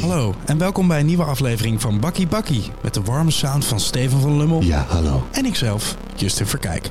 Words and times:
Hallo 0.00 0.34
en 0.46 0.58
welkom 0.58 0.88
bij 0.88 1.00
een 1.00 1.06
nieuwe 1.06 1.24
aflevering 1.24 1.80
van 1.80 2.00
Bakkie 2.00 2.26
Bakkie 2.26 2.62
met 2.82 2.94
de 2.94 3.02
warme 3.02 3.30
sound 3.30 3.64
van 3.64 3.80
Steven 3.80 4.20
van 4.20 4.36
Lummel 4.36 4.62
Ja, 4.62 4.84
hallo. 4.88 5.26
en 5.30 5.44
ikzelf, 5.44 5.96
Justin 6.16 6.46
Verkijk. 6.46 6.90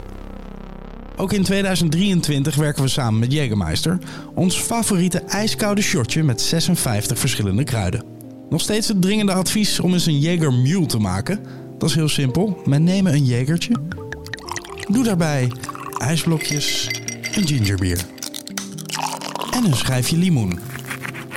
Ook 1.15 1.33
in 1.33 1.43
2023 1.43 2.55
werken 2.55 2.83
we 2.83 2.89
samen 2.89 3.19
met 3.19 3.33
Jägermeister, 3.33 3.97
ons 4.33 4.57
favoriete 4.57 5.19
ijskoude 5.19 5.81
shotje 5.81 6.23
met 6.23 6.41
56 6.41 7.20
verschillende 7.20 7.63
kruiden. 7.63 8.04
Nog 8.49 8.61
steeds 8.61 8.88
het 8.88 9.01
dringende 9.01 9.33
advies 9.33 9.79
om 9.79 9.93
eens 9.93 10.05
een 10.05 10.21
Jäger 10.21 10.61
Mule 10.61 10.86
te 10.86 10.99
maken. 10.99 11.39
Dat 11.77 11.89
is 11.89 11.95
heel 11.95 12.09
simpel. 12.09 12.61
Men 12.65 12.83
nemen 12.83 13.13
een 13.13 13.25
Jägertje, 13.25 13.71
doe 14.89 15.04
daarbij 15.04 15.51
ijsblokjes, 15.97 16.88
een 17.36 17.47
gingerbier 17.47 18.05
en 19.66 19.71
een 19.71 19.78
schijfje 19.78 20.18
limoen. 20.18 20.60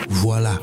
Voilà. 0.08 0.60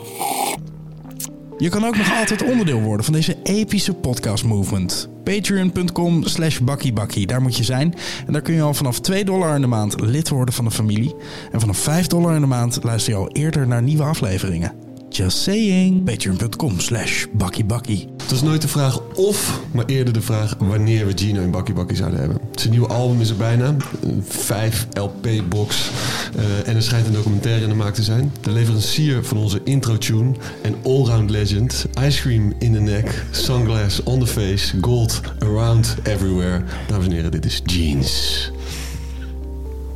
Je 1.57 1.69
kan 1.69 1.85
ook 1.85 1.97
nog 1.97 2.17
altijd 2.19 2.43
onderdeel 2.43 2.81
worden 2.81 3.05
van 3.05 3.13
deze 3.13 3.37
epische 3.43 3.93
podcast 3.93 4.43
movement. 4.43 5.09
Patreon.com 5.23 6.23
slash 6.23 6.59
bakkiebakkie, 6.59 7.27
daar 7.27 7.41
moet 7.41 7.57
je 7.57 7.63
zijn. 7.63 7.93
En 8.27 8.33
daar 8.33 8.41
kun 8.41 8.53
je 8.53 8.61
al 8.61 8.73
vanaf 8.73 8.99
2 8.99 9.25
dollar 9.25 9.55
in 9.55 9.61
de 9.61 9.67
maand 9.67 10.01
lid 10.01 10.29
worden 10.29 10.53
van 10.53 10.65
de 10.65 10.71
familie. 10.71 11.15
En 11.51 11.59
vanaf 11.59 11.77
5 11.77 12.07
dollar 12.07 12.35
in 12.35 12.41
de 12.41 12.47
maand 12.47 12.83
luister 12.83 13.13
je 13.13 13.19
al 13.19 13.29
eerder 13.29 13.67
naar 13.67 13.81
nieuwe 13.81 14.03
afleveringen. 14.03 14.73
Just 15.09 15.37
saying. 15.37 16.03
Patreon.com 16.03 16.79
slash 16.79 17.25
bakkiebakkie. 17.31 18.18
Het 18.29 18.39
was 18.39 18.49
nooit 18.49 18.61
de 18.61 18.67
vraag 18.67 19.01
of, 19.15 19.61
maar 19.71 19.85
eerder 19.85 20.13
de 20.13 20.21
vraag 20.21 20.55
wanneer 20.59 21.05
we 21.05 21.11
Gino 21.15 21.41
in 21.41 21.51
Bakkie 21.51 21.73
Bakkie 21.73 21.97
zouden 21.97 22.19
hebben. 22.19 22.37
Zijn 22.55 22.69
nieuwe 22.69 22.87
album 22.87 23.21
is 23.21 23.29
er 23.29 23.35
bijna. 23.35 23.75
Een 24.01 24.23
5 24.27 24.87
LP-box. 24.93 25.89
eh, 26.35 26.67
en 26.67 26.75
er 26.75 26.83
schijnt 26.83 27.07
een 27.07 27.13
documentaire 27.13 27.63
in 27.63 27.69
de 27.69 27.75
maak 27.75 27.93
te 27.93 28.03
zijn. 28.03 28.33
De 28.41 28.51
leverancier 28.51 29.23
van 29.23 29.37
onze 29.37 29.61
intro-tune 29.63 30.31
en 30.61 30.75
allround 30.83 31.29
legend. 31.29 31.85
Ice 32.05 32.21
cream 32.21 32.53
in 32.59 32.73
the 32.73 32.79
neck, 32.79 33.25
sunglass 33.31 34.03
on 34.03 34.19
the 34.19 34.27
face, 34.27 34.77
gold 34.81 35.21
around 35.39 35.95
everywhere. 36.03 36.63
Dames 36.87 37.05
en 37.05 37.11
heren, 37.11 37.31
dit 37.31 37.45
is 37.45 37.61
Jeans. 37.65 38.51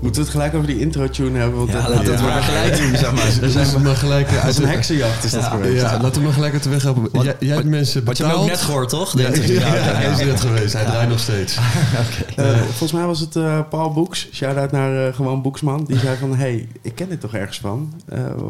Moeten 0.03 0.21
we 0.21 0.27
het 0.27 0.37
gelijk 0.37 0.53
over 0.55 0.67
die 0.67 0.79
intro-tune 0.79 1.39
hebben? 1.39 1.57
Want 1.57 1.71
Ja, 1.71 1.81
dat, 1.81 1.89
laten 1.89 2.05
we 2.05 2.11
het 2.11 2.21
maar 2.21 2.41
gelijk 2.41 2.77
doen, 2.77 2.97
zeg 2.97 3.11
maar. 3.13 3.95
Gelijk 4.03 4.29
Dat 4.29 4.37
uit 4.39 4.49
is 4.49 4.57
een 4.57 4.63
de... 4.63 4.69
heksenjacht 4.69 5.23
is 5.23 5.31
dat 5.31 5.43
geweest. 5.43 5.81
Ja, 5.81 5.91
laten 6.01 6.13
we 6.13 6.19
maar 6.21 6.33
gelijk 6.33 6.53
uit 6.53 6.63
de 6.63 6.69
weg 6.69 6.83
helpen. 6.83 7.09
Jij, 7.23 7.35
jij 7.39 7.55
hebt 7.55 7.67
mensen 7.67 8.03
Wat 8.05 8.17
je 8.17 8.23
betaald. 8.23 8.41
ook 8.41 8.47
net 8.49 8.61
gehoord, 8.61 8.89
toch? 8.89 9.17
Ja, 9.17 9.29
hij 9.31 10.11
is 10.11 10.25
net 10.25 10.41
geweest. 10.41 10.73
Hij 10.73 10.85
draait 10.85 11.09
nog 11.09 11.19
steeds. 11.19 11.57
Eh, 12.35 12.57
volgens 12.61 12.91
mij 12.91 13.05
was 13.05 13.19
het 13.19 13.35
eh, 13.35 13.59
Paul 13.69 13.91
Boeks. 13.93 14.27
Shout-out 14.33 14.71
naar 14.71 15.07
eh, 15.07 15.13
gewoon 15.13 15.41
Boeksman. 15.41 15.83
Die 15.87 15.99
zei 15.99 16.17
van, 16.17 16.35
hey, 16.35 16.67
ik 16.81 16.95
ken 16.95 17.09
dit 17.09 17.19
toch 17.21 17.33
ergens 17.33 17.59
van? 17.59 17.93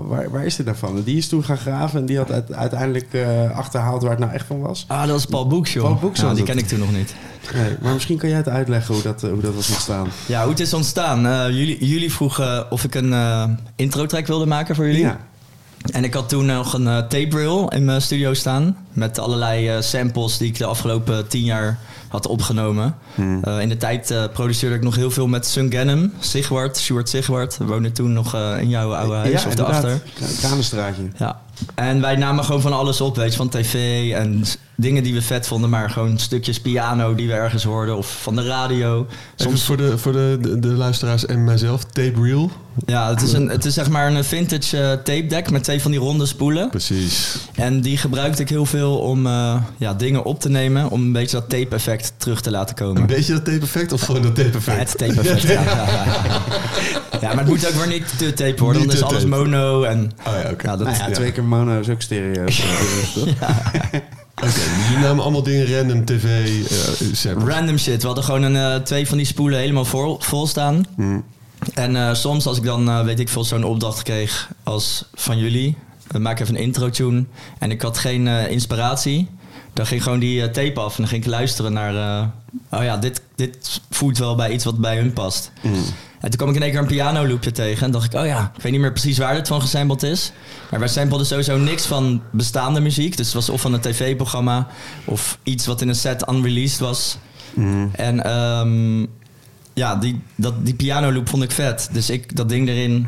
Waar, 0.08 0.30
waar 0.30 0.46
is 0.46 0.56
dit 0.56 0.66
nou 0.66 0.78
van? 0.78 1.02
Die 1.04 1.18
is 1.18 1.28
toen 1.28 1.44
gaan 1.44 1.58
graven 1.58 2.00
en 2.00 2.06
die 2.06 2.18
had 2.18 2.32
uit- 2.32 2.54
uiteindelijk 2.54 3.08
achterhaald 3.54 4.02
waar 4.02 4.12
het 4.12 4.20
nou 4.20 4.32
echt 4.32 4.46
van 4.46 4.60
was. 4.60 4.86
Ah, 4.88 5.00
dat 5.02 5.10
was 5.10 5.26
Paul 5.26 5.48
Boeks, 5.48 5.74
joh. 5.74 5.84
Paul 5.84 5.96
Boeks 5.96 6.20
die 6.20 6.30
het. 6.30 6.44
ken 6.44 6.58
ik 6.58 6.68
toen 6.68 6.80
nog 6.80 6.92
niet. 6.92 7.14
Nee, 7.54 7.76
maar 7.82 7.94
misschien 7.94 8.18
kan 8.18 8.30
jij 8.30 8.38
het 8.38 8.50
uitleggen 8.50 8.94
hoe 8.94 9.04
dat, 9.04 9.24
eh, 9.24 9.30
hoe 9.30 9.42
dat 9.42 9.56
was 9.56 9.70
ontstaan. 9.70 10.08
Ja, 10.26 10.42
hoe 10.42 10.50
het 10.50 10.60
is 10.60 10.74
ontstaan. 10.74 11.26
Eh, 11.26 11.58
jullie, 11.58 11.86
jullie 11.86 12.14
vroegen 12.14 12.72
of 12.72 12.84
ik 12.84 12.96
een 12.96 13.14
eh, 13.14 13.44
intro-track 13.76 14.28
wilde 14.28 14.46
maken 14.46 14.76
voor 14.76 14.86
jullie. 14.86 15.02
Ja. 15.02 15.20
En 15.92 16.04
ik 16.04 16.14
had 16.14 16.30
toen 16.30 16.46
nog 16.46 16.74
een 16.74 16.86
tape 16.86 17.30
reel 17.30 17.72
in 17.72 17.86
mijn 17.86 18.02
studio 18.02 18.34
staan. 18.34 18.78
Met 18.94 19.20
allerlei 19.20 19.68
eh, 19.70 19.82
samples 19.82 20.38
die 20.38 20.48
ik 20.48 20.58
de 20.58 20.66
afgelopen 20.66 21.28
tien 21.28 21.44
jaar 21.44 21.80
had 22.08 22.28
opgenomen. 22.28 22.96
Eh, 23.42 23.60
in 23.60 23.70
de 23.70 23.78
tijd 23.78 24.12
eh, 24.12 24.24
produceerde 24.34 24.76
ik 24.76 24.82
nog 24.84 24.96
heel 24.96 25.12
veel 25.12 25.28
met 25.28 25.46
Sun 25.48 25.72
Gannem, 25.72 26.14
Sigwart, 26.20 26.78
Stuart 26.78 27.10
Sigwart. 27.10 27.58
We 27.58 27.66
woonden 27.66 27.94
toen 27.94 28.14
nog 28.14 28.36
eh, 28.36 28.52
in 28.60 28.70
jouw 28.70 28.94
oude 28.96 29.14
huis 29.16 29.42
ja, 29.44 29.48
of 29.48 29.56
daarachter. 29.56 30.00
K- 30.00 30.38
Kranenstraatje. 30.40 31.02
Ja. 31.18 31.42
En 31.76 32.02
wij 32.02 32.16
namen 32.16 32.44
gewoon 32.46 32.62
van 32.62 32.74
alles 32.74 33.02
op, 33.02 33.16
weet 33.16 33.32
je, 33.32 33.38
van 33.38 33.50
tv 33.50 33.74
en 34.14 34.44
dingen 34.76 35.04
die 35.04 35.14
we 35.14 35.22
vet 35.22 35.48
vonden, 35.48 35.70
maar 35.70 35.90
gewoon 35.90 36.18
stukjes 36.20 36.60
piano 36.62 37.16
die 37.16 37.28
we 37.28 37.34
ergens 37.34 37.64
hoorden 37.64 37.98
of 37.98 38.22
van 38.22 38.36
de 38.36 38.46
radio. 38.46 39.08
Soms 39.36 39.50
Soms, 39.50 39.64
voor, 39.64 39.78
de, 39.78 39.98
voor 39.98 40.12
de, 40.12 40.38
de, 40.42 40.60
de 40.60 40.68
luisteraars 40.68 41.26
en 41.26 41.44
mijzelf, 41.44 41.84
tape 41.84 42.22
reel. 42.22 42.52
ja, 42.86 43.10
het 43.10 43.22
is, 43.22 43.34
een, 43.34 43.50
het 43.50 43.66
is 43.66 43.74
zeg 43.74 43.90
maar 43.90 44.14
een 44.16 44.24
vintage 44.24 45.02
tape 45.04 45.26
deck 45.28 45.50
met 45.52 45.64
twee 45.64 45.82
van 45.82 45.92
die 45.92 46.00
ronde 46.00 46.26
spoelen. 46.26 46.70
Precies. 46.70 47.38
En 47.56 47.82
die 47.82 47.98
gebruikte 47.98 48.42
ik 48.42 48.50
heel 48.50 48.66
veel 48.66 48.83
om 48.92 49.26
eh, 49.28 49.56
ja, 49.78 49.94
dingen 49.94 50.24
op 50.24 50.40
te 50.40 50.50
nemen, 50.50 50.90
om 50.90 51.02
een 51.02 51.12
beetje 51.12 51.38
dat 51.40 51.50
tape-effect 51.50 52.14
terug 52.18 52.42
te 52.42 52.52
laten 52.52 52.76
komen. 52.76 53.02
Een 53.02 53.08
beetje 53.08 53.34
dat 53.34 53.46
tape 53.46 53.62
effect 53.62 53.92
of 53.92 54.02
gewoon 54.02 54.22
dat 54.22 54.36
tape 54.36 54.50
Ja, 54.50 54.56
effect? 54.56 54.90
het 54.90 54.98
tape-effect. 54.98 55.42
Ja, 55.42 55.52
ja, 55.62 55.86
ja, 55.86 56.24
ja. 56.26 56.42
Ja, 57.22 57.30
maar 57.30 57.38
het 57.38 57.48
moet 57.48 57.68
ook 57.68 57.74
weer 57.74 57.88
niet 57.88 58.18
te 58.18 58.34
tape 58.34 58.64
worden, 58.64 58.82
Niet 58.82 59.00
want 59.00 59.10
dan 59.10 59.20
is 59.20 59.26
alles 59.26 59.38
tape. 59.38 59.50
mono 59.50 59.84
en... 59.84 60.12
Oh 60.28 60.34
ja, 60.44 60.50
oké. 60.52 60.70
Ja, 60.70 60.78
dat, 60.78 60.88
Nou 60.88 60.98
ja, 61.00 61.08
ja. 61.08 61.14
twee 61.14 61.32
keer 61.32 61.44
mono 61.44 61.80
is 61.80 61.90
ook 61.90 62.02
stereo. 62.02 62.46
dus, 62.46 63.14
toch? 63.14 63.28
Oké, 63.28 64.02
dus 64.42 64.56
jullie 64.90 65.04
namen 65.04 65.24
allemaal 65.24 65.44
dingen 65.44 65.78
random, 65.78 66.06
tv, 66.06 66.24
eh 66.70 67.08
samples. 67.14 67.54
Random 67.56 67.78
shit. 67.78 68.02
We 68.02 68.06
hadden 68.08 68.24
gewoon 68.24 68.42
een, 68.44 68.56
eh, 68.56 68.76
twee 68.82 69.08
van 69.08 69.18
die 69.18 69.26
spoelen 69.26 69.60
helemaal 69.60 69.86
vol, 69.86 70.18
vol 70.20 70.48
staan. 70.48 70.86
Hmm. 70.96 71.24
En 71.74 71.96
eh, 71.96 72.14
soms 72.14 72.46
als 72.46 72.58
ik 72.58 72.64
dan, 72.64 72.90
eh, 72.90 73.04
weet 73.04 73.20
ik 73.20 73.30
veel, 73.30 73.44
zo'n 73.44 73.64
opdracht 73.64 74.04
kreeg 74.04 74.50
als 74.64 75.06
van 75.14 75.38
jullie. 75.38 75.78
We 76.14 76.20
maken 76.20 76.44
even 76.44 76.56
een 76.56 76.62
intro 76.62 76.90
tune. 76.90 77.26
En 77.60 77.72
ik 77.72 77.82
had 77.82 77.98
geen 77.98 78.28
eh, 78.28 78.52
inspiratie. 78.52 79.28
Dan 79.74 79.86
ging 79.86 80.04
gewoon 80.04 80.20
die 80.20 80.42
eh, 80.42 80.50
tape 80.50 80.80
af 80.80 80.92
en 80.92 80.98
dan 80.98 81.08
ging 81.08 81.24
ik 81.24 81.30
luisteren 81.30 81.74
naar... 81.74 81.96
eh, 81.96 82.80
oh 82.80 82.84
ja, 82.84 82.98
dit, 82.98 83.22
dit 83.36 83.82
voelt 83.90 84.18
wel 84.18 84.36
bij 84.36 84.52
iets 84.52 84.64
wat 84.64 84.78
bij 84.78 84.98
hun 84.98 85.14
past. 85.14 85.52
En 86.20 86.30
toen 86.30 86.38
kwam 86.38 86.50
ik 86.50 86.56
in 86.56 86.62
één 86.62 86.72
keer 86.72 86.80
een 86.80 86.88
piano 86.88 87.28
loopje 87.28 87.52
tegen. 87.52 87.86
En 87.86 87.92
dacht 87.92 88.14
ik, 88.14 88.20
oh 88.20 88.26
ja, 88.26 88.52
ik 88.56 88.62
weet 88.62 88.72
niet 88.72 88.82
meer 88.82 88.92
precies 88.92 89.18
waar 89.18 89.34
dit 89.34 89.48
van 89.48 89.62
gesampled 89.62 90.04
is. 90.04 90.32
Maar 90.70 90.80
wij 90.80 90.88
sampleden 90.88 91.26
sowieso 91.26 91.58
niks 91.58 91.86
van 91.86 92.22
bestaande 92.32 92.80
muziek. 92.80 93.18
Dus 93.18 93.26
het 93.26 93.36
was 93.36 93.50
of 93.50 93.62
van 93.62 93.74
een 93.74 93.80
tv-programma... 93.80 94.68
of 95.06 95.38
iets 95.44 95.66
wat 95.66 95.82
in 95.82 95.88
een 95.88 95.96
set 95.96 96.30
unreleased 96.30 96.80
was. 96.80 97.18
En 97.92 98.24
ehm, 98.24 99.06
ja, 99.74 99.96
die, 99.96 100.22
dat, 100.36 100.66
die 100.66 100.74
piano 100.76 101.12
loop 101.12 101.30
vond 101.30 101.44
ik 101.44 101.52
vet. 101.52 101.90
Dus 101.92 102.10
ik 102.10 102.36
dat 102.36 102.50
ding 102.50 102.68
erin 102.68 103.08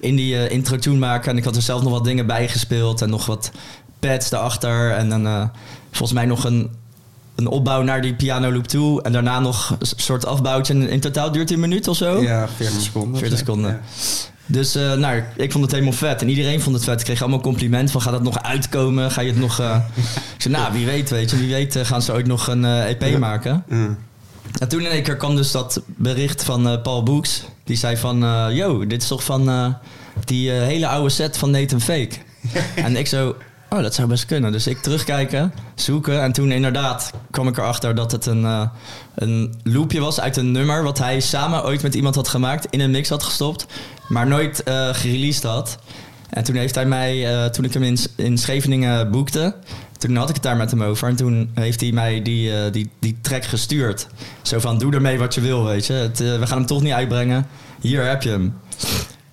in 0.00 0.16
die 0.16 0.36
eh, 0.36 0.50
intro 0.50 0.76
tune 0.76 0.98
maken. 0.98 1.30
En 1.30 1.36
ik 1.36 1.44
had 1.44 1.56
er 1.56 1.62
zelf 1.62 1.82
nog 1.82 1.92
wat 1.92 2.04
dingen 2.04 2.26
bij 2.26 2.48
gespeeld. 2.48 3.02
En 3.02 3.10
nog 3.10 3.26
wat 3.26 3.50
pads 3.98 4.30
daarachter. 4.30 4.90
En 4.90 5.08
dan 5.08 5.26
eh, 5.26 5.44
volgens 5.90 6.12
mij 6.12 6.26
nog 6.26 6.44
een, 6.44 6.70
een 7.34 7.46
opbouw 7.46 7.82
naar 7.82 8.02
die 8.02 8.14
piano 8.14 8.52
loop 8.52 8.66
toe. 8.66 9.02
En 9.02 9.12
daarna 9.12 9.40
nog 9.40 9.76
een 9.78 9.86
soort 9.96 10.26
afbouwtje. 10.26 10.74
En 10.74 10.88
in 10.88 11.00
totaal 11.00 11.32
duurt 11.32 11.48
het 11.48 11.58
een 11.58 11.68
minuut 11.68 11.88
of 11.88 11.96
zo. 11.96 12.22
Ja, 12.22 12.48
40 12.56 12.80
seconden. 12.80 13.18
40 13.18 13.38
seconden. 13.38 13.80
Dus 14.46 14.74
eh, 14.74 14.92
nou, 14.94 15.22
ik 15.36 15.52
vond 15.52 15.64
het 15.64 15.72
helemaal 15.72 15.92
vet. 15.92 16.22
En 16.22 16.28
iedereen 16.28 16.60
vond 16.60 16.74
het 16.74 16.84
vet. 16.84 16.98
Ik 16.98 17.04
kreeg 17.04 17.20
allemaal 17.20 17.40
complimenten 17.40 17.92
van, 17.92 18.00
gaat 18.00 18.12
het 18.12 18.22
nog 18.22 18.42
uitkomen? 18.42 19.10
Ga 19.10 19.20
je 19.20 19.30
het 19.30 19.38
nog... 19.40 19.60
eh 19.60 19.76
Ik 20.36 20.42
zei, 20.42 20.54
nou, 20.54 20.72
wie 20.72 20.86
weet, 20.86 21.10
weet 21.10 21.30
je. 21.30 21.36
Wie 21.36 21.52
weet 21.52 21.78
gaan 21.82 22.02
ze 22.02 22.12
ooit 22.12 22.26
nog 22.26 22.46
een 22.46 22.64
EP 22.64 23.18
maken. 23.18 23.64
En 24.58 24.68
toen 24.68 24.80
in 24.80 24.90
één 24.90 25.02
keer 25.02 25.16
kwam 25.16 25.36
dus 25.36 25.50
dat 25.50 25.82
bericht 25.86 26.44
van 26.44 26.68
eh, 26.68 26.82
Paul 26.82 27.02
Boeks. 27.02 27.44
Die 27.64 27.76
zei 27.76 27.96
van, 27.96 28.24
eh, 28.24 28.46
yo, 28.50 28.86
dit 28.86 29.02
is 29.02 29.08
toch 29.08 29.24
van 29.24 29.48
eh, 29.48 29.66
die 30.24 30.50
hele 30.50 30.86
oude 30.86 31.08
set 31.08 31.36
van 31.36 31.50
Nathan 31.50 31.80
Fake. 31.80 32.10
en 32.74 32.96
ik 32.96 33.06
zo, 33.06 33.36
oh, 33.70 33.82
dat 33.82 33.94
zou 33.94 34.08
best 34.08 34.26
kunnen. 34.26 34.52
Dus 34.52 34.66
ik 34.66 34.78
terugkijken, 34.78 35.52
zoeken. 35.74 36.22
En 36.22 36.32
toen 36.32 36.52
inderdaad 36.52 37.12
kwam 37.30 37.48
ik 37.48 37.58
erachter 37.58 37.94
dat 37.94 38.12
het 38.12 38.26
een, 38.26 38.70
een 39.14 39.54
loopje 39.62 40.00
was 40.00 40.20
uit 40.20 40.36
een 40.36 40.52
nummer... 40.52 40.82
wat 40.82 40.98
hij 40.98 41.20
samen 41.20 41.64
ooit 41.64 41.82
met 41.82 41.94
iemand 41.94 42.14
had 42.14 42.28
gemaakt, 42.28 42.66
in 42.70 42.80
een 42.80 42.90
mix 42.90 43.08
had 43.08 43.22
gestopt... 43.22 43.66
maar 44.08 44.26
nooit 44.26 44.62
gereleased 44.92 45.42
had. 45.42 45.78
En 46.30 46.44
toen 46.44 46.56
heeft 46.56 46.74
hij 46.74 46.86
mij, 46.86 47.48
toen 47.50 47.64
ik 47.64 47.74
hem 47.74 47.82
in, 47.82 47.98
in 48.16 48.38
Scheveningen 48.38 49.10
boekte... 49.10 49.54
toen 50.00 50.16
had 50.16 50.28
ik 50.28 50.34
het 50.34 50.44
daar 50.44 50.56
met 50.56 50.70
hem 50.70 50.82
over. 50.82 51.08
En 51.08 51.16
toen 51.16 51.50
heeft 51.54 51.80
hij 51.80 51.92
mij 51.92 52.22
die, 52.22 52.56
eh, 52.56 52.72
die, 52.72 52.90
die 52.98 53.16
track 53.20 53.44
gestuurd. 53.44 54.06
Zo 54.42 54.58
van, 54.58 54.78
doe 54.78 54.94
ermee 54.94 55.18
wat 55.18 55.34
je 55.34 55.40
wil, 55.40 55.64
weet 55.64 55.86
je. 55.86 55.92
Het, 55.92 56.20
eh, 56.20 56.38
we 56.38 56.46
gaan 56.46 56.58
hem 56.58 56.66
toch 56.66 56.82
niet 56.82 56.92
uitbrengen. 56.92 57.46
Hier 57.80 58.04
heb 58.04 58.22
je 58.22 58.30
hem. 58.30 58.54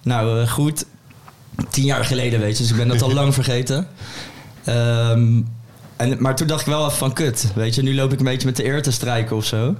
Nou, 0.03 0.41
eh, 0.41 0.49
goed. 0.49 0.85
Tien 1.69 1.85
jaar 1.85 2.05
geleden, 2.05 2.39
weet 2.39 2.57
je. 2.57 2.63
Dus 2.63 2.71
ik 2.71 2.77
ben 2.77 2.87
dat 2.87 3.01
al 3.01 3.13
lang 3.21 3.33
vergeten. 3.33 3.87
Ehm, 4.63 5.41
en, 5.95 6.15
maar 6.19 6.35
toen 6.35 6.47
dacht 6.47 6.61
ik 6.61 6.67
wel 6.67 6.85
even 6.85 6.97
van, 6.97 7.13
kut. 7.13 7.51
Weet 7.55 7.75
je, 7.75 7.81
nu 7.81 7.95
loop 7.95 8.13
ik 8.13 8.19
een 8.19 8.25
beetje 8.25 8.47
met 8.47 8.55
de 8.55 8.65
eer 8.65 8.81
te 8.81 8.91
strijken 8.91 9.35
of 9.35 9.45
zo. 9.45 9.75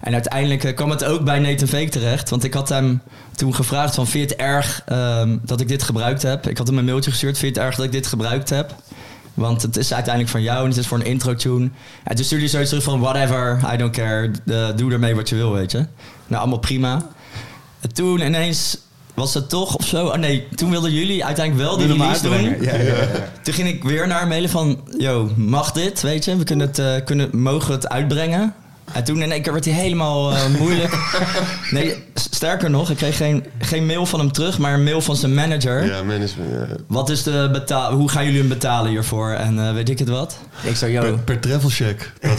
En 0.00 0.12
uiteindelijk 0.12 0.76
kwam 0.76 0.90
het 0.90 1.04
ook 1.04 1.24
bij 1.24 1.38
Nathan 1.38 1.68
Fake 1.68 1.88
terecht. 1.88 2.30
Want 2.30 2.44
ik 2.44 2.54
had 2.54 2.68
hem 2.68 3.00
toen 3.36 3.54
gevraagd 3.54 3.94
van... 3.94 4.06
vind 4.06 4.30
je 4.30 4.36
het 4.36 4.44
erg 4.44 4.82
ehm, 4.86 5.36
dat 5.42 5.60
ik 5.60 5.68
dit 5.68 5.82
gebruikt 5.82 6.22
heb? 6.22 6.48
Ik 6.48 6.58
had 6.58 6.66
hem 6.66 6.78
een 6.78 6.84
mailtje 6.84 7.10
gestuurd. 7.10 7.38
Vind 7.38 7.54
je 7.54 7.60
het 7.60 7.68
erg 7.68 7.76
dat 7.76 7.86
ik 7.86 7.92
dit 7.92 8.06
gebruikt 8.06 8.50
heb? 8.50 8.74
Want 9.34 9.62
het 9.62 9.76
is 9.76 9.92
uiteindelijk 9.92 10.32
van 10.32 10.42
jou 10.42 10.62
en 10.62 10.68
het 10.68 10.76
is 10.76 10.86
voor 10.86 10.98
een 10.98 11.06
intro-tune. 11.06 11.70
En 12.04 12.16
toen 12.16 12.24
stuurde 12.24 12.44
hij 12.44 12.52
zoiets 12.52 12.68
terug 12.68 12.84
van... 12.84 13.00
whatever, 13.00 13.60
I 13.72 13.76
don't 13.76 13.92
care. 13.92 14.30
Doe 14.74 14.92
ermee 14.92 15.14
wat 15.14 15.28
je 15.28 15.34
wil, 15.34 15.52
weet 15.52 15.72
je. 15.72 15.86
Nou, 16.26 16.40
allemaal 16.42 16.58
prima. 16.58 17.02
En 17.80 17.94
toen 17.94 18.20
ineens 18.20 18.78
was 19.14 19.34
het 19.34 19.48
toch 19.48 19.76
of 19.76 19.86
zo... 19.86 20.06
Oh 20.06 20.14
nee, 20.14 20.48
toen 20.54 20.70
wilden 20.70 20.92
jullie 20.92 21.24
uiteindelijk 21.24 21.68
wel 21.68 21.76
die 21.76 21.86
release 21.86 22.22
doen. 22.22 22.42
Ja, 22.42 22.74
ja, 22.74 22.82
ja. 22.82 23.06
Toen 23.42 23.54
ging 23.54 23.68
ik 23.68 23.84
weer 23.84 24.06
naar 24.06 24.26
mailen 24.26 24.50
van... 24.50 24.80
Yo, 24.98 25.30
mag 25.36 25.72
dit, 25.72 26.02
weet 26.02 26.24
je? 26.24 26.36
We 26.36 26.44
kunnen 26.44 26.66
het, 26.66 26.78
eh, 26.78 27.04
kunnen, 27.04 27.28
mogen 27.32 27.72
het 27.72 27.88
uitbrengen? 27.88 28.54
En 28.92 29.04
toen 29.04 29.22
in 29.22 29.32
één 29.32 29.42
keer 29.42 29.52
werd 29.52 29.64
hij 29.64 29.74
helemaal 29.74 30.32
eh, 30.32 30.46
moeilijk. 30.58 30.94
Nee, 31.70 32.04
sterker 32.14 32.70
nog, 32.70 32.90
ik 32.90 32.96
kreeg 32.96 33.16
geen, 33.16 33.44
geen 33.58 33.86
mail 33.86 34.06
van 34.06 34.18
hem 34.20 34.32
terug, 34.32 34.58
maar 34.58 34.74
een 34.74 34.84
mail 34.84 35.00
van 35.00 35.16
zijn 35.16 35.34
manager. 35.34 35.84
Ja, 35.84 36.02
management. 36.02 36.50
ja. 36.70 36.76
Wat 36.86 37.10
is 37.10 37.22
de 37.22 37.48
betaal? 37.52 37.92
Hoe 37.92 38.08
gaan 38.08 38.24
jullie 38.24 38.38
hem 38.38 38.48
betalen 38.48 38.90
hiervoor? 38.90 39.30
En 39.30 39.66
eh, 39.66 39.72
weet 39.72 39.88
ik 39.88 39.98
het 39.98 40.08
wat? 40.08 40.38
Ik 40.62 40.76
zei, 40.76 40.98
Per, 40.98 41.08
yo. 41.08 41.18
per 41.24 41.40
travel 41.40 41.68
check. 41.68 42.12
Dat, 42.20 42.38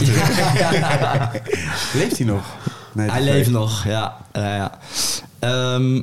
Leeft 1.94 2.16
hij 2.16 2.26
nog? 2.26 2.44
Nee, 2.92 3.10
Hij 3.10 3.22
leeft 3.22 3.50
nog, 3.50 3.84
ja. 3.84 4.16
ja, 4.32 4.54
ja. 4.56 4.78
Ehm, 5.38 5.94
Ja, 5.94 6.02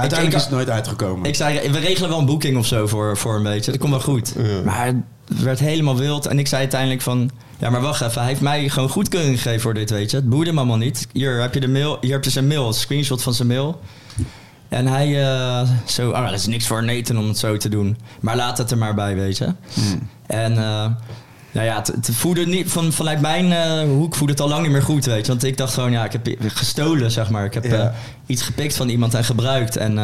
uiteindelijk 0.00 0.16
Ik- 0.20 0.26
ik- 0.32 0.34
is 0.34 0.42
het 0.42 0.50
nooit 0.50 0.70
uitgekomen. 0.70 1.28
ik 1.28 1.34
zei, 1.34 1.70
we 1.70 1.78
regelen 1.78 2.08
wel 2.10 2.18
een 2.18 2.26
boeking 2.26 2.56
of 2.58 2.66
zo 2.66 2.86
voor, 2.86 3.16
voor 3.16 3.34
een 3.36 3.42
beetje. 3.42 3.70
Dat 3.70 3.80
komt 3.80 3.92
wel 3.92 4.00
goed. 4.00 4.32
Ja. 4.36 4.60
Maar 4.64 4.86
het 5.28 5.42
werd 5.42 5.58
helemaal 5.58 5.96
wild. 5.96 6.26
En 6.26 6.38
ik 6.38 6.46
zei 6.46 6.60
uiteindelijk 6.60 7.02
van... 7.02 7.30
Ja, 7.58 7.70
maar 7.70 7.80
wacht 7.80 8.00
even. 8.00 8.20
Hij 8.20 8.28
heeft 8.28 8.40
mij 8.40 8.68
gewoon 8.68 8.88
goedkeuring 8.88 9.36
gegeven 9.36 9.60
voor 9.60 9.74
dit, 9.74 9.90
weet 9.90 10.10
je. 10.10 10.16
Het 10.16 10.28
boeide 10.28 10.52
me 10.52 10.58
allemaal 10.58 10.76
niet. 10.76 11.06
Hier 11.12 11.40
heb 11.40 11.54
je 11.54 11.60
de 11.60 11.68
mail. 11.68 11.98
Hier 12.00 12.12
heb 12.12 12.24
je 12.24 12.30
zijn 12.30 12.46
mail. 12.46 12.66
Een 12.66 12.74
screenshot 12.74 13.22
van 13.22 13.34
zijn 13.34 13.48
mail. 13.48 13.80
En 14.68 14.86
hij 14.86 15.24
eh, 15.24 15.68
zo... 15.86 16.10
Oh, 16.10 16.24
dat 16.24 16.32
is 16.32 16.46
niks 16.46 16.66
voor 16.66 16.84
Nathan 16.84 17.18
om 17.18 17.28
het 17.28 17.38
zo 17.38 17.56
te 17.56 17.68
doen. 17.68 17.96
Maar 18.20 18.36
laat 18.36 18.58
het 18.58 18.70
er 18.70 18.78
maar 18.78 18.94
bij, 18.94 19.14
weet 19.16 19.36
je. 19.38 19.44
Hmm. 19.74 20.08
En... 20.26 20.52
eh, 20.58 20.86
nou 21.52 21.68
ja, 21.68 21.76
het, 21.76 21.86
het 21.86 22.10
voelde 22.12 22.46
niet, 22.46 22.70
van, 22.70 22.92
vanuit 22.92 23.20
mijn 23.20 23.52
eh, 23.52 23.88
hoek 23.88 24.14
voelde 24.14 24.32
het 24.32 24.42
al 24.42 24.48
lang 24.48 24.62
niet 24.62 24.70
meer 24.72 24.82
goed, 24.82 25.04
weet 25.04 25.20
je. 25.26 25.32
Want 25.32 25.44
ik 25.44 25.56
dacht 25.56 25.74
gewoon, 25.74 25.90
ja, 25.92 26.04
ik 26.04 26.12
heb 26.12 26.28
gestolen, 26.46 27.10
zeg 27.10 27.30
maar. 27.30 27.44
Ik 27.44 27.54
heb 27.54 27.64
Ja. 27.64 27.94
iets 28.26 28.42
gepikt 28.42 28.76
van 28.76 28.88
iemand 28.88 29.14
en 29.14 29.24
gebruikt. 29.24 29.76
En 29.76 29.98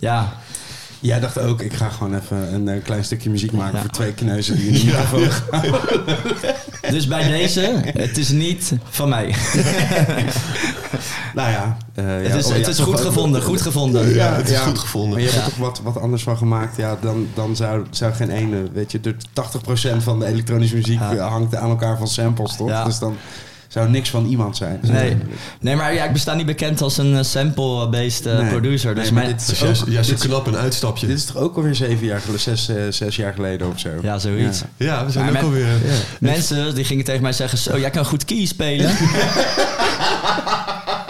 ja, 0.00 0.32
Jij 1.02 1.20
dacht 1.20 1.38
ook, 1.38 1.60
ik 1.62 1.72
ga 1.72 1.88
gewoon 1.88 2.14
even 2.14 2.54
een 2.54 2.68
eh, 2.68 2.82
klein 2.84 3.04
stukje 3.04 3.30
muziek 3.30 3.52
maken 3.52 3.74
Ja. 3.74 3.80
voor 3.80 3.90
twee 3.90 4.12
kneuzen 4.12 4.56
die 4.56 4.66
in 4.66 4.72
de 4.72 4.84
microfoon 4.86 5.30
gaan. 5.30 5.64
Dus 6.94 7.06
bij 7.06 7.28
deze, 7.28 7.80
het 7.84 8.18
is 8.18 8.28
niet 8.28 8.72
van 8.90 9.08
mij. 9.08 9.34
Nou 11.34 11.50
ja. 11.50 11.76
eh, 11.94 12.04
ja, 12.04 12.28
het 12.30 12.34
is, 12.34 12.46
oh, 12.46 12.52
het 12.52 12.64
ja, 12.64 12.68
is 12.70 12.78
goed 12.78 12.94
ook- 12.94 13.00
gevonden, 13.00 13.42
goed 13.42 13.60
gevonden. 13.60 14.14
Ja, 14.14 14.34
het 14.34 14.48
is 14.50 14.58
goed 14.58 14.78
gevonden. 14.78 15.10
Maar 15.10 15.20
je 15.20 15.24
hebt 15.24 15.38
Ja. 15.38 15.44
er 15.44 15.50
toch 15.50 15.58
wat, 15.58 15.80
wat 15.94 16.02
anders 16.02 16.22
van 16.22 16.36
gemaakt. 16.36 16.76
Ja, 16.76 16.96
dan, 17.00 17.26
dan 17.34 17.56
zou, 17.56 17.84
zou 17.90 18.12
geen 18.12 18.30
ene, 18.30 18.62
weet 18.72 18.92
je, 18.92 19.00
de 19.00 19.14
80% 19.94 20.02
van 20.02 20.18
de 20.18 20.26
elektronische 20.26 20.74
muziek 20.76 20.98
Ja. 21.00 21.28
hangt 21.28 21.56
aan 21.56 21.70
elkaar 21.70 21.98
van 21.98 22.08
samples, 22.08 22.56
toch? 22.56 22.68
Ja. 22.68 22.84
Dus 22.84 22.98
dan 22.98 23.16
zou 23.72 23.88
niks 23.90 24.10
van 24.10 24.26
iemand 24.26 24.56
zijn. 24.56 24.78
Nee. 24.82 25.16
nee, 25.60 25.76
maar 25.76 25.94
ja, 25.94 26.04
ik 26.04 26.12
besta 26.12 26.34
niet 26.34 26.46
bekend 26.46 26.80
als 26.82 26.98
een 26.98 27.16
eh, 27.16 27.22
sample-based 27.22 28.26
eh, 28.26 28.38
Nee. 28.38 28.48
producer. 28.50 28.94
Dus 28.94 29.04
Nee, 29.04 29.12
maar 29.12 29.22
mijn- 29.22 29.36
dit 29.36 29.44
is 29.46 29.52
is 29.52 29.58
juist, 29.60 29.82
ook- 29.82 29.88
juist 29.88 30.10
dit 30.10 30.22
een 30.22 30.28
knap 30.28 30.46
een 30.46 30.56
uitstapje. 30.56 31.06
Dit 31.06 31.16
is 31.16 31.24
toch 31.24 31.36
ook 31.36 31.56
alweer 31.56 31.74
zeven 31.74 32.06
jaar 32.06 32.20
geleden, 32.20 32.40
zes, 32.40 32.68
eh, 32.68 32.76
zes 32.90 33.16
jaar 33.16 33.32
geleden 33.34 33.68
of 33.68 33.78
zo? 33.78 33.88
Ja, 34.02 34.18
zoiets. 34.18 34.62
Ja. 34.76 34.86
ja, 34.86 35.04
we 35.04 35.10
zijn 35.10 35.24
Maar 35.24 35.32
ook 35.34 35.50
met- 35.50 35.60
alweer... 35.60 35.66
Mensen 36.20 36.74
die 36.74 36.84
gingen 36.84 37.04
tegen 37.04 37.22
mij 37.22 37.32
zeggen: 37.32 37.58
Zo, 37.58 37.78
jij 37.78 37.90
kan 37.90 38.04
goed 38.04 38.24
key 38.24 38.46
spelen. 38.46 38.90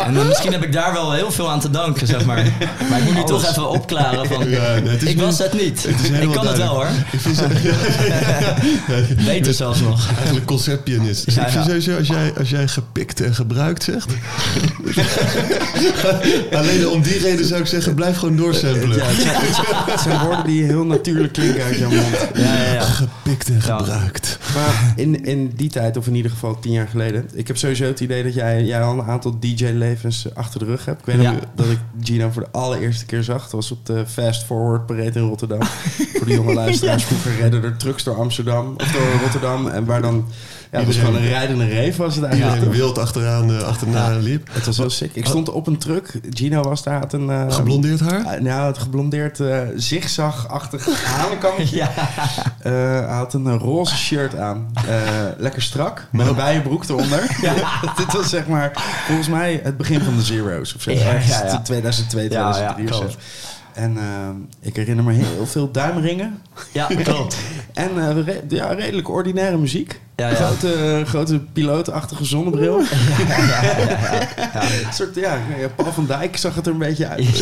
en 0.06 0.14
dan 0.14 0.26
misschien 0.28 0.52
heb 0.52 0.62
ik 0.64 0.72
daar 0.72 0.92
wel 0.92 1.12
heel 1.12 1.30
veel 1.32 1.50
aan 1.50 1.60
te 1.60 1.70
danken, 1.70 2.06
zeg 2.06 2.24
maar. 2.24 2.42
Maar 2.90 2.98
ik 2.98 3.04
moet 3.04 3.14
nu 3.14 3.24
toch 3.24 3.48
even 3.50 3.70
opklaren 3.70 4.26
van. 4.26 4.48
Ja, 4.50 4.74
nee, 4.74 4.88
het 4.88 5.02
is 5.02 5.08
ik 5.08 5.16
nu- 5.16 5.22
was 5.22 5.38
het 5.38 5.52
niet. 5.52 5.82
het 5.86 6.00
is 6.00 6.06
ik 6.08 6.12
helemaal 6.14 6.34
kan 6.34 6.46
het 6.46 6.56
wel 6.56 6.74
hoor. 6.74 6.86
Ik 7.12 7.20
vind 7.20 7.40
Beter 9.24 9.54
zelfs 9.54 9.80
nog. 9.80 10.08
Eigenlijk 10.16 10.46
conceptpianist. 10.46 11.24
Dus 11.24 11.34
Ja, 11.34 11.46
ik 11.46 11.52
vind 11.52 11.64
ja. 11.64 11.68
sowieso, 11.70 11.96
als 11.98 12.06
jij, 12.08 12.32
als 12.38 12.50
jij 12.50 12.68
gepikt 12.68 13.20
en 13.20 13.34
gebruikt 13.34 13.82
zegt... 13.82 14.06
Alleen 16.52 16.88
om 16.88 17.02
die 17.02 17.18
reden 17.18 17.46
zou 17.46 17.60
ik 17.60 17.66
zeggen, 17.66 17.94
blijf 17.94 18.16
gewoon 18.16 18.36
doorsamplen. 18.36 18.96
Ja, 18.96 19.04
het, 19.04 20.00
zijn, 20.00 20.16
het 20.16 20.26
woorden 20.26 20.44
die 20.46 20.64
heel 20.64 20.84
natuurlijk 20.84 21.32
klinken 21.32 21.62
uit 21.64 21.78
jouw 21.78 21.90
mond. 21.90 22.16
Ja, 22.34 22.42
ja, 22.54 22.72
ja. 22.72 22.80
Gepikt 22.80 23.48
en 23.48 23.60
Ja. 23.66 23.76
gebruikt. 23.78 24.38
Maar 24.54 24.92
in, 24.96 25.24
in 25.24 25.52
die 25.56 25.70
tijd, 25.70 25.96
of 25.96 26.06
in 26.06 26.14
ieder 26.14 26.30
geval 26.30 26.58
tien 26.60 26.72
jaar 26.72 26.88
geleden... 26.88 27.28
Ik 27.34 27.46
heb 27.46 27.56
sowieso 27.56 27.84
het 27.84 28.00
idee 28.00 28.22
dat 28.22 28.34
jij, 28.34 28.64
jij 28.64 28.82
al 28.82 28.98
een 28.98 29.04
aantal 29.06 29.36
DJ-levens 29.92 30.34
achter 30.34 30.58
de 30.58 30.64
rug 30.64 30.84
hebt. 30.84 31.00
Ik 31.00 31.06
weet 31.06 31.16
nog 31.16 31.24
Ja. 31.26 31.38
dat 31.54 31.66
ik 31.66 31.78
Gino 32.00 32.30
voor 32.30 32.42
de 32.42 32.50
allereerste 32.50 33.06
keer 33.06 33.22
zag. 33.22 33.42
Dat 33.42 33.52
was 33.52 33.70
op 33.70 33.86
de 33.86 34.06
Fast 34.06 34.44
Forward 34.44 34.86
Parade 34.86 35.18
in 35.18 35.26
Rotterdam. 35.26 35.62
voor 36.16 36.26
de 36.26 36.32
jonge 36.34 36.54
luisteraars. 36.54 37.04
Vroeger 37.04 37.36
redden 37.36 37.62
er 37.62 37.76
trucks 37.76 38.04
door 38.04 38.16
Amsterdam 38.16 38.74
of 38.76 38.92
door 38.92 39.20
Rotterdam. 39.22 39.68
En 39.68 39.84
waar 39.84 40.02
dan... 40.02 40.28
Ja, 40.72 40.78
het 40.78 40.86
was 40.86 40.96
Iedereen- 40.96 41.14
gewoon 41.16 41.28
een 41.28 41.34
rijdende 41.38 41.64
reef 41.66 41.96
was 41.96 42.14
het 42.14 42.24
eigenlijk. 42.24 42.54
Iedereen 42.56 42.78
wild 42.78 42.98
achteraan, 42.98 43.50
eh, 43.52 43.62
achterna 43.62 44.08
liep. 44.16 44.48
Het 44.52 44.66
was 44.66 44.78
wel 44.78 44.90
sick. 44.90 45.10
Ik 45.14 45.26
stond 45.26 45.48
op 45.50 45.66
een 45.66 45.78
truck. 45.78 46.20
Gino 46.30 46.62
was 46.62 46.82
daar, 46.82 46.98
had 46.98 47.12
een... 47.12 47.30
eh, 47.30 47.44
Geblondeerd 47.52 48.00
haar? 48.00 48.24
eh, 48.24 48.40
nou, 48.40 48.66
het 48.66 48.78
geblondeerd 48.78 49.38
uh, 49.38 49.58
zigzag-achtig 49.76 51.04
hanenkantje. 51.16 51.76
Ja. 51.76 51.90
Eh, 52.58 52.72
hij 52.72 53.14
had 53.16 53.34
een 53.34 53.58
roze 53.58 53.96
shirt 53.96 54.36
aan. 54.38 54.70
Eh, 54.88 54.94
lekker 55.36 55.62
strak. 55.62 56.06
Met 56.10 56.26
een 56.26 56.34
bijenbroek 56.34 56.84
eronder. 56.88 57.36
Dit 57.96 58.12
was 58.12 58.28
zeg 58.28 58.46
maar 58.46 58.72
volgens 59.06 59.28
mij 59.28 59.60
het 59.62 59.76
begin 59.76 60.00
van 60.00 60.16
de 60.16 60.22
Zero's 60.22 60.74
of 60.74 60.82
zo. 60.82 60.90
Ja, 60.90 61.00
Ergens 61.00 61.38
ja, 61.38 61.44
ja. 61.46 61.60
2002, 61.60 62.30
Ja, 62.30 62.30
ja, 62.30 62.74
2003 62.74 62.88
of 63.06 63.10
zo. 63.12 63.18
En 63.74 63.96
eh, 63.98 64.28
ik 64.60 64.76
herinner 64.76 65.04
me 65.04 65.12
heel 65.12 65.46
veel 65.46 65.70
duimringen. 65.70 66.42
Ja, 66.72 66.86
klopt. 67.02 67.36
En 67.72 67.90
eh, 68.08 68.24
re- 68.24 68.42
ja, 68.48 68.72
redelijk 68.72 69.08
ordinaire 69.08 69.56
muziek. 69.56 70.00
Ja, 70.16 70.28
ja. 70.28 70.34
Grote, 70.34 71.02
grote 71.06 71.38
pilootachtige 71.52 72.24
zonnebril. 72.24 72.78
Een 74.84 74.92
soort, 74.92 75.14
ja, 75.14 75.38
ja, 75.58 75.68
Paul 75.76 75.92
van 75.92 76.06
Dijk 76.06 76.36
zag 76.36 76.54
het 76.54 76.66
er 76.66 76.72
een 76.72 76.78
beetje 76.78 77.06
uit. 77.08 77.38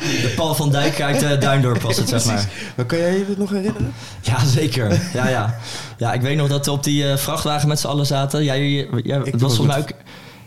De 0.00 0.32
Paul 0.36 0.54
van 0.54 0.70
Dijk 0.70 1.00
uit 1.00 1.22
uh, 1.22 1.40
Duindorp 1.40 1.82
was 1.82 1.96
het, 1.96 2.08
zeg 2.08 2.24
maar. 2.24 2.48
Maar 2.76 2.84
kan 2.86 2.98
jij 2.98 3.18
je 3.18 3.26
dit 3.26 3.38
nog 3.38 3.50
herinneren? 3.50 3.92
Ja, 4.20 4.44
zeker. 4.44 5.00
Ja, 5.12 5.28
ja. 5.28 5.54
ja 5.96 6.12
ik 6.12 6.20
weet 6.20 6.36
nog 6.36 6.48
dat 6.48 6.66
we 6.66 6.72
op 6.72 6.84
die 6.84 7.16
vrachtwagen 7.16 7.68
met 7.68 7.80
z'n 7.80 7.86
allen 7.86 8.06
zaten. 8.06 8.44
Jij, 8.44 8.88
jij, 9.02 9.18
het 9.18 9.40
was 9.40 9.56
volgens 9.56 9.76
mij 9.76 9.78
ook... 9.78 9.90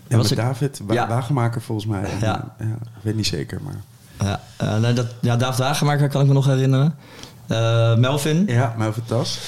Ja, 0.10 0.18
was 0.18 0.32
ik- 0.32 0.38
David, 0.38 0.82
wa 0.86 0.94
Ja. 0.94 1.08
wagenmaker 1.08 1.62
volgens 1.62 1.88
mij. 1.88 2.04
En, 2.04 2.20
Ja. 2.22 2.54
ja, 2.60 2.66
ik 2.66 3.02
weet 3.02 3.16
niet 3.16 3.28
zeker, 3.28 3.60
maar... 3.64 3.76
Ja, 4.58 4.78
nee, 4.78 4.94
dat, 4.94 5.06
ja, 5.22 5.36
David 5.38 5.60
Wagenmaker 5.60 6.10
kan 6.10 6.22
ik 6.22 6.28
me 6.28 6.34
nog 6.34 6.46
herinneren. 6.46 6.96
Eh, 7.48 7.96
Melvin. 7.96 8.44
Ja, 8.48 8.74
maar 8.78 8.88
over 8.88 9.06
tas. 9.06 9.40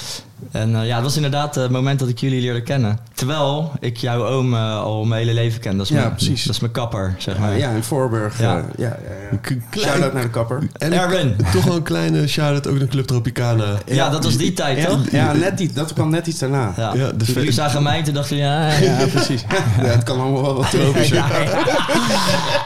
En 0.52 0.76
eh, 0.76 0.88
ja, 0.88 0.96
het 0.96 1.04
was 1.04 1.16
inderdaad 1.16 1.56
het 1.56 1.72
moment 1.72 2.00
dat 2.00 2.10
ik 2.10 2.20
jullie 2.20 2.42
leerde 2.42 2.62
kennen. 2.62 3.00
Terwijl 3.14 3.72
ik 3.80 3.98
jouw 3.98 4.26
oom 4.28 4.54
eh, 4.54 4.78
al 4.80 5.04
mijn 5.06 5.22
hele 5.22 5.34
leven 5.34 5.60
ken. 5.60 5.78
Dat 5.78 5.86
is 5.86 5.92
Ja, 5.92 6.00
mijn, 6.02 6.16
precies. 6.16 6.44
Dat 6.44 6.54
is 6.56 6.60
mijn 6.62 6.74
kapper, 6.74 7.16
zeg 7.18 7.38
maar. 7.38 7.52
Ja, 7.52 7.58
ja, 7.58 7.70
in 7.76 7.84
Voorburg. 7.84 8.40
Ja. 8.40 8.54
Ja, 8.54 8.66
ja, 8.78 8.86
ja, 8.88 9.38
ja. 9.76 9.80
Shout-out 9.82 10.14
naar 10.14 10.22
de 10.24 10.30
kapper. 10.30 10.64
En 10.78 10.94
Erwin. 10.94 11.36
toch 11.54 11.64
wel 11.64 11.76
een 11.76 11.84
kleine 11.84 12.28
shout-out 12.28 12.68
ook 12.68 12.78
naar 12.80 12.88
Club 12.88 13.06
Tropicana. 13.08 13.66
Ja, 13.86 14.10
dat 14.10 14.24
was 14.24 14.38
die 14.38 14.54
tijd, 14.54 14.88
toch? 14.90 15.00
ja 15.12 15.34
net 15.34 15.60
iets, 15.60 15.74
dat 15.74 15.94
kwam 15.94 16.10
net 16.10 16.28
iets 16.28 16.40
daarna. 16.40 16.74
Ja. 16.78 16.94
Ja, 16.94 17.12
de 17.12 17.26
Toen 17.26 17.34
jullie 17.34 17.52
zagen 17.52 17.84
mij, 17.84 18.04
toen 18.04 18.14
dachten 18.14 18.38
ja, 18.38 18.78
Ja, 18.78 19.06
precies. 19.12 19.42
Ja, 19.82 19.84
het 19.88 20.04
kan 20.04 20.20
allemaal 20.20 20.42
wel 20.42 20.56
wat 20.56 20.70
tropischer. 20.72 21.16
ja, 21.16 21.28
ja. 21.44 21.64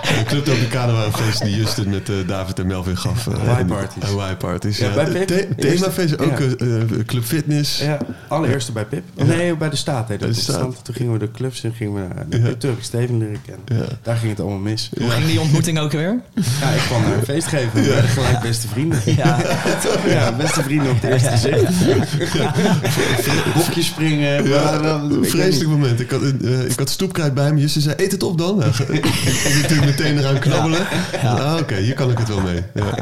De 0.02 0.24
Club 0.28 0.46
Tropicana 0.46 0.92
waren 0.94 1.14
feesten 1.14 1.46
die 1.46 1.56
Justin 1.56 1.90
met 1.90 2.10
eh, 2.10 2.16
David 2.28 2.60
en 2.60 2.68
Melvin 2.68 2.98
gaf. 2.98 3.28
eh, 3.28 3.34
Hawaii 3.38 3.60
en- 3.60 3.66
parties. 3.68 4.04
Hawaii 4.04 4.36
parties, 4.36 4.78
Ja, 4.78 4.92
Themafeest, 5.58 6.20
ook 6.20 6.40
Ja. 6.40 6.46
eh, 6.66 6.82
eh, 6.82 6.88
Club 7.06 7.24
Fitness. 7.24 7.65
Ja, 7.80 7.98
allereerste 8.28 8.72
bij 8.72 8.86
Pip. 8.86 9.04
Oh, 9.16 9.28
nee, 9.28 9.56
bij 9.56 9.70
de 9.70 9.76
Staat. 9.76 10.20
Dat 10.20 10.36
stand. 10.36 10.86
Toen 10.86 10.96
gingen 10.96 11.14
we 11.14 11.20
de 11.20 11.32
clubs 11.32 11.64
en 11.64 11.74
gingen 11.74 11.94
we 11.94 12.00
naar 12.00 12.26
de 12.60 12.68
ik 12.70 12.84
Steven 12.84 13.18
leren 13.18 13.42
kennen. 13.42 13.86
Ja. 13.88 13.96
Daar 14.02 14.16
ging 14.16 14.30
het 14.32 14.40
allemaal 14.40 14.60
mis. 14.60 14.90
Hoe 14.98 15.10
ging 15.10 15.26
die 15.26 15.40
ontmoeting 15.40 15.80
ook 15.80 15.92
weer? 15.92 16.22
Ja, 16.62 16.70
ik 16.70 16.82
kwam 16.88 17.02
naar 17.02 17.18
een 17.18 17.24
feest 17.24 17.48
geven. 17.48 17.74
We 17.74 17.88
werden 17.88 18.10
gelijk 18.10 18.40
beste 18.42 18.68
vrienden. 18.68 19.00
Ja. 19.06 19.40
Ja, 20.08 20.32
beste 20.32 20.64
vrienden 20.64 20.92
op 20.92 21.02
het 21.02 21.12
eerste 21.12 21.30
gezicht. 21.30 21.86
Bokjes 23.56 23.86
springen. 23.86 24.52
Een 24.52 25.26
vreselijk 25.26 25.70
moment. 25.70 26.00
Ik 26.00 26.12
had, 26.12 26.22
eh, 26.22 26.66
ik 26.66 26.80
had 26.80 26.90
stoepkruid 26.90 27.34
bij 27.34 27.54
me. 27.54 27.60
Justin 27.60 27.82
zei, 27.82 27.96
eet 27.98 28.12
het 28.12 28.24
op 28.24 28.38
dan. 28.38 28.64
Ik 28.90 29.06
was 29.44 29.54
natuurlijk 29.62 29.86
meteen 29.86 30.18
eraan 30.18 30.40
knabbelen. 30.40 30.88
Ah, 31.24 31.58
Oké, 31.60 31.76
hier 31.76 31.94
kan 31.94 32.12
ik 32.12 32.18
het 32.18 32.28
wel 32.28 32.42
mee. 32.42 32.64
Ja. 32.74 32.98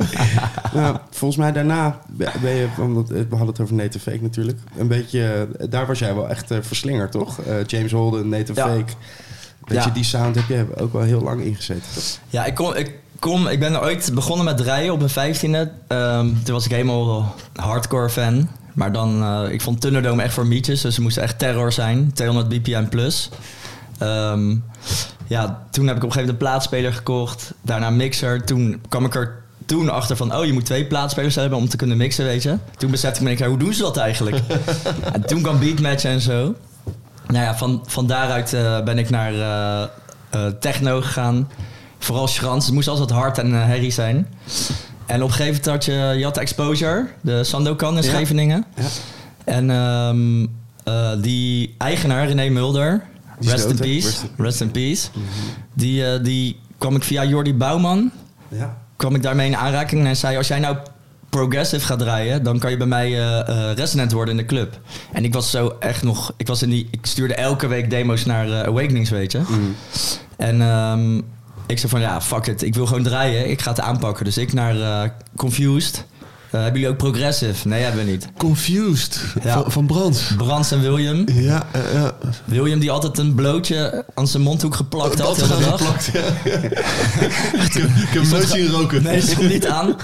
Nou, 0.73 0.97
volgens 1.09 1.39
mij 1.39 1.51
daarna 1.51 1.99
ben 2.41 2.55
je, 2.55 2.67
omdat 2.79 3.09
we 3.09 3.25
hadden 3.29 3.47
het 3.47 3.59
over 3.59 3.75
Native 3.75 4.11
Fake 4.11 4.21
natuurlijk, 4.21 4.52
een 4.77 4.87
beetje, 4.87 5.47
eh, 5.59 5.65
daar 5.69 5.85
was 5.87 5.99
jij 5.99 6.15
wel 6.15 6.29
echt 6.29 6.51
eh, 6.51 6.57
verslinger, 6.61 7.09
toch? 7.09 7.39
Eh, 7.39 7.55
James 7.65 7.91
Holden, 7.91 8.29
Native 8.29 8.59
Ja. 8.59 8.67
Fake. 8.67 8.93
Weet 9.65 9.77
Ja. 9.77 9.85
je, 9.85 9.91
die 9.91 10.03
sound 10.03 10.35
heb 10.35 10.47
je 10.47 10.65
ook 10.77 10.93
wel 10.93 11.01
heel 11.01 11.21
lang 11.21 11.41
ingezeten, 11.41 11.83
toch? 11.93 12.03
Ja, 12.29 12.45
ik, 12.45 12.55
kom, 12.55 12.73
ik, 12.73 12.91
kom, 13.19 13.47
ik 13.47 13.59
ben 13.59 13.81
ooit 13.81 14.11
begonnen 14.13 14.45
met 14.45 14.57
draaien 14.57 14.91
op 14.93 14.97
mijn 14.97 15.09
vijftiende. 15.09 15.71
Ehm 15.87 16.27
toen 16.43 16.53
was 16.53 16.65
ik 16.65 16.71
helemaal 16.71 17.35
hardcore 17.55 18.09
fan. 18.09 18.49
Maar 18.73 18.91
dan, 18.91 19.23
eh, 19.23 19.51
ik 19.53 19.61
vond 19.61 19.81
Thunderdome 19.81 20.23
echt 20.23 20.33
voor 20.33 20.47
mietjes. 20.47 20.81
Dus 20.81 20.95
ze 20.95 21.01
moesten 21.01 21.23
echt 21.23 21.39
terror 21.39 21.71
zijn. 21.71 22.13
200 22.13 22.49
bpm 22.49 22.87
plus. 22.89 23.29
Ehm, 23.97 24.55
ja, 25.27 25.65
toen 25.71 25.87
heb 25.87 25.95
ik 25.97 26.03
op 26.03 26.09
een 26.09 26.13
gegeven 26.13 26.13
moment 26.15 26.29
een 26.29 26.37
plaatspeler 26.37 26.93
gekocht. 26.93 27.53
Daarna 27.61 27.87
een 27.87 27.95
mixer. 27.95 28.43
Toen 28.45 28.81
kwam 28.89 29.05
ik 29.05 29.15
er 29.15 29.42
toen 29.65 29.89
achter 29.89 30.15
van... 30.17 30.35
Oh, 30.35 30.45
je 30.45 30.53
moet 30.53 30.65
twee 30.65 30.85
plaatsspelers 30.85 31.35
hebben 31.35 31.57
om 31.57 31.69
te 31.69 31.77
kunnen 31.77 31.97
mixen, 31.97 32.25
weet 32.25 32.43
je. 32.43 32.57
Toen 32.77 32.91
besefte 32.91 33.29
ik 33.29 33.39
me, 33.39 33.47
hoe 33.47 33.57
doen 33.57 33.73
ze 33.73 33.81
dat 33.81 33.97
eigenlijk? 33.97 34.37
en 35.13 35.25
toen 35.25 35.41
kwam 35.41 35.59
beatmatch 35.59 36.03
en 36.03 36.21
zo. 36.21 36.55
Nou 37.27 37.43
ja, 37.45 37.57
van, 37.57 37.83
van 37.85 38.07
daaruit 38.07 38.53
eh, 38.53 38.83
ben 38.83 38.97
ik 38.97 39.09
naar 39.09 39.33
eh, 39.33 39.81
eh, 40.29 40.51
techno 40.59 41.01
gegaan. 41.01 41.49
Vooral 41.99 42.27
Schrans. 42.27 42.65
Het 42.65 42.73
moest 42.73 42.87
altijd 42.87 43.09
hard 43.09 43.37
en 43.37 43.51
herrie 43.51 43.91
zijn. 43.91 44.27
En 45.05 45.21
op 45.23 45.27
een 45.29 45.33
gegeven 45.35 45.45
moment 45.45 45.65
had 45.65 45.85
je, 45.85 46.15
je 46.17 46.23
had 46.23 46.37
Exposure, 46.37 47.07
de 47.21 47.43
Sandokan 47.43 47.97
in. 47.97 48.03
Scheveningen. 48.03 48.65
Ja. 48.75 48.83
En 49.43 49.69
ehm, 49.69 50.45
eh, 50.83 51.11
die 51.21 51.75
eigenaar, 51.77 52.27
René 52.27 52.49
Mulder, 52.49 53.03
Die 53.39 53.49
Rest 53.49 53.69
in 53.69 53.75
peace. 53.77 54.07
Rest 54.07 54.21
in- 54.37 54.43
Rest 54.43 54.61
in 54.61 54.71
peace. 54.71 55.07
Die, 55.73 56.05
eh, 56.13 56.23
die 56.23 56.59
kwam 56.77 56.95
ik 56.95 57.03
via 57.03 57.25
Jordi 57.25 57.53
Bouwman. 57.53 58.11
Ja. 58.47 58.77
Kwam 58.95 59.15
ik 59.15 59.21
daarmee 59.21 59.47
in 59.47 59.55
aanraking 59.55 59.99
en 59.99 60.05
hij 60.05 60.15
zei: 60.15 60.37
Als 60.37 60.47
jij 60.47 60.59
nou 60.59 60.77
progressive 61.33 61.85
gaat 61.85 61.99
draaien, 61.99 62.43
dan 62.43 62.59
kan 62.59 62.71
je 62.71 62.77
bij 62.77 62.87
mij 62.87 63.07
eh, 63.07 63.39
eh, 63.39 63.75
resident 63.75 64.11
worden 64.11 64.33
in 64.33 64.39
de 64.39 64.45
club. 64.45 64.79
En 65.11 65.23
ik 65.23 65.33
was 65.33 65.51
zo 65.51 65.75
echt 65.79 66.03
nog, 66.03 66.33
ik 66.37 66.47
was 66.47 66.61
in 66.61 66.69
die, 66.69 66.87
ik 66.91 67.05
stuurde 67.05 67.33
elke 67.33 67.67
week 67.67 67.89
demo's 67.89 68.25
naar 68.25 68.47
eh, 68.51 68.67
Awakenings, 68.67 69.09
weet 69.09 69.31
je. 69.31 69.41
En 70.37 70.61
ehm, 70.61 71.17
ik 71.65 71.79
zei 71.79 71.89
van 71.89 72.01
ja, 72.01 72.21
fuck 72.21 72.47
it, 72.47 72.61
ik 72.61 72.75
wil 72.75 72.85
gewoon 72.85 73.03
draaien, 73.03 73.49
ik 73.49 73.61
ga 73.61 73.69
het 73.69 73.79
aanpakken. 73.79 74.25
Dus 74.25 74.37
ik 74.37 74.53
naar 74.53 75.15
Confused. 75.35 76.05
Eh, 76.53 76.61
hebben 76.61 76.81
jullie 76.81 76.95
ook 76.95 77.01
progressive? 77.01 77.67
Nee, 77.67 77.83
hebben 77.83 78.05
we 78.05 78.11
niet. 78.11 78.27
Confused. 78.37 79.21
Ja. 79.43 79.53
Van, 79.53 79.71
van 79.71 79.85
Brands. 79.85 80.33
Brands 80.37 80.71
en 80.71 80.81
William. 80.81 81.25
Ja, 81.33 81.63
eh, 81.71 81.93
ja. 81.93 82.11
William 82.45 82.79
die 82.79 82.91
altijd 82.91 83.17
een 83.17 83.35
blootje 83.35 84.05
aan 84.13 84.27
zijn 84.27 84.43
mondhoek 84.43 84.75
geplakt 84.75 85.19
had. 85.19 85.39
Dat 85.39 85.47
geplakt, 85.47 86.09
ja. 86.13 86.19
ik, 86.19 87.73
ik 87.75 88.09
heb 88.09 88.21
hem 88.21 88.29
nooit 88.29 88.47
zien 88.47 88.67
roken. 88.67 89.03
Nee, 89.03 89.21
stond 89.21 89.49
niet 89.49 89.67
aan. 89.67 89.95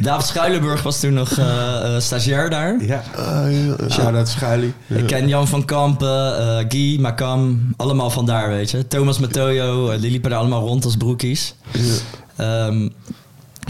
David 0.00 0.26
Schuilenburg 0.26 0.82
was 0.82 1.00
toen 1.00 1.12
nog 1.12 1.38
eh, 1.38 1.98
stagiair 1.98 2.50
daar. 2.50 2.84
Ja. 2.84 3.02
Ja. 3.16 3.88
Shout-out 3.90 4.28
Schuilie. 4.28 4.72
Ik 4.86 5.06
ken 5.06 5.28
Jan 5.28 5.48
van 5.48 5.64
Kampen, 5.64 6.38
eh, 6.38 6.64
Guy, 6.68 7.00
Makam, 7.00 7.74
allemaal 7.76 8.10
van 8.10 8.26
daar, 8.26 8.48
weet 8.48 8.70
je. 8.70 8.88
Thomas 8.88 9.18
Matoyo, 9.18 9.92
uh, 9.92 10.00
die 10.00 10.10
liepen 10.10 10.30
er 10.30 10.36
allemaal 10.36 10.66
rond 10.66 10.84
als 10.84 10.96
broekies. 10.96 11.54
Ehm, 12.36 12.88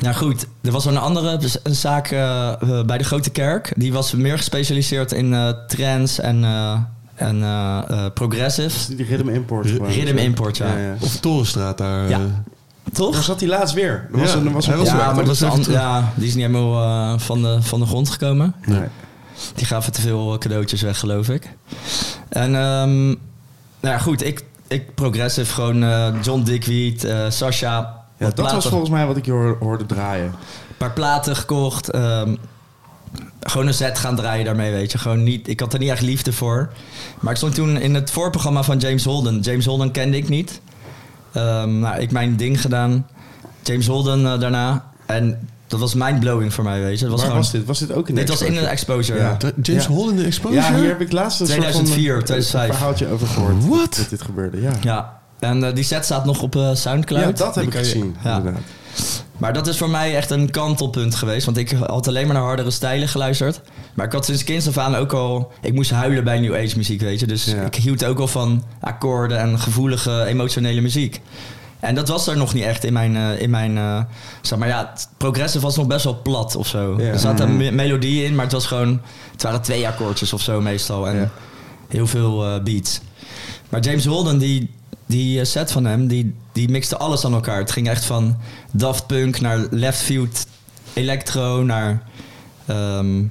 nou 0.01 0.15
goed, 0.15 0.47
er 0.63 0.73
was 0.73 0.85
een 0.85 0.99
andere 0.99 1.37
dus 1.37 1.57
een 1.63 1.75
zaak 1.75 2.11
eh, 2.11 2.53
eh, 2.53 2.85
bij 2.87 2.99
de 2.99 3.05
Grote 3.05 3.31
Kerk. 3.31 3.73
Die 3.77 3.93
was 3.93 4.13
meer 4.13 4.37
gespecialiseerd 4.37 5.13
in 5.13 5.35
eh 5.35 5.49
trance 5.67 6.23
en, 6.23 6.45
eh, 6.45 6.79
en 7.15 8.13
progressive. 8.13 8.97
Die 8.97 9.07
Rhythm 9.07 9.29
Import. 9.29 9.71
gewoon. 9.71 9.91
Rhythm 9.91 10.17
Import, 10.17 10.57
ja. 10.57 10.75
Of 11.01 11.17
Torenstraat 11.17 11.79
daar. 11.79 12.09
Ja. 12.09 12.21
Toch? 12.93 13.15
Daar 13.15 13.23
zat 13.23 13.41
hij 13.41 13.49
laatst 13.49 13.75
weer. 13.75 14.09
Er 14.13 14.19
was 14.19 14.33
Ja, 14.33 14.39
een, 14.39 14.47
er 14.47 14.53
was 14.53 14.67
hij 14.67 14.75
een 14.75 14.81
was 14.81 14.89
ja, 14.89 15.13
maar 15.13 15.29
een 15.29 15.61
even 15.63 15.73
ja, 15.73 16.13
die 16.15 16.27
is 16.27 16.35
niet 16.35 16.47
helemaal 16.47 16.83
eh, 16.83 17.19
van, 17.19 17.43
de, 17.43 17.63
van 17.63 17.81
de 17.81 17.87
grond 17.87 18.11
gekomen. 18.11 18.55
Nee. 18.67 18.83
Die 19.55 19.67
gaven 19.67 19.93
te 19.93 20.01
veel 20.01 20.39
cadeautjes 20.39 20.83
weg, 20.83 20.99
geloof 20.99 21.29
ik. 21.29 21.49
En 22.29 22.55
ehm, 22.55 23.07
nou 23.07 23.17
ja, 23.81 23.99
goed, 23.99 24.25
ik, 24.25 24.45
ik 24.69 24.95
progressive 24.95 25.53
gewoon 25.53 25.83
eh, 25.83 26.15
John 26.23 26.43
Dickweed, 26.43 27.05
eh 27.05 27.31
Sasha. 27.31 28.03
Ja, 28.28 28.35
wat 28.35 28.45
dat 28.45 28.52
was 28.54 28.66
volgens 28.66 28.90
mij 28.90 29.07
wat 29.07 29.16
ik 29.16 29.25
je 29.25 29.57
hoorde 29.61 29.87
draaien. 29.87 30.25
Een 30.26 30.76
paar 30.76 30.93
platen 30.93 31.37
gekocht. 31.37 31.90
ehm, 31.90 32.35
gewoon 33.40 33.66
een 33.66 33.75
set 33.75 33.99
gaan 33.99 34.16
draaien 34.16 34.45
daarmee, 34.45 34.73
weet 34.73 34.93
je. 34.93 34.99
Gewoon 34.99 35.23
niet, 35.23 35.49
ik 35.49 35.61
had 35.61 35.73
er 35.73 35.78
niet 35.78 35.90
echt 35.90 36.00
liefde 36.02 36.33
voor. 36.33 36.71
Maar 37.21 37.31
ik 37.31 37.37
stond 37.37 37.54
toen 37.54 37.76
in 37.76 37.95
het 37.95 38.11
voorprogramma 38.11 38.62
van 38.62 38.78
James 38.78 39.04
Holden. 39.04 39.40
James 39.40 39.64
Holden 39.64 39.90
kende 39.90 40.16
ik 40.16 40.28
niet. 40.28 40.61
Ehm, 41.33 41.78
nou, 41.78 42.00
ik 42.00 42.11
mijn 42.12 42.37
ding 42.37 42.61
gedaan. 42.61 43.07
James 43.62 43.87
Holden 43.87 44.26
eh, 44.33 44.40
daarna. 44.40 44.85
En 45.07 45.49
dat 45.66 45.81
was 45.81 45.95
mindblowing 45.95 46.54
voor 46.54 46.64
mij, 46.64 46.81
weet 46.81 46.99
je. 46.99 47.04
Het 47.04 47.11
was 47.11 47.21
Waar 47.21 47.28
gewoon, 47.31 47.43
was 47.43 47.52
dit? 47.52 47.64
Was 47.64 47.78
dit 47.78 47.93
ook 47.93 48.09
in 48.09 48.14
de 48.14 48.21
dit 48.21 48.28
was 48.31 48.43
in 48.43 48.57
een 48.57 48.66
exposure? 48.66 49.19
exposure, 49.19 49.52
Ja. 49.57 49.62
James 49.62 49.87
Ja. 49.87 50.11
In 50.11 50.16
de 50.16 50.25
exposure? 50.25 50.61
Ja, 50.62 50.75
hier 50.75 50.88
heb 50.88 51.00
ik 51.00 51.12
laatst 51.12 51.40
een 51.40 51.47
soort 51.47 51.59
van, 51.59 51.71
2004, 51.71 52.16
eh, 52.16 52.23
2005. 52.23 52.69
een 52.69 52.75
verhaaltje 52.75 53.09
over 53.09 53.26
gehoord. 53.26 53.66
What? 53.66 53.97
Dat 53.97 54.09
dit 54.11 54.23
gebeurde, 54.23 54.61
ja. 54.61 54.73
Ja, 54.81 55.21
en 55.38 55.64
eh, 55.64 55.75
die 55.75 55.85
set 55.85 56.05
staat 56.05 56.25
nog 56.25 56.43
op 56.43 56.57
eh, 56.57 56.75
Soundcloud. 56.75 57.25
Ja, 57.38 57.45
dat 57.45 57.55
heb 57.55 57.64
Die 57.64 57.73
ik 57.73 57.79
gezien, 57.79 58.17
Ja. 58.25 58.37
inderdaad. 58.37 58.61
Maar 59.38 59.53
dat 59.53 59.67
is 59.67 59.76
voor 59.79 59.91
mij 59.91 60.17
echt 60.17 60.31
een 60.31 60.50
kantelpunt 60.50 61.14
geweest. 61.14 61.45
Want 61.45 61.57
ik 61.57 61.71
had 61.71 62.09
alleen 62.09 62.26
maar 62.26 62.35
naar 62.35 62.45
hardere 62.45 62.71
stijlen 62.71 63.09
geluisterd. 63.09 63.61
Maar 63.95 64.07
ik 64.07 64.12
had 64.12 64.25
sinds 64.25 64.45
kinds 64.45 64.69
af 64.69 64.79
aan 64.79 64.95
ook 64.97 65.12
al... 65.12 65.53
Ik 65.61 65.73
moest 65.75 65.91
huilen 65.91 66.25
bij 66.25 66.41
New 66.41 66.55
Age 66.55 66.76
muziek, 66.76 67.00
weet 67.00 67.21
je. 67.21 67.26
Dus 67.26 67.45
Ja. 67.45 67.62
ik 67.62 67.75
hield 67.75 68.05
ook 68.05 68.19
al 68.19 68.26
van 68.26 68.64
akkoorden 68.81 69.38
en 69.38 69.59
gevoelige, 69.61 70.25
emotionele 70.25 70.81
muziek. 70.81 71.21
En 71.81 71.95
dat 71.95 72.09
was 72.09 72.26
er 72.26 72.37
nog 72.37 72.55
niet 72.55 72.64
echt 72.64 72.85
in 72.85 72.93
mijn... 72.93 73.17
eh, 73.17 73.41
in 73.41 73.50
mijn 73.50 74.07
zeg 74.43 74.59
maar 74.59 74.69
ja, 74.69 74.91
het 74.93 75.09
progressive 75.17 75.64
was 75.64 75.76
nog 75.76 75.87
best 75.87 76.05
wel 76.05 76.21
plat 76.23 76.57
of 76.57 76.67
zo. 76.67 76.95
Ja. 76.99 77.05
Er 77.05 77.19
zaten 77.19 77.57
me- 77.57 77.71
melodieën 77.71 78.25
in, 78.26 78.35
maar 78.35 78.45
het 78.45 78.53
was 78.53 78.67
gewoon... 78.67 79.00
Het 79.33 79.43
waren 79.43 79.62
twee 79.62 79.87
akkoordjes 79.88 80.33
of 80.33 80.41
zo 80.41 80.61
meestal. 80.61 81.09
En 81.09 81.17
Ja. 81.17 81.31
heel 81.88 82.07
veel 82.07 82.45
eh, 82.47 82.62
beats. 82.62 83.00
Maar 83.69 83.81
James 83.81 84.05
Holden, 84.07 84.38
die, 84.38 84.71
die 85.06 85.40
eh, 85.40 85.46
set 85.46 85.73
van 85.73 85.84
hem, 85.84 86.06
die, 86.06 86.34
die 86.52 86.68
mixte 86.68 86.96
alles 86.96 87.25
aan 87.25 87.34
elkaar. 87.34 87.58
Het 87.58 87.70
ging 87.73 87.88
echt 87.88 88.04
van 88.04 88.37
Daft 88.73 89.06
Punk 89.06 89.40
naar 89.40 89.66
Left 89.70 89.99
Field 90.02 90.46
Electro 90.92 91.62
naar 91.62 92.02
ehm, 92.66 93.23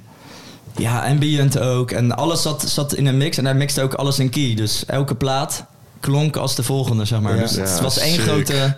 ja, 0.77 1.07
ambient 1.09 1.59
ook. 1.59 1.91
En 1.91 2.15
alles 2.15 2.41
zat, 2.41 2.61
zat 2.69 2.93
in 2.95 3.05
een 3.05 3.17
mix 3.17 3.37
en 3.37 3.45
hij 3.45 3.53
mixte 3.55 3.81
ook 3.81 3.93
alles 3.93 4.19
in 4.19 4.29
key. 4.29 4.53
Dus 4.55 4.85
elke 4.85 5.15
plaat 5.15 5.65
klonk 5.99 6.35
als 6.35 6.55
de 6.55 6.63
volgende, 6.63 7.05
zeg 7.05 7.21
maar. 7.21 7.35
Ja. 7.35 7.41
dus 7.41 7.55
het 7.55 7.69
Ja, 7.77 7.81
was 7.81 7.97
één 7.97 8.13
sick. 8.13 8.21
grote... 8.23 8.75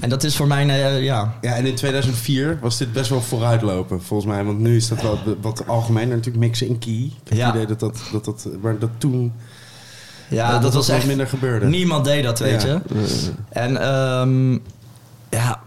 En 0.00 0.08
dat 0.08 0.24
is 0.24 0.36
voor 0.36 0.46
mij, 0.46 0.68
eh, 0.68 1.02
ja... 1.04 1.34
Ja, 1.40 1.54
en 1.54 1.66
in 1.66 1.74
2004 1.74 2.58
was 2.60 2.76
dit 2.76 2.92
best 2.92 3.10
wel 3.10 3.20
vooruitlopen, 3.22 4.02
volgens 4.02 4.32
mij. 4.32 4.44
Want 4.44 4.58
nu 4.58 4.76
is 4.76 4.88
dat 4.88 5.02
wel 5.02 5.18
wat 5.40 5.66
algemener 5.66 6.16
natuurlijk 6.16 6.44
mixen 6.44 6.66
in 6.66 6.78
key. 6.78 6.92
Ik 6.92 7.28
heb 7.28 7.38
Ja. 7.38 7.46
het 7.46 7.54
idee 7.54 7.66
dat 7.66 7.80
dat, 7.80 7.98
dat, 8.12 8.24
dat, 8.24 8.48
maar 8.62 8.78
dat 8.78 8.90
toen 8.98 9.32
Ja, 10.30 10.52
dat, 10.52 10.62
dat, 10.62 10.74
was 10.74 10.88
echt... 10.88 11.06
minder 11.06 11.26
gebeurde. 11.26 11.66
Niemand 11.66 12.04
deed 12.04 12.24
dat, 12.24 12.38
weet 12.38 12.62
je. 12.62 12.80
En 13.48 13.76
ehm, 13.82 14.52
ja, 15.30 15.60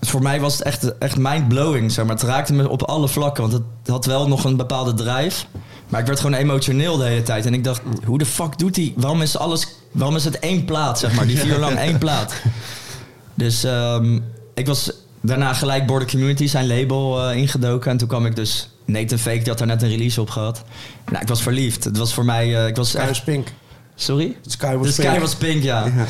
voor 0.00 0.22
mij 0.22 0.40
was 0.40 0.52
het 0.52 0.62
echt, 0.62 0.98
echt 0.98 1.16
mind-blowing. 1.18 1.92
Zeg 1.92 2.04
maar. 2.04 2.14
Het 2.14 2.24
raakte 2.24 2.52
me 2.52 2.68
op 2.68 2.82
alle 2.82 3.08
vlakken, 3.08 3.42
want 3.42 3.52
het 3.52 3.62
had 3.84 4.06
wel 4.06 4.28
nog 4.28 4.44
een 4.44 4.56
bepaalde 4.56 4.94
drive. 4.94 5.44
Maar 5.88 6.00
ik 6.00 6.06
werd 6.06 6.20
gewoon 6.20 6.38
emotioneel 6.38 6.96
de 6.96 7.04
hele 7.04 7.22
tijd. 7.22 7.46
En 7.46 7.54
ik 7.54 7.64
dacht, 7.64 7.82
hoe 8.04 8.18
de 8.18 8.26
fuck 8.26 8.58
doet 8.58 8.76
hij? 8.76 8.92
Waarom 8.96 9.22
is 9.22 9.36
alles... 9.36 9.68
Waarom 9.92 10.16
is 10.16 10.24
het 10.24 10.38
één 10.38 10.64
plaat, 10.64 10.98
zeg 10.98 11.14
maar? 11.14 11.26
Die 11.26 11.38
vier 11.38 11.58
lang 11.58 11.78
één 11.78 11.98
plaat. 11.98 12.34
Dus 13.34 13.64
ehm, 13.64 14.18
ik 14.54 14.66
was 14.66 14.92
daarna 15.20 15.52
gelijk 15.52 15.86
Border 15.86 16.08
Community, 16.08 16.46
zijn 16.46 16.66
label, 16.66 17.28
eh, 17.28 17.36
ingedoken. 17.36 17.90
En 17.90 17.96
toen 17.96 18.08
kwam 18.08 18.26
ik 18.26 18.36
dus... 18.36 18.68
Nathan 18.84 19.18
Fake, 19.18 19.38
die 19.38 19.48
had 19.48 19.58
daar 19.58 19.66
net 19.66 19.82
een 19.82 19.88
release 19.88 20.20
op 20.20 20.30
gehad. 20.30 20.62
Nou, 21.10 21.22
ik 21.22 21.28
was 21.28 21.42
verliefd. 21.42 21.84
Het 21.84 21.96
was 21.96 22.14
voor 22.14 22.24
mij... 22.24 22.56
eh, 22.56 22.66
ik 22.66 22.76
was 22.76 22.94
echt... 22.94 23.08
was 23.08 23.22
pink. 23.22 23.48
Sorry? 24.02 24.36
The 24.42 24.50
sky 24.50 24.74
was 24.76 24.86
De 24.88 25.02
pink. 25.02 25.08
sky 25.08 25.20
was 25.20 25.34
pink, 25.34 25.62
ja. 25.62 25.84
Ja. 25.84 26.06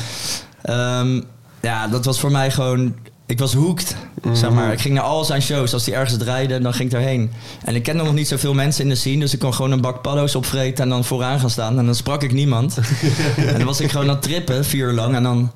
Ehm, 0.61 1.21
ja, 1.61 1.87
dat 1.87 2.05
was 2.05 2.19
voor 2.19 2.31
mij 2.31 2.51
gewoon... 2.51 2.95
Ik 3.25 3.39
was 3.39 3.53
hooked, 3.53 3.95
zeg 4.33 4.51
maar. 4.51 4.71
Ik 4.71 4.81
ging 4.81 4.93
naar 4.93 5.03
al 5.03 5.23
zijn 5.25 5.41
shows. 5.41 5.73
Als 5.73 5.85
hij 5.85 5.95
ergens 5.95 6.17
draaide, 6.17 6.59
dan 6.59 6.73
ging 6.73 6.83
ik 6.89 6.91
daarheen. 6.95 7.31
En 7.65 7.75
ik 7.75 7.83
kende 7.83 8.03
nog 8.03 8.13
niet 8.13 8.27
zoveel 8.27 8.53
mensen 8.53 8.83
in 8.83 8.89
de 8.89 8.95
scene. 8.95 9.19
Dus 9.19 9.33
ik 9.33 9.39
kon 9.39 9.53
gewoon 9.53 9.71
een 9.71 9.81
bak 9.81 10.01
paddo's 10.01 10.35
opvreten 10.35 10.83
en 10.83 10.89
dan 10.89 11.03
vooraan 11.05 11.39
gaan 11.39 11.49
staan. 11.49 11.77
En 11.77 11.85
dan 11.85 11.95
sprak 11.95 12.23
ik 12.23 12.31
niemand. 12.33 12.77
en 13.37 13.57
dan 13.57 13.65
was 13.65 13.79
ik 13.79 13.91
gewoon 13.91 14.07
aan 14.07 14.13
het 14.15 14.21
trippen, 14.23 14.65
vier 14.65 14.87
uur 14.87 14.93
lang. 14.93 15.15
En 15.15 15.23
dan... 15.23 15.51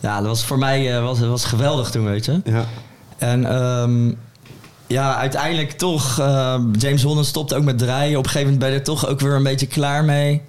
Ja, 0.00 0.16
dat 0.18 0.26
was 0.26 0.44
voor 0.44 0.58
mij 0.58 0.96
eh, 0.96 1.02
was, 1.02 1.20
was 1.20 1.44
geweldig 1.44 1.90
toen, 1.90 2.04
weet 2.04 2.24
je. 2.24 2.40
Ja. 2.44 2.64
En 3.18 3.44
ehm, 3.44 4.12
ja, 4.86 5.16
uiteindelijk 5.16 5.72
toch... 5.72 6.18
eh, 6.18 6.54
James 6.78 7.02
Holden 7.02 7.24
stopte 7.24 7.54
ook 7.56 7.64
met 7.64 7.78
draaien. 7.78 8.18
Op 8.18 8.24
een 8.24 8.30
gegeven 8.30 8.52
moment 8.52 8.58
ben 8.58 8.68
je 8.72 8.78
er 8.78 8.84
toch 8.84 9.06
ook 9.08 9.20
weer 9.20 9.34
een 9.34 9.42
beetje 9.42 9.66
klaar 9.66 10.04
mee. 10.04 10.42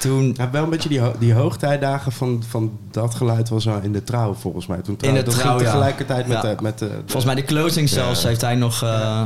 Toen... 0.00 0.34
Ja, 0.36 0.50
wel 0.50 0.62
een 0.62 0.70
beetje 0.70 0.88
die, 0.88 1.00
ho- 1.00 1.14
die 1.18 1.32
hoogtijdagen 1.34 2.12
van, 2.12 2.42
van 2.48 2.78
dat 2.90 3.14
geluid 3.14 3.48
was 3.48 3.64
wel 3.64 3.80
in 3.82 3.92
de 3.92 4.04
trouw 4.04 4.34
volgens 4.34 4.66
mij. 4.66 4.78
Toen 4.78 4.96
In 5.00 5.14
de 5.14 5.22
trouw, 5.22 5.58
ja. 5.58 5.64
tegelijkertijd 5.64 6.26
met, 6.26 6.42
Ja. 6.42 6.54
de, 6.54 6.62
met 6.62 6.78
de, 6.78 6.88
de- 6.88 6.94
Volgens 6.98 7.24
mij 7.24 7.34
de 7.34 7.44
closing 7.44 7.88
zelfs 7.88 8.22
heeft 8.22 8.40
hij 8.40 8.54
nog... 8.54 8.82
eh, 8.82 9.22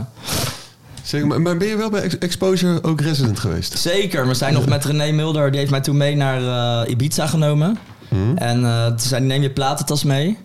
Zeg, 1.02 1.24
maar, 1.24 1.56
ben 1.56 1.68
je 1.68 1.76
wel 1.76 1.90
bij 1.90 2.02
Ex- 2.02 2.18
Exposure 2.18 2.82
ook 2.82 3.00
resident 3.00 3.38
geweest? 3.38 3.78
Zeker, 3.78 4.26
we 4.28 4.34
zijn 4.34 4.54
nog 4.54 4.66
met 4.66 4.84
René 4.84 5.12
Mulder. 5.12 5.50
Die 5.50 5.58
heeft 5.58 5.70
mij 5.70 5.80
toen 5.80 5.96
mee 5.96 6.16
naar 6.16 6.82
eh, 6.84 6.90
Ibiza 6.90 7.26
genomen. 7.26 7.78
En 8.34 8.64
eh, 8.64 8.86
toen 8.86 8.98
zei 8.98 9.20
hij, 9.20 9.28
neem 9.28 9.42
je 9.42 9.50
platentas 9.50 10.04
mee. 10.04 10.38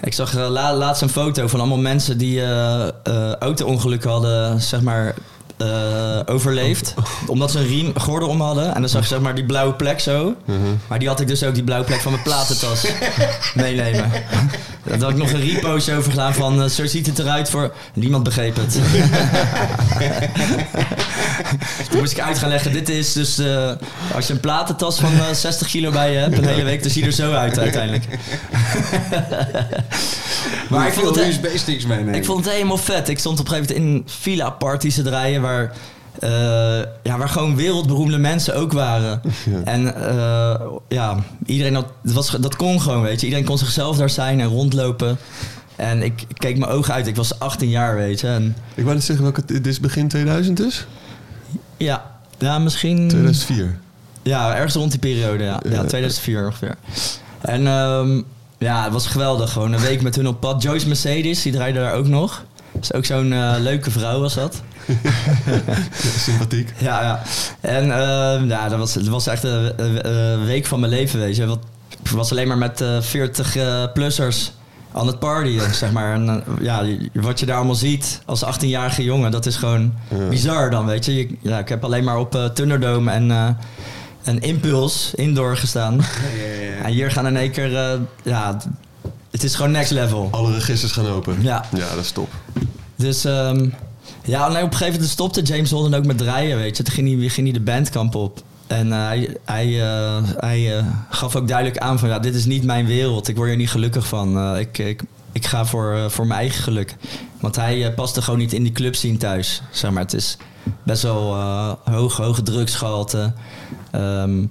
Ik 0.00 0.12
zag 0.12 0.34
la- 0.34 0.74
laatst 0.74 1.02
een 1.02 1.08
foto 1.08 1.46
van 1.46 1.60
allemaal 1.60 1.78
mensen 1.78 2.18
die 2.18 2.40
eh, 2.40 2.86
eh, 3.02 3.32
auto-ongelukken 3.38 4.10
hadden, 4.10 4.60
zeg 4.60 4.80
maar, 4.82 5.14
eh, 5.56 6.20
overleefd. 6.26 6.94
Omdat 7.26 7.50
ze 7.50 7.58
een 7.58 7.66
riem 7.66 7.92
gordel 7.98 8.28
om 8.28 8.40
hadden. 8.40 8.74
En 8.74 8.80
dan 8.80 8.90
zag 8.90 9.02
je 9.02 9.08
zeg 9.08 9.20
maar 9.20 9.34
die 9.34 9.44
blauwe 9.44 9.74
plek 9.74 10.00
zo. 10.00 10.34
Maar 10.88 10.98
die 10.98 11.08
had 11.08 11.20
ik 11.20 11.28
dus 11.28 11.42
ook, 11.42 11.54
die 11.54 11.64
blauwe 11.64 11.86
plek 11.86 12.00
van 12.00 12.12
mijn 12.12 12.24
platentas 12.24 12.86
meenemen. 13.54 14.10
Daar 14.84 14.98
had 15.00 15.10
ik 15.10 15.16
nog 15.16 15.32
een 15.32 15.40
repost 15.40 15.90
over 15.90 16.10
gedaan 16.10 16.34
van, 16.34 16.62
eh, 16.62 16.68
zo 16.68 16.86
ziet 16.86 17.06
het 17.06 17.18
eruit 17.18 17.50
voor... 17.50 17.74
Niemand 17.94 18.24
begreep 18.24 18.56
het. 18.56 18.72
Toen 21.90 21.98
moest 21.98 22.12
ik 22.12 22.20
uit 22.20 22.38
gaan 22.38 22.48
leggen, 22.48 22.72
dit 22.72 22.88
is 22.88 23.12
dus... 23.12 23.38
eh, 23.38 23.70
als 24.14 24.26
je 24.26 24.32
een 24.32 24.40
platentas 24.40 24.98
van 24.98 25.12
eh, 25.12 25.32
60 25.32 25.66
kilo 25.68 25.90
bij 25.90 26.12
je 26.12 26.18
hebt, 26.18 26.38
een 26.38 26.44
hele 26.46 26.64
week, 26.64 26.82
dan 26.82 26.90
zie 26.90 27.00
je 27.00 27.06
er 27.06 27.14
zo 27.14 27.32
uit 27.32 27.58
uiteindelijk. 27.58 28.04
maar 30.70 30.86
ik 30.86 30.92
vond, 30.92 31.16
het, 31.16 31.40
ik 32.12 32.24
vond 32.24 32.44
het 32.44 32.54
helemaal 32.54 32.76
vet. 32.78 33.08
Ik 33.08 33.18
stond 33.18 33.40
op 33.40 33.48
een 33.48 33.52
gegeven 33.52 33.82
moment 33.82 34.06
in 34.06 34.14
villa-parties 34.20 34.94
te 34.94 35.02
draaien 35.02 35.42
waar... 35.44 35.72
eh, 36.18 36.30
ja, 37.02 37.18
waar 37.18 37.28
gewoon 37.28 37.56
wereldberoemde 37.56 38.18
mensen 38.18 38.54
ook 38.56 38.72
waren. 38.72 39.20
En 39.64 39.94
eh, 40.08 40.60
ja, 40.88 41.16
iedereen 41.46 41.74
had, 41.74 41.86
dat, 42.02 42.14
was, 42.14 42.30
dat 42.30 42.56
kon 42.56 42.80
gewoon, 42.80 43.02
weet 43.02 43.20
je. 43.20 43.26
Iedereen 43.26 43.46
kon 43.46 43.58
zichzelf 43.58 43.96
daar 43.96 44.10
zijn 44.10 44.40
en 44.40 44.46
rondlopen. 44.48 45.18
En 45.76 46.02
ik, 46.02 46.26
keek 46.34 46.58
mijn 46.58 46.70
ogen 46.70 46.94
uit. 46.94 47.06
Ik 47.06 47.16
was 47.16 47.38
18 47.38 47.68
jaar, 47.68 47.96
weet 47.96 48.20
je. 48.20 48.26
En 48.26 48.56
Ik 48.74 48.82
wou 48.82 48.94
net 48.94 49.04
zeggen, 49.04 49.24
welke, 49.24 49.42
dit 49.44 49.66
is 49.66 49.80
begin 49.80 50.08
2000 50.08 50.56
dus? 50.56 50.86
ja, 51.76 52.10
ja, 52.38 52.58
misschien... 52.58 53.08
2004. 53.08 53.78
Ja, 54.22 54.54
ergens 54.54 54.74
rond 54.74 54.90
die 54.90 55.00
periode, 55.00 55.44
ja. 55.44 55.60
Ja, 55.68 55.84
2004 55.84 56.44
ongeveer. 56.46 56.76
En 57.40 57.66
ehm, 57.66 58.20
ja, 58.58 58.84
het 58.84 58.92
was 58.92 59.06
geweldig. 59.06 59.52
Gewoon 59.52 59.72
een 59.72 59.80
week 59.80 60.02
met 60.02 60.16
hun 60.16 60.28
op 60.28 60.40
pad. 60.40 60.62
Joyce 60.62 60.86
Mercedes, 60.86 61.42
die 61.42 61.52
draaide 61.52 61.78
daar 61.78 61.94
ook 61.94 62.06
nog. 62.06 62.44
Is 62.80 62.92
ook 62.92 63.04
zo'n 63.04 63.32
eh, 63.32 63.54
leuke 63.58 63.90
vrouw 63.90 64.20
was 64.20 64.34
dat. 64.34 64.62
Sympathiek. 66.18 66.72
Ja, 66.78 67.02
ja. 67.02 67.22
En 67.60 67.90
ehm, 67.90 68.48
ja, 68.48 68.68
dat 68.68 68.78
was, 68.78 68.92
dat 68.92 69.06
was 69.06 69.26
echt 69.26 69.44
een, 69.44 69.72
een- 69.76 70.08
een 70.10 70.44
week 70.44 70.66
van 70.66 70.80
mijn 70.80 70.92
leven, 70.92 71.18
weet 71.20 71.36
je. 71.36 71.56
Ik 72.02 72.10
was 72.10 72.30
alleen 72.30 72.48
maar 72.48 72.58
met 72.58 72.80
eh 72.80 72.98
40-plussers 73.02 74.50
aan 74.92 75.06
het 75.06 75.18
partyen, 75.18 75.74
zeg 75.74 75.92
maar. 75.92 76.14
En 76.14 76.28
eh, 76.28 76.36
ja, 76.60 76.82
wat 77.12 77.40
je 77.40 77.46
daar 77.46 77.56
allemaal 77.56 77.74
ziet 77.74 78.20
als 78.24 78.44
18-jarige 78.44 79.04
jongen, 79.04 79.30
dat 79.30 79.46
is 79.46 79.56
gewoon 79.56 79.94
bizar 80.28 80.70
dan, 80.70 80.86
weet 80.86 81.04
je. 81.04 81.36
Ja, 81.42 81.58
ik 81.58 81.68
heb 81.68 81.84
alleen 81.84 82.04
maar 82.04 82.18
op 82.18 82.34
eh 82.34 82.44
Thunderdome 82.44 83.10
en, 83.10 83.30
eh 83.30 83.48
en 84.24 84.40
Impuls 84.40 85.12
indoor 85.14 85.56
gestaan. 85.56 86.00
En 86.82 86.90
hier 86.92 87.10
gaan 87.10 87.26
in 87.26 87.36
één 87.36 87.50
keer, 87.50 87.76
eh, 87.76 87.98
ja, 88.22 88.56
het 89.34 89.42
is 89.42 89.54
gewoon 89.54 89.70
next 89.70 89.90
level. 89.90 90.28
Alle 90.30 90.52
registers 90.52 90.92
gaan 90.92 91.06
open. 91.06 91.42
Ja. 91.42 91.64
Ja, 91.72 91.88
dat 91.94 92.04
is 92.04 92.10
top. 92.10 92.28
Dus 92.96 93.24
ehm, 93.24 93.68
ja, 94.24 94.44
en 94.46 94.50
op 94.50 94.62
een 94.62 94.70
gegeven 94.70 94.92
moment 94.92 95.10
stopte 95.10 95.42
James 95.42 95.70
Holden 95.70 95.94
ook 95.94 96.04
met 96.04 96.18
draaien, 96.18 96.56
weet 96.56 96.76
je. 96.76 96.82
Toen 96.82 96.94
ging 96.94 97.20
hij, 97.20 97.28
ging 97.28 97.46
hij 97.46 97.58
de 97.58 97.64
bandkamp 97.64 98.14
op. 98.14 98.42
En 98.66 98.92
eh, 98.92 99.06
hij, 99.06 99.36
hij, 99.44 99.82
eh, 99.82 100.22
hij 100.36 100.76
eh, 100.78 100.84
gaf 101.10 101.36
ook 101.36 101.48
duidelijk 101.48 101.78
aan 101.78 101.98
van, 101.98 102.08
ja, 102.08 102.18
dit 102.18 102.34
is 102.34 102.44
niet 102.44 102.64
mijn 102.64 102.86
wereld. 102.86 103.28
Ik 103.28 103.36
word 103.36 103.48
hier 103.48 103.56
niet 103.56 103.70
gelukkig 103.70 104.06
van. 104.06 104.38
Eh, 104.38 104.60
ik, 104.60 104.78
ik, 104.78 105.02
ik 105.32 105.46
ga 105.46 105.64
voor, 105.64 106.10
voor 106.10 106.26
mijn 106.26 106.40
eigen 106.40 106.62
geluk. 106.62 106.96
Want 107.40 107.56
hij 107.56 107.92
paste 107.94 108.22
gewoon 108.22 108.38
niet 108.38 108.52
in 108.52 108.62
die 108.62 108.72
club 108.72 108.94
zien 108.94 109.18
thuis. 109.18 109.62
Zeg 109.70 109.90
maar, 109.90 110.02
het 110.02 110.14
is 110.14 110.36
best 110.82 111.02
wel 111.02 111.34
eh 111.34 111.70
hoog, 111.94 112.16
hoge 112.16 112.42
drugsgehalte. 112.42 113.32
Ehm, 113.90 114.44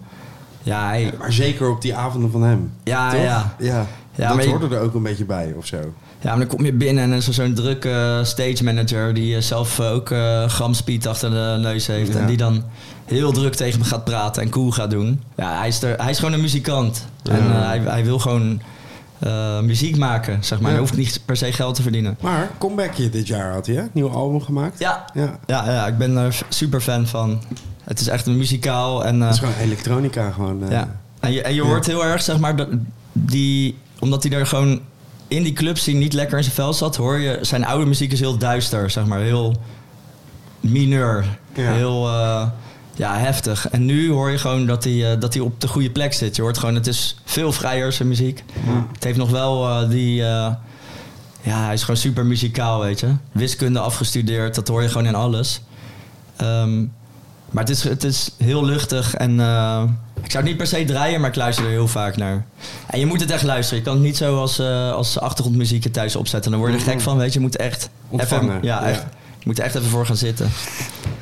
ja, 0.63 0.87
hij, 0.87 1.13
Maar 1.17 1.33
zeker 1.33 1.69
op 1.69 1.81
die 1.81 1.95
avonden 1.95 2.31
van 2.31 2.43
hem. 2.43 2.71
ja, 2.83 3.11
toch? 3.11 3.21
ja. 3.21 3.55
ja. 3.59 3.87
Ja, 4.15 4.27
dat 4.27 4.35
maar 4.35 4.45
je- 4.45 4.49
hoorde 4.51 4.75
er 4.75 4.81
ook 4.81 4.93
een 4.93 5.03
beetje 5.03 5.25
bij, 5.25 5.53
of 5.57 5.65
zo. 5.65 5.77
Ja, 6.21 6.29
maar 6.29 6.37
dan 6.37 6.47
kom 6.47 6.65
je 6.65 6.73
binnen 6.73 7.03
en 7.03 7.11
er 7.11 7.17
is 7.17 7.27
er 7.27 7.33
zo'n 7.33 7.53
drukke 7.53 8.21
stage 8.23 8.63
manager 8.63 9.13
die 9.13 9.35
eh, 9.35 9.41
zelf 9.41 9.79
eh, 9.79 9.91
ook 9.91 10.09
eh 10.11 10.45
gramspeed 10.47 11.07
achter 11.07 11.29
de 11.29 11.57
neus 11.61 11.87
heeft. 11.87 12.13
Ja. 12.13 12.19
En 12.19 12.25
die 12.27 12.37
dan 12.37 12.63
heel 13.05 13.31
druk 13.31 13.55
tegen 13.55 13.79
me 13.79 13.85
gaat 13.85 14.03
praten 14.03 14.41
en 14.41 14.49
cool 14.49 14.71
gaat 14.71 14.91
doen. 14.91 15.21
Ja, 15.35 15.57
hij 15.57 15.67
is, 15.67 15.81
er, 15.83 16.01
hij 16.01 16.09
is 16.11 16.19
gewoon 16.19 16.33
een 16.33 16.41
muzikant. 16.41 17.05
En 17.23 17.37
eh, 17.39 17.65
hij, 17.67 17.79
hij 17.79 18.03
wil 18.05 18.19
gewoon 18.19 18.61
eh, 19.19 19.59
muziek 19.59 19.97
maken, 19.97 20.43
zeg 20.43 20.57
maar. 20.59 20.67
Ja. 20.71 20.75
Hij 20.77 20.79
hoeft 20.85 20.97
niet 20.97 21.21
per 21.25 21.37
se 21.37 21.51
geld 21.53 21.75
te 21.75 21.81
verdienen. 21.81 22.17
Maar 22.21 22.49
comebackje 22.57 23.09
dit 23.09 23.27
jaar 23.27 23.53
had 23.53 23.65
hij, 23.65 23.75
hè? 23.75 23.83
Nieuw 23.91 24.09
album 24.09 24.41
gemaakt. 24.41 24.79
Ja, 24.79 25.05
Ja. 25.13 25.39
ja, 25.47 25.87
ik 25.87 25.97
ben 25.97 26.17
er 26.17 26.39
super 26.49 26.81
fan 26.81 27.07
van. 27.07 27.41
Het 27.83 27.99
is 27.99 28.07
echt 28.07 28.25
een 28.27 28.37
muzikaal 28.37 29.05
en... 29.05 29.15
eh, 29.19 29.25
Het 29.25 29.33
is 29.33 29.39
gewoon 29.39 29.55
elektronica 29.61 30.31
gewoon. 30.31 30.63
eh. 30.63 30.71
Ja. 30.71 30.99
En 31.19 31.31
je, 31.31 31.41
en 31.41 31.53
je 31.53 31.61
hoort 31.61 31.85
heel 31.85 32.05
erg, 32.05 32.21
zeg 32.21 32.39
maar, 32.39 32.55
die, 33.11 33.77
omdat 34.03 34.23
hij 34.23 34.31
er 34.31 34.47
gewoon 34.47 34.81
in 35.27 35.43
die 35.43 35.53
club 35.53 35.77
zien 35.77 35.97
niet 35.97 36.13
lekker 36.13 36.37
in 36.37 36.43
zijn 36.43 36.55
vel 36.55 36.73
zat, 36.73 36.95
hoor 36.95 37.17
je 37.19 37.37
zijn 37.41 37.65
oude 37.65 37.85
muziek 37.85 38.11
is 38.11 38.19
heel 38.19 38.37
duister, 38.37 38.89
zeg 38.89 39.05
maar, 39.05 39.19
heel 39.19 39.55
mineur, 40.59 41.37
Ja. 41.53 41.71
heel 41.71 42.07
eh, 42.07 42.47
ja, 42.95 43.17
heftig. 43.17 43.69
En 43.69 43.85
nu 43.85 44.11
hoor 44.11 44.29
je 44.31 44.37
gewoon 44.37 44.65
dat 44.65 44.83
hij, 44.83 45.11
eh, 45.11 45.19
dat 45.19 45.33
hij 45.33 45.43
op 45.43 45.61
de 45.61 45.67
goede 45.67 45.89
plek 45.89 46.13
zit. 46.13 46.35
Je 46.35 46.41
hoort 46.41 46.57
gewoon, 46.57 46.75
het 46.75 46.87
is 46.87 47.15
veel 47.25 47.51
vrijer 47.51 47.91
zijn 47.91 48.07
muziek. 48.07 48.43
Het 48.93 49.03
heeft 49.03 49.17
nog 49.17 49.29
wel 49.29 49.67
eh, 49.69 49.89
die, 49.89 50.15
ja, 50.15 50.59
hij 51.65 51.73
is 51.73 51.81
gewoon 51.81 51.97
super 51.99 52.25
muzikaal, 52.25 52.79
weet 52.79 52.99
je. 52.99 53.15
Wiskunde 53.31 53.79
afgestudeerd, 53.79 54.55
dat 54.55 54.67
hoor 54.67 54.81
je 54.81 54.87
gewoon 54.89 55.07
in 55.07 55.15
alles. 55.15 55.61
Ehm, 56.35 56.85
maar 57.53 57.63
het 57.63 57.69
is, 57.69 57.83
het 57.83 58.03
is 58.03 58.31
heel 58.37 58.65
luchtig 58.65 59.15
en 59.15 59.39
eh, 59.39 59.83
ik 60.23 60.31
zou 60.31 60.43
het 60.43 60.53
niet 60.53 60.57
per 60.57 60.67
se 60.67 60.85
draaien, 60.85 61.19
maar 61.19 61.29
ik 61.29 61.35
luister 61.35 61.65
er 61.65 61.71
heel 61.71 61.87
vaak 61.87 62.17
naar. 62.17 62.45
En 62.87 62.99
je 62.99 63.05
moet 63.05 63.19
het 63.19 63.31
echt 63.31 63.43
luisteren. 63.43 63.79
Je 63.79 63.85
kan 63.85 63.93
het 63.93 64.03
niet 64.03 64.17
zo 64.17 64.39
als, 64.39 64.59
eh, 64.59 64.91
als 64.91 65.19
achtergrondmuziek 65.19 65.93
thuis 65.93 66.15
opzetten. 66.15 66.51
Dan 66.51 66.59
word 66.59 66.71
je 66.71 66.77
er 66.77 66.83
gek 66.83 67.01
van, 67.01 67.17
weet 67.17 67.33
je. 67.33 67.39
Je 67.39 67.45
moet 67.45 67.55
echt 67.55 67.89
Ontvangen, 68.09 68.49
even, 68.49 68.63
ja, 68.63 68.81
ja. 68.81 68.87
echt, 68.87 69.01
je 69.39 69.43
moet 69.45 69.57
er 69.59 69.63
echt 69.63 69.75
even 69.75 69.89
voor 69.89 70.05
gaan 70.05 70.17
zitten. 70.17 70.49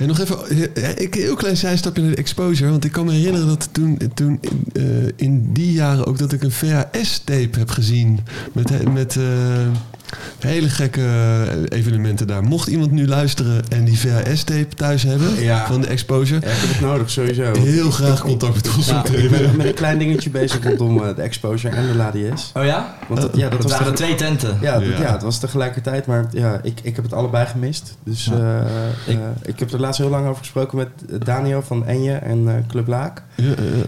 En 0.01 0.07
nog 0.07 0.19
even, 0.19 0.50
eh, 0.75 0.89
ik 0.89 1.15
een 1.15 1.21
heel 1.21 1.36
klein 1.36 1.58
zijstapje 1.58 2.01
naar 2.01 2.12
de 2.12 2.17
exposure. 2.17 2.71
Want 2.71 2.86
ik 2.86 2.91
kan 2.91 3.06
me 3.06 3.12
herinneren 3.12 3.47
dat 3.47 3.69
toen, 3.71 3.99
toen 4.13 4.39
eh, 4.73 4.84
in 5.15 5.53
die 5.53 5.71
jaren 5.71 6.06
ook 6.06 6.17
dat 6.17 6.32
ik 6.32 6.43
een 6.43 6.51
VHS-tape 6.51 7.60
heb 7.60 7.69
gezien. 7.69 8.19
Met, 8.51 8.93
met 8.93 9.15
eh, 9.15 9.23
hele 10.39 10.69
gekke 10.69 11.08
evenementen 11.69 12.28
daar. 12.28 12.43
Mocht 12.43 12.67
iemand 12.67 12.91
nu 12.91 13.08
luisteren 13.08 13.62
en 13.69 13.86
die 13.86 14.00
VHS-tape 14.00 14.76
thuis 14.76 15.04
hebben 15.04 15.39
Ja. 15.43 15.65
van 15.67 15.82
de 15.82 15.88
exposure. 15.88 16.39
Ja, 16.45 16.52
ik 16.52 16.58
heb 16.60 16.69
het 16.69 16.80
nodig, 16.82 17.10
sowieso. 17.10 17.52
Heel 17.60 17.91
graag 17.91 18.21
contact 18.21 18.56
met 18.56 18.76
ons. 18.76 18.89
Ik 19.12 19.30
ben 19.32 19.56
met 19.56 19.65
een 19.65 19.74
klein 19.74 19.97
dingetje 19.97 20.30
bezig 20.30 20.63
rondom 20.63 21.04
eh, 21.04 21.15
de 21.15 21.21
exposure 21.21 21.76
en 21.76 21.88
de 21.88 21.95
LADS. 21.95 22.52
Oh 22.54 22.63
ja? 22.65 22.95
Want 23.08 23.21
dat, 23.21 23.36
ja, 23.36 23.41
dat 23.50 23.52
Dat 23.62 23.69
was 23.69 23.80
waren 23.80 23.95
twee 23.95 24.15
tenten. 24.15 24.58
ja, 24.62 24.80
dat, 24.80 24.88
Ja. 24.89 25.00
ja, 25.02 25.12
het 25.12 25.21
was 25.21 25.39
tegelijkertijd, 25.39 26.06
maar 26.06 26.26
ja, 26.32 26.60
ik, 26.63 26.80
ik 26.84 26.95
heb 26.95 27.04
het 27.04 27.13
allebei 27.13 27.45
gemist. 27.45 27.97
Dus 28.04 28.26
Ja. 28.26 28.60
eh, 29.06 29.13
Ik- 29.13 29.19
eh, 29.19 29.26
ik 29.50 29.60
heb 29.60 29.71
er 29.74 29.80
laatst 29.80 30.00
heel 30.02 30.10
lang 30.10 30.26
over 30.28 30.38
gesproken 30.39 30.78
met 30.78 30.88
Daniel 31.26 31.62
van 31.62 31.86
Enje 31.88 32.13
en 32.13 32.47
eh, 32.47 32.54
Club 32.67 32.88
Laak. 32.88 33.24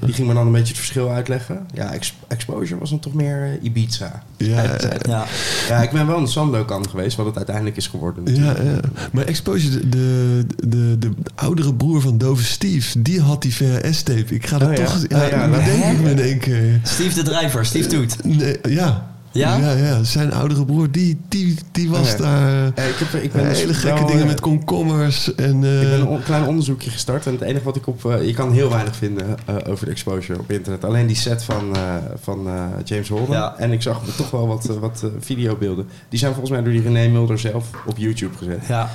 Die 0.01 0.13
ging 0.13 0.27
me 0.27 0.33
dan 0.33 0.45
een 0.45 0.51
beetje 0.51 0.67
het 0.67 0.77
verschil 0.77 1.09
uitleggen. 1.09 1.65
Ja, 1.73 1.93
ex- 1.93 2.13
Exposure 2.27 2.79
was 2.79 2.89
dan 2.89 2.99
toch 2.99 3.13
meer 3.13 3.43
eh, 3.43 3.63
Ibiza. 3.65 4.23
ja, 4.37 4.61
ja, 4.63 4.77
Ja. 5.07 5.25
Ja, 5.69 5.81
ik 5.81 5.91
ben 5.91 6.07
wel 6.07 6.12
een 6.17 6.27
Sandokan 6.27 6.89
geweest, 6.89 7.17
wat 7.17 7.25
het 7.25 7.37
uiteindelijk 7.37 7.77
is 7.77 7.87
geworden. 7.87 8.35
Ja, 8.35 8.41
natuurlijk. 8.41 8.85
ja. 8.85 8.89
Maar 9.11 9.25
Exposure, 9.25 9.89
de, 9.89 10.45
de, 10.55 10.65
de, 10.67 10.97
de 10.99 11.11
oudere 11.35 11.73
broer 11.73 12.01
van 12.01 12.17
Dove 12.17 12.43
Steve, 12.43 13.01
die 13.01 13.21
had 13.21 13.41
die 13.41 13.55
VHS-tape. 13.55 14.35
Ik 14.35 14.47
ga 14.47 14.57
dat 14.57 14.69
Oh 14.69 14.75
ja? 14.75 14.83
toch... 14.85 14.95
Oh 14.95 15.09
ja, 15.09 15.25
Ja, 15.27 15.47
denk 15.47 15.83
ik 15.83 16.01
me 16.01 16.09
in 16.09 16.19
één 16.19 16.39
keer. 16.39 16.79
Steve 16.83 17.13
de 17.13 17.21
Drijver, 17.21 17.65
Steve 17.65 17.87
Toet. 17.87 18.23
Nee, 18.23 18.57
ja. 18.69 19.12
Ja? 19.33 19.57
ja? 19.57 19.71
Ja, 19.71 20.03
Zijn 20.03 20.33
oudere 20.33 20.65
broer, 20.65 20.91
die, 20.91 21.17
die, 21.29 21.55
die 21.71 21.89
was 21.89 22.17
daar... 22.17 22.47
Eh, 22.75 22.87
ik, 22.87 22.95
heb, 22.95 23.21
ik 23.21 23.31
ben 23.31 23.43
dus 23.49 23.59
hele 23.59 23.73
gekke 23.73 23.97
wel, 23.97 24.07
dingen 24.07 24.21
eh, 24.21 24.27
met 24.27 24.39
komkommers 24.39 25.35
en... 25.35 25.63
eh, 25.63 25.81
Ik 25.81 25.87
ben 25.89 25.99
een 25.99 26.07
on- 26.07 26.23
klein 26.23 26.45
onderzoekje 26.47 26.89
gestart 26.89 27.25
en 27.25 27.31
het 27.31 27.41
enige 27.41 27.63
wat 27.63 27.75
ik 27.75 27.87
op... 27.87 28.05
eh, 28.05 28.25
je 28.25 28.33
kan 28.33 28.51
heel 28.51 28.69
weinig 28.69 28.95
vinden 28.95 29.25
eh, 29.45 29.55
over 29.67 29.85
de 29.85 29.91
exposure 29.91 30.39
op 30.39 30.51
internet. 30.51 30.83
Alleen 30.85 31.07
die 31.07 31.15
set 31.15 31.43
van, 31.43 31.75
eh, 31.75 31.81
van 32.21 32.47
eh, 32.47 32.63
James 32.83 33.09
Holden. 33.09 33.35
Ja. 33.35 33.55
En 33.57 33.71
ik 33.71 33.81
zag 33.81 34.01
toch 34.17 34.31
wel 34.31 34.47
wat, 34.47 34.69
eh, 34.69 34.75
wat 34.75 35.01
eh, 35.03 35.09
videobeelden. 35.19 35.87
Die 36.09 36.19
zijn 36.19 36.31
volgens 36.31 36.51
mij 36.51 36.63
door 36.63 36.71
die 36.73 36.81
René 36.81 37.07
Mulder 37.11 37.39
zelf 37.39 37.69
op 37.85 37.97
YouTube 37.97 38.37
gezet. 38.37 38.63
Ja. 38.67 38.89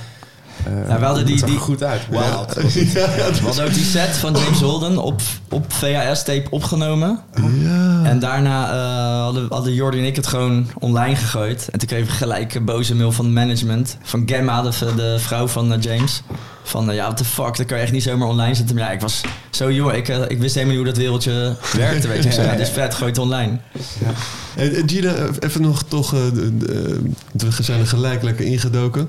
Eh, 0.67 0.89
Ja, 0.89 0.99
we 0.99 1.05
hadden 1.05 1.27
die- 1.27 1.45
die- 1.45 1.59
goed 1.59 1.83
uit. 1.83 2.01
ja, 2.11 2.19
ja, 2.95 3.17
ja, 3.17 3.33
We 3.33 3.41
hadden 3.45 3.65
ook 3.65 3.75
die 3.75 3.85
set 3.85 4.17
van 4.17 4.33
James 4.33 4.61
Holden 4.61 4.99
op, 4.99 5.21
op 5.49 5.73
VHS-tape 5.73 6.47
opgenomen. 6.51 7.21
ja. 7.63 8.03
En 8.05 8.19
daarna 8.19 8.71
eh, 8.73 9.23
hadden, 9.23 9.47
hadden 9.49 9.75
Jordi 9.75 9.99
en 9.99 10.05
ik 10.05 10.17
het 10.17 10.27
gewoon 10.27 10.67
online 10.79 11.17
gegooid. 11.17 11.69
En 11.73 11.79
toen 11.79 11.89
kregen 11.89 12.07
we 12.07 12.13
gelijk 12.13 12.55
een 12.55 12.65
boze 12.65 12.95
mail 12.95 13.13
van 13.13 13.33
management. 13.33 13.97
Van 14.03 14.23
Gemma, 14.27 14.63
de, 14.63 14.71
de 14.97 15.17
vrouw 15.19 15.47
van 15.49 15.73
eh, 15.73 15.81
James. 15.81 16.23
Van, 16.63 16.95
ja, 16.95 17.03
what 17.05 17.17
the 17.17 17.25
fuck, 17.25 17.57
dat 17.57 17.67
kan 17.67 17.77
je 17.77 17.83
echt 17.83 17.93
niet 17.93 18.03
zomaar 18.03 18.29
online 18.29 18.55
zetten. 18.55 18.75
Maar 18.77 18.85
ja, 18.85 18.91
ik 18.91 19.01
was 19.01 19.21
zo 19.51 19.73
jong, 19.73 19.93
ik, 19.93 20.09
ik 20.09 20.39
wist 20.39 20.55
helemaal 20.55 20.77
niet 20.77 20.85
hoe 20.85 20.93
dat 20.95 21.03
wereldje 21.03 21.55
werkte, 21.77 22.09
weet 22.09 22.23
je. 22.23 22.31
Ja, 22.43 22.53
is 22.53 22.69
vet, 22.71 22.95
gooi 22.95 23.11
het 23.11 23.19
online. 23.21 23.59
En 24.57 24.83
Gina, 24.87 25.15
even 25.41 25.61
nog 25.63 25.83
toch... 25.83 26.11
we 26.11 27.63
zijn 27.63 27.81
er 27.81 27.87
gelijk 27.87 28.23
lekker 28.23 28.45
ingedoken. 28.45 29.09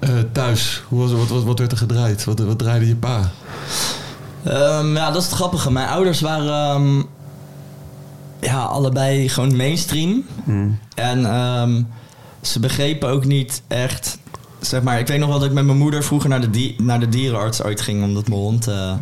Eh, 0.00 0.10
thuis, 0.32 0.82
hoe 0.88 1.00
was, 1.00 1.12
wat, 1.12 1.28
wat, 1.28 1.44
wat 1.44 1.58
werd 1.58 1.72
er 1.72 1.78
gedraaid? 1.78 2.24
Wat, 2.24 2.38
wat 2.38 2.58
draaide 2.58 2.86
je 2.86 2.96
pa? 2.96 3.30
Ehm, 4.44 4.94
ja, 4.96 5.06
dat 5.10 5.16
is 5.22 5.24
het 5.28 5.34
grappige. 5.34 5.72
Mijn 5.72 5.88
ouders 5.88 6.20
waren 6.20 6.74
ehm, 6.74 7.02
ja, 8.40 8.62
allebei 8.62 9.28
gewoon 9.28 9.56
mainstream. 9.56 10.24
En 10.94 11.24
ehm, 11.26 11.82
ze 12.42 12.60
begrepen 12.60 13.08
ook 13.08 13.24
niet 13.24 13.62
echt... 13.68 14.18
Zeg 14.60 14.82
maar, 14.82 14.98
ik 14.98 15.06
weet 15.06 15.18
nog 15.18 15.28
wel 15.28 15.38
dat 15.38 15.48
ik 15.48 15.54
met 15.54 15.64
mijn 15.64 15.78
moeder 15.78 16.02
vroeger 16.04 16.28
naar 16.28 16.40
de, 16.40 16.50
di- 16.50 16.74
naar 16.78 17.00
de 17.00 17.08
dierenarts 17.08 17.62
ooit 17.62 17.80
ging. 17.80 18.02
Omdat 18.02 18.28
mijn 18.28 18.40
hond... 18.40 18.66
eh 18.68 18.92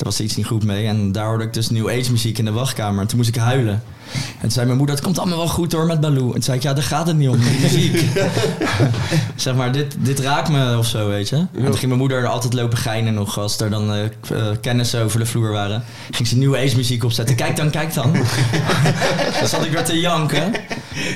daar 0.00 0.08
was 0.08 0.20
iets 0.20 0.36
niet 0.36 0.46
goed 0.46 0.64
mee. 0.64 0.86
En 0.86 1.12
daar 1.12 1.26
hoorde 1.26 1.44
ik 1.44 1.52
dus 1.52 1.70
New 1.70 1.88
Age 1.88 2.10
muziek 2.10 2.38
in 2.38 2.44
de 2.44 2.52
wachtkamer. 2.52 3.00
En 3.00 3.06
toen 3.06 3.16
moest 3.16 3.28
ik 3.28 3.36
huilen. 3.36 3.82
En 4.12 4.40
toen 4.40 4.50
zei 4.50 4.66
mijn 4.66 4.78
moeder, 4.78 4.94
het 4.94 5.04
komt 5.04 5.18
allemaal 5.18 5.36
wel 5.36 5.48
goed 5.48 5.72
hoor 5.72 5.86
met 5.86 6.00
Baloo. 6.00 6.26
En 6.26 6.32
toen 6.32 6.42
zei 6.42 6.56
ik, 6.56 6.62
ja, 6.62 6.72
daar 6.74 6.82
gaat 6.82 7.06
het 7.06 7.16
niet 7.16 7.28
om, 7.28 7.38
die 7.38 7.60
muziek. 7.62 8.04
zeg 9.36 9.54
maar, 9.54 9.72
dit, 9.72 9.96
dit 9.98 10.18
raakt 10.18 10.48
me 10.48 10.78
of 10.78 10.86
zo, 10.86 11.08
weet 11.08 11.28
je. 11.28 11.36
En 11.36 11.48
toen 11.52 11.74
ging 11.74 11.86
mijn 11.86 11.98
moeder 11.98 12.18
er 12.18 12.26
altijd 12.26 12.52
lopen 12.52 12.78
geinen 12.78 13.14
nog, 13.14 13.38
als 13.38 13.60
er 13.60 13.70
dan 13.70 13.94
eh, 13.94 14.06
kennissen 14.60 15.02
over 15.02 15.18
de 15.18 15.26
vloer 15.26 15.50
waren. 15.50 15.84
Ging 16.10 16.28
ze 16.28 16.36
New 16.36 16.56
Age 16.56 16.76
muziek 16.76 17.04
opzetten. 17.04 17.36
Kijk 17.36 17.56
dan, 17.56 17.70
kijk 17.70 17.94
dan. 17.94 18.12
dan 19.40 19.48
zat 19.48 19.64
ik 19.64 19.70
weer 19.70 19.84
te 19.84 20.00
janken. 20.00 20.50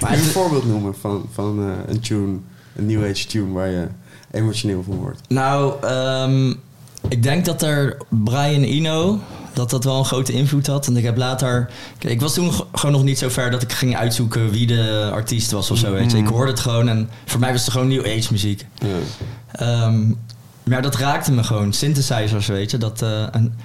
Maar 0.01 0.13
je 0.13 0.19
een 0.19 0.25
voorbeeld 0.25 0.67
noemen 0.67 0.95
van, 1.01 1.29
van 1.33 1.59
eh, 1.59 1.93
een 1.95 2.01
tune, 2.01 2.39
een 2.77 2.87
New 2.87 3.11
Age 3.11 3.27
tune 3.27 3.53
waar 3.53 3.69
je 3.69 3.87
emotioneel 4.31 4.83
van 4.83 4.95
wordt? 4.95 5.21
Nou, 5.29 5.75
ehm, 5.83 6.53
ik 7.09 7.23
denk 7.23 7.45
dat 7.45 7.63
er 7.63 7.97
Brian 8.09 8.63
Eno, 8.63 9.21
dat 9.53 9.71
dat 9.71 9.85
wel 9.85 9.99
een 9.99 10.05
grote 10.05 10.33
invloed 10.33 10.67
had. 10.67 10.87
En 10.87 10.97
ik 10.97 11.05
heb 11.05 11.17
later... 11.17 11.71
Ik 11.99 12.21
was 12.21 12.35
toen 12.35 12.53
gewoon 12.73 12.93
nog 12.93 13.05
niet 13.05 13.19
zo 13.19 13.29
ver 13.29 13.51
dat 13.51 13.63
ik 13.63 13.73
ging 13.73 13.97
uitzoeken 13.97 14.51
wie 14.51 14.67
de 14.67 15.11
artiest 15.13 15.51
was 15.51 15.71
of 15.71 15.79
zo, 15.79 15.93
weet 15.93 16.11
je. 16.11 16.19
Ik 16.19 16.27
hoorde 16.27 16.51
het 16.51 16.61
gewoon 16.61 16.89
en 16.89 17.11
voor 17.25 17.41
mij 17.41 17.53
was 17.53 17.61
het 17.61 17.71
gewoon 17.71 17.89
New 17.89 18.07
Age 18.07 18.29
muziek. 18.31 18.67
Ehm, 19.53 20.13
maar 20.63 20.83
dat 20.83 20.95
raakte 20.95 21.33
me 21.33 21.45
gewoon. 21.45 21.73
Synthesizers, 21.73 22.47
weet 22.47 22.71
je. 22.71 22.79
Dat, 22.79 23.03
eh, 23.03 23.35
en 23.35 23.59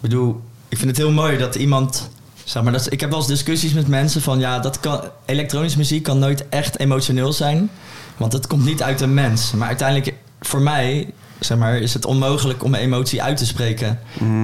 bedoel, 0.00 0.40
ik 0.68 0.76
vind 0.76 0.90
het 0.90 0.96
heel 0.96 1.12
mooi 1.12 1.38
dat 1.38 1.54
iemand... 1.54 2.10
Zeg 2.44 2.62
maar, 2.62 2.72
dat, 2.72 2.92
ik 2.92 3.00
heb 3.00 3.10
wel 3.10 3.18
eens 3.18 3.28
discussies 3.28 3.72
met 3.72 3.88
mensen 3.88 4.22
van... 4.22 4.38
Ja, 4.38 4.58
dat 4.58 4.80
kan, 4.80 5.00
elektronische 5.24 5.78
muziek 5.78 6.02
kan 6.02 6.18
nooit 6.18 6.48
echt 6.48 6.78
emotioneel 6.78 7.32
zijn. 7.32 7.70
Want 8.16 8.32
het 8.32 8.46
komt 8.46 8.64
niet 8.64 8.82
uit 8.82 9.00
een 9.00 9.14
mens. 9.14 9.52
Maar 9.52 9.68
uiteindelijk, 9.68 10.14
voor 10.40 10.60
mij, 10.60 11.12
zeg 11.40 11.58
maar, 11.58 11.76
is 11.76 11.94
het 11.94 12.04
onmogelijk 12.04 12.64
om 12.64 12.74
emotie 12.74 13.22
uit 13.22 13.36
te 13.36 13.46
spreken. 13.46 13.98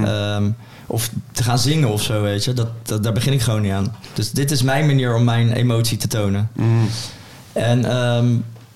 Ehm, 0.04 0.50
of 0.87 1.11
te 1.33 1.42
gaan 1.42 1.59
zingen 1.59 1.88
of 1.88 2.02
zo, 2.02 2.22
weet 2.22 2.44
je. 2.44 2.52
Dat, 2.52 2.68
dat, 2.83 3.02
daar 3.02 3.12
begin 3.12 3.33
ik 3.33 3.40
gewoon 3.40 3.62
niet 3.62 3.72
aan. 3.72 3.96
Dus 4.12 4.30
dit 4.30 4.50
is 4.50 4.62
mijn 4.62 4.87
manier 4.87 5.14
om 5.14 5.24
mijn 5.24 5.52
emotie 5.52 5.96
te 5.96 6.09
tonen. 6.09 6.50
En 7.52 7.85
ehm, 7.85 8.26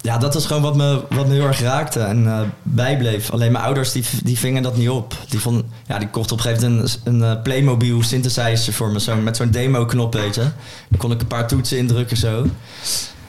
ja, 0.00 0.18
dat 0.18 0.34
is 0.34 0.46
gewoon 0.46 0.62
wat 0.62 0.76
me, 0.76 1.02
wat 1.08 1.26
me 1.26 1.34
heel 1.34 1.46
erg 1.46 1.60
raakte 1.60 2.00
en 2.00 2.26
eh, 2.26 2.40
bijbleef. 2.62 3.30
Alleen 3.30 3.52
mijn 3.52 3.64
ouders 3.64 3.92
die, 3.92 4.04
die 4.22 4.38
vingen 4.38 4.62
dat 4.62 4.76
niet 4.76 4.88
op. 4.88 5.14
Die, 5.28 5.40
vond, 5.40 5.64
ja, 5.86 5.98
die 5.98 6.08
kochten 6.08 6.32
op 6.32 6.44
een 6.44 6.50
gegeven 6.50 6.72
moment 6.72 7.00
een, 7.04 7.14
een 7.14 7.36
eh, 7.36 7.42
Playmobil 7.42 8.02
synthesizer 8.02 8.72
voor 8.72 8.90
me. 8.90 9.00
Zo, 9.00 9.16
met 9.16 9.36
zo'n 9.36 9.50
demo-knop, 9.50 10.14
weet 10.14 10.34
je. 10.34 10.40
Dan 10.88 10.98
kon 10.98 11.12
ik 11.12 11.20
een 11.20 11.26
paar 11.26 11.48
toetsen 11.48 11.78
indrukken 11.78 12.16
zo. 12.16 12.46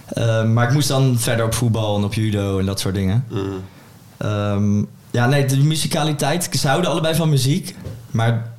Eh, 0.08 0.44
maar 0.44 0.68
ik 0.68 0.74
moest 0.74 0.88
dan 0.88 1.20
verder 1.20 1.46
op 1.46 1.54
voetbal 1.54 1.98
en 1.98 2.04
op 2.04 2.14
judo 2.14 2.60
en 2.60 2.66
dat 2.66 2.80
soort 2.80 2.96
dingen. 2.96 3.26
Ehm, 4.20 4.78
ja, 5.12 5.28
nee, 5.28 5.46
de 5.46 5.58
musicaliteit. 5.58 6.50
Ze 6.60 6.68
houden 6.68 6.90
allebei 6.92 7.16
van 7.16 7.30
muziek. 7.30 7.76
Maar 8.12 8.52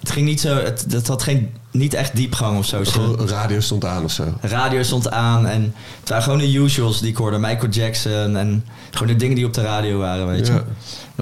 het 0.00 0.10
ging 0.10 0.26
niet 0.26 0.40
zo... 0.40 0.56
Het, 0.56 0.84
het 0.90 1.08
had 1.08 1.22
geen, 1.22 1.50
niet 1.70 1.94
echt 1.94 2.16
diepgang 2.16 2.58
of 2.58 2.66
zo. 2.66 2.82
Radio 3.26 3.60
stond 3.60 3.84
aan 3.84 4.04
of 4.04 4.10
zo. 4.12 4.24
radio 4.40 4.82
stond 4.82 5.10
aan 5.10 5.46
en 5.46 5.74
het 6.00 6.08
waren 6.08 6.24
gewoon 6.24 6.38
de 6.38 6.52
usuals 6.54 7.00
die 7.00 7.10
ik 7.10 7.16
hoorde. 7.16 7.38
Michael 7.38 7.68
Jackson 7.70 8.36
en 8.36 8.64
gewoon 8.90 9.08
de 9.08 9.16
dingen 9.16 9.36
die 9.36 9.46
op 9.46 9.54
de 9.54 9.62
radio 9.62 9.98
waren, 9.98 10.26
weet 10.26 10.46
je. 10.46 10.52
Ja. 10.52 10.58
En 10.58 10.64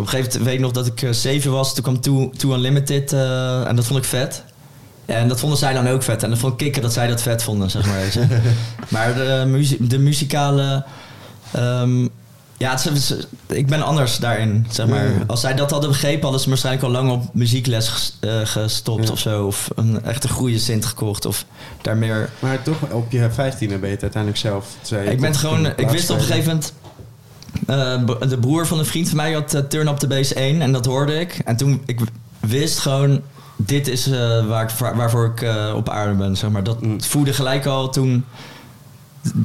op 0.01 0.03
een 0.03 0.09
gegeven 0.09 0.27
moment 0.33 0.45
weet 0.45 0.55
ik 0.55 0.61
nog 0.61 0.73
dat 0.73 0.87
ik 0.87 1.03
eh, 1.03 1.11
zeven 1.13 1.51
was. 1.51 1.75
Toen 1.75 1.83
kwam 1.83 2.01
Too, 2.01 2.31
Too 2.37 2.53
Unlimited 2.55 3.13
eh, 3.13 3.67
en 3.69 3.77
dat 3.77 3.85
vond 3.87 3.99
ik 3.99 4.05
vet. 4.05 4.45
En 5.07 5.29
dat 5.29 5.41
vonden 5.41 5.59
zij 5.59 5.73
dan 5.73 5.89
ook 5.89 6.03
vet. 6.03 6.23
En 6.23 6.31
dat 6.31 6.39
vond 6.39 6.53
ik 6.53 6.59
kicken 6.59 6.83
dat 6.83 6.93
zij 6.93 7.07
dat 7.07 7.23
vet 7.23 7.43
vonden, 7.43 7.71
zeg 7.71 7.87
maar. 7.87 8.29
Maar 8.89 9.15
de, 9.15 9.45
muzie- 9.47 9.87
de 9.87 9.99
muzikale... 9.99 10.85
ehm, 11.53 12.07
ja, 12.61 12.71
het 12.71 12.87
is- 12.95 13.15
ik 13.47 13.67
ben 13.67 13.83
anders 13.83 14.17
daarin, 14.17 14.67
zeg 14.71 14.87
maar. 14.87 15.05
Ja. 15.05 15.25
Als 15.27 15.41
zij 15.41 15.55
dat 15.55 15.71
hadden 15.71 15.91
begrepen, 15.91 16.23
hadden 16.23 16.41
ze 16.41 16.49
waarschijnlijk 16.49 16.85
al 16.85 16.91
lang 16.91 17.11
op 17.11 17.35
muziekles 17.35 18.17
eh, 18.21 18.41
gestopt 18.45 19.07
Ja. 19.07 19.13
of 19.13 19.19
zo. 19.19 19.47
Of 19.47 19.69
een 19.75 20.05
echte 20.05 20.29
goede 20.29 20.59
Sint 20.59 20.85
gekocht 20.85 21.27
of 21.27 21.45
daar 21.83 21.97
meer 21.97 22.31
Maar 22.39 22.63
toch, 22.63 22.77
op 22.91 23.11
je 23.13 23.31
vijftiende 23.31 23.79
ben 23.79 23.89
je 23.89 23.95
het 23.95 24.03
uiteindelijk 24.03 24.43
zelf. 24.43 24.67
zei 24.83 25.05
je, 25.05 25.11
ik 25.11 25.21
ben 25.21 25.35
gewoon, 25.35 25.67
ik 25.77 25.89
wist 25.91 26.11
op 26.11 26.17
een 26.19 26.23
gegeven 26.25 26.49
moment. 26.49 26.73
eh, 27.67 28.29
de 28.29 28.39
broer 28.39 28.67
van 28.67 28.79
een 28.79 28.85
vriend 28.87 29.09
van 29.09 29.17
mij 29.17 29.33
had 29.33 29.55
eh, 29.55 29.61
Turn 29.63 29.89
Up 29.89 29.97
the 29.97 30.07
Bass 30.07 30.33
1 30.33 30.63
en 30.63 30.73
dat 30.73 30.87
hoorde 30.87 31.21
ik. 31.21 31.41
En 31.45 31.57
toen 31.57 31.83
ik 31.87 32.01
wist 32.41 32.79
gewoon, 32.79 33.21
dit 33.57 33.89
is 33.89 34.07
waar 34.49 34.63
ik, 34.63 34.71
waar- 34.71 34.97
waarvoor 34.97 35.33
ik 35.37 35.49
op 35.75 35.89
aarde 35.89 36.15
ben. 36.15 36.37
Zeg 36.37 36.51
maar. 36.51 36.65
Dat 36.65 36.83
Mm. 36.83 37.03
voelde 37.03 37.33
gelijk 37.33 37.67
al 37.67 37.91
toen. 37.91 38.25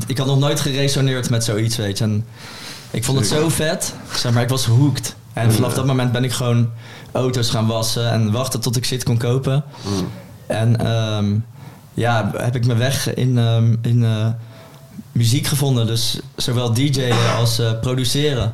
Ik 0.08 0.18
had 0.18 0.28
nog 0.28 0.40
nooit 0.40 0.60
geresoneerd 0.60 1.30
met 1.30 1.44
zoiets, 1.44 1.76
weet 1.78 1.98
je. 1.98 2.04
En 2.04 2.26
ik 2.96 3.04
vond 3.04 3.18
het 3.18 3.28
zo 3.28 3.50
vet, 3.50 3.94
zeg 4.14 4.34
maar, 4.34 4.44
ik 4.44 4.50
was 4.50 4.66
hooked. 4.66 5.16
En 5.34 5.52
vanaf 5.52 5.74
dat 5.74 5.86
moment 5.86 6.12
ben 6.12 6.24
ik 6.24 6.32
gewoon 6.32 6.70
auto's 7.12 7.50
gaan 7.50 7.68
wassen 7.68 8.12
en 8.12 8.32
wachten 8.32 8.60
tot 8.60 8.76
ik 8.76 8.86
shit 8.86 9.04
kon 9.04 9.18
kopen. 9.18 9.64
En 10.48 10.80
ehm, 10.80 11.36
ja, 11.94 12.32
heb 12.38 12.56
ik 12.56 12.66
mijn 12.66 12.78
weg 12.78 13.14
in, 13.14 13.38
ehm, 13.38 13.76
in 13.82 14.04
eh, 14.04 14.28
muziek 15.16 15.48
gevonden. 15.48 15.88
Dus 15.88 16.20
zowel 16.36 16.74
DJ'en 16.74 17.36
als 17.38 17.60
eh, 17.60 17.80
produceren. 17.80 18.54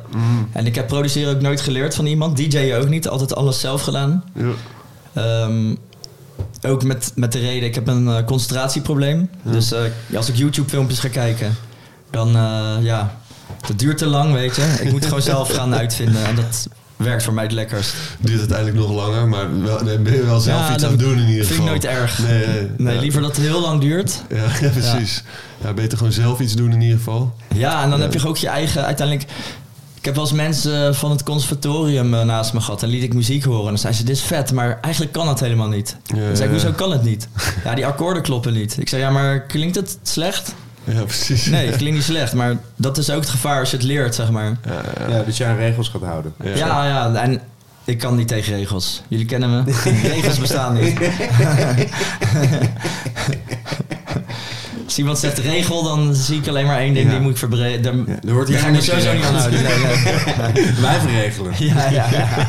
En 0.52 0.66
ik 0.66 0.74
heb 0.74 0.86
produceren 0.86 1.34
ook 1.34 1.40
nooit 1.40 1.60
geleerd 1.60 1.94
van 1.94 2.06
iemand. 2.06 2.36
DJ'en 2.36 2.80
ook 2.80 2.88
niet, 2.88 3.08
altijd 3.08 3.34
alles 3.34 3.60
zelf 3.60 3.82
gedaan. 3.82 4.24
Ja. 4.34 4.52
Ehm, 5.12 5.74
ook 6.62 6.84
met, 6.84 7.12
met 7.14 7.32
de 7.32 7.38
reden, 7.38 7.68
ik 7.68 7.74
heb 7.74 7.88
een 7.88 8.08
eh, 8.08 8.24
concentratieprobleem. 8.24 9.30
Dus 9.42 9.72
eh, 9.72 9.80
als 10.16 10.28
ik 10.28 10.36
YouTube-filmpjes 10.36 10.98
ga 10.98 11.08
kijken, 11.08 11.54
dan 12.10 12.28
ja, 12.82 13.20
dat 13.66 13.78
duurt 13.78 13.98
te 13.98 14.06
lang, 14.06 14.32
weet 14.32 14.56
je. 14.56 14.76
Ik 14.80 14.90
moet 14.90 15.04
gewoon 15.04 15.22
zelf 15.22 15.54
gaan 15.54 15.74
uitvinden 15.74 16.24
en 16.24 16.34
dat 16.34 16.68
werkt 16.96 17.22
voor 17.22 17.32
mij 17.32 17.42
het 17.44 17.52
lekkerst. 17.52 17.94
Duurt 18.20 18.38
uiteindelijk 18.38 18.78
nog 18.78 18.90
langer, 18.92 19.28
maar 19.28 19.62
wel, 19.62 19.80
nee, 19.84 19.98
ben 19.98 20.12
je 20.14 20.24
wel 20.24 20.40
zelf 20.40 20.68
Ja, 20.68 20.74
iets 20.74 20.84
aan 20.84 20.90
het 20.90 20.98
doen 21.00 21.18
in 21.18 21.28
ieder 21.28 21.44
vind 21.46 21.48
geval. 21.48 21.64
ik 21.64 21.70
nooit 21.70 21.84
erg. 21.84 22.18
Nee, 22.18 22.46
nee, 22.46 22.68
Nee, 22.76 22.94
ja. 22.94 23.00
liever 23.00 23.20
dat 23.22 23.36
het 23.36 23.44
heel 23.46 23.60
lang 23.60 23.80
duurt. 23.80 24.22
Ja, 24.28 24.36
ja, 24.66 24.68
precies. 24.68 25.22
Ja. 25.64 25.72
beter 25.72 25.98
gewoon 25.98 26.12
zelf 26.12 26.40
iets 26.40 26.54
doen 26.54 26.72
in 26.72 26.80
ieder 26.80 26.96
geval. 26.96 27.34
Ja, 27.54 27.82
en 27.82 27.90
dan 27.90 28.00
heb 28.00 28.12
je 28.12 28.28
ook 28.28 28.36
je 28.36 28.48
eigen 28.48 28.84
uiteindelijk. 28.84 29.28
Ik 29.98 30.08
heb 30.08 30.14
wel 30.16 30.24
eens 30.26 30.32
mensen 30.36 30.94
van 30.94 31.10
het 31.10 31.22
conservatorium 31.22 32.14
eh, 32.14 32.22
naast 32.24 32.52
me 32.52 32.60
gehad 32.60 32.82
en 32.82 32.88
liet 32.88 33.02
ik 33.02 33.14
muziek 33.14 33.44
horen. 33.44 33.60
En 33.62 33.68
dan 33.68 33.78
zei 33.78 33.94
ze: 33.94 34.04
Dit 34.04 34.16
is 34.16 34.22
vet, 34.22 34.52
maar 34.52 34.78
eigenlijk 34.80 35.12
kan 35.12 35.28
het 35.28 35.40
helemaal 35.40 35.68
niet. 35.68 35.96
Dan 36.06 36.18
zei 36.36 36.42
ik. 36.44 36.50
Hoezo 36.50 36.72
kan 36.72 36.92
het 36.92 37.02
niet? 37.02 37.28
Ja, 37.64 37.74
die 37.74 37.86
akkoorden 37.86 38.22
kloppen 38.22 38.52
niet. 38.52 38.76
Ik 38.78 38.88
zei: 38.88 39.02
Ja, 39.02 39.10
maar 39.10 39.40
klinkt 39.40 39.76
het 39.76 39.98
slecht? 40.02 40.54
Ja, 40.84 41.02
precies. 41.02 41.46
Nee, 41.46 41.66
het 41.66 41.76
klinkt 41.76 41.96
niet 41.96 42.06
slecht, 42.06 42.32
maar 42.34 42.56
dat 42.76 42.98
is 42.98 43.10
ook 43.10 43.20
het 43.20 43.30
gevaar 43.30 43.60
als 43.60 43.70
je 43.70 43.76
het 43.76 43.84
leert, 43.86 44.14
zeg 44.14 44.30
maar. 44.30 44.44
Ja, 44.44 44.82
ja. 45.08 45.16
Ja, 45.16 45.22
dat 45.22 45.36
je 45.36 45.44
aan 45.44 45.56
regels 45.56 45.88
gaat 45.88 46.02
houden. 46.02 46.34
Ja. 46.44 46.54
Ja, 46.54 46.86
ja, 46.86 47.14
en 47.22 47.40
ik 47.84 47.98
kan 47.98 48.16
niet 48.16 48.28
tegen 48.28 48.54
regels. 48.56 49.02
Jullie 49.08 49.26
kennen 49.26 49.50
me. 49.50 49.62
regels 50.14 50.38
bestaan 50.38 50.74
niet. 50.74 50.98
Als 54.84 54.98
iemand 55.00 55.18
zegt 55.18 55.38
regel, 55.38 55.82
dan 55.82 56.14
zie 56.14 56.38
ik 56.38 56.48
alleen 56.48 56.66
maar 56.66 56.78
één 56.78 56.94
ding, 56.94 57.06
Ja. 57.06 57.12
die 57.12 57.20
moet 57.20 57.30
ik 57.30 57.36
verbreden. 57.38 57.82
Daar, 57.82 57.94
Ja, 57.94 58.04
daar 58.44 58.58
ga 58.58 58.66
ik 58.66 58.72
me 58.72 58.80
sowieso 58.80 59.12
niet 59.12 59.24
aan 59.24 59.34
houden. 59.34 59.62
Nee, 59.62 59.78
nee. 60.54 60.72
Wij 60.82 60.98
verregelen. 61.00 61.52
Ja, 61.58 61.90
ja, 61.90 62.06
ja. 62.10 62.46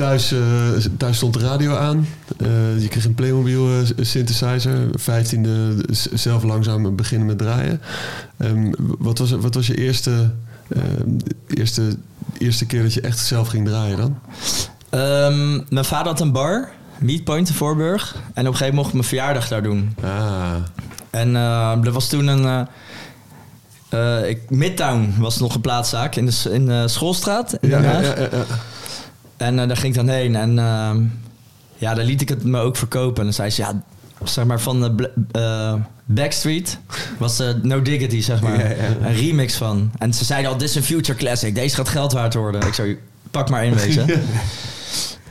Thuis, 0.00 0.32
eh, 0.32 0.40
thuis 0.96 1.16
stond 1.16 1.34
de 1.34 1.40
radio 1.40 1.76
aan. 1.76 2.06
Eh, 2.36 2.82
je 2.82 2.88
kreeg 2.88 3.04
een 3.04 3.14
Playmobil 3.14 3.68
eh, 3.70 4.04
synthesizer. 4.04 4.88
Vijftiende 4.94 5.84
z- 5.90 6.06
zelf 6.14 6.42
langzaam 6.42 6.96
beginnen 6.96 7.26
met 7.26 7.38
draaien. 7.38 7.80
Ehm, 8.36 8.72
wat, 8.78 9.18
was, 9.18 9.30
wat 9.30 9.54
was 9.54 9.66
je 9.66 9.74
eerste, 9.76 10.30
eerste, 11.46 11.96
eerste 12.38 12.66
keer 12.66 12.82
dat 12.82 12.94
je 12.94 13.00
echt 13.00 13.18
zelf 13.18 13.48
ging 13.48 13.66
draaien 13.68 13.96
dan? 13.96 14.18
Ehm, 14.90 15.60
mijn 15.68 15.84
vader 15.84 16.06
had 16.06 16.20
een 16.20 16.32
bar, 16.32 16.68
Meatpoint 16.98 17.48
in 17.48 17.54
Voorburg. 17.54 18.14
En 18.14 18.20
op 18.20 18.36
een 18.36 18.44
gegeven 18.44 18.56
moment 18.58 18.74
mocht 18.74 18.88
ik 18.88 18.94
mijn 18.94 19.04
verjaardag 19.04 19.48
daar 19.48 19.62
doen. 19.62 19.94
Ah, 20.02 20.54
En 21.10 21.36
eh, 21.36 21.84
er 21.84 21.92
was 21.92 22.08
toen 22.08 22.26
een... 22.26 22.66
ik, 24.28 24.50
Midtown 24.50 25.14
was 25.18 25.38
nog 25.38 25.54
een 25.54 25.60
plaatszaak 25.60 26.16
in 26.16 26.26
de, 26.26 26.50
in 26.52 26.66
de 26.66 26.88
schoolstraat 26.88 27.52
in 27.60 27.68
Den 27.68 27.84
Haag. 27.84 28.02
ja, 28.06 28.14
ja, 28.20 28.28
ja. 28.32 28.44
En 29.40 29.58
eh, 29.58 29.66
daar 29.66 29.76
ging 29.76 29.94
ik 29.96 30.06
dan 30.06 30.08
heen. 30.08 30.36
En 30.36 30.58
ehm, 30.58 31.02
ja, 31.76 31.94
daar 31.94 32.04
liet 32.04 32.20
ik 32.20 32.28
het 32.28 32.44
me 32.44 32.60
ook 32.60 32.76
verkopen. 32.76 33.16
En 33.18 33.24
dan 33.24 33.32
zei 33.32 33.50
ze, 33.50 33.62
ja, 33.62 33.82
zeg 34.24 34.44
maar 34.44 34.60
van 34.60 34.80
de 34.80 34.92
Bla- 34.92 35.10
eh, 35.32 35.74
Backstreet 36.04 36.78
was 37.18 37.36
de 37.36 37.58
No 37.62 37.82
Diggity, 37.82 38.20
zeg 38.20 38.40
maar. 38.40 38.58
Ja, 38.58 38.68
ja. 38.68 39.06
Een 39.08 39.14
remix 39.14 39.54
van. 39.54 39.90
En 39.98 40.14
ze 40.14 40.24
zeiden 40.24 40.50
al, 40.50 40.56
dit 40.56 40.68
is 40.68 40.74
een 40.74 40.82
future 40.82 41.18
classic. 41.18 41.54
Deze 41.54 41.76
gaat 41.76 41.88
geld 41.88 42.12
waard 42.12 42.34
worden. 42.34 42.66
Ik 42.66 42.74
zou 42.74 42.98
pak 43.30 43.50
maar 43.50 43.62
één, 43.62 43.92
je. 43.92 44.18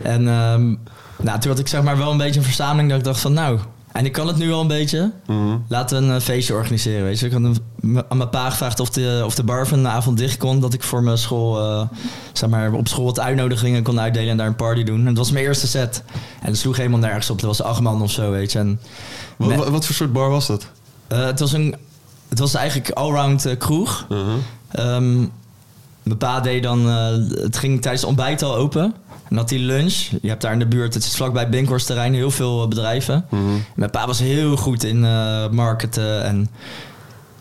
En 0.02 0.24
nou, 0.24 1.40
toen 1.40 1.52
had 1.52 1.60
ik 1.60 1.68
zeg 1.68 1.84
maar 1.84 1.98
wel 1.98 2.12
een 2.12 2.18
beetje 2.18 2.40
een 2.40 2.46
verzameling 2.46 2.90
dat 2.90 2.98
ik 2.98 3.04
dacht 3.06 3.20
van, 3.20 3.34
nou... 3.34 3.60
En 3.92 4.06
ik 4.06 4.12
kan 4.12 4.28
het 4.28 4.38
nu 4.38 4.52
al 4.52 4.62
een 4.62 4.68
beetje. 4.68 5.12
Mhm. 5.28 5.58
Laten 5.68 6.00
we 6.02 6.08
een 6.08 6.16
eh, 6.16 6.22
feestje 6.22 6.54
organiseren, 6.54 7.04
weet 7.04 7.20
je. 7.20 7.26
Ik 7.26 7.32
had 7.32 7.42
een- 7.42 8.04
aan 8.10 8.18
mijn 8.18 8.30
pa 8.30 8.50
gevraagd 8.50 8.80
of 8.80 8.90
de, 8.90 9.22
of 9.26 9.36
de 9.36 9.44
bar 9.44 9.68
van 9.68 9.82
de 9.84 9.88
avond 9.90 10.18
dicht 10.18 10.38
kon. 10.38 10.60
Dat 10.60 10.74
ik 10.74 10.84
voor 10.84 11.04
mijn 11.04 11.18
school, 11.18 11.60
eh, 11.60 11.88
zeg 12.34 12.50
maar, 12.50 12.74
op 12.74 12.88
school 12.88 13.06
wat 13.06 13.20
uitnodigingen 13.20 13.84
kon 13.84 14.00
uitdelen 14.00 14.30
en 14.30 14.38
daar 14.38 14.48
een 14.48 14.56
party 14.56 14.84
doen. 14.84 15.00
En 15.00 15.06
dat 15.06 15.18
was 15.18 15.32
mijn 15.32 15.46
eerste 15.46 15.68
set. 15.68 16.04
En 16.42 16.48
dat 16.48 16.58
sloeg 16.58 16.78
helemaal 16.78 17.00
nergens 17.00 17.30
op. 17.30 17.40
Dat 17.40 17.58
was 17.58 17.62
acht 17.62 17.82
man 17.82 18.02
of 18.02 18.12
zo, 18.12 18.32
weet 18.32 18.52
je. 18.52 18.60
En, 18.60 18.80
Wat, 19.38 19.86
voor 19.86 19.96
soort 19.96 20.14
bar 20.14 20.30
was 20.30 20.48
dat? 20.48 20.68
eh, 21.08 21.26
het 21.26 21.40
was 21.40 21.54
een, 21.54 21.76
het 22.30 22.40
was 22.40 22.54
eigenlijk 22.54 22.90
allround 22.90 23.46
eh, 23.46 23.58
kroeg. 23.58 24.06
Mhm. 24.10 24.20
Ehm, 24.72 25.18
mijn 26.04 26.18
pa 26.18 26.40
deed 26.40 26.64
dan, 26.64 26.86
het 26.86 27.58
ging 27.58 27.82
tijdens 27.82 28.02
het 28.02 28.10
ontbijt 28.10 28.42
al 28.44 28.56
open. 28.56 28.94
En 29.30 29.38
had 29.38 29.50
hij 29.50 29.60
lunch. 29.60 29.94
Je 30.22 30.28
hebt 30.30 30.42
daar 30.42 30.54
in 30.54 30.60
de 30.60 30.68
buurt, 30.68 30.94
het 30.94 31.04
is 31.04 31.16
vlakbij 31.16 31.50
Binkhorst 31.50 31.86
terrein, 31.86 32.14
heel 32.14 32.32
veel 32.32 32.62
eh, 32.62 32.68
bedrijven. 32.68 33.26
Mhm. 33.30 33.44
Mijn 33.76 33.90
pa 33.92 34.08
was 34.08 34.20
heel 34.20 34.56
goed 34.58 34.84
in 34.84 35.06
eh, 35.06 35.50
marketen 35.50 36.24
en 36.24 36.50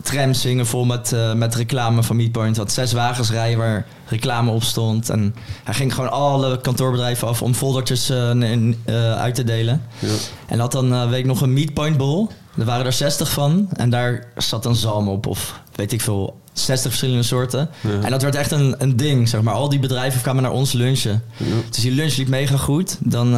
trams 0.01 0.41
zingen 0.41 0.65
vol 0.67 0.85
met, 0.85 1.11
eh, 1.13 1.33
met 1.33 1.55
reclame 1.55 2.03
van 2.03 2.15
Meatpoint. 2.15 2.57
Had 2.57 2.71
zes 2.71 2.91
wagens 2.93 3.31
rijden 3.31 3.57
waar 3.57 3.85
reclame 4.07 4.51
op 4.51 4.63
stond. 4.63 5.09
En 5.09 5.35
hij 5.63 5.73
ging 5.73 5.93
gewoon 5.93 6.11
alle 6.11 6.61
kantoorbedrijven 6.61 7.27
af 7.27 7.41
om 7.41 7.53
foldertjes 7.53 8.09
in- 8.09 8.77
uit 9.17 9.35
te 9.35 9.43
delen. 9.43 9.81
Ja. 9.99 10.07
En 10.47 10.59
had 10.59 10.71
dan, 10.71 11.09
weet 11.09 11.19
ik 11.19 11.25
nog, 11.25 11.41
een 11.41 11.53
Meatpoint 11.53 11.97
bol. 11.97 12.29
Er 12.57 12.65
waren 12.65 12.85
er 12.85 12.93
60 12.93 13.31
van. 13.31 13.69
En 13.75 13.89
daar 13.89 14.27
zat 14.37 14.65
een 14.65 14.75
zalm 14.75 15.07
op 15.07 15.25
of 15.27 15.61
weet 15.75 15.91
ik 15.91 16.01
veel, 16.01 16.39
60 16.65 16.89
verschillende 16.89 17.23
soorten. 17.23 17.69
Ja. 17.81 18.01
En 18.01 18.11
dat 18.11 18.21
werd 18.21 18.35
echt 18.35 18.51
een, 18.51 18.75
een 18.77 18.97
ding, 18.97 19.29
zeg 19.29 19.41
maar. 19.41 19.53
Al 19.53 19.69
die 19.69 19.79
bedrijven 19.79 20.21
kwamen 20.21 20.43
naar 20.43 20.51
ons 20.51 20.71
lunchen. 20.71 21.23
Ja. 21.37 21.45
Dus 21.69 21.81
die 21.81 21.91
lunch 21.91 22.15
liep 22.15 22.27
mega 22.27 22.57
goed. 22.57 22.97
Dan 22.99 23.31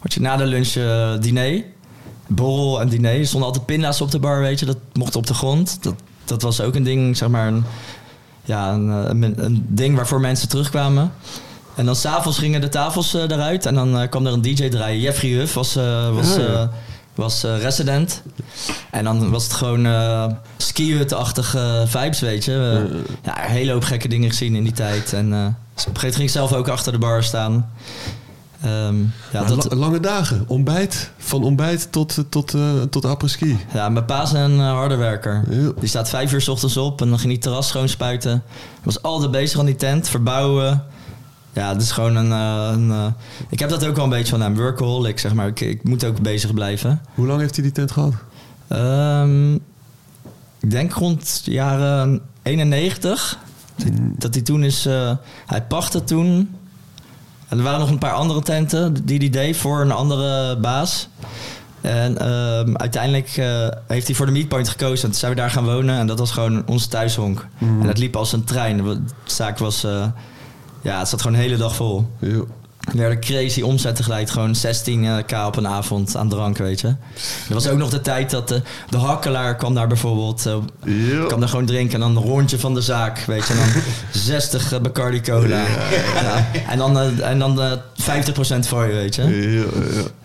word 0.00 0.14
je 0.14 0.20
na 0.20 0.36
de 0.36 0.46
lunch 0.46 0.74
eh, 0.74 1.12
diner. 1.20 1.64
Borrel 2.26 2.80
en 2.80 2.88
diner. 2.88 3.18
Er 3.18 3.26
stonden 3.26 3.48
altijd 3.48 3.66
pinda's 3.66 4.00
op 4.00 4.10
de 4.10 4.18
bar, 4.18 4.40
weet 4.40 4.60
je. 4.60 4.66
Dat 4.66 4.78
mocht 4.92 5.16
op 5.16 5.26
de 5.26 5.34
grond. 5.34 5.78
Dat, 5.82 5.94
dat 6.24 6.42
was 6.42 6.60
ook 6.60 6.74
een 6.74 6.82
ding, 6.82 7.16
zeg 7.16 7.28
maar. 7.28 7.46
Een, 7.46 7.64
ja, 8.44 8.72
een, 8.72 8.90
eh, 8.90 9.08
een, 9.08 9.44
een 9.44 9.66
ding 9.68 9.96
waarvoor 9.96 10.20
mensen 10.20 10.48
terugkwamen. 10.48 11.12
En 11.74 11.84
dan 11.86 11.96
s'avonds 11.96 12.38
gingen 12.38 12.60
de 12.60 12.68
tafels 12.68 13.14
eh, 13.14 13.22
eruit. 13.22 13.66
En 13.66 13.74
dan 13.74 14.08
kwam 14.08 14.26
er 14.26 14.32
een 14.32 14.42
DJ 14.42 14.68
draaien. 14.68 15.00
Jeffrey 15.00 15.30
Huff 15.30 15.54
was, 15.54 15.76
eh, 15.76 16.14
was, 16.14 16.36
Ah, 16.36 16.42
ja. 16.42 16.70
Was 17.14 17.44
eh, 17.44 17.58
resident. 17.60 18.22
En 18.90 19.04
dan 19.04 19.30
was 19.30 19.44
het 19.44 19.52
gewoon 19.52 19.86
eh 19.86 20.26
ski-hut-achtige 20.56 21.84
vibes, 21.86 22.20
weet 22.20 22.44
je. 22.44 22.52
Eh, 22.88 22.98
ja, 23.24 23.44
een 23.44 23.50
hele 23.50 23.72
hoop 23.72 23.84
gekke 23.84 24.08
dingen 24.08 24.30
gezien 24.30 24.54
in 24.54 24.62
die 24.62 24.72
tijd. 24.72 25.12
En 25.12 25.32
eh, 25.32 25.38
op 25.38 25.46
een 25.46 25.54
gegeven 25.74 25.92
moment 25.92 26.14
ging 26.14 26.26
ik 26.28 26.30
zelf 26.34 26.52
ook 26.52 26.68
achter 26.68 26.92
de 26.92 26.98
bar 26.98 27.22
staan. 27.22 27.70
Ehm, 28.62 28.94
ja, 29.32 29.44
dat, 29.44 29.70
la- 29.70 29.76
lange 29.76 30.00
dagen. 30.00 30.44
Ontbijt. 30.46 31.10
Van 31.18 31.42
ontbijt 31.42 31.92
tot, 31.92 32.18
eh, 32.18 32.24
tot, 32.28 32.54
eh, 32.54 32.60
tot 32.90 33.04
après-ski. 33.04 33.58
ja, 33.72 33.88
mijn 33.88 34.04
pa 34.04 34.22
is 34.22 34.32
een 34.32 34.60
eh, 34.60 34.70
harde 34.72 34.96
werker. 34.96 35.44
Die 35.80 35.88
staat 35.88 36.08
vijf 36.08 36.32
uur 36.32 36.40
s 36.40 36.48
ochtends 36.48 36.76
op 36.76 37.00
en 37.00 37.08
dan 37.08 37.18
ging 37.18 37.32
hij 37.32 37.40
terras 37.40 37.68
schoonspuiten. 37.68 38.42
Was 38.82 39.02
altijd 39.02 39.30
bezig 39.30 39.58
aan 39.58 39.66
die 39.66 39.76
tent, 39.76 40.08
verbouwen. 40.08 40.82
Ja, 41.54 41.68
het 41.72 41.82
is 41.82 41.90
gewoon 41.90 42.16
een... 42.16 42.32
eh, 42.32 42.70
een 42.72 42.90
eh, 42.90 43.06
ik 43.48 43.58
heb 43.58 43.68
dat 43.70 43.86
ook 43.86 43.94
wel 43.96 44.04
een 44.04 44.10
beetje 44.10 44.30
van 44.30 44.40
hem. 44.40 44.54
Workaholic, 44.56 45.18
zeg 45.18 45.34
maar. 45.34 45.46
Ik, 45.46 45.60
ik 45.60 45.84
moet 45.84 46.04
ook 46.04 46.20
bezig 46.20 46.54
blijven. 46.54 47.00
Hoe 47.14 47.26
lang 47.26 47.40
heeft 47.40 47.54
hij 47.54 47.64
die 47.64 47.72
tent 47.72 47.90
gehad? 47.92 48.12
Ehm, 48.68 49.54
ik 50.60 50.70
denk 50.70 50.92
rond 50.92 51.44
de 51.44 51.50
jaren 51.52 52.20
91. 52.42 53.38
Dat- 53.76 53.88
Dat 54.20 54.34
hij 54.34 54.42
toen 54.42 54.64
is... 54.64 54.86
eh, 54.86 55.10
hij 55.46 55.62
pachtte 55.62 56.04
toen... 56.04 56.54
En 57.48 57.58
er 57.58 57.64
waren 57.64 57.80
nog 57.80 57.90
een 57.90 57.98
paar 57.98 58.12
andere 58.12 58.40
tenten 58.42 59.04
die 59.06 59.18
hij 59.18 59.30
deed 59.30 59.56
voor 59.56 59.80
een 59.80 59.92
andere 59.92 60.56
baas. 60.58 61.08
En 61.80 62.18
ehm, 62.18 62.74
uiteindelijk 62.76 63.28
heeft 63.86 64.06
hij 64.06 64.16
voor 64.16 64.26
de 64.26 64.32
Meatpoint 64.32 64.68
gekozen. 64.68 65.04
En 65.04 65.10
toen 65.10 65.18
zijn 65.20 65.32
we 65.32 65.38
daar 65.38 65.50
gaan 65.50 65.64
wonen. 65.64 65.98
En 65.98 66.06
dat 66.06 66.18
was 66.18 66.30
gewoon 66.30 66.62
onze 66.66 66.88
thuishonk. 66.88 67.46
En 67.80 67.86
dat 67.86 67.98
liep 67.98 68.16
als 68.16 68.32
een 68.32 68.44
trein. 68.44 68.76
De 68.76 69.00
zaak 69.24 69.58
was... 69.58 69.86
ja, 70.84 70.98
het 70.98 71.08
zat 71.08 71.20
gewoon 71.22 71.36
de 71.36 71.42
hele 71.42 71.56
dag 71.56 71.74
vol. 71.76 72.06
Ja. 72.18 72.28
Er 72.92 72.96
werden 72.96 73.20
crazy 73.20 73.60
omzetten 73.62 74.04
geleid. 74.04 74.30
Gewoon 74.30 74.54
16k 74.56 75.46
op 75.46 75.56
een 75.56 75.68
avond 75.68 76.16
aan 76.16 76.28
drank, 76.28 76.56
weet 76.58 76.80
je. 76.80 76.86
Er 77.48 77.54
was 77.54 77.68
ook 77.68 77.78
nog 77.78 77.90
de 77.90 78.00
tijd 78.00 78.30
dat 78.30 78.48
de, 78.48 78.62
de 78.90 78.96
hakkelaar 78.96 79.56
kwam 79.56 79.74
daar 79.74 79.86
bijvoorbeeld. 79.86 80.46
eh, 80.46 80.54
Ja. 80.84 81.24
kwam 81.26 81.40
daar 81.40 81.48
gewoon 81.48 81.66
drinken. 81.66 81.94
En 81.94 82.00
dan 82.00 82.16
een 82.16 82.22
rondje 82.22 82.58
van 82.58 82.74
de 82.74 82.80
zaak, 82.80 83.18
weet 83.18 83.46
je. 83.46 83.52
En 83.52 83.58
dan 83.58 83.82
60 84.22 84.72
eh, 84.72 84.80
Bacardi 84.80 85.20
Cola. 85.20 85.46
Ja. 85.56 86.46
En 86.68 86.78
dan, 86.78 86.98
eh, 86.98 87.30
en 87.30 87.38
dan 87.38 87.60
eh 87.62 87.72
50% 87.96 88.68
voor 88.68 88.86
je, 88.86 88.92
weet 88.92 89.14
je. 89.14 89.22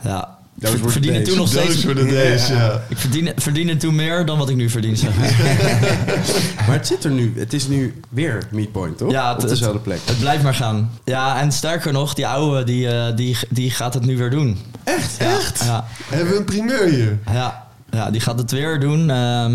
Ja, 0.01 0.09
ja. 0.09 0.37
Those 0.59 0.73
Ik 0.73 0.79
were 0.79 0.85
the 0.85 0.91
verdiende 0.91 1.17
days. 1.17 1.29
toen 1.29 1.37
nog 1.37 1.49
Those 1.49 1.71
steeds... 1.79 2.11
days, 2.13 2.47
ja. 2.47 2.81
Ik 2.89 2.97
verdiende, 2.97 3.33
verdiende 3.35 3.77
toen 3.77 3.95
meer 3.95 4.25
dan 4.25 4.37
wat 4.37 4.49
ik 4.49 4.55
nu 4.55 4.69
verdien, 4.69 4.97
zeg 4.97 5.17
maar. 5.17 5.35
Maar 6.67 6.77
het 6.77 6.87
zit 6.87 7.03
er 7.03 7.11
nu. 7.11 7.33
Het 7.37 7.53
is 7.53 7.67
nu 7.67 7.99
weer 8.09 8.47
Meatpoint, 8.51 8.97
toch? 8.97 9.11
Ja, 9.11 9.33
het- 9.33 9.43
Op 9.43 9.49
dezelfde 9.49 9.79
plek. 9.79 9.99
Het 10.05 10.19
blijft 10.19 10.43
maar 10.43 10.53
gaan. 10.53 10.91
Ja, 11.05 11.39
en 11.39 11.51
sterker 11.51 11.91
nog, 11.93 12.13
die 12.13 12.27
oude, 12.27 12.63
die, 12.63 12.87
eh, 12.87 13.15
die, 13.15 13.37
die 13.49 13.71
gaat 13.71 13.93
het 13.93 14.05
nu 14.05 14.17
weer 14.17 14.29
doen. 14.29 14.57
Echt? 14.83 15.15
Ja, 15.19 15.25
Echt? 15.37 15.63
Ja. 15.63 15.85
Hebben 16.09 16.31
we 16.33 16.37
een 16.39 16.45
primeur 16.45 16.87
hier? 16.87 17.17
Ja, 17.31 17.67
ja, 17.91 18.11
die 18.11 18.21
gaat 18.21 18.39
het 18.39 18.51
weer 18.51 18.79
doen. 18.79 19.09
Ehm, 19.09 19.53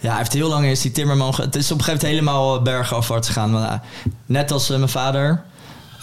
ja, 0.00 0.08
hij 0.10 0.18
heeft 0.18 0.32
heel 0.32 0.48
lang 0.48 0.66
is 0.66 0.80
die 0.80 0.92
timmerman... 0.92 1.34
Het 1.36 1.56
is 1.56 1.70
op 1.70 1.78
een 1.78 1.84
gegeven 1.84 2.06
moment 2.06 2.26
helemaal 2.26 2.62
bergafwaarts 2.62 3.26
gegaan. 3.28 3.50
Maar, 3.50 3.70
eh, 3.70 3.78
net 4.26 4.50
als 4.50 4.70
eh, 4.70 4.76
mijn 4.76 4.88
vader. 4.88 5.42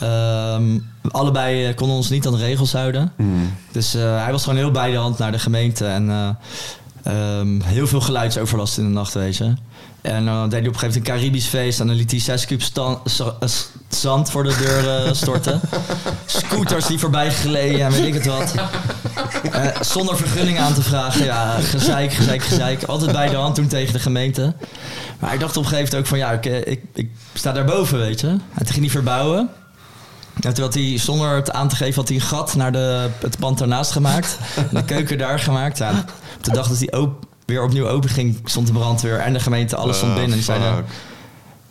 Ehm, 0.01 0.77
allebei 1.11 1.65
eh, 1.65 1.75
konden 1.75 1.95
ons 1.95 2.09
niet 2.09 2.27
aan 2.27 2.33
de 2.33 2.39
regels 2.39 2.71
houden. 2.73 3.13
Dus 3.71 3.93
eh, 3.93 4.23
hij 4.23 4.31
was 4.31 4.43
gewoon 4.43 4.57
heel 4.57 4.71
bij 4.71 4.91
de 4.91 4.97
hand 4.97 5.17
naar 5.17 5.31
de 5.31 5.39
gemeente. 5.39 5.85
En 5.85 6.09
eh, 6.09 6.29
ehm, 7.03 7.61
heel 7.61 7.87
veel 7.87 8.01
geluidsoverlast 8.01 8.77
in 8.77 8.83
de 8.83 8.89
nacht, 8.89 9.13
weet 9.13 9.37
je. 9.37 9.53
En 10.01 10.25
dan 10.25 10.49
deed 10.49 10.59
hij 10.59 10.67
op 10.67 10.73
een 10.73 10.79
gegeven 10.79 10.79
moment 10.79 10.95
een 10.95 11.03
Caribisch 11.03 11.45
feest. 11.45 11.79
En 11.79 11.87
dan 11.87 11.95
liet 11.95 12.11
hij 12.11 12.19
zes 12.19 12.45
kuub 12.45 12.61
zand 13.89 14.31
voor 14.31 14.43
de 14.43 14.55
deur 14.57 15.15
storten. 15.15 15.61
Scooters 16.25 16.85
die 16.85 16.99
voorbij 16.99 17.31
gleden 17.31 17.85
en 17.85 17.91
weet 17.91 18.05
ik 18.05 18.13
het 18.13 18.25
wat. 18.25 18.53
Zonder 19.81 20.17
vergunning 20.17 20.59
aan 20.59 20.73
te 20.73 20.81
vragen. 20.81 21.25
Ja, 21.25 21.57
gezeik, 21.59 22.13
gezeik, 22.13 22.41
gezeik. 22.43 22.83
Altijd 22.83 23.11
bij 23.11 23.29
de 23.29 23.35
hand 23.35 23.55
toen 23.55 23.67
tegen 23.67 23.93
de 23.93 23.99
gemeente. 23.99 24.53
Maar 25.19 25.33
ik 25.33 25.39
dacht 25.39 25.57
op 25.57 25.63
een 25.63 25.69
gegeven 25.69 25.91
moment 25.91 25.97
ook 25.97 26.07
van... 26.07 26.17
Ja, 26.17 26.31
ik, 26.31 26.65
ik, 26.65 26.83
ik 26.93 27.09
sta 27.33 27.51
daarboven, 27.51 27.97
weet 27.97 28.19
je. 28.19 28.27
En 28.27 28.41
toen 28.55 28.67
ging 28.67 28.81
hij 28.81 28.89
verbouwen. 28.89 29.49
En 30.39 30.53
toen 30.53 30.63
had 30.63 30.73
hij, 30.73 30.97
zonder 30.97 31.35
het 31.35 31.51
aan 31.51 31.67
te 31.67 31.75
geven, 31.75 31.95
had 31.95 32.07
hij 32.07 32.17
een 32.17 32.23
gat 32.23 32.55
naar 32.55 32.71
de, 32.71 33.09
het 33.19 33.37
pand 33.39 33.57
daarnaast 33.57 33.91
gemaakt. 33.91 34.37
De 34.71 34.83
keuken 34.85 35.17
daar 35.17 35.39
gemaakt. 35.39 35.77
Ja, 35.77 36.05
op 36.37 36.43
de 36.43 36.51
dag 36.51 36.67
dat 36.67 36.79
hij 36.79 37.09
weer 37.45 37.63
opnieuw 37.63 37.87
open 37.87 38.09
ging, 38.09 38.39
stond 38.43 38.67
de 38.67 38.73
brandweer 38.73 39.19
en 39.19 39.33
de 39.33 39.39
gemeente, 39.39 39.75
alles 39.75 39.97
stond 39.97 40.11
Ah, 40.11 40.17
binnen. 40.17 40.37
En 40.39 40.43
die 40.45 40.53
zeiden, 40.55 40.85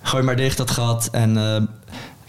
gooi 0.02 0.22
maar 0.22 0.36
dicht 0.36 0.56
dat 0.56 0.70
gat. 0.70 1.08
En 1.12 1.36
eh 1.36 1.62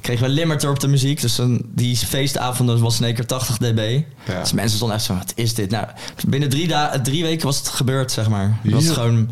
kregen 0.02 0.26
we 0.26 0.32
limiter 0.32 0.70
op 0.70 0.80
de 0.80 0.88
muziek. 0.88 1.22
Dus 1.22 1.40
die 1.66 1.98
feestavonden 1.98 2.80
was 2.82 3.00
in 3.00 3.06
één 3.06 3.14
keer 3.14 3.26
80 3.26 3.58
dB. 3.58 4.02
Ja. 4.28 4.40
Dus 4.40 4.52
mensen 4.54 4.76
stonden 4.76 4.98
echt 4.98 5.06
zo, 5.06 5.14
wat 5.14 5.32
is 5.36 5.54
dit? 5.54 5.70
Nou, 5.72 5.86
binnen 6.28 6.50
drie, 6.50 6.68
da- 6.68 7.00
drie 7.04 7.24
weken 7.24 7.46
was 7.46 7.58
het 7.58 7.68
gebeurd, 7.68 8.12
zeg 8.12 8.30
maar. 8.30 8.60
Het 8.62 8.74
was 8.74 8.90
gewoon... 8.90 9.30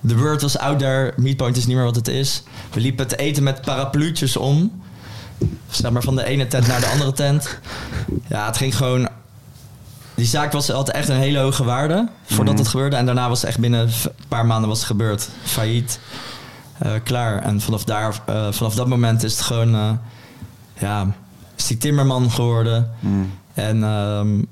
De 0.00 0.16
word 0.16 0.42
was 0.42 0.58
out 0.58 0.78
there. 0.78 1.12
Meatpoint 1.16 1.56
is 1.56 1.66
niet 1.66 1.76
meer 1.76 1.84
wat 1.84 1.94
het 1.96 2.08
is. 2.08 2.42
We 2.72 2.80
liepen 2.80 3.06
te 3.08 3.16
eten 3.16 3.42
met 3.42 3.60
parapluutjes 3.62 4.36
om. 4.36 4.82
Zeg 5.70 5.90
maar 5.90 6.02
van 6.02 6.16
de 6.16 6.24
ene 6.24 6.46
tent 6.46 6.66
naar 6.66 6.80
de 6.80 6.86
andere 6.86 7.12
tent. 7.12 7.58
Ja, 8.26 8.46
het 8.46 8.56
ging 8.56 8.76
gewoon... 8.76 9.08
Die 10.14 10.26
zaak 10.26 10.52
was 10.52 10.70
altijd 10.70 10.96
echt 10.96 11.08
een 11.08 11.16
hele 11.16 11.38
hoge 11.38 11.64
waarde 11.64 12.08
voordat 12.24 12.58
het 12.58 12.68
gebeurde. 12.68 12.96
En 12.96 13.06
daarna 13.06 13.28
was 13.28 13.40
het 13.40 13.48
echt 13.48 13.58
binnen 13.58 13.80
een 13.80 14.12
paar 14.28 14.46
maanden 14.46 14.68
was 14.68 14.78
het 14.78 14.86
gebeurd. 14.86 15.28
Failliet. 15.42 16.00
Eh, 16.78 16.92
klaar. 17.02 17.42
En 17.42 17.60
vanaf, 17.60 17.84
daar, 17.84 18.20
eh, 18.26 18.52
vanaf 18.52 18.74
dat 18.74 18.86
moment 18.88 19.22
is 19.22 19.32
het 19.32 19.40
gewoon... 19.40 19.74
eh, 19.74 19.90
ja, 20.78 21.06
is 21.56 21.66
die 21.66 21.78
timmerman 21.78 22.30
geworden. 22.30 22.90
En 23.54 23.84
ehm, 23.84 24.42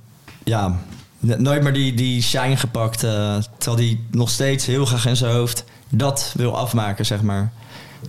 ja, 0.44 0.76
nooit 1.18 1.62
meer 1.62 1.72
die, 1.72 1.94
die 1.94 2.22
shine 2.22 2.56
gepakt. 2.56 2.98
terwijl 2.98 3.76
hij 3.86 4.00
nog 4.10 4.30
steeds 4.30 4.66
heel 4.66 4.84
graag 4.86 5.06
in 5.06 5.16
zijn 5.16 5.32
hoofd 5.32 5.64
dat 5.88 6.32
wil 6.36 6.56
afmaken, 6.56 7.06
zeg 7.06 7.22
maar. 7.22 7.52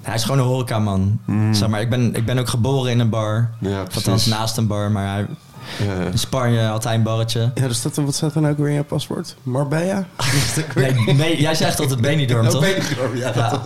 Hij 0.01 0.15
is 0.15 0.23
gewoon 0.23 0.39
een 0.39 0.45
horecaman. 0.45 1.19
Zeg 1.51 1.69
maar, 1.69 1.81
ik, 1.81 1.89
ben, 1.89 2.15
ik 2.15 2.25
ben 2.25 2.37
ook 2.39 2.49
geboren 2.49 2.91
in 2.91 2.99
een 2.99 3.09
bar. 3.09 3.49
Ja, 3.59 3.79
althans 3.79 4.03
precies. 4.03 4.25
naast 4.33 4.57
een 4.57 4.67
bar, 4.67 4.91
maar 4.91 5.07
hij, 5.13 5.25
Ja, 5.87 5.93
ja. 5.93 6.05
in 6.11 6.19
Spanje 6.19 6.61
had 6.61 6.83
hij 6.83 6.95
een 6.95 7.03
barretje. 7.03 7.51
Ja, 7.55 7.67
dus 7.67 7.77
staat 7.77 7.97
er, 7.97 8.05
wat 8.05 8.15
staat 8.15 8.35
er 8.35 8.41
nou 8.41 8.53
ook 8.53 8.59
weer 8.59 8.67
in 8.69 8.73
je 8.73 8.83
paspoort? 8.83 9.35
Marbella? 9.43 10.05
Nee, 10.75 11.13
nee, 11.15 11.41
jij 11.41 11.55
zegt 11.55 11.79
altijd 11.79 12.01
Benidorm, 12.01 12.47
toch? 12.49 12.61
Benidorm, 12.61 13.15
ja. 13.17 13.31
Ja. 13.35 13.61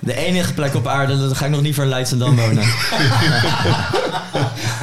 De 0.00 0.14
enige 0.16 0.54
plek 0.54 0.74
op 0.74 0.86
aarde, 0.86 1.18
dan 1.18 1.36
ga 1.36 1.44
ik 1.44 1.50
nog 1.50 1.62
niet 1.62 1.74
voor 1.74 1.84
Leidschendam 1.84 2.36
wonen. 2.36 2.64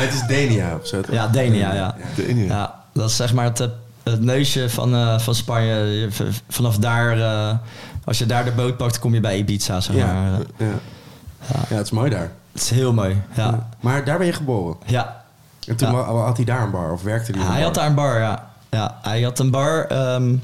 Het 0.01 0.13
is 0.13 0.21
Denia 0.27 0.75
of 0.81 0.87
zo. 0.87 1.01
toch? 1.01 1.15
Ja, 1.15 1.27
Denia, 1.27 1.73
ja. 1.73 1.95
De 2.15 2.27
Indië. 2.27 2.45
Ja, 2.45 2.75
dat 2.93 3.09
is 3.09 3.15
zeg 3.15 3.33
maar 3.33 3.45
het, 3.45 3.57
het 4.03 4.21
neusje 4.21 4.69
van, 4.69 4.93
eh, 4.95 5.19
van 5.19 5.35
Spanje. 5.35 6.07
Vanaf 6.49 6.77
daar, 6.77 7.19
eh, 7.21 7.55
als 8.03 8.17
je 8.17 8.25
daar 8.25 8.45
de 8.45 8.51
boot 8.51 8.77
pakt, 8.77 8.99
kom 8.99 9.13
je 9.13 9.19
bij 9.19 9.37
Ibiza, 9.37 9.79
zeg 9.81 9.95
Ja. 9.95 10.05
maar. 10.13 10.39
Ja. 10.57 10.65
ja, 11.69 11.75
het 11.75 11.85
is 11.85 11.91
mooi 11.91 12.09
daar. 12.09 12.31
Het 12.51 12.61
is 12.61 12.69
heel 12.69 12.93
mooi, 12.93 13.21
ja. 13.33 13.69
Maar 13.79 14.05
daar 14.05 14.17
ben 14.17 14.27
je 14.27 14.33
geboren. 14.33 14.77
Ja, 14.85 15.23
En 15.67 15.75
toen 15.75 15.89
had 16.05 16.35
hij 16.37 16.45
daar 16.45 16.61
een 16.63 16.71
bar 16.71 16.91
of 16.91 17.01
werkte 17.03 17.31
hij 17.37 17.45
hij 17.53 17.61
had 17.61 17.73
daar 17.73 17.85
een 17.87 17.95
bar, 17.95 18.19
ja. 18.19 18.49
Ja, 18.69 18.97
hij 19.01 19.21
had 19.21 19.39
een 19.39 19.51
bar. 19.51 19.85
ehm, 19.85 20.35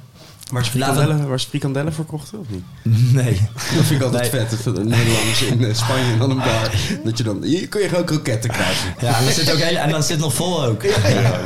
Waar 0.51 0.65
ze 0.65 0.71
frikandellen, 0.71 1.27
waar 1.27 1.39
ze 1.39 1.47
frikandellen 1.49 1.93
verkochten 1.93 2.39
of 2.39 2.45
niet? 2.49 2.63
nee. 3.13 3.49
Dat 3.53 3.85
vind 3.85 3.91
ik 3.91 4.01
altijd 4.01 4.31
Nee. 4.31 4.45
vet. 4.47 4.63
Dat 4.63 4.75
Nederlanders 4.83 5.41
in 5.41 5.63
eh, 5.65 5.73
Spanje 5.73 6.17
dan 6.17 6.29
een 6.29 6.37
bar. 6.37 6.71
Dat 7.03 7.17
je 7.17 7.23
dan, 7.23 7.43
hier 7.43 7.67
kun 7.67 7.81
je 7.81 7.89
gewoon 7.89 8.03
kroketten 8.05 8.49
krijgen. 8.49 8.93
Ja, 8.99 9.17
en 9.17 9.23
dan 9.23 9.33
zit, 9.33 9.51
ook 9.51 9.57
heel, 9.59 9.77
en 9.77 9.89
dan 9.89 10.01
zit 10.03 10.11
het 10.11 10.19
nog 10.19 10.33
vol 10.33 10.63
ook. 10.63 10.83
Ja. 10.83 11.39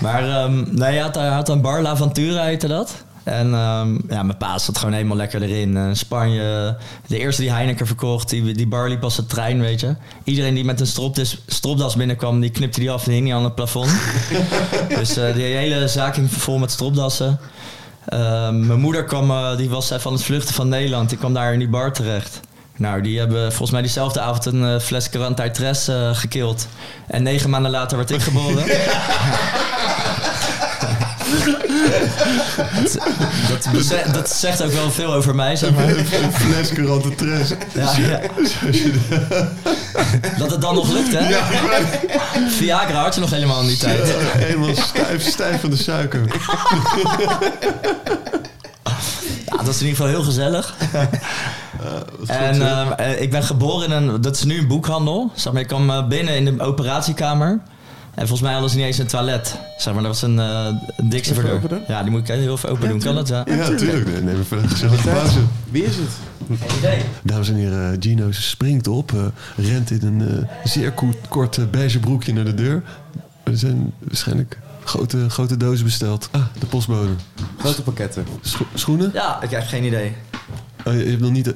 Maar 0.00 0.28
ehm, 0.28 0.64
nee, 0.74 0.90
hij 0.92 0.98
had, 0.98 1.14
hij 1.14 1.28
had 1.28 1.48
een 1.48 1.60
bar, 1.60 1.82
La 1.82 1.96
Ventura 1.96 2.42
heette 2.44 2.68
dat. 2.68 2.94
En 3.22 3.54
ehm, 3.54 3.98
ja, 4.08 4.22
mijn 4.22 4.36
pa 4.36 4.58
zat 4.58 4.78
gewoon 4.78 4.94
helemaal 4.94 5.16
lekker 5.16 5.42
erin. 5.42 5.76
Eh, 5.76 5.88
Spanje, 5.92 6.76
de 7.06 7.18
eerste 7.18 7.42
die 7.42 7.50
Heineken 7.50 7.86
verkocht, 7.86 8.28
die, 8.28 8.52
die 8.52 8.66
bar 8.66 8.88
liep 8.88 9.04
als 9.04 9.18
een 9.18 9.26
trein, 9.26 9.60
weet 9.60 9.80
je. 9.80 9.94
Iedereen 10.24 10.54
die 10.54 10.64
met 10.64 10.80
een 10.80 10.86
stropdas, 10.86 11.38
stropdas 11.46 11.96
binnenkwam, 11.96 12.40
die 12.40 12.50
knipte 12.50 12.80
die 12.80 12.90
af 12.90 13.06
en 13.06 13.12
hing 13.12 13.24
die 13.24 13.34
aan 13.34 13.44
het 13.44 13.54
plafond. 13.54 13.90
dus 14.98 15.16
eh 15.16 15.34
die 15.34 15.44
hele 15.44 15.88
zaak 15.88 16.14
ging 16.14 16.32
vol 16.32 16.58
met 16.58 16.70
stropdassen. 16.70 17.38
Ehm, 18.04 18.66
mijn 18.66 18.80
moeder 18.80 19.04
kwam, 19.04 19.30
eh, 19.30 19.56
die 19.56 19.70
was 19.70 19.90
even 19.90 20.06
aan 20.06 20.16
het 20.16 20.24
vluchten 20.24 20.54
van 20.54 20.68
Nederland. 20.68 21.08
Die 21.08 21.18
kwam 21.18 21.34
daar 21.34 21.52
in 21.52 21.58
die 21.58 21.68
bar 21.68 21.92
terecht. 21.92 22.40
Nou, 22.76 23.02
die 23.02 23.18
hebben 23.18 23.48
volgens 23.48 23.70
mij 23.70 23.82
diezelfde 23.82 24.20
avond 24.20 24.46
een 24.46 24.80
fles 24.80 25.10
Quarantine 25.10 25.50
Tres 25.50 25.88
gekild. 26.12 26.66
En 27.06 27.22
negen 27.22 27.50
maanden 27.50 27.70
later 27.70 27.96
werd 27.96 28.10
ik 28.10 28.22
geboren. 28.22 28.64
dat, 33.48 33.68
dat, 33.72 34.14
dat 34.14 34.30
zegt 34.30 34.62
ook 34.62 34.72
wel 34.72 34.90
veel 34.90 35.12
over 35.12 35.34
mij, 35.34 35.56
zeg 35.56 35.74
maar. 35.74 35.88
Een 35.96 36.32
fles 36.32 36.72
Courante 36.72 37.14
Tres. 37.14 37.52
Ja, 37.74 37.96
ja. 37.96 38.20
Dat 40.38 40.50
het 40.50 40.60
dan 40.60 40.74
nog 40.74 40.92
lukt, 40.92 41.12
hè? 41.12 41.28
Ja, 41.28 41.42
Viagra 42.48 43.02
had 43.02 43.14
je 43.14 43.20
nog 43.20 43.30
helemaal 43.30 43.60
in 43.60 43.66
die 43.66 43.76
tijd. 43.76 44.14
helemaal 44.18 44.74
stijf, 44.74 45.28
stijf 45.28 45.60
van 45.60 45.70
de 45.70 45.76
suiker. 45.76 46.20
Ja, 49.46 49.56
dat 49.56 49.74
is 49.74 49.80
in 49.80 49.86
ieder 49.86 49.96
geval 49.96 50.06
heel 50.06 50.22
gezellig. 50.22 50.74
wat 52.18 52.28
En 52.28 52.62
eh, 52.96 53.20
ik 53.20 53.30
ben 53.30 53.42
geboren 53.42 53.90
in 53.90 53.92
een... 53.92 54.20
Dat 54.20 54.36
is 54.36 54.44
nu 54.44 54.58
een 54.58 54.68
boekhandel. 54.68 55.30
Zeg 55.34 55.52
maar, 55.52 55.62
ik 55.62 55.68
kwam 55.68 55.90
eh, 55.90 56.06
binnen 56.06 56.36
in 56.36 56.44
de 56.44 56.64
operatiekamer. 56.64 57.60
En 58.14 58.26
volgens 58.26 58.40
mij 58.40 58.52
hadden 58.52 58.70
ze 58.70 58.76
niet 58.76 58.86
eens 58.86 58.98
een 58.98 59.06
toilet. 59.06 59.56
Zeg 59.78 59.94
maar, 59.94 60.02
dat 60.02 60.12
was 60.12 60.22
een, 60.22 60.36
uh, 60.38 60.66
een 60.96 61.08
dikse 61.08 61.30
Even 61.30 61.34
verdeur. 61.42 61.52
open 61.62 61.68
doen? 61.68 61.82
Ja, 61.88 62.02
die 62.02 62.10
moet 62.10 62.20
ik 62.20 62.26
heel 62.26 62.52
even 62.54 62.68
open 62.70 62.88
doen. 62.88 63.00
Kan 63.00 63.14
dat? 63.14 63.28
Ja. 63.28 63.44
ja, 63.46 63.74
tuurlijk. 63.74 64.06
Nee, 64.06 64.22
neem 64.22 64.40
even 64.40 64.62
een 64.62 64.68
gezellige 64.68 65.08
pauze. 65.08 65.38
Wie 65.70 65.84
is 65.84 65.96
het? 65.96 66.08
Geen 66.60 66.78
idee. 66.78 66.98
Dames 67.22 67.48
en 67.48 67.54
heren, 67.54 67.96
Gino 68.02 68.32
springt 68.32 68.86
op, 68.88 69.12
eh, 69.12 69.66
rent 69.66 69.90
in 69.90 70.02
een 70.06 70.28
eh, 70.28 70.48
zeer 70.64 70.92
ko- 70.92 71.14
kort 71.28 71.58
eh, 71.58 71.64
beige 71.70 71.98
broekje 71.98 72.32
naar 72.32 72.44
de 72.44 72.54
deur. 72.54 72.82
Er 73.44 73.56
zijn 73.58 73.92
waarschijnlijk 73.98 74.58
grote, 74.84 75.28
grote 75.30 75.56
dozen 75.56 75.84
besteld. 75.84 76.28
Ah, 76.30 76.42
de 76.58 76.66
postbode. 76.66 77.12
Grote 77.58 77.82
pakketten. 77.82 78.24
Scho- 78.40 78.66
schoenen? 78.74 79.10
Ja, 79.14 79.42
ik 79.42 79.50
heb 79.50 79.66
geen 79.66 79.84
idee. 79.84 80.12
Oh, 80.84 80.92
je, 80.92 80.98
je 81.04 81.10
hebt 81.10 81.20
nog 81.20 81.30
niet... 81.30 81.54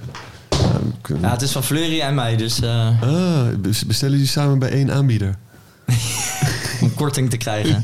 Ja, 1.21 1.31
het 1.31 1.43
is 1.43 1.53
van 1.53 1.63
Fleury 1.65 2.01
en 2.01 2.15
mij, 2.15 2.37
dus 2.37 2.61
eh, 2.61 3.03
Ah, 3.03 3.47
bes- 3.59 3.87
bestellen 3.87 4.15
jullie 4.15 4.29
samen 4.31 4.59
bij 4.59 4.71
één 4.71 4.93
aanbieder? 4.93 5.35
om 6.83 6.95
korting 6.95 7.31
te 7.31 7.37
krijgen. 7.37 7.83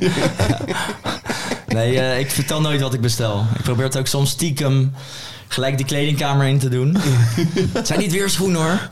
nee, 1.68 2.00
eh, 2.00 2.18
ik 2.18 2.30
vertel 2.30 2.60
nooit 2.60 2.80
wat 2.80 2.94
ik 2.94 3.00
bestel. 3.00 3.46
Ik 3.54 3.62
probeer 3.62 3.84
het 3.84 3.96
ook 3.98 4.06
soms 4.06 4.30
stiekem 4.30 4.92
gelijk 5.48 5.76
die 5.76 5.86
kledingkamer 5.86 6.46
in 6.46 6.58
te 6.58 6.68
doen. 6.68 6.96
het 7.72 7.86
zijn 7.86 7.98
niet 7.98 8.12
weer 8.12 8.30
schoenen 8.30 8.60
hoor. 8.60 8.88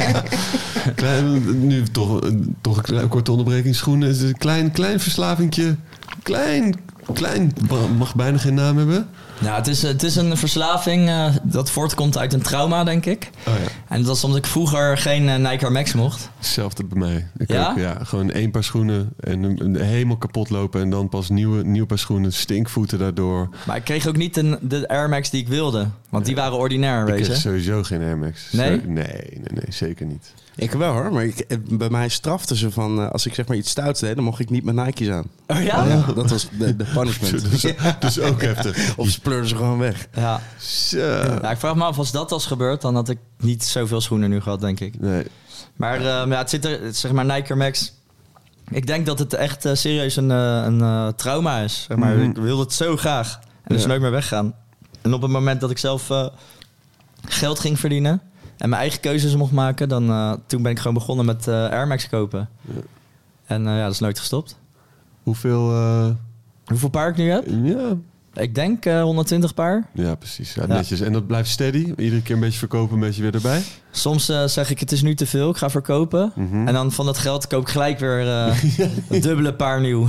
Klein, 0.94 1.66
nu 1.66 1.82
toch, 1.82 2.20
toch 2.60 2.76
een 2.76 2.82
klein- 2.82 3.08
korte 3.08 3.30
onderbreking. 3.30 3.74
Schoenen 3.74 4.08
is 4.08 4.20
een 4.20 4.38
klein, 4.38 4.72
klein 4.72 5.00
verslavingje. 5.00 5.76
Klein, 6.22 6.74
klein, 7.12 7.52
mag 7.98 8.14
bijna 8.14 8.38
geen 8.38 8.54
naam 8.54 8.76
hebben. 8.76 9.08
Ja, 9.40 9.54
het 9.56 9.66
is, 9.66 9.82
het 9.82 10.02
is 10.02 10.16
een 10.16 10.36
verslaving 10.36 11.08
eh, 11.08 11.26
dat 11.42 11.70
voortkomt 11.70 12.18
uit 12.18 12.32
een 12.32 12.42
trauma, 12.42 12.84
denk 12.84 13.06
ik. 13.06 13.30
Oh 13.46 13.54
ja. 13.54 13.68
En 13.88 13.96
dat 13.98 14.06
was 14.06 14.24
omdat 14.24 14.38
ik 14.38 14.46
vroeger 14.46 14.98
geen 14.98 15.28
eh, 15.28 15.36
Nike 15.36 15.62
Air 15.64 15.72
Max 15.72 15.92
mocht. 15.92 16.30
Hetzelfde 16.38 16.84
bij 16.84 16.98
mij. 16.98 17.26
Ik 17.36 17.50
Ja? 17.52 17.70
ook, 17.70 17.78
ja? 17.78 17.98
Gewoon 18.02 18.30
één 18.30 18.50
paar 18.50 18.64
schoenen 18.64 19.12
en 19.20 19.76
helemaal 19.76 20.16
kapot 20.16 20.50
lopen. 20.50 20.80
En 20.80 20.90
dan 20.90 21.08
pas 21.08 21.28
nieuwe, 21.28 21.64
nieuw 21.64 21.86
paar 21.86 21.98
schoenen, 21.98 22.32
stinkvoeten 22.32 22.98
daardoor. 22.98 23.48
Maar 23.66 23.76
ik 23.76 23.84
kreeg 23.84 24.06
ook 24.06 24.16
niet 24.16 24.36
een, 24.36 24.58
de 24.60 24.88
Air 24.88 25.08
Max 25.08 25.30
die 25.30 25.40
ik 25.40 25.48
wilde. 25.48 25.86
Want 26.08 26.24
die 26.24 26.34
waren 26.34 26.58
ordinair, 26.58 27.08
Ik 27.08 27.26
je. 27.26 27.34
sowieso 27.34 27.82
geen 27.82 28.00
Air 28.02 28.18
Max. 28.18 28.52
Nee? 28.52 28.68
Zo- 28.80 28.86
nee, 28.86 29.04
nee, 29.30 29.40
nee, 29.54 29.64
zeker 29.68 30.06
niet. 30.06 30.32
Ik 30.56 30.72
wel 30.72 30.92
hoor, 30.92 31.12
maar 31.12 31.24
ik, 31.24 31.38
eh, 31.38 31.58
bij 31.70 31.90
mij 31.90 32.08
straften 32.08 32.56
ze 32.56 32.70
van... 32.70 33.00
eh, 33.00 33.10
als 33.10 33.26
ik 33.26 33.34
zeg 33.34 33.46
maar 33.46 33.56
iets 33.56 33.70
stouts 33.70 34.00
deed, 34.00 34.14
dan 34.14 34.24
mocht 34.24 34.40
ik 34.40 34.50
niet 34.50 34.64
mijn 34.64 34.76
Nike's 34.76 35.08
aan. 35.08 35.24
Oh 35.46 35.62
ja? 35.62 35.84
Ja, 35.84 36.12
dat 36.14 36.30
was 36.30 36.48
de, 36.58 36.76
de 36.76 36.84
punishment. 36.84 37.50
Dus, 37.50 37.64
dus 37.98 38.20
ook 38.20 38.42
heftig. 38.42 38.76
Of 38.96 39.08
ze 39.08 39.20
pleurden 39.20 39.48
ze 39.48 39.56
gewoon 39.56 39.78
weg. 39.78 40.06
Ja. 40.14 40.40
Zo. 40.58 40.98
ja, 40.98 41.50
ik 41.50 41.58
vraag 41.58 41.74
me 41.74 41.84
af, 41.84 41.98
als 41.98 42.12
dat 42.12 42.30
was 42.30 42.46
gebeurd, 42.46 42.80
dan 42.80 42.94
had 42.94 43.08
ik 43.08 43.18
niet 43.40 43.64
zoveel 43.64 44.00
schoenen 44.00 44.30
nu 44.30 44.40
gehad, 44.40 44.60
denk 44.60 44.80
ik. 44.80 45.00
Nee. 45.00 45.26
Maar 45.76 45.96
eh, 45.96 46.04
ja, 46.04 46.38
het 46.38 46.50
zit 46.50 46.64
er, 46.64 46.94
zeg 46.94 47.12
maar, 47.12 47.24
Nike 47.24 47.54
Max. 47.54 47.92
Ik 48.70 48.86
denk 48.86 49.06
dat 49.06 49.18
het 49.18 49.34
echt 49.34 49.64
eh, 49.64 49.74
serieus 49.74 50.16
een, 50.16 50.30
eh, 50.30 50.62
een 50.64 51.12
trauma 51.16 51.58
is. 51.60 51.84
Zeg 51.88 51.96
maar. 51.96 52.16
Mhm. 52.16 52.30
Ik 52.30 52.36
wilde 52.36 52.62
het 52.62 52.72
zo 52.72 52.96
graag. 52.96 53.40
En 53.64 53.74
is 53.74 53.82
Ja. 53.82 53.88
nooit 53.88 54.00
meer 54.00 54.10
weggaan. 54.10 54.54
En 55.02 55.14
op 55.14 55.22
het 55.22 55.30
moment 55.30 55.60
dat 55.60 55.70
ik 55.70 55.78
zelf 55.78 56.10
eh, 56.10 56.26
geld 57.28 57.58
ging 57.60 57.78
verdienen 57.78 58.20
en 58.62 58.68
mijn 58.68 58.80
eigen 58.80 59.00
keuzes 59.00 59.36
mocht 59.36 59.52
maken, 59.52 59.88
dan 59.88 60.08
eh, 60.08 60.32
toen 60.46 60.62
ben 60.62 60.72
ik 60.72 60.78
gewoon 60.78 60.94
begonnen 60.94 61.24
met 61.26 61.48
eh, 61.48 61.54
Air 61.54 61.86
Max 61.86 62.08
kopen. 62.08 62.48
En 63.44 63.66
eh, 63.66 63.76
ja, 63.76 63.82
dat 63.82 63.92
is 63.92 64.00
nooit 64.00 64.18
gestopt. 64.18 64.58
Hoeveel... 65.22 65.74
Hoeveel 66.64 66.88
paar 66.88 67.08
ik 67.08 67.16
nu 67.16 67.30
heb? 67.30 67.44
ja. 67.62 67.96
Ik 68.34 68.54
denk 68.54 68.84
eh, 68.86 69.02
120 69.02 69.54
paar. 69.54 69.86
ja, 69.94 70.14
precies. 70.14 70.54
Ja, 70.54 70.62
Ja. 70.62 70.74
netjes. 70.74 71.00
En 71.00 71.12
dat 71.12 71.26
blijft 71.26 71.50
steady? 71.50 71.92
Iedere 71.96 72.22
keer 72.22 72.34
een 72.34 72.40
beetje 72.40 72.58
verkopen, 72.58 72.94
een 72.94 73.00
beetje 73.00 73.22
weer 73.22 73.34
erbij? 73.34 73.62
Soms 73.90 74.28
eh, 74.28 74.44
zeg 74.46 74.70
ik 74.70 74.80
het 74.80 74.92
is 74.92 75.02
nu 75.02 75.14
te 75.14 75.26
veel, 75.26 75.50
ik 75.50 75.56
ga 75.56 75.70
verkopen. 75.70 76.32
Mhm. 76.34 76.66
En 76.68 76.74
dan 76.74 76.92
van 76.92 77.06
dat 77.06 77.18
geld 77.18 77.46
koop 77.46 77.62
ik 77.62 77.68
gelijk 77.68 77.98
weer 77.98 78.20
eh, 78.28 78.62
een 79.08 79.20
dubbele 79.20 79.54
paar 79.54 79.80
nieuw. 79.80 80.06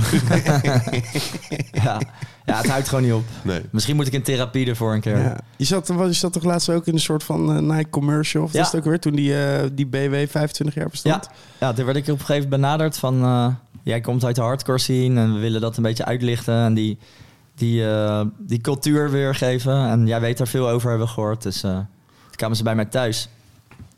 ja. 1.72 2.00
ja, 2.46 2.56
het 2.56 2.68
houdt 2.68 2.88
gewoon 2.88 3.04
niet 3.04 3.12
op. 3.12 3.24
Nee. 3.42 3.60
Misschien 3.70 3.96
moet 3.96 4.06
ik 4.06 4.12
in 4.12 4.22
therapie 4.22 4.66
ervoor 4.66 4.92
een 4.94 5.00
keer. 5.00 5.18
Ja. 5.18 5.36
Je, 5.56 5.64
zat, 5.64 5.88
was- 5.88 6.06
je 6.08 6.12
zat 6.14 6.32
toch 6.32 6.44
laatst 6.44 6.68
ook 6.70 6.86
in 6.86 6.92
een 6.94 7.00
soort 7.00 7.22
van 7.24 7.56
eh, 7.56 7.76
Nike 7.76 7.90
commercial? 7.90 8.42
Of 8.44 8.52
Ja. 8.52 8.56
dat 8.58 8.66
is 8.66 8.72
het 8.72 8.80
ook 8.80 8.86
weer? 8.88 9.00
Toen 9.00 9.14
die, 9.14 9.44
eh, 9.44 9.62
die 9.72 9.86
BW 9.86 10.14
25 10.30 10.74
jaar 10.74 10.88
bestond? 10.88 11.28
Ja, 11.60 11.72
toen 11.72 11.84
werd 11.84 11.96
ik 11.96 12.02
op 12.02 12.08
een 12.08 12.18
gegeven 12.18 12.42
moment 12.42 12.60
benaderd 12.60 12.96
van... 12.96 13.22
eh, 13.22 13.46
jij 13.82 14.00
komt 14.00 14.24
uit 14.24 14.34
de 14.36 14.42
hardcore 14.42 14.78
scene 14.78 15.20
en 15.20 15.34
we 15.34 15.40
willen 15.40 15.60
dat 15.60 15.76
een 15.76 15.82
beetje 15.82 16.04
uitlichten... 16.04 16.54
en 16.54 16.74
die, 16.74 16.98
die, 17.54 17.86
eh, 17.88 18.20
die 18.38 18.60
cultuur 18.60 19.10
weergeven. 19.10 19.88
En 19.88 20.06
jij 20.06 20.20
weet 20.20 20.38
daar 20.38 20.46
veel 20.46 20.68
over, 20.68 20.88
hebben 20.88 21.06
we 21.06 21.12
gehoord. 21.12 21.42
Dus 21.42 21.62
eh, 21.62 21.70
toen 21.70 22.36
kwamen 22.36 22.56
ze 22.56 22.62
bij 22.62 22.74
mij 22.74 22.84
thuis. 22.84 23.28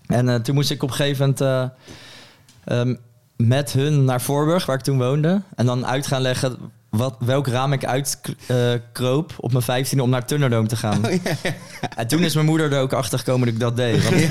En 0.07 0.29
eh, 0.29 0.35
toen 0.35 0.55
moest 0.55 0.71
ik 0.71 0.83
op 0.83 0.88
een 0.88 0.95
gegeven 0.95 1.21
moment... 1.21 1.40
eh, 1.40 2.79
ehm, 2.79 2.95
met 3.37 3.73
hun 3.73 4.05
naar 4.05 4.21
Voorburg, 4.21 4.66
waar 4.66 4.77
ik 4.77 4.83
toen 4.83 4.99
woonde... 4.99 5.42
en 5.55 5.66
dan 5.66 5.87
uit 5.87 6.07
gaan 6.07 6.21
leggen 6.21 6.57
wat, 6.90 7.16
welk 7.19 7.47
raam 7.47 7.73
ik 7.73 7.85
uitkroop 7.85 9.33
op 9.37 9.53
mijn 9.53 9.64
15 9.64 10.01
om 10.01 10.11
naar 10.11 10.27
Thunderdome 10.27 10.69
te 10.69 10.77
gaan. 10.77 11.01
En 11.97 12.07
toen 12.07 12.23
is 12.23 12.35
mijn 12.35 12.47
moeder 12.47 12.73
er 12.73 12.81
ook 12.81 12.92
achter 12.92 13.19
gekomen 13.19 13.47
dat 13.47 13.55
ik 13.55 13.61
dat 13.61 13.77
deed. 13.77 14.03
Want, 14.11 14.27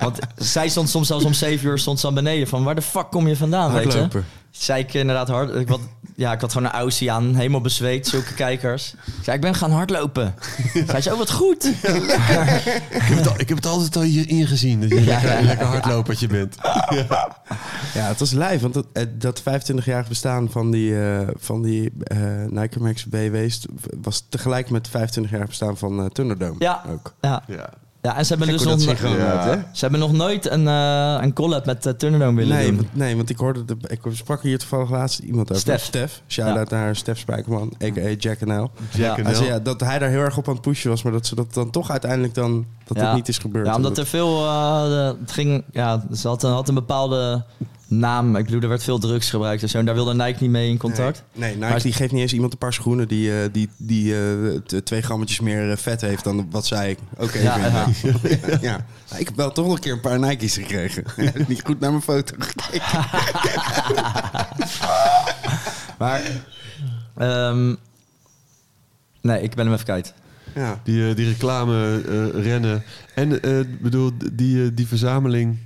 want 0.02 0.18
zij 0.36 0.68
stond 0.68 0.88
soms 0.88 1.06
zelfs 1.06 1.24
om 1.24 1.32
7 1.32 1.68
uur 1.68 1.78
stond 1.78 2.00
ze 2.00 2.06
aan 2.06 2.14
beneden. 2.14 2.48
Van 2.48 2.64
waar 2.64 2.74
de 2.74 2.82
fuck 2.82 3.10
kom 3.10 3.28
je 3.28 3.36
vandaan, 3.36 3.72
weet 3.72 3.92
je? 3.92 4.08
Zei 4.50 4.82
ik 4.82 4.94
inderdaad 4.94 5.28
hard. 5.28 5.54
Ik 5.54 5.68
had, 5.68 5.80
ja, 6.16 6.32
ik 6.32 6.40
had 6.40 6.52
gewoon 6.52 6.66
een 6.68 6.74
Aussie 6.74 7.12
aan, 7.12 7.34
helemaal 7.34 7.60
bezweet, 7.60 8.06
zulke 8.08 8.34
kijkers. 8.34 8.94
Ik 9.06 9.24
zei, 9.24 9.36
ik 9.36 9.42
ben 9.42 9.54
gaan 9.54 9.70
hardlopen. 9.70 10.34
Zij 10.86 11.00
zei, 11.02 11.10
oh 11.14 11.18
wat 11.20 11.30
goed. 11.30 11.64
Ik 11.64 11.76
heb, 12.90 13.16
het, 13.16 13.28
al- 13.28 13.40
ik 13.40 13.48
heb 13.48 13.56
het 13.56 13.66
altijd 13.66 13.96
al 13.96 14.02
hier 14.02 14.28
ingezien, 14.28 14.80
dat 14.80 14.88
je 14.88 14.94
Ja, 15.00 15.04
lekker, 15.04 15.28
ja. 15.30 15.38
een 15.38 15.44
lekker 15.44 15.66
hardlopertje 15.66 16.26
bent. 16.26 16.56
Ja, 17.94 18.06
het 18.06 18.18
was 18.18 18.30
lijf. 18.32 18.60
Want 18.60 18.74
dat, 18.74 18.86
eh, 18.92 19.04
dat 19.18 19.40
25-jarig 19.42 20.08
bestaan 20.08 20.50
van 20.50 20.70
die, 20.70 21.02
eh, 21.06 21.28
van 21.38 21.62
die 21.62 21.92
eh, 22.02 22.18
Nike 22.48 22.80
Max 22.80 23.04
BW's 23.04 23.66
was 24.02 24.24
tegelijk 24.28 24.70
met 24.70 24.88
het 24.92 25.10
25-jarig 25.18 25.46
bestaan 25.48 25.76
van 25.78 26.10
Thunderdome. 26.12 26.54
Ja. 26.58 26.82
Ook. 26.88 27.14
Ja, 27.20 27.42
Ja. 27.46 27.68
Ja 28.02 28.16
en 28.16 28.24
ze 28.26 28.34
hebben, 28.36 28.48
Gek 28.58 28.58
dus 28.76 28.86
nog, 28.86 29.00
Ja. 29.16 29.64
ze 29.72 29.80
hebben 29.80 30.00
nog 30.00 30.12
nooit 30.12 30.50
een, 30.50 30.68
eh, 30.68 31.18
een 31.20 31.32
collab 31.32 31.66
met 31.66 31.86
uh, 31.86 31.92
Thunderdome 31.92 32.36
willen 32.36 32.56
Nee, 32.56 32.66
doen. 32.66 32.76
want, 32.76 32.96
nee, 32.96 33.16
want 33.16 33.30
ik 33.30 33.36
hoorde... 33.36 33.64
De, 33.64 33.76
ik 33.86 34.00
sprak 34.12 34.42
hier 34.42 34.58
toevallig 34.58 34.90
laatst 34.90 35.18
iemand 35.18 35.50
over. 35.50 35.62
Stef. 35.62 35.82
Stef. 35.84 36.22
Shout-out 36.28 36.70
naar 36.70 36.96
Stef 36.96 37.18
Spijkerman, 37.18 37.72
a.k.a. 37.84 38.08
Jack 38.18 38.40
NL. 38.40 38.70
Jack 38.90 39.16
Ja. 39.18 39.34
zei 39.34 39.46
ja, 39.48 39.58
dat 39.58 39.80
hij 39.80 39.98
daar 39.98 40.08
heel 40.08 40.20
erg 40.20 40.36
op 40.36 40.48
aan 40.48 40.52
het 40.54 40.62
pushen 40.62 40.90
was, 40.90 41.02
maar 41.02 41.12
dat 41.12 41.26
ze 41.26 41.34
dat 41.34 41.54
dan 41.54 41.70
toch 41.70 41.90
uiteindelijk 41.90 42.34
dan 42.34 42.66
dat 42.84 42.96
Ja. 42.96 43.06
het 43.06 43.14
niet 43.14 43.28
is 43.28 43.38
gebeurd. 43.38 43.66
Ja, 43.66 43.74
omdat 43.76 43.98
er 43.98 44.06
veel... 44.06 44.44
eh, 44.46 45.06
het 45.20 45.32
ging... 45.32 45.64
Ja, 45.72 46.04
ze 46.14 46.28
had, 46.28 46.42
een- 46.42 46.50
had 46.52 46.68
een 46.68 46.74
bepaalde 46.74 47.44
naam. 47.90 48.36
Ik 48.36 48.44
bedoel, 48.44 48.60
er 48.60 48.68
werd 48.68 48.82
veel 48.82 48.98
drugs 48.98 49.30
gebruikt 49.30 49.62
en 49.62 49.68
zo. 49.68 49.78
En 49.78 49.84
daar 49.84 49.94
wilde 49.94 50.14
Nike 50.14 50.36
niet 50.40 50.50
mee 50.50 50.68
in 50.68 50.78
contact. 50.78 51.22
Nee, 51.32 51.48
nee 51.48 51.54
Nike 51.58 51.70
Maar- 51.70 51.82
die 51.82 51.92
geeft 51.92 52.12
niet 52.12 52.20
eens 52.20 52.32
iemand 52.32 52.52
een 52.52 52.58
paar 52.58 52.72
schoenen 52.72 53.08
die, 53.08 53.42
eh, 53.42 53.48
die, 53.52 53.68
die 53.76 54.14
eh, 54.16 54.54
twee 54.84 55.02
grammetjes 55.02 55.40
meer 55.40 55.70
eh, 55.70 55.76
vet 55.76 56.00
heeft 56.00 56.24
dan 56.24 56.46
wat 56.50 56.66
zij 56.66 56.96
oké 57.16 57.38
Ja. 57.38 57.58
Ja, 57.60 57.86
ja. 58.60 58.86
Ik 59.16 59.26
heb 59.26 59.36
wel 59.36 59.52
toch 59.52 59.64
nog 59.66 59.74
een 59.74 59.80
keer 59.80 59.92
een 59.92 60.00
paar 60.00 60.18
Nike's 60.18 60.54
gekregen. 60.54 61.04
niet 61.48 61.62
goed 61.64 61.80
naar 61.80 61.90
mijn 61.90 62.02
foto 62.02 62.34
gekeken. 62.38 62.80
Maar... 65.98 66.22
ehm, 67.16 67.74
nee, 69.20 69.42
ik 69.42 69.54
ben 69.54 69.64
hem 69.64 69.74
even 69.74 69.84
kwijt. 69.86 70.14
Ja. 70.54 70.80
Die, 70.84 71.14
die 71.14 71.28
reclame 71.28 72.02
eh, 72.08 72.42
rennen. 72.44 72.82
En 73.14 73.42
eh, 73.42 73.60
bedoel, 73.80 74.10
die, 74.32 74.74
die 74.74 74.86
verzameling. 74.86 75.58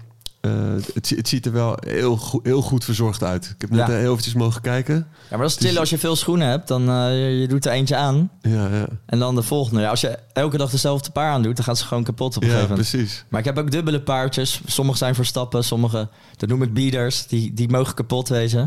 Eh, 0.45 0.51
het, 0.95 1.07
zi- 1.07 1.17
het 1.17 1.29
ziet 1.29 1.47
er 1.47 1.53
wel 1.53 1.77
heel, 1.87 2.41
heel 2.43 2.63
goed 2.63 2.85
verzorgd 2.85 3.23
uit. 3.23 3.45
Ik 3.55 3.61
heb 3.61 3.71
net 3.71 3.87
Ja. 3.87 3.93
heel 3.95 4.11
eventjes 4.11 4.35
mogen 4.35 4.61
kijken. 4.61 4.95
Ja, 4.95 5.05
maar 5.31 5.39
dat 5.39 5.51
is 5.51 5.57
chillen 5.67 5.81
als 5.81 5.91
je 5.91 5.99
veel 5.99 6.17
schoenen 6.17 6.49
hebt. 6.49 6.69
Dan 6.69 6.89
eh, 6.89 7.09
je, 7.11 7.41
je 7.41 7.49
doet 7.49 7.65
er 7.67 7.73
eentje 7.73 7.97
aan. 7.97 8.31
Ja, 8.43 8.69
ja. 8.69 8.87
En 9.07 9.19
dan 9.19 9.35
de 9.35 9.43
volgende. 9.43 9.81
Ja, 9.81 9.89
als 9.91 10.01
je 10.01 10.19
elke 10.33 10.57
dag 10.57 10.71
dezelfde 10.71 11.11
paar 11.11 11.31
aan 11.31 11.43
doet, 11.43 11.57
dan 11.57 11.65
gaan 11.65 11.77
ze 11.77 11.85
gewoon 11.85 12.05
kapot 12.05 12.37
op 12.37 12.43
een 12.43 12.49
ja 12.49 12.55
gegeven 12.55 12.75
moment. 12.77 12.91
precies. 12.91 13.25
Maar 13.29 13.41
ik 13.41 13.47
heb 13.47 13.59
ook 13.59 13.71
dubbele 13.71 14.01
paardjes. 14.03 14.61
Sommige 14.67 14.99
zijn 14.99 15.15
voor 15.15 15.25
stappen, 15.27 15.65
sommige, 15.65 16.09
dat 16.37 16.49
noem 16.49 16.63
ik 16.63 16.75
beaters. 16.75 17.27
Die, 17.27 17.55
die 17.55 17.69
mogen 17.69 17.95
kapot 17.95 18.29
wezen. 18.29 18.61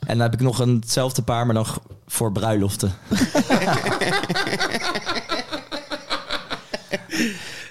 En 0.00 0.06
dan 0.06 0.20
heb 0.20 0.32
ik 0.34 0.40
nog 0.40 0.58
een, 0.58 0.76
hetzelfde 0.80 1.22
paar, 1.22 1.46
maar 1.46 1.54
dan 1.54 1.64
g- 1.66 1.78
voor 2.06 2.32
bruiloften. 2.32 2.92
Ja. 3.60 3.78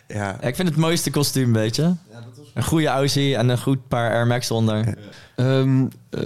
Ja, 0.08 0.42
ik 0.42 0.56
vind 0.56 0.68
het 0.68 0.78
mooiste 0.78 1.10
kostuum, 1.10 1.54
weet 1.54 1.76
je. 1.76 1.94
Een 2.60 2.66
goede 2.66 2.88
Aussie 2.88 3.36
en 3.36 3.50
een 3.50 3.58
goed 3.58 3.88
paar 3.88 4.12
Air 4.12 4.28
Max 4.28 4.52
onder. 4.52 4.98
Ehm, 5.36 5.86
eh, 6.10 6.20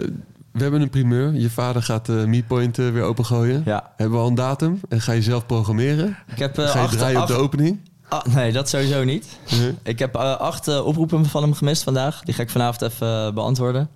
we 0.52 0.62
hebben 0.62 0.82
een 0.82 0.90
primeur. 0.90 1.34
Je 1.34 1.50
vader 1.50 1.84
gaat 1.84 2.06
de 2.06 2.24
MePoint 2.28 2.80
eh, 2.80 2.90
weer 2.90 3.04
opengooien. 3.04 3.62
Ja. 3.66 3.92
Hebben 3.98 4.18
we 4.18 4.24
al 4.24 4.30
een 4.30 4.36
datum? 4.36 4.80
En 4.90 5.02
ga 5.02 5.12
je 5.12 5.22
zelf 5.22 5.46
programmeren? 5.46 6.18
Ik 6.28 6.40
heb 6.40 6.58
eh, 6.58 6.70
ga 6.70 6.80
je 6.80 6.86
acht, 6.86 6.98
draaien 6.98 7.22
op 7.22 7.28
de 7.28 7.34
opening? 7.34 7.80
ah, 8.10 8.26
nee, 8.26 8.52
dat 8.52 8.70
sowieso 8.70 9.04
niet. 9.04 9.28
Ik 9.84 10.00
heb 10.00 10.16
acht 10.16 10.82
oproepen 10.82 11.26
van 11.26 11.42
hem 11.42 11.54
gemist 11.54 11.84
vandaag. 11.84 12.22
Die 12.22 12.34
ga 12.34 12.42
ik 12.42 12.50
vanavond 12.50 12.82
even 12.82 13.34
beantwoorden. 13.34 13.90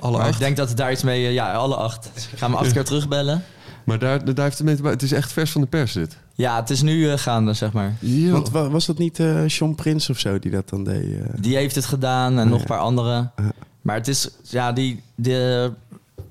Alle 0.00 0.16
maar 0.16 0.26
acht? 0.26 0.34
ik 0.34 0.38
denk 0.40 0.56
dat 0.56 0.68
het 0.68 0.76
daar 0.76 0.92
iets 0.92 1.02
mee... 1.02 1.32
ja, 1.32 1.52
alle 1.52 1.76
acht. 1.76 2.10
Ik 2.32 2.38
ga 2.38 2.46
hem 2.46 2.54
acht 2.54 2.72
keer 2.72 2.84
terugbellen. 2.84 3.44
Maar 3.84 3.98
daar, 3.98 4.24
daar 4.34 4.44
heeft 4.44 4.58
het 4.58 4.66
mee 4.66 4.76
te 4.76 4.82
maken. 4.82 4.98
Het 4.98 5.06
is 5.10 5.12
echt 5.16 5.32
vers 5.32 5.50
van 5.50 5.60
de 5.60 5.66
pers, 5.66 5.92
dit. 5.92 6.16
Ja, 6.34 6.56
het 6.60 6.70
is 6.70 6.82
nu 6.82 7.10
eh, 7.10 7.18
gaande, 7.18 7.52
zeg 7.52 7.72
maar. 7.72 7.94
Want 8.30 8.50
wa- 8.50 8.68
was 8.68 8.86
dat 8.86 8.98
niet 8.98 9.20
eh 9.20 9.42
Sean 9.46 9.74
Prins 9.74 10.10
of 10.10 10.18
zo 10.18 10.38
die 10.38 10.50
dat 10.50 10.68
dan 10.68 10.84
deed? 10.84 11.12
eh? 11.12 11.28
Die 11.36 11.56
heeft 11.56 11.74
het 11.74 11.84
gedaan 11.86 12.38
en 12.38 12.48
nog 12.48 12.60
een 12.60 12.66
paar 12.66 12.78
anderen. 12.78 13.32
Ja. 13.36 13.52
Maar 13.82 13.96
het 13.96 14.08
is, 14.08 14.28
ja, 14.42 14.72
die, 14.72 15.02
de, 15.14 15.72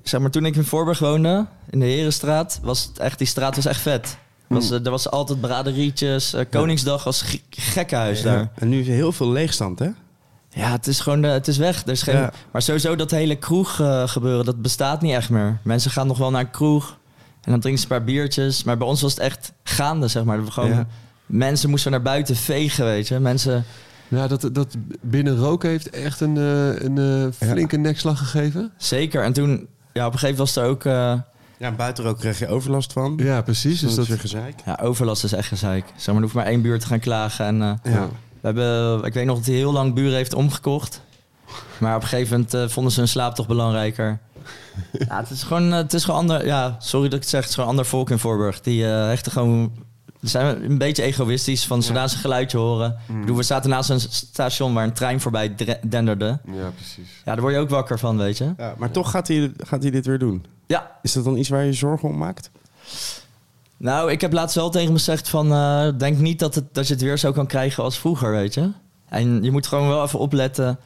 zeg 0.02 0.20
maar, 0.20 0.30
toen 0.30 0.44
ik 0.46 0.56
in 0.56 0.64
Voorburg 0.64 0.98
woonde, 0.98 1.46
in 1.70 1.80
de 1.80 1.86
Herenstraat, 1.86 2.58
was 2.62 2.84
het 2.84 2.98
echt, 2.98 3.18
die 3.18 3.26
straat 3.26 3.56
was 3.56 3.66
echt 3.66 3.80
vet. 3.80 4.16
Was, 4.46 4.70
eh, 4.70 4.84
er 4.84 4.90
was 4.90 5.10
altijd 5.10 5.40
braderietjes. 5.40 6.32
eh, 6.32 6.44
Koningsdag 6.50 7.04
was 7.04 7.22
ge- 7.22 7.40
gekkenhuis 7.50 8.22
daar. 8.22 8.50
En 8.54 8.68
nu 8.68 8.80
is 8.80 8.86
er 8.88 8.92
heel 8.94 9.12
veel 9.12 9.30
leegstand, 9.30 9.78
hè? 9.78 9.88
Ja, 10.50 10.70
het 10.70 10.86
is 10.86 11.00
gewoon, 11.00 11.24
eh, 11.24 11.30
het 11.30 11.48
is 11.48 11.56
weg. 11.56 11.82
Er 11.82 11.90
is 11.92 12.02
geen, 12.02 12.14
Ja. 12.16 12.32
Maar 12.52 12.62
sowieso 12.62 12.96
dat 12.96 13.10
hele 13.10 13.36
kroeg 13.36 13.80
eh, 13.80 14.08
gebeuren, 14.08 14.44
dat 14.44 14.62
bestaat 14.62 15.00
niet 15.02 15.12
echt 15.12 15.30
meer. 15.30 15.58
Mensen 15.62 15.90
gaan 15.90 16.06
nog 16.06 16.18
wel 16.18 16.30
naar 16.30 16.40
een 16.40 16.50
kroeg 16.50 16.98
en 17.44 17.50
dan 17.50 17.60
drinken 17.60 17.82
ze 17.82 17.88
een 17.92 17.96
paar 17.96 18.06
biertjes. 18.06 18.64
Maar 18.64 18.76
bij 18.78 18.86
ons 18.86 19.00
was 19.02 19.10
het 19.10 19.20
echt 19.20 19.52
gaande, 19.62 20.08
zeg 20.08 20.24
maar. 20.24 20.40
Gewoon, 20.48 20.70
Ja. 20.70 20.86
Mensen 21.26 21.70
moesten 21.70 21.90
naar 21.90 22.02
buiten 22.02 22.36
vegen, 22.36 22.84
weet 22.84 23.08
je. 23.08 23.18
Mensen, 23.18 23.64
Ja, 24.08 24.26
dat, 24.26 24.48
dat 24.52 24.76
binnen 25.00 25.36
roken 25.36 25.68
heeft 25.70 25.90
echt 25.90 26.20
een, 26.20 26.36
eh, 26.36 26.82
een 26.82 26.98
eh, 27.38 27.48
flinke 27.50 27.76
nekslag 27.76 28.18
gegeven. 28.18 28.72
zeker. 28.76 29.22
En 29.22 29.32
toen, 29.32 29.66
ja, 29.92 30.06
op 30.06 30.12
een 30.12 30.18
gegeven 30.18 30.20
moment 30.20 30.38
was 30.38 30.56
er 30.56 30.64
ook... 30.64 30.84
eh, 30.84 31.20
Ja, 31.58 31.72
buiten 31.72 32.04
ook 32.04 32.18
krijg 32.18 32.38
je 32.38 32.48
overlast 32.48 32.92
van. 32.92 33.14
Ja, 33.22 33.42
precies. 33.42 33.80
Dus 33.80 33.94
dat 33.94 34.02
is 34.04 34.08
weer 34.10 34.18
gezeik. 34.20 34.54
Ja, 34.64 34.78
overlast 34.82 35.24
is 35.24 35.32
echt 35.32 35.48
gezeik. 35.48 35.84
Zeg 35.96 36.06
maar, 36.06 36.14
er 36.14 36.20
hoeft 36.22 36.34
maar 36.34 36.46
één 36.46 36.62
buur 36.62 36.78
te 36.78 36.86
gaan 36.86 37.00
klagen. 37.00 37.46
En, 37.46 37.62
eh, 37.62 37.92
Ja. 37.92 38.08
we 38.40 38.46
hebben, 38.46 39.04
ik 39.04 39.14
weet 39.14 39.26
nog 39.26 39.36
dat 39.36 39.46
hij 39.46 39.54
heel 39.54 39.72
lang 39.72 39.94
buren 39.94 40.14
heeft 40.16 40.34
omgekocht. 40.34 41.00
Maar 41.78 41.96
op 41.96 42.02
een 42.02 42.08
gegeven 42.08 42.46
moment 42.50 42.72
vonden 42.72 42.92
ze 42.92 42.98
hun 42.98 43.08
slaap 43.08 43.34
toch 43.34 43.46
belangrijker. 43.46 44.18
ja, 45.08 45.16
het 45.20 45.30
is 45.30 45.42
gewoon, 45.42 45.70
eh, 45.72 45.76
het 45.76 45.94
is 45.94 46.04
gewoon 46.04 46.20
ander. 46.20 46.46
Ja, 46.46 46.76
sorry 46.78 47.04
dat 47.08 47.14
ik 47.14 47.20
het 47.20 47.28
zeg, 47.30 47.40
het 47.40 47.48
is 47.48 47.54
gewoon 47.54 47.70
ander 47.70 47.86
volk 47.86 48.10
in 48.10 48.18
Voorburg. 48.18 48.60
Die 48.60 48.86
eh 48.86 49.06
hechten 49.06 49.32
gewoon. 49.32 49.72
Zijn 50.20 50.64
een 50.70 50.78
beetje 50.78 51.02
egoïstisch 51.02 51.66
van 51.66 51.82
zodra 51.82 52.08
ze 52.08 52.14
een 52.14 52.20
geluidje 52.20 52.58
horen. 52.58 52.96
Ik 53.08 53.20
bedoel, 53.20 53.36
we 53.36 53.42
zaten 53.42 53.70
naast 53.70 53.90
een 53.90 54.00
station 54.00 54.74
waar 54.74 54.84
een 54.84 54.92
trein 54.92 55.20
voorbij 55.20 55.54
denderde. 55.88 56.38
ja, 56.46 56.70
precies. 56.74 57.08
Ja, 57.24 57.32
daar 57.32 57.40
word 57.40 57.54
je 57.54 57.60
ook 57.60 57.68
wakker 57.70 57.98
van, 57.98 58.16
weet 58.16 58.38
je. 58.38 58.54
Ja, 58.56 58.74
maar 58.78 58.90
toch 58.90 59.10
gaat 59.10 59.28
hij, 59.28 59.52
gaat 59.56 59.82
hij 59.82 59.90
dit 59.90 60.06
weer 60.06 60.18
doen. 60.18 60.44
Ja, 60.66 60.90
Is 61.02 61.12
dat 61.12 61.24
dan 61.24 61.36
iets 61.36 61.48
waar 61.48 61.60
je 61.60 61.66
je 61.66 61.72
zorgen 61.72 62.08
om 62.08 62.16
maakt? 62.18 62.50
Nou, 63.76 64.10
ik 64.10 64.20
heb 64.20 64.32
laatst 64.32 64.56
wel 64.56 64.70
tegen 64.70 64.92
me 64.92 64.98
gezegd 64.98 65.28
van... 65.28 65.52
eh, 65.52 65.88
denk 65.98 66.18
niet 66.18 66.38
dat, 66.38 66.54
het, 66.54 66.74
dat 66.74 66.86
je 66.86 66.92
het 66.94 67.02
weer 67.02 67.18
zo 67.18 67.32
kan 67.32 67.46
krijgen 67.46 67.82
als 67.82 67.98
vroeger, 67.98 68.30
weet 68.30 68.54
je. 68.54 68.70
En 69.08 69.42
je 69.42 69.50
moet 69.50 69.66
gewoon 69.66 69.88
wel 69.88 70.02
even 70.04 70.18
opletten. 70.18 70.78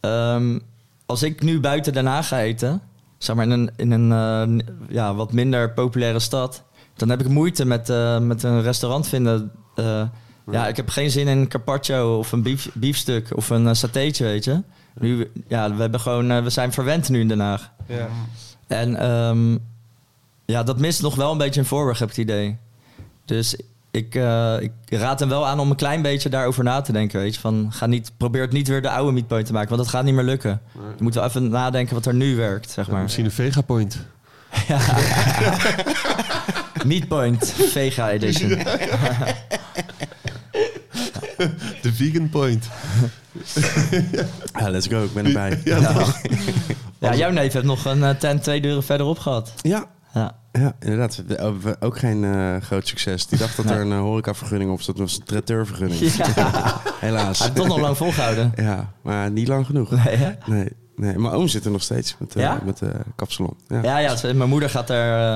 Ehm, 0.00 0.58
als 1.06 1.22
ik 1.22 1.42
nu 1.42 1.60
buiten 1.60 1.92
Den 1.92 2.06
Haag 2.06 2.28
ga 2.28 2.40
eten... 2.40 2.80
zeg 3.22 3.36
maar 3.36 3.44
in 3.44 3.50
een, 3.50 3.70
in 3.76 3.90
een 3.90 4.12
eh, 4.12 4.66
ja, 4.88 5.14
wat 5.14 5.32
minder 5.32 5.70
populaire 5.70 6.18
stad... 6.18 6.64
dan 6.94 7.08
heb 7.08 7.20
ik 7.20 7.28
moeite 7.28 7.64
met, 7.64 7.88
eh, 7.88 8.18
met 8.18 8.42
een 8.42 8.62
restaurant 8.62 9.08
vinden. 9.08 9.52
Eh, 9.74 10.02
ja, 10.50 10.68
ik 10.68 10.76
heb 10.76 10.88
geen 10.88 11.10
zin 11.10 11.28
in 11.28 11.38
een 11.38 11.48
carpaccio 11.48 12.18
of 12.18 12.32
een 12.32 12.42
bief, 12.42 12.70
biefstuk 12.74 13.36
of 13.36 13.50
een 13.50 13.76
satéetje, 13.76 14.24
weet 14.24 14.44
je. 14.44 14.62
Nu, 14.94 15.30
ja, 15.48 15.74
we, 15.74 15.80
hebben 15.80 16.00
gewoon, 16.00 16.42
we 16.42 16.50
zijn 16.50 16.72
verwend 16.72 17.08
nu 17.08 17.20
in 17.20 17.28
Den 17.28 17.40
Haag. 17.40 17.70
Ja. 17.86 18.08
En 18.66 18.96
ehm, 18.96 19.58
ja, 20.44 20.62
dat 20.62 20.78
mist 20.78 21.02
nog 21.02 21.14
wel 21.14 21.32
een 21.32 21.38
beetje 21.38 21.60
in 21.60 21.66
Voorburg, 21.66 21.98
heb 21.98 22.10
ik 22.10 22.16
het 22.16 22.24
idee. 22.24 22.56
Dus 23.24 23.56
ik, 23.90 24.14
eh, 24.14 24.54
ik 24.60 24.72
raad 24.88 25.20
hem 25.20 25.28
wel 25.28 25.46
aan 25.46 25.58
om 25.60 25.70
een 25.70 25.76
klein 25.76 26.02
beetje 26.02 26.28
daarover 26.28 26.64
na 26.64 26.80
te 26.80 26.92
denken. 26.92 27.20
Weet 27.20 27.34
je? 27.34 27.40
Van, 27.40 27.68
ga 27.70 27.86
niet, 27.86 28.12
probeer 28.16 28.42
het 28.42 28.52
niet 28.52 28.68
weer 28.68 28.82
de 28.82 28.90
oude 28.90 29.12
meatpoint 29.12 29.46
te 29.46 29.52
maken, 29.52 29.68
want 29.68 29.80
dat 29.82 29.90
gaat 29.90 30.04
niet 30.04 30.14
meer 30.14 30.24
lukken. 30.24 30.60
Je 30.96 31.02
moet 31.02 31.14
wel 31.14 31.24
even 31.24 31.48
nadenken 31.50 31.94
wat 31.94 32.06
er 32.06 32.14
nu 32.14 32.36
werkt, 32.36 32.70
zeg 32.70 32.88
maar. 32.90 33.02
Misschien 33.02 33.24
een 33.24 33.30
Vegapoint. 33.30 33.98
Meatpoint, 36.84 37.52
Vega 37.56 38.10
Edition. 38.10 38.48
De 41.82 41.92
Vegan 41.92 42.28
Point. 42.28 42.68
Ja, 44.58 44.70
let's 44.70 44.86
go. 44.86 45.04
Ik 45.04 45.12
ben 45.12 45.26
erbij. 45.26 45.60
Ja, 45.64 45.76
Ja. 45.78 46.04
Ja, 46.98 47.14
jouw 47.14 47.30
neef 47.30 47.52
heeft 47.52 47.64
nog 47.64 47.84
een 47.84 48.04
eh, 48.04 48.10
tent 48.10 48.42
twee 48.42 48.60
deuren 48.60 48.82
verderop 48.82 49.18
gehad. 49.18 49.52
Ja, 49.62 49.84
Ja. 50.14 50.38
Ja 50.52 50.74
inderdaad. 50.80 51.22
Oh, 51.40 51.54
Ook 51.80 51.98
geen 51.98 52.24
eh, 52.24 52.56
groot 52.60 52.86
succes. 52.88 53.26
Die 53.26 53.38
dacht 53.38 53.56
dat 53.56 53.70
er 53.70 53.80
een 53.80 53.90
uh, 53.90 53.98
horecavergunning 54.00 54.70
op 54.70 54.80
zat. 54.82 54.96
Dat 54.96 55.06
was 55.08 55.16
een 55.18 55.24
traiteurvergunning. 55.24 56.00
Ja. 56.00 56.24
Hij 56.34 57.08
Helaas. 57.08 57.38
heeft 57.38 57.54
toch 57.54 57.66
nog 57.66 57.80
lang 57.80 57.96
volgehouden. 57.96 58.52
Ja, 58.64 58.92
maar 59.02 59.30
niet 59.30 59.48
lang 59.48 59.66
genoeg. 59.66 59.90
Nee, 59.90 60.16
hè? 60.16 60.32
Nee, 60.46 60.68
nee. 60.96 61.18
Mijn 61.18 61.34
oom 61.34 61.48
zit 61.48 61.64
er 61.64 61.70
nog 61.70 61.82
steeds 61.82 62.16
met, 62.18 62.36
eh, 62.36 62.42
Ja? 62.42 62.60
met 62.64 62.78
de 62.78 62.92
kapsalon. 63.16 63.56
Ja. 63.68 63.82
Ja, 63.82 63.98
ja, 63.98 64.16
mijn 64.34 64.48
moeder 64.48 64.70
gaat 64.70 64.90
er 64.90 65.34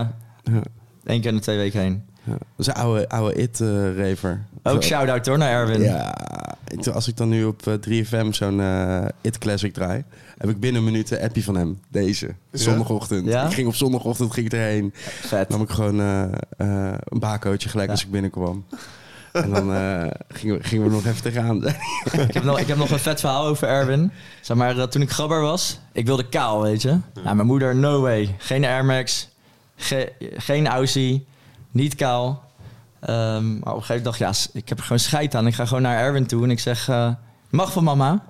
één 1.04 1.20
keer 1.20 1.30
in 1.30 1.36
de 1.36 1.42
twee 1.42 1.56
weken 1.56 1.80
heen. 1.80 2.04
Ja. 2.24 2.32
Dat 2.32 2.38
is 2.56 2.66
een 2.66 2.74
oude, 2.74 3.08
oude 3.08 3.34
it-raver. 3.34 4.44
Ook 4.62 4.82
shout-out 4.82 5.26
hoor 5.26 5.38
naar 5.38 5.50
Erwin. 5.50 5.82
Ja, 5.82 6.14
als 6.92 7.08
ik 7.08 7.16
dan 7.16 7.28
nu 7.28 7.44
op 7.44 7.66
eh, 7.66 7.74
3FM 8.04 8.28
zo'n 8.30 8.60
eh, 8.60 9.04
It 9.20 9.38
Classic 9.38 9.72
draai, 9.72 10.04
heb 10.38 10.50
ik 10.50 10.60
binnen 10.60 10.80
een 10.82 10.90
minuut 10.90 11.10
een 11.10 11.20
appie 11.20 11.44
van 11.44 11.56
hem. 11.56 11.80
Deze. 11.88 12.34
Zondagochtend. 12.52 13.26
Ja? 13.26 13.46
Ik 13.46 13.52
ging 13.52 13.66
op 13.68 13.74
zondagochtend 13.74 14.32
ging 14.32 14.46
ik 14.46 14.52
erheen. 14.52 14.90
Vet. 15.20 15.48
nam 15.48 15.62
ik 15.62 15.70
gewoon 15.70 16.00
eh, 16.00 16.22
eh, 16.56 16.94
een 17.04 17.18
bakootje 17.18 17.68
gelijk 17.68 17.90
als 17.90 18.04
ik 18.04 18.10
binnenkwam. 18.10 18.64
En 19.32 19.50
dan 19.50 19.74
eh, 19.74 20.06
gingen, 20.28 20.56
we, 20.58 20.62
gingen 20.64 20.86
we 20.86 20.92
nog 20.92 21.06
even 21.06 21.22
tegenaan. 21.22 21.64
Ik 22.28 22.34
heb, 22.34 22.44
nog, 22.44 22.58
ik 22.60 22.66
heb 22.66 22.76
nog 22.76 22.90
een 22.90 22.98
vet 22.98 23.20
verhaal 23.20 23.46
over 23.46 23.68
Erwin. 23.68 24.10
Zeg 24.40 24.56
maar, 24.56 24.78
eh, 24.78 24.82
toen 24.86 25.02
ik 25.02 25.10
gabber 25.10 25.40
was, 25.40 25.80
ik 25.92 26.06
wilde 26.06 26.28
kaal, 26.28 26.62
weet 26.62 26.82
je. 26.82 26.98
Nou, 27.22 27.34
mijn 27.36 27.46
moeder, 27.46 27.76
no 27.76 28.00
way. 28.00 28.34
Geen 28.38 28.64
Air 28.64 28.84
Max, 28.84 29.28
ge- 29.76 30.12
geen 30.36 30.66
Aussie, 30.66 31.26
niet 31.74 31.94
kaal. 31.94 32.42
Ehm, 33.00 33.12
maar 33.58 33.72
op 33.72 33.80
een 33.80 33.84
gegeven 33.84 33.86
moment 33.86 34.04
dacht 34.04 34.20
ik, 34.20 34.50
ja, 34.52 34.58
ik 34.60 34.68
heb 34.68 34.78
er 34.78 34.84
gewoon 34.84 34.98
scheid 34.98 35.34
aan. 35.34 35.46
Ik 35.46 35.54
ga 35.54 35.66
gewoon 35.66 35.82
naar 35.82 35.98
Erwin 35.98 36.26
toe 36.26 36.42
en 36.44 36.50
ik 36.50 36.60
zeg, 36.60 36.88
eh, 36.88 37.08
mag 37.50 37.72
van 37.72 37.84
mama? 37.84 38.24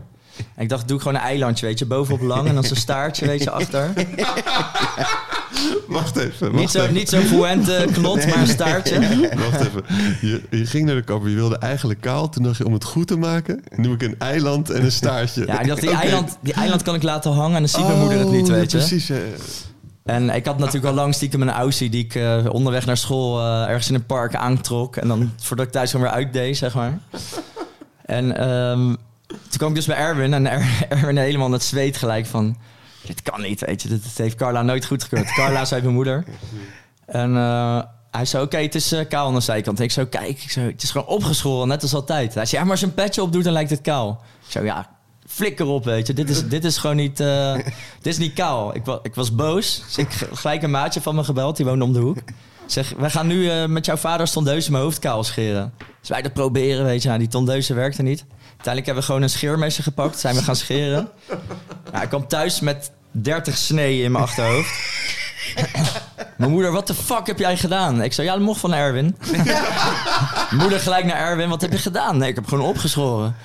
En 0.55 0.63
ik 0.63 0.69
dacht, 0.69 0.89
doe 0.89 0.97
ik 0.97 1.03
gewoon 1.03 1.19
een 1.19 1.25
eilandje, 1.27 1.67
weet 1.67 1.79
je. 1.79 1.87
Bovenop 1.87 2.21
lang 2.21 2.49
en 2.49 2.55
dan 2.55 2.65
zo'n 2.65 2.77
staartje, 2.77 3.27
weet 3.27 3.43
je, 3.43 3.51
achter. 3.51 3.93
Wacht 5.89 6.17
even. 6.17 6.51
Niet 6.51 6.61
Wacht 6.61 6.71
zo, 6.71 6.83
even. 6.83 6.95
niet 6.95 7.09
zo'n 7.09 7.23
fuente 7.23 7.87
knot, 7.93 8.27
maar 8.27 8.39
een 8.39 8.47
staartje. 8.47 9.01
Wacht 9.51 9.61
even. 9.67 9.85
Je, 10.21 10.43
je 10.51 10.67
ging 10.67 10.87
naar 10.87 10.95
de 10.95 11.03
kapper, 11.03 11.29
je 11.31 11.35
wilde 11.35 11.59
eigenlijk 11.59 12.01
kaal. 12.01 12.29
Toen 12.29 12.43
dacht 12.43 12.57
je, 12.57 12.67
om 12.67 12.73
het 12.73 12.85
goed 12.85 13.07
te 13.07 13.17
maken, 13.17 13.63
noem 13.77 13.93
ik 13.93 14.03
een 14.03 14.15
eiland 14.19 14.71
en 14.71 14.85
een 14.85 14.93
staartje. 14.93 15.47
Ja, 15.47 15.61
ik 15.61 15.67
dacht, 15.67 15.81
die, 15.81 15.91
eiland, 16.05 16.39
die 16.41 16.53
eiland 16.53 16.83
kan 16.83 16.95
ik 16.95 17.03
laten 17.03 17.33
hangen 17.33 17.55
en 17.55 17.61
dan 17.61 17.69
ziet 17.69 17.87
mijn 17.87 17.99
moeder 17.99 18.19
het 18.19 18.31
niet, 18.31 18.49
Oh, 18.49 18.55
weet 18.55 18.71
je. 18.71 18.79
Precies. 18.79 19.11
En 20.05 20.31
ik 20.31 20.47
had 20.47 20.59
natuurlijk 20.59 20.87
al 20.87 20.93
lang 20.95 21.15
stiekem 21.15 21.43
een 21.43 21.51
Aussie 21.51 21.91
die 21.91 22.05
ik 22.05 22.15
eh, 22.15 22.45
onderweg 22.51 22.87
naar 22.87 22.97
school 22.97 23.41
eh, 23.41 23.63
ergens 23.69 23.89
in 23.89 23.95
een 23.95 24.07
park 24.07 24.35
aantrok. 24.35 24.97
En 24.97 25.09
dan 25.09 25.33
voordat 25.41 25.67
ik 25.67 25.73
thuis 25.73 25.91
gewoon 25.91 26.07
weer 26.07 26.15
uitdeed, 26.15 26.57
zeg 26.57 26.75
maar. 26.75 26.99
En 28.05 28.37
ehm, 28.37 28.95
toen 29.27 29.57
kwam 29.57 29.69
ik 29.69 29.75
dus 29.75 29.87
bij 29.87 29.97
Erwin 29.97 30.35
en 30.35 30.47
Er- 30.47 30.87
Erwin 30.89 31.17
helemaal 31.17 31.47
in 31.47 31.53
het 31.53 31.63
zweet 31.63 31.97
gelijk 31.97 32.27
van... 32.27 32.57
Dit 33.07 33.23
kan 33.23 33.41
niet, 33.41 33.61
weet 33.67 33.83
je. 33.83 33.89
Dit 33.89 34.05
heeft 34.17 34.37
Carla 34.37 34.63
nooit 34.63 34.85
goedgekeurd. 34.87 35.33
Carla 35.33 35.65
zei 35.65 35.83
mijn 35.83 35.95
moeder. 35.95 36.25
En 37.07 37.37
eh, 37.37 37.83
hij 38.11 38.25
zei, 38.25 38.43
oké, 38.45 38.57
het 38.57 38.75
is 38.75 38.95
kaal 39.09 39.27
aan 39.27 39.35
de 39.35 39.41
zijkant. 39.41 39.79
En 39.79 39.85
ik 39.85 39.91
zo, 39.93 40.07
kijk, 40.07 40.29
ik 40.43 40.51
zo, 40.51 40.61
het 40.61 40.83
is 40.83 40.91
gewoon 40.91 41.07
opgeschoren, 41.07 41.69
net 41.69 41.83
als 41.83 41.95
altijd. 41.95 42.35
Hij 42.35 42.47
zei, 42.47 42.57
ja, 42.57 42.63
maar 42.63 42.71
als 42.71 42.81
je 42.81 42.87
een 42.87 42.95
petje 42.95 43.23
op 43.23 43.33
doet, 43.33 43.45
dan 43.45 43.53
lijkt 43.53 43.71
het 43.71 43.81
kaal. 43.81 44.23
Ik 44.47 44.51
zo, 44.53 44.65
ja, 44.65 44.91
flikker 45.35 45.67
op, 45.67 45.85
weet 45.85 46.07
je. 46.07 46.13
Dit 46.13 46.31
is, 46.31 46.49
dit 46.49 46.65
is 46.65 46.77
gewoon 46.77 46.97
niet, 46.97 47.21
eh, 47.21 47.55
dit 48.03 48.13
is 48.13 48.19
niet 48.19 48.33
kaal. 48.33 48.75
Ik, 48.75 48.85
wa 48.85 48.99
ik 49.03 49.15
was 49.15 49.35
boos. 49.35 49.83
Dus 49.87 49.99
ik 49.99 50.29
gelijk 50.33 50.63
een 50.63 50.71
maatje 50.71 51.01
van 51.01 51.15
me 51.15 51.25
gebeld, 51.25 51.57
die 51.57 51.67
woonde 51.67 51.85
om 51.85 51.93
de 51.93 51.99
hoek. 51.99 52.19
Zeg, 52.67 52.93
wij 52.97 53.11
gaan 53.11 53.27
nu 53.27 53.51
eh, 53.51 53.67
met 53.67 53.87
jouw 53.87 53.97
vader 53.97 54.31
tondeuze 54.31 54.71
mijn 54.71 54.83
hoofd 54.83 54.99
kaal 54.99 55.25
scheren. 55.25 55.73
Dus 56.01 56.09
wij 56.09 56.23
dat 56.23 56.33
proberen, 56.33 56.85
weet 56.85 57.03
je. 57.03 57.09
Nou, 57.09 57.21
die 57.21 57.29
tondeuze 57.29 57.75
werkte 57.75 58.03
niet. 58.03 58.25
Uiteindelijk 58.39 58.87
hebben 58.87 58.95
we 58.95 59.03
gewoon 59.03 59.23
een 59.23 59.31
scheermesje 59.31 59.83
gepakt. 59.83 60.19
Zijn 60.19 60.35
we 60.35 60.43
gaan 60.43 60.57
scheren. 60.57 61.09
Ja, 61.93 62.03
ik 62.03 62.09
kwam 62.09 62.27
thuis 62.27 62.61
met 62.61 62.91
30 63.11 63.57
snee 63.57 64.03
in 64.03 64.13
mijn 64.13 64.25
achterhoofd. 64.25 64.71
Mijn 66.37 66.51
moeder, 66.51 66.73
wat 66.73 66.87
de 66.87 66.95
fuck 66.95 67.27
heb 67.27 67.39
jij 67.39 67.57
gedaan? 67.57 68.03
Ik 68.03 68.13
zei, 68.13 68.27
ja, 68.27 68.33
dat 68.33 68.43
mocht 68.43 68.61
van 68.61 68.75
Erwin. 68.75 69.17
Moeder 70.61 70.81
gelijk 70.81 71.05
naar 71.05 71.17
Erwin, 71.17 71.49
wat 71.49 71.61
heb 71.61 71.73
je 71.73 71.79
gedaan? 71.79 72.19
Nee, 72.19 72.29
ik 72.29 72.35
heb 72.35 72.47
gewoon 72.47 72.65
opgeschoren. 72.65 73.37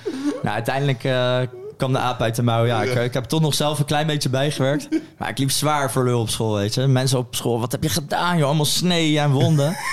Nou, 0.42 0.56
uiteindelijk 0.56 1.04
eh, 1.04 1.40
kwam 1.80 1.92
de 1.92 1.98
aap 2.00 2.22
uit 2.22 2.36
de 2.36 2.44
mouw. 2.44 2.66
Ja, 2.66 2.84
ik, 2.84 2.94
ik 2.94 3.14
heb 3.14 3.24
toch 3.24 3.42
nog 3.42 3.54
zelf 3.54 3.80
een 3.80 3.86
klein 3.86 4.08
beetje 4.08 4.30
bijgewerkt. 4.30 4.88
Maar 5.18 5.30
ik 5.30 5.38
liep 5.38 5.52
zwaar 5.52 5.92
voor 5.92 6.04
lul 6.04 6.20
op 6.20 6.30
school, 6.30 6.56
weet 6.56 6.74
je. 6.74 6.88
Mensen 6.88 7.18
op 7.18 7.36
school, 7.36 7.60
wat 7.60 7.72
heb 7.72 7.84
je 7.84 7.90
gedaan, 7.90 8.38
joh? 8.38 8.46
Allemaal 8.48 8.66
snee 8.66 9.20
en 9.20 9.32
wonden. 9.32 9.76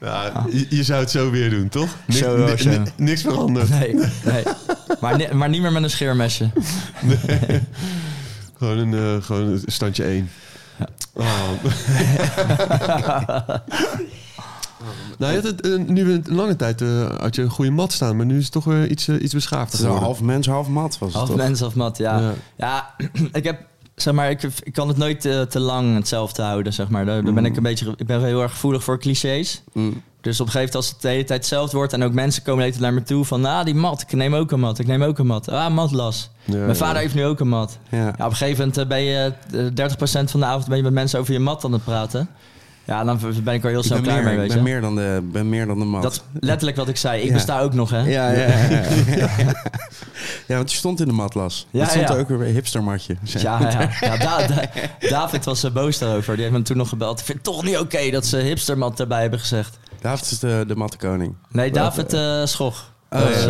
Ja, 0.00 0.44
je, 0.50 0.66
je 0.68 0.82
zou 0.82 1.00
het 1.00 1.10
zo 1.10 1.30
weer 1.30 1.50
doen, 1.50 1.68
toch? 1.68 1.96
Niks, 2.06 2.20
Zo, 2.20 2.36
ni- 2.36 2.56
zo. 2.56 2.70
ni- 2.70 2.90
niks 2.96 3.22
veranderd. 3.22 3.68
Nee, 3.68 3.94
nee. 4.24 4.42
Maar, 5.00 5.16
ni- 5.16 5.32
maar 5.32 5.48
niet 5.48 5.62
meer 5.62 5.72
met 5.72 5.82
een 5.82 5.90
scheermesje. 5.90 6.50
Gewoon 8.58 8.78
een, 8.78 8.94
eh, 8.94 9.24
gewoon 9.24 9.42
een 9.46 9.62
standje 9.66 10.04
1. 10.04 10.30
Nou, 15.18 15.32
je 15.32 15.40
had 15.40 15.46
het, 15.46 15.60
eh, 15.60 15.78
nu 15.86 16.12
een 16.12 16.24
lange 16.28 16.56
tijd 16.56 16.80
eh, 16.80 17.20
had 17.20 17.34
je 17.34 17.42
een 17.42 17.50
goede 17.50 17.70
mat 17.70 17.92
staan, 17.92 18.16
maar 18.16 18.26
nu 18.26 18.36
is 18.36 18.42
het 18.42 18.52
toch 18.52 18.64
weer 18.64 18.90
iets, 18.90 19.08
eh, 19.08 19.22
iets 19.22 19.46
geworden. 19.46 19.88
half 20.02 20.20
mens, 20.20 20.46
half 20.46 20.68
mat 20.68 20.98
was 20.98 21.08
het 21.08 21.16
Half 21.16 21.28
toch? 21.28 21.36
mens, 21.36 21.60
half 21.60 21.74
mat, 21.74 21.98
ja. 21.98 22.18
Ja. 22.18 22.34
Ja, 22.56 22.94
ik 23.32 23.44
heb 23.44 23.60
zeg 23.94 24.14
maar, 24.14 24.30
ik, 24.30 24.42
ik 24.62 24.72
kan 24.72 24.88
het 24.88 24.96
nooit 24.96 25.20
te, 25.20 25.46
te 25.48 25.60
lang 25.60 25.94
hetzelfde 25.94 26.42
houden, 26.42 26.72
zeg 26.72 26.88
maar. 26.88 27.04
Daar, 27.04 27.24
daar 27.24 27.34
ben 27.34 27.44
ik 27.44 27.56
een 27.56 27.62
beetje, 27.62 27.94
ik 27.96 28.06
ben 28.06 28.24
heel 28.24 28.42
erg 28.42 28.50
gevoelig 28.50 28.84
voor 28.84 28.98
clichés. 28.98 29.62
Mm. 29.72 30.02
Dus 30.20 30.40
op 30.40 30.46
een 30.46 30.52
gegeven 30.52 30.74
moment 30.74 30.74
als 30.74 30.88
het 30.88 31.02
de 31.02 31.08
hele 31.08 31.24
tijd 31.24 31.38
hetzelfde 31.38 31.76
wordt 31.76 31.92
en 31.92 32.02
ook 32.02 32.12
mensen 32.12 32.42
komen 32.42 32.58
de 32.58 32.64
hele 32.64 32.78
tijd 32.78 32.90
naar 32.92 33.00
me 33.00 33.06
toe 33.06 33.24
van, 33.24 33.44
ah, 33.44 33.64
die 33.64 33.74
mat, 33.74 34.00
ik 34.00 34.12
neem 34.12 34.34
ook 34.34 34.50
een 34.50 34.60
mat, 34.60 34.78
ik 34.78 34.86
neem 34.86 35.02
ook 35.02 35.18
een 35.18 35.26
mat. 35.26 35.48
Ah, 35.48 35.74
matlas. 35.74 36.30
Ja, 36.44 36.56
Mijn 36.56 36.68
ja. 36.68 36.74
vader 36.74 37.00
heeft 37.00 37.14
nu 37.14 37.24
ook 37.24 37.40
een 37.40 37.48
mat. 37.48 37.78
Ja. 37.88 37.98
Ja, 37.98 38.08
op 38.10 38.30
een 38.30 38.36
gegeven 38.36 38.66
moment 38.68 38.88
ben 38.88 39.02
je 39.02 39.32
eh, 39.52 39.88
30% 40.24 40.30
van 40.30 40.40
de 40.40 40.46
avond 40.46 40.68
ben 40.68 40.76
je 40.76 40.82
met 40.82 40.92
mensen 40.92 41.18
over 41.20 41.32
je 41.32 41.38
mat 41.38 41.64
aan 41.64 41.72
het 41.72 41.84
praten. 41.84 42.28
Ja, 42.88 43.04
dan 43.04 43.20
ben 43.44 43.54
ik 43.54 43.64
er 43.64 43.70
heel 43.70 43.82
snel 43.82 44.00
klaar 44.00 44.22
meer, 44.22 44.24
mee, 44.24 44.42
ik 44.42 44.48
ben 44.48 44.56
je. 44.56 44.62
meer 44.62 44.80
dan 44.80 44.94
de, 44.96 45.20
ben 45.32 45.48
meer 45.48 45.66
dan 45.66 45.78
de 45.78 45.84
mat. 45.84 46.02
Dat 46.02 46.12
is 46.12 46.22
letterlijk 46.40 46.76
wat 46.76 46.88
ik 46.88 46.96
zei. 46.96 47.20
Ik 47.20 47.26
Ja. 47.26 47.32
besta 47.32 47.60
ook 47.60 47.74
nog, 47.74 47.90
hè? 47.90 47.98
Ja, 47.98 48.30
ja, 48.30 48.46
ja. 48.46 48.68
ja. 49.16 49.28
ja, 50.48 50.56
want 50.56 50.70
je 50.70 50.76
stond 50.76 51.00
in 51.00 51.06
de 51.06 51.12
matlas. 51.12 51.66
Ja, 51.70 51.78
dat 51.80 51.88
stond 51.88 52.08
ja. 52.08 52.14
er 52.14 52.20
ook 52.20 52.28
weer 52.28 52.38
bij 52.38 52.50
hipstermatje. 52.50 53.16
Ja, 53.22 53.60
ja. 53.60 53.88
ja 54.00 54.16
Da- 54.16 54.46
Da- 54.46 54.68
David 55.08 55.44
was 55.44 55.62
er 55.62 55.72
boos 55.72 55.98
daarover. 55.98 56.34
Die 56.34 56.44
heeft 56.44 56.56
me 56.56 56.62
toen 56.62 56.76
nog 56.76 56.88
gebeld. 56.88 57.18
Ik 57.20 57.24
vind 57.24 57.38
het 57.38 57.46
toch 57.54 57.64
niet 57.64 57.78
oké 57.78 58.10
dat 58.10 58.26
ze 58.26 58.36
hipstermat 58.36 59.00
erbij 59.00 59.20
hebben 59.20 59.38
gezegd. 59.40 59.78
David 60.00 60.30
is 60.30 60.38
de, 60.38 60.64
de 60.66 60.76
mattenkoning. 60.76 61.34
Nee, 61.50 61.70
David 61.70 62.12
eh 62.12 62.44
Schog. 62.44 62.92
Oh, 63.10 63.18
Dat 63.20 63.28
is, 63.28 63.44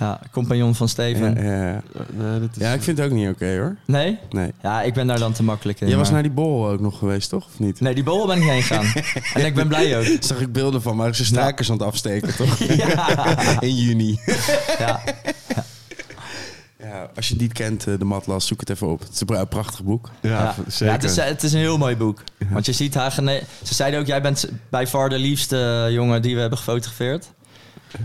ja, 0.00 0.20
eh, 0.22 0.28
compagnon 0.32 0.74
van 0.74 0.88
Steven. 0.88 1.34
Ja, 1.34 1.52
ja, 1.52 1.66
ja. 1.66 1.82
Nee, 2.12 2.40
dat 2.40 2.48
is... 2.56 2.62
ja, 2.62 2.72
ik 2.72 2.82
vind 2.82 2.98
het 2.98 3.06
ook 3.06 3.12
niet 3.12 3.28
oké 3.28 3.56
hoor. 3.58 3.76
Nee? 3.86 4.18
Nee. 4.30 4.52
Ja, 4.62 4.82
ik 4.82 4.94
ben 4.94 5.06
daar 5.06 5.18
dan 5.18 5.32
te 5.32 5.42
makkelijk 5.42 5.80
in. 5.80 5.88
Jij 5.88 5.96
was 5.96 6.04
maar- 6.04 6.14
naar 6.14 6.22
die 6.22 6.32
bol 6.32 6.68
ook 6.68 6.80
nog 6.80 6.98
geweest, 6.98 7.28
toch? 7.28 7.44
Of 7.46 7.58
niet? 7.58 7.80
Nee, 7.80 7.94
die 7.94 8.04
borrel 8.04 8.26
ben 8.26 8.36
ik 8.36 8.42
niet 8.42 8.50
heen 8.52 8.62
gegaan. 8.62 9.02
en 9.42 9.44
ik 9.46 9.54
ben 9.54 9.68
blij 9.68 9.98
ook. 9.98 10.06
Zag 10.20 10.40
ik 10.40 10.52
beelden 10.52 10.82
van, 10.82 10.96
maar 10.96 11.14
ze 11.14 11.24
strijkers 11.24 11.70
aan 11.70 11.76
het 11.76 11.86
afsteken, 11.86 12.36
toch? 12.36 12.58
Ja. 12.76 13.36
In 13.60 13.74
juni. 13.76 14.18
ja. 14.78 15.00
Ja, 16.78 17.10
als 17.16 17.26
je 17.28 17.32
het 17.32 17.42
niet 17.42 17.52
kent, 17.52 17.86
eh, 17.86 17.94
de 17.98 18.04
matlas, 18.04 18.46
zoek 18.46 18.60
het 18.60 18.70
even 18.70 18.86
op. 18.88 19.00
Het 19.00 19.12
is 19.12 19.20
een 19.20 19.26
pra- 19.26 19.44
prachtig 19.44 19.82
boek. 19.82 20.10
Ja, 20.20 20.28
Ja. 20.30 20.54
zeker. 20.68 20.86
Ja, 20.86 20.92
het, 20.92 21.04
is, 21.04 21.16
het 21.16 21.42
is 21.42 21.52
een 21.52 21.58
heel 21.58 21.78
mooi 21.78 21.96
boek. 21.96 22.22
Want 22.50 22.66
je 22.66 22.72
ziet 22.72 22.94
haar... 22.94 23.10
Ze 23.62 23.74
zeiden 23.74 24.00
ook, 24.00 24.06
jij 24.06 24.22
bent 24.22 24.48
bij 24.68 24.86
far 24.86 25.08
de 25.08 25.18
liefste 25.18 25.88
jongen 25.90 26.22
die 26.22 26.34
we 26.34 26.40
hebben 26.40 26.58
gefotografeerd. 26.58 27.30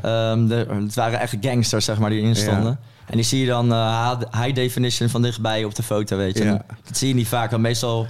Ehm, 0.02 0.48
de, 0.48 0.66
het 0.84 0.96
waren 0.96 1.20
echt 1.20 1.36
gangsters, 1.42 1.86
zeg 1.86 1.98
maar, 2.00 2.10
die 2.10 2.20
erin 2.22 2.36
stonden. 2.36 2.80
En 3.06 3.16
die 3.16 3.26
zie 3.26 3.40
je 3.40 3.48
dan 3.48 3.72
eh, 3.74 4.12
high 4.32 4.54
definition 4.56 5.10
van 5.10 5.22
dichtbij 5.22 5.64
op 5.64 5.76
de 5.76 5.84
foto, 5.84 6.18
weet 6.18 6.38
je. 6.38 6.44
En 6.44 6.62
Dat 6.84 6.98
zie 6.98 7.08
je 7.08 7.14
niet 7.14 7.28
vaak, 7.28 7.52
want 7.52 7.62
meestal 7.64 8.08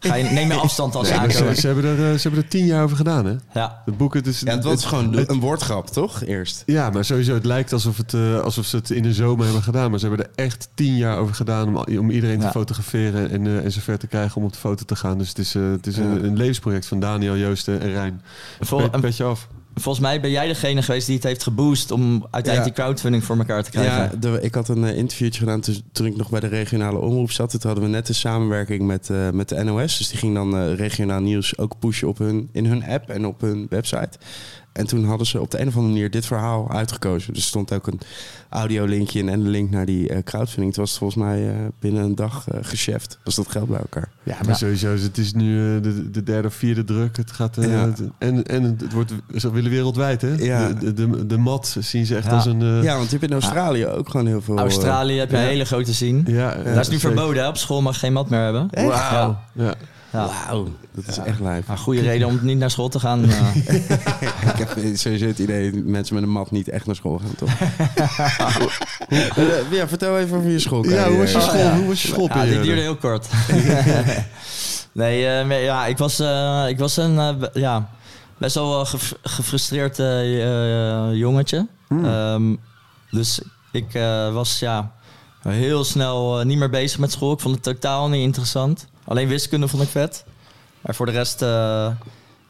ga 0.00 0.14
je, 0.14 0.24
neem 0.24 0.48
je 0.48 0.54
afstand 0.66 0.94
als 0.94 1.10
Nee, 1.10 1.30
ze 1.30 1.36
ze, 1.54 1.54
ze, 1.60 1.66
hebben 1.66 1.84
er, 1.84 2.10
eh, 2.10 2.14
ze 2.18 2.22
hebben 2.22 2.42
er 2.42 2.48
tien 2.48 2.64
jaar 2.66 2.82
over 2.82 2.96
gedaan, 2.96 3.24
hè? 3.26 3.34
Ja, 3.54 3.82
Het 3.84 3.96
boek, 3.96 4.14
het 4.14 4.26
is... 4.26 4.40
Ja, 4.40 4.50
het 4.54 4.64
was 4.64 4.72
het- 4.72 4.84
gewoon 4.84 5.12
het- 5.16 5.30
een 5.30 5.40
woordgrap, 5.40 5.86
toch? 5.88 6.22
Eerst. 6.24 6.62
Ja, 6.66 6.90
maar 6.90 7.04
sowieso, 7.04 7.34
het 7.34 7.44
lijkt 7.44 7.72
alsof, 7.72 7.96
het, 7.96 8.14
eh, 8.14 8.40
alsof 8.40 8.66
ze 8.66 8.76
het 8.76 8.90
in 8.90 9.02
de 9.02 9.12
zomer 9.12 9.44
hebben 9.44 9.62
gedaan. 9.62 9.90
Maar 9.90 9.98
ze 9.98 10.06
hebben 10.06 10.26
er 10.26 10.44
echt 10.44 10.68
tien 10.74 10.96
jaar 10.96 11.16
over 11.18 11.34
gedaan 11.34 11.68
om, 11.68 11.98
om 11.98 12.10
iedereen 12.10 12.40
te 12.40 12.48
fotograferen 12.50 13.30
en, 13.30 13.46
eh 13.46 13.64
en 13.64 13.72
zover 13.72 13.98
te 13.98 14.06
krijgen 14.06 14.36
om 14.36 14.44
op 14.44 14.52
de 14.52 14.58
foto 14.58 14.84
te 14.84 14.96
gaan. 14.96 15.18
Dus 15.18 15.28
het 15.28 15.38
is, 15.38 15.54
eh, 15.54 15.70
het 15.70 15.86
is 15.86 15.96
Ja. 15.96 16.02
een, 16.02 16.24
een 16.24 16.36
levensproject 16.36 16.86
van 16.86 17.00
Daniel, 17.00 17.36
Joosten 17.36 17.80
en 17.80 17.92
Rijn. 17.92 18.22
Vol- 18.60 18.88
Pe- 18.90 19.00
petje 19.00 19.24
af. 19.24 19.48
Volgens 19.74 20.04
mij 20.04 20.20
ben 20.20 20.30
jij 20.30 20.46
degene 20.46 20.82
geweest 20.82 21.06
die 21.06 21.14
het 21.14 21.24
heeft 21.24 21.42
geboost... 21.42 21.90
om 21.90 22.26
uiteindelijk 22.30 22.74
die 22.74 22.84
crowdfunding 22.84 23.24
voor 23.24 23.36
elkaar 23.36 23.62
te 23.62 23.70
krijgen. 23.70 23.94
Ja, 24.02 24.10
de- 24.20 24.38
ik 24.42 24.54
had 24.54 24.68
een 24.68 24.84
eh, 24.84 24.96
interviewtje 24.96 25.38
gedaan 25.40 25.60
toen, 25.60 25.82
toen 25.92 26.06
ik 26.06 26.16
nog 26.16 26.30
bij 26.30 26.40
de 26.40 26.46
regionale 26.46 26.98
omroep 26.98 27.30
zat. 27.30 27.50
Toen 27.50 27.60
hadden 27.62 27.84
we 27.84 27.90
net 27.90 28.08
een 28.08 28.14
samenwerking 28.14 28.82
met, 28.86 29.10
eh, 29.10 29.30
met 29.30 29.48
de 29.48 29.64
NOS. 29.64 29.98
Dus 29.98 30.08
die 30.08 30.18
ging 30.18 30.34
dan 30.34 30.56
eh, 30.56 30.74
regionaal 30.74 31.20
nieuws 31.20 31.58
ook 31.58 31.78
pushen 31.78 32.08
op 32.08 32.18
hun, 32.18 32.48
in 32.52 32.66
hun 32.66 32.84
app 32.84 33.08
en 33.10 33.26
op 33.26 33.40
hun 33.40 33.66
website. 33.70 34.10
En 34.72 34.86
toen 34.86 35.04
hadden 35.04 35.26
ze 35.26 35.40
op 35.40 35.50
de 35.50 35.60
een 35.60 35.68
of 35.68 35.74
andere 35.74 35.92
manier 35.92 36.10
dit 36.10 36.26
verhaal 36.26 36.70
uitgekozen. 36.70 37.32
Dus 37.32 37.42
er 37.42 37.48
stond 37.48 37.72
ook 37.72 37.86
een 37.86 38.00
audiolinkje 38.48 39.18
in 39.18 39.28
en 39.28 39.40
een 39.40 39.48
link 39.48 39.70
naar 39.70 39.86
die 39.86 40.08
eh, 40.08 40.22
crowdfunding. 40.22 40.72
Toen 40.74 40.82
was 40.82 40.90
het 40.90 40.98
volgens 40.98 41.22
mij 41.24 41.48
eh, 41.48 41.54
binnen 41.78 42.02
een 42.02 42.14
dag 42.14 42.48
eh 42.48 42.58
gecheft. 42.62 43.18
Was 43.24 43.34
dat 43.34 43.48
geld 43.50 43.68
bij 43.68 43.78
elkaar. 43.78 44.08
Ja, 44.22 44.36
maar 44.38 44.48
Ja. 44.48 44.54
sowieso, 44.54 44.88
het 44.96 45.18
is 45.18 45.32
nu 45.32 45.76
eh, 45.76 45.82
de, 45.82 46.10
de 46.10 46.22
derde 46.22 46.48
of 46.48 46.54
vierde 46.54 46.84
druk. 46.84 47.16
Het 47.16 47.30
gaat, 47.30 47.58
eh, 47.58 47.70
Ja. 47.72 47.84
het- 47.86 48.00
en, 48.18 48.44
en 48.44 48.62
het 48.62 48.92
wordt, 48.92 49.12
ze 49.36 49.52
willen 49.52 49.70
wereldwijd, 49.70 50.22
hè? 50.22 50.34
Ja. 50.34 50.68
De, 50.72 50.92
de, 50.92 51.10
de, 51.10 51.26
de 51.26 51.38
mat 51.38 51.76
zien 51.80 52.06
ze 52.06 52.16
echt 52.16 52.26
Ja. 52.26 52.32
als 52.32 52.46
een... 52.46 52.62
eh, 52.62 52.82
Ja, 52.82 52.94
want 52.96 53.10
je 53.10 53.16
hebt 53.18 53.30
in 53.30 53.40
Australië 53.40 53.86
ook 53.86 54.08
gewoon 54.08 54.26
heel 54.26 54.40
veel... 54.42 54.58
Australië 54.58 55.18
heb 55.18 55.30
je 55.30 55.36
een 55.36 55.42
hele 55.42 55.64
grote 55.64 55.92
zien. 55.92 56.24
ja, 56.26 56.54
Dat 56.54 56.76
is 56.76 56.88
nu 56.88 56.98
verboden, 56.98 57.42
hè? 57.42 57.48
Op 57.48 57.56
school 57.56 57.82
mag 57.82 57.94
je 57.94 58.00
geen 58.00 58.12
mat 58.12 58.30
meer 58.30 58.40
hebben. 58.42 58.70
Echt? 58.70 58.86
Ja. 58.86 59.74
Wauw, 60.10 60.68
dat 60.94 61.06
is 61.08 61.18
echt 61.18 61.40
lijf. 61.40 61.66
Maar 61.66 61.78
goede 61.78 62.00
reden 62.00 62.26
om 62.28 62.38
niet 62.42 62.58
naar 62.58 62.70
school 62.70 62.88
te 62.88 63.00
gaan. 63.00 63.24
eh. 63.30 63.56
Ik 64.52 64.56
heb 64.58 64.78
sowieso 64.94 65.26
het 65.26 65.38
idee 65.38 65.70
dat 65.72 65.84
mensen 65.84 66.14
met 66.14 66.22
een 66.24 66.30
mat 66.30 66.50
niet 66.50 66.68
echt 66.68 66.86
naar 66.86 66.94
school 66.94 67.18
gaan, 67.18 67.34
toch? 67.36 67.50
Eh, 69.08 69.72
ja, 69.72 69.88
vertel 69.88 70.18
even 70.18 70.36
over 70.36 70.50
je 70.50 70.58
school. 70.58 70.84
ja, 70.88 71.08
hoe 71.08 71.18
was 71.18 71.30
je 71.32 71.36
Oh, 71.36 71.42
school? 71.42 71.58
ja. 71.58 71.76
Hoe 71.76 71.86
was 71.86 72.02
je 72.02 72.08
Ja, 72.08 72.14
schoolperiode? 72.14 72.50
die 72.52 72.60
duurde 72.62 72.80
heel 72.80 72.96
kort. 72.96 73.28
nee, 74.92 75.26
eh, 75.26 75.46
maar 75.46 75.60
ja, 75.60 75.86
ik 75.86 75.98
was, 75.98 76.18
eh, 76.20 76.64
ik 76.68 76.78
was 76.78 76.96
een 76.96 77.18
eh, 77.18 77.34
ja, 77.54 77.88
best 78.38 78.54
wel 78.54 78.68
wel 78.68 78.84
gef- 78.84 79.14
gefrustreerd 79.22 79.96
jongetje. 81.16 81.66
Ehm, 81.88 82.54
dus 83.10 83.40
ik 83.72 83.94
eh, 83.94 84.32
was 84.32 84.58
ja, 84.58 84.92
heel 85.48 85.84
snel 85.84 86.42
niet 86.44 86.58
meer 86.58 86.70
bezig 86.70 86.98
met 86.98 87.12
school. 87.12 87.32
Ik 87.32 87.40
vond 87.40 87.54
het 87.54 87.64
totaal 87.64 88.08
niet 88.08 88.22
interessant. 88.22 88.86
Alleen 89.10 89.28
wiskunde 89.28 89.68
vond 89.68 89.82
ik 89.82 89.88
vet. 89.88 90.24
Maar 90.80 90.94
voor 90.94 91.06
de 91.06 91.12
rest, 91.12 91.42
eh, 91.42 91.48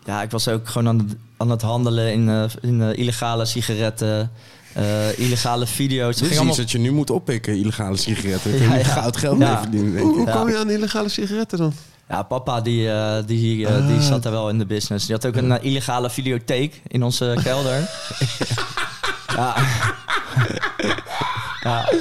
ja, 0.05 0.23
ik 0.23 0.31
was 0.31 0.49
ook 0.49 0.69
gewoon 0.69 0.89
aan, 0.89 0.99
het- 0.99 1.17
aan 1.37 1.51
het 1.51 1.63
handelen 1.63 2.13
in, 2.13 2.29
eh, 2.29 2.43
in 2.61 2.83
eh, 2.83 2.99
illegale 2.99 3.45
sigaretten, 3.45 4.31
eh, 4.73 5.19
illegale 5.19 5.67
video's. 5.67 6.07
Het 6.15 6.19
Dit 6.19 6.31
is 6.31 6.37
allemaal- 6.37 6.47
iets 6.55 6.63
dat 6.63 6.71
je 6.71 6.79
nu 6.79 6.91
moet 6.93 7.11
oppikken, 7.11 7.57
illegale 7.59 7.97
sigaretten. 7.97 8.51
Ja, 8.53 8.63
Ja, 8.65 8.73
je 8.75 8.79
ja. 8.79 8.85
goud 8.85 9.17
geld 9.17 9.39
Ja. 9.39 9.49
mee 9.53 9.57
verdienen, 9.63 9.93
denk 9.93 10.07
ik. 10.09 10.15
Hoe 10.15 10.27
Ja. 10.27 10.33
kom 10.33 10.49
je 10.49 10.59
aan 10.59 10.71
illegale 10.71 11.09
sigaretten 11.09 11.59
dan? 11.59 11.73
Ja, 12.09 12.23
papa 12.23 12.61
die, 12.61 12.91
eh, 12.91 13.17
die, 13.27 13.67
die 13.87 14.01
zat 14.01 14.23
daar 14.23 14.33
wel 14.33 14.49
in 14.49 14.59
de 14.59 14.67
business. 14.67 15.07
Die 15.07 15.15
had 15.15 15.27
ook 15.27 15.37
een 15.37 15.63
illegale 15.63 16.11
videotheek 16.11 16.83
in 16.87 17.03
onze 17.03 17.37
kelder. 17.43 17.89
ja. 19.37 19.55
Ja. 21.61 21.93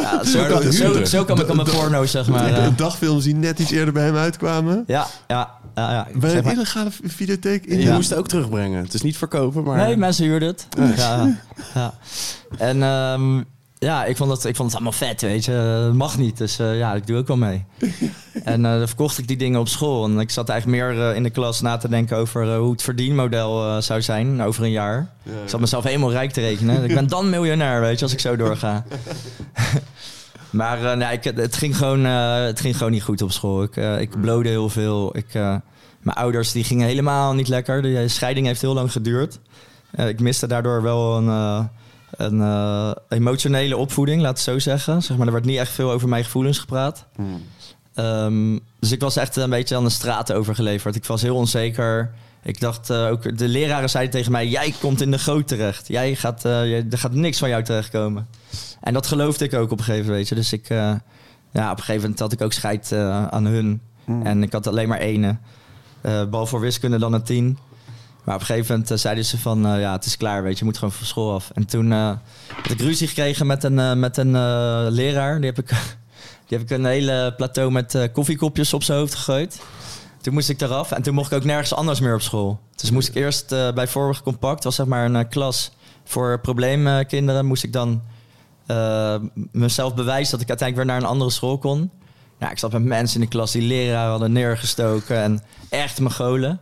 ja 0.00 0.24
zo, 0.24 0.44
kan- 0.46 0.72
zo, 0.72 1.04
zo 1.04 1.24
kwam 1.24 1.40
ik 1.40 1.48
aan 1.48 1.56
mijn 1.56 1.68
porno, 1.70 2.06
zeg 2.06 2.28
maar. 2.28 2.46
eh. 2.52 2.64
de 2.64 2.74
dagfilms 2.74 3.24
die 3.24 3.34
net 3.34 3.58
iets 3.58 3.70
eerder 3.70 3.94
bij 3.94 4.04
hem 4.04 4.16
uitkwamen. 4.16 4.84
ja, 4.86 5.06
ja, 5.26 5.50
ja. 5.74 5.92
ja. 5.92 6.06
Bij 6.14 6.30
Zeg 6.30 6.38
een 6.38 6.44
maar- 6.44 6.52
illegale 6.54 6.90
videotheek 7.02 7.64
in 7.66 7.78
Je 7.78 7.84
Ja. 7.84 7.94
moest 7.94 8.10
het 8.10 8.18
ook 8.18 8.28
terugbrengen. 8.28 8.82
Het 8.84 8.94
is 8.94 9.02
niet 9.02 9.16
verkopen, 9.16 9.62
maar... 9.62 9.76
Nee, 9.76 9.96
mensen 9.96 10.24
huurden 10.24 10.48
het. 10.48 10.66
Ja, 10.96 11.36
ja. 11.74 11.94
En 12.58 12.82
ehm, 12.82 13.42
ja, 13.78 14.04
ik 14.04 14.16
vond, 14.16 14.30
het, 14.30 14.44
ik 14.44 14.56
vond 14.56 14.72
het 14.72 14.80
allemaal 14.80 14.98
vet, 14.98 15.20
weet 15.20 15.44
je. 15.44 15.52
Het 15.52 15.94
mag 15.94 16.18
niet, 16.18 16.36
dus 16.36 16.58
eh, 16.58 16.78
ja, 16.78 16.94
ik 16.94 17.06
doe 17.06 17.16
ook 17.16 17.26
wel 17.26 17.36
mee. 17.36 17.64
en 18.44 18.64
eh, 18.64 18.78
dan 18.78 18.86
verkocht 18.86 19.18
ik 19.18 19.28
die 19.28 19.36
dingen 19.36 19.60
op 19.60 19.68
school. 19.68 20.04
En 20.04 20.18
ik 20.20 20.30
zat 20.30 20.48
eigenlijk 20.48 20.80
meer 20.80 21.08
eh, 21.08 21.16
in 21.16 21.22
de 21.22 21.30
klas 21.30 21.60
na 21.60 21.76
te 21.76 21.88
denken 21.88 22.16
over 22.16 22.56
hoe 22.56 22.72
het 22.72 22.82
verdienmodel 22.82 23.82
zou 23.82 24.02
zijn 24.02 24.42
over 24.42 24.64
een 24.64 24.70
jaar. 24.70 25.10
Ik 25.24 25.48
zat 25.48 25.60
mezelf 25.60 25.84
helemaal 25.84 26.10
rijk 26.10 26.32
te 26.32 26.40
rekenen. 26.40 26.84
ik 26.84 26.94
ben 26.94 27.06
dan 27.06 27.30
miljonair, 27.30 27.80
weet 27.80 27.98
je, 27.98 28.04
als 28.04 28.12
ik 28.12 28.20
zo 28.20 28.36
doorga. 28.36 28.84
maar 30.50 30.96
nee, 30.96 31.12
ik, 31.12 31.24
het, 31.24 31.56
ging 31.56 31.76
gewoon, 31.76 32.04
het 32.04 32.60
ging 32.60 32.76
gewoon 32.76 32.92
niet 32.92 33.02
goed 33.02 33.22
op 33.22 33.32
school. 33.32 33.62
Ik, 33.62 33.76
ik 33.76 34.20
blode 34.20 34.48
heel 34.48 34.68
veel. 34.68 35.16
Ik, 35.16 35.32
mijn 35.32 36.16
ouders 36.16 36.52
die 36.52 36.64
gingen 36.64 36.86
helemaal 36.86 37.34
niet 37.34 37.48
lekker. 37.48 37.82
De 37.82 38.08
scheiding 38.08 38.46
heeft 38.46 38.60
heel 38.60 38.74
lang 38.74 38.92
geduurd. 38.92 39.38
Ik 39.96 40.20
miste 40.20 40.46
daardoor 40.46 40.82
wel 40.82 41.16
een, 41.16 41.68
een 42.18 42.40
eh, 42.40 42.90
emotionele 43.08 43.76
opvoeding, 43.76 44.20
laat 44.22 44.30
het 44.30 44.40
zo 44.40 44.58
zeggen. 44.58 45.02
Zeg 45.02 45.16
maar, 45.16 45.26
er 45.26 45.32
werd 45.32 45.44
niet 45.44 45.58
echt 45.58 45.70
veel 45.72 45.90
over 45.90 46.08
mijn 46.08 46.24
gevoelens 46.24 46.58
gepraat. 46.58 47.06
Ehm, 47.94 48.58
dus 48.80 48.92
ik 48.92 49.00
was 49.00 49.16
echt 49.16 49.36
een 49.36 49.50
beetje 49.50 49.76
aan 49.76 49.84
de 49.84 49.90
straat 49.90 50.32
overgeleverd. 50.32 50.94
Ik 50.94 51.04
was 51.04 51.22
heel 51.22 51.36
onzeker. 51.36 52.10
Ik 52.42 52.60
dacht 52.60 52.90
eh, 52.90 53.06
ook, 53.06 53.38
de 53.38 53.48
leraren 53.48 53.90
zeiden 53.90 54.12
tegen 54.12 54.32
mij: 54.32 54.48
Jij 54.48 54.74
komt 54.80 55.00
in 55.00 55.10
de 55.10 55.18
goot 55.18 55.48
terecht. 55.48 55.88
Jij 55.88 56.14
gaat, 56.14 56.44
eh, 56.44 56.52
jij- 56.68 56.86
er 56.90 56.98
gaat 56.98 57.12
niks 57.12 57.38
van 57.38 57.48
jou 57.48 57.62
terechtkomen. 57.62 58.28
En 58.80 58.92
dat 58.92 59.06
geloofde 59.06 59.44
ik 59.44 59.54
ook 59.54 59.70
op 59.70 59.78
een 59.78 59.84
gegeven 59.84 60.06
moment. 60.06 60.18
weet 60.18 60.28
je. 60.28 60.34
Dus 60.34 60.52
ik, 60.52 60.68
ja, 61.52 61.70
op 61.70 61.76
een 61.78 61.84
gegeven 61.84 62.00
moment 62.00 62.18
had 62.18 62.32
ik 62.32 62.40
ook 62.42 62.52
scheid 62.52 62.92
aan 63.30 63.44
hun. 63.46 63.80
En 64.22 64.42
ik 64.42 64.52
had 64.52 64.66
alleen 64.66 64.88
maar 64.88 64.98
ene. 64.98 65.36
Bal 66.30 66.46
voor 66.46 66.60
wiskunde 66.60 66.98
dan 66.98 67.12
een 67.12 67.22
tien. 67.22 67.58
Maar 68.28 68.36
op 68.36 68.42
een 68.42 68.48
gegeven 68.48 68.72
moment 68.72 68.90
eh, 68.90 68.98
zeiden 68.98 69.24
ze 69.24 69.38
van, 69.38 69.66
eh, 69.66 69.80
ja, 69.80 69.92
het 69.92 70.04
is 70.04 70.16
klaar, 70.16 70.42
weet 70.42 70.52
je, 70.52 70.58
je 70.58 70.64
moet 70.64 70.78
gewoon 70.78 70.92
van 70.92 71.06
school 71.06 71.34
af. 71.34 71.50
En 71.54 71.66
toen 71.66 71.92
eh 71.92 72.12
had 72.62 72.70
ik 72.70 72.80
ruzie 72.80 73.08
gekregen 73.08 73.46
met 73.46 73.64
een, 73.64 73.78
eh, 73.78 73.94
met 73.94 74.16
een 74.16 74.34
eh, 74.34 74.86
leraar. 74.88 75.40
Die 75.40 75.50
heb, 75.50 75.58
ik, 75.58 75.68
die 76.46 76.58
heb 76.58 76.60
ik 76.60 76.70
een 76.70 76.84
hele 76.84 77.34
plateau 77.36 77.70
met 77.70 77.94
eh, 77.94 78.12
koffiekopjes 78.12 78.74
op 78.74 78.82
zijn 78.82 78.98
hoofd 78.98 79.14
gegooid. 79.14 79.60
Toen 80.20 80.34
moest 80.34 80.48
ik 80.48 80.60
eraf 80.60 80.92
en 80.92 81.02
toen 81.02 81.14
mocht 81.14 81.32
ik 81.32 81.38
ook 81.38 81.44
nergens 81.44 81.74
anders 81.74 82.00
meer 82.00 82.14
op 82.14 82.20
school. 82.20 82.60
Dus 82.76 82.90
moest 82.90 83.08
ik 83.08 83.14
eerst 83.14 83.52
eh, 83.52 83.72
bij 83.72 83.86
Voorburg 83.88 84.22
Compact, 84.22 84.64
was 84.64 84.74
zeg 84.74 84.86
maar 84.86 85.04
een 85.04 85.16
eh, 85.16 85.28
klas 85.28 85.72
voor 86.04 86.40
probleemkinderen, 86.40 87.46
moest 87.46 87.64
ik 87.64 87.72
dan 87.72 88.02
eh, 88.66 89.16
mezelf 89.52 89.94
bewijzen 89.94 90.30
dat 90.30 90.40
ik 90.40 90.48
uiteindelijk 90.48 90.76
weer 90.76 90.96
naar 90.96 91.04
een 91.04 91.14
andere 91.14 91.30
school 91.30 91.58
kon. 91.58 91.90
Ja, 92.38 92.50
ik 92.50 92.58
zat 92.58 92.72
met 92.72 92.84
mensen 92.84 93.20
in 93.20 93.26
de 93.26 93.32
klas 93.32 93.52
die 93.52 93.62
leraar 93.62 94.08
hadden 94.08 94.32
neergestoken 94.32 95.16
en 95.16 95.42
echt 95.68 96.00
Mongolen. 96.00 96.60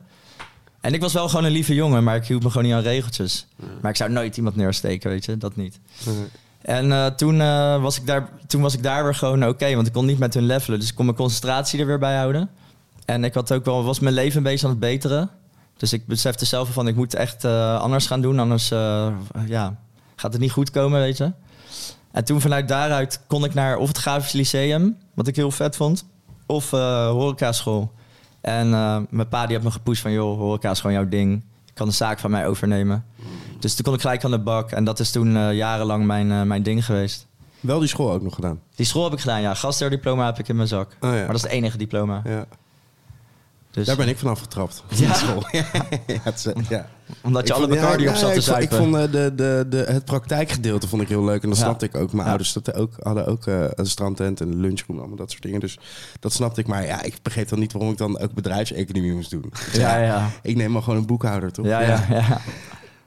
En 0.87 0.95
ik 0.95 1.01
was 1.01 1.13
wel 1.13 1.29
gewoon 1.29 1.45
een 1.45 1.53
lieve 1.53 1.75
jongen, 1.75 2.05
maar 2.05 2.17
ik 2.17 2.27
hield 2.27 2.43
me 2.43 2.49
gewoon 2.49 2.67
niet 2.67 2.75
aan 2.75 2.83
regeltjes. 2.83 3.47
Maar 3.81 3.91
ik 3.91 3.97
zou 3.97 4.11
nooit 4.11 4.37
iemand 4.37 4.57
neersteken, 4.57 5.11
weet 5.11 5.25
je, 5.25 5.37
dat 5.37 5.57
niet. 5.57 5.81
En 6.63 6.93
eh, 6.93 7.07
toen, 7.07 7.41
eh, 7.41 7.83
was 7.83 7.97
ik 7.99 8.07
daar, 8.07 8.29
toen 8.47 8.61
was 8.63 8.75
ik 8.75 8.83
daar 8.83 9.05
weer 9.05 9.15
gewoon 9.15 9.47
oké, 9.47 9.75
want 9.75 9.87
ik 9.87 9.93
kon 9.93 10.07
niet 10.07 10.19
met 10.19 10.35
hun 10.35 10.47
levelen. 10.47 10.79
Dus 10.79 10.89
ik 10.89 10.95
kon 10.95 11.05
mijn 11.05 11.17
concentratie 11.17 11.81
er 11.81 11.87
weer 11.87 11.99
bij 11.99 12.17
houden. 12.17 12.51
En 13.05 13.25
ik 13.25 13.35
had 13.35 13.53
ook 13.53 13.65
wel, 13.65 13.85
was 13.85 14.01
mijn 14.01 14.15
leven 14.15 14.37
een 14.37 14.43
beetje 14.43 14.67
aan 14.67 14.73
het 14.73 14.81
beteren. 14.81 15.31
Dus 15.77 15.93
ik 15.93 16.07
besefte 16.07 16.45
zelf 16.45 16.69
van, 16.73 16.89
ik 16.89 16.97
moet 16.97 17.15
echt 17.15 17.45
eh, 17.45 17.81
anders 17.81 18.07
gaan 18.07 18.21
doen. 18.21 18.39
Anders 18.39 18.69
ja, 19.47 19.77
gaat 20.17 20.33
het 20.33 20.41
niet 20.41 20.53
goed 20.53 20.71
komen, 20.71 21.01
weet 21.01 21.17
je. 21.17 21.33
En 22.13 22.25
toen 22.25 22.41
vanuit 22.41 22.69
daaruit 22.69 23.21
kon 23.27 23.45
ik 23.45 23.55
naar 23.55 23.77
of 23.77 23.89
het 23.89 23.99
Grafisch 23.99 24.33
Lyceum, 24.33 24.97
wat 25.15 25.27
ik 25.27 25.37
heel 25.37 25.51
vet 25.51 25.77
vond, 25.77 26.07
of 26.47 26.73
eh 26.73 27.09
horecaschool. 27.09 27.93
En 28.47 28.73
eh, 28.75 28.99
mijn 29.11 29.29
pa 29.29 29.47
die 29.47 29.57
had 29.57 29.65
me 29.65 29.71
gepusht 29.71 30.03
van, 30.03 30.13
joh, 30.13 30.39
horeca 30.39 30.71
is 30.71 30.81
gewoon 30.81 30.97
jouw 30.97 31.09
ding. 31.09 31.45
Je 31.65 31.73
kan 31.75 31.87
de 31.87 31.93
zaak 31.93 32.19
van 32.19 32.31
mij 32.31 32.47
overnemen. 32.47 33.05
Dus 33.59 33.75
toen 33.75 33.85
kon 33.85 33.95
ik 33.95 34.01
gelijk 34.01 34.25
aan 34.25 34.31
de 34.31 34.39
bak. 34.39 34.71
En 34.71 34.85
dat 34.85 34.99
is 34.99 35.11
toen 35.11 35.37
eh, 35.37 35.53
jarenlang 35.53 36.05
mijn, 36.05 36.31
eh, 36.31 36.43
mijn 36.43 36.63
ding 36.63 36.85
geweest. 36.85 37.27
Wel 37.61 37.79
die 37.79 37.89
school 37.89 38.13
ook 38.13 38.23
nog 38.23 38.35
gedaan. 38.35 38.61
Die 38.75 38.87
school 38.87 39.05
heb 39.05 39.13
ik 39.13 39.21
gedaan, 39.21 39.41
ja. 39.41 39.55
Gastheerdiploma 39.55 40.27
heb 40.27 40.39
ik 40.39 40.49
in 40.49 40.57
mijn 40.57 40.69
zak. 40.69 40.97
Oh, 41.01 41.11
ja. 41.11 41.17
Maar 41.17 41.27
dat 41.27 41.37
is 41.37 41.43
het 41.43 41.51
enige 41.51 41.79
diploma. 41.79 42.23
Ja. 42.25 42.47
Dus, 43.77 43.87
Daar 43.87 43.97
ben 43.97 44.09
ik 44.09 44.19
vanaf 44.19 44.41
getrapt. 44.41 44.83
Ja. 44.89 45.15
school. 45.15 45.43
ja, 45.53 45.65
het, 46.23 46.53
ja. 46.69 46.89
Omdat 47.23 47.47
je 47.49 47.55
Ik 47.55 47.59
alle 47.61 47.75
ja, 47.75 48.11
op 48.11 48.17
zat 48.17 48.33
te 48.33 48.37
ik 48.39 48.43
vond- 48.43 48.63
Ik 48.63 48.71
zuipen. 48.71 48.77
vond 48.77 48.95
eh, 48.95 49.03
de, 49.13 49.33
de, 49.35 49.67
de, 49.69 49.77
het 49.93 50.05
praktijkgedeelte 50.05 50.89
vond 50.89 51.03
ik 51.03 51.09
heel 51.09 51.25
leuk. 51.25 51.43
En 51.43 51.49
dat 51.49 51.59
snapte 51.59 51.85
ik 51.85 51.95
ook. 51.95 52.13
Mijn 52.13 52.29
ouders 52.29 52.53
dat 52.53 52.75
ook, 52.75 52.93
hadden 53.03 53.27
ook 53.27 53.47
eh, 53.47 53.65
een 53.75 53.87
strandtent 53.87 54.41
en 54.41 54.49
een 54.49 54.61
lunchroom. 54.61 54.99
Allemaal 54.99 55.17
dat 55.17 55.31
soort 55.31 55.43
dingen. 55.43 55.61
Dus 55.61 55.79
dat 56.21 56.33
snapte 56.33 56.61
ik. 56.61 56.67
Maar 56.67 56.87
ja, 56.87 57.03
ik 57.03 57.15
begreep 57.23 57.49
dan 57.49 57.59
niet 57.59 57.73
waarom 57.73 57.91
ik 57.91 57.99
dan 57.99 58.19
ook 58.19 58.33
bedrijfseconomie 58.33 59.13
moest 59.13 59.31
doen. 59.31 59.45
Dus 59.51 59.81
Ja, 59.81 59.97
ja. 59.99 60.29
Ik 60.43 60.57
neem 60.57 60.73
maar 60.73 60.83
gewoon 60.83 60.99
een 60.99 61.07
boekhouder, 61.07 61.53
toch? 61.53 61.67
Ja, 61.67 61.81
ja, 61.81 62.05
ja. 62.11 62.41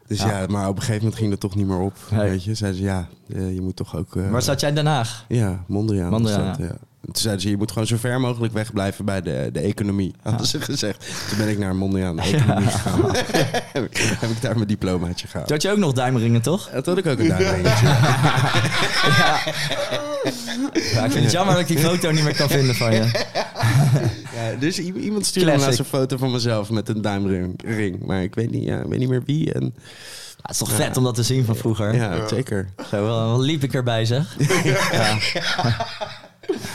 Dus 0.10 0.20
Ja. 0.22 0.28
ja. 0.40 0.46
maar 0.48 0.68
op 0.68 0.76
een 0.76 0.82
gegeven 0.82 1.02
moment 1.02 1.16
ging 1.20 1.30
dat 1.32 1.40
toch 1.40 1.56
niet 1.56 1.68
meer 1.68 1.80
op. 1.80 1.94
Nee. 2.12 2.30
Weet 2.30 2.44
je, 2.44 2.54
zeiden 2.54 2.80
ze 2.80 2.86
ja, 2.86 3.08
eh, 3.34 3.54
je 3.54 3.62
moet 3.62 3.76
toch 3.76 3.96
ook... 3.96 4.16
eh, 4.16 4.30
Waar 4.30 4.42
zat 4.42 4.60
jij 4.60 4.70
in 4.70 4.76
Den 4.76 4.86
Haag? 4.86 5.26
Ja, 5.28 5.64
Mondriaan. 5.68 6.10
Mondriaan, 6.10 6.48
dat, 6.48 6.58
ja. 6.58 6.64
ja. 6.66 6.76
Toen 7.06 7.16
zeiden 7.22 7.42
ze, 7.44 7.50
je 7.50 7.58
moet 7.58 7.72
gewoon 7.72 7.88
zo 7.88 7.98
ver 7.98 8.20
mogelijk 8.20 8.54
wegblijven 8.54 9.06
bij 9.06 9.22
de, 9.22 9.50
de 9.54 9.60
economie. 9.60 10.14
Hadden 10.22 10.48
ze 10.48 10.62
gezegd. 10.62 11.06
Toen 11.30 11.38
ben 11.38 11.48
ik 11.50 11.58
naar 11.58 11.76
Mondriaan 11.76 12.20
economie 12.20 12.68
gegaan. 12.68 13.02
heb, 13.74 13.84
ik, 13.84 13.98
heb 14.20 14.30
ik 14.30 14.42
daar 14.42 14.56
mijn 14.56 14.68
diplomaatje 14.68 15.28
gehaald. 15.28 15.48
Toen 15.48 15.56
had 15.56 15.66
je 15.66 15.72
ook 15.72 15.78
nog 15.78 15.94
duimeringen, 15.94 16.42
toch? 16.42 16.70
Dat 16.70 16.86
had 16.86 16.98
ik 16.98 17.06
ook 17.06 17.20
een 17.20 17.28
duimringetje. 17.28 17.88
Ja, 20.94 21.06
ik 21.06 21.12
vind 21.12 21.24
het 21.24 21.32
jammer 21.32 21.54
dat 21.54 21.62
ik 21.62 21.68
die 21.68 21.80
foto 21.80 22.12
niet 22.12 22.24
meer 22.24 22.36
kan 22.36 22.50
vinden 22.50 22.76
van 22.76 22.94
je. 22.94 23.06
Ja, 24.36 24.56
dus 24.60 24.80
iemand 24.80 25.26
stuurde 25.26 25.50
me 25.52 25.56
Classic. 25.58 25.78
laatst 25.78 25.80
een 25.80 26.00
foto 26.00 26.18
van 26.18 26.32
mezelf 26.32 26.70
met 26.70 26.90
een 26.90 27.02
duimring. 27.02 27.62
ring. 27.66 28.06
Maar 28.06 28.22
ik 28.24 28.36
weet 28.36 28.52
niet, 28.52 28.64
ja, 28.64 28.80
ik 28.80 28.86
weet 28.88 29.00
niet 29.00 29.10
meer 29.10 29.24
wie. 29.26 29.54
En, 29.54 29.62
Ja, 29.64 29.70
het 30.42 30.52
is 30.52 30.58
toch 30.58 30.72
vet 30.72 30.98
om 30.98 31.04
dat 31.04 31.16
te 31.16 31.24
zien 31.24 31.46
van 31.46 31.56
vroeger. 31.56 31.96
ja, 31.96 32.28
zeker. 32.28 32.70
Zo, 32.90 33.04
wel, 33.06 33.16
wel 33.28 33.40
liep 33.42 33.64
ik 33.64 33.74
erbij, 33.74 34.06
zeg. 34.06 34.36
Ja, 34.92 35.18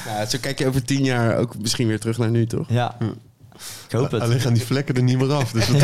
Ja, 0.06 0.26
zo 0.26 0.38
kijk 0.40 0.58
je 0.58 0.66
over 0.66 0.84
tien 0.84 1.04
jaar 1.04 1.36
ook 1.36 1.58
misschien 1.58 1.86
weer 1.88 2.00
terug 2.00 2.18
naar 2.18 2.30
nu, 2.30 2.46
toch? 2.46 2.66
ja. 2.68 2.96
Ik 3.88 3.92
hoop 4.00 4.10
het. 4.10 4.22
Alleen 4.22 4.40
gaan 4.40 4.52
die 4.54 4.62
vlekken 4.62 4.94
er 4.94 5.02
niet 5.02 5.18
meer 5.18 5.32
af. 5.32 5.52
Dus 5.52 5.66
dat 5.66 5.82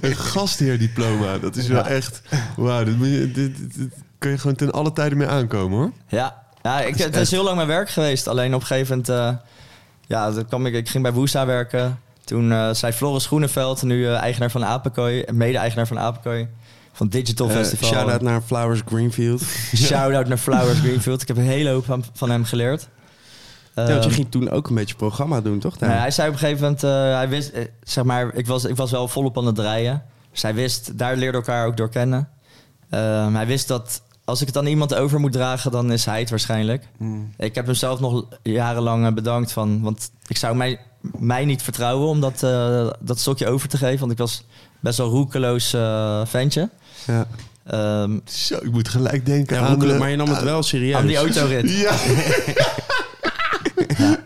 Een 0.00 0.16
gastheerdiploma, 0.16 1.38
dat 1.38 1.56
is 1.56 1.66
wel 1.66 1.86
echt... 1.86 2.22
Wauw, 2.56 2.84
dit, 2.84 3.34
dit 3.34 3.56
kun 4.22 4.30
je 4.30 4.38
gewoon 4.38 4.56
ten 4.56 4.70
alle 4.70 4.92
tijden 4.92 5.18
mee 5.18 5.26
aankomen, 5.26 5.78
hoor. 5.78 5.92
Ja, 6.08 6.42
ja 6.62 6.80
ik, 6.80 6.96
het 6.96 7.16
is 7.16 7.30
heel 7.30 7.44
lang 7.44 7.56
mijn 7.56 7.68
werk 7.68 7.90
geweest. 7.90 8.28
Alleen 8.28 8.54
op 8.54 8.60
een 8.60 8.66
gegeven 8.66 8.88
moment... 8.96 9.08
eh, 9.08 9.46
ja, 10.06 10.30
dan 10.30 10.46
kwam 10.46 10.66
ik, 10.66 10.74
ik 10.74 10.88
ging 10.88 11.02
bij 11.02 11.12
Woesa 11.12 11.46
werken. 11.46 12.00
Toen 12.24 12.52
eh 12.52 12.70
zei 12.72 12.92
Floris 12.92 13.26
Groeneveld, 13.26 13.82
nu 13.82 14.06
eh, 14.06 14.20
eigenaar 14.20 14.50
van 14.50 14.64
Apenkooi... 14.64 15.24
mede-eigenaar 15.32 15.86
van 15.86 15.98
Apenkooi... 15.98 16.48
van 16.92 17.08
Digital 17.08 17.48
Festival. 17.48 17.88
Shout-out 17.88 18.20
naar 18.20 18.40
Flowers 18.40 18.82
Greenfield. 18.86 19.42
Shout-out 19.86 20.28
naar 20.28 20.38
Flowers 20.38 20.78
Greenfield. 20.78 21.22
Ik 21.22 21.28
heb 21.28 21.36
een 21.36 21.42
hele 21.42 21.70
hoop 21.70 21.84
van, 21.84 22.04
van 22.12 22.30
hem 22.30 22.44
geleerd. 22.44 22.88
Ja, 23.74 23.82
want 23.84 23.88
je 23.88 24.08
Ehm, 24.08 24.10
ging 24.10 24.30
toen 24.30 24.50
ook 24.50 24.68
een 24.68 24.74
beetje 24.74 24.94
programma 24.94 25.40
doen, 25.40 25.58
toch? 25.58 25.78
nou 25.78 25.92
hij 25.92 26.10
zei 26.10 26.28
op 26.28 26.34
een 26.34 26.40
gegeven 26.40 26.62
moment, 26.62 26.82
eh, 26.84 26.90
hij 27.14 27.28
wist, 27.28 27.52
zeg 27.82 28.04
maar, 28.04 28.34
ik 28.34 28.46
was, 28.46 28.64
ik 28.64 28.76
was 28.76 28.90
wel 28.90 29.08
volop 29.08 29.38
aan 29.38 29.46
het 29.46 29.54
draaien. 29.54 30.02
Dus 30.30 30.42
hij 30.42 30.54
wist, 30.54 30.98
daar 30.98 31.16
leerde 31.16 31.36
elkaar 31.36 31.66
ook 31.66 31.76
door 31.76 31.88
kennen. 31.88 32.28
Ehm, 32.90 33.34
hij 33.34 33.46
wist 33.46 33.68
dat 33.68 34.02
als 34.24 34.40
ik 34.40 34.46
het 34.46 34.56
aan 34.56 34.66
iemand 34.66 34.94
over 34.94 35.20
moet 35.20 35.32
dragen, 35.32 35.70
dan 35.70 35.92
is 35.92 36.04
hij 36.04 36.20
het 36.20 36.30
waarschijnlijk. 36.30 36.84
Ik 37.36 37.54
heb 37.54 37.66
hem 37.66 37.74
zelf 37.74 38.00
nog 38.00 38.24
jarenlang 38.42 39.06
eh, 39.06 39.12
bedankt 39.12 39.52
van, 39.52 39.80
want 39.82 40.10
ik 40.26 40.36
zou 40.36 40.56
mij, 40.56 40.80
mij 41.18 41.44
niet 41.44 41.62
vertrouwen 41.62 42.08
om 42.08 42.20
dat, 42.20 42.42
eh, 42.42 42.90
dat 43.00 43.18
stokje 43.18 43.46
over 43.48 43.68
te 43.68 43.76
geven, 43.76 43.98
want 44.00 44.12
ik 44.12 44.18
was 44.18 44.44
best 44.80 44.98
wel 44.98 45.08
roekeloos 45.08 45.72
eh 45.72 46.20
ventje. 46.26 46.68
Ja. 47.06 47.26
Ehm, 47.66 48.18
Zo, 48.24 48.56
ik 48.56 48.70
moet 48.70 48.88
gelijk 48.88 49.26
denken 49.26 49.56
Ja, 49.56 49.66
aan... 49.66 49.98
maar 49.98 50.10
je 50.10 50.16
nam 50.16 50.28
het 50.28 50.42
wel 50.42 50.62
serieus. 50.62 50.96
aan 50.96 51.06
die 51.06 51.16
autorit. 51.16 51.70
Ja. 51.84 51.94
ja. 53.98 54.18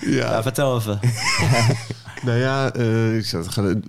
Ja, 0.00 0.42
vertel 0.42 0.76
even. 0.76 1.00
Nou 2.24 2.38
ja, 2.38 2.72
eh, 2.72 3.16
ik 3.16 3.26
zat, 3.26 3.56
er 3.56 3.80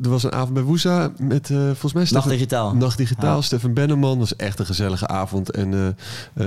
was 0.00 0.22
een 0.22 0.32
avond 0.32 0.52
bij 0.54 0.62
Woesa 0.62 1.12
met 1.18 1.50
eh, 1.50 1.56
volgens 1.56 1.92
mij... 1.92 2.06
Nacht 2.10 2.28
digitaal. 2.28 2.74
Nacht 2.74 2.98
Digitaal, 2.98 3.36
Ja. 3.36 3.42
Stefan 3.42 3.72
Benneman. 3.72 4.18
was 4.18 4.36
echt 4.36 4.58
een 4.58 4.66
gezellige 4.66 5.06
avond. 5.06 5.50
En 5.50 5.96
eh, 6.34 6.46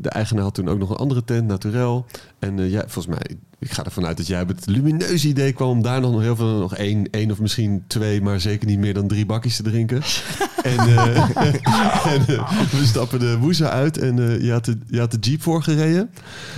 de 0.00 0.08
eigenaar 0.08 0.42
had 0.42 0.54
toen 0.54 0.68
ook 0.68 0.78
nog 0.78 0.90
een 0.90 0.96
andere 0.96 1.24
tent, 1.24 1.46
Naturel. 1.46 2.06
En 2.38 2.70
ja, 2.70 2.80
volgens 2.86 3.06
mij, 3.06 3.36
ik 3.58 3.72
ga 3.72 3.84
ervan 3.84 4.06
uit 4.06 4.16
dat 4.16 4.26
jij 4.26 4.42
op 4.42 4.48
het 4.48 4.66
lumineuze 4.66 5.28
idee 5.28 5.52
kwam... 5.52 5.68
om 5.68 5.82
daar 5.82 6.00
nog 6.00 6.20
heel 6.20 6.36
veel, 6.36 6.58
nog 6.58 6.74
één, 6.74 7.10
één 7.10 7.30
of 7.30 7.40
misschien 7.40 7.84
twee... 7.86 8.22
maar 8.22 8.40
zeker 8.40 8.66
niet 8.66 8.78
meer 8.78 8.94
dan 8.94 9.08
drie 9.08 9.26
bakjes 9.26 9.56
te 9.56 9.62
drinken. 9.62 10.02
en 10.62 10.78
en 12.14 12.24
we 12.70 12.82
stappen 12.84 13.18
de 13.18 13.38
Woesa 13.38 13.70
uit 13.70 13.98
en 13.98 14.42
je, 14.42 14.52
had 14.52 14.64
de, 14.64 14.78
je 14.86 14.98
had 14.98 15.10
de 15.10 15.18
jeep 15.18 15.42
voorgereden. 15.42 16.10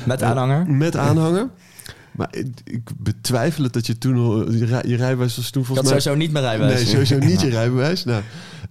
Met 0.04 0.22
aanhanger. 0.22 0.66
Met 0.70 0.96
aanhanger. 0.96 1.48
Maar 2.20 2.28
ik, 2.36 2.46
ik 2.64 2.90
betwijfel 2.98 3.64
het 3.64 3.72
dat 3.72 3.86
je 3.86 3.98
toen... 3.98 4.16
al- 4.16 4.52
Je, 4.52 4.64
rij- 4.64 4.84
je 4.86 4.96
rijbewijs 4.96 5.36
was 5.36 5.50
toen 5.50 5.62
Ik 5.62 5.68
had 5.68 5.76
volgens 5.76 5.90
mij... 5.92 6.00
sowieso 6.00 6.24
niet 6.24 6.32
mijn 6.32 6.44
rijbewijs. 6.44 6.74
Nee, 6.82 6.86
sowieso 6.92 7.18
niet 7.18 7.40
je 7.46 7.48
rijbewijs. 7.48 8.04
Nou, 8.04 8.22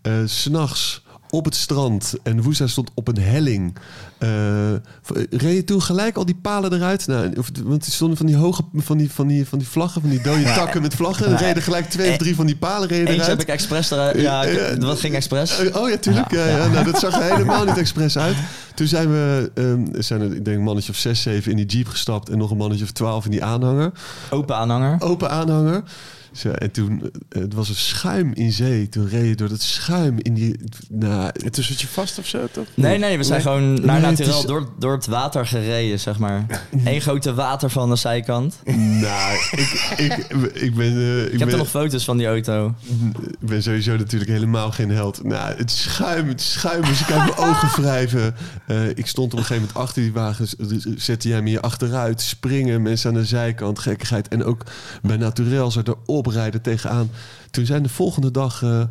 eh, 0.02 0.14
s'nachts 0.26 1.04
op 1.30 1.46
het 1.46 1.56
strand 1.56 2.14
en 2.24 2.42
Woesa 2.42 2.68
stond 2.68 2.90
op 2.94 3.08
een 3.08 3.18
helling. 3.20 3.76
Eh, 4.18 4.30
v- 5.02 5.10
reed 5.30 5.56
je 5.56 5.64
toen 5.64 5.82
gelijk 5.82 6.18
al 6.18 6.26
die 6.26 6.36
palen 6.42 6.74
eruit? 6.74 7.08
Nou, 7.08 7.34
of, 7.38 7.50
want 7.64 7.84
die 7.84 7.94
stonden 7.94 8.18
van 8.18 8.26
die 8.26 8.36
hoge, 8.36 8.62
van 8.76 8.98
die, 8.98 9.12
van 9.12 9.28
die, 9.28 9.48
van 9.48 9.58
die 9.60 9.68
vlaggen, 9.68 10.02
van 10.02 10.10
die 10.10 10.22
dode 10.22 10.44
takken 10.44 10.82
met 10.82 10.94
vlaggen. 10.96 11.26
En 11.26 11.38
reden 11.38 11.64
gelijk 11.64 11.90
twee 11.90 12.12
of 12.12 12.18
drie 12.18 12.36
van 12.36 12.46
die 12.46 12.56
palen 12.56 12.88
reden 12.88 13.08
eruit. 13.14 13.28
heb 13.28 13.42
ik 13.42 13.48
expres 13.48 13.92
eruit. 13.92 14.22
Ja, 14.22 14.44
ik- 14.44 14.60
Ja. 14.60 14.76
dat 14.76 15.00
ging 15.00 15.14
expres. 15.16 15.60
Eh, 15.60 15.76
Oh 15.82 15.90
ja, 15.90 15.98
tuurlijk. 15.98 16.32
Ja, 16.32 16.46
ja. 16.48 16.68
Nou, 16.68 16.86
dat 16.86 17.00
zag 17.00 17.14
er 17.14 17.24
helemaal 17.36 17.66
niet 17.66 17.78
expres 17.78 18.18
uit. 18.18 18.36
Toen 18.76 18.88
zijn 18.88 19.10
we, 19.12 19.52
ehm, 19.54 20.02
zijn 20.02 20.22
er, 20.22 20.36
ik 20.36 20.46
denk 20.46 20.58
een 20.58 20.64
mannetje 20.64 20.92
of 20.92 20.98
zes, 20.98 21.22
zeven 21.22 21.52
in 21.52 21.58
die 21.58 21.66
jeep 21.66 21.88
gestapt 21.88 22.30
en 22.30 22.38
nog 22.38 22.52
een 22.52 22.58
mannetje 22.58 22.84
of 22.84 22.92
twaalf 22.92 23.26
in 23.26 23.32
die 23.32 23.44
aanhanger. 23.44 23.92
Open 24.30 24.56
aanhanger. 24.56 24.96
Open 25.02 25.30
aanhanger. 25.30 25.84
Zo, 26.32 26.50
en 26.52 26.72
toen, 26.72 27.12
eh, 27.30 27.42
het 27.42 27.54
was 27.54 27.70
een 27.70 27.76
schuim 27.76 28.32
in 28.34 28.52
zee. 28.52 28.90
Toen 28.90 29.08
reed 29.10 29.28
je 29.28 29.36
door 29.36 29.50
dat 29.50 29.62
schuim 29.62 30.16
in 30.22 30.34
die... 30.34 30.60
Nou, 30.90 31.30
En 31.44 31.52
toen 31.52 31.64
zat 31.64 31.82
je 31.82 31.88
vast 31.88 32.20
of 32.20 32.28
zo, 32.28 32.48
toch? 32.52 32.66
Nee, 32.74 32.98
nee, 32.98 33.18
we 33.18 33.24
zijn 33.24 33.42
gewoon 33.42 33.74
naar 33.74 34.00
Nee, 34.02 34.10
het 34.10 34.20
Naturel 34.20 34.40
is- 34.40 34.46
door, 34.46 34.70
door 34.80 34.92
het 34.94 35.06
water 35.06 35.48
gereden, 35.48 36.00
zeg 36.00 36.18
maar. 36.20 36.46
Eén 36.86 37.02
grote 37.02 37.34
water 37.34 37.70
van 37.70 37.90
de 37.90 37.96
zijkant. 37.96 38.60
nou, 38.76 39.38
ik, 39.52 39.96
ik, 39.98 40.28
ik 40.54 40.76
ben... 40.76 40.92
eh, 40.98 41.20
ik, 41.20 41.26
Ik 41.26 41.32
heb 41.32 41.40
ben, 41.40 41.50
er 41.50 41.58
nog 41.58 41.70
foto's 41.70 42.04
van 42.04 42.18
die 42.18 42.28
auto. 42.28 42.74
ik 43.42 43.48
ben 43.48 43.64
sowieso 43.64 43.96
natuurlijk 43.98 44.32
helemaal 44.32 44.72
geen 44.72 44.90
held. 44.92 45.24
Nou, 45.24 45.58
het 45.58 45.72
schuim, 45.72 46.28
het 46.28 46.42
schuim. 46.42 46.82
Dus 46.82 47.02
ik 47.02 47.12
uit 47.12 47.36
mijn 47.36 47.50
ogen 47.50 47.70
wrijven. 47.82 48.36
Eh, 48.68 48.88
ik 48.90 49.08
stond 49.08 49.34
op 49.34 49.40
een 49.40 49.46
gegeven 49.46 49.68
moment 49.68 49.78
achter 49.88 50.02
die 50.02 50.14
wagens. 50.14 50.56
Dus 50.58 50.84
zette 50.96 51.28
jij 51.28 51.42
me 51.42 51.50
hier 51.50 51.60
achteruit. 51.62 52.22
Springen, 52.22 52.82
mensen 52.82 53.10
aan 53.10 53.16
de 53.16 53.26
zijkant. 53.26 53.80
Gekkigheid. 53.80 54.28
En 54.28 54.44
ook 54.44 54.64
bij 55.02 55.18
Naturel 55.18 55.72
zo 55.72 55.82
erop 55.84 56.19
rijden 56.28 56.62
tegenaan. 56.62 57.10
Toen 57.52 57.66
zijn 57.66 57.84
de 57.84 57.90
volgende 57.90 58.32
dag... 58.32 58.64
eh, 58.64 58.84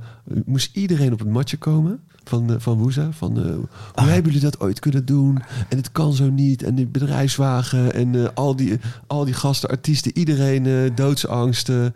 moest 0.45 0.77
iedereen 0.77 1.13
op 1.13 1.19
het 1.19 1.29
matje 1.29 1.57
komen. 1.57 2.01
Van, 2.25 2.51
eh, 2.51 2.57
van 2.59 2.79
Woeza. 2.79 3.09
Van, 3.13 3.37
eh, 3.37 3.55
hoe 3.95 4.09
hebben 4.11 4.33
jullie 4.33 4.51
dat 4.51 4.61
ooit 4.61 4.79
kunnen 4.81 5.05
doen? 5.05 5.43
En 5.69 5.77
het 5.77 5.93
kan 5.93 6.13
zo 6.13 6.31
niet. 6.31 6.63
En 6.63 6.75
die 6.75 6.87
bedrijfswagen. 6.87 7.95
En 7.95 8.35
al, 8.35 8.57
die, 8.57 8.79
al 9.07 9.25
die 9.25 9.35
gasten, 9.35 9.69
artiesten. 9.71 10.19
Iedereen 10.19 10.93
doodsangst. 10.95 11.69
eh. 11.69 11.85
Er 11.85 11.93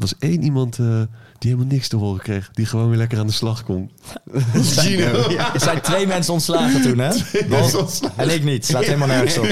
was 0.00 0.18
één 0.18 0.42
iemand 0.42 0.78
die 1.44 1.52
helemaal 1.52 1.72
niks 1.74 1.88
te 1.88 1.96
horen 1.96 2.22
kreeg. 2.22 2.50
Die 2.52 2.66
gewoon 2.66 2.88
weer 2.88 2.98
lekker 2.98 3.18
aan 3.18 3.26
de 3.26 3.32
slag 3.32 3.64
kon. 3.64 3.90
Gino. 4.54 5.28
Er 5.54 5.60
zijn 5.60 5.80
twee 5.80 6.06
mensen 6.06 6.32
ontslagen 6.32 6.82
toen, 6.82 6.98
hè? 6.98 7.10
Behalve- 7.48 8.08
En 8.16 8.34
ik 8.34 8.44
niet. 8.44 8.66
Slaat 8.66 8.84
helemaal 8.84 9.08
nergens 9.08 9.38
op. 9.38 9.46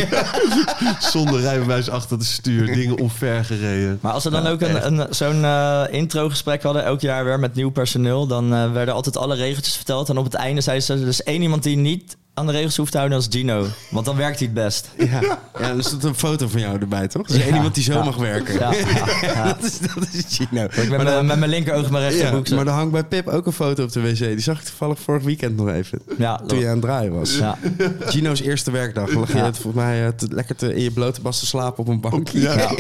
Zonder 1.13 1.41
rijbewijs 1.41 1.89
achter 1.91 2.17
het 2.17 2.27
stuur. 2.27 2.67
Dingen 2.67 2.99
omver 2.99 3.45
gereden. 3.45 3.99
Maar 4.01 4.13
als 4.13 4.25
we 4.25 4.31
dan 4.31 4.47
ook 4.47 4.61
een, 4.61 4.87
een, 4.99 5.15
zo'n 5.15 5.45
eh, 5.45 5.83
intro-gesprek 5.91 6.63
hadden, 6.63 6.85
elk 6.85 7.01
jaar 7.01 7.25
weer 7.25 7.39
met 7.41 7.55
nieuw 7.55 7.71
personeel, 7.71 8.27
dan 8.27 8.55
eh, 8.55 8.73
werden 8.73 8.95
altijd 8.95 9.17
alle 9.17 9.35
regeltjes 9.35 9.77
verteld. 9.77 10.09
En 10.09 10.19
op 10.19 10.25
het 10.25 10.35
einde 10.35 10.61
zei 10.61 10.81
ze, 10.81 10.93
er 10.95 11.07
is 11.09 11.23
één 11.23 11.43
iemand 11.43 11.63
die 11.63 11.77
niet 11.77 12.17
aan 12.35 12.47
de 12.47 12.53
regels 12.53 12.77
hoeft 12.77 12.91
te 12.91 12.97
houden 12.97 13.19
als 13.19 13.27
Gino. 13.31 13.67
Want 13.91 14.07
dan 14.07 14.17
werkt 14.17 14.39
hij 14.39 14.47
het 14.47 14.55
best. 14.65 14.89
Ja, 14.99 15.21
ja 15.61 15.69
er 15.77 15.85
staat 15.85 16.05
een 16.05 16.15
foto 16.15 16.49
van 16.49 16.61
jou 16.61 16.79
erbij, 16.81 17.09
toch? 17.09 17.29
Er 17.29 17.35
is 17.35 17.43
één 17.43 17.55
iemand 17.55 17.75
die 17.75 17.85
zo 17.85 18.03
mag 18.05 18.17
werken. 18.17 18.55
Ja, 18.55 18.73
ja, 18.75 18.87
ja. 19.35 19.45
Dat, 19.45 19.63
is, 19.63 19.79
dat 19.79 20.09
is 20.13 20.25
Gino. 20.37 20.65
Ik 20.65 20.77
Maar 20.77 20.89
mijn- 20.89 21.05
dan- 21.05 21.27
met 21.27 21.39
mijn 21.39 21.51
linkeroog 21.51 21.91
mijn 21.91 22.03
ja, 22.03 22.09
rechterbroek. 22.09 22.49
maar 22.51 22.67
er 22.67 22.73
hangt 22.73 22.93
bij 22.93 23.05
Pip 23.05 23.29
ook 23.29 23.47
een 23.47 23.53
foto 23.53 23.83
op 23.85 23.93
de 23.93 24.01
wc. 24.01 24.19
Die 24.19 24.41
zag 24.41 24.59
ik 24.59 24.65
toevallig 24.65 24.99
vorig 24.99 25.23
weekend 25.23 25.57
nog 25.57 25.69
even. 25.69 26.03
ja, 26.19 26.41
Toen 26.47 26.59
je 26.59 26.65
aan 26.67 26.73
het 26.73 26.81
draaien 26.83 27.13
was. 27.13 27.37
ja. 27.39 27.59
Gino's 28.01 28.41
eerste 28.41 28.71
werkdag. 28.71 29.11
Lag 29.13 29.33
je 29.33 29.39
het 29.39 29.59
volgens 29.59 29.85
mij 29.85 30.07
eh, 30.07 30.13
lekker 30.29 30.57
te, 30.57 30.75
in 30.75 30.83
je 30.83 30.91
blote 30.91 31.21
bas 31.21 31.39
te 31.39 31.47
slapen 31.47 31.79
op 31.79 31.89
een 31.89 32.01
bankje. 32.01 32.41
Ja. 32.41 32.71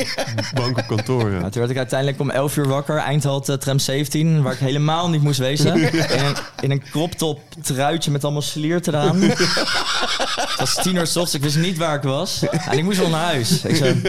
Bank 0.55 0.78
op 0.78 0.86
kantoor, 0.86 1.30
ja. 1.30 1.40
Toen 1.40 1.50
werd 1.61 1.70
ik 1.70 1.76
uiteindelijk 1.76 2.20
om 2.20 2.30
11 2.30 2.57
uur 2.57 2.68
wakker, 2.68 2.96
Eindhoven 2.96 3.61
tram 3.61 3.78
17, 3.78 4.42
waar 4.42 4.53
ik 4.53 4.59
helemaal 4.59 5.11
niet 5.11 5.22
moest 5.22 5.38
wezen. 5.38 5.76
In 5.92 6.24
een, 6.24 6.34
in 6.61 6.70
een 6.70 6.82
crop 6.90 7.12
top 7.12 7.40
truitje 7.62 8.11
met 8.11 8.24
allemaal 8.24 8.42
sliert 8.42 8.86
eraan. 8.86 9.20
Het 9.47 10.55
was 10.59 10.74
tien 10.82 10.95
uur 10.97 11.07
s 11.07 11.16
ochtends, 11.16 11.34
ik 11.34 11.43
wist 11.43 11.57
niet 11.57 11.78
waar 11.78 11.97
ik 11.97 12.03
was. 12.03 12.43
En 12.49 12.78
ik 12.78 12.84
moest 12.84 12.99
wel 12.99 13.09
naar 13.09 13.24
huis. 13.24 13.64
Ik 13.64 13.76
zei, 13.76 14.01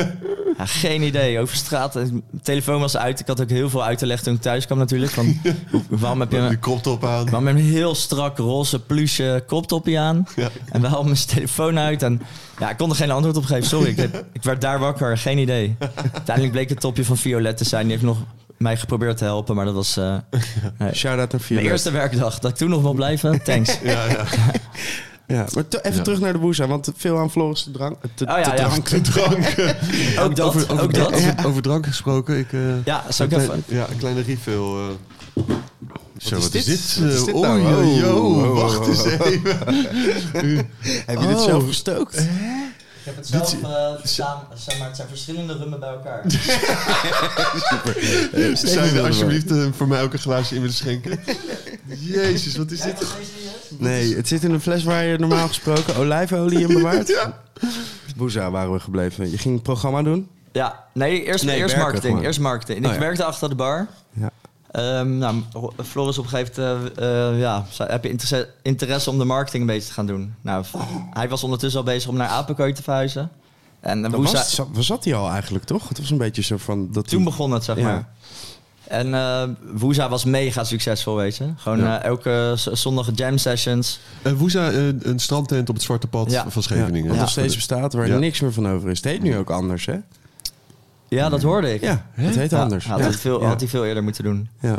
ja, 0.57 0.65
geen 0.65 1.01
idee, 1.01 1.39
over 1.39 1.55
straat. 1.55 1.93
Mijn 1.93 2.23
telefoon 2.43 2.79
was 2.79 2.97
uit, 2.97 3.19
ik 3.19 3.27
had 3.27 3.41
ook 3.41 3.49
heel 3.49 3.69
veel 3.69 3.84
uit 3.84 3.97
te 3.97 4.05
leggen 4.05 4.25
toen 4.25 4.36
ik 4.36 4.41
thuis 4.41 4.65
kwam 4.65 4.77
natuurlijk. 4.77 5.11
Van, 5.11 5.41
waarom 5.89 6.19
heb 6.19 6.31
je... 6.31 6.47
Die 6.47 6.57
koptop 6.57 7.05
aan. 7.05 7.27
Maar 7.31 7.43
met 7.43 7.55
een 7.55 7.61
heel 7.61 7.95
strak 7.95 8.38
roze 8.38 8.79
pluche 8.79 9.43
koptopje 9.47 9.99
aan. 9.99 10.27
Ja. 10.36 10.49
En 10.71 10.81
wel 10.81 11.03
mijn 11.03 11.25
telefoon 11.27 11.79
uit. 11.79 12.03
En 12.03 12.21
ja, 12.59 12.69
ik 12.69 12.77
kon 12.77 12.89
er 12.89 12.95
geen 12.95 13.11
antwoord 13.11 13.38
op 13.38 13.45
geven. 13.45 13.67
Sorry, 13.67 13.89
ik, 13.89 13.97
heb- 13.97 14.25
ik 14.34 14.43
werd 14.43 14.61
daar 14.61 14.79
wakker. 14.79 15.17
Geen 15.17 15.38
idee. 15.38 15.75
Uiteindelijk 16.13 16.51
bleek 16.51 16.69
het 16.69 16.79
topje 16.79 17.05
van 17.05 17.17
Violet 17.17 17.57
te 17.57 17.63
zijn. 17.63 17.81
Die 17.84 17.91
heeft 17.91 18.03
nog 18.03 18.17
mij 18.57 18.77
geprobeerd 18.77 19.17
te 19.17 19.23
helpen. 19.23 19.55
Maar 19.55 19.65
dat 19.65 19.73
was 19.73 19.97
eh, 19.97 20.15
nee. 20.79 20.93
Shout-out 20.93 21.17
naar 21.17 21.27
mijn 21.31 21.41
Violet. 21.41 21.65
eerste 21.65 21.91
werkdag. 21.91 22.39
Dat 22.39 22.51
ik 22.51 22.57
toen 22.57 22.69
nog 22.69 22.81
wil 22.81 22.93
blijven. 22.93 23.43
Thanks. 23.43 23.77
Ja, 23.84 24.05
ja. 24.05 24.23
Ja, 25.34 25.45
maar 25.53 25.67
to- 25.67 25.77
even 25.81 25.97
Ja. 25.97 26.03
terug 26.03 26.19
naar 26.19 26.34
de 26.34 26.39
boeza, 26.39 26.67
want 26.67 26.91
veel 26.95 27.17
aan 27.19 27.31
Floris 27.31 27.63
te 27.63 27.71
drank. 27.71 27.95
Te, 28.15 28.23
Oh 28.25 28.38
ja, 28.38 28.41
te 28.43 28.49
ja. 28.49 28.55
drank. 28.55 28.88
Drank. 28.88 29.55
Ook 30.23 30.36
dat. 30.36 30.45
over, 30.47 30.61
over, 30.71 30.84
ook 30.84 30.93
dat. 30.93 31.13
Over, 31.13 31.36
over 31.45 31.61
drank 31.61 31.86
gesproken. 31.86 32.38
Ik, 32.38 32.53
eh, 32.53 32.59
Ja, 32.86 33.03
zou 33.09 33.29
ik 33.29 33.36
een 33.36 33.41
even... 33.43 33.63
klein- 33.65 33.79
ja, 33.81 33.88
een 33.91 33.97
kleine 33.97 34.21
refill. 34.21 34.53
eh. 34.53 35.43
Zo, 36.17 36.36
is 36.36 36.41
wat 36.43 36.51
dit? 36.51 36.67
is 36.67 36.93
dit? 36.93 36.99
Wat 37.03 37.11
is 37.13 37.19
Eh, 37.19 37.25
dit 37.25 37.36
oh, 37.36 37.41
nou? 37.41 37.61
yo, 37.61 37.77
Oh, 37.79 37.97
yo, 37.99 38.15
oh, 38.15 38.43
oh, 38.49 38.61
wacht 38.61 38.88
eens 38.88 39.03
even. 39.05 39.41
Heb 41.05 41.19
je 41.19 41.27
dit 41.27 41.36
Oh. 41.38 41.43
zelf 41.43 41.67
gestookt? 41.67 42.27
Ik 43.04 43.10
heb 43.10 43.16
het 43.16 43.28
zelf 43.28 43.56
samen, 44.04 44.45
zeg 44.56 44.78
maar, 44.78 44.88
het 44.88 44.95
zijn 44.95 45.08
verschillende 45.08 45.58
rummen 45.58 45.80
bij 45.80 45.89
elkaar. 45.89 46.22
Zou 48.54 48.86
je 48.93 49.04
alsjeblieft 49.06 49.51
eh, 49.51 49.66
voor 49.72 49.88
mij 49.88 50.01
ook 50.04 50.14
een 50.14 50.20
glaasje 50.20 50.56
in 50.56 50.62
willen 50.62 50.76
schenken? 50.76 51.20
Jezus, 51.99 52.56
wat 52.58 52.72
is 52.72 52.82
dit? 52.82 53.06
Nee, 53.78 54.16
het 54.16 54.28
zit 54.28 54.43
in 54.43 54.51
een 54.51 54.62
fles 54.62 54.84
waar 54.84 55.04
je 55.04 55.18
normaal 55.18 55.47
gesproken 55.47 55.95
olijfolie 55.95 56.60
in 56.60 56.68
bewaart. 56.68 57.08
Ja. 57.24 57.41
Boeza 58.16 58.51
waren 58.51 58.74
we 58.74 58.80
gebleven. 58.80 59.32
Je 59.32 59.38
ging 59.38 59.56
een 59.56 59.62
programma 59.62 60.04
doen. 60.04 60.30
Ja, 60.51 60.84
nee, 60.93 61.24
eerst, 61.24 61.43
Nee, 61.43 61.56
eerst 61.56 61.66
werken 61.76 61.84
marketing. 61.84 62.12
gewoon. 62.12 62.26
Eerst 62.26 62.39
marketing. 62.39 62.86
Oh, 62.86 62.91
ik 62.91 62.93
ja. 62.93 62.99
werkte 62.99 63.24
achter 63.24 63.49
de 63.49 63.56
bar. 63.56 63.88
Ja. 64.12 64.30
Ehm, 64.74 65.17
nou, 65.17 65.36
Floris 65.84 66.17
op 66.17 66.24
een 66.24 66.30
gegeven 66.30 66.63
moment, 66.74 66.97
eh, 66.97 67.30
eh, 67.32 67.39
ja, 67.39 67.65
heb 67.78 68.03
je 68.03 68.09
interesse, 68.09 68.49
interesse 68.61 69.09
om 69.09 69.17
de 69.17 69.26
marketing 69.26 69.61
een 69.63 69.67
beetje 69.69 69.88
te 69.88 69.93
gaan 69.93 70.05
doen? 70.05 70.34
Nou, 70.41 70.65
hij 71.11 71.30
was 71.30 71.43
ondertussen 71.43 71.80
al 71.80 71.86
bezig 71.86 72.09
om 72.09 72.15
naar 72.15 72.28
Apenkooi 72.28 72.74
te 72.74 72.84
verhuizen. 72.84 73.32
En 73.80 73.97
eh, 74.05 74.11
Dat 74.11 74.19
Woeza- 74.19 74.38
was, 74.38 74.55
zat, 74.55 74.67
zat 74.80 75.03
hij 75.03 75.15
al 75.15 75.30
eigenlijk, 75.30 75.65
toch? 75.65 75.89
Het 75.89 75.97
was 75.99 76.09
een 76.09 76.17
beetje 76.17 76.41
zo 76.41 76.57
van... 76.57 76.91
Dat 76.91 77.07
toen 77.07 77.21
hij- 77.21 77.30
begon 77.30 77.51
het, 77.51 77.63
zeg 77.63 77.78
Ja. 77.78 77.84
maar. 77.84 78.07
En 78.88 79.13
eh 79.13 79.43
Woeza 79.74 80.09
was 80.09 80.24
mega 80.24 80.63
succesvol, 80.63 81.15
weet 81.15 81.38
je. 81.38 81.45
Gewoon 81.57 81.80
Ja. 81.80 82.01
elke 82.01 82.53
zondag 82.55 83.09
jam 83.15 83.38
sessions. 83.38 83.99
Uh, 84.24 84.34
Woeza, 84.34 84.71
een 84.71 85.19
strandtent 85.19 85.69
op 85.69 85.76
het 85.76 85.84
Zwarte 85.84 86.07
Pad 86.07 86.32
Ja. 86.32 86.49
van 86.49 86.63
Scheveningen. 86.63 87.07
Wat 87.07 87.15
Ja. 87.15 87.21
nog 87.21 87.30
steeds 87.32 87.55
bestaat, 87.55 87.93
waar 87.93 88.07
Ja. 88.07 88.17
niks 88.17 88.39
meer 88.39 88.53
van 88.53 88.67
over 88.69 88.89
is. 88.89 88.97
Het 88.97 89.05
heet 89.05 89.21
nu 89.21 89.38
ook 89.38 89.49
anders, 89.49 89.86
hè? 89.86 89.95
Ja, 91.14 91.30
dat 91.30 91.41
hoorde 91.41 91.74
ik. 91.74 91.82
Ja, 91.82 92.05
het 92.14 92.36
heet 92.36 92.51
Ja, 92.51 92.61
anders. 92.61 92.86
Had, 92.88 92.97
Ja. 92.99 93.03
hij 93.05 93.14
veel, 93.14 93.45
had 93.45 93.59
hij 93.59 93.70
veel 93.70 93.86
eerder 93.86 94.03
moeten 94.03 94.24
doen. 94.24 94.49
Ja. 94.59 94.78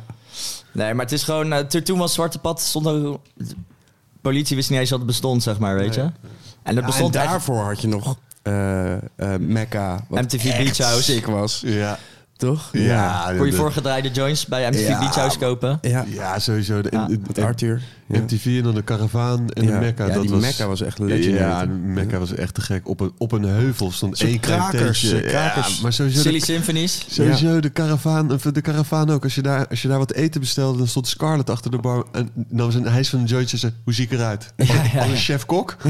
Nee, 0.72 0.94
maar 0.94 1.04
het 1.04 1.14
is 1.14 1.22
gewoon... 1.22 1.66
to- 1.68 1.82
toen 1.82 1.98
was 1.98 2.14
Zwarte 2.14 2.38
Pad... 2.38 2.60
Stond 2.60 2.86
ook, 2.86 3.20
de 3.34 3.54
politie 4.20 4.56
wist 4.56 4.70
niet 4.70 4.78
eens 4.78 4.88
dat 4.88 4.98
het 4.98 5.06
bestond, 5.06 5.42
zeg 5.42 5.58
maar, 5.58 5.74
weet 5.74 5.94
je. 5.94 6.00
En 6.00 6.12
dat 6.62 6.74
Ja, 6.74 6.80
en 6.80 6.86
bestond 6.86 7.14
echt... 7.16 7.24
daarvoor 7.28 7.62
had 7.64 7.80
je 7.80 7.88
nog 7.88 8.16
eh 8.42 8.92
eh 8.92 9.00
Mecca. 9.38 10.04
wat 10.08 10.22
MTV 10.22 10.42
Beach 10.56 10.78
House. 10.78 11.02
sick 11.02 11.26
was, 11.26 11.62
Ja. 11.66 11.98
Toch? 12.36 12.68
Ja, 12.72 13.32
Kon 13.36 13.44
je 13.44 13.50
de- 13.50 13.56
voorgedraaide 13.56 14.10
joints 14.10 14.46
bij 14.46 14.68
MTV 14.70 14.88
Ja, 14.88 14.98
Beach 14.98 15.14
House 15.14 15.38
kopen? 15.38 15.78
Ja, 15.82 16.04
Ja, 16.08 16.38
sowieso. 16.38 16.80
De, 16.82 16.88
Ja. 16.92 17.08
en- 17.08 17.22
met 17.26 17.38
en- 17.38 17.44
Arthur. 17.44 17.82
Ja. 18.06 18.18
MTV 18.20 18.44
en 18.46 18.62
dan 18.62 18.74
de 18.74 18.84
Caravaan 18.84 19.50
en 19.50 19.62
Ja. 19.64 19.70
de 19.70 19.78
Mecca. 19.78 20.06
Ja, 20.06 20.12
dat 20.12 20.22
die 20.22 20.30
was, 20.30 20.40
Mecca 20.40 20.66
was 20.66 20.80
echt 20.80 20.98
legendary. 20.98 21.34
Ja, 21.36 21.60
de 21.66 21.72
Mecca 21.72 22.18
was 22.18 22.34
echt 22.34 22.54
te 22.54 22.60
gek. 22.60 22.88
Op 22.88 23.00
een, 23.00 23.12
op 23.18 23.32
een 23.32 23.42
heuvel 23.42 23.90
stond 23.92 24.20
één 24.20 24.40
krakers, 24.40 25.00
tentje. 25.00 25.20
krakers. 25.20 25.76
Ja, 25.76 25.82
maar 25.82 25.92
sowieso, 25.92 26.20
Silly 26.20 26.38
de, 26.38 26.44
Symphonies. 26.44 27.04
sowieso 27.08 27.60
de, 27.60 27.72
caravaan, 27.72 28.38
de 28.52 28.60
caravaan 28.60 29.10
ook. 29.10 29.22
Als 29.24 29.34
je, 29.34 29.42
daar, 29.42 29.68
als 29.68 29.82
je 29.82 29.88
daar 29.88 29.98
wat 29.98 30.12
eten 30.12 30.40
bestelde, 30.40 30.78
dan 30.78 30.86
stond 30.88 31.08
Scarlett 31.08 31.50
achter 31.50 31.70
de 31.70 31.78
bar. 31.78 32.06
En 32.12 32.30
dan 32.34 32.66
was 32.66 32.74
een 32.74 32.86
hijs 32.88 33.08
van 33.08 33.18
een 33.18 33.24
jointje. 33.26 33.56
Zei, 33.56 33.72
hoe 33.84 33.94
zie 33.94 34.04
ik 34.04 34.12
eruit? 34.12 34.52
Als, 34.58 34.68
ja, 34.68 34.74
als 34.82 35.04
een 35.04 35.10
ja. 35.10 35.16
chef-kok? 35.16 35.76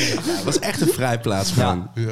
Het 0.00 0.44
was 0.44 0.58
echt 0.58 0.80
een 0.80 0.88
vrijplaats 0.88 1.52
gewoon. 1.52 1.88
Ja, 1.94 2.02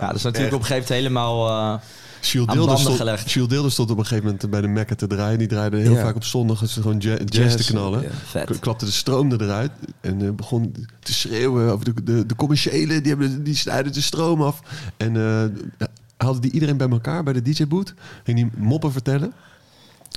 Ja, 0.00 0.06
dat 0.06 0.14
is 0.16 0.22
natuurlijk 0.22 0.54
op 0.54 0.60
een 0.60 0.66
gegeven 0.66 0.94
moment 0.94 1.14
helemaal... 1.14 1.48
eh, 1.74 1.80
Shield 2.22 2.46
banden 2.46 2.78
stond, 2.78 2.96
gelegd. 2.96 3.28
Shield 3.28 3.50
Dilder 3.50 3.70
stond 3.72 3.90
op 3.90 3.98
een 3.98 4.06
gegeven 4.06 4.24
moment 4.24 4.50
bij 4.50 4.60
de 4.60 4.68
Mecca 4.68 4.94
te 4.94 5.06
draaien. 5.06 5.38
Die 5.38 5.48
draaide 5.48 5.76
heel 5.76 5.92
Ja. 5.94 6.02
vaak 6.02 6.14
op 6.16 6.24
zondag. 6.24 6.60
Het 6.60 6.68
is 6.68 6.74
gewoon 6.74 6.96
ja- 6.98 7.16
jazz, 7.24 7.36
Jazz, 7.52 7.56
te 7.66 7.72
knallen. 7.72 8.02
ja. 8.32 8.44
klapte 8.60 8.84
de 8.84 8.90
stroom 8.90 9.32
er 9.32 9.42
eruit 9.42 9.70
en 10.00 10.22
eh, 10.22 10.30
begon 10.30 10.74
te 11.00 11.12
schreeuwen 11.12 11.72
over 11.72 11.84
de, 11.84 12.02
de, 12.04 12.26
de 12.26 12.34
commerciële, 12.36 13.00
die, 13.00 13.08
hebben, 13.10 13.42
die 13.42 13.56
snijden 13.56 13.92
de 13.92 14.00
stroom 14.00 14.42
af. 14.42 14.60
En 14.96 15.16
eh 15.16 15.88
haalde 16.16 16.40
die 16.40 16.50
iedereen 16.50 16.76
bij 16.76 16.88
elkaar 16.88 17.22
bij 17.22 17.32
de 17.32 17.42
DJ-boot, 17.42 17.94
ging 18.24 18.36
die 18.36 18.50
moppen 18.56 18.92
vertellen. 18.92 19.32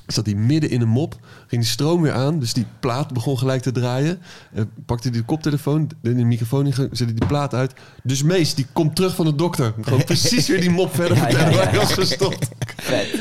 Zat 0.08 0.26
hij 0.26 0.36
midden 0.36 0.70
in 0.70 0.82
een 0.82 0.88
mop, 0.88 1.18
ging 1.48 1.62
die 1.62 1.72
stroom 1.72 2.02
weer 2.02 2.14
aan, 2.14 2.40
dus 2.40 2.54
die 2.54 2.66
plaat 2.80 3.14
begon 3.14 3.38
gelijk 3.38 3.62
te 3.62 3.72
draaien. 3.72 4.20
Eh, 4.54 4.64
pakte 4.86 5.10
hij 5.10 5.18
de 5.18 5.24
koptelefoon, 5.24 5.90
de 6.02 6.14
microfoon 6.14 6.66
in, 6.66 6.74
zette 6.74 7.04
hij 7.04 7.14
die 7.14 7.26
plaat 7.26 7.54
uit. 7.54 7.74
Dus 8.04 8.24
Mees, 8.24 8.56
die 8.56 8.68
komt 8.74 8.96
terug 8.96 9.16
van 9.16 9.26
de 9.26 9.36
dokter. 9.36 9.74
Gewoon 9.82 10.04
precies 10.14 10.48
weer 10.48 10.62
die 10.62 10.70
mop 10.70 10.96
verder 10.96 11.18
Ja, 11.18 11.28
ja, 11.28 11.30
vertellen 11.30 11.56
waar 11.56 11.64
ja, 11.64 11.70
hij 11.70 11.80
ja. 11.80 11.86
was 11.86 11.94
gestopt. 11.94 12.50
Vet. 12.78 13.20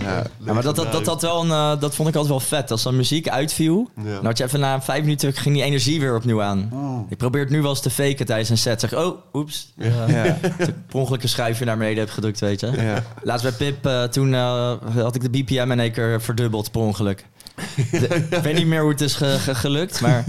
Ja. 0.00 0.24
Ja, 0.44 0.52
maar 0.52 0.62
dat, 0.62 0.76
dat, 0.76 0.92
dat, 0.92 1.04
dat, 1.04 1.22
wel 1.22 1.40
een, 1.44 1.50
eh, 1.50 1.80
dat 1.80 1.94
vond 1.94 2.08
ik 2.08 2.14
altijd 2.14 2.32
wel 2.32 2.40
vet. 2.58 2.70
Als 2.70 2.82
dan 2.82 2.96
muziek 2.96 3.28
uitviel, 3.28 3.90
Ja. 3.96 4.02
dan 4.14 4.24
had 4.24 4.38
je 4.38 4.44
even 4.44 4.60
na 4.60 4.82
vijf 4.82 5.00
minuten 5.02 5.32
ging 5.32 5.54
die 5.54 5.64
energie 5.64 6.00
weer 6.00 6.14
opnieuw 6.16 6.42
aan. 6.42 6.72
Ik 7.08 7.16
probeer 7.16 7.40
het 7.40 7.50
nu 7.50 7.60
wel 7.62 7.70
eens 7.70 7.80
te 7.80 7.90
faken 7.90 8.26
tijdens 8.26 8.48
een 8.48 8.58
set. 8.58 8.80
Zeg, 8.80 8.94
oh, 8.94 9.16
oeps. 9.32 9.72
Uh, 9.76 10.08
Ja. 10.08 10.38
per 10.88 11.00
ongeluk 11.00 11.22
een 11.22 11.28
schuifje 11.28 11.64
naar 11.64 11.76
beneden 11.78 11.98
heb 11.98 12.10
gedrukt, 12.10 12.40
weet 12.40 12.60
je. 12.60 12.70
Ja. 12.76 13.02
Laatst 13.22 13.42
bij 13.44 13.52
Pip, 13.72 13.86
eh, 13.86 14.02
toen 14.02 14.34
eh, 14.34 14.72
had 14.94 15.14
ik 15.14 15.22
de 15.22 15.30
BPM 15.30 15.70
in 15.70 15.80
één 15.80 15.92
keer 15.92 16.22
verdubbeld 16.22 16.70
per 16.70 16.80
ongeluk. 16.80 17.26
De- 17.90 18.26
ik 18.36 18.42
weet 18.42 18.54
niet 18.56 18.66
meer 18.66 18.80
hoe 18.80 18.90
het 18.90 19.00
is 19.00 19.14
ge- 19.14 19.36
ge- 19.38 19.54
gelukt, 19.54 20.00
maar, 20.00 20.24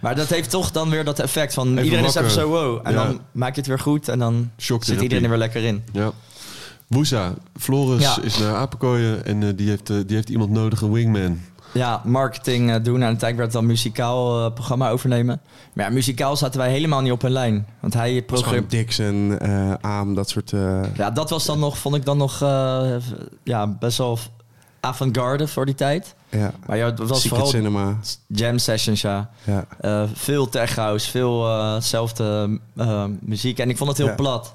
maar 0.00 0.14
dat 0.16 0.28
heeft 0.28 0.50
toch 0.50 0.70
dan 0.70 0.90
weer 0.90 1.04
dat 1.04 1.18
effect 1.18 1.54
van 1.54 1.78
iedereen 1.78 2.04
is 2.04 2.14
even 2.14 2.30
zo 2.30 2.48
wow. 2.48 2.80
En 2.82 2.92
Ja. 2.92 3.04
dan 3.04 3.20
maak 3.32 3.50
je 3.54 3.60
het 3.60 3.66
weer 3.68 3.78
goed 3.78 4.08
en 4.08 4.18
dan 4.18 4.50
zit 4.56 4.88
iedereen 5.00 5.22
er 5.24 5.28
weer 5.30 5.38
lekker 5.38 5.62
in. 5.64 5.84
Ja. 5.92 6.10
Woesa, 6.94 7.34
Floris 7.58 8.02
Ja. 8.02 8.16
is 8.22 8.38
naar 8.38 8.54
Apenkooien 8.54 9.24
en 9.24 9.42
eh, 9.42 9.48
die, 9.56 9.68
heeft, 9.68 9.90
eh, 9.90 9.96
die 10.06 10.16
heeft 10.16 10.28
iemand 10.28 10.50
nodig, 10.50 10.80
een 10.80 10.92
wingman. 10.92 11.40
Ja, 11.72 12.00
marketing 12.04 12.70
eh, 12.70 12.74
doen. 12.82 12.94
En 12.96 13.06
uiteindelijk 13.06 13.36
werd 13.36 13.42
het 13.52 13.52
dan 13.52 13.66
muzikaal 13.66 14.50
programma 14.52 14.90
overnemen. 14.90 15.40
Maar 15.72 15.84
ja, 15.86 15.90
muzikaal 15.92 16.36
zaten 16.36 16.60
wij 16.60 16.70
helemaal 16.70 17.00
niet 17.00 17.12
op 17.12 17.22
een 17.22 17.30
lijn. 17.30 17.66
Want 17.80 17.94
hij 17.94 18.22
programmeerde... 18.22 18.66
Dixon, 18.66 19.38
eh 19.38 19.72
Aam, 19.80 20.14
dat 20.14 20.28
soort... 20.28 20.52
eh, 20.52 20.80
Ja, 20.96 21.10
dat 21.10 21.30
was 21.30 21.44
dan 21.44 21.58
nog, 21.58 21.78
vond 21.78 21.94
ik 21.96 22.04
dan 22.04 22.16
nog 22.16 22.42
eh, 22.42 22.94
ja, 23.42 23.66
best 23.66 23.98
wel 23.98 24.18
avant-garde 24.80 25.48
voor 25.48 25.66
die 25.66 25.74
tijd. 25.74 26.14
ja. 26.30 26.52
Maar 26.66 26.76
ja, 26.76 26.84
het 26.86 26.98
was 26.98 27.08
Secret 27.08 27.28
vooral 27.28 27.46
Cinema. 27.46 27.98
jam 28.26 28.58
sessions, 28.58 29.00
ja. 29.00 29.30
Ja. 29.44 29.64
Eh, 29.80 30.02
veel 30.12 30.48
tech 30.48 30.74
house, 30.76 31.10
veel 31.10 31.46
zelfde 31.80 32.58
muziek. 33.20 33.58
En 33.58 33.68
ik 33.70 33.76
vond 33.76 33.88
het 33.88 33.98
heel 33.98 34.06
Ja. 34.08 34.14
plat. 34.14 34.54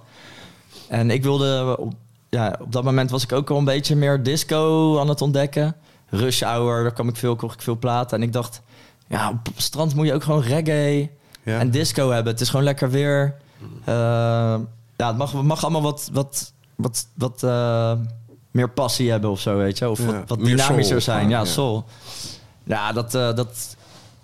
En 0.87 1.09
ik 1.11 1.23
wilde... 1.23 1.77
Op, 1.79 1.93
ja, 2.29 2.55
op 2.61 2.71
dat 2.71 2.83
moment 2.83 3.11
was 3.11 3.23
ik 3.23 3.31
ook 3.31 3.49
al 3.49 3.57
een 3.57 3.65
beetje 3.65 3.95
meer 3.95 4.23
disco 4.23 4.99
aan 4.99 5.09
het 5.09 5.21
ontdekken. 5.21 5.75
Rush 6.09 6.41
Hour, 6.41 6.83
daar 6.83 6.93
kwam 6.93 7.07
ik 7.07 7.15
veel, 7.15 7.35
kocht 7.35 7.53
ik 7.55 7.61
veel 7.61 7.77
platen. 7.77 8.17
En 8.17 8.23
ik 8.23 8.33
dacht, 8.33 8.61
ja, 9.07 9.29
op 9.29 9.45
het 9.45 9.63
strand 9.63 9.95
moet 9.95 10.05
je 10.05 10.13
ook 10.13 10.23
gewoon 10.23 10.41
reggae 10.41 11.09
Ja. 11.43 11.59
en 11.59 11.71
disco 11.71 12.09
hebben. 12.11 12.31
Het 12.31 12.41
is 12.41 12.49
gewoon 12.49 12.65
lekker 12.65 12.89
weer. 12.89 13.35
Eh, 13.85 13.93
ja, 14.97 15.07
het 15.07 15.17
mag, 15.17 15.33
mag 15.33 15.63
allemaal 15.63 15.81
wat, 15.81 16.09
wat, 16.13 16.53
wat, 16.75 17.07
wat 17.15 17.43
eh, 17.43 17.91
meer 18.51 18.69
passie 18.69 19.11
hebben 19.11 19.29
of 19.29 19.39
zo, 19.39 19.57
weet 19.57 19.77
je. 19.77 19.89
Of 19.89 19.99
Ja, 19.99 20.23
wat, 20.27 20.39
dynamischer 20.39 20.85
soul 20.85 21.01
zijn. 21.01 21.29
ja. 21.29 21.45
soul. 21.45 21.85
Ja, 22.63 22.91
dat, 22.91 23.15
eh, 23.15 23.35
dat 23.35 23.75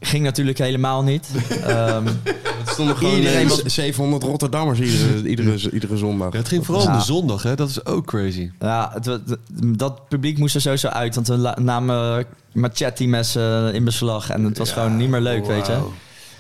ging 0.06 0.24
natuurlijk 0.24 0.58
helemaal 0.58 1.04
niet. 1.04 1.28
Ehm, 1.64 2.06
Het 2.06 2.70
stonden 2.74 2.96
gewoon 2.98 3.16
Iedereen 3.16 3.44
eh, 3.44 3.50
was- 3.50 3.64
700 3.64 4.24
Rotterdammers 4.24 4.80
iedere, 4.80 5.28
iedere, 5.30 5.72
iedere 5.72 5.98
zondag. 5.98 6.32
Ja, 6.32 6.38
het 6.38 6.48
ging 6.48 6.66
vooral 6.66 6.84
Ja. 6.84 6.92
om 6.92 6.98
de 6.98 7.04
zondag, 7.04 7.44
hè? 7.44 7.56
dat 7.56 7.70
is 7.70 7.86
ook 7.86 8.06
crazy. 8.06 8.50
ja, 8.60 8.92
het, 8.94 9.06
het- 9.06 9.38
dat 9.78 10.08
publiek 10.08 10.38
moest 10.38 10.56
er 10.56 10.62
sowieso 10.62 10.88
uit. 10.88 11.16
Want 11.16 11.28
we 11.28 11.54
namen 11.62 12.26
machetti-messen 12.54 13.74
in 13.74 13.84
beslag. 13.84 14.30
En 14.30 14.44
het 14.44 14.58
was 14.58 14.72
gewoon 14.72 14.98
niet 14.98 15.10
meer 15.10 15.22
leuk, 15.22 15.46
weet 15.46 15.68
je. 15.68 15.78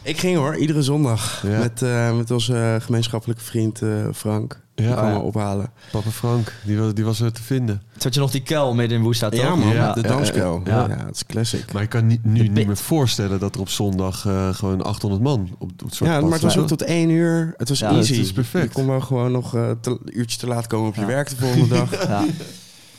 Ik 0.06 0.18
ging 0.20 0.38
hoor, 0.38 0.56
iedere 0.56 0.82
zondag. 0.82 1.44
Ja. 1.48 1.60
Met, 1.60 1.82
eh, 1.82 2.16
met 2.18 2.32
onze 2.32 2.78
gemeenschappelijke 2.82 3.44
vriend 3.44 3.82
eh, 3.82 3.90
Frank. 4.14 4.60
Ja. 4.76 4.84
Die 4.86 4.94
kwam 4.94 5.08
ja. 5.08 5.14
me 5.14 5.20
ophalen. 5.20 5.72
Papa 5.92 6.10
Frank, 6.10 6.54
die 6.64 6.78
was, 6.80 6.94
die 6.94 7.06
was 7.06 7.20
er 7.20 7.32
te 7.34 7.44
vinden. 7.44 7.82
Had 8.02 8.14
je 8.14 8.20
nog 8.20 8.32
die 8.32 8.42
kuil 8.42 8.74
midden 8.74 8.98
in 8.98 9.04
Woesta, 9.04 9.30
toch? 9.30 9.40
Ja 9.40 9.56
man, 9.56 9.68
Ja. 9.74 9.94
de 9.94 10.02
Ja, 10.02 10.08
danskuil. 10.08 10.62
ja, 10.66 10.72
Ja, 10.78 10.88
ja. 10.88 10.96
ja, 10.98 11.06
het 11.06 11.16
is 11.16 11.26
classic. 11.26 11.74
Maar 11.74 11.82
ik 11.82 11.90
kan 11.90 12.08
niet, 12.08 12.24
nu 12.26 12.48
niet 12.48 12.68
meer 12.68 12.78
voorstellen 12.78 13.40
dat 13.40 13.56
er 13.56 13.62
op 13.62 13.70
zondag 13.70 14.26
eh, 14.26 14.54
gewoon 14.54 14.82
800 14.84 15.22
man 15.24 15.56
op, 15.58 15.72
op 15.84 15.90
het 15.90 15.98
Ja, 15.98 16.06
Pad 16.14 16.22
maar 16.24 16.32
het 16.32 16.42
was 16.42 16.58
ook 16.58 16.68
tot 16.68 16.82
één 16.82 17.10
uur. 17.10 17.54
Het 17.58 17.70
was 17.70 17.80
Ja, 17.80 17.90
easy. 17.92 18.14
het 18.14 18.26
is 18.26 18.34
perfect. 18.34 18.64
Je 18.64 18.70
kon 18.74 18.88
wel 18.88 19.02
gewoon 19.02 19.32
nog 19.32 19.56
eh, 19.56 19.70
te, 19.82 19.90
een 19.90 20.20
uurtje 20.20 20.38
te 20.38 20.48
laat 20.48 20.68
komen 20.68 20.88
op 20.88 20.96
je 20.96 21.06
werk 21.06 21.30
de 21.30 21.36
volgende 21.36 21.68
dag. 21.68 21.90
Ja. 22.08 22.26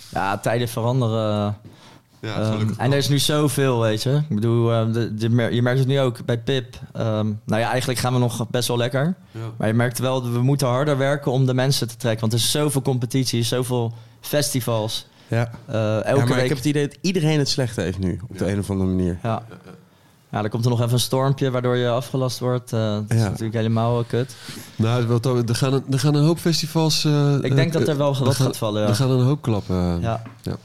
ja, 0.09 0.39
tijden 0.39 0.69
veranderen. 0.69 1.57
Ja, 2.27 2.41
Ehm, 2.41 2.69
en 2.77 2.91
er 2.93 2.99
is 2.99 3.09
nu 3.09 3.19
zoveel, 3.19 3.81
weet 3.81 4.03
je. 4.03 4.21
Ik 4.29 4.35
bedoel, 4.35 4.73
eh, 4.73 4.93
de, 4.93 5.49
je 5.51 5.63
merkt 5.63 5.79
het 5.79 5.89
nu 5.89 6.01
ook 6.01 6.25
bij 6.25 6.39
Pip. 6.39 6.75
Ehm, 6.93 7.27
nou 7.45 7.61
ja, 7.61 7.69
eigenlijk 7.71 7.99
gaan 7.99 8.13
we 8.13 8.19
nog 8.19 8.47
best 8.51 8.69
wel 8.69 8.77
lekker. 8.77 9.15
Ja. 9.31 9.41
Maar 9.57 9.69
je 9.69 9.75
merkt 9.75 9.99
wel 9.99 10.23
dat 10.23 10.33
we 10.33 10.43
moeten 10.43 10.67
harder 10.69 10.97
werken 10.99 11.33
om 11.33 11.47
de 11.47 11.55
mensen 11.55 11.89
te 11.89 11.97
trekken. 11.97 12.21
Want 12.21 12.33
er 12.33 12.39
is 12.39 12.51
zoveel 12.51 12.83
competitie, 12.83 13.43
zoveel 13.43 13.93
festivals. 14.21 15.07
Ja. 15.29 15.51
Eh, 15.67 15.95
elke 16.05 16.09
ja, 16.09 16.15
maar 16.17 16.27
week. 16.35 16.43
ik 16.43 16.49
heb 16.49 16.57
het 16.57 16.67
idee 16.67 16.89
dat 16.89 16.99
iedereen 17.01 17.39
het 17.39 17.49
slecht 17.49 17.77
heeft 17.77 17.99
nu. 17.99 18.21
Op 18.29 18.39
de 18.39 18.51
een 18.53 18.59
of 18.59 18.71
andere 18.71 18.89
manier. 18.91 19.19
Ja. 19.23 19.43
ja, 20.31 20.41
dan 20.41 20.51
komt 20.51 20.65
er 20.65 20.71
nog 20.71 20.81
even 20.81 20.93
een 20.93 21.01
stormpje 21.01 21.51
waardoor 21.51 21.77
je 21.77 21.89
afgelast 21.89 22.39
wordt. 22.39 22.73
Eh, 22.73 22.81
dat 22.81 23.05
is 23.09 23.17
Ja. 23.19 23.25
natuurlijk 23.29 23.55
helemaal 23.57 24.01
eh, 24.01 24.09
kut. 24.09 24.37
Nou, 24.77 25.07
wat 25.07 25.27
er 25.27 25.55
gaan, 25.55 25.73
een, 25.73 25.85
er 25.91 25.99
gaan 25.99 26.15
een 26.15 26.25
hoop 26.25 26.39
festivals... 26.39 27.05
eh, 27.05 27.35
Ik 27.41 27.55
denk 27.57 27.73
dat 27.73 27.89
er 27.89 27.97
wel 27.97 28.17
wat 28.19 28.35
gaat 28.35 28.57
vallen. 28.57 28.83
Ja. 28.83 28.89
Er 28.89 28.95
gaan 28.95 29.11
een 29.11 29.25
hoop 29.25 29.43
klappen. 29.43 30.01
Ja. 30.01 30.23
Ja. 30.43 30.57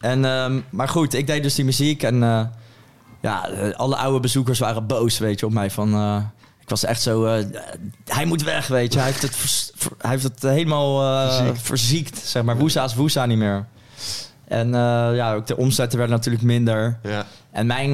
En, 0.00 0.24
ehm, 0.24 0.60
maar 0.70 0.88
goed, 0.88 1.14
ik 1.14 1.26
deed 1.26 1.42
dus 1.42 1.54
die 1.54 1.64
muziek 1.64 2.02
en 2.02 2.22
eh, 2.22 2.40
ja, 3.22 3.48
alle 3.76 3.96
oude 3.96 4.20
bezoekers 4.20 4.58
waren 4.58 4.86
boos, 4.86 5.18
weet 5.18 5.40
je, 5.40 5.46
op 5.46 5.52
mij. 5.52 5.70
Van, 5.70 5.94
eh, 5.94 6.16
ik 6.60 6.68
was 6.68 6.84
echt 6.84 7.02
zo, 7.02 7.24
eh, 7.24 7.44
hij 8.04 8.24
moet 8.24 8.42
weg, 8.42 8.66
weet 8.66 8.92
je. 8.92 8.98
Hij 8.98 9.08
heeft 9.08 9.22
het, 9.22 9.36
vers- 9.36 9.70
ver- 9.74 9.92
hij 9.98 10.10
heeft 10.10 10.22
het 10.22 10.42
helemaal 10.42 11.28
Verziekt. 11.30 11.60
verziekt, 11.62 12.18
zeg 12.18 12.42
maar. 12.42 12.56
Woesa 12.58 12.84
is 12.84 12.94
Woesa 12.94 13.26
niet 13.26 13.38
meer. 13.38 13.66
En 14.48 14.68
ja, 15.14 15.34
ook 15.34 15.46
de 15.46 15.56
omzetten 15.56 15.98
werden 15.98 16.16
natuurlijk 16.16 16.44
minder. 16.44 16.98
Ja. 17.02 17.26
En 17.50 17.66
mijn, 17.66 17.90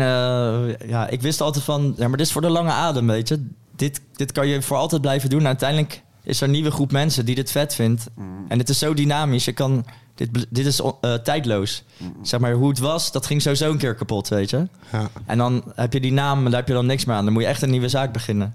ja, 0.89 1.09
ik 1.09 1.23
wist 1.23 1.41
altijd 1.41 1.65
van, 1.65 1.95
ja, 1.97 2.09
maar 2.09 2.17
dit 2.17 2.27
is 2.27 2.33
voor 2.33 2.43
de 2.43 2.49
lange 2.51 2.71
adem, 2.71 3.07
weet 3.07 3.29
je. 3.29 3.47
Dit, 3.77 4.01
dit 4.13 4.33
kan 4.33 4.47
je 4.47 4.63
voor 4.63 4.77
altijd 4.77 5.01
blijven 5.01 5.31
doen. 5.31 5.41
En 5.41 5.47
uiteindelijk 5.47 6.03
is 6.23 6.41
er 6.41 6.47
een 6.47 6.53
nieuwe 6.53 6.71
groep 6.71 6.93
mensen 6.93 7.25
die 7.25 7.35
dit 7.35 7.51
vet 7.51 7.75
vindt. 7.75 8.07
En 8.49 8.59
het 8.59 8.69
is 8.69 8.79
zo 8.79 8.95
dynamisch. 8.95 9.45
Je 9.45 9.53
kan, 9.53 9.85
dit, 10.15 10.47
dit 10.49 10.67
is 10.67 10.81
eh, 11.01 11.15
tijdloos. 11.15 11.83
Zeg 12.23 12.41
maar, 12.41 12.53
hoe 12.53 12.69
het 12.69 12.79
was, 12.79 13.13
dat 13.13 13.27
ging 13.27 13.43
sowieso 13.43 13.71
een 13.71 13.79
keer 13.79 13.95
kapot, 13.95 14.29
weet 14.29 14.51
je. 14.51 14.69
Ja. 14.93 15.09
En 15.27 15.39
dan 15.39 15.63
heb 15.75 15.93
je 15.93 16.01
die 16.01 16.13
naam, 16.13 16.39
en 16.39 16.51
daar 16.51 16.61
heb 16.61 16.69
je 16.69 16.75
dan 16.75 16.87
niks 16.87 17.05
meer 17.05 17.17
aan. 17.17 17.25
Dan 17.25 17.33
moet 17.33 17.43
je 17.43 17.49
echt 17.49 17.63
een 17.63 17.71
nieuwe 17.71 17.89
zaak 17.89 18.13
beginnen. 18.13 18.55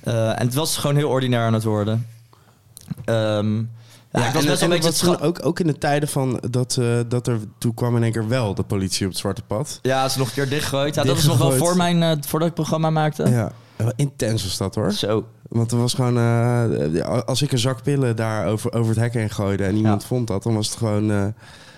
Eh, 0.00 0.28
en 0.40 0.46
het 0.46 0.54
was 0.54 0.76
gewoon 0.76 0.96
heel 0.96 1.08
ordinair 1.08 1.46
aan 1.46 1.52
het 1.54 1.64
worden. 1.64 2.06
Ehm, 3.04 3.56
ja, 3.56 4.26
ik 4.26 4.32
was 4.32 4.42
en- 4.42 4.48
best 4.48 4.60
wel 4.60 4.70
en 4.70 4.76
een 4.76 4.80
beetje... 4.82 5.20
ook, 5.20 5.46
ook 5.46 5.60
in 5.60 5.66
de 5.66 5.78
tijden 5.78 6.08
van 6.08 6.40
dat, 6.50 6.76
eh, 6.76 6.98
dat 7.08 7.26
er 7.26 7.38
toen 7.58 7.74
kwam 7.74 7.96
in 7.96 8.02
één 8.02 8.12
keer 8.12 8.28
wel 8.28 8.54
de 8.54 8.62
politie 8.62 9.04
op 9.06 9.10
het 9.12 9.20
zwarte 9.20 9.42
pad. 9.42 9.78
Ja, 9.82 10.04
is 10.04 10.16
nog 10.16 10.28
een 10.28 10.34
keer 10.34 10.48
dichtgegooid. 10.48 10.94
Ja, 10.94 11.02
dat 11.02 11.14
was 11.16 11.24
nog 11.24 11.38
wel 11.38 11.52
voor, 11.52 11.76
mijn, 11.76 12.02
eh, 12.02 12.08
voordat 12.08 12.32
ik 12.32 12.40
het 12.40 12.54
programma 12.54 12.90
maakte. 12.90 13.28
Ja. 13.28 13.52
Intens 13.96 14.42
was 14.42 14.56
dat 14.58 14.74
hoor. 14.74 14.92
Zo. 14.92 15.24
Want 15.48 15.72
er 15.72 15.78
was 15.78 15.94
gewoon, 15.94 16.18
eh, 16.18 17.08
als 17.26 17.42
ik 17.42 17.52
een 17.52 17.58
zak 17.58 17.82
pillen 17.82 18.16
daar 18.16 18.46
over, 18.46 18.72
over 18.72 18.88
het 18.90 19.00
hek 19.00 19.14
heen 19.14 19.30
gooide 19.30 19.64
en 19.64 19.76
iemand 19.76 20.02
Ja. 20.02 20.08
vond 20.08 20.26
dat, 20.26 20.42
dan 20.42 20.54
was 20.54 20.68
het 20.68 20.76
gewoon, 20.76 21.10
eh, 21.10 21.22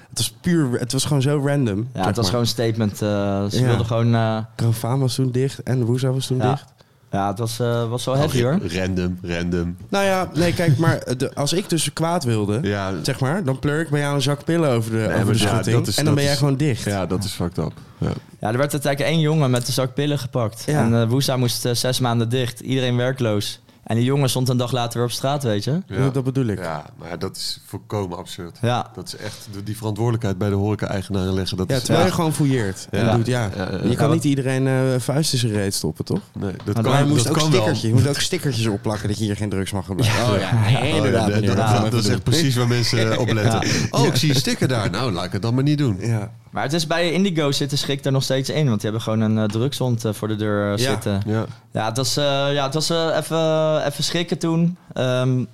het 0.09 0.19
was 0.19 0.31
puur, 0.41 0.79
het 0.81 0.93
was 0.93 1.05
gewoon 1.05 1.23
zo 1.23 1.43
random. 1.45 1.89
Ja, 1.93 2.07
het 2.07 2.07
was 2.07 2.17
maar. 2.17 2.25
gewoon 2.25 2.41
een 2.41 2.47
statement. 2.47 2.93
eh, 3.03 3.45
ze 3.45 3.59
Ja. 3.61 3.67
wilden 3.67 3.87
gewoon... 3.87 4.15
eh, 4.15 4.39
Profaan 4.57 5.01
was 5.01 5.15
toen 5.15 5.31
dicht 5.31 5.63
en 5.63 5.85
Woeza 5.85 6.11
was 6.11 6.27
toen 6.27 6.37
Ja. 6.37 6.51
dicht. 6.51 6.65
Ja, 7.11 7.29
het 7.29 7.39
was, 7.39 7.61
eh, 7.61 7.89
was 7.89 8.05
wel 8.05 8.17
heavy 8.17 8.43
hoor. 8.43 8.59
Random, 8.67 9.19
random. 9.23 9.77
Nou 9.89 10.05
ja, 10.05 10.31
nee, 10.35 10.53
kijk, 10.55 10.77
maar 10.79 11.17
de, 11.17 11.35
als 11.35 11.53
ik 11.53 11.69
dus 11.69 11.93
kwaad 11.93 12.25
wilde, 12.25 12.59
Ja, 12.63 12.93
zeg 13.03 13.21
maar, 13.21 13.45
dan 13.45 13.59
pleur 13.59 13.81
ik 13.81 13.89
bij 13.91 14.01
jou 14.01 14.15
een 14.15 14.23
zak 14.23 14.45
pillen 14.45 14.71
over 14.71 14.91
de, 14.91 15.15
over 15.21 15.33
de 15.33 15.39
schutting. 15.39 15.87
is- 15.87 15.97
en 15.97 16.05
dan 16.05 16.15
ben 16.15 16.23
jij 16.23 16.33
is- 16.33 16.39
gewoon 16.39 16.57
dicht. 16.57 16.85
ja, 16.85 17.07
dat 17.07 17.25
is 17.25 17.33
fucked 17.33 17.59
up. 17.59 17.73
Ja. 17.99 18.11
Ja, 18.41 18.49
er 18.53 18.59
werd 18.59 18.73
uiteindelijk 18.73 19.13
één 19.13 19.21
jongen 19.21 19.51
met 19.51 19.67
een 19.67 19.73
zak 19.73 19.95
pillen 19.95 20.19
gepakt. 20.19 20.63
Ja. 20.67 20.85
En 20.85 20.95
eh 21.03 21.09
Woesa 21.09 21.37
moest 21.37 21.65
eh, 21.65 21.73
zes 21.75 22.01
maanden 22.01 22.29
dicht. 22.29 22.61
Iedereen 22.61 22.97
werkloos. 22.97 23.61
En 23.87 23.97
die 23.97 24.05
jongen 24.05 24.29
stond 24.31 24.49
een 24.49 24.57
dag 24.57 24.73
later 24.73 24.99
weer 24.99 25.07
op 25.07 25.13
straat, 25.13 25.43
weet 25.43 25.65
je. 25.65 25.83
Ja, 25.87 26.09
dat 26.11 26.25
bedoel 26.25 26.47
ik. 26.47 26.59
Ja, 26.59 26.85
maar 26.99 27.19
dat 27.19 27.37
is 27.37 27.61
volkomen 27.67 28.19
absurd. 28.19 28.59
Ja, 28.63 28.91
Dat 28.95 29.07
is 29.07 29.17
echt 29.17 29.49
die 29.65 29.77
verantwoordelijkheid 29.77 30.39
bij 30.39 30.49
de 30.49 30.55
horeca-eigenaren 30.55 31.35
leggen. 31.35 31.57
Dat 31.57 31.69
Ja, 31.71 31.75
is, 31.77 31.81
terwijl 31.83 32.01
Ja. 32.05 32.07
je 32.11 32.15
gewoon 32.15 32.33
fouilleert. 32.35 32.87
En 32.91 33.05
Ja. 33.05 33.17
doet, 33.17 33.27
ja. 33.27 33.51
Ja, 33.57 33.69
ja, 33.73 33.89
Je 33.89 33.95
kan 33.97 34.09
Ja, 34.09 34.15
niet 34.15 34.25
iedereen 34.25 34.67
eh 34.67 34.75
vuist 34.99 35.33
in 35.33 35.39
zijn 35.39 35.53
reet 35.53 35.75
stoppen, 35.75 36.05
toch? 36.05 36.21
nee, 36.39 36.53
dat 36.65 36.75
Maar 36.75 36.85
kan, 36.85 36.99
je 36.99 37.05
moest 37.05 37.25
dat 37.25 37.33
ook 37.33 37.39
kan 37.39 37.51
wel. 37.51 37.61
stickertje. 37.61 37.89
Je 37.89 37.95
moet 37.95 38.09
ook 38.09 38.21
stickertjes 38.21 38.67
opplakken 38.67 39.09
dat 39.09 39.19
je 39.19 39.25
hier 39.25 39.37
geen 39.37 39.49
drugs 39.51 39.73
mag 39.73 39.87
gebruiken. 39.87 40.23
Oh 40.35 40.39
ja, 40.41 40.55
nee, 40.55 40.73
Oh, 40.93 41.11
ja, 41.11 41.29
inderdaad. 41.29 41.83
dat, 41.83 41.91
dat- 41.91 42.05
is 42.05 42.09
echt 42.09 42.23
precies 42.23 42.57
waar 42.57 42.69
mensen 42.69 43.13
eh, 43.13 43.19
op 43.19 43.33
letten. 43.33 43.63
Oh, 43.91 44.07
ik 44.07 44.17
zie 44.17 44.29
een 44.31 44.35
sticker 44.37 44.69
daar. 44.69 44.91
Nou, 44.91 45.13
laat 45.13 45.25
ik 45.25 45.33
het 45.33 45.43
dan 45.43 45.55
maar 45.55 45.63
niet 45.65 45.79
doen. 45.79 45.97
Ja. 46.01 46.31
Maar 46.57 46.65
het 46.65 46.75
is 46.75 46.87
bij 46.87 47.13
Indigo 47.13 47.53
zitten 47.53 47.79
schrik 47.79 48.05
er 48.05 48.13
nog 48.13 48.23
steeds 48.23 48.51
in. 48.51 48.67
Want 48.69 48.81
die 48.81 48.91
hebben 48.91 49.01
gewoon 49.01 49.21
een 49.21 49.39
eh, 49.39 49.45
drugshond 49.45 50.05
eh, 50.05 50.13
voor 50.13 50.29
de 50.29 50.37
deur 50.37 50.73
eh, 50.73 50.79
Ja. 50.79 50.91
zitten. 50.91 51.23
Ja. 51.27 51.45
Ja, 51.73 51.87
het 51.89 51.97
was, 51.97 52.17
eh, 52.17 52.25
ja, 52.53 52.65
het 52.65 52.75
was 52.75 52.91
eh, 52.91 53.17
even, 53.17 53.85
even 53.87 54.05
schrikken 54.05 54.39
toen. 54.39 54.77
Ehm, 54.93 55.45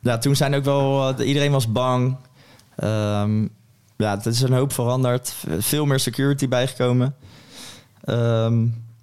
ja, 0.00 0.18
toen 0.18 0.36
zijn 0.36 0.54
ook 0.54 0.64
wel... 0.64 1.14
iedereen 1.20 1.52
was 1.52 1.72
bang. 1.72 2.16
Ehm, 2.76 3.40
ja, 3.96 4.16
het 4.16 4.26
is 4.26 4.40
een 4.40 4.52
hoop 4.52 4.72
veranderd. 4.72 5.34
Veel 5.58 5.86
meer 5.86 6.00
security 6.00 6.48
bijgekomen. 6.48 7.14
Ehm, 8.04 8.62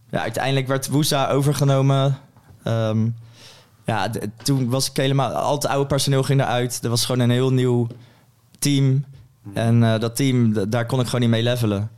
ja, 0.09 0.21
uiteindelijk 0.21 0.67
werd 0.67 0.87
Woesa 0.87 1.29
overgenomen. 1.29 2.17
Ehm, 2.63 3.07
ja, 3.85 4.09
toen 4.43 4.69
was 4.69 4.89
ik 4.89 4.97
helemaal... 4.97 5.31
Al 5.31 5.55
het 5.55 5.67
oude 5.67 5.87
personeel 5.87 6.23
ging 6.23 6.41
eruit. 6.41 6.79
Er 6.83 6.89
was 6.89 7.05
gewoon 7.05 7.21
een 7.21 7.29
heel 7.31 7.51
nieuw 7.53 7.87
team. 8.59 9.05
En 9.53 9.83
eh, 9.83 9.99
dat 9.99 10.15
team, 10.15 10.69
daar 10.69 10.85
kon 10.85 10.99
ik 10.99 11.05
gewoon 11.05 11.21
niet 11.21 11.29
mee 11.29 11.43
levelen. 11.43 11.89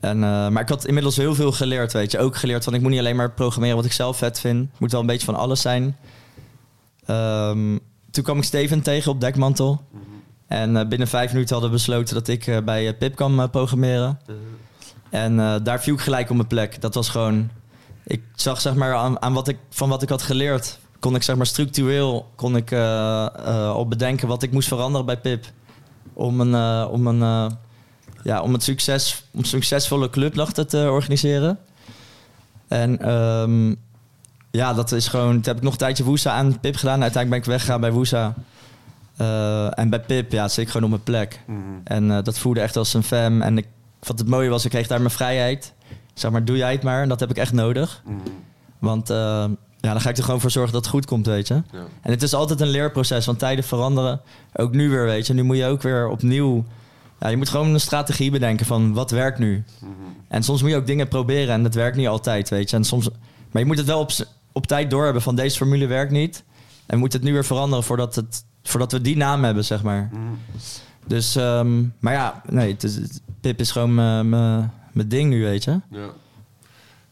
En, 0.00 0.24
eh, 0.24 0.48
maar 0.48 0.62
ik 0.62 0.68
had 0.68 0.86
inmiddels 0.86 1.16
heel 1.16 1.34
veel 1.34 1.52
geleerd, 1.52 1.92
weet 1.92 2.10
je. 2.10 2.18
Ook 2.18 2.36
geleerd 2.36 2.64
van 2.64 2.74
ik 2.74 2.80
moet 2.80 2.90
niet 2.90 2.98
alleen 2.98 3.16
maar 3.16 3.30
programmeren 3.30 3.76
wat 3.76 3.84
ik 3.84 3.92
zelf 3.92 4.16
vet 4.16 4.40
vind. 4.40 4.70
Het 4.70 4.80
moet 4.80 4.92
wel 4.92 5.00
een 5.00 5.06
beetje 5.06 5.26
van 5.26 5.34
alles 5.34 5.60
zijn. 5.60 5.96
Ehm, 7.06 7.78
toen 8.10 8.24
kwam 8.24 8.38
ik 8.38 8.44
Steven 8.44 8.82
tegen 8.82 9.12
op 9.12 9.20
Dekmantel. 9.20 9.82
En 10.46 10.76
eh, 10.76 10.86
binnen 10.86 11.08
vijf 11.08 11.32
minuten 11.32 11.52
hadden 11.52 11.70
we 11.70 11.76
besloten 11.76 12.14
dat 12.14 12.28
ik 12.28 12.64
bij 12.64 12.94
Pip 12.94 13.20
eh, 13.20 13.44
programmeren. 13.50 14.18
En 15.10 15.40
eh, 15.40 15.54
daar 15.62 15.80
viel 15.80 15.94
ik 15.94 16.00
gelijk 16.00 16.30
op 16.30 16.36
mijn 16.36 16.48
plek. 16.48 16.80
Dat 16.80 16.94
was 16.94 17.08
gewoon... 17.08 17.50
Ik 18.04 18.22
zag 18.34 18.60
zeg 18.60 18.74
maar 18.74 18.94
aan, 18.94 19.22
aan 19.22 19.32
wat 19.32 19.48
ik, 19.48 19.58
van 19.70 19.88
wat 19.88 20.02
ik 20.02 20.08
had 20.08 20.22
geleerd... 20.22 20.78
kon 20.98 21.14
ik 21.14 21.22
zeg 21.22 21.36
maar 21.36 21.46
structureel 21.46 22.30
kon 22.34 22.56
ik, 22.56 22.70
eh, 22.70 23.26
al 23.70 23.88
bedenken 23.88 24.28
wat 24.28 24.42
ik 24.42 24.52
moest 24.52 24.68
veranderen 24.68 25.06
bij 25.06 25.18
Pip. 25.18 25.44
Om 26.20 26.40
een... 26.40 26.54
eh, 26.54 26.88
om 26.90 27.06
een 27.06 27.22
eh, 27.22 27.46
ja, 28.22 28.40
om, 28.42 28.52
het 28.52 28.62
succes, 28.62 29.24
om 29.30 29.44
succesvolle 29.44 30.10
clubnachten 30.10 30.66
te 30.68 30.88
organiseren. 30.90 31.58
En 32.68 32.98
ehm, 32.98 33.74
ja, 34.50 34.72
dat 34.74 34.92
is 34.92 35.08
gewoon... 35.08 35.32
Toen 35.32 35.42
heb 35.42 35.56
ik 35.56 35.62
nog 35.62 35.72
een 35.72 35.78
tijdje 35.78 36.04
Woesa 36.04 36.32
aan 36.32 36.60
Pip 36.60 36.76
gedaan. 36.76 37.02
Uiteindelijk 37.02 37.28
ben 37.30 37.38
ik 37.38 37.44
weggegaan 37.44 37.80
bij 37.80 37.92
Woesa. 37.92 38.34
Eh, 39.16 39.78
en 39.78 39.88
bij 39.88 40.00
Pip, 40.00 40.32
ja, 40.32 40.48
zit 40.48 40.64
ik 40.64 40.70
gewoon 40.70 40.82
op 40.82 40.90
mijn 40.90 41.02
plek. 41.02 41.40
En 41.84 42.10
eh, 42.10 42.22
dat 42.22 42.38
voelde 42.38 42.60
echt 42.60 42.76
als 42.76 42.94
een 42.94 43.02
fam. 43.02 43.42
En 43.42 43.58
ik, 43.58 43.66
wat 44.00 44.18
het 44.18 44.28
mooie 44.28 44.48
was, 44.48 44.64
ik 44.64 44.70
kreeg 44.70 44.86
daar 44.86 44.98
mijn 44.98 45.10
vrijheid. 45.10 45.72
Zeg 46.14 46.30
maar, 46.30 46.44
doe 46.44 46.56
jij 46.56 46.72
het 46.72 46.82
maar. 46.82 47.02
En 47.02 47.08
dat 47.08 47.20
heb 47.20 47.30
ik 47.30 47.36
echt 47.36 47.52
nodig. 47.52 48.02
Want 48.78 49.10
eh, 49.10 49.44
ja, 49.80 49.92
dan 49.92 50.00
ga 50.00 50.10
ik 50.10 50.16
er 50.16 50.24
gewoon 50.24 50.40
voor 50.40 50.50
zorgen 50.50 50.72
dat 50.72 50.82
het 50.82 50.90
goed 50.90 51.06
komt, 51.06 51.26
weet 51.26 51.48
je. 51.48 51.54
Ja. 51.54 51.84
En 52.00 52.10
het 52.10 52.22
is 52.22 52.34
altijd 52.34 52.60
een 52.60 52.68
leerproces, 52.68 53.26
want 53.26 53.38
tijden 53.38 53.64
veranderen. 53.64 54.20
Ook 54.52 54.72
nu 54.72 54.90
weer, 54.90 55.04
weet 55.04 55.26
je. 55.26 55.34
Nu 55.34 55.42
moet 55.42 55.56
je 55.56 55.66
ook 55.66 55.82
weer 55.82 56.08
opnieuw... 56.08 56.64
Ja, 57.20 57.28
je 57.28 57.36
moet 57.36 57.48
gewoon 57.48 57.68
een 57.68 57.80
strategie 57.80 58.30
bedenken 58.30 58.66
van 58.66 58.92
wat 58.92 59.10
werkt 59.10 59.38
nu. 59.38 59.64
En 60.28 60.42
soms 60.42 60.62
moet 60.62 60.70
je 60.70 60.76
ook 60.76 60.86
dingen 60.86 61.08
proberen 61.08 61.54
en 61.54 61.62
dat 61.62 61.74
werkt 61.74 61.96
niet 61.96 62.08
altijd, 62.08 62.48
weet 62.48 62.70
je. 62.70 62.76
En 62.76 62.84
soms, 62.84 63.08
maar 63.50 63.62
je 63.62 63.68
moet 63.68 63.78
het 63.78 63.86
wel 63.86 64.00
op, 64.00 64.10
op 64.52 64.66
tijd 64.66 64.90
doorhebben 64.90 65.22
van 65.22 65.34
deze 65.34 65.56
formule 65.56 65.86
werkt 65.86 66.12
niet. 66.12 66.44
En 66.86 66.94
we 66.94 66.96
moeten 66.96 67.18
het 67.18 67.28
nu 67.28 67.34
weer 67.34 67.44
veranderen 67.44 67.84
voordat, 67.84 68.14
het, 68.14 68.44
voordat 68.62 68.92
we 68.92 69.00
die 69.00 69.16
naam 69.16 69.44
hebben, 69.44 69.64
zeg 69.64 69.82
maar. 69.82 70.10
Dus, 71.06 71.36
ehm, 71.36 71.82
maar 71.98 72.12
ja, 72.12 72.42
nee, 72.48 72.72
het 72.72 72.82
is, 72.82 72.98
Pip 73.40 73.60
is 73.60 73.70
gewoon 73.70 73.94
mijn 73.94 75.08
ding 75.08 75.30
nu, 75.30 75.42
weet 75.42 75.64
je. 75.64 75.80
Ja. 75.90 76.08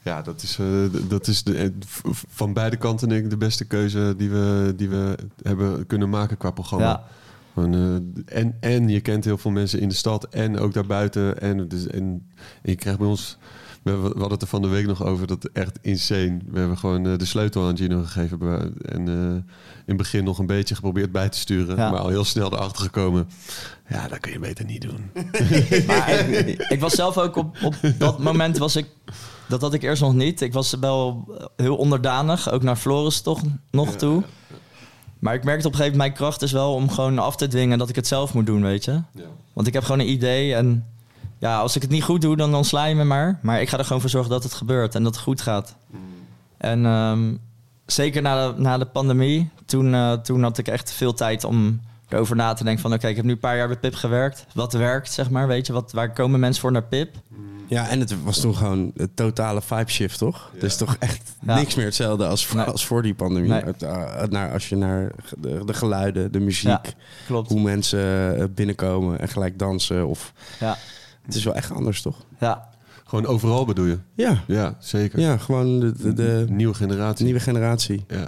Ja, 0.09 0.23
dat 0.23 0.43
is, 0.43 0.59
eh, 0.59 0.67
dat 1.09 1.27
is 1.27 1.43
de, 1.43 1.57
eh, 1.57 1.69
van 2.29 2.53
beide 2.53 2.77
kanten 2.77 3.09
denk 3.09 3.25
ik 3.25 3.31
de 3.31 3.37
beste 3.37 3.65
keuze 3.65 4.15
die 4.17 4.31
we, 4.31 4.73
die 4.77 4.89
we 4.89 5.19
hebben 5.43 5.87
kunnen 5.87 6.11
maken 6.11 6.37
qua 6.37 6.51
programma. 6.51 6.87
Ja. 6.87 7.05
Gewoon, 7.53 7.75
eh, 8.27 8.39
en, 8.39 8.57
en 8.61 8.89
je 8.89 9.01
kent 9.01 9.25
heel 9.25 9.39
veel 9.39 9.51
mensen 9.51 9.81
in 9.81 9.89
de 9.89 9.95
stad 9.95 10.25
en 10.29 10.59
ook 10.59 10.73
daarbuiten. 10.73 11.41
En, 11.41 11.69
dus, 11.69 11.87
en, 11.87 12.03
en 12.63 12.71
je 12.71 12.77
krijgt 12.77 12.99
bij 12.99 13.09
ons 13.09 13.39
We, 13.83 13.91
hadden 13.93 14.31
het 14.31 14.43
er 14.43 14.49
van 14.49 14.63
de 14.63 14.69
week 14.69 14.87
nog 14.87 15.05
over, 15.05 15.27
dat 15.27 15.45
echt 15.53 15.79
insane. 15.83 16.39
We 16.51 16.59
hebben 16.59 16.79
gewoon 16.79 17.07
eh, 17.07 17.19
de 17.19 17.25
sleutel 17.25 17.67
aan 17.67 17.77
Gino 17.77 18.03
gegeven. 18.03 18.75
En 18.83 19.09
eh, 19.09 19.15
in 19.15 19.45
het 19.87 19.97
begin 19.97 20.25
nog 20.25 20.39
een 20.39 20.47
beetje 20.47 20.75
geprobeerd 20.75 21.13
bij 21.13 21.29
te 21.29 21.39
sturen. 21.39 21.77
Ja. 21.77 21.91
Maar 21.91 22.01
al 22.01 22.09
heel 22.09 22.25
snel 22.25 22.53
erachter 22.53 22.83
gekomen. 22.83 23.29
Ja, 23.89 24.09
dat 24.09 24.19
kun 24.21 24.33
je 24.33 24.39
beter 24.39 24.65
niet 24.65 24.83
doen. 24.83 25.11
Maar 25.87 26.11
ik, 26.29 26.61
ik 26.69 26.81
was 26.81 26.93
zelf 26.93 27.19
ook 27.19 27.37
op, 27.37 27.57
op 27.63 27.75
dat 27.99 28.19
moment 28.19 28.59
was 28.59 28.77
ik... 28.77 28.87
Dat 29.49 29.61
had 29.61 29.75
ik 29.75 29.83
eerst 29.83 30.03
nog 30.03 30.15
niet. 30.15 30.41
Ik 30.41 30.53
was 30.53 30.75
wel 30.81 31.35
heel 31.57 31.77
onderdanig, 31.77 32.51
ook 32.51 32.63
naar 32.63 32.77
Floris 32.77 33.21
toch 33.21 33.41
nog 33.71 33.95
toe. 33.97 34.23
Maar 35.19 35.35
ik 35.35 35.45
merkte 35.45 35.67
op 35.67 35.73
een 35.73 35.79
gegeven 35.79 35.99
moment... 35.99 36.19
mijn 36.19 36.31
kracht 36.31 36.43
is 36.43 36.53
wel 36.53 36.75
om 36.75 36.91
gewoon 36.91 37.19
af 37.19 37.37
te 37.37 37.47
dwingen 37.47 37.79
dat 37.79 37.89
ik 37.89 37.97
het 37.97 38.07
zelf 38.07 38.35
moet 38.35 38.47
doen, 38.47 38.63
weet 38.63 38.85
je. 38.85 39.03
Want 39.53 39.67
ik 39.67 39.73
heb 39.73 39.83
gewoon 39.83 40.01
een 40.01 40.11
idee 40.11 40.55
en... 40.55 40.87
Ja, 41.39 41.59
als 41.59 41.77
ik 41.77 41.83
het 41.83 41.91
niet 41.91 42.03
goed 42.03 42.21
doe, 42.21 42.37
dan 42.37 42.55
ontsla 42.55 42.85
je 42.85 42.95
me 42.95 43.05
maar. 43.05 43.39
Maar 43.43 43.61
ik 43.61 43.69
ga 43.69 43.79
er 43.79 43.85
gewoon 43.85 44.01
voor 44.01 44.11
zorgen 44.11 44.31
dat 44.31 44.43
het 44.43 44.55
gebeurt 44.55 44.95
en 44.95 45.03
dat 45.03 45.15
het 45.15 45.25
goed 45.25 45.41
gaat. 45.41 45.75
En 46.57 46.85
ehm, 46.87 47.35
zeker 47.87 48.23
na 48.23 48.53
de, 48.53 48.61
na 48.61 48.79
de 48.79 48.87
pandemie, 48.87 49.51
toen, 49.67 49.95
eh, 49.95 50.13
toen 50.13 50.43
had 50.43 50.59
ik 50.59 50.69
echt 50.69 50.93
veel 50.93 51.15
tijd 51.15 51.45
om 51.45 51.81
erover 52.09 52.37
na 52.37 52.53
te 52.53 52.65
denken 52.65 52.83
van... 52.83 52.93
oké, 52.93 53.09
ik 53.09 53.17
heb 53.17 53.25
nu 53.25 53.31
een 53.33 53.39
paar 53.39 53.57
jaar 53.57 53.67
bij 53.69 53.77
Pip 53.79 53.95
gewerkt. 53.95 54.47
Wat 54.55 54.73
werkt, 54.73 55.13
zeg 55.13 55.31
maar, 55.31 55.47
weet 55.47 55.67
je? 55.67 55.73
Wat, 55.73 55.93
waar 55.93 56.13
komen 56.13 56.41
mensen 56.41 56.61
voor 56.63 56.73
naar 56.73 56.83
Pip? 56.85 57.15
Ja, 57.67 57.89
en 57.89 58.01
het 58.01 58.23
was 58.23 58.41
toen 58.41 58.55
gewoon 58.57 58.93
een 58.97 59.11
totale 59.15 59.63
vibe 59.63 59.91
shift, 59.91 60.19
toch? 60.19 60.51
Het 60.55 60.63
is 60.63 60.77
toch 60.77 60.97
echt 60.99 61.33
Ja. 61.47 61.55
niks 61.55 61.75
meer 61.75 61.85
hetzelfde 61.85 62.27
als, 62.27 62.47
voor- 62.47 62.57
Nee. 62.57 62.67
als 62.67 62.87
voor 62.87 63.03
die 63.03 63.15
pandemie. 63.15 63.51
Nee. 63.51 63.63
Het, 63.63 63.83
uh, 63.83 64.23
naar, 64.29 64.53
als 64.53 64.69
je 64.69 64.77
naar 64.77 65.13
de, 65.39 65.61
de 65.65 65.75
geluiden, 65.75 66.33
de 66.33 66.41
muziek, 66.41 66.69
Ja, 66.69 66.81
klopt. 67.27 67.49
hoe 67.51 67.61
mensen 67.61 68.37
eh, 68.39 68.45
binnenkomen 68.55 69.21
en 69.21 69.29
gelijk 69.29 69.59
dansen. 69.59 70.07
Of, 70.07 70.33
Ja, 70.61 70.77
het 71.29 71.37
is 71.37 71.45
wel 71.45 71.55
echt 71.55 71.71
anders, 71.73 72.03
toch? 72.03 72.25
ja, 72.41 72.69
Gewoon 73.05 73.27
overal 73.27 73.65
bedoel 73.65 73.85
je? 73.85 73.99
Ja, 74.15 74.43
Ja, 74.47 74.77
zeker. 74.79 75.21
ja 75.21 75.37
gewoon 75.37 75.81
de, 75.81 75.93
de, 75.93 76.13
de 76.13 76.47
Nieuwe 76.49 76.75
generatie. 76.75 77.25
nieuwe 77.25 77.41
generatie. 77.41 78.05
Ja, 78.09 78.27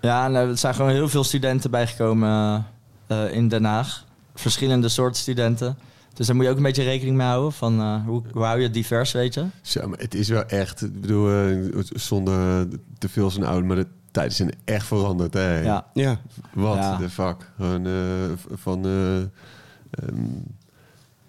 ja 0.00 0.24
en, 0.26 0.36
eh, 0.36 0.48
er 0.48 0.58
zijn 0.58 0.74
gewoon 0.74 0.90
heel 0.90 1.08
veel 1.08 1.24
studenten 1.24 1.70
bijgekomen 1.70 2.66
eh, 3.06 3.34
in 3.34 3.48
Den 3.48 3.64
Haag. 3.64 4.04
Verschillende 4.34 4.88
soorten 4.88 5.20
studenten. 5.20 5.78
Dus 6.14 6.26
daar 6.26 6.36
moet 6.36 6.44
je 6.44 6.50
ook 6.50 6.56
een 6.56 6.62
beetje 6.62 6.82
rekening 6.82 7.16
mee 7.16 7.26
houden. 7.26 7.52
Van, 7.52 7.80
eh, 7.80 8.04
hoe, 8.06 8.22
hoe 8.32 8.42
hou 8.42 8.58
je 8.58 8.64
het 8.64 8.74
divers, 8.74 9.12
weet 9.12 9.34
je? 9.34 9.44
Zo, 9.62 9.88
maar 9.88 9.98
het 9.98 10.14
is 10.14 10.28
wel 10.28 10.44
echt, 10.44 10.82
ik 10.82 11.00
bedoel, 11.00 11.52
zonder 11.94 12.66
te 12.98 13.08
veel 13.08 13.30
zijn 13.30 13.44
oud, 13.44 13.64
maar 13.64 13.76
de 13.76 13.86
tijden 14.10 14.32
zijn 14.34 14.50
echt 14.64 14.86
veranderd. 14.86 15.34
Hè? 15.34 15.60
Ja, 15.60 15.86
Ja, 15.94 16.20
Wat 16.52 16.76
Ja. 16.76 16.96
de 16.96 17.10
fuck. 17.10 17.50
Gewoon 17.56 17.86
eh, 17.86 17.92
van, 18.56 18.84
eh, 18.84 19.16
ehm, 19.90 20.24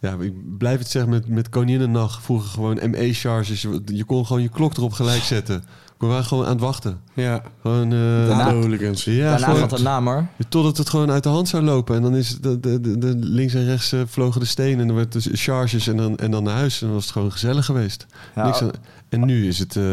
ja, 0.05 0.15
ik 0.19 0.57
blijf 0.57 0.79
het 0.79 0.89
zeggen 0.89 1.11
met, 1.11 1.27
met 1.27 1.49
Koninginnenacht. 1.49 2.23
Vroeger 2.23 2.49
gewoon 2.49 2.79
ME-charges. 2.89 3.61
Je, 3.61 3.81
je 3.85 4.03
kon 4.03 4.25
gewoon 4.25 4.41
je 4.41 4.49
klok 4.49 4.77
erop 4.77 4.93
gelijk 4.93 5.21
zetten. 5.23 5.63
We 5.97 6.05
waren 6.05 6.25
gewoon 6.25 6.45
aan 6.45 6.51
het 6.51 6.59
wachten. 6.61 6.99
ja. 7.13 7.41
Gewoon, 7.61 7.83
eh, 7.93 7.99
Daarna 8.27 8.51
hooligans. 8.53 9.03
ja, 9.03 9.29
Daarna 9.29 9.45
gewoon- 9.45 9.59
gaat 9.59 9.71
het 9.71 9.81
naam 9.83 10.07
hoor. 10.07 10.25
Totdat 10.49 10.77
het 10.77 10.89
gewoon 10.89 11.11
uit 11.11 11.23
de 11.23 11.29
hand 11.29 11.47
zou 11.47 11.63
lopen. 11.63 11.95
En 11.95 12.01
dan 12.01 12.15
is 12.15 12.37
de, 12.39 12.59
de, 12.59 12.81
de, 12.81 12.97
de 12.97 13.13
links 13.15 13.53
en 13.53 13.65
rechts 13.65 13.91
eh, 13.91 13.99
vlogen 14.05 14.39
de 14.39 14.45
stenen. 14.45 14.79
En 14.79 14.87
dan 14.87 14.95
werd 14.95 15.11
de 15.23 15.29
charges 15.37 15.87
en 15.87 15.97
dan, 15.97 16.17
en 16.17 16.31
dan 16.31 16.43
naar 16.43 16.55
huis. 16.55 16.79
En 16.81 16.85
dan 16.85 16.95
was 16.95 17.03
het 17.03 17.13
gewoon 17.13 17.31
gezellig 17.31 17.65
geweest. 17.65 18.05
Ja, 18.35 18.45
Niks 18.45 18.61
aan- 18.61 18.71
en 19.09 19.25
nu 19.25 19.47
is 19.47 19.59
het... 19.59 19.75
eh, 19.75 19.83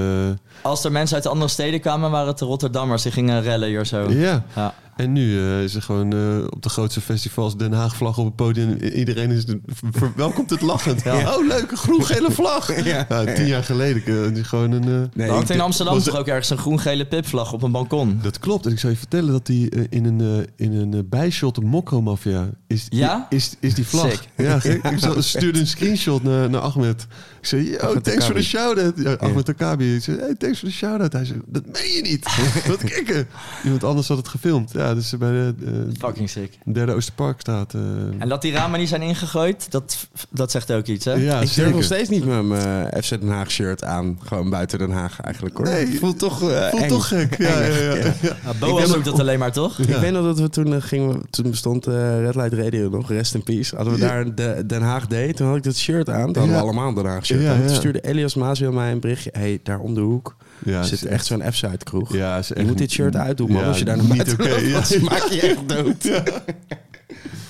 Als 0.62 0.84
er 0.84 0.92
mensen 0.92 1.16
uit 1.16 1.26
andere 1.26 1.50
steden 1.50 1.80
kwamen, 1.80 2.10
waren 2.10 2.28
het 2.28 2.38
de 2.38 2.44
Rotterdammers. 2.44 3.02
Die 3.02 3.12
gingen 3.12 3.42
rellen 3.42 3.68
hier 3.68 3.86
zo. 3.86 4.10
ja. 4.10 4.44
Ja. 4.54 4.74
En 4.97 5.12
nu 5.12 5.38
eh, 5.38 5.62
is 5.62 5.74
er 5.74 5.82
gewoon 5.82 6.12
eh, 6.12 6.45
op 6.51 6.62
de 6.62 6.68
grootste 6.68 7.01
festivals 7.01 7.57
Den 7.57 7.72
Haag 7.72 7.97
vlag 7.97 8.18
op 8.18 8.24
het 8.24 8.36
podium. 8.36 8.72
Iedereen 8.76 9.30
is 9.30 9.45
verwelkomt 9.90 10.51
het 10.51 10.61
lachend. 10.61 11.03
Ja. 11.12 11.36
Oh, 11.36 11.47
leuke 11.47 11.76
groen-gele 11.76 12.30
vlag. 12.40 12.70
Ja. 12.84 13.07
Ja, 13.09 13.34
tien 13.34 13.47
jaar 13.47 13.64
geleden 13.64 14.24
eh, 14.26 14.34
die 14.34 14.45
gewoon 14.45 14.70
een... 14.72 14.82
eh, 14.82 15.09
Nee, 15.14 15.26
Er 15.26 15.32
hangt 15.32 15.51
in 15.51 15.61
Amsterdam 15.61 15.95
was- 15.95 16.05
toch 16.05 16.16
ook 16.18 16.26
ergens 16.26 16.51
een 16.51 16.59
groen-gele 16.59 17.07
pipvlag 17.07 17.53
op 17.53 17.62
een 17.62 17.72
balkon. 17.72 18.18
dat 18.22 18.38
klopt. 18.38 18.66
En 18.66 18.72
ik 18.72 18.78
zou 18.78 18.93
je 18.93 18.99
vertellen 18.99 19.32
dat 19.32 19.47
die 19.47 19.68
in 19.88 20.05
een, 20.05 20.20
eh, 20.57 20.66
in 20.66 20.72
een 20.76 21.09
bijshot, 21.09 21.57
een 21.57 21.66
Mokro-mafia, 21.66 22.49
is, 22.66 22.86
Ja? 22.88 23.26
is, 23.30 23.57
is 23.61 23.74
die 23.74 23.86
vlag. 23.86 24.11
Sick. 24.11 24.20
Ja, 24.36 24.61
gek. 24.61 24.82
ik 24.84 24.99
stuurde 25.18 25.59
een 25.61 25.66
screenshot 25.66 26.22
naar, 26.22 26.51
naar 26.51 26.61
Ahmed. 26.61 27.07
Ik 27.40 27.47
zei, 27.49 27.70
yo, 27.70 27.76
Ahmed 27.78 28.05
thanks 28.05 28.24
voor 28.26 28.34
de 28.34 28.43
shout-out. 28.43 28.93
Ja, 28.97 29.12
Ahmed 29.12 29.49
Akabi. 29.49 29.95
Ik 29.95 30.03
zei, 30.03 30.18
hey, 30.18 30.34
thanks 30.34 30.59
voor 30.59 30.68
de 30.68 30.74
shout-out. 30.74 31.12
Hij 31.12 31.24
zei, 31.24 31.40
dat 31.47 31.62
meen 31.66 31.93
je 31.95 32.03
niet. 32.03 32.26
Wat 32.68 32.84
kikken. 32.84 33.26
Iemand 33.64 33.84
anders 33.84 34.09
had 34.09 34.16
het 34.16 34.28
gefilmd. 34.28 34.72
Ja, 34.83 34.95
dus 34.95 35.16
bij 35.18 35.30
de 35.30 35.55
eh, 35.66 35.72
Fucking 35.99 36.30
sick. 36.30 36.59
derde 36.64 36.93
Oosterparkstraat. 36.95 37.74
eh 37.74 37.80
En 38.18 38.28
dat 38.28 38.43
die 38.43 38.53
ramen 38.53 38.78
niet 38.80 38.89
zijn 38.89 39.03
ingegooid, 39.03 39.66
dat, 39.70 40.07
dat 40.30 40.51
zegt 40.51 40.72
ook 40.72 40.87
iets, 40.87 41.05
hè? 41.05 41.12
ja, 41.12 41.41
Ik 41.41 41.55
durf 41.55 41.72
nog 41.72 41.83
steeds 41.85 42.09
niet 42.09 42.24
met 42.24 42.43
mijn 42.45 43.03
FC 43.03 43.09
Den 43.09 43.28
Haag 43.28 43.51
shirt 43.51 43.85
aan. 43.85 44.18
Gewoon 44.24 44.51
buiten 44.51 44.78
Den 44.78 44.91
Haag 44.91 45.20
eigenlijk 45.20 45.57
hoor. 45.57 45.66
Nee, 45.66 45.87
Het 45.87 45.99
voelt 45.99 46.18
toch 46.18 46.51
eh, 46.51 46.68
Voelt 46.68 46.83
eng. 46.83 46.89
toch 46.89 47.09
gek. 47.09 47.39
Ja, 47.39 47.61
ja, 47.61 47.95
ja, 48.20 48.87
doet 48.87 49.05
dat 49.05 49.20
alleen 49.20 49.39
maar, 49.39 49.53
toch? 49.53 49.78
Ik 49.78 49.87
weet 49.97 50.12
nog 50.12 50.24
dat 50.24 50.39
we 50.41 50.49
toen 50.49 50.74
eh, 50.74 50.83
gingen, 50.83 51.09
we- 51.18 51.20
toen 51.30 51.51
bestond 51.51 51.87
eh, 51.87 52.20
Red 52.20 52.35
Light 52.35 52.53
Radio 52.53 52.89
nog, 52.89 53.09
Rest 53.11 53.35
in 53.35 53.43
Peace. 53.43 53.76
Hadden 53.76 53.95
we 53.95 54.01
Ja. 54.01 54.07
daar 54.09 54.20
een 54.20 54.35
De- 54.35 54.62
Den 54.66 54.83
Haag 54.83 55.07
Day. 55.07 55.33
Toen 55.33 55.47
had 55.47 55.57
ik 55.57 55.62
dat 55.62 55.76
shirt 55.76 56.09
aan. 56.11 56.24
Toen 56.33 56.35
hadden 56.37 56.55
we 56.57 56.62
allemaal 56.62 56.89
een 56.89 56.95
Den 56.95 57.07
Haag 57.07 57.26
shirt 57.26 57.41
Ja, 57.43 57.53
aan. 57.55 57.66
Toen 57.66 57.74
stuurde 57.76 58.01
Elias 58.01 58.35
Mazio 58.35 58.72
mij 58.72 58.93
een 58.93 59.01
berichtje. 59.01 59.30
hey, 59.33 59.61
daar 59.62 59.78
om 59.78 59.95
de 59.95 60.01
hoek 60.01 60.37
Ja, 60.64 60.82
zit 60.82 60.92
is 60.92 61.04
echt 61.04 61.26
zo'n 61.26 61.42
F-side 61.52 61.84
kroeg. 61.84 62.12
Ja, 62.12 62.38
is 62.38 62.48
je 62.48 62.64
moet 62.64 62.78
dit 62.78 62.90
shirt 62.90 63.16
uitdoen, 63.16 63.52
man. 63.52 63.62
Ja, 63.62 63.68
als 63.68 63.78
je 63.78 63.84
daar 63.84 63.96
naar 63.96 64.06
niet 64.06 64.16
buiten 64.16 64.40
oké, 64.40 64.70
loopt, 64.70 64.88
ja. 64.88 65.00
maken 65.02 65.34
je 65.34 65.40
echt 65.40 65.68
dood. 65.68 66.04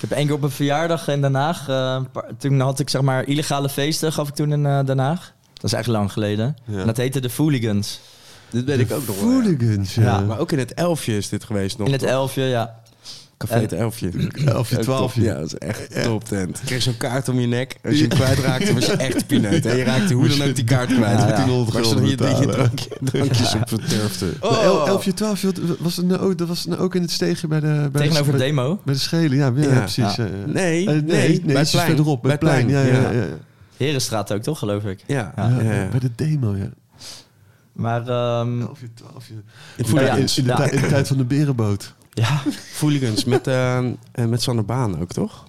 Ik 0.03 0.09
heb 0.09 0.17
één 0.17 0.25
keer 0.27 0.35
op 0.35 0.43
een 0.43 0.51
verjaardag 0.51 1.07
in 1.07 1.21
Den 1.21 1.35
Haag, 1.35 1.67
eh, 1.67 2.01
toen 2.37 2.59
had 2.59 2.79
ik 2.79 2.89
zeg 2.89 3.01
maar 3.01 3.27
illegale 3.27 3.69
feesten, 3.69 4.13
gaf 4.13 4.27
ik 4.27 4.33
toen 4.33 4.51
in 4.51 4.65
eh, 4.65 4.85
Den 4.85 4.99
Haag. 4.99 5.33
Dat 5.53 5.63
is 5.63 5.73
echt 5.73 5.87
lang 5.87 6.11
geleden. 6.11 6.55
Ja. 6.65 6.79
En 6.79 6.85
dat 6.85 6.97
heette 6.97 7.19
de 7.19 7.29
Fooligans. 7.29 7.99
Dit 8.49 8.65
weet 8.65 8.79
ik 8.79 8.91
ook 8.91 9.07
nog 9.07 9.19
wel. 9.19 9.29
ja. 9.29 9.33
Hooligans, 9.33 9.95
ja. 9.95 10.01
Ja, 10.03 10.19
Maar 10.19 10.39
ook 10.39 10.51
in 10.51 10.59
het 10.59 10.73
Elfje 10.73 11.17
is 11.17 11.29
dit 11.29 11.43
geweest 11.43 11.77
nog. 11.77 11.87
In 11.87 11.93
het 11.93 12.01
toch? 12.01 12.11
elfje, 12.11 12.43
ja. 12.43 12.81
Café 13.47 13.61
het 13.61 13.73
Elfje. 13.73 14.11
Elfje, 14.45 14.77
twaalfje. 14.87 15.21
Ja, 15.21 15.33
dat 15.33 15.45
is 15.45 15.55
echt 15.57 16.03
top 16.03 16.23
tent. 16.23 16.59
Je 16.59 16.65
kreeg 16.65 16.81
zo'n 16.81 16.97
kaart 16.97 17.29
om 17.29 17.39
je 17.39 17.47
nek. 17.47 17.75
Als 17.83 17.95
je 17.95 17.99
hem 18.07 18.09
kwijtraakte, 18.09 18.73
was 18.73 18.85
je 18.85 18.91
echt 18.91 19.27
pineut. 19.27 19.65
En 19.65 19.77
je 19.77 19.83
raakte 19.83 20.13
hoe 20.13 20.27
dan 20.27 20.47
ook 20.47 20.55
die 20.55 20.63
kaart 20.63 20.93
kwijt. 20.93 21.19
Ja, 21.19 21.27
ja. 21.27 21.35
1300 21.45 21.73
Maar 21.73 21.83
gulden 21.83 22.07
zodat 22.09 22.27
je, 22.29 22.35
dat 22.35 22.39
je 22.39 22.45
drankje, 22.47 22.89
drankjes 23.01 23.53
op 23.55 23.67
verturfde. 23.69 24.25
Maar 24.41 24.61
el- 24.63 24.87
elfje, 24.87 25.13
twaalfje, 25.13 25.51
was 25.79 25.95
het 25.97 26.05
nou 26.05 26.21
ook, 26.21 26.37
dat 26.37 26.47
was 26.47 26.65
nou 26.65 26.81
ook 26.81 26.95
in 26.95 27.01
het 27.01 27.11
steegje 27.11 27.47
bij 27.47 27.59
de... 27.59 27.89
Bij 27.91 28.01
Tegenover 28.01 28.31
de, 28.31 28.37
bij, 28.37 28.47
Demo. 28.47 28.79
bij 28.85 28.93
de 28.93 28.99
schelen, 28.99 29.37
ja, 29.37 29.51
ja, 29.55 29.61
Ja. 29.73 29.79
precies. 29.79 30.15
Ja. 30.15 30.27
Nee, 30.45 30.85
nee, 30.85 31.01
nee, 31.01 31.01
bij 31.41 31.53
ietsjes 31.53 31.69
plein. 31.71 31.85
verderop, 31.87 32.21
bij 32.21 32.31
het 32.31 32.39
plein. 32.39 32.69
Ja, 32.69 32.81
ja, 32.81 33.09
ja. 33.11 33.25
Herenstraat 33.77 34.33
ook, 34.33 34.41
toch, 34.41 34.59
geloof 34.59 34.83
ik. 34.83 34.99
Ja. 35.07 35.33
Bij 35.91 35.99
de 35.99 36.11
demo, 36.15 36.55
ja. 36.55 36.69
Maar 37.73 38.07
ehm, 38.07 38.61
Elfje, 38.61 38.87
twaalfje. 38.93 39.33
In 40.35 40.45
de 40.45 40.87
tijd 40.89 41.07
van 41.07 41.17
de 41.17 41.23
berenboot. 41.25 41.93
Ja, 42.13 42.41
Fooligans 42.71 43.23
met, 43.25 43.47
eh, 43.47 43.77
eh, 43.77 43.85
met 44.27 44.41
Sander 44.41 44.65
Baan 44.65 45.01
ook, 45.01 45.11
toch? 45.11 45.43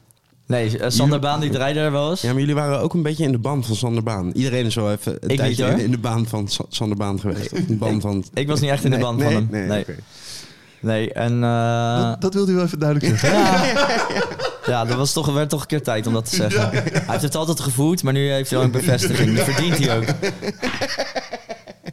nee, 0.47 0.79
eh, 0.79 0.91
Sander 0.91 1.19
Baan 1.21 1.41
die 1.41 1.51
draaide 1.51 1.81
er 1.81 1.93
wel 1.93 2.11
eens. 2.11 2.21
Ja, 2.21 2.31
maar 2.31 2.41
jullie 2.41 2.55
waren 2.55 2.81
ook 2.81 2.95
een 2.95 3.03
beetje 3.03 3.25
in 3.25 3.33
de 3.33 3.39
band 3.39 3.67
van 3.67 3.77
Sander 3.77 4.03
Baan. 4.03 4.31
Iedereen 4.35 4.67
is 4.67 4.75
wel 4.75 4.91
even 4.93 5.17
een 5.21 5.37
tijdje 5.37 5.67
in, 5.67 5.79
in 5.79 5.91
de 5.91 5.99
baan 5.99 6.27
van 6.27 6.49
Sa- 6.49 6.65
Sander 6.69 6.97
Baan 6.97 7.21
geweest. 7.21 7.53
In 7.53 7.65
de 7.67 7.75
band 7.77 8.03
van... 8.03 8.25
Ik 8.35 8.47
was 8.49 8.61
niet 8.61 8.71
echt 8.71 8.85
in 8.85 8.91
de 8.91 8.97
Nee, 8.97 9.05
band 9.05 9.19
nee, 9.19 9.27
van 9.33 9.35
hem. 9.35 9.49
Nee, 9.51 9.67
Nee, 9.69 9.81
oké. 9.81 9.95
nee. 10.81 11.13
en... 11.13 11.45
eh, 11.45 11.97
dat, 12.11 12.21
dat 12.21 12.35
wilde 12.35 12.47
hij 12.47 12.57
wel 12.57 12.65
even 12.65 12.79
duidelijk 12.79 13.19
zeggen. 13.19 13.39
Ja, 13.39 13.89
ja 14.73 14.85
dat 14.85 14.97
was 14.97 15.13
toch, 15.13 15.33
werd 15.33 15.49
toch 15.49 15.61
een 15.61 15.67
keer 15.67 15.83
tijd 15.83 16.07
om 16.07 16.13
dat 16.13 16.31
te 16.31 16.37
zeggen. 16.37 16.71
Hij 16.71 17.03
heeft 17.07 17.23
het 17.23 17.35
altijd 17.35 17.61
gevoeld, 17.61 18.03
maar 18.03 18.13
nu 18.13 18.31
heeft 18.31 18.51
hij 18.51 18.59
wel 18.59 18.67
een 18.67 18.73
bevestiging. 18.75 19.37
Dat 19.37 19.45
verdient 19.45 19.79
hij 19.79 19.97
ook. 19.99 20.05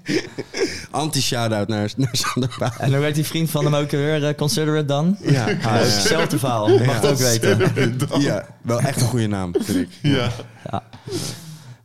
Anti-shout-out 0.91 1.67
naar, 1.67 1.91
naar 1.95 2.09
Sander 2.11 2.55
Baan. 2.59 2.71
En 2.79 2.93
hoe 2.93 3.03
heet 3.03 3.15
die 3.15 3.25
vriend 3.25 3.49
van 3.49 3.63
hem 3.65 3.75
ook 3.75 3.91
weer? 3.91 4.25
eh, 4.27 4.35
Consider 4.35 4.75
it 4.75 4.87
dan? 4.87 5.17
Ja, 5.21 5.43
Ah, 5.63 5.73
hetzelfde 5.79 6.39
verhaal. 6.39 6.69
Je 6.71 6.83
mag 6.85 6.95
het 7.01 7.05
ook 7.11 7.17
weten. 7.17 7.71
ja, 8.19 8.45
wel 8.61 8.79
echt 8.79 9.01
een 9.01 9.07
goede 9.07 9.27
naam, 9.27 9.55
vind 9.59 9.77
ik. 9.79 9.89
Ja. 10.01 10.29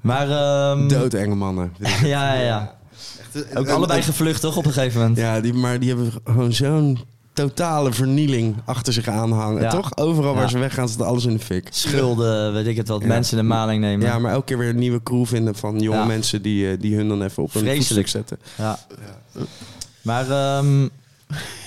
Maar, 0.01 0.31
ehm, 0.31 0.89
Doodenge 0.89 1.35
mannen. 1.35 1.73
ja, 2.03 2.35
ja, 2.35 2.41
ja. 2.43 2.75
Ook 3.55 3.69
allebei 3.69 4.03
gevlucht, 4.03 4.41
toch, 4.41 4.57
op 4.57 4.67
een 4.67 4.73
gegeven 4.73 5.01
moment? 5.01 5.19
Ja, 5.19 5.41
die, 5.41 5.53
maar 5.55 5.79
die 5.81 5.89
hebben 5.89 6.13
gewoon 6.25 6.53
zo'n 6.53 6.99
totale 7.37 7.93
vernieling 7.93 8.57
achter 8.65 8.93
zich 8.93 9.09
aanhangen. 9.09 9.63
Ja. 9.63 9.71
Toch? 9.71 9.97
Overal 9.97 10.35
waar 10.35 10.43
Ja. 10.43 10.49
ze 10.49 10.59
weggaan, 10.59 10.89
zit 10.89 11.03
alles 11.03 11.25
in 11.25 11.33
de 11.33 11.39
fik. 11.39 11.69
Schulden, 11.71 12.53
weet 12.53 12.67
ik 12.67 12.77
het 12.77 12.89
wat, 12.89 13.01
Ja. 13.01 13.07
mensen 13.07 13.37
de 13.37 13.43
maling 13.43 13.81
nemen. 13.81 14.07
Ja, 14.07 14.19
maar 14.19 14.33
elke 14.33 14.45
keer 14.45 14.59
weer 14.59 14.69
een 14.69 14.79
nieuwe 14.79 15.03
crew 15.03 15.27
vinden 15.27 15.55
van 15.55 15.79
jonge 15.81 16.07
mensen 16.07 16.43
die, 16.43 16.71
eh, 16.71 16.81
die 16.81 16.97
hun 16.97 17.09
dan 17.09 17.23
even 17.23 17.43
op 17.43 17.55
een 17.55 17.75
voetstuk 17.77 18.09
zetten. 18.09 18.39
Ja. 18.57 18.79
Maar 20.03 20.31
ehm, 20.31 20.83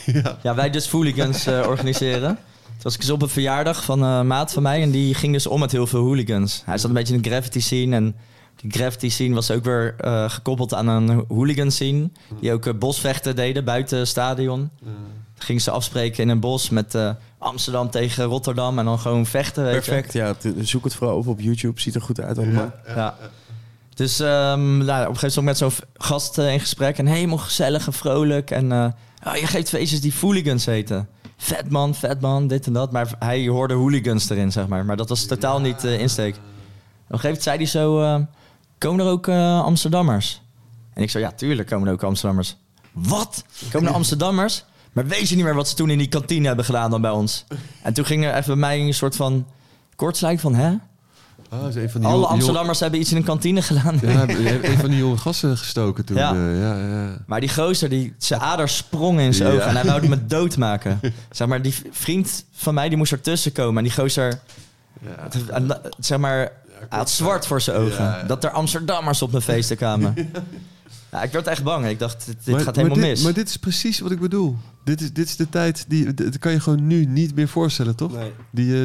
Ja. 0.05 0.37
ja, 0.43 0.55
wij 0.55 0.69
dus 0.69 0.89
hooligans 0.89 1.45
eh, 1.45 1.65
organiseren. 1.67 2.35
Toen 2.65 2.77
was 2.83 2.93
ik 2.93 2.99
dus 2.99 3.09
op 3.09 3.21
een 3.21 3.29
verjaardag 3.29 3.83
van 3.83 4.01
een 4.01 4.27
maat 4.27 4.53
van 4.53 4.63
mij 4.63 4.81
en 4.81 4.91
die 4.91 5.13
ging 5.13 5.33
dus 5.33 5.47
om 5.47 5.59
met 5.59 5.71
heel 5.71 5.87
veel 5.87 6.01
hooligans. 6.03 6.61
Hij 6.65 6.77
zat 6.77 6.89
een 6.89 6.95
beetje 6.95 7.13
in 7.15 7.21
de 7.21 7.29
graffiti 7.29 7.61
scene 7.61 7.95
en 7.95 8.15
die 8.55 8.71
graffiti 8.71 9.09
scene 9.09 9.35
was 9.35 9.51
ook 9.51 9.63
weer 9.63 9.95
eh, 9.97 10.29
gekoppeld 10.29 10.73
aan 10.73 10.87
een 10.87 11.25
hooligan 11.27 11.71
scene. 11.71 12.09
Die 12.39 12.53
ook 12.53 12.79
bosvechten 12.79 13.35
deden 13.35 13.63
buiten 13.65 13.97
het 13.99 14.07
stadion. 14.07 14.69
Gingen 15.39 15.61
ze 15.61 15.71
afspreken 15.71 16.23
in 16.23 16.29
een 16.29 16.39
bos 16.39 16.69
met 16.69 16.95
eh, 16.95 17.09
Amsterdam 17.37 17.89
tegen 17.89 18.23
Rotterdam 18.23 18.79
en 18.79 18.85
dan 18.85 18.99
gewoon 18.99 19.25
vechten. 19.25 19.63
Weet 19.63 19.85
je. 19.85 19.91
Perfect, 19.91 20.13
ja. 20.13 20.35
Zoek 20.63 20.83
het 20.83 20.95
vooral 20.95 21.17
op 21.17 21.27
op 21.27 21.39
YouTube. 21.39 21.81
Ziet 21.81 21.95
er 21.95 22.01
goed 22.01 22.21
uit 22.21 22.37
allemaal. 22.37 22.71
Ja. 22.87 23.15
Dus 23.95 24.19
ehm, 24.19 24.77
nou, 24.77 25.01
op 25.03 25.09
een 25.09 25.17
gegeven 25.19 25.43
moment 25.43 25.45
met 25.45 25.57
zo'n 25.57 25.85
gast 25.93 26.37
eh, 26.37 26.53
in 26.53 26.59
gesprek. 26.59 26.97
En 26.97 27.05
helemaal 27.05 27.37
gezellig 27.37 27.85
en 27.85 27.93
vrolijk. 27.93 28.51
En 28.51 28.71
eh, 28.71 28.85
oh, 29.27 29.35
je 29.35 29.47
geeft 29.47 29.69
feestjes 29.69 30.01
die 30.01 30.13
hooligans 30.21 30.65
heten. 30.65 31.07
Vet 31.37 31.69
man, 31.69 31.95
vet 31.95 32.21
man, 32.21 32.47
dit 32.47 32.65
en 32.67 32.73
dat. 32.73 32.91
Maar 32.91 33.15
hij 33.19 33.47
hoorde 33.47 33.73
hooligans 33.73 34.29
erin, 34.29 34.51
zeg 34.51 34.67
maar. 34.67 34.85
Maar 34.85 34.97
dat 34.97 35.09
was 35.09 35.25
totaal 35.25 35.61
niet 35.61 35.79
de 35.81 35.97
insteek. 35.97 36.35
Op 36.35 36.41
een 37.15 37.19
gegeven 37.19 37.25
moment 37.27 37.43
zei 37.43 37.57
hij 37.57 37.65
zo... 37.65 38.01
eh, 38.01 38.19
komen 38.77 39.05
er 39.05 39.11
ook 39.11 39.27
eh, 39.27 39.63
Amsterdammers? 39.63 40.41
En 40.93 41.03
ik 41.03 41.09
zo, 41.09 41.19
ja, 41.19 41.31
tuurlijk 41.31 41.67
komen 41.67 41.87
er 41.87 41.93
ook 41.93 42.03
Amsterdammers. 42.03 42.55
Wat? 42.91 43.43
Komen 43.71 43.89
er 43.89 43.95
Amsterdammers? 44.01 44.65
Maar 44.99 45.07
weet 45.07 45.29
je 45.29 45.35
niet 45.35 45.43
meer 45.45 45.55
wat 45.55 45.67
ze 45.69 45.75
toen 45.75 45.89
in 45.89 45.97
die 45.97 46.07
kantine 46.07 46.47
hebben 46.47 46.65
gedaan 46.65 46.91
dan 46.91 47.01
bij 47.01 47.11
ons? 47.11 47.45
En 47.83 47.93
toen 47.93 48.05
ging 48.05 48.25
er 48.25 48.33
even 48.33 48.45
bij 48.47 48.55
mij 48.55 48.79
een 48.79 48.93
soort 48.93 49.15
van 49.15 49.47
kortsluit 49.95 50.41
van... 50.41 50.55
hè? 50.55 50.73
Ah, 51.49 51.67
is 51.67 51.75
een 51.75 51.89
van 51.89 52.01
die 52.01 52.09
Alle 52.09 52.19
jonge- 52.19 52.33
Amsterdammers 52.33 52.79
hebben 52.79 52.99
iets 52.99 53.11
in 53.11 53.17
een 53.17 53.23
kantine 53.23 53.61
gedaan. 53.61 53.99
Ja, 54.01 54.27
een 54.61 54.77
van 54.77 54.89
die 54.89 54.99
jonge 54.99 55.17
gasten 55.17 55.57
gestoken 55.57 56.05
toen. 56.05 56.17
Ja. 56.17 56.33
eh, 56.33 56.59
ja, 56.61 56.75
ja. 56.75 57.17
Maar 57.25 57.39
die 57.39 57.49
gozer, 57.53 57.89
die, 57.89 58.13
zijn 58.17 58.39
ader 58.39 58.69
sprong 58.69 59.19
in 59.19 59.33
zijn 59.33 59.51
ogen 59.53 59.65
en 59.67 59.75
hij 59.75 59.83
wilde 59.83 60.07
me 60.09 60.25
doodmaken. 60.35 60.99
zeg 61.31 61.47
maar, 61.47 61.61
die 61.61 61.75
vriend 61.91 62.45
van 62.51 62.73
mij, 62.73 62.89
die 62.89 62.97
moest 62.97 63.11
ertussen 63.11 63.51
komen. 63.51 63.77
En 63.77 63.83
die 63.83 63.93
gozer, 63.93 64.39
zeg 65.99 66.17
maar, 66.17 66.37
hij 66.89 66.97
had 66.97 67.09
zwart 67.09 67.47
voor 67.47 67.61
zijn 67.61 67.77
ogen. 67.77 68.27
Dat 68.27 68.43
er 68.43 68.49
Amsterdammers 68.51 69.21
op 69.21 69.31
mijn 69.31 69.43
feesten 69.43 69.77
kwamen. 69.77 70.13
ja, 71.11 71.23
ik 71.23 71.31
werd 71.31 71.47
echt 71.47 71.63
bang. 71.63 71.85
Ik 71.85 71.99
dacht, 71.99 72.25
dit, 72.25 72.35
dit 72.45 72.55
Maar- 72.55 72.63
gaat 72.63 72.75
maar 72.75 72.83
helemaal 72.83 73.03
dit, 73.07 73.13
mis. 73.15 73.23
Maar 73.23 73.33
dit 73.33 73.49
is 73.49 73.57
precies 73.57 73.99
wat 73.99 74.11
ik 74.11 74.19
bedoel. 74.19 74.57
Dit 74.83 75.01
is, 75.01 75.13
dit 75.13 75.25
is 75.27 75.35
de 75.35 75.49
tijd, 75.49 75.85
die, 75.87 76.13
dat 76.13 76.37
kan 76.39 76.51
je 76.51 76.59
gewoon 76.59 76.87
nu 76.87 77.05
niet 77.05 77.35
meer 77.35 77.47
voorstellen, 77.47 77.95
toch? 77.95 78.11
Nee. 78.13 78.31
Die, 78.51 78.73
eh, 78.73 78.83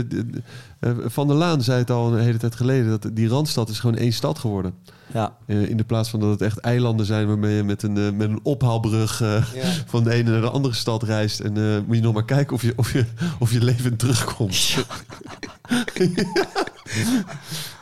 eh, 0.80 0.96
Van 1.06 1.26
der 1.26 1.36
Laan 1.36 1.62
zei 1.62 1.78
het 1.78 1.90
al 1.90 2.12
een 2.14 2.22
hele 2.22 2.38
tijd 2.38 2.54
geleden, 2.54 2.90
dat 3.00 3.10
die 3.12 3.28
Randstad 3.28 3.68
is 3.68 3.78
gewoon 3.80 3.96
één 3.96 4.12
stad 4.12 4.38
geworden. 4.38 4.74
ja. 5.12 5.36
Eh, 5.46 5.68
in 5.68 5.76
de 5.76 5.84
plaats 5.84 6.10
van 6.10 6.20
dat 6.20 6.30
het 6.30 6.40
echt 6.42 6.58
eilanden 6.58 7.06
zijn 7.06 7.26
waarmee 7.26 7.56
je 7.56 7.62
met 7.62 7.82
een, 7.82 7.92
met 8.16 8.28
een 8.28 8.40
ophaalbrug 8.42 9.20
eh, 9.20 9.44
Ja. 9.54 9.70
van 9.86 10.04
de 10.04 10.10
ene 10.12 10.30
naar 10.30 10.40
de 10.40 10.50
andere 10.50 10.74
stad 10.74 11.02
reist. 11.02 11.40
En 11.40 11.56
eh, 11.56 11.78
moet 11.86 11.96
je 11.96 12.02
nog 12.02 12.14
maar 12.14 12.24
kijken 12.24 12.54
of 12.54 12.62
je, 12.62 12.72
of 12.76 12.92
je, 12.92 13.04
of 13.38 13.52
je 13.52 13.64
levend 13.64 13.98
terugkomt. 13.98 14.56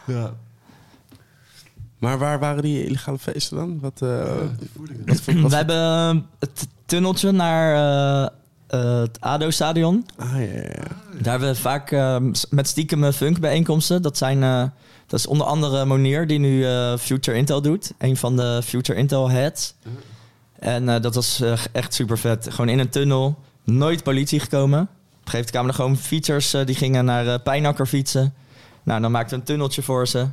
ja. 0.07 0.35
Maar 2.03 2.19
waar 2.19 2.39
waren 2.39 2.63
die 2.63 2.85
illegale 2.87 3.19
feesten 3.19 3.57
dan? 3.57 3.81
Wat, 3.81 4.03
eh, 4.03 4.35
wat. 5.07 5.51
We 5.51 5.57
hebben 5.57 5.77
eh, 5.77 6.17
het 6.39 6.67
tunneltje 6.87 7.31
naar 7.31 7.75
eh, 8.67 9.01
het 9.01 9.21
ADO-stadion. 9.21 10.07
Ah, 10.17 10.33
ja, 10.33 10.39
ja, 10.39 10.63
ja. 10.63 10.87
Daar 11.21 11.31
hebben 11.31 11.49
we 11.49 11.55
vaak 11.55 11.91
eh, 11.91 12.17
met 12.51 12.69
stiekem 12.69 13.13
funkbijeenkomsten. 13.13 14.03
Dat, 14.03 14.19
zijn, 14.19 14.43
eh, 14.43 14.65
dat 15.07 15.19
is 15.19 15.27
onder 15.27 15.47
andere 15.47 15.85
Monier, 15.85 16.27
die 16.27 16.39
nu 16.39 16.65
eh, 16.67 16.97
Future 16.97 17.37
Intel 17.37 17.63
doet. 17.63 17.93
Een 17.99 18.17
van 18.17 18.37
de 18.37 18.61
Future 18.65 18.99
Intel 18.99 19.31
heads. 19.31 19.75
En 20.59 20.89
eh, 20.89 21.01
dat 21.03 21.15
was 21.15 21.43
echt 21.73 21.95
super 21.95 22.19
vet. 22.19 22.47
Gewoon 22.51 22.69
in 22.69 22.79
een 22.79 22.89
tunnel. 22.91 23.39
Nooit 23.65 24.03
politie 24.03 24.41
gekomen. 24.41 24.81
Op 24.81 24.89
een 24.89 25.31
gegeven 25.31 25.31
moment 25.33 25.51
kwamen 25.51 25.69
er 25.69 25.75
gewoon 25.77 25.97
fietsers. 25.97 26.51
die 26.67 26.75
gingen 26.75 27.05
naar 27.05 27.41
Pijnakker 27.41 27.87
fietsen. 27.87 28.35
Nou, 28.83 29.01
dan 29.01 29.11
maakten 29.11 29.31
we 29.35 29.41
een 29.41 29.47
tunneltje 29.47 29.83
voor 29.83 30.09
ze. 30.09 30.27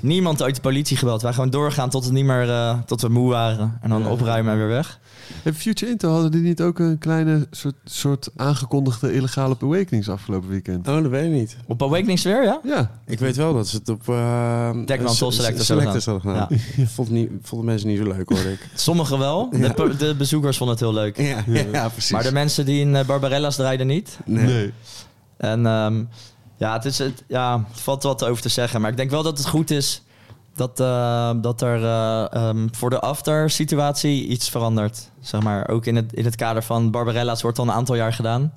Niemand 0.00 0.42
uit 0.42 0.54
de 0.54 0.60
politie 0.60 0.96
gebeld. 0.96 1.22
Wij 1.22 1.32
gewoon 1.32 1.50
doorgaan 1.50 1.90
tot, 1.90 2.04
het 2.04 2.12
niet 2.12 2.24
meer, 2.24 2.50
eh, 2.50 2.78
tot 2.86 3.00
we 3.00 3.08
moe 3.08 3.30
waren. 3.30 3.78
En 3.82 3.88
dan 3.88 4.06
opruimen 4.06 4.52
en 4.52 4.58
weer 4.58 4.68
weg. 4.68 4.98
En 5.42 5.54
Future 5.54 5.90
Intel 5.90 6.10
hadden 6.12 6.30
die 6.30 6.40
niet 6.40 6.60
ook 6.60 6.78
een 6.78 6.98
kleine 6.98 7.46
soort, 7.50 7.74
soort 7.84 8.28
aangekondigde 8.36 9.12
illegale 9.12 9.56
awakenings 9.60 10.08
afgelopen 10.08 10.48
weekend? 10.48 10.88
Oh, 10.88 11.02
dat 11.02 11.10
weet 11.10 11.24
ik 11.24 11.30
niet. 11.30 11.56
Op 11.66 11.82
Awakenings 11.82 12.22
weer, 12.22 12.44
ja? 12.44 12.60
Ja, 12.64 12.90
Ik 13.06 13.18
weet 13.18 13.36
wel 13.36 13.54
dat 13.54 13.68
ze 13.68 13.76
het 13.76 13.88
op... 13.88 14.08
uh, 14.08 14.70
Dekman 14.84 15.14
Top 15.14 15.32
Selectors 15.32 15.66
Selectors 15.66 16.04
hadden 16.06 16.22
gedaan. 16.32 16.48
Vond, 16.94 17.10
niet, 17.10 17.30
vonden 17.42 17.66
mensen 17.66 17.88
niet 17.88 17.98
zo 17.98 18.04
leuk, 18.04 18.28
hoor 18.28 18.38
ik. 18.38 18.68
Sommigen 18.74 19.18
wel. 19.18 19.48
Ja. 19.52 19.68
De, 19.68 19.96
de 19.96 20.14
bezoekers 20.14 20.56
vonden 20.56 20.76
het 20.76 20.84
heel 20.84 20.94
leuk. 20.94 21.16
ja, 21.16 21.42
ja, 21.46 21.64
ja, 21.72 21.88
precies. 21.88 22.10
Maar 22.10 22.22
de 22.22 22.32
mensen 22.32 22.64
die 22.64 22.80
in 22.80 22.96
eh, 22.96 23.04
Barbarella's 23.04 23.56
draaiden 23.56 23.86
niet. 23.86 24.18
nee. 24.24 24.44
nee. 24.44 24.72
En 25.36 25.66
ehm, 25.66 26.04
ja, 26.56 26.72
het, 26.72 26.84
is 26.84 26.98
het, 26.98 27.24
ja, 27.28 27.64
het 27.70 27.80
valt 27.80 28.02
wat 28.02 28.24
over 28.24 28.42
te 28.42 28.48
zeggen. 28.48 28.80
Maar 28.80 28.90
ik 28.90 28.96
denk 28.96 29.10
wel 29.10 29.22
dat 29.22 29.38
het 29.38 29.46
goed 29.46 29.70
is 29.70 30.02
dat, 30.54 30.80
eh, 30.80 31.30
dat 31.36 31.62
er 31.62 31.84
eh, 31.84 32.32
ehm, 32.32 32.68
voor 32.72 32.90
de 32.90 33.00
after-situatie 33.00 34.26
iets 34.26 34.50
verandert. 34.50 35.10
Zeg 35.20 35.42
maar, 35.42 35.68
ook 35.68 35.86
in 35.86 35.96
het, 35.96 36.12
in 36.12 36.24
het 36.24 36.36
kader 36.36 36.62
van 36.62 36.90
Barbarella's 36.90 37.42
wordt 37.42 37.58
al 37.58 37.64
een 37.64 37.72
aantal 37.72 37.94
jaar 37.94 38.12
gedaan. 38.12 38.52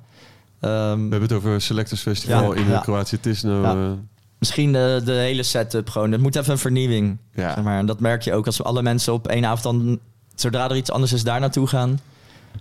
Ehm, 0.60 0.94
We 0.94 1.00
hebben 1.00 1.22
het 1.22 1.32
over 1.32 1.60
Selectors 1.60 2.00
Festival 2.00 2.54
Ja, 2.54 2.60
in 2.60 2.68
ja. 2.68 2.78
Kroatië 2.78 3.20
Tisno. 3.20 3.62
Ja. 3.62 3.72
eh, 3.72 3.90
misschien 4.38 4.72
de, 4.72 5.00
de 5.04 5.12
hele 5.12 5.42
setup 5.42 5.88
gewoon. 5.90 6.12
Het 6.12 6.20
moet 6.20 6.36
even 6.36 6.52
een 6.52 6.58
vernieuwing. 6.58 7.18
Ja. 7.34 7.54
Zeg 7.54 7.64
maar. 7.64 7.78
En 7.78 7.86
dat 7.86 8.00
merk 8.00 8.22
je 8.22 8.34
ook 8.34 8.46
als 8.46 8.56
we 8.56 8.62
alle 8.62 8.82
mensen 8.82 9.12
op 9.12 9.28
één 9.28 9.44
avond 9.44 9.62
dan... 9.62 9.98
Zodra 10.34 10.70
er 10.70 10.76
iets 10.76 10.90
anders 10.90 11.12
is, 11.12 11.24
daar 11.24 11.40
naartoe 11.40 11.66
gaan. 11.66 12.00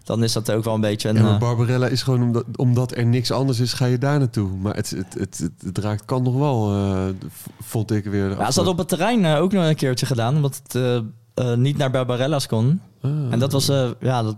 Dan 0.03 0.23
is 0.23 0.33
dat 0.33 0.51
ook 0.51 0.63
wel 0.63 0.73
een 0.73 0.81
beetje 0.81 1.09
een... 1.09 1.15
Ja, 1.15 1.21
maar 1.21 1.33
eh, 1.33 1.39
Barbarella 1.39 1.87
is 1.87 2.03
gewoon 2.03 2.21
omdat, 2.21 2.45
omdat 2.55 2.95
er 2.95 3.05
niks 3.05 3.31
anders 3.31 3.59
is, 3.59 3.73
ga 3.73 3.85
je 3.85 3.97
daar 3.97 4.19
naartoe. 4.19 4.49
Maar 4.49 4.75
het, 4.75 4.89
het, 5.17 5.49
het, 5.63 5.77
raakt 5.77 6.05
kan 6.05 6.23
nog 6.23 6.35
wel, 6.37 6.69
v- 7.29 7.45
vond 7.65 7.91
ik 7.91 8.03
weer. 8.05 8.29
Ja, 8.29 8.35
ze 8.35 8.41
hadden 8.41 8.67
op 8.67 8.77
het 8.77 8.87
terrein 8.87 9.25
eh, 9.25 9.41
ook 9.41 9.51
nog 9.51 9.65
een 9.65 9.75
keertje 9.75 10.05
gedaan, 10.05 10.35
omdat 10.35 10.61
het 10.67 11.03
niet 11.57 11.77
naar 11.77 11.91
Barbarella's 11.91 12.47
kon. 12.47 12.81
Ah. 13.01 13.11
En 13.29 13.39
dat 13.39 13.51
was, 13.51 13.65
ja, 13.99 14.23
dat, 14.23 14.35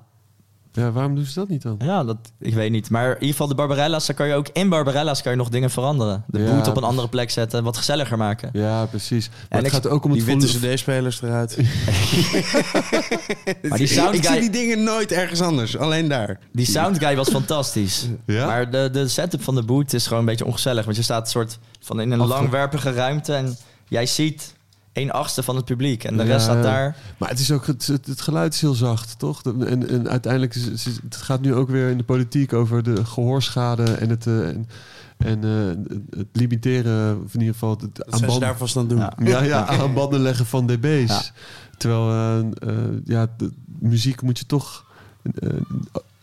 Ja, 0.71 0.91
waarom 0.91 1.15
doen 1.15 1.25
ze 1.25 1.39
dat 1.39 1.49
niet 1.49 1.61
dan? 1.61 1.75
ja, 1.79 2.03
dat, 2.03 2.17
ik 2.39 2.53
weet 2.53 2.71
niet. 2.71 2.89
Maar 2.89 3.05
in 3.07 3.13
ieder 3.13 3.27
geval 3.29 3.47
de 3.47 3.55
Barbarella's, 3.55 4.05
daar 4.07 4.15
kan 4.15 4.27
je 4.27 4.33
ook 4.33 4.47
in 4.53 4.69
Barbarella's 4.69 5.21
kan 5.21 5.31
je 5.31 5.37
nog 5.37 5.49
dingen 5.49 5.69
veranderen. 5.69 6.23
De 6.27 6.39
Ja. 6.39 6.55
boot 6.55 6.67
op 6.67 6.77
een 6.77 6.83
andere 6.83 7.07
plek 7.09 7.29
zetten, 7.29 7.63
wat 7.63 7.77
gezelliger 7.77 8.17
maken. 8.17 8.49
Ja, 8.53 8.85
precies. 8.85 9.29
Maar 9.29 9.37
En 9.49 9.57
het 9.57 9.65
ik- 9.67 9.71
gaat 9.73 9.87
ook 9.87 10.03
om 10.03 10.11
het 10.11 10.19
Die 10.25 10.35
witte 10.35 10.57
volle- 10.59 10.73
cd-spelers 10.73 11.21
eruit. 11.21 11.57
Maar 13.69 13.77
die 13.77 13.87
sound 13.87 14.15
ik 14.15 14.21
zie 14.23 14.31
guy- 14.31 14.39
die 14.39 14.49
dingen 14.49 14.83
nooit 14.83 15.11
ergens 15.11 15.41
anders. 15.41 15.77
Alleen 15.77 16.07
daar. 16.07 16.39
Die 16.51 16.65
soundguy 16.65 17.15
was 17.15 17.29
fantastisch. 17.29 18.07
Ja? 18.25 18.45
Maar 18.45 18.71
de, 18.71 18.89
de 18.91 19.07
setup 19.07 19.43
van 19.43 19.55
de 19.55 19.63
boot 19.63 19.93
is 19.93 20.03
gewoon 20.03 20.19
een 20.19 20.25
beetje 20.25 20.45
ongezellig. 20.45 20.85
Want 20.85 20.97
je 20.97 21.03
staat 21.03 21.29
soort 21.29 21.59
van 21.79 21.99
in 22.01 22.11
een 22.11 22.21
Afge- 22.21 22.33
langwerpige 22.33 22.91
ruimte 22.91 23.33
en 23.33 23.57
jij 23.87 24.05
ziet 24.05 24.53
een 24.93 25.11
achtste 25.11 25.43
van 25.43 25.55
het 25.55 25.65
publiek. 25.65 26.03
En 26.03 26.17
de 26.17 26.23
Ja, 26.23 26.29
rest 26.29 26.43
staat 26.45 26.63
daar. 26.63 26.95
Maar 27.17 27.29
het, 27.29 27.39
is 27.39 27.51
ook, 27.51 27.65
het, 27.67 27.87
het, 27.87 28.21
geluid 28.21 28.53
is 28.53 28.61
heel 28.61 28.73
zacht, 28.73 29.19
toch? 29.19 29.41
En, 29.43 29.89
en 29.89 30.09
uiteindelijk 30.09 30.55
is 30.55 30.67
is- 30.67 30.85
het 31.03 31.15
gaat 31.15 31.41
nu 31.41 31.53
ook 31.55 31.69
weer 31.69 31.89
in 31.89 31.97
de 31.97 32.03
politiek 32.03 32.53
over 32.53 32.83
de 32.83 33.05
gehoorschade 33.05 33.83
en 33.83 34.09
het, 34.09 34.27
eh, 34.27 34.47
en, 34.47 34.67
en 35.17 35.43
eh, 35.43 35.95
het 36.19 36.27
limiteren, 36.33 37.21
of 37.25 37.33
in 37.33 37.39
ieder 37.39 37.53
geval 37.53 37.77
het 37.81 38.05
aan 38.11 38.19
ze 38.19 38.25
band- 38.25 38.39
daar 38.41 38.57
vast 38.57 38.77
aan 38.77 38.87
doen? 38.87 38.97
Ja. 38.99 39.13
ja, 39.23 39.41
ja, 39.43 39.67
aan 39.79 39.93
banden 39.93 40.19
leggen 40.21 40.45
van 40.45 40.67
dB's. 40.67 41.07
Ja. 41.09 41.21
Terwijl 41.77 42.11
eh, 42.59 42.75
ja, 43.05 43.27
de 43.37 43.51
muziek 43.79 44.21
moet 44.21 44.39
je 44.39 44.45
toch 44.45 44.85
niet 45.23 45.43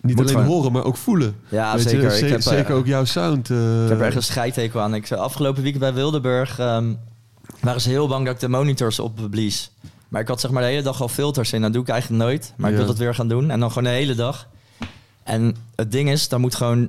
Moet 0.01 0.19
alleen 0.19 0.29
gewoon- 0.29 0.47
horen, 0.47 0.73
maar 0.73 0.85
ook 0.85 0.97
voelen. 0.97 1.37
Ja, 1.49 1.75
Weet 1.75 1.83
je, 1.83 1.89
zeker. 1.89 2.11
ze- 2.11 2.25
ik 2.25 2.31
heb, 2.33 2.41
zeker 2.43 2.75
ook 2.75 2.87
jouw 2.87 3.05
sound. 3.05 3.51
Ik 3.51 3.57
heb 3.89 3.99
er 4.01 4.07
echt 4.07 4.17
een 4.17 4.23
scheidhekel 4.23 4.81
aan. 4.81 4.95
Ik, 4.95 5.13
afgelopen 5.13 5.63
weekend 5.63 5.83
bij 5.85 5.95
Wildeburg 5.95 6.59
ehm, 6.59 6.93
waren 7.67 7.81
ze 7.81 7.89
heel 7.89 8.09
bang 8.09 8.25
dat 8.25 8.35
ik 8.35 8.41
de 8.41 8.49
monitors 8.49 8.99
opblies. 8.99 9.71
Maar 10.09 10.21
ik 10.21 10.29
had 10.29 10.41
zeg 10.41 10.51
maar 10.51 10.63
de 10.63 10.69
hele 10.69 10.83
dag 10.83 11.01
al 11.01 11.09
filters 11.09 11.53
in. 11.53 11.63
Dat 11.63 11.73
doe 11.73 11.83
ik 11.83 11.89
eigenlijk 11.89 12.23
nooit. 12.23 12.53
Maar 12.57 12.71
ik 12.71 12.77
wil 12.77 12.87
dat 12.87 12.97
weer 12.99 13.15
gaan 13.15 13.29
doen. 13.29 13.51
En 13.51 13.61
dan 13.61 13.69
gewoon 13.69 13.85
de 13.85 13.91
hele 13.99 14.15
dag. 14.15 14.49
En 15.23 15.57
het 15.77 15.93
ding 15.93 16.11
is, 16.11 16.29
dan 16.29 16.41
moet 16.41 16.55
gewoon... 16.55 16.89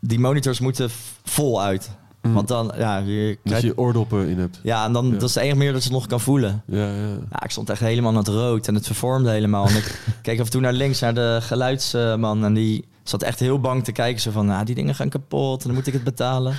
Die 0.00 0.18
monitors 0.18 0.60
moeten 0.60 0.90
vol 1.24 1.62
uit. 1.62 1.90
Mm. 2.22 2.34
Want 2.34 2.48
dan, 2.48 2.72
ja, 2.76 2.98
je 2.98 3.38
krijgt- 3.44 3.62
je 3.64 3.78
oordoppen 3.78 4.28
in 4.28 4.38
hebt. 4.38 4.60
ja, 4.62 4.84
en 4.84 4.92
dan 4.92 5.06
Ja. 5.06 5.12
dat 5.12 5.22
is 5.22 5.32
de 5.32 5.40
enige 5.40 5.56
manier 5.56 5.72
dat 5.72 5.82
ze 5.82 5.88
het 5.88 5.96
nog 5.96 6.06
kan 6.06 6.20
voelen. 6.20 6.62
Ja, 6.66 6.86
ja. 6.86 7.08
Ja, 7.30 7.42
ik 7.42 7.50
stond 7.50 7.70
echt 7.70 7.80
helemaal 7.80 8.10
aan 8.10 8.16
het 8.16 8.28
rood 8.28 8.68
en 8.68 8.74
het 8.74 8.86
vervormde 8.86 9.30
helemaal. 9.30 9.66
En 9.68 9.76
ik 9.76 10.00
keek 10.22 10.38
af 10.40 10.44
en 10.44 10.50
toe 10.50 10.60
naar 10.60 10.72
links, 10.72 11.00
naar 11.00 11.14
de 11.14 11.38
geluidsman. 11.42 12.44
En 12.44 12.54
die 12.54 12.84
zat 13.02 13.22
echt 13.22 13.40
heel 13.40 13.60
bang 13.60 13.84
te 13.84 13.92
kijken. 13.92 14.20
Zo 14.20 14.30
van, 14.30 14.50
ah, 14.50 14.64
die 14.66 14.74
dingen 14.74 14.94
gaan 14.94 15.08
kapot 15.08 15.60
en 15.60 15.66
dan 15.66 15.76
moet 15.76 15.86
ik 15.86 15.92
het 15.92 16.04
betalen. 16.04 16.58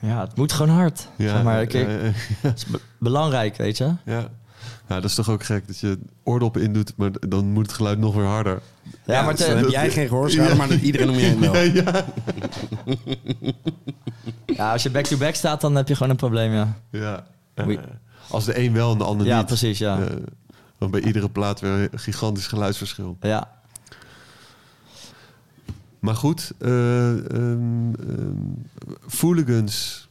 Ja, 0.00 0.20
het 0.20 0.36
moet 0.36 0.52
gewoon 0.52 0.76
hard. 0.76 1.08
Ja, 1.16 1.28
zeg 1.34 1.42
maar, 1.42 1.72
ja, 1.72 1.78
ja, 1.78 1.86
het 2.40 2.56
is 2.56 2.66
be- 2.66 2.80
belangrijk, 2.98 3.56
weet 3.56 3.76
je. 3.78 3.92
ja. 4.04 4.28
Ja, 4.88 4.96
dat 4.96 5.04
is 5.04 5.14
toch 5.14 5.28
ook 5.30 5.44
gek 5.44 5.66
dat 5.66 5.78
je 5.78 5.98
oordoppen 6.24 6.62
indoet, 6.62 6.92
maar 6.96 7.10
dan 7.28 7.52
moet 7.52 7.66
het 7.66 7.74
geluid 7.74 7.98
nog 7.98 8.14
weer 8.14 8.24
harder. 8.24 8.60
Ja, 9.06 9.22
maar 9.22 9.36
dus 9.36 9.46
heb 9.46 9.68
jij 9.68 9.90
geen 9.90 10.08
gehoorschade, 10.08 10.54
maar 10.54 10.68
dat 10.68 10.80
iedereen 10.80 11.08
om 11.10 11.14
je 11.14 11.20
heen 11.20 11.40
wel. 11.40 11.56
Ja, 11.56 11.62
ja. 11.72 12.04
ja, 14.56 14.72
als 14.72 14.82
je 14.82 14.90
back-to-back 14.90 15.34
staat, 15.34 15.60
dan 15.60 15.74
heb 15.74 15.88
je 15.88 15.94
gewoon 15.94 16.10
een 16.10 16.16
probleem, 16.16 16.52
ja. 16.52 16.76
ja. 16.90 17.26
Eh, 17.54 17.76
als 18.30 18.44
de 18.44 18.58
een 18.58 18.72
wel 18.72 18.92
en 18.92 18.98
de 18.98 19.04
ander 19.04 19.26
Ja, 19.26 19.36
niet. 19.36 19.46
precies, 19.46 19.78
ja. 19.78 19.98
Eh, 20.00 20.16
dan 20.78 20.90
bij 20.90 21.00
iedere 21.00 21.30
plaat 21.30 21.60
weer 21.60 21.72
een 21.92 21.98
gigantisch 21.98 22.46
geluidsverschil. 22.46 23.16
Ja, 23.20 23.50
Maar 26.00 26.14
goed, 26.16 26.52
eh 26.58 27.10
ehm, 27.10 27.94
ehm, 27.94 28.34
Fooligans. 29.08 30.08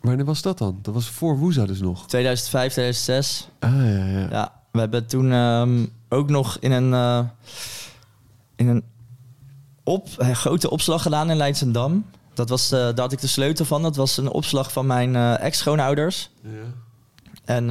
Wanneer 0.00 0.24
was 0.24 0.42
dat 0.42 0.58
dan? 0.58 0.78
Dat 0.82 0.94
was 0.94 1.08
voor 1.08 1.38
Woeza 1.38 1.66
dus 1.66 1.80
nog. 1.80 2.06
2005, 2.06 2.72
2006. 2.72 3.48
Ah, 3.58 3.70
ja, 3.74 4.06
ja. 4.06 4.26
Ja, 4.30 4.52
we 4.72 4.78
hebben 4.78 5.06
toen 5.06 5.32
ehm, 5.32 5.86
ook 6.08 6.28
nog 6.30 6.56
in 6.60 6.72
een, 6.72 6.92
eh, 6.94 7.20
in 8.56 8.68
een 8.68 8.82
op, 9.84 10.08
een 10.16 10.36
grote 10.36 10.70
opslag 10.70 11.02
gedaan 11.02 11.30
in 11.30 11.36
Leidsendam. 11.36 12.04
Dat 12.34 12.48
was, 12.48 12.72
eh, 12.72 12.78
daar 12.78 12.98
had 13.00 13.12
ik 13.12 13.20
de 13.20 13.26
sleutel 13.26 13.64
van. 13.64 13.82
Dat 13.82 13.96
was 13.96 14.16
een 14.16 14.28
opslag 14.30 14.72
van 14.72 14.86
mijn 14.86 15.16
eh, 15.16 15.40
ex-schoonouders. 15.40 16.30
Ja. 16.42 16.48
En 17.44 17.66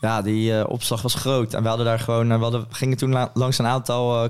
ja, 0.00 0.22
die 0.22 0.68
opslag 0.68 1.02
was 1.02 1.14
groot. 1.14 1.54
En 1.54 1.62
we 1.62 1.68
hadden 1.68 1.86
daar 1.86 1.98
gewoon, 1.98 2.28
we 2.28 2.34
hadden, 2.34 2.66
gingen 2.70 2.96
toen 2.96 3.10
la- 3.12 3.30
langs 3.34 3.58
een 3.58 3.66
aantal 3.66 4.28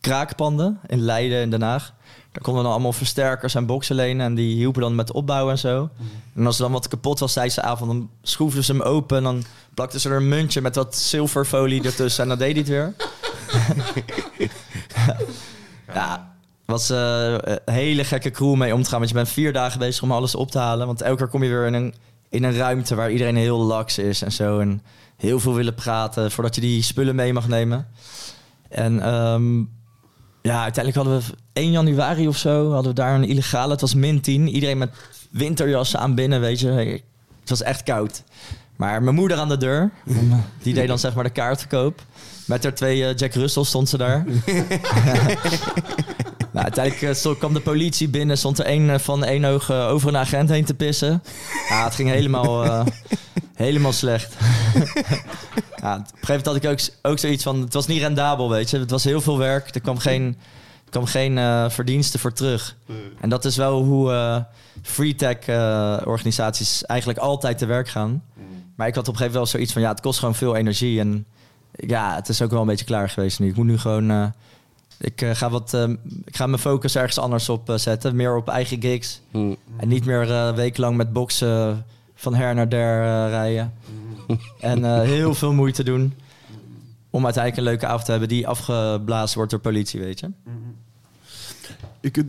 kraakpanden 0.00 0.80
in 0.86 1.00
Leiden 1.00 1.40
en 1.40 1.50
Den 1.50 1.62
Haag. 1.62 1.94
Daar 2.36 2.44
konden 2.44 2.62
we 2.62 2.68
dan 2.68 2.78
allemaal 2.78 2.98
versterkers 2.98 3.54
en 3.54 3.66
boksen 3.66 3.96
lenen. 3.96 4.26
En 4.26 4.34
die 4.34 4.54
hielpen 4.54 4.80
dan 4.80 4.94
met 4.94 5.12
opbouwen 5.12 5.52
en 5.52 5.58
zo. 5.58 5.90
En 6.34 6.46
als 6.46 6.56
er 6.56 6.62
dan 6.62 6.72
wat 6.72 6.88
kapot 6.88 7.18
was 7.18 7.32
tijdens 7.32 7.54
de 7.54 7.62
avond, 7.62 7.90
dan 7.90 8.10
schroefden 8.22 8.64
ze 8.64 8.72
hem 8.72 8.82
open. 8.82 9.16
En 9.16 9.22
dan 9.22 9.44
plakten 9.74 10.00
ze 10.00 10.08
er 10.08 10.16
een 10.16 10.28
muntje 10.28 10.60
met 10.60 10.76
wat 10.76 10.96
zilverfolie 10.96 11.84
ertussen. 11.84 12.22
En 12.22 12.28
dan 12.28 12.38
deed 12.38 12.50
hij 12.50 12.58
het 12.60 12.68
weer. 12.68 12.94
ja, 15.94 16.34
was 16.64 16.90
eh, 16.90 17.32
een 17.64 17.74
hele 17.74 18.04
gekke 18.04 18.30
crew 18.30 18.54
mee 18.54 18.74
om 18.74 18.82
te 18.82 18.88
gaan. 18.88 18.98
Want 18.98 19.10
je 19.10 19.16
bent 19.16 19.28
vier 19.28 19.52
dagen 19.52 19.78
bezig 19.78 20.02
om 20.02 20.12
alles 20.12 20.34
op 20.34 20.50
te 20.50 20.58
halen. 20.58 20.86
Want 20.86 21.02
elke 21.02 21.18
keer 21.18 21.28
kom 21.28 21.42
je 21.42 21.48
weer 21.48 21.66
in 21.66 21.74
een, 21.74 21.94
in 22.28 22.44
een 22.44 22.56
ruimte 22.56 22.94
waar 22.94 23.10
iedereen 23.10 23.36
heel 23.36 23.58
laks 23.58 23.98
is 23.98 24.22
en 24.22 24.32
zo. 24.32 24.58
En 24.58 24.82
heel 25.16 25.40
veel 25.40 25.54
willen 25.54 25.74
praten 25.74 26.30
voordat 26.30 26.54
je 26.54 26.60
die 26.60 26.82
spullen 26.82 27.14
mee 27.14 27.32
mag 27.32 27.48
nemen. 27.48 27.86
En 28.68 29.00
ehm, 29.00 29.62
ja, 30.46 30.62
uiteindelijk 30.62 31.04
hadden 31.04 31.18
we 31.18 31.34
1 31.52 31.70
januari 31.70 32.28
of 32.28 32.36
zo, 32.36 32.72
hadden 32.72 32.94
we 32.94 33.00
daar 33.00 33.14
een 33.14 33.28
illegale. 33.28 33.72
Het 33.72 33.80
was 33.80 33.94
min 33.94 34.20
10. 34.20 34.48
Iedereen 34.48 34.78
met 34.78 34.90
winterjassen 35.30 36.00
aan 36.00 36.14
binnen, 36.14 36.40
weet 36.40 36.60
je. 36.60 36.68
Het 37.40 37.48
was 37.48 37.62
echt 37.62 37.82
koud. 37.82 38.22
Maar 38.76 39.02
mijn 39.02 39.14
moeder 39.14 39.38
aan 39.38 39.48
de 39.48 39.56
deur, 39.56 39.90
die 40.62 40.74
deed 40.74 40.88
dan 40.88 40.98
zeg 40.98 41.14
maar 41.14 41.24
de 41.24 41.30
kaartverkoop. 41.30 42.02
Met 42.46 42.62
haar 42.62 42.74
twee 42.74 43.04
eh, 43.04 43.16
Jack 43.16 43.34
Russell 43.34 43.64
stond 43.64 43.88
ze 43.88 43.96
daar. 43.96 44.24
nou, 46.56 46.64
uiteindelijk 46.76 47.16
stond- 47.16 47.38
kwam 47.38 47.54
de 47.54 47.60
politie 47.60 48.08
binnen, 48.08 48.38
stond 48.38 48.58
er 48.58 48.70
een 48.70 48.90
eh, 48.90 48.98
van 48.98 49.24
één 49.24 49.44
oog 49.44 49.70
eh, 49.70 49.88
over 49.88 50.08
een 50.08 50.16
agent 50.16 50.48
heen 50.48 50.64
te 50.64 50.74
pissen. 50.74 51.22
Ja, 51.68 51.84
het 51.84 51.94
ging 51.94 52.08
helemaal, 52.10 52.64
eh, 52.64 52.86
helemaal 53.54 53.92
slecht. 53.92 54.34
ja, 55.82 55.94
op 55.94 56.00
een 56.00 56.06
gegeven 56.20 56.26
moment 56.26 56.46
had 56.46 56.56
ik 56.56 56.66
ook, 56.66 56.78
ook 57.12 57.18
zoiets 57.18 57.42
van, 57.42 57.60
het 57.60 57.74
was 57.74 57.86
niet 57.86 58.00
rendabel, 58.00 58.50
weet 58.50 58.70
je. 58.70 58.78
Het 58.78 58.90
was 58.90 59.04
heel 59.04 59.20
veel 59.20 59.38
werk, 59.38 59.74
er 59.74 59.80
kwam 59.80 59.98
geen, 59.98 60.24
er 60.84 60.90
kwam 60.90 61.04
geen 61.06 61.38
eh, 61.38 61.68
verdienste 61.70 62.18
voor 62.18 62.32
terug. 62.32 62.76
En 63.20 63.28
dat 63.28 63.44
is 63.44 63.56
wel 63.56 63.82
hoe 63.82 64.12
eh 64.12 64.36
free 64.82 65.14
tech 65.14 65.36
eh, 65.38 65.96
organisaties 66.04 66.84
eigenlijk 66.84 67.18
altijd 67.18 67.58
te 67.58 67.66
werk 67.66 67.88
gaan. 67.88 68.22
Maar 68.76 68.86
ik 68.88 68.94
had 68.94 69.08
op 69.08 69.12
een 69.14 69.18
gegeven 69.18 69.32
moment 69.32 69.34
wel 69.34 69.46
zoiets 69.46 69.72
van, 69.72 69.82
ja, 69.82 69.88
het 69.88 70.00
kost 70.00 70.18
gewoon 70.18 70.34
veel 70.34 70.56
energie. 70.56 71.00
En 71.00 71.26
ja, 71.72 72.14
het 72.14 72.28
is 72.28 72.42
ook 72.42 72.50
wel 72.50 72.60
een 72.60 72.66
beetje 72.66 72.84
klaar 72.84 73.08
geweest 73.08 73.38
nu. 73.40 73.48
Ik 73.48 73.56
moet 73.56 73.66
nu 73.66 73.78
gewoon, 73.78 74.10
eh, 74.10 74.26
ik, 74.98 75.22
eh, 75.22 75.30
ga 75.34 75.50
wat, 75.50 75.74
eh, 75.74 75.88
ik 76.24 76.36
ga 76.36 76.46
mijn 76.46 76.60
focus 76.60 76.96
ergens 76.96 77.18
anders 77.18 77.48
op 77.48 77.70
eh, 77.70 77.76
zetten. 77.76 78.16
Meer 78.16 78.36
op 78.36 78.48
eigen 78.48 78.80
gigs. 78.80 79.20
En 79.76 79.88
niet 79.88 80.04
meer 80.04 80.30
eh 80.30 80.54
wekenlang 80.54 80.96
met 80.96 81.12
boksen 81.12 81.84
van 82.14 82.34
her 82.34 82.54
naar 82.54 82.68
der 82.68 83.28
rijden. 83.28 83.72
en 84.60 84.84
eh, 84.84 85.00
heel 85.00 85.34
veel 85.34 85.52
moeite 85.52 85.84
doen. 85.84 86.14
Om 87.10 87.24
uiteindelijk 87.24 87.64
een 87.64 87.70
leuke 87.72 87.86
avond 87.86 88.04
te 88.04 88.10
hebben 88.10 88.28
die 88.28 88.48
afgeblazen 88.48 89.36
wordt 89.36 89.50
door 89.50 89.60
politie, 89.60 90.00
weet 90.00 90.20
je. 90.20 90.30
Ik, 92.00 92.22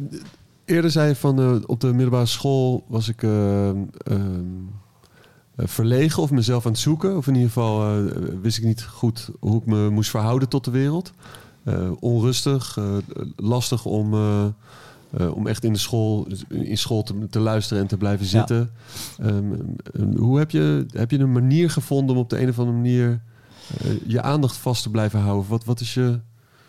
eerder 0.65 0.91
zei 0.91 1.07
je 1.07 1.15
van 1.15 1.39
eh, 1.41 1.55
op 1.65 1.79
de 1.81 1.87
middelbare 1.87 2.25
school 2.25 2.83
was 2.87 3.07
ik 3.07 3.23
eh, 3.23 3.69
ehm, 3.69 3.77
eh, 5.55 5.67
verlegen 5.67 6.23
of 6.23 6.31
mezelf 6.31 6.65
aan 6.65 6.71
het 6.71 6.81
zoeken. 6.81 7.17
Of 7.17 7.27
in 7.27 7.33
ieder 7.33 7.49
geval 7.49 7.81
eh, 7.97 8.03
wist 8.41 8.57
ik 8.57 8.63
niet 8.63 8.83
goed 8.83 9.29
hoe 9.39 9.59
ik 9.59 9.65
me 9.65 9.89
moest 9.89 10.09
verhouden 10.09 10.49
tot 10.49 10.65
de 10.65 10.71
wereld. 10.71 11.11
Eh, 11.67 11.91
onrustig, 11.99 12.77
eh, 12.77 12.83
lastig 13.35 13.85
om, 13.85 14.13
eh, 14.13 14.45
eh, 15.17 15.35
om 15.35 15.47
echt 15.47 15.63
in 15.63 15.73
de 15.73 15.79
school, 15.79 16.27
in 16.49 16.77
school 16.77 17.03
te, 17.03 17.27
te 17.29 17.39
luisteren 17.39 17.81
en 17.83 17.87
te 17.89 17.97
blijven 17.97 18.25
Ja. 18.25 18.31
zitten. 18.31 18.71
Ehm, 19.19 19.53
eh, 19.53 20.17
hoe 20.17 20.37
heb 20.39 20.51
je, 20.51 20.85
heb 20.91 21.11
je 21.11 21.19
een 21.19 21.31
manier 21.31 21.69
gevonden 21.69 22.15
om 22.15 22.21
op 22.21 22.29
de 22.29 22.41
een 22.41 22.49
of 22.49 22.59
andere 22.59 22.77
manier 22.77 23.21
je 24.05 24.21
aandacht 24.21 24.55
vast 24.57 24.83
te 24.83 24.89
blijven 24.89 25.19
houden? 25.19 25.49
Wat, 25.49 25.65
wat 25.65 25.79
is 25.79 25.93
je... 25.93 26.19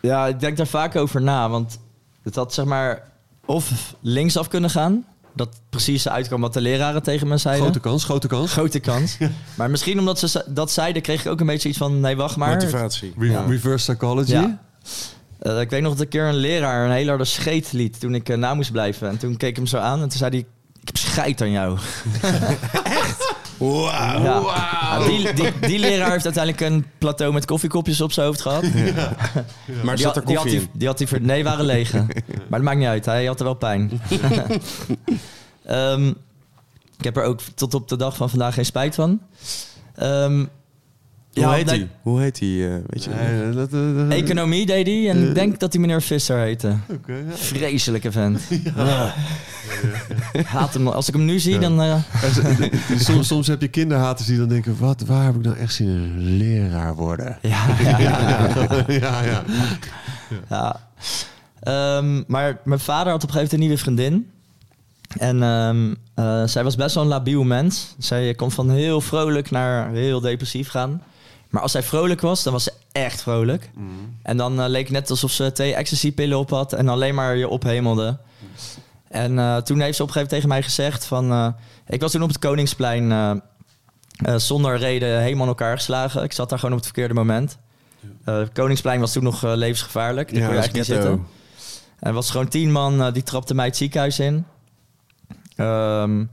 Ja, 0.01 0.27
ik 0.27 0.41
denk 0.41 0.57
daar 0.57 0.67
vaak 0.67 0.97
over 0.97 1.23
na. 1.23 1.49
Want 1.49 1.79
het 2.23 2.35
had 2.35 2.55
zeg 2.55 2.65
maar 2.65 3.03
of 3.47 3.95
linksaf 4.01 4.49
kunnen 4.49 4.71
gaan. 4.71 5.05
Dat 5.35 5.61
precies 5.71 6.09
uitkwam 6.09 6.41
wat 6.41 6.53
de 6.53 6.61
leraren 6.61 7.03
tegen 7.03 7.29
me 7.29 7.37
zeiden. 7.37 7.65
Grote 7.65 7.81
kans, 7.81 8.05
grote 8.05 8.27
kans. 8.29 8.53
Grote 8.53 8.81
kans. 8.81 9.19
maar 9.59 9.71
misschien 9.71 9.99
omdat 9.99 10.19
ze 10.19 10.29
ze- 10.29 10.45
dat 10.49 10.71
zeiden, 10.71 11.03
kreeg 11.03 11.25
ik 11.25 11.31
ook 11.31 11.41
een 11.41 11.47
beetje 11.47 11.69
iets 11.69 11.79
van... 11.79 12.01
Nee, 12.01 12.17
wacht 12.17 12.37
maar. 12.37 12.53
Motivatie. 12.55 13.13
Re- 13.19 13.31
Ja. 13.31 13.45
Reverse 13.47 13.91
psychology. 13.93 14.31
Ja. 14.31 14.67
Eh, 15.39 15.61
ik 15.61 15.71
weet 15.71 15.83
nog 15.83 15.93
dat 15.93 16.01
een 16.01 16.09
keer 16.09 16.25
een 16.25 16.35
leraar 16.37 16.85
een 16.85 16.91
hele 16.93 17.09
harde 17.09 17.25
scheet 17.25 17.73
liet 17.73 18.01
toen 18.01 18.15
ik 18.15 18.29
eh, 18.29 18.37
na 18.37 18.55
moest 18.55 18.73
blijven. 18.73 19.09
En 19.09 19.19
toen 19.19 19.37
keek 19.37 19.51
ik 19.51 19.57
hem 19.57 19.67
zo 19.67 19.79
aan 19.79 20.03
en 20.03 20.09
toen 20.09 20.19
zei 20.19 20.31
hij... 20.31 20.39
Ik 20.81 20.87
heb 20.87 20.97
scheid 20.97 21.41
aan 21.41 21.51
jou. 21.51 21.79
Ja. 23.61 24.15
Ja, 24.23 24.99
die, 25.07 25.33
die, 25.33 25.53
die 25.61 25.79
leraar 25.79 26.11
heeft 26.11 26.25
uiteindelijk 26.25 26.61
een 26.73 26.87
plateau 26.99 27.33
met 27.33 27.45
koffiekopjes 27.45 28.01
op 28.01 28.13
zijn 28.13 28.27
hoofd 28.27 28.41
gehad. 28.41 28.63
Maar 29.83 29.97
Die 29.97 30.05
zat 30.05 30.15
had, 30.15 30.17
er 30.17 30.25
die 30.27 30.35
had 30.37 30.45
koffie 30.45 30.51
hij, 30.61 30.61
in. 30.73 30.79
die 30.79 30.87
had 30.89 31.03
ver- 31.07 31.21
nee, 31.21 31.45
waren 31.45 31.65
leeg. 31.65 31.93
maar 32.49 32.59
dat 32.59 32.63
maakt 32.63 32.79
niet 32.79 32.87
uit. 32.87 33.05
Hij 33.05 33.25
had 33.27 33.39
er 33.39 33.45
wel 33.45 33.55
pijn. 33.55 33.91
Ehm, 35.65 36.09
ik 36.99 37.05
heb 37.05 37.17
er 37.17 37.23
ook 37.25 37.41
tot 37.55 37.75
op 37.75 37.89
de 37.89 37.97
dag 37.97 38.17
van 38.17 38.31
vandaag 38.31 38.55
geen 38.55 38.65
spijt 38.65 38.95
van. 38.95 39.21
Ehm, 39.95 40.45
Hoe 41.39 41.47
ja, 41.51 41.53
heet 41.53 41.71
hij? 41.71 41.89
Hoe 42.03 42.21
heet 42.21 42.39
hij? 42.41 42.49
eh, 42.49 42.75
weet 42.87 43.05
je? 43.05 43.11
Nee, 43.11 43.53
dat, 43.53 43.73
eh, 43.73 43.97
dat- 43.97 44.11
Economie 44.11 44.67
deed 44.67 44.87
hij 44.87 45.09
en 45.11 45.29
ik 45.29 45.35
denk 45.35 45.61
dat 45.61 45.73
hij 45.73 45.81
meneer 45.81 46.03
Visser 46.03 46.39
heette. 46.39 46.77
Oké, 46.91 47.13
ja. 47.13 47.35
Vreselijke 47.37 48.13
vent. 48.13 48.41
Ah. 48.77 49.13
Haat 50.47 50.75
hem. 50.75 50.89
Als 50.89 51.09
ik 51.09 51.15
hem 51.15 51.25
nu 51.25 51.39
zie, 51.39 51.59
dan... 51.59 51.83
eh, 51.83 51.95
soms, 52.99 53.27
soms 53.27 53.47
heb 53.47 53.61
je 53.61 53.69
kinderhaters 53.69 54.29
die 54.29 54.39
dan 54.39 54.49
denken... 54.49 54.77
Wat, 54.79 55.01
waar 55.01 55.25
heb 55.25 55.35
ik 55.35 55.43
nou 55.43 55.57
echt 55.57 55.75
zin 55.75 55.87
in 55.87 55.95
een 55.95 56.37
leraar 56.37 56.95
worden? 56.95 57.39
ja, 57.43 57.67
ja, 57.83 57.99
ja. 57.99 58.49
ja, 58.89 59.23
ja. 59.23 59.43
Ja. 60.49 60.81
Ehm, 61.61 62.23
maar 62.27 62.59
mijn 62.65 62.81
vader 62.81 63.13
had 63.13 63.23
op 63.23 63.29
een 63.29 63.35
gegeven 63.35 63.35
moment 63.35 63.53
een 63.53 63.59
nieuwe 63.59 63.79
vriendin. 63.79 64.31
En 65.19 65.43
ehm, 65.43 65.95
eh, 66.15 66.47
zij 66.47 66.65
was 66.65 66.77
best 66.77 66.95
wel 66.95 67.03
een 67.05 67.09
labiel 67.09 67.43
mens. 67.45 67.95
Zij 67.99 68.35
kon 68.35 68.51
van 68.51 68.71
heel 68.71 69.01
vrolijk 69.01 69.51
naar 69.51 69.91
heel 69.91 70.21
depressief 70.21 70.69
gaan. 70.69 71.03
Maar 71.49 71.63
als 71.63 71.73
zij 71.73 71.83
vrolijk 71.83 72.21
was, 72.21 72.43
dan 72.43 72.53
was 72.53 72.65
ze 72.65 72.73
echt 72.93 73.23
vrolijk. 73.23 73.71
En 74.23 74.37
dan 74.37 74.61
eh, 74.61 74.69
leek 74.69 74.83
het 74.85 74.93
net 74.93 75.11
alsof 75.11 75.31
ze 75.31 75.53
twee 75.53 75.75
ecstasy-pillen 75.75 76.39
op 76.39 76.51
had 76.51 76.73
en 76.73 76.89
alleen 76.89 77.15
maar 77.15 77.37
je 77.37 77.49
ophemelde. 77.49 78.19
En 79.09 79.39
eh, 79.39 79.57
toen 79.57 79.81
heeft 79.81 79.97
ze 79.97 80.03
op 80.03 80.09
een 80.09 80.15
gegeven 80.15 80.15
moment 80.15 80.29
tegen 80.31 80.49
mij 80.49 80.63
gezegd 80.63 81.05
van... 81.05 81.31
eh, 81.33 81.49
ik 81.87 82.01
was 82.01 82.11
toen 82.13 82.23
op 82.23 82.29
het 82.29 82.39
Koningsplein 82.39 83.13
eh, 83.13 83.31
eh, 83.31 84.35
zonder 84.37 84.77
reden 84.77 85.21
helemaal 85.21 85.43
in 85.43 85.49
elkaar 85.49 85.77
geslagen. 85.77 86.23
Ik 86.23 86.33
zat 86.33 86.49
daar 86.49 86.59
gewoon 86.59 86.75
op 86.75 86.81
het 86.83 86.93
verkeerde 86.93 87.15
moment. 87.15 87.59
Eh, 88.25 88.41
Koningsplein 88.53 89.01
was 89.01 89.13
toen 89.13 89.23
nog 89.23 89.43
levensgevaarlijk. 89.43 90.29
Daar 90.33 90.41
kon 90.43 90.49
je 90.55 90.59
eigenlijk 90.61 90.89
niet 90.89 90.97
zitten. 90.97 91.27
En 91.99 92.09
er 92.09 92.13
was 92.13 92.31
gewoon 92.31 92.49
tien 92.49 92.73
man 92.73 93.13
die 93.13 93.23
trapte 93.23 93.55
mij 93.55 93.67
het 93.67 93.77
ziekenhuis 93.77 94.19
in. 94.19 94.45
Ehm, 95.57 96.25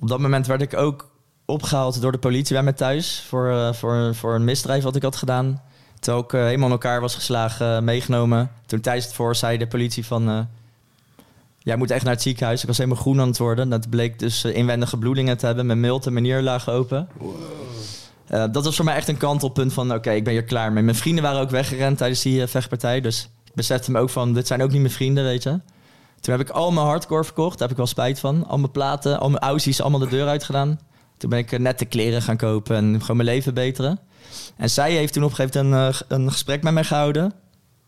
op 0.00 0.08
dat 0.08 0.18
moment 0.18 0.46
werd 0.46 0.62
ik 0.62 0.76
ook 0.76 1.10
opgehaald 1.46 2.00
door 2.00 2.12
de 2.12 2.18
politie 2.18 2.54
bij 2.54 2.62
mij 2.62 2.72
thuis. 2.72 3.24
Voor, 3.28 3.50
eh, 3.50 3.72
voor, 3.72 4.14
voor 4.14 4.34
een 4.34 4.44
misdrijf 4.44 4.82
wat 4.82 4.96
ik 4.96 5.02
had 5.02 5.16
gedaan. 5.16 5.62
Terwijl 6.00 6.24
ik 6.24 6.32
eh, 6.32 6.40
helemaal 6.44 6.66
in 6.66 6.72
elkaar 6.72 7.00
was 7.00 7.14
geslagen, 7.14 7.76
eh, 7.76 7.82
meegenomen. 7.82 8.50
Toen 8.66 8.80
tijdens 8.80 9.04
het 9.06 9.14
voor 9.14 9.36
zei 9.36 9.58
de 9.58 9.66
politie 9.66 10.06
van... 10.06 10.28
eh, 10.28 10.38
Jij 11.58 11.76
moet 11.76 11.90
echt 11.90 12.04
naar 12.04 12.12
het 12.12 12.22
ziekenhuis. 12.22 12.60
Ik 12.60 12.66
was 12.66 12.76
helemaal 12.78 13.00
groen 13.00 13.20
aan 13.20 13.28
het 13.28 13.38
worden. 13.38 13.68
Dat 13.68 13.90
bleek 13.90 14.18
dus 14.18 14.44
eh, 14.44 14.54
inwendige 14.56 14.96
bloedingen 14.96 15.38
te 15.38 15.46
hebben. 15.46 15.66
Mijn 15.66 15.80
milt 15.80 16.06
en 16.06 16.12
mijn 16.12 16.24
nier 16.24 16.42
lagen 16.42 16.72
open. 16.72 17.08
Eh, 18.26 18.44
dat 18.52 18.64
was 18.64 18.76
voor 18.76 18.84
mij 18.84 18.94
echt 18.94 19.08
een 19.08 19.16
kantelpunt 19.16 19.72
van... 19.72 19.92
Oké, 19.94 20.10
ik 20.10 20.24
ben 20.24 20.32
hier 20.32 20.44
klaar 20.44 20.72
mee. 20.72 20.82
Mijn 20.82 20.96
vrienden 20.96 21.22
waren 21.24 21.40
ook 21.40 21.50
weggerend 21.50 21.98
tijdens 21.98 22.22
die 22.22 22.42
eh, 22.42 22.48
vechtpartij. 22.48 23.00
Dus 23.00 23.28
ik 23.44 23.54
besefte 23.54 23.90
me 23.90 23.98
ook 23.98 24.10
van... 24.10 24.32
Dit 24.32 24.46
zijn 24.46 24.62
ook 24.62 24.70
niet 24.70 24.80
mijn 24.80 24.92
vrienden, 24.92 25.24
weet 25.24 25.42
je. 25.42 25.60
Toen 26.20 26.34
heb 26.38 26.40
ik 26.40 26.50
al 26.50 26.72
mijn 26.72 26.86
hardcore 26.86 27.24
verkocht. 27.24 27.52
Daar 27.58 27.68
heb 27.68 27.70
ik 27.70 27.76
wel 27.76 27.86
spijt 27.86 28.20
van. 28.20 28.46
Al 28.46 28.58
mijn 28.58 28.70
platen, 28.70 29.20
al 29.20 29.30
mijn 29.30 29.42
Aussies, 29.42 29.80
allemaal 29.80 30.00
de 30.00 30.08
deur 30.08 30.26
uitgedaan. 30.28 30.80
Toen 31.16 31.30
ben 31.30 31.38
ik 31.38 31.52
eh, 31.52 31.58
nette 31.58 31.84
kleren 31.84 32.22
gaan 32.22 32.36
kopen 32.36 32.76
en 32.76 33.00
gewoon 33.00 33.16
mijn 33.16 33.28
leven 33.28 33.54
beteren. 33.54 33.98
En 34.56 34.70
zij 34.70 34.92
heeft 34.92 35.12
toen 35.12 35.22
op 35.24 35.30
een 35.30 35.36
gegeven 35.36 35.66
moment 35.68 35.94
een, 36.00 36.08
eh, 36.08 36.18
een 36.18 36.30
gesprek 36.32 36.62
met 36.62 36.72
mij 36.72 36.84
gehouden. 36.84 37.32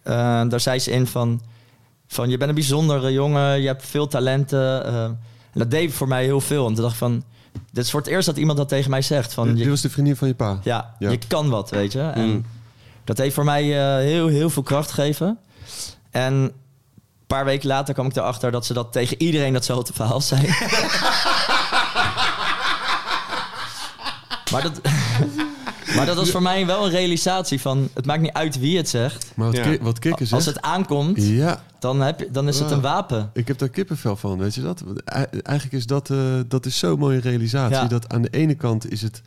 Eh, 0.02 0.14
daar 0.48 0.60
zei 0.60 0.78
ze 0.78 0.90
in 0.90 1.06
van, 1.06 1.42
van... 2.06 2.30
Je 2.30 2.36
bent 2.36 2.48
een 2.48 2.54
bijzondere 2.56 3.12
jongen, 3.12 3.60
je 3.60 3.66
hebt 3.66 3.86
veel 3.86 4.06
talenten. 4.08 4.84
en 4.84 5.18
dat 5.52 5.70
deed 5.70 5.92
voor 5.92 6.08
mij 6.08 6.24
heel 6.24 6.40
veel. 6.40 6.66
En 6.66 6.72
toen 6.74 6.82
dacht 6.82 6.92
ik 6.94 6.98
van... 6.98 7.24
Dit 7.72 7.84
is 7.84 7.90
voor 7.90 8.00
het 8.00 8.08
eerst 8.08 8.26
dat 8.26 8.36
iemand 8.36 8.58
dat 8.58 8.68
tegen 8.68 8.90
mij 8.90 9.02
zegt. 9.02 9.34
Van, 9.34 9.48
Dit 9.54 9.58
je, 9.64 9.70
was 9.70 9.80
de 9.80 9.90
vriendin 9.90 10.16
van 10.16 10.28
je 10.28 10.34
pa. 10.34 10.58
ja, 10.62 10.94
Ja. 10.98 11.10
je 11.10 11.18
kan 11.28 11.48
wat, 11.48 11.70
weet 11.70 11.92
je. 11.92 12.00
En 12.00 12.26
Mm. 12.28 12.44
dat 13.04 13.18
heeft 13.18 13.34
voor 13.34 13.44
mij 13.44 13.62
heel, 14.02 14.26
heel 14.28 14.50
veel 14.50 14.62
kracht 14.62 14.90
gegeven. 14.90 15.38
En 16.10 16.32
een 16.34 16.52
paar 17.26 17.44
weken 17.44 17.68
later 17.68 17.94
kwam 17.94 18.06
ik 18.06 18.16
erachter 18.16 18.50
dat 18.50 18.66
ze 18.66 18.72
dat 18.72 18.92
tegen 18.92 19.22
iedereen 19.22 19.52
datzelfde 19.52 19.92
verhaal 19.92 20.20
zei. 20.20 20.40
maar, 24.62 24.72
dat, 24.72 24.80
maar 25.96 26.06
dat 26.06 26.16
was 26.16 26.30
voor 26.30 26.42
mij 26.42 26.66
wel 26.66 26.84
een 26.84 26.90
realisatie 26.90 27.60
van... 27.60 27.88
het 27.94 28.06
maakt 28.06 28.20
niet 28.22 28.32
uit 28.32 28.58
wie 28.58 28.76
het 28.76 28.88
zegt. 28.88 29.32
Maar 29.34 29.46
wat, 29.46 29.56
Ja. 29.56 29.62
ki- 29.62 29.78
wat 29.82 30.32
Als 30.32 30.46
het 30.46 30.62
aankomt, 30.62 31.22
Ja, 31.26 31.62
dan, 31.78 32.00
heb 32.00 32.18
je, 32.20 32.28
dan 32.30 32.48
is 32.48 32.58
het 32.58 32.70
een 32.70 32.76
Ah. 32.76 32.82
wapen. 32.82 33.30
ik 33.32 33.48
heb 33.48 33.58
daar 33.58 33.68
kippenvel 33.68 34.16
van, 34.16 34.38
weet 34.38 34.54
je 34.54 34.60
dat? 34.60 34.84
Eigenlijk 35.42 35.72
is 35.72 35.86
dat, 35.86 36.10
eh, 36.10 36.18
dat 36.48 36.66
is 36.66 36.78
zo'n 36.78 36.98
mooie 36.98 37.20
realisatie. 37.20 37.76
Ja. 37.76 37.84
Dat 37.86 38.12
aan 38.12 38.22
de 38.22 38.30
ene 38.30 38.54
kant 38.54 38.90
is 38.90 39.02
het 39.02 39.22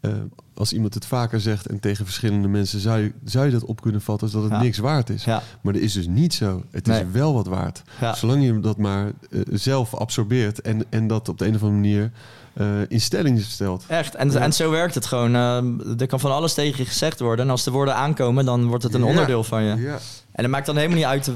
eh, 0.00 0.10
als 0.54 0.72
iemand 0.72 0.94
het 0.94 1.06
vaker 1.06 1.40
zegt 1.40 1.66
en 1.66 1.80
tegen 1.80 2.04
verschillende 2.04 2.48
mensen 2.48 2.80
zou 2.80 2.98
je, 3.00 3.12
zou 3.24 3.46
je 3.46 3.52
dat 3.52 3.64
op 3.64 3.80
kunnen 3.80 4.00
vatten 4.00 4.22
als 4.26 4.32
dat 4.32 4.42
het 4.42 4.52
Ja. 4.52 4.60
niks 4.60 4.78
waard 4.78 5.10
is. 5.10 5.24
Ja. 5.24 5.42
Maar 5.60 5.72
dat 5.72 5.82
is 5.82 5.92
dus 5.92 6.06
niet 6.06 6.34
zo. 6.34 6.62
Het 6.70 6.86
Nee. 6.86 7.00
is 7.00 7.06
wel 7.12 7.34
wat 7.34 7.46
waard. 7.46 7.82
Ja. 8.00 8.14
Zolang 8.14 8.44
je 8.44 8.60
dat 8.60 8.76
maar 8.78 9.06
eh, 9.30 9.40
zelf 9.52 9.94
absorbeert 9.94 10.60
en, 10.60 10.84
en 10.90 11.06
dat 11.06 11.28
op 11.28 11.38
de 11.38 11.46
een 11.46 11.54
of 11.54 11.62
andere 11.62 11.80
manier 11.80 12.10
eh, 12.54 12.66
in 12.88 13.00
stelling 13.00 13.40
stelt. 13.40 13.84
Echt, 13.86 14.14
en, 14.14 14.40
en 14.40 14.52
zo 14.52 14.70
werkt 14.70 14.94
het 14.94 15.06
gewoon. 15.06 15.34
Eh, 15.34 16.00
er 16.00 16.06
kan 16.06 16.20
van 16.20 16.32
alles 16.32 16.54
tegen 16.54 16.78
je 16.78 16.84
gezegd 16.90 17.20
worden. 17.20 17.44
En 17.44 17.50
als 17.50 17.64
de 17.64 17.70
woorden 17.70 17.94
aankomen, 17.94 18.44
dan 18.44 18.66
wordt 18.66 18.82
het 18.84 18.94
een 18.94 19.00
Ja. 19.00 19.06
onderdeel 19.06 19.44
van 19.44 19.62
je. 19.62 19.76
Ja. 19.76 19.98
En 20.32 20.42
het 20.42 20.50
maakt 20.50 20.66
dan 20.66 20.76
helemaal 20.76 20.96
niet 20.96 21.06
uit 21.06 21.30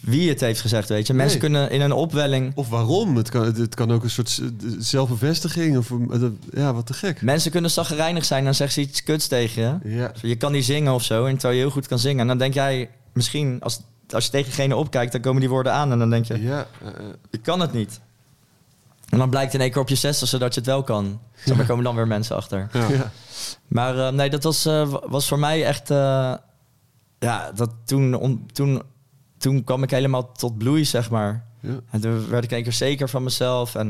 wie 0.00 0.28
het 0.28 0.40
heeft 0.40 0.60
gezegd, 0.60 0.88
weet 0.88 1.06
je. 1.06 1.14
Mensen 1.14 1.40
Nee. 1.40 1.50
kunnen 1.50 1.70
in 1.70 1.80
een 1.80 1.92
opwelling... 1.92 2.52
Of 2.54 2.68
waarom? 2.68 3.16
Het 3.16 3.28
kan, 3.30 3.44
het 3.44 3.74
kan 3.74 3.90
ook 3.92 4.02
een 4.04 4.10
soort 4.10 4.40
zelfbevestiging. 4.78 5.76
Of, 5.76 5.90
eh, 5.90 6.22
ja, 6.52 6.74
wat 6.74 6.86
te 6.86 6.92
gek. 6.92 7.22
Mensen 7.22 7.50
kunnen 7.50 7.70
zagrijnig 7.70 8.24
zijn 8.24 8.38
en 8.38 8.44
dan 8.44 8.54
zeggen 8.54 8.82
ze 8.82 8.88
iets 8.88 9.02
kuts 9.02 9.26
tegen 9.26 9.62
je. 9.82 9.96
Ja. 9.96 10.12
Je 10.22 10.36
kan 10.36 10.52
niet 10.52 10.64
zingen 10.64 10.92
of 10.94 11.02
zo, 11.04 11.24
en 11.24 11.32
terwijl 11.32 11.54
je 11.54 11.60
heel 11.60 11.70
goed 11.70 11.86
kan 11.86 11.98
zingen. 11.98 12.20
En 12.20 12.26
dan 12.26 12.38
denk 12.38 12.54
jij, 12.54 12.90
misschien, 13.12 13.56
als, 13.60 13.80
als 14.10 14.24
je 14.24 14.30
tegen 14.30 14.48
degene 14.50 14.76
opkijkt, 14.76 15.12
dan 15.12 15.20
komen 15.20 15.40
die 15.40 15.50
woorden 15.50 15.72
aan. 15.72 15.92
En 15.92 15.98
dan 15.98 16.10
denk 16.10 16.24
je, 16.24 16.42
Ja, 16.42 16.66
eh, 16.84 16.90
ik 17.30 17.42
kan 17.42 17.60
het 17.60 17.72
niet. 17.72 18.00
En 19.08 19.18
dan 19.18 19.30
blijkt 19.30 19.54
in 19.54 19.60
één 19.60 19.70
keer 19.70 19.80
op 19.80 19.88
je 19.88 19.94
zestigste 19.94 20.38
dat 20.38 20.54
je 20.54 20.60
het 20.60 20.68
wel 20.68 20.82
kan. 20.82 21.20
Zo, 21.46 21.54
daar 21.56 21.66
komen 21.66 21.84
dan 21.84 21.94
weer 21.96 22.06
mensen 22.06 22.36
achter. 22.36 22.68
Ja. 22.72 22.88
ja. 22.88 23.10
Maar 23.68 23.98
eh, 23.98 24.12
nee, 24.12 24.30
dat 24.30 24.42
was, 24.42 24.66
eh, 24.66 24.88
wa- 24.88 25.02
was 25.08 25.28
voor 25.28 25.38
mij 25.38 25.64
echt... 25.64 25.90
eh, 25.90 26.34
ja, 27.18 27.52
dat 27.54 27.70
toen, 27.84 28.14
on- 28.14 28.48
toen, 28.52 28.82
toen 29.38 29.64
kwam 29.64 29.82
ik 29.82 29.90
helemaal 29.90 30.32
tot 30.32 30.58
bloei, 30.58 30.84
zeg 30.84 31.10
maar. 31.10 31.44
Ja. 31.60 31.80
En 31.90 32.00
toen 32.00 32.28
werd 32.28 32.44
ik 32.44 32.50
in 32.50 32.56
één 32.56 32.64
keer 32.64 32.72
zeker 32.72 33.08
van 33.08 33.22
mezelf. 33.22 33.74
En 33.74 33.88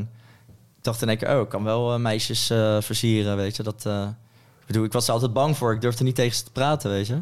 ik 0.79 0.85
dacht 0.85 1.03
in 1.03 1.09
één 1.09 1.19
keer, 1.19 1.35
oh, 1.37 1.41
ik 1.41 1.49
kan 1.49 1.65
wel 1.65 1.99
meisjes 1.99 2.51
eh, 2.51 2.77
versieren, 2.81 3.37
weet 3.37 3.57
je. 3.57 3.63
Dat, 3.63 3.87
eh, 3.87 4.03
ik 4.61 4.67
bedoel, 4.67 4.85
ik 4.85 4.93
was 4.93 5.07
er 5.07 5.13
altijd 5.13 5.33
bang 5.33 5.57
voor. 5.57 5.75
Ik 5.75 5.81
durfde 5.81 6.05
niet 6.05 6.15
tegen 6.15 6.37
ze 6.37 6.45
te 6.45 6.51
praten, 6.51 6.91
weet 6.91 7.07
je. 7.07 7.19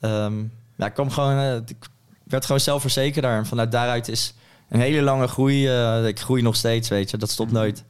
Ehm, 0.00 0.34
ja, 0.76 0.86
ik 0.86 0.94
kwam 0.94 1.10
gewoon... 1.10 1.62
ik 1.66 1.76
werd 2.24 2.44
gewoon 2.44 2.60
zelfverzekerder. 2.60 3.30
En 3.36 3.46
vanuit 3.46 3.72
daaruit 3.72 4.08
is 4.08 4.34
een 4.68 4.80
hele 4.80 5.02
lange 5.02 5.26
groei. 5.26 5.68
eh, 5.68 6.06
ik 6.06 6.20
groei 6.20 6.42
nog 6.42 6.56
steeds, 6.56 6.88
weet 6.88 7.10
je. 7.10 7.16
Dat 7.16 7.30
stopt 7.30 7.52
nooit. 7.52 7.84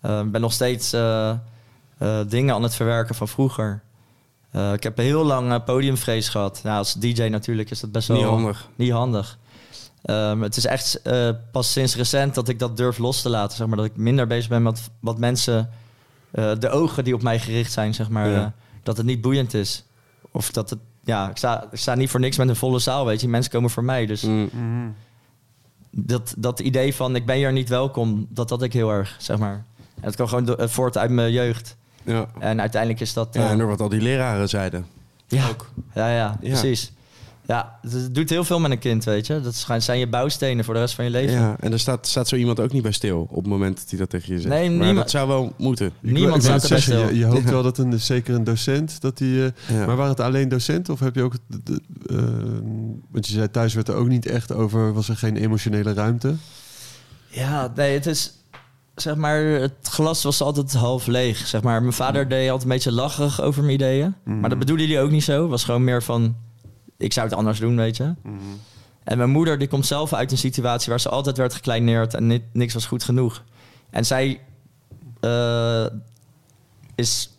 Eh, 0.00 0.20
Ik 0.20 0.30
ben 0.32 0.40
nog 0.40 0.52
steeds 0.52 0.92
eh, 0.92 1.30
eh, 1.98 2.18
dingen 2.28 2.54
aan 2.54 2.62
het 2.62 2.74
verwerken 2.74 3.14
van 3.14 3.28
vroeger. 3.28 3.80
Eh, 4.50 4.72
ik 4.72 4.82
heb 4.82 4.96
heel 4.96 5.24
lang 5.24 5.64
podiumvrees 5.64 6.28
gehad. 6.28 6.60
Ja, 6.64 6.76
als 6.78 6.94
DJ 6.94 7.22
natuurlijk 7.22 7.70
is 7.70 7.80
dat 7.80 7.92
best 7.92 8.08
wel... 8.08 8.16
Niet 8.16 8.26
handig. 8.26 8.68
Niet 8.76 8.90
handig. 8.92 9.38
Ehm, 10.02 10.40
het 10.40 10.56
is 10.56 10.64
echt 10.66 11.02
eh, 11.02 11.30
pas 11.52 11.72
sinds 11.72 11.96
recent 11.96 12.34
dat 12.34 12.48
ik 12.48 12.58
dat 12.58 12.76
durf 12.76 12.98
los 12.98 13.22
te 13.22 13.28
laten. 13.28 13.56
Zeg 13.56 13.66
maar, 13.66 13.76
dat 13.76 13.86
ik 13.86 13.96
minder 13.96 14.26
bezig 14.26 14.48
ben 14.48 14.62
met 14.62 14.90
wat 15.00 15.18
mensen... 15.18 15.70
eh, 16.30 16.52
de 16.58 16.68
ogen 16.70 17.04
die 17.04 17.14
op 17.14 17.22
mij 17.22 17.38
gericht 17.38 17.72
zijn, 17.72 17.94
zeg 17.94 18.08
maar. 18.08 18.28
Ja. 18.28 18.40
eh, 18.42 18.46
dat 18.82 18.96
het 18.96 19.06
niet 19.06 19.20
boeiend 19.20 19.54
is. 19.54 19.84
Of 20.30 20.50
dat 20.50 20.70
het... 20.70 20.78
Ja, 21.04 21.28
ik 21.30 21.36
sta, 21.36 21.66
ik 21.70 21.78
sta 21.78 21.94
niet 21.94 22.10
voor 22.10 22.20
niks 22.20 22.36
met 22.36 22.48
een 22.48 22.56
volle 22.56 22.78
zaal, 22.78 23.06
weet 23.06 23.20
je. 23.20 23.28
Mensen 23.28 23.52
komen 23.52 23.70
voor 23.70 23.84
mij, 23.84 24.06
dus 24.06 24.22
Mm. 24.22 24.48
Mhm. 24.52 24.88
Dat, 25.90 26.34
dat 26.38 26.60
idee 26.60 26.94
van 26.94 27.16
ik 27.16 27.26
ben 27.26 27.36
hier 27.36 27.52
niet 27.52 27.68
welkom, 27.68 28.26
dat 28.30 28.50
had 28.50 28.62
ik 28.62 28.72
heel 28.72 28.90
erg, 28.90 29.14
zeg 29.18 29.38
maar. 29.38 29.64
En 29.94 30.04
dat 30.04 30.14
kwam 30.14 30.26
gewoon 30.28 30.56
eh, 30.56 30.68
voort 30.68 30.98
uit 30.98 31.10
mijn 31.10 31.32
jeugd. 31.32 31.76
Ja. 32.04 32.26
En 32.38 32.60
uiteindelijk 32.60 33.00
is 33.00 33.12
dat... 33.12 33.28
ja, 33.32 33.40
eh, 33.44 33.50
en 33.50 33.58
door 33.58 33.68
wat 33.68 33.80
al 33.80 33.88
die 33.88 34.00
leraren 34.00 34.48
zeiden. 34.48 34.86
ja, 35.26 35.48
ook. 35.48 35.70
ja, 35.94 36.08
ja, 36.08 36.16
Ja. 36.16 36.48
precies. 36.48 36.92
Ja, 37.48 37.78
het- 37.82 38.14
doet 38.14 38.30
heel 38.30 38.44
veel 38.44 38.60
met 38.60 38.70
een 38.70 38.78
kind, 38.78 39.04
weet 39.04 39.26
je. 39.26 39.40
Dat 39.40 39.66
zijn 39.82 39.98
je 39.98 40.06
bouwstenen 40.08 40.64
voor 40.64 40.74
de 40.74 40.80
rest 40.80 40.94
van 40.94 41.04
je 41.04 41.10
leven. 41.10 41.34
Ja, 41.34 41.56
en 41.60 41.72
er 41.72 41.78
staat, 41.80 42.06
staat 42.06 42.28
zo 42.28 42.36
iemand 42.36 42.60
ook 42.60 42.72
niet 42.72 42.82
bij 42.82 42.92
stil 42.92 43.20
op 43.30 43.36
het 43.36 43.46
moment 43.46 43.76
dat 43.76 43.90
hij 43.90 43.98
dat 43.98 44.10
tegen 44.10 44.34
je 44.34 44.40
zegt. 44.40 44.54
Nee, 44.54 44.68
maar 44.68 44.76
niemand- 44.78 44.96
dat 44.96 45.10
zou 45.10 45.28
wel 45.28 45.52
moeten. 45.58 45.86
Ik 45.86 45.92
Niemand 46.00 46.42
staat 46.42 46.62
erbij 46.62 46.78
zeggen, 46.78 46.98
stil. 47.06 47.08
Je, 47.14 47.18
je 47.18 47.24
hoopt 47.24 47.44
Ja. 47.44 47.50
wel 47.50 47.62
dat 47.62 47.78
een, 47.78 48.00
zeker 48.00 48.34
een 48.34 48.44
docent, 48.44 49.00
dat 49.00 49.18
die... 49.18 49.44
eh, 49.44 49.50
Ja. 49.76 49.86
Maar 49.86 49.96
waren 49.96 50.10
het 50.10 50.20
alleen 50.20 50.48
docenten 50.48 50.92
of 50.92 51.00
heb 51.00 51.14
je 51.14 51.22
ook... 51.22 51.34
de- 51.46 51.60
de- 51.64 51.80
eh, 52.06 52.16
want 53.10 53.26
je 53.26 53.32
zei 53.32 53.50
thuis 53.50 53.74
werd 53.74 53.88
er 53.88 53.94
ook 53.94 54.08
niet 54.08 54.26
echt 54.26 54.52
over... 54.52 54.92
Was 54.92 55.08
er 55.08 55.16
geen 55.16 55.36
emotionele 55.36 55.92
ruimte? 55.92 56.34
Ja, 57.28 57.72
nee, 57.76 57.94
het 57.94 58.06
is... 58.06 58.32
Zeg 58.94 59.14
maar, 59.16 59.40
het 59.44 59.72
glas 59.82 60.22
was 60.22 60.40
altijd 60.40 60.72
half 60.74 61.06
leeg. 61.06 61.46
Zeg 61.46 61.62
maar, 61.62 61.80
mijn 61.80 61.92
vader 61.92 62.28
deed 62.28 62.44
altijd 62.50 62.62
een 62.62 62.74
beetje 62.74 62.92
lacherig 62.92 63.40
over 63.42 63.62
mijn 63.62 63.74
ideeën. 63.74 64.14
Maar 64.24 64.48
dat 64.50 64.58
bedoelde 64.58 64.86
hij 64.86 65.02
ook 65.02 65.10
niet 65.10 65.24
zo. 65.24 65.40
Het 65.40 65.50
was 65.50 65.64
gewoon 65.64 65.84
meer 65.84 66.02
van... 66.02 66.36
Ik 66.98 67.12
zou 67.12 67.26
het 67.28 67.36
anders 67.36 67.58
doen, 67.60 67.76
weet 67.76 67.96
je. 67.96 68.14
En 69.04 69.18
mijn 69.18 69.30
moeder 69.30 69.58
die 69.58 69.68
komt 69.68 69.86
zelf 69.86 70.12
uit 70.12 70.32
een 70.32 70.38
situatie 70.38 70.90
waar 70.90 71.00
ze 71.00 71.08
altijd 71.08 71.36
werd 71.36 71.54
gekleineerd 71.54 72.14
en 72.14 72.26
ni- 72.26 72.44
niks 72.52 72.74
was 72.74 72.86
goed 72.86 73.04
genoeg. 73.04 73.42
En 73.90 74.06
zij 74.06 74.40
eh, 75.20 75.86
is 76.94 77.30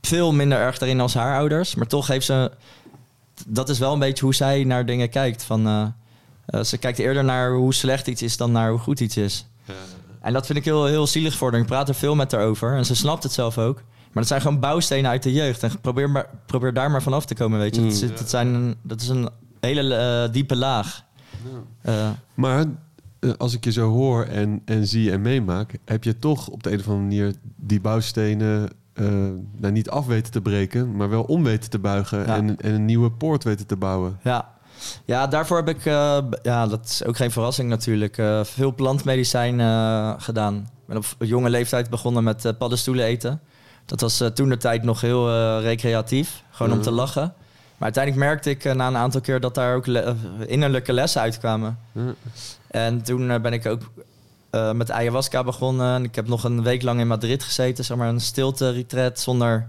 veel 0.00 0.32
minder 0.32 0.58
erg 0.58 0.78
daarin 0.78 1.00
als 1.00 1.14
haar 1.14 1.36
ouders, 1.38 1.74
maar 1.74 1.86
toch 1.86 2.06
heeft 2.06 2.26
ze. 2.26 2.52
Dat 3.46 3.68
is 3.68 3.78
wel 3.78 3.92
een 3.92 3.98
beetje 3.98 4.24
hoe 4.24 4.34
zij 4.34 4.64
naar 4.64 4.86
dingen 4.86 5.10
kijkt. 5.10 5.42
Van, 5.42 5.66
eh, 5.66 5.86
eh, 6.46 6.62
ze 6.64 6.78
kijkt 6.78 6.98
eerder 6.98 7.24
naar 7.24 7.52
hoe 7.52 7.74
slecht 7.74 8.06
iets 8.06 8.22
is 8.22 8.36
dan 8.36 8.52
naar 8.52 8.70
hoe 8.70 8.78
goed 8.78 9.00
iets 9.00 9.16
is. 9.16 9.46
En 10.20 10.32
dat 10.32 10.46
vind 10.46 10.58
ik 10.58 10.64
heel, 10.64 10.84
heel 10.86 11.06
zielig 11.06 11.34
voor 11.34 11.50
haar. 11.50 11.60
Ik 11.60 11.66
praat 11.66 11.88
er 11.88 11.94
veel 11.94 12.14
met 12.14 12.32
haar 12.32 12.42
over 12.44 12.76
en 12.76 12.84
ze 12.86 12.94
snapt 12.94 13.22
het 13.22 13.32
zelf 13.32 13.58
ook. 13.58 13.82
Maar 14.12 14.22
dat 14.22 14.26
zijn 14.26 14.40
gewoon 14.40 14.60
bouwstenen 14.60 15.10
uit 15.10 15.22
de 15.22 15.32
jeugd. 15.32 15.62
En 15.62 15.80
probeer, 15.80 16.10
maar, 16.10 16.26
probeer 16.46 16.72
daar 16.72 16.90
maar 16.90 17.02
vanaf 17.02 17.24
te 17.26 17.34
komen, 17.34 17.58
weet 17.58 17.74
je. 17.74 17.80
Mm. 17.80 17.88
dat, 17.88 17.96
zit- 17.96 18.18
dat, 18.18 18.30
zijn, 18.30 18.74
dat 18.82 19.00
is 19.00 19.08
een 19.08 19.28
hele 19.60 19.94
eh, 19.94 20.32
diepe 20.32 20.56
laag. 20.56 21.04
Eh, 21.82 22.08
Maar 22.34 22.64
eh, 23.20 23.30
als 23.38 23.54
ik 23.54 23.64
je 23.64 23.72
zo 23.72 23.90
hoor 23.90 24.24
en, 24.24 24.62
en 24.64 24.86
zie 24.86 25.10
en 25.12 25.20
meemaak... 25.20 25.74
heb 25.84 26.04
je 26.04 26.18
toch 26.18 26.48
op 26.48 26.62
de 26.62 26.72
een 26.72 26.78
of 26.78 26.88
andere 26.88 27.02
manier 27.04 27.34
die 27.56 27.80
bouwstenen... 27.80 28.70
nou, 29.56 29.72
niet 29.72 29.90
af 29.90 30.06
weten 30.06 30.32
te 30.32 30.40
breken, 30.40 30.96
maar 30.96 31.08
wel 31.08 31.22
om 31.22 31.42
weten 31.44 31.70
te 31.70 31.78
buigen... 31.78 32.18
Ja. 32.26 32.36
En, 32.36 32.56
en 32.60 32.74
een 32.74 32.84
nieuwe 32.84 33.10
poort 33.10 33.44
weten 33.44 33.66
te 33.66 33.76
bouwen. 33.76 34.18
Ja. 34.24 34.48
ja, 35.04 35.26
daarvoor 35.26 35.56
heb 35.56 35.68
ik, 35.68 35.84
ja, 36.42 36.66
dat 36.66 36.84
is 36.84 37.04
ook 37.04 37.16
geen 37.16 37.30
verrassing 37.30 37.68
natuurlijk, 37.68 38.22
veel 38.42 38.74
plantmedicijn 38.74 39.52
gedaan. 40.20 40.54
Ik 40.56 40.86
ben 40.86 40.96
op 40.96 41.04
jonge 41.18 41.50
leeftijd 41.50 41.90
begonnen 41.90 42.24
met 42.24 42.54
paddenstoelen 42.58 43.04
eten. 43.04 43.40
Dat 43.90 44.00
was 44.00 44.22
toen 44.34 44.48
de 44.48 44.56
tijd 44.56 44.82
nog 44.82 45.00
heel 45.00 45.28
eh, 45.28 45.58
recreatief, 45.62 46.42
gewoon 46.50 46.72
om 46.72 46.82
te 46.82 46.90
lachen. 46.90 47.22
Maar 47.76 47.92
uiteindelijk 47.92 48.24
merkte 48.24 48.50
ik 48.50 48.64
eh, 48.64 48.74
na 48.74 48.86
een 48.86 48.96
aantal 48.96 49.20
keer 49.20 49.40
dat 49.40 49.54
daar 49.54 49.74
ook 49.76 49.86
le- 49.86 49.98
eh, 50.00 50.14
innerlijke 50.46 50.92
lessen 50.92 51.20
uitkwamen. 51.20 51.78
Ja. 51.92 52.14
En 52.66 53.02
toen 53.02 53.30
eh, 53.30 53.40
ben 53.40 53.52
ik 53.52 53.66
ook 53.66 53.80
eh, 54.50 54.72
met 54.72 54.90
ayahuasca 54.90 55.44
begonnen. 55.44 55.94
En 55.94 56.04
ik 56.04 56.14
heb 56.14 56.28
nog 56.28 56.44
een 56.44 56.62
week 56.62 56.82
lang 56.82 57.00
in 57.00 57.06
Madrid 57.06 57.42
gezeten, 57.42 57.84
zeg 57.84 57.96
maar 57.96 58.08
een 58.08 58.20
stilte-retreat 58.20 59.20
zonder 59.20 59.66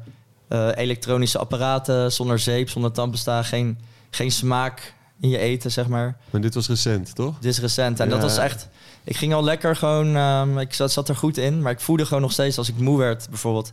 eh, 0.47 0.69
elektronische 0.75 1.37
apparaten, 1.39 2.11
zonder 2.11 2.39
zeep, 2.39 2.69
zonder 2.69 2.91
tandpasta, 2.91 3.43
geen, 3.43 3.77
geen 4.09 4.31
smaak 4.31 4.93
in 5.19 5.29
je 5.29 5.37
eten, 5.37 5.71
zeg 5.71 5.87
maar. 5.87 6.17
Maar 6.29 6.41
dit 6.41 6.53
was 6.53 6.67
recent, 6.67 7.15
toch? 7.15 7.35
Dit 7.39 7.51
is 7.51 7.59
recent. 7.59 7.99
En 7.99 8.09
dat 8.09 8.21
was 8.21 8.37
echt. 8.37 8.67
Ik 9.03 9.17
ging 9.17 9.33
al 9.33 9.43
lekker 9.43 9.75
gewoon. 9.75 10.15
ehm, 10.15 10.57
ik 10.59 10.73
zat, 10.73 10.91
zat 10.91 11.09
er 11.09 11.15
goed 11.15 11.37
in. 11.37 11.61
Maar 11.61 11.71
ik 11.71 11.79
voelde 11.79 12.05
gewoon 12.05 12.21
nog 12.21 12.31
steeds 12.31 12.57
als 12.57 12.69
ik 12.69 12.77
moe 12.77 12.97
werd, 12.97 13.27
bijvoorbeeld. 13.29 13.71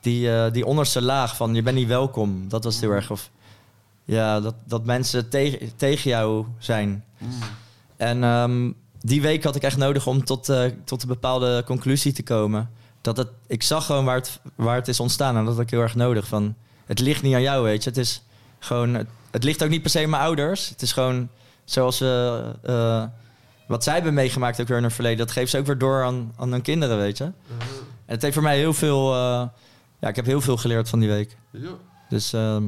Die, 0.00 0.32
eh, 0.34 0.52
die 0.52 0.66
onderste 0.66 1.02
laag 1.02 1.36
van 1.36 1.54
je 1.54 1.62
bent 1.62 1.76
niet 1.76 1.88
welkom. 1.88 2.48
Dat 2.48 2.64
was 2.64 2.80
heel 2.80 2.90
erg. 2.90 3.10
Of 3.10 3.30
ja, 4.04 4.40
dat, 4.40 4.54
dat 4.64 4.84
mensen 4.84 5.28
tegen, 5.28 5.76
tegen 5.76 6.10
jou 6.10 6.46
zijn. 6.58 7.04
En 7.96 8.24
ehm, 8.24 8.70
die 9.00 9.22
week 9.22 9.44
had 9.44 9.56
ik 9.56 9.62
echt 9.62 9.76
nodig 9.76 10.06
om 10.06 10.24
tot, 10.24 10.48
eh, 10.48 10.64
tot 10.84 11.02
een 11.02 11.08
bepaalde 11.08 11.62
conclusie 11.66 12.12
te 12.12 12.22
komen. 12.22 12.70
Dat 13.00 13.16
het, 13.16 13.28
ik 13.46 13.62
zag 13.62 13.86
gewoon 13.86 14.04
waar 14.04 14.16
het, 14.16 14.40
waar 14.54 14.76
het 14.76 14.88
is 14.88 15.00
ontstaan. 15.00 15.36
En 15.36 15.44
dat 15.44 15.54
had 15.54 15.62
ik 15.62 15.70
heel 15.70 15.80
erg 15.80 15.94
nodig. 15.94 16.26
Van, 16.26 16.54
het 16.86 16.98
ligt 17.00 17.22
niet 17.22 17.34
aan 17.34 17.42
jou, 17.42 17.62
weet 17.64 17.82
je. 17.84 17.88
Het 17.88 17.98
is 17.98 18.22
gewoon. 18.58 18.94
Het, 18.94 19.08
het 19.30 19.44
ligt 19.44 19.62
ook 19.62 19.70
niet 19.70 19.82
per 19.82 19.90
se 19.90 20.02
aan 20.02 20.10
mijn 20.10 20.22
ouders. 20.22 20.68
Het 20.68 20.82
is 20.82 20.92
gewoon 20.92 21.28
zoals 21.64 21.96
ze. 21.96 22.42
eh, 22.62 23.04
wat 23.66 23.84
zij 23.84 23.94
hebben 23.94 24.14
meegemaakt 24.14 24.60
ook 24.60 24.68
weer 24.68 24.76
in 24.76 24.82
hun 24.82 24.92
verleden. 24.92 25.18
Dat 25.18 25.30
geeft 25.30 25.50
ze 25.50 25.58
ook 25.58 25.66
weer 25.66 25.78
door 25.78 26.04
aan, 26.04 26.32
aan 26.36 26.52
hun 26.52 26.62
kinderen, 26.62 26.96
weet 26.98 27.18
je. 27.18 27.24
En 27.24 27.32
het 28.06 28.22
heeft 28.22 28.34
voor 28.34 28.42
mij 28.42 28.56
heel 28.58 28.74
veel. 28.74 29.14
Ja, 30.00 30.08
ik 30.08 30.16
heb 30.16 30.24
heel 30.26 30.40
veel 30.40 30.56
geleerd 30.56 30.88
van 30.88 30.98
die 30.98 31.08
week. 31.08 31.36
Dus 32.08 32.32
ehm, 32.32 32.62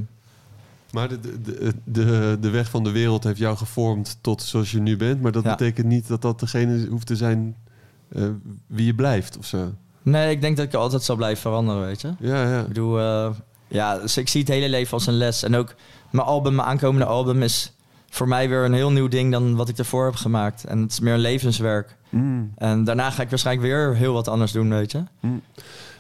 Maar 0.91 1.09
de, 1.09 1.21
de, 1.43 1.73
de, 1.85 2.37
de, 2.41 2.51
weg 2.51 2.71
van 2.71 2.85
de 2.85 2.91
wereld 2.91 3.25
heeft 3.25 3.39
jou 3.39 3.57
gevormd 3.57 4.19
tot 4.21 4.43
zoals 4.43 4.71
je 4.71 4.81
nu 4.81 4.97
bent. 4.97 5.21
Maar 5.23 5.33
dat 5.33 5.45
Ja. 5.45 5.51
betekent 5.51 5.87
niet 5.87 6.09
dat 6.09 6.23
dat 6.23 6.41
degene 6.41 6.87
hoeft 6.87 7.07
te 7.07 7.17
zijn 7.17 7.57
eh, 8.09 8.25
wie 8.67 8.87
je 8.87 8.95
blijft 8.95 9.39
of 9.39 9.47
zo. 9.47 9.73
nee, 10.03 10.31
ik 10.31 10.41
denk 10.41 10.57
dat 10.57 10.67
ik 10.67 10.75
altijd 10.75 11.03
zal 11.03 11.17
blijven 11.17 11.41
veranderen, 11.43 11.83
weet 11.87 12.01
je. 12.01 12.13
Ja, 12.19 12.43
ja. 12.51 12.61
Ik 12.61 12.67
bedoel, 12.69 12.99
eh, 12.99 13.31
ja, 13.69 13.99
dus 13.99 14.17
ik 14.17 14.29
zie 14.29 14.41
het 14.41 14.49
hele 14.51 14.69
leven 14.69 14.93
als 14.93 15.07
een 15.07 15.15
les. 15.17 15.43
En 15.43 15.55
ook 15.57 15.75
mijn 16.11 16.27
album, 16.27 16.55
mijn 16.55 16.69
aankomende 16.69 17.07
album 17.07 17.43
is 17.43 17.73
voor 18.11 18.29
mij 18.29 18.49
weer 18.49 18.65
een 18.65 18.73
heel 18.75 18.91
nieuw 18.93 19.09
ding 19.09 19.33
dan 19.33 19.57
wat 19.57 19.69
ik 19.69 19.79
ervoor 19.79 20.05
heb 20.05 20.15
gemaakt. 20.15 20.65
En 20.65 20.79
het 20.81 20.93
is 20.93 21.01
meer 21.01 21.15
een 21.15 21.19
levenswerk. 21.21 21.97
Mm. 22.09 22.53
En 22.57 22.85
daarna 22.85 23.11
ga 23.11 23.23
ik 23.23 23.31
waarschijnlijk 23.31 23.67
weer 23.67 23.95
heel 23.97 24.13
wat 24.13 24.29
anders 24.29 24.53
doen, 24.53 24.69
weet 24.71 24.93
je. 24.93 25.03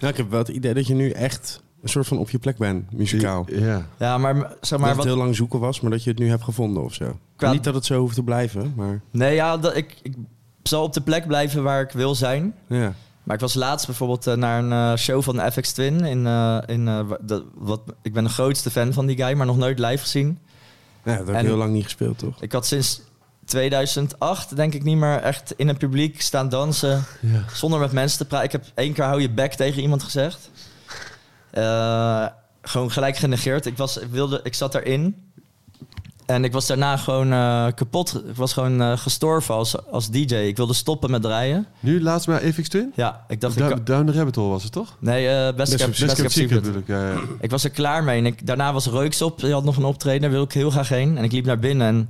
Ja, 0.02 0.08
ik 0.08 0.16
heb 0.16 0.30
wel 0.30 0.38
het 0.38 0.48
idee 0.48 0.74
dat 0.74 0.86
je 0.86 0.94
nu 0.94 1.10
echt 1.10 1.62
een 1.82 1.88
soort 1.88 2.06
van 2.06 2.18
op 2.18 2.30
je 2.30 2.38
plek 2.38 2.56
bent, 2.56 2.92
muzikaal. 2.92 3.46
Ja. 3.48 3.86
Ja, 3.98 4.18
maar 4.18 4.34
zeg 4.34 4.48
dat 4.60 4.78
maar 4.78 4.88
het 4.88 4.96
wat... 4.96 5.06
heel 5.06 5.16
lang 5.16 5.36
zoeken 5.36 5.58
was, 5.60 5.80
maar 5.80 5.90
dat 5.90 6.04
je 6.04 6.10
het 6.10 6.18
nu 6.18 6.28
hebt 6.28 6.42
gevonden 6.42 6.82
of 6.84 6.94
zo. 6.94 7.18
Qua- 7.36 7.52
Niet 7.52 7.64
dat 7.64 7.74
het 7.74 7.84
zo 7.84 7.98
hoeft 8.00 8.14
te 8.14 8.22
blijven, 8.22 8.72
maar 8.76 9.00
Nee, 9.10 9.34
ja, 9.34 9.56
dat, 9.56 9.76
ik, 9.76 9.96
ik 10.02 10.14
zal 10.62 10.82
op 10.82 10.92
de 10.92 11.00
plek 11.00 11.26
blijven 11.26 11.62
waar 11.62 11.80
ik 11.82 11.90
wil 11.90 12.14
zijn. 12.14 12.54
ja. 12.66 12.94
Maar 13.22 13.34
ik 13.34 13.40
was 13.40 13.54
laatst 13.54 13.86
bijvoorbeeld 13.86 14.26
eh, 14.26 14.34
naar 14.34 14.62
een 14.64 14.72
eh, 14.92 14.96
show 14.98 15.22
van 15.22 15.52
FX 15.52 15.72
Twin. 15.72 16.00
In, 16.00 16.26
eh, 16.26 16.58
in, 16.66 16.88
eh, 16.88 17.10
de, 17.20 17.44
wat, 17.54 17.80
ik 18.02 18.12
ben 18.12 18.24
de 18.24 18.30
grootste 18.30 18.70
fan 18.70 18.92
van 18.92 19.06
die 19.06 19.16
guy, 19.16 19.36
maar 19.36 19.46
nog 19.46 19.56
nooit 19.56 19.78
live 19.78 19.98
gezien. 20.02 20.38
Ja, 21.04 21.16
dat 21.16 21.26
heb 21.26 21.40
heel 21.40 21.56
lang 21.56 21.72
niet 21.72 21.84
gespeeld, 21.84 22.18
toch? 22.18 22.42
Ik 22.42 22.52
had 22.52 22.66
sinds 22.66 23.02
2008 23.52 24.56
denk 24.56 24.74
ik 24.74 24.82
niet 24.82 24.96
meer 24.96 25.16
echt 25.16 25.54
in 25.56 25.68
het 25.68 25.78
publiek 25.78 26.20
staan 26.20 26.48
dansen. 26.48 27.04
Ja. 27.20 27.44
Zonder 27.52 27.80
met 27.80 27.92
mensen 27.92 28.18
te 28.18 28.24
praten. 28.24 28.46
Ik 28.46 28.52
heb 28.52 28.64
één 28.74 28.92
keer 28.92 29.04
hou 29.04 29.20
je 29.20 29.30
bek 29.30 29.54
tegen 29.54 29.82
iemand 29.82 30.02
gezegd. 30.02 30.50
Eh, 31.50 32.26
gewoon 32.62 32.90
gelijk 32.90 33.16
genegeerd. 33.16 33.66
Ik, 33.66 33.76
was, 33.76 33.96
ik, 33.96 34.08
wilde, 34.10 34.40
ik 34.42 34.54
zat 34.54 34.74
erin. 34.74 35.16
En 36.26 36.44
ik 36.44 36.52
was 36.52 36.66
daarna 36.66 36.96
gewoon 36.96 37.32
eh, 37.32 37.66
kapot. 37.74 38.22
Ik 38.28 38.36
was 38.36 38.52
gewoon 38.52 38.80
eh, 38.80 38.98
gestorven 38.98 39.54
als, 39.54 39.86
als 39.86 40.10
DJ. 40.10 40.34
Ik 40.34 40.56
wilde 40.56 40.74
stoppen 40.74 41.10
met 41.10 41.22
draaien. 41.22 41.66
Nu 41.80 42.02
laatst 42.02 42.28
maar 42.28 42.40
FX 42.40 42.68
Twin? 42.68 42.92
Ja, 42.96 43.24
ik 43.28 43.40
dacht... 43.40 43.58
Da- 43.58 43.68
ik, 43.68 43.86
Down 43.86 44.06
the 44.06 44.12
Rabbit 44.12 44.36
Hole 44.36 44.48
was 44.48 44.62
het 44.62 44.72
toch? 44.72 44.96
nee, 44.98 45.28
eh 45.28 45.54
best, 45.54 45.78
natuurlijk. 45.78 46.86
Ja. 46.86 47.12
Ik 47.40 47.50
was 47.50 47.64
er 47.64 47.70
klaar 47.70 48.04
mee. 48.04 48.18
En 48.18 48.26
ik, 48.26 48.46
daarna 48.46 48.72
was 48.72 48.86
Reuks 48.86 49.22
op. 49.22 49.40
Die 49.40 49.52
had 49.52 49.64
nog 49.64 49.76
een 49.76 49.84
optreden. 49.84 50.20
Daar 50.20 50.30
wilde 50.30 50.46
ik 50.46 50.52
heel 50.52 50.70
graag 50.70 50.88
heen. 50.88 51.18
En 51.18 51.24
ik 51.24 51.32
liep 51.32 51.44
naar 51.44 51.58
binnen 51.58 51.86
en 51.86 52.08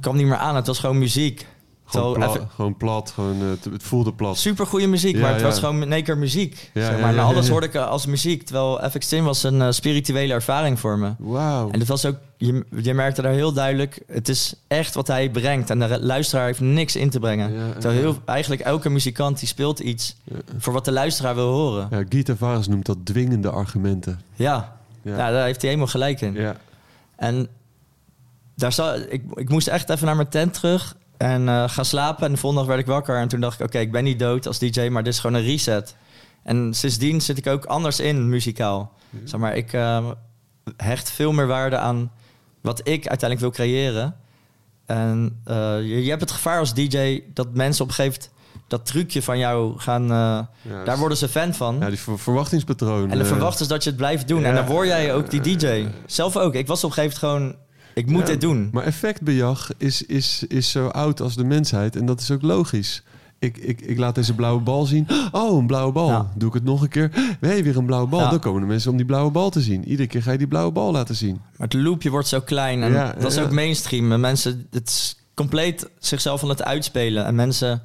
kwam 0.00 0.16
niet 0.16 0.26
meer 0.26 0.36
aan. 0.36 0.56
Het 0.56 0.66
was 0.66 0.78
gewoon 0.78 0.98
muziek. 0.98 1.46
Gewoon, 1.88 2.12
pla- 2.12 2.28
even- 2.28 2.48
gewoon 2.54 2.76
plat, 2.76 3.10
gewoon, 3.10 3.40
eh, 3.42 3.70
het- 3.72 3.82
voelde 3.82 4.12
plat. 4.12 4.38
Super 4.38 4.66
goede 4.66 4.86
muziek, 4.86 5.14
Ja, 5.14 5.20
maar 5.20 5.30
het 5.30 5.40
ja. 5.40 5.46
was 5.46 5.58
gewoon 5.58 5.82
in 5.82 5.92
één 5.92 6.02
keer 6.04 6.18
muziek. 6.18 6.70
Ja, 6.74 6.84
zeg 6.86 7.00
maar. 7.00 7.12
En 7.12 7.18
alles 7.18 7.48
hoorde 7.48 7.66
ik 7.66 7.74
eh, 7.74 7.88
als 7.88 8.06
muziek. 8.06 8.42
Terwijl 8.42 8.80
FX 8.90 9.06
Twin 9.06 9.24
was 9.24 9.42
een 9.42 9.62
eh, 9.62 9.70
spirituele 9.70 10.32
ervaring 10.32 10.78
voor 10.80 10.98
me. 10.98 11.10
Wauw. 11.18 11.70
En 11.70 11.78
het 11.78 11.88
was 11.88 12.04
ook, 12.06 12.16
je, 12.36 12.64
je 12.82 12.94
merkte 12.94 13.22
daar 13.22 13.32
heel 13.32 13.52
duidelijk, 13.52 14.02
het 14.06 14.28
is 14.28 14.54
echt 14.66 14.94
wat 14.94 15.06
hij 15.06 15.30
brengt. 15.30 15.70
En 15.70 15.78
de 15.78 15.98
luisteraar 16.00 16.46
heeft 16.46 16.60
niks 16.60 16.96
in 16.96 17.10
te 17.10 17.18
brengen. 17.20 17.72
Terwijl 17.78 18.00
heel, 18.00 18.16
eigenlijk 18.24 18.60
elke 18.62 18.90
muzikant 18.90 19.38
die 19.38 19.48
speelt 19.48 19.78
iets 19.80 20.16
voor 20.58 20.72
wat 20.72 20.84
de 20.84 20.92
luisteraar 20.92 21.34
wil 21.34 21.52
horen. 21.52 21.86
Ja, 21.90 22.02
Guy 22.08 22.22
Tavares 22.22 22.68
noemt 22.68 22.86
dat 22.86 22.98
dwingende 23.04 23.50
argumenten. 23.50 24.20
Ja, 24.34 24.76
Ja. 25.02 25.16
ja. 25.16 25.30
daar 25.30 25.44
heeft 25.44 25.60
hij 25.60 25.70
helemaal 25.70 25.90
gelijk 25.90 26.20
in. 26.20 26.34
Ja. 26.34 26.56
En 27.16 27.48
daar 28.56 28.72
zou, 28.72 28.98
ik, 29.00 29.22
ik 29.34 29.48
moest 29.48 29.68
echt 29.68 29.90
even 29.90 30.06
naar 30.06 30.16
mijn 30.16 30.28
tent 30.28 30.54
terug 30.54 30.96
en 31.16 31.48
eh, 31.48 31.68
gaan 31.68 31.84
slapen. 31.84 32.26
En 32.26 32.32
de 32.32 32.38
volgende 32.38 32.64
dag 32.66 32.74
werd 32.74 32.86
ik 32.86 32.92
wakker 32.92 33.16
en 33.18 33.28
toen 33.28 33.40
dacht 33.40 33.60
ik, 33.60 33.66
oké, 33.66 33.78
ik 33.78 33.92
ben 33.92 34.04
niet 34.04 34.18
dood 34.18 34.46
als 34.46 34.58
DJ, 34.58 34.88
maar 34.88 35.02
dit 35.02 35.12
is 35.12 35.18
gewoon 35.18 35.36
een 35.40 35.46
reset. 35.46 35.96
En 36.42 36.74
sindsdien 36.74 37.20
zit 37.20 37.38
ik 37.38 37.46
ook 37.46 37.64
anders 37.64 38.00
in, 38.00 38.28
muzikaal. 38.28 38.92
Zeg 39.24 39.40
maar, 39.40 39.56
ik 39.56 39.72
eh, 39.72 40.06
hecht 40.76 41.10
veel 41.10 41.32
meer 41.32 41.46
waarde 41.46 41.76
aan 41.78 42.10
wat 42.60 42.78
ik 42.78 43.06
uiteindelijk 43.08 43.40
wil 43.40 43.50
creëren. 43.66 44.16
En 44.86 45.40
eh, 45.44 45.56
je, 45.80 46.02
je 46.04 46.08
hebt 46.08 46.20
het 46.20 46.30
gevaar 46.30 46.58
als 46.58 46.74
DJ 46.74 47.22
dat 47.34 47.54
mensen 47.54 47.82
op 47.82 47.88
een 47.88 47.94
gegeven 47.94 48.20
moment 48.20 48.34
dat 48.68 48.86
trucje 48.86 49.22
van 49.22 49.38
jou 49.38 49.78
gaan... 49.78 50.02
eh, 50.02 50.08
Ja, 50.62 50.84
daar 50.84 50.98
worden 50.98 51.18
ze 51.18 51.28
fan 51.28 51.54
van. 51.54 51.78
Ja, 51.80 51.88
die 51.88 51.98
ver- 51.98 52.18
verwachtingspatroon. 52.18 53.10
En 53.10 53.20
eh, 53.20 53.26
verwachten 53.26 53.64
ze 53.66 53.72
dat 53.72 53.82
je 53.84 53.88
het 53.88 53.98
blijft 53.98 54.28
doen. 54.28 54.44
En 54.44 54.54
dan 54.54 54.66
word 54.66 54.86
jij 54.88 55.14
ook 55.14 55.30
die 55.30 55.40
DJ. 55.40 55.86
Zelf 56.06 56.36
ook. 56.36 56.54
Ik 56.54 56.66
was 56.66 56.84
op 56.84 56.90
een 56.90 56.96
gegeven 56.96 57.28
moment 57.28 57.42
gewoon... 57.50 57.64
Ik 57.96 58.06
moet 58.06 58.20
ja, 58.20 58.26
dit 58.26 58.40
doen. 58.40 58.68
Maar 58.72 58.84
effectbejag 58.84 59.70
is, 59.78 60.02
is, 60.02 60.44
is 60.48 60.70
zo 60.70 60.86
oud 60.86 61.20
als 61.20 61.34
de 61.36 61.44
mensheid. 61.44 61.96
En 61.96 62.06
dat 62.06 62.20
is 62.20 62.30
ook 62.30 62.42
logisch. 62.42 63.02
Ik, 63.38 63.56
ik, 63.56 63.80
ik 63.80 63.98
laat 63.98 64.14
deze 64.14 64.34
blauwe 64.34 64.60
bal 64.60 64.84
zien. 64.84 65.06
Oh, 65.32 65.58
een 65.58 65.66
blauwe 65.66 65.92
bal. 65.92 66.08
Ja. 66.08 66.30
Doe 66.34 66.48
ik 66.48 66.54
het 66.54 66.64
nog 66.64 66.82
een 66.82 66.88
keer. 66.88 67.36
Nee, 67.40 67.62
weer 67.62 67.76
een 67.76 67.86
blauwe 67.86 68.08
bal. 68.08 68.20
Ja. 68.20 68.30
Dan 68.30 68.40
komen 68.40 68.60
de 68.60 68.66
mensen 68.66 68.90
om 68.90 68.96
die 68.96 69.06
blauwe 69.06 69.30
bal 69.30 69.50
te 69.50 69.60
zien. 69.60 69.88
Iedere 69.88 70.08
keer 70.08 70.22
ga 70.22 70.32
je 70.32 70.38
die 70.38 70.46
blauwe 70.46 70.72
bal 70.72 70.92
laten 70.92 71.14
zien. 71.14 71.40
Maar 71.56 71.68
het 71.68 71.74
loopje 71.82 72.10
wordt 72.10 72.28
zo 72.28 72.40
klein. 72.40 72.82
En 72.82 72.92
Ja, 72.92 73.12
dat 73.18 73.30
is 73.30 73.36
ja. 73.38 73.42
ook 73.42 73.50
mainstream. 73.50 74.12
En 74.12 74.20
mensen... 74.20 74.66
Het 74.70 74.88
is 74.88 75.16
compleet 75.34 75.88
zichzelf 75.98 76.42
aan 76.42 76.48
het 76.48 76.62
uitspelen. 76.64 77.24
En 77.26 77.34
mensen... 77.34 77.82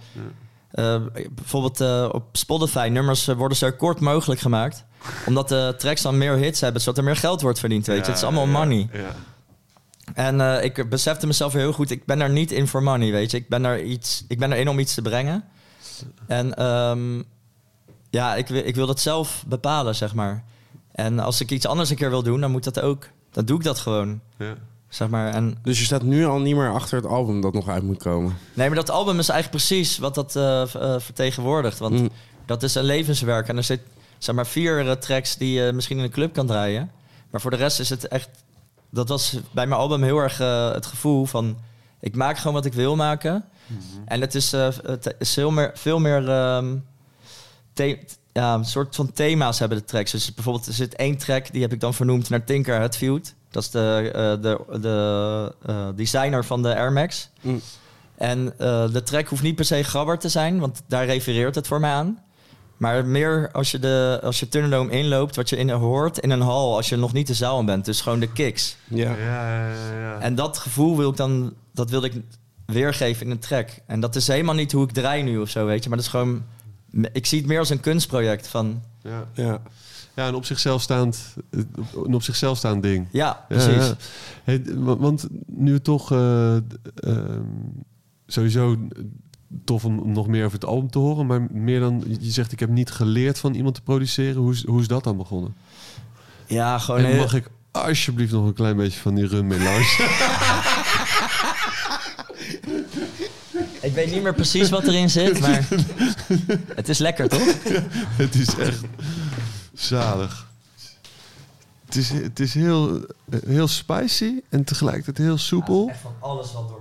eh, 0.71 0.95
bijvoorbeeld 1.31 1.81
eh, 1.81 2.09
op 2.11 2.23
Spotify, 2.31 2.89
nummers 2.91 3.27
eh, 3.27 3.35
worden 3.35 3.57
zo 3.57 3.71
kort 3.71 3.99
mogelijk 3.99 4.41
gemaakt. 4.41 4.85
Omdat 5.25 5.49
de 5.49 5.75
tracks 5.77 6.01
dan 6.01 6.17
meer 6.17 6.35
hits 6.35 6.61
hebben, 6.61 6.81
zodat 6.81 6.97
er 6.97 7.03
meer 7.03 7.15
geld 7.15 7.41
wordt 7.41 7.59
verdiend. 7.59 7.85
Weet 7.85 7.99
je? 8.05 8.11
Het 8.11 8.15
is 8.17 8.23
allemaal 8.23 8.47
money. 8.47 8.89
Ja. 8.93 9.15
En 10.13 10.41
eh, 10.41 10.63
ik 10.63 10.89
besefte 10.89 11.27
mezelf 11.27 11.53
heel 11.53 11.73
goed, 11.73 11.91
ik 11.91 12.05
ben 12.05 12.19
daar 12.19 12.29
niet 12.29 12.51
in 12.51 12.67
voor 12.67 12.83
money, 12.83 13.11
weet 13.11 13.31
je. 13.31 13.37
Ik 13.37 13.49
ben 13.49 13.61
daar 13.61 13.81
iets, 13.81 14.25
ik 14.27 14.39
ben 14.39 14.51
erin 14.51 14.69
om 14.69 14.79
iets 14.79 14.93
te 14.93 15.01
brengen. 15.01 15.43
En 16.27 16.53
ehm, 16.55 17.21
ja, 18.09 18.35
ik, 18.35 18.47
wil- 18.47 18.65
ik 18.65 18.75
wil 18.75 18.85
dat 18.87 18.99
zelf 18.99 19.43
bepalen, 19.47 19.95
zeg 19.95 20.13
maar. 20.13 20.43
En 20.91 21.19
als 21.19 21.41
ik 21.41 21.51
iets 21.51 21.65
anders 21.65 21.89
een 21.89 21.95
keer 21.95 22.09
wil 22.09 22.23
doen, 22.23 22.41
dan 22.41 22.51
moet 22.51 22.63
dat 22.63 22.79
ook. 22.79 23.07
Dan 23.31 23.45
doe 23.45 23.57
ik 23.57 23.63
dat 23.63 23.79
gewoon, 23.79 24.19
Ja. 24.37 24.53
zeg 24.89 25.09
maar. 25.09 25.33
En 25.33 25.57
Dus 25.63 25.79
je 25.79 25.85
staat 25.85 26.03
nu 26.03 26.25
al 26.25 26.39
niet 26.39 26.55
meer 26.55 26.73
achter 26.73 26.97
het 26.97 27.05
album 27.05 27.41
dat 27.41 27.53
nog 27.53 27.67
uit 27.69 27.83
moet 27.83 28.03
komen. 28.03 28.37
nee, 28.53 28.67
maar 28.67 28.75
dat 28.75 28.89
album 28.89 29.19
is 29.19 29.29
eigenlijk 29.29 29.63
precies 29.65 29.97
wat 29.97 30.15
dat 30.15 30.35
eh, 30.35 30.61
eh, 30.75 30.99
vertegenwoordigt. 30.99 31.79
Want 31.79 31.99
Mm. 31.99 32.09
dat 32.45 32.63
is 32.63 32.75
een 32.75 32.83
levenswerk. 32.83 33.47
En 33.47 33.57
er 33.57 33.63
zit, 33.63 33.81
zeg 34.17 34.35
maar, 34.35 34.47
vier 34.47 34.97
tracks 34.99 35.37
die 35.37 35.53
je 35.61 35.71
misschien 35.71 35.97
in 35.97 36.03
een 36.03 36.09
club 36.11 36.33
kan 36.33 36.47
draaien. 36.47 36.91
Maar 37.29 37.41
voor 37.41 37.51
de 37.51 37.57
rest 37.57 37.79
is 37.79 37.89
het 37.89 38.07
echt... 38.07 38.29
Dat 38.91 39.09
was 39.09 39.37
bij 39.51 39.67
mijn 39.67 39.79
album 39.81 40.03
heel 40.03 40.17
erg 40.17 40.39
eh, 40.39 40.71
het 40.71 40.85
gevoel 40.85 41.25
van... 41.25 41.57
Ik 41.99 42.15
maak 42.15 42.37
gewoon 42.37 42.53
wat 42.53 42.65
ik 42.65 42.73
wil 42.73 42.95
maken. 42.95 43.45
En 44.05 44.21
het 44.21 44.35
is, 44.35 44.53
eh, 44.53 44.67
het 44.85 45.15
is 45.19 45.33
veel 45.33 45.51
meer... 45.51 45.71
Veel 45.73 45.99
meer 45.99 46.29
ehm, 46.29 46.75
the- 47.73 47.99
ja, 48.33 48.53
een 48.53 48.65
soort 48.65 48.95
van 48.95 49.11
thema's 49.11 49.59
hebben 49.59 49.77
de 49.77 49.83
tracks. 49.83 50.11
Dus 50.11 50.33
bijvoorbeeld 50.33 50.65
er 50.67 50.73
zit 50.73 50.95
één 50.95 51.17
track, 51.17 51.51
die 51.51 51.61
heb 51.61 51.73
ik 51.73 51.79
dan 51.79 51.93
vernoemd 51.93 52.29
naar 52.29 52.43
Tinker 52.43 52.79
Hatfield. 52.79 53.33
Dat 53.49 53.63
is 53.63 53.69
de, 53.69 54.11
eh, 54.13 54.41
de, 54.41 54.81
de 54.81 55.93
designer 55.95 56.45
van 56.45 56.61
de 56.61 56.75
Air 56.75 56.91
Max. 56.91 57.29
Mm. 57.41 57.61
En 58.15 58.53
de 58.91 59.01
track 59.03 59.27
hoeft 59.27 59.41
niet 59.43 59.55
per 59.55 59.65
se 59.65 59.83
grabber 59.83 60.19
te 60.19 60.29
zijn, 60.29 60.59
want 60.59 60.81
daar 60.87 61.05
refereert 61.05 61.55
het 61.55 61.67
voor 61.67 61.79
mij 61.79 61.91
aan. 61.91 62.19
Maar 62.81 63.05
meer 63.05 63.49
als 63.51 63.71
je 63.71 63.79
de 63.79 64.19
als 64.23 64.39
je 64.39 64.47
Thunderdome 64.47 64.91
inloopt, 64.91 65.35
wat 65.35 65.49
je 65.49 65.55
in, 65.55 65.69
hoort 65.69 66.17
in 66.17 66.29
een 66.29 66.41
hal 66.41 66.75
als 66.75 66.89
je 66.89 66.95
nog 66.95 67.13
niet 67.13 67.27
de 67.27 67.33
zaal 67.33 67.59
in 67.59 67.65
bent. 67.65 67.85
Dus 67.85 68.01
gewoon 68.01 68.19
de 68.19 68.31
kicks. 68.31 68.75
Ja. 68.87 69.15
Ja, 69.15 69.67
ja, 69.67 69.99
ja. 69.99 70.19
En 70.19 70.35
dat 70.35 70.57
gevoel 70.57 70.97
wil 70.97 71.09
ik 71.09 71.15
dan, 71.15 71.53
dat 71.73 71.89
wil 71.89 72.03
ik 72.03 72.13
weergeven 72.65 73.25
in 73.25 73.31
een 73.31 73.39
track. 73.39 73.69
En 73.87 73.99
dat 73.99 74.15
is 74.15 74.27
helemaal 74.27 74.55
niet 74.55 74.71
hoe 74.71 74.83
ik 74.83 74.91
draai 74.91 75.23
nu 75.23 75.37
of 75.37 75.49
zo, 75.49 75.65
weet 75.65 75.83
je. 75.83 75.89
Maar 75.89 75.97
dat 75.97 76.07
is 76.07 76.11
gewoon, 76.11 76.43
ik 77.11 77.25
zie 77.25 77.37
het 77.37 77.47
meer 77.47 77.59
als 77.59 77.69
een 77.69 77.79
kunstproject 77.79 78.47
van, 78.47 78.83
ja. 79.01 79.27
ja. 79.33 79.61
ja, 80.13 80.27
een 80.27 80.35
op 80.35 80.45
zichzelf 80.45 80.81
staand, 80.81 81.35
een 82.05 82.13
op 82.13 82.23
zichzelf 82.23 82.57
staand 82.57 82.83
ding. 82.83 83.07
ja, 83.11 83.25
Ja, 83.25 83.45
precies. 83.47 83.87
ja. 83.87 83.95
Hey, 84.43 84.61
want 84.75 85.27
nu 85.47 85.79
toch 85.79 86.11
eh, 86.11 86.55
ehm, 86.55 87.43
sowieso 88.27 88.77
tof 89.65 89.85
om 89.85 90.11
nog 90.11 90.27
meer 90.27 90.45
over 90.45 90.59
het 90.59 90.69
album 90.69 90.91
te 90.91 90.99
horen, 90.99 91.25
maar 91.25 91.47
meer 91.51 91.79
dan 91.79 92.03
je 92.19 92.31
zegt 92.31 92.51
ik 92.51 92.59
heb 92.59 92.69
niet 92.69 92.91
geleerd 92.91 93.39
van 93.39 93.53
iemand 93.53 93.75
te 93.75 93.81
produceren. 93.81 94.41
Hoe 94.41 94.51
is, 94.51 94.65
hoe 94.65 94.81
is 94.81 94.87
dat 94.87 95.03
dan 95.03 95.17
begonnen? 95.17 95.55
Ja, 96.45 96.77
gewoon 96.77 97.03
en 97.03 97.17
mag 97.17 97.33
ik 97.33 97.49
alsjeblieft 97.71 98.31
nog 98.31 98.45
een 98.45 98.53
klein 98.53 98.75
beetje 98.75 98.99
van 98.99 99.15
die 99.15 99.27
rum 99.27 99.47
melange? 99.47 100.07
Ik 103.81 103.93
weet 103.93 104.11
niet 104.11 104.23
meer 104.23 104.33
precies 104.33 104.69
wat 104.69 104.87
erin 104.87 105.09
zit, 105.09 105.39
maar 105.39 105.67
het 106.75 106.89
is 106.89 106.97
lekker, 106.97 107.29
toch? 107.29 107.53
het 108.23 108.35
is 108.35 108.55
echt 108.55 108.83
zalig. 109.73 110.49
Het 111.85 111.95
is, 111.95 112.09
het 112.09 112.39
is 112.39 112.53
heel, 112.53 113.05
heel 113.45 113.67
spicy 113.67 114.41
en 114.49 114.63
tegelijkertijd 114.63 115.17
heel 115.17 115.37
soepel. 115.37 115.89
Echt 115.89 115.99
van 116.01 116.13
alles 116.19 116.53
wat 116.53 116.67
door. 116.67 116.80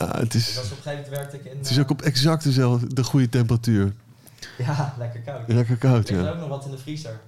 Ah, 0.00 0.14
het, 0.20 0.34
is, 0.34 0.48
op 0.56 0.62
een 0.62 0.68
gegeven 0.68 0.90
moment 0.92 1.08
werkte 1.08 1.36
ik 1.36 1.44
in... 1.44 1.58
het 1.58 1.70
is 1.70 1.78
ook 1.78 1.90
op 1.90 2.02
exact 2.02 2.44
dezelfde, 2.44 2.94
de 2.94 3.04
goede 3.04 3.28
temperatuur. 3.28 3.92
Ja, 4.58 4.94
lekker 4.98 5.20
koud. 5.20 5.42
Lekker 5.48 5.76
koud, 5.76 6.08
Er 6.08 6.14
ligt 6.14 6.26
ja. 6.26 6.32
ook 6.32 6.38
nog 6.40 6.48
wat 6.48 6.64
in 6.64 6.70
de 6.70 6.78
vriezer. 6.78 7.20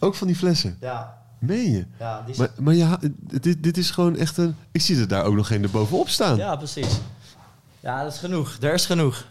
Ook 0.00 0.14
van 0.14 0.26
die 0.26 0.36
flessen. 0.36 0.76
Ja, 0.80 1.18
Meen 1.38 1.70
je? 1.72 1.84
ja, 1.98 2.22
die 2.22 2.32
is- 2.32 2.38
Maar, 2.38 2.50
maar 2.60 2.74
ja, 2.74 2.98
dit, 3.40 3.62
dit 3.62 3.76
is 3.76 3.90
gewoon 3.90 4.16
echt 4.16 4.36
een... 4.36 4.56
Ik 4.72 4.80
zie 4.80 5.00
er 5.00 5.08
daar 5.08 5.24
ook 5.24 5.34
nog 5.34 5.46
geen 5.46 5.62
erbovenop 5.62 6.08
staan. 6.08 6.36
ja, 6.36 6.56
precies. 6.56 6.98
Ja, 7.80 8.02
dat 8.04 8.12
is 8.12 8.18
genoeg. 8.18 8.56
Er 8.60 8.72
is 8.74 8.86
genoeg. 8.86 9.26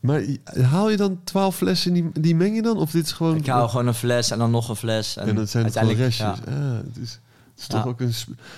Maar 0.00 0.22
haal 0.62 0.90
je 0.90 0.96
dan 0.96 1.20
twaalf 1.24 1.56
flessen, 1.56 1.92
die, 1.92 2.10
die 2.20 2.34
meng 2.34 2.54
je 2.54 2.62
dan? 2.62 2.76
Of 2.76 2.90
dit 2.90 3.04
is 3.06 3.12
gewoon... 3.12 3.36
Ik 3.36 3.46
hou 3.46 3.68
gewoon 3.68 3.86
een 3.86 3.94
fles 3.94 4.30
en 4.30 4.38
dan 4.38 4.50
nog 4.50 4.68
een 4.68 4.76
fles. 4.76 5.16
En, 5.16 5.28
En 5.28 5.34
dat 5.34 5.48
zijn 5.50 5.64
het 5.64 5.72
gewoon 5.78 5.88
uiteindelijk- 5.88 6.38
restjes. 6.44 6.54
ja. 6.54 6.70
Ah, 6.70 6.76
het 6.86 6.96
is, 7.02 7.18
is 7.60 7.66
toch 7.66 7.86
ook 7.86 8.00
een... 8.00 8.14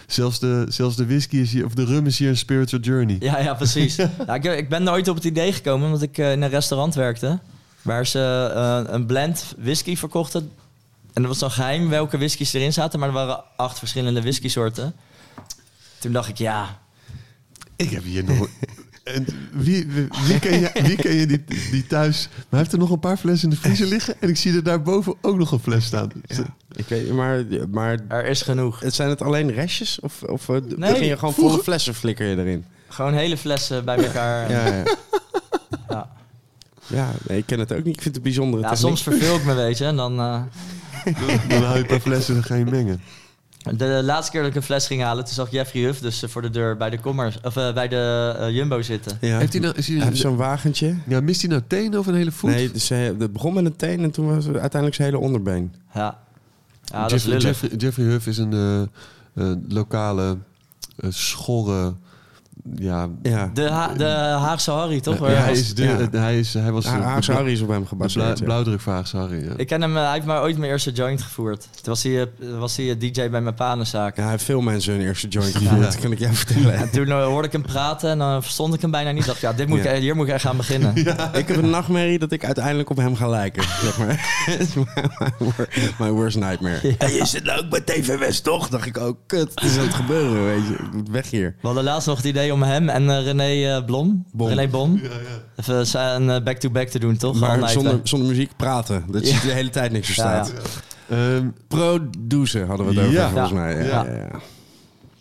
Zelfs 0.07 0.39
de, 0.39 0.67
zelfs 0.69 0.97
de 0.97 1.07
whisky 1.07 1.37
is 1.37 1.53
hier... 1.53 1.65
Of 1.65 1.75
de 1.75 1.85
rum 1.85 2.07
is 2.07 2.19
hier 2.19 2.29
een 2.29 2.37
spiritual 2.37 2.83
journey. 2.83 3.17
Ja, 3.21 3.39
ja, 3.39 3.55
precies. 3.55 3.97
ja, 4.27 4.35
ik, 4.35 4.45
ik 4.45 4.69
ben 4.69 4.83
nooit 4.83 5.09
op 5.09 5.15
het 5.15 5.25
idee 5.25 5.53
gekomen, 5.53 5.87
omdat 5.87 6.03
ik 6.03 6.19
eh, 6.19 6.33
in 6.33 6.43
een 6.43 6.49
restaurant 6.49 6.95
werkte. 6.95 7.39
Waar 7.83 8.07
ze 8.07 8.53
eh, 8.55 8.93
een 8.93 9.07
blend 9.07 9.55
whisky 9.59 9.97
verkochten. 9.97 10.51
En 11.13 11.23
dat 11.23 11.31
was 11.31 11.39
dan 11.39 11.51
geheim 11.51 11.89
welke 11.89 12.19
whiskies 12.19 12.53
erin 12.53 12.73
zaten. 12.73 12.99
Maar 12.99 13.09
er 13.09 13.15
waren 13.15 13.45
acht 13.57 13.79
verschillende 13.79 14.21
whiskysoorten. 14.21 14.95
Toen 15.99 16.13
dacht 16.13 16.29
ik, 16.29 16.39
ja, 16.39 16.81
Ik 17.77 17.91
heb 17.91 18.05
hier 18.05 18.25
nog... 18.25 18.49
En 19.05 19.27
wie, 19.53 19.87
wie, 19.87 20.07
wie 20.27 20.39
ken 20.39 20.61
je, 20.61 20.71
wie 20.83 20.97
ken 20.97 21.15
je 21.15 21.27
die, 21.27 21.45
die 21.71 21.87
thuis... 21.87 22.29
Maar 22.33 22.45
hij 22.49 22.59
heeft 22.59 22.73
er 22.73 22.79
nog 22.79 22.91
een 22.91 22.99
paar 22.99 23.17
flessen 23.17 23.49
in 23.49 23.55
de 23.55 23.61
vriezer 23.61 23.87
liggen... 23.87 24.15
en 24.21 24.29
ik 24.29 24.37
zie 24.37 24.55
er 24.57 24.63
daarboven 24.63 25.15
ook 25.21 25.37
nog 25.37 25.53
een 25.53 25.59
fles 25.59 25.85
staan. 25.85 26.11
Ja. 26.27 26.55
Ik 26.77 26.87
weet, 26.89 27.13
maar, 27.13 27.45
maar 27.71 27.99
er 28.09 28.27
is 28.27 28.43
genoeg. 28.43 28.81
het 28.81 28.95
zijn 28.95 29.09
het 29.09 29.23
alleen 29.23 29.53
restjes? 29.53 30.01
Of, 30.01 30.23
of 30.23 30.49
eh, 30.49 30.57
Nee, 30.77 30.91
begin 30.93 31.07
je 31.07 31.19
gewoon 31.19 31.35
volle 31.35 31.59
flessen 31.63 31.95
flikker 31.95 32.27
je 32.27 32.37
erin? 32.37 32.65
Gewoon 32.89 33.15
hele 33.15 33.37
flessen 33.37 33.85
bij 33.85 33.97
elkaar. 33.97 34.51
Ja, 34.51 34.67
ja. 34.67 34.85
Ja. 35.89 36.11
Ja, 36.87 37.11
nee, 37.29 37.39
ik 37.39 37.47
ken 37.47 37.59
het 37.59 37.73
ook 37.73 37.85
niet. 37.85 37.95
Ik 37.97 38.03
vind 38.03 38.05
het 38.05 38.17
een 38.17 38.23
bijzondere 38.23 38.63
Ja, 38.63 38.69
techniek. 38.69 38.87
soms 38.89 39.03
verveel 39.03 39.37
ik 39.37 39.45
me, 39.45 39.55
weet 39.55 39.79
je. 39.79 39.85
En 39.85 39.97
dan, 39.97 40.19
eh, 40.19 40.43
Dan 41.49 41.63
hou 41.63 41.75
je 41.75 41.81
een 41.81 41.87
paar 41.87 42.01
flessen 42.01 42.37
en 42.37 42.45
ga 42.45 42.55
je 42.55 42.65
mengen. 42.65 43.01
De 43.63 44.01
laatste 44.05 44.33
keer 44.33 44.41
dat 44.41 44.51
ik 44.51 44.57
een 44.57 44.63
fles 44.63 44.87
ging 44.87 45.03
halen, 45.03 45.25
toen 45.25 45.35
zag 45.35 45.51
Jeffrey 45.51 45.83
Huff 45.83 46.01
dus 46.01 46.23
eh, 46.23 46.29
voor 46.29 46.43
de 46.43 46.51
deur 46.51 46.77
bij 46.77 46.91
de, 46.91 47.01
commerce, 47.01 47.39
of, 47.43 47.57
eh, 47.57 47.73
bij 47.75 47.89
de 47.89 48.35
eh, 48.39 48.51
Jumbo 48.51 48.83
zitten. 48.83 49.19
Ja. 49.21 49.39
Heeft 49.39 49.53
hij 49.53 49.63
nou, 49.63 49.75
is 49.77 49.87
hij, 49.87 49.97
Hij 49.97 50.07
heeft 50.07 50.19
zo'n 50.19 50.37
wagentje. 50.37 50.97
ja, 51.07 51.21
mist 51.21 51.41
hij 51.41 51.51
nou 51.51 51.63
tenen 51.67 51.99
of 51.99 52.07
een 52.07 52.15
hele 52.15 52.33
voet? 52.33 52.51
Nee, 52.51 52.71
dus, 52.71 52.89
hij- 52.89 53.15
het 53.19 53.33
begon 53.33 53.55
met 53.55 53.65
een 53.65 53.77
teen 53.77 54.03
en 54.03 54.11
toen 54.11 54.27
was 54.27 54.45
het 54.45 54.57
uiteindelijk 54.57 54.95
zijn 54.95 55.09
hele 55.09 55.23
onderbeen. 55.25 55.75
Ja, 55.95 56.19
ja 56.85 57.03
dat 57.03 57.13
is 57.13 57.25
Jeffrey. 57.25 57.41
Jeffrey, 57.41 57.71
Jeffrey 57.77 58.07
Huff 58.07 58.27
is 58.27 58.39
een 58.39 58.91
lokale 59.69 60.39
schorre... 61.09 61.95
Ja, 62.77 63.09
Ja, 63.23 63.51
De, 63.55 63.69
Ha- 63.71 63.93
de 63.97 64.05
Haagse 64.39 64.71
Harry, 64.71 65.01
toch? 65.01 65.19
Ja, 65.19 65.25
hij, 65.27 65.49
was- 65.49 65.59
is 65.59 65.75
de, 65.75 65.83
ja. 66.13 66.19
hij, 66.21 66.39
is, 66.39 66.55
hij 66.55 66.73
was 66.73 66.85
Haagse 66.87 67.31
de, 67.31 67.37
Harry 67.37 67.53
is 67.53 67.61
op 67.61 67.69
hem 67.69 67.87
gebaseerd. 67.87 68.45
blauwdruk 68.45 68.81
van 68.81 68.93
Haagse 68.93 69.17
Harry. 69.17 69.45
Ja. 69.45 69.53
Ik 69.57 69.67
ken 69.67 69.81
hem, 69.83 69.97
eh, 69.97 70.03
hij 70.03 70.13
heeft 70.13 70.27
maar 70.27 70.43
ooit 70.43 70.59
mijn 70.59 70.71
eerste 70.71 70.91
joint 70.91 71.23
gevoerd. 71.23 71.61
Toen 71.61 71.83
was 71.85 72.03
hij, 72.03 72.21
eh, 72.21 72.27
was 72.59 72.77
hij 72.77 72.91
eh, 72.91 72.99
DJ 72.99 73.29
bij 73.31 73.41
mijn 73.41 73.55
panenzaak. 73.55 74.17
Ja, 74.17 74.23
hij 74.23 74.31
heeft 74.31 74.45
veel 74.45 74.61
mensen 74.61 74.93
hun 74.93 75.03
eerste 75.03 75.29
joint 75.29 75.55
gevoerd, 75.57 75.83
dat 75.83 75.99
kan 75.99 76.13
ik 76.13 76.19
jou 76.19 76.35
vertellen. 76.35 76.75
En 76.75 76.91
toen 76.91 77.11
hoorde 77.11 77.47
ik 77.47 77.53
hem 77.53 77.63
praten 77.63 78.11
en 78.11 78.19
dan 78.19 78.43
verstond 78.43 78.75
ik 78.75 78.81
hem 78.81 78.91
bijna 78.91 79.11
niet. 79.11 79.21
Ik 79.21 79.27
dacht, 79.27 79.41
ja, 79.41 79.53
dit 79.53 79.69
moet 79.69 79.83
Ja. 79.83 79.91
Ik, 79.91 80.01
hier 80.01 80.17
moet 80.17 80.27
ik 80.27 80.33
echt 80.33 80.47
aan 80.47 80.57
beginnen. 80.57 80.97
Ik 81.33 81.49
heb 81.49 81.57
een 81.57 81.71
nachtmerrie 81.71 82.19
dat 82.19 82.33
ik 82.33 82.45
uiteindelijk 82.45 82.91
op 82.91 82.97
hem 82.97 83.15
ga 83.17 83.29
lijken. 83.29 83.63
Zeg 83.63 83.99
maar. 83.99 84.21
Het 84.47 84.61
is 84.61 84.75
my, 84.75 84.85
my 85.19 85.31
wor- 85.39 85.69
my 85.99 86.11
worst 86.11 86.37
nightmare. 86.37 86.95
Hey, 86.99 87.15
je 87.15 87.27
zit 87.27 87.45
nou 87.45 87.61
ook 87.61 87.69
bij 87.71 87.81
TV 87.81 88.19
West, 88.19 88.45
toch? 88.45 88.69
Dacht 88.69 88.87
ik 88.87 88.99
ook, 88.99 89.17
kut, 89.27 89.51
het 89.55 89.65
is 89.65 89.77
aan 89.79 89.85
het 89.85 89.95
gebeuren, 89.95 90.45
weet 90.45 90.67
je. 90.67 90.73
Ik 90.73 90.93
moet 90.93 91.09
weg 91.09 91.31
hier. 91.31 91.55
We 91.61 91.67
hadden 91.67 91.85
laatst 91.85 92.07
nog 92.07 92.17
het 92.17 92.27
idee 92.27 92.52
om 92.53 92.63
hem 92.63 92.89
en 92.89 93.11
eh, 93.11 93.25
René 93.25 93.77
eh, 93.77 93.85
Blom, 93.85 94.25
Bom. 94.33 94.49
René 94.49 94.69
Bom, 94.69 95.01
even 95.57 95.87
zijn 95.87 96.31
eh, 96.31 96.43
back-to-back 96.43 96.89
te 96.89 96.99
doen, 96.99 97.17
toch? 97.17 97.41
Maar 97.41 97.69
zonder, 97.69 98.01
zonder 98.03 98.29
muziek 98.29 98.51
praten. 98.57 99.05
Dat 99.11 99.29
je 99.29 99.35
Ja. 99.35 99.41
de 99.41 99.51
hele 99.53 99.71
tijd 99.71 99.93
niks 99.93 100.15
Ja, 100.15 100.15
verstaat. 100.15 100.53
Ehm, 101.09 101.47
Produceren 101.69 102.69
hadden 102.69 102.87
we 102.87 102.93
het 102.93 103.01
over, 103.01 103.13
Ja. 103.13 103.29
volgens 103.31 103.51
Ja. 103.51 103.57
mij. 103.57 103.77
Ja, 103.77 103.83
Ja. 103.85 104.05
ja, 104.05 104.17
ja. 104.17 104.41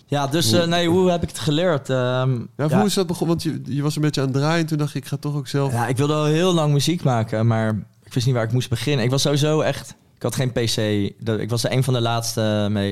Ja, 0.06 0.28
dus 0.28 0.52
eh, 0.52 0.66
nee, 0.68 0.88
hoe 0.90 1.10
heb 1.12 1.24
ik 1.24 1.30
het 1.30 1.40
geleerd? 1.40 1.90
Ehm, 1.90 2.32
ja, 2.32 2.46
ja, 2.68 2.78
Hoe 2.78 2.86
is 2.86 2.94
dat 2.94 3.08
begonnen? 3.08 3.38
Want 3.38 3.44
je, 3.68 3.76
je 3.76 3.82
was 3.82 3.96
een 3.96 4.02
beetje 4.02 4.22
aan 4.22 4.28
het 4.28 4.36
draaien. 4.36 4.66
Toen 4.66 4.78
dacht 4.78 4.96
ik, 4.96 5.04
ik 5.04 5.08
ga 5.10 5.18
toch 5.18 5.36
ook 5.36 5.48
zelf... 5.48 5.72
Ja, 5.72 5.88
ik 5.88 5.98
wilde 5.98 6.14
al 6.14 6.26
heel 6.26 6.54
lang 6.54 6.74
muziek 6.74 7.04
maken, 7.04 7.48
maar 7.48 7.70
ik 8.04 8.14
wist 8.14 8.26
niet 8.26 8.36
waar 8.36 8.44
ik 8.44 8.52
moest 8.52 8.70
beginnen. 8.70 9.06
Ik 9.06 9.12
was 9.12 9.22
sowieso 9.22 9.62
echt... 9.62 9.96
Ik 10.16 10.22
had 10.24 10.36
geen 10.36 10.52
PC. 10.52 11.12
Dat- 11.26 11.40
Ik 11.40 11.50
was 11.50 11.64
er 11.64 11.72
een 11.72 11.84
van 11.84 11.94
de 11.94 12.02
laatste 12.02 12.68
mee. 12.72 12.92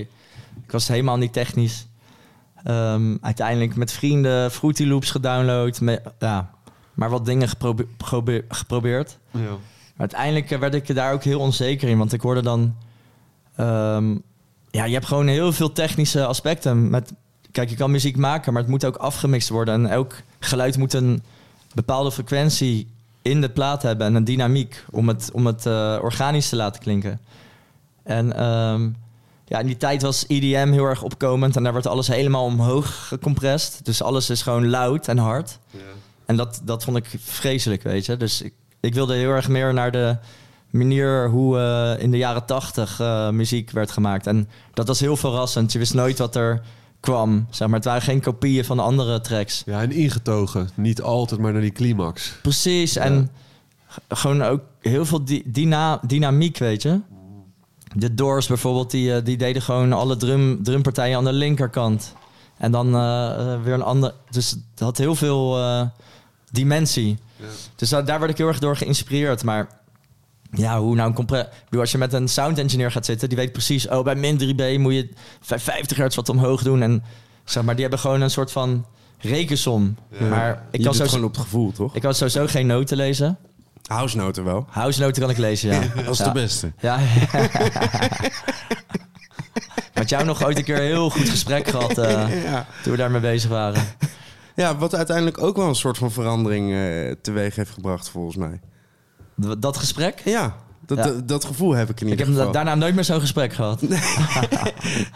Ik 0.65 0.71
was 0.71 0.87
helemaal 0.87 1.17
niet 1.17 1.33
technisch. 1.33 1.87
Ehm, 2.63 3.15
uiteindelijk 3.21 3.75
met 3.75 3.91
vrienden 3.91 4.51
Fruity 4.51 4.85
Loops 4.85 5.11
gedownload. 5.11 5.79
Me- 5.79 6.01
ja, 6.19 6.49
maar 6.93 7.09
wat 7.09 7.25
dingen 7.25 7.47
geprobe- 7.49 7.87
probe- 7.97 8.45
geprobeerd. 8.49 9.17
Ja. 9.31 9.39
Maar 9.39 10.07
uiteindelijk 10.09 10.51
eh, 10.51 10.59
werd 10.59 10.73
ik 10.75 10.95
daar 10.95 11.13
ook 11.13 11.23
heel 11.23 11.39
onzeker 11.39 11.89
in. 11.89 11.97
Want 11.97 12.13
ik 12.13 12.21
hoorde 12.21 12.41
dan... 12.41 12.75
ehm, 13.55 14.11
ja, 14.71 14.83
je 14.85 14.93
hebt 14.93 15.05
gewoon 15.05 15.27
heel 15.27 15.51
veel 15.53 15.71
technische 15.71 16.25
aspecten. 16.25 16.89
Met, 16.89 17.13
kijk, 17.51 17.69
je 17.69 17.75
kan 17.75 17.91
muziek 17.91 18.17
maken, 18.17 18.53
maar 18.53 18.61
het 18.61 18.71
moet 18.71 18.85
ook 18.85 18.95
afgemixt 18.95 19.49
worden. 19.49 19.73
En 19.73 19.91
elk 19.91 20.15
geluid 20.39 20.77
moet 20.77 20.93
een 20.93 21.23
bepaalde 21.73 22.11
frequentie 22.11 22.87
in 23.21 23.41
de 23.41 23.49
plaat 23.49 23.81
hebben 23.81 24.07
en 24.07 24.15
een 24.15 24.23
dynamiek 24.23 24.85
om 24.91 25.07
het, 25.07 25.29
om 25.33 25.45
het 25.45 25.65
eh, 25.65 25.97
organisch 26.01 26.49
te 26.49 26.55
laten 26.55 26.81
klinken. 26.81 27.19
En 28.03 28.33
ehm, 28.35 28.89
ja, 29.49 29.59
in 29.59 29.65
die 29.65 29.77
tijd 29.77 30.01
was 30.01 30.25
EDM 30.27 30.71
heel 30.71 30.85
erg 30.85 31.01
opkomend 31.03 31.55
en 31.55 31.63
daar 31.63 31.73
werd 31.73 31.87
alles 31.87 32.07
helemaal 32.07 32.43
omhoog 32.43 33.07
gecompressed. 33.07 33.85
Dus 33.85 34.01
alles 34.01 34.29
is 34.29 34.41
gewoon 34.41 34.69
luid 34.69 35.07
en 35.07 35.17
hard. 35.17 35.59
En 36.25 36.35
dat, 36.35 36.61
dat 36.63 36.83
vond 36.83 36.97
ik 36.97 37.05
vreselijk, 37.19 37.83
weet 37.83 38.05
je. 38.05 38.17
Dus 38.17 38.41
ik, 38.41 38.53
ik 38.79 38.93
wilde 38.93 39.13
heel 39.15 39.29
erg 39.31 39.47
meer 39.47 39.73
naar 39.73 39.91
de 39.91 40.15
manier 40.69 41.29
hoe 41.29 41.57
eh, 41.59 42.03
in 42.03 42.11
de 42.11 42.17
jaren 42.17 42.45
tachtig 42.45 42.99
eh, 42.99 43.29
muziek 43.29 43.71
werd 43.71 43.91
gemaakt. 43.91 44.27
En 44.27 44.49
dat 44.73 44.87
was 44.87 44.99
heel 44.99 45.17
verrassend. 45.17 45.71
Je 45.71 45.79
wist 45.79 45.93
nooit 45.93 46.17
wat 46.17 46.35
er 46.35 46.61
kwam. 46.99 47.47
Zeg 47.49 47.67
maar. 47.67 47.75
Het 47.77 47.85
waren 47.87 48.01
geen 48.01 48.21
kopieën 48.21 48.65
van 48.65 48.77
de 48.77 48.83
andere 48.83 49.21
tracks. 49.21 49.63
ja, 49.65 49.81
en 49.81 49.91
ingetogen. 49.91 50.69
Niet 50.75 51.01
altijd 51.01 51.39
maar 51.41 51.51
naar 51.51 51.61
die 51.61 51.71
climax. 51.71 52.31
Precies. 52.41 52.95
En 52.95 53.29
gewoon 54.07 54.41
ook 54.43 54.61
heel 54.81 55.05
veel 55.05 55.25
di- 55.25 55.43
dyna- 55.45 55.99
dynamiek, 56.07 56.57
weet 56.57 56.81
je. 56.81 56.99
De 57.95 58.13
Doors 58.13 58.47
bijvoorbeeld, 58.47 58.91
die, 58.91 59.15
eh, 59.15 59.25
die 59.25 59.37
deden 59.37 59.61
gewoon 59.61 59.93
alle 59.93 60.17
drum, 60.17 60.63
drumpartijen 60.63 61.17
aan 61.17 61.25
de 61.25 61.33
linkerkant. 61.33 62.13
En 62.59 62.71
dan 62.71 62.95
eh, 62.95 63.53
eh, 63.53 63.61
weer 63.63 63.73
een 63.73 63.81
ander. 63.81 64.13
Dus 64.29 64.49
het 64.49 64.79
had 64.79 64.97
heel 64.97 65.15
veel 65.15 65.57
eh, 65.57 65.81
dimensie. 66.51 67.17
Dus 67.75 67.89
daar, 67.89 68.05
daar 68.05 68.19
werd 68.19 68.31
ik 68.31 68.37
heel 68.37 68.47
erg 68.47 68.59
door 68.59 68.77
geïnspireerd. 68.77 69.43
Maar 69.43 69.67
ja, 70.51 70.79
hoe 70.79 70.95
nou 70.95 71.09
een 71.09 71.15
compre... 71.15 71.49
Als 71.77 71.91
je 71.91 71.97
met 71.97 72.13
een 72.13 72.27
sound 72.27 72.57
engineer 72.57 72.91
gaat 72.91 73.05
zitten, 73.05 73.29
die 73.29 73.37
weet 73.37 73.51
precies... 73.51 73.87
oh, 73.87 74.03
bij 74.03 74.15
min 74.15 74.39
3B 74.39 74.79
moet 74.79 74.93
je 74.93 75.09
50 75.41 75.97
hertz 75.97 76.15
wat 76.15 76.29
omhoog 76.29 76.63
doen. 76.63 76.81
En 76.81 77.03
zeg 77.43 77.63
maar, 77.63 77.73
die 77.73 77.81
hebben 77.81 77.99
gewoon 77.99 78.21
een 78.21 78.29
soort 78.29 78.51
van 78.51 78.85
rekensom. 79.17 79.97
Maar 80.29 80.51
ik 80.51 80.77
Je 80.79 80.83
kan, 80.83 80.85
doet 80.85 80.95
zo, 80.95 81.01
het 81.01 81.11
gewoon 81.11 81.25
op 81.25 81.31
het 81.31 81.41
gevoel, 81.41 81.71
toch? 81.71 81.95
ik 81.95 82.01
kan 82.01 82.13
sowieso 82.13 82.47
geen 82.47 82.67
noten 82.67 82.97
lezen. 82.97 83.37
House 83.89 84.17
noten 84.17 84.43
wel. 84.43 84.65
House 84.69 84.99
noten 85.01 85.21
kan 85.21 85.31
ik 85.31 85.37
lezen, 85.37 85.69
ja. 85.73 85.81
Dat 86.05 86.09
is 86.13 86.17
de 86.17 86.31
beste. 86.31 86.71
Ja. 86.79 86.99
Met 89.93 90.09
jou 90.09 90.25
nog 90.25 90.43
ooit 90.43 90.57
een 90.57 90.63
keer 90.63 90.75
een 90.75 90.81
heel 90.81 91.09
goed 91.09 91.29
gesprek 91.29 91.67
gehad 91.67 91.97
eh, 91.97 92.43
Ja. 92.51 92.65
toen 92.83 92.91
we 92.91 92.97
daarmee 92.97 93.21
bezig 93.21 93.49
waren. 93.49 93.83
ja, 94.55 94.77
wat 94.77 94.95
uiteindelijk 94.95 95.41
ook 95.43 95.55
wel 95.55 95.67
een 95.67 95.75
soort 95.75 95.97
van 95.97 96.11
verandering 96.11 96.73
eh, 96.73 97.15
teweeg 97.21 97.55
heeft 97.55 97.71
gebracht, 97.71 98.09
volgens 98.09 98.35
mij. 98.35 98.59
Dat 99.57 99.77
gesprek? 99.77 100.21
Ja, 100.25 100.55
dat, 100.89 100.97
Ja. 100.97 101.03
dat, 101.03 101.27
dat 101.27 101.45
gevoel 101.45 101.71
heb 101.73 101.89
ik 101.89 102.01
in 102.01 102.05
Ik 102.07 102.11
ieder 102.11 102.25
heb 102.25 102.35
geval. 102.35 102.51
daarna 102.51 102.75
nooit 102.75 102.95
meer 102.95 103.03
zo'n 103.03 103.19
gesprek 103.19 103.53
gehad. 103.53 103.81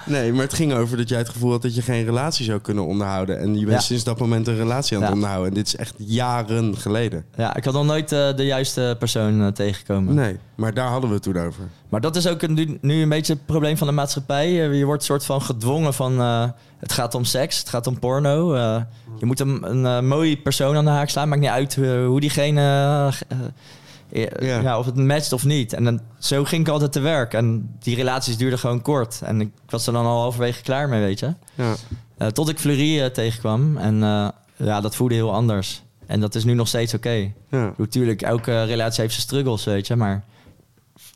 Nee, 0.06 0.34
maar 0.34 0.42
het 0.44 0.54
ging 0.54 0.74
over 0.74 0.98
dat 0.98 1.10
jij 1.10 1.18
het 1.18 1.30
gevoel 1.30 1.52
had 1.52 1.62
dat 1.62 1.76
je 1.76 1.82
geen 1.82 2.06
relatie 2.06 2.46
zou 2.46 2.60
kunnen 2.60 2.86
onderhouden. 2.86 3.40
En 3.40 3.54
je 3.60 3.66
bent 3.66 3.78
Ja. 3.78 3.80
sinds 3.80 4.04
dat 4.04 4.20
moment 4.20 4.48
een 4.48 4.56
relatie 4.56 4.98
aan 4.98 5.04
het 5.04 5.12
onderhouden. 5.12 5.48
En 5.50 5.54
dit 5.54 5.68
is 5.68 5.76
echt 5.76 5.94
jaren 5.98 6.78
geleden. 6.78 7.26
Ja, 7.36 7.56
ik 7.56 7.64
had 7.66 7.74
nog 7.74 7.86
nooit 7.86 8.12
eh, 8.12 8.36
de 8.36 8.46
juiste 8.46 8.96
persoon 9.00 9.42
eh, 9.42 9.48
tegengekomen. 9.48 10.16
Nee, 10.16 10.38
maar 10.56 10.74
daar 10.74 10.88
hadden 10.90 11.10
we 11.10 11.16
het 11.16 11.24
toen 11.24 11.38
over. 11.38 11.64
Maar 11.90 12.02
dat 12.02 12.16
is 12.16 12.28
ook 12.28 12.42
een, 12.42 12.54
nu, 12.54 12.78
nu 12.82 13.02
een 13.02 13.10
beetje 13.10 13.34
het 13.34 13.46
probleem 13.46 13.78
van 13.78 13.88
de 13.88 13.94
maatschappij. 13.94 14.46
Eh, 14.70 14.78
Je 14.78 14.86
wordt 14.86 15.04
soort 15.04 15.26
van 15.26 15.42
gedwongen 15.42 15.94
van... 15.94 16.20
het 16.80 16.92
gaat 16.92 17.16
om 17.16 17.24
seks, 17.26 17.60
het 17.60 17.70
gaat 17.70 17.88
om 17.88 18.00
porno. 18.00 18.56
je 19.20 19.26
moet 19.26 19.40
een, 19.40 19.86
een 19.88 20.08
mooie 20.08 20.38
persoon 20.38 20.76
aan 20.76 20.86
de 20.86 20.92
haak 20.92 21.10
slaan. 21.10 21.30
Maakt 21.30 21.42
niet 21.42 21.50
uit 21.50 21.76
hoe 21.76 22.20
diegene... 22.20 23.12
Ja. 24.14 24.60
ja. 24.60 24.78
of 24.78 24.86
het 24.86 24.96
matcht 24.96 25.34
of 25.34 25.46
niet. 25.46 25.74
En 25.74 25.84
dan, 25.84 26.02
zo 26.20 26.44
ging 26.44 26.62
ik 26.62 26.72
altijd 26.72 26.92
te 26.92 27.00
werk. 27.00 27.34
En 27.34 27.76
die 27.80 27.96
relaties 27.96 28.38
duurden 28.38 28.60
gewoon 28.60 28.82
kort. 28.82 29.22
En 29.24 29.42
ik 29.42 29.50
was 29.70 29.88
er 29.88 29.94
dan 29.94 30.06
al 30.06 30.20
halverwege 30.20 30.62
klaar 30.62 30.90
mee, 30.90 31.02
weet 31.02 31.20
je. 31.20 31.34
Ja. 31.56 31.76
Eh, 32.18 32.28
tot 32.28 32.50
ik 32.50 32.60
Fleury 32.60 33.02
eh, 33.02 33.06
tegenkwam. 33.06 33.78
En 33.78 34.04
eh, 34.04 34.28
ja, 34.56 34.82
dat 34.82 34.96
voelde 34.96 35.14
heel 35.14 35.34
anders. 35.34 35.84
En 36.06 36.20
dat 36.20 36.36
is 36.36 36.44
nu 36.44 36.54
nog 36.54 36.68
steeds 36.68 36.94
oké. 36.94 37.32
Ja. 37.50 37.74
Natuurlijk, 37.78 38.22
elke 38.22 38.64
relatie 38.64 39.02
heeft 39.02 39.14
zijn 39.14 39.28
struggles, 39.28 39.64
weet 39.64 39.88
je. 39.88 39.96
Maar 39.96 40.24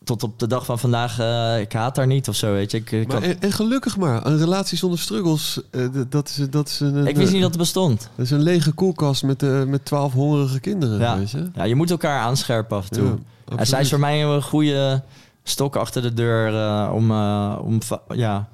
tot 0.08 0.24
op 0.24 0.40
de 0.40 0.48
dag 0.48 0.66
van 0.66 0.80
vandaag, 0.80 1.20
eh, 1.20 1.60
ik 1.60 1.74
haat 1.74 1.96
daar 1.96 2.08
niet 2.08 2.28
of 2.28 2.36
zo, 2.36 2.52
weet 2.54 2.72
je. 2.72 2.78
Ik, 2.78 2.92
ik, 2.92 3.08
Maar, 3.08 3.16
had- 3.16 3.26
en, 3.26 3.42
en 3.42 3.52
gelukkig 3.52 3.98
maar. 3.98 4.26
Een 4.26 4.38
relatie 4.38 4.78
zonder 4.78 5.00
struggles, 5.00 5.62
eh, 5.72 5.86
d- 5.86 6.12
dat, 6.12 6.28
is, 6.30 6.50
dat, 6.50 6.68
is 6.68 6.80
een, 6.80 7.08
ik 7.08 7.16
wist 7.16 7.32
niet 7.32 7.42
dat 7.42 7.50
het 7.50 7.60
bestond. 7.60 8.10
dat 8.16 8.26
is 8.26 8.32
een 8.32 8.42
lege 8.42 8.72
koelkast 8.72 9.24
met, 9.24 9.44
eh 9.44 9.64
met 9.64 9.86
twaalf 9.86 10.14
hongerige 10.14 10.60
kinderen, 10.60 11.00
Ja. 11.00 11.18
weet 11.18 11.32
je? 11.32 11.50
Ja, 11.56 11.64
je 11.64 11.76
moet 11.76 11.90
elkaar 11.92 12.20
aanscherpen 12.20 12.78
af 12.78 12.90
en 12.90 12.98
toe. 12.98 13.18
Ja, 13.50 13.58
en 13.58 13.68
zij 13.68 13.82
is 13.82 13.90
voor 13.90 14.00
mij 14.00 14.24
een 14.24 14.42
goede 14.44 15.04
stok 15.44 15.76
achter 15.76 16.02
de 16.02 16.14
deur 16.14 16.56
eh, 16.56 16.92
om, 16.94 17.12
eh, 17.12 17.56
om, 17.62 17.80
ja, 18.14 18.48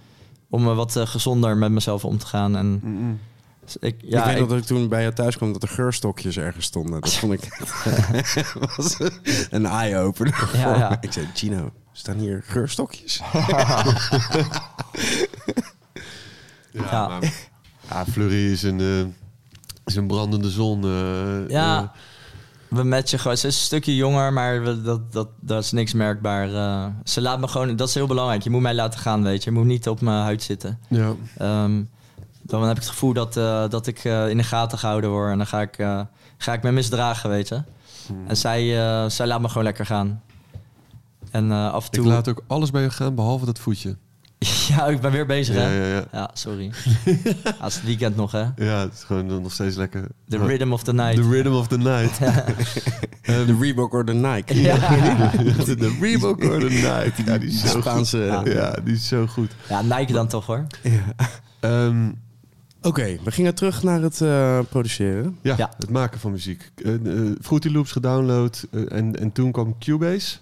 om 0.50 0.68
eh, 0.70 0.76
wat 0.76 0.96
eh, 0.96 1.06
gezonder 1.08 1.58
met 1.58 1.72
mezelf 1.72 2.06
om 2.06 2.18
te 2.18 2.26
gaan. 2.26 2.56
En 2.58 2.82
ik 3.80 3.96
ja, 4.02 4.26
weet 4.26 4.34
ik- 4.34 4.40
nog 4.40 4.50
dat 4.50 4.58
ik 4.58 4.64
toen 4.66 4.88
bij 4.88 5.02
jou 5.02 5.14
thuis 5.14 5.38
kwam 5.38 5.54
dat 5.54 5.64
er 5.64 5.70
geurstokjes 5.70 6.38
ergens 6.38 6.66
stonden. 6.66 7.02
Dat 7.02 7.14
vond 7.24 7.34
ik 7.34 7.66
was 8.78 8.98
een 9.50 9.66
eye-opener. 9.66 10.50
Ja, 10.54 10.76
ja. 10.78 10.98
Ik 11.02 11.12
zei, 11.12 11.28
Gino, 11.34 11.72
staan 11.92 12.18
hier 12.18 12.42
geurstokjes? 12.46 13.22
Ja, 16.72 16.82
Ja. 16.92 17.08
maar 17.08 17.34
ja, 17.90 18.06
Fleury 18.06 18.52
is 18.52 18.64
een, 18.64 18.80
eh, 18.80 19.06
is 19.86 19.96
een 19.96 20.08
brandende 20.08 20.50
zon. 20.50 20.84
eh, 20.84 21.50
Ja. 21.50 21.82
eh, 21.82 21.88
We 22.68 22.84
matchen 22.84 23.20
gewoon. 23.20 23.38
Ze 23.38 23.48
is 23.48 23.56
een 23.56 23.62
stukje 23.62 23.96
jonger, 23.96 24.34
maar 24.34 24.64
we- 24.64 24.82
dat, 24.82 25.12
dat, 25.12 25.28
dat 25.40 25.64
is 25.64 25.72
niks 25.72 25.94
merkbaar. 25.94 26.54
eh. 26.54 26.86
ze 27.04 27.22
laat 27.22 27.40
me 27.40 27.48
gewoon, 27.48 27.76
dat 27.76 27.88
is 27.88 27.94
heel 27.94 28.08
belangrijk. 28.08 28.42
Je 28.44 28.50
moet 28.50 28.62
mij 28.62 28.74
laten 28.74 29.00
gaan, 29.00 29.24
weet 29.24 29.44
je. 29.44 29.50
Je 29.52 29.56
moet 29.58 29.66
niet 29.66 29.88
op 29.88 30.02
mijn 30.02 30.22
huid 30.24 30.44
zitten. 30.44 30.80
ja. 30.90 31.14
Ehm, 31.38 31.84
dan 32.60 32.68
heb 32.68 32.78
ik 32.78 32.84
het 32.84 32.92
gevoel 32.92 33.14
dat, 33.14 33.38
eh, 33.38 33.70
dat 33.70 33.88
ik 33.88 34.04
eh, 34.04 34.30
in 34.30 34.38
de 34.38 34.44
gaten 34.44 34.78
gehouden 34.78 35.10
word. 35.10 35.32
En 35.32 35.38
dan 35.38 35.48
ga 35.48 35.62
ik, 35.62 35.78
eh, 35.78 36.02
ga 36.38 36.54
ik 36.54 36.64
me 36.64 36.72
misdragen, 36.72 37.30
weet 37.30 37.48
je. 37.48 37.62
En 38.28 38.38
zij, 38.38 38.86
eh, 38.86 39.10
zij 39.10 39.28
laat 39.28 39.42
me 39.42 39.48
gewoon 39.48 39.64
lekker 39.64 39.86
gaan. 39.86 40.22
En 41.32 41.52
eh, 41.52 41.74
af 41.74 41.82
en 41.86 41.92
Ik 41.92 41.92
toe... 42.04 42.06
laat 42.12 42.28
ook 42.30 42.44
alles 42.48 42.72
bij 42.72 42.82
je 42.82 42.90
gaan, 42.90 43.16
behalve 43.16 43.46
dat 43.46 43.60
voetje. 43.60 43.96
ja, 44.70 44.86
ik 44.88 45.02
ben 45.02 45.12
weer 45.12 45.26
bezig, 45.26 45.56
Ja, 45.56 45.62
hè? 45.62 45.88
ja, 45.88 45.96
ja. 45.96 46.04
Ja, 46.12 46.30
sorry. 46.34 46.72
ja, 47.06 47.12
het 47.44 47.66
is 47.68 47.76
het 47.76 47.84
weekend 47.84 48.16
nog, 48.16 48.32
hè? 48.32 48.40
Ja, 48.56 48.80
het 48.80 48.94
is 48.94 49.04
gewoon 49.04 49.42
nog 49.42 49.52
steeds 49.52 49.76
lekker. 49.76 50.08
The 50.28 50.38
rhythm 50.38 50.72
of 50.72 50.84
the 50.84 50.94
night. 50.94 51.16
The 51.16 51.30
rhythm 51.30 51.52
of 51.54 51.68
the 51.68 51.78
night. 51.78 52.18
de 53.48 53.58
Reebok 53.60 53.94
or 53.94 54.06
de 54.06 54.14
Nike. 54.14 54.54
de 55.76 55.98
Reebok 56.02 56.44
or 56.44 56.60
the 56.60 56.66
Nike. 56.70 57.24
Ja, 57.32 57.38
die 57.38 57.50
is 57.50 57.62
zo 57.72 57.80
Spaanse... 57.82 58.30
goed. 58.38 58.54
Ja, 58.54 58.76
die 58.84 58.94
is 58.94 59.08
zo 59.08 59.28
goed. 59.28 59.52
Ja, 59.70 59.82
Nike 59.82 60.14
dan 60.14 60.28
toch 60.28 60.46
hoor. 60.46 60.66
Ehm, 61.60 62.12
Oké, 62.84 63.18
we 63.24 63.32
gingen 63.32 63.56
terug 63.56 63.84
naar 63.84 64.02
het 64.02 64.22
eh, 64.22 64.60
produceren. 64.70 65.38
ja, 65.42 65.54
Ja. 65.58 65.72
het 65.78 65.90
maken 65.90 66.20
van 66.20 66.32
muziek. 66.32 66.72
Uh, 66.76 67.32
Fruity 67.42 67.70
Loops 67.70 67.92
gedownload 67.92 68.64
en, 68.88 69.16
en 69.20 69.32
toen 69.32 69.52
kwam 69.52 69.78
Cubase. 69.80 70.38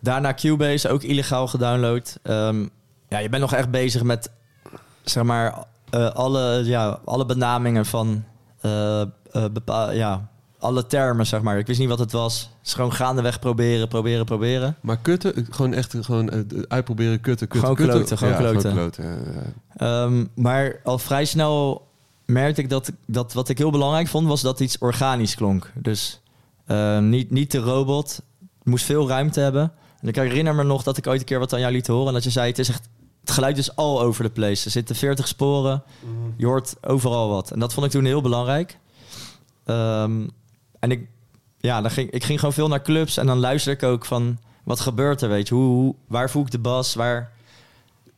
Daarna 0.00 0.34
Cubase, 0.34 0.88
ook 0.88 1.02
illegaal 1.02 1.46
gedownload. 1.46 2.18
Ehm, 2.22 2.66
ja, 3.08 3.18
je 3.18 3.28
bent 3.28 3.42
nog 3.42 3.52
echt 3.54 3.70
bezig 3.70 4.02
met, 4.02 4.30
zeg 5.02 5.24
maar, 5.24 5.64
eh, 5.90 6.10
alle, 6.10 6.62
ja, 6.64 7.00
alle 7.04 7.26
benamingen 7.26 7.86
van 7.86 8.24
eh, 8.60 9.00
eh, 9.00 9.06
bepa- 9.52 9.90
ja, 9.90 10.28
alle 10.64 10.86
termen, 10.86 11.26
zeg 11.26 11.42
maar. 11.42 11.58
Ik 11.58 11.66
wist 11.66 11.78
niet 11.78 11.88
wat 11.88 11.98
het 11.98 12.12
was. 12.12 12.40
Het 12.58 12.66
is 12.66 12.72
gewoon 12.72 12.92
gaandeweg 12.92 13.38
proberen, 13.38 13.88
proberen, 13.88 14.24
proberen. 14.24 14.76
Maar 14.80 14.98
kutten, 14.98 15.46
gewoon 15.50 15.74
echt 15.74 15.94
gewoon 16.00 16.30
eh, 16.30 16.40
uitproberen 16.68 17.20
kutten, 17.20 17.48
kutten, 17.48 17.60
Gewoon 17.60 17.76
kutten. 17.76 17.96
kloten, 17.96 18.18
gewoon 18.18 18.32
ja, 18.32 18.38
kloten. 18.38 18.72
kloten, 18.72 19.04
ja, 19.04 19.16
ja. 19.32 20.04
Ehm, 20.04 20.24
maar 20.34 20.80
al 20.84 20.98
vrij 20.98 21.24
snel 21.24 21.86
merkte 22.24 22.60
ik 22.60 22.68
dat, 22.68 22.92
dat 23.06 23.32
wat 23.32 23.48
ik 23.48 23.58
heel 23.58 23.70
belangrijk 23.70 24.08
vond, 24.08 24.26
was 24.26 24.40
dat 24.40 24.60
iets 24.60 24.78
organisch 24.78 25.34
klonk. 25.34 25.72
Dus 25.74 26.20
eh, 26.66 26.98
niet, 26.98 27.30
niet 27.30 27.50
de 27.50 27.58
robot. 27.58 28.20
Het 28.58 28.68
moest 28.72 28.84
veel 28.84 29.08
ruimte 29.08 29.40
hebben. 29.40 29.72
En 30.00 30.08
ik 30.08 30.14
herinner 30.14 30.54
me 30.54 30.62
nog 30.62 30.82
dat 30.82 30.96
ik 30.96 31.06
ooit 31.06 31.20
een 31.20 31.26
keer 31.26 31.38
wat 31.38 31.52
aan 31.52 31.60
jou 31.60 31.72
liet 31.72 31.86
horen. 31.86 32.06
En 32.06 32.12
dat 32.12 32.24
je 32.24 32.30
zei, 32.30 32.48
het, 32.48 32.58
is 32.58 32.68
echt, 32.68 32.88
het 33.20 33.30
geluid 33.30 33.58
is 33.58 33.76
all 33.76 33.98
over 33.98 34.24
the 34.24 34.30
place. 34.30 34.64
Er 34.64 34.70
zitten 34.70 34.96
40 34.96 35.28
sporen. 35.28 35.82
Je 36.36 36.46
hoort 36.46 36.74
overal 36.80 37.28
wat. 37.28 37.50
En 37.50 37.58
dat 37.58 37.72
vond 37.72 37.86
ik 37.86 37.92
toen 37.92 38.04
heel 38.04 38.22
belangrijk. 38.22 38.78
Ehm, 39.64 40.26
en 40.84 40.90
ik, 40.90 41.06
ja, 41.58 41.80
dan 41.80 41.90
ging, 41.90 42.10
ik 42.10 42.24
ging 42.24 42.38
gewoon 42.38 42.54
veel 42.54 42.68
naar 42.68 42.82
clubs. 42.82 43.16
En 43.16 43.26
dan 43.26 43.38
luisterde 43.38 43.86
ik 43.86 43.92
ook 43.92 44.04
van, 44.04 44.38
wat 44.64 44.80
gebeurt 44.80 45.20
er, 45.20 45.28
weet 45.28 45.48
je? 45.48 45.54
Hoe, 45.54 45.64
hoe, 45.64 45.94
waar 46.08 46.30
voel 46.30 46.42
ik 46.42 46.50
de 46.50 46.58
bas? 46.58 46.94
Waar... 46.94 47.32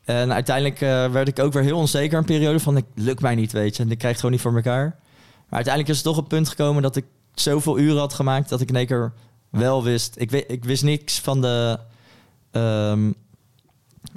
En 0.05 0.33
uiteindelijk 0.33 0.81
eh, 0.81 1.11
werd 1.11 1.29
ik 1.29 1.39
ook 1.39 1.53
weer 1.53 1.63
heel 1.63 1.79
onzeker 1.79 2.19
een 2.19 2.25
periode 2.25 2.61
van, 2.61 2.77
ik 2.77 2.85
lukt 2.95 3.21
mij 3.21 3.35
niet, 3.35 3.53
weet 3.53 3.77
je. 3.77 3.83
En 3.83 3.91
ik 3.91 3.99
krijg 3.99 4.17
gewoon 4.17 4.31
niet 4.31 4.41
voor 4.41 4.55
elkaar. 4.57 4.85
Maar 4.85 5.55
uiteindelijk 5.65 5.89
is 5.95 5.97
het 6.03 6.07
toch 6.15 6.17
een 6.17 6.27
punt 6.27 6.49
gekomen 6.49 6.83
dat 6.83 6.97
ik 6.97 7.05
zoveel 7.35 7.79
uren 7.79 7.99
had 7.99 8.15
gemaakt... 8.15 8.49
dat 8.49 8.61
ik 8.61 8.69
in 8.69 8.77
één 8.77 8.87
keer 8.87 9.13
wel 9.51 9.83
wist. 9.83 10.15
Ik, 10.19 10.31
wi- 10.31 10.45
ik 10.49 10.65
wist 10.65 10.83
niks 10.83 11.21
van 11.21 11.41
de, 11.41 11.79
ehm, 12.51 13.13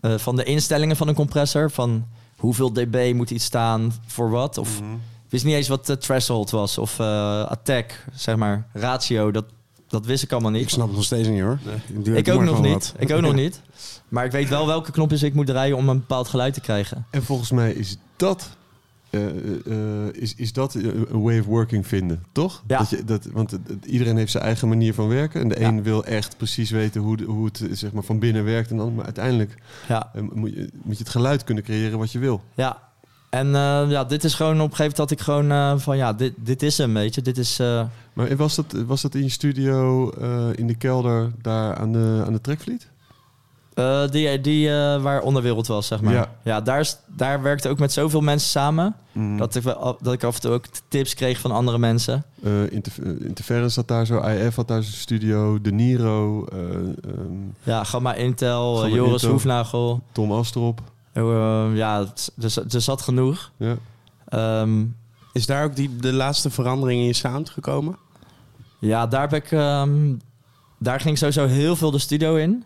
eh, 0.01 0.17
van 0.17 0.35
de 0.35 0.43
instellingen 0.43 0.95
van 0.95 1.07
een 1.07 1.15
compressor. 1.15 1.71
Van 1.71 2.07
hoeveel 2.37 2.73
dB 2.73 3.11
moet 3.15 3.31
iets 3.31 3.45
staan 3.45 3.93
voor 4.05 4.29
wat. 4.29 4.57
Of 4.57 4.77
ik 4.77 4.83
wist 5.29 5.45
niet 5.45 5.55
eens 5.55 5.67
wat 5.67 5.85
de 5.85 5.97
threshold 5.97 6.49
was. 6.49 6.77
Of 6.77 6.99
eh, 6.99 7.43
attack, 7.45 8.05
zeg 8.13 8.35
maar, 8.35 8.67
ratio. 8.73 9.31
Dat, 9.31 9.45
dat 9.87 10.05
wist 10.05 10.23
ik 10.23 10.31
allemaal 10.31 10.51
niet. 10.51 10.61
Ik 10.61 10.69
snap 10.69 10.87
het 10.87 10.95
nog 10.95 11.05
steeds 11.05 11.27
niet 11.27 11.41
hoor. 11.41 11.59
Doe 11.87 12.15
Ik 12.17 12.29
ook 12.29 12.41
nog 12.43 12.61
niet. 12.61 12.73
wat. 12.73 12.93
Ik 12.97 13.11
ook 13.11 13.21
nog 13.21 13.33
niet. 13.43 13.61
Maar 14.09 14.25
ik 14.25 14.31
weet 14.31 14.49
wel 14.49 14.67
welke 14.67 14.91
knopjes 14.91 15.23
ik 15.23 15.33
moet 15.33 15.45
draaien 15.45 15.77
om 15.77 15.89
een 15.89 15.97
bepaald 15.99 16.27
geluid 16.27 16.53
te 16.53 16.61
krijgen. 16.61 17.05
En 17.09 17.23
volgens 17.23 17.51
mij 17.51 17.71
is 17.71 17.97
dat, 18.15 18.49
eh, 19.09 19.25
eh, 19.27 20.13
is, 20.13 20.35
is 20.35 20.53
dat 20.53 20.73
een 20.73 21.21
way 21.21 21.39
of 21.39 21.45
working 21.45 21.87
vinden, 21.87 22.23
toch? 22.31 22.63
Ja. 22.67 22.77
Dat 22.77 22.89
je, 22.89 23.03
dat, 23.03 23.25
want 23.31 23.57
iedereen 23.85 24.17
heeft 24.17 24.31
zijn 24.31 24.43
eigen 24.43 24.67
manier 24.67 24.93
van 24.93 25.07
werken. 25.07 25.41
En 25.41 25.47
de 25.49 25.59
Ja. 25.59 25.67
een 25.67 25.83
wil 25.83 26.05
echt 26.05 26.37
precies 26.37 26.69
weten 26.69 27.01
hoe, 27.01 27.17
de- 27.17 27.23
hoe 27.23 27.45
het 27.45 27.63
zeg 27.71 27.91
maar, 27.91 28.03
van 28.03 28.19
binnen 28.19 28.43
werkt. 28.43 28.71
En 28.71 28.77
dan, 28.77 28.95
maar 28.95 29.05
uiteindelijk 29.05 29.55
Ja, 29.87 30.11
moet, 30.33 30.53
je, 30.53 30.69
moet 30.83 30.97
je 30.97 31.03
het 31.03 31.11
geluid 31.11 31.43
kunnen 31.43 31.63
creëren 31.63 31.99
wat 31.99 32.11
je 32.11 32.19
wil. 32.19 32.41
ja. 32.53 32.87
En 33.29 33.55
eh, 33.55 33.83
ja, 33.89 34.03
dit 34.03 34.23
is 34.23 34.33
gewoon 34.33 34.61
op 34.61 34.69
een 34.69 34.75
gegeven 34.75 34.83
moment 34.83 34.97
dat 34.97 35.11
ik 35.11 35.19
gewoon 35.19 35.51
eh, 35.51 35.73
van 35.77 35.97
ja, 35.97 36.13
dit, 36.13 36.33
dit 36.35 36.63
is 36.63 36.77
hem, 36.77 36.93
weet 36.93 37.15
je. 37.15 37.21
Dit 37.21 37.37
is... 37.37 37.59
eh, 37.59 37.83
Maar 38.13 38.35
was 38.35 38.55
dat, 38.55 38.65
was 38.85 39.01
dat 39.01 39.15
in 39.15 39.23
je 39.23 39.29
studio 39.29 40.09
in 40.55 40.67
de 40.67 40.75
kelder 40.75 41.31
daar 41.41 41.75
aan 41.75 41.91
de, 41.91 42.23
aan 42.25 42.33
de 42.33 42.41
trekvliet? 42.41 42.87
Die 44.11 44.41
die 44.41 44.69
waar 45.01 45.21
Onderwereld 45.21 45.67
was, 45.67 45.87
zeg 45.87 46.01
maar. 46.01 46.13
Ja. 46.13 46.31
Ja, 46.43 46.61
daar, 46.61 46.79
is, 46.79 46.97
daar 47.07 47.41
werkte 47.41 47.69
ook 47.69 47.79
met 47.79 47.91
zoveel 47.93 48.21
mensen 48.21 48.49
samen. 48.49 48.95
Mm. 49.11 49.37
Dat, 49.37 49.55
ik, 49.55 49.63
dat 50.01 50.13
ik 50.13 50.23
af 50.23 50.35
en 50.35 50.41
toe 50.41 50.51
ook 50.51 50.65
tips 50.87 51.13
kreeg 51.13 51.39
van 51.39 51.51
andere 51.51 51.77
mensen. 51.77 52.23
Eh, 52.43 52.71
Interference 53.21 53.69
zat 53.69 53.87
daar 53.87 54.05
zo, 54.05 54.19
IF 54.21 54.55
had 54.55 54.67
daar 54.67 54.83
zijn 54.83 54.95
studio, 54.95 55.61
De 55.61 55.71
Niro, 55.71 56.45
ehm, 56.45 57.27
Ja, 57.63 57.83
Gamma 57.83 58.13
Intel, 58.13 58.75
Gamma 58.75 58.95
Joris 58.95 59.11
Intel. 59.13 59.29
Hoefnagel. 59.29 60.01
Tom 60.11 60.31
Astrop. 60.31 60.81
Eh, 61.13 61.67
ja, 61.73 61.99
er, 62.41 62.49
zat- 62.49 62.73
er 62.73 62.81
zat 62.81 63.01
genoeg. 63.01 63.51
Ja. 63.57 63.75
Ehm, 64.27 64.85
Is 65.33 65.45
daar 65.45 65.63
ook 65.63 65.75
die, 65.75 65.95
de 65.95 66.13
laatste 66.13 66.49
verandering 66.49 66.99
in 67.01 67.07
je 67.07 67.13
sound 67.13 67.49
gekomen? 67.49 67.97
ja, 68.79 69.07
daar 69.07 69.21
heb 69.21 69.33
ik... 69.33 69.51
ehm, 69.51 70.13
daar 70.77 70.99
ging 70.99 71.17
sowieso 71.17 71.45
heel 71.47 71.75
veel 71.75 71.91
de 71.91 71.99
studio 71.99 72.35
in. 72.35 72.63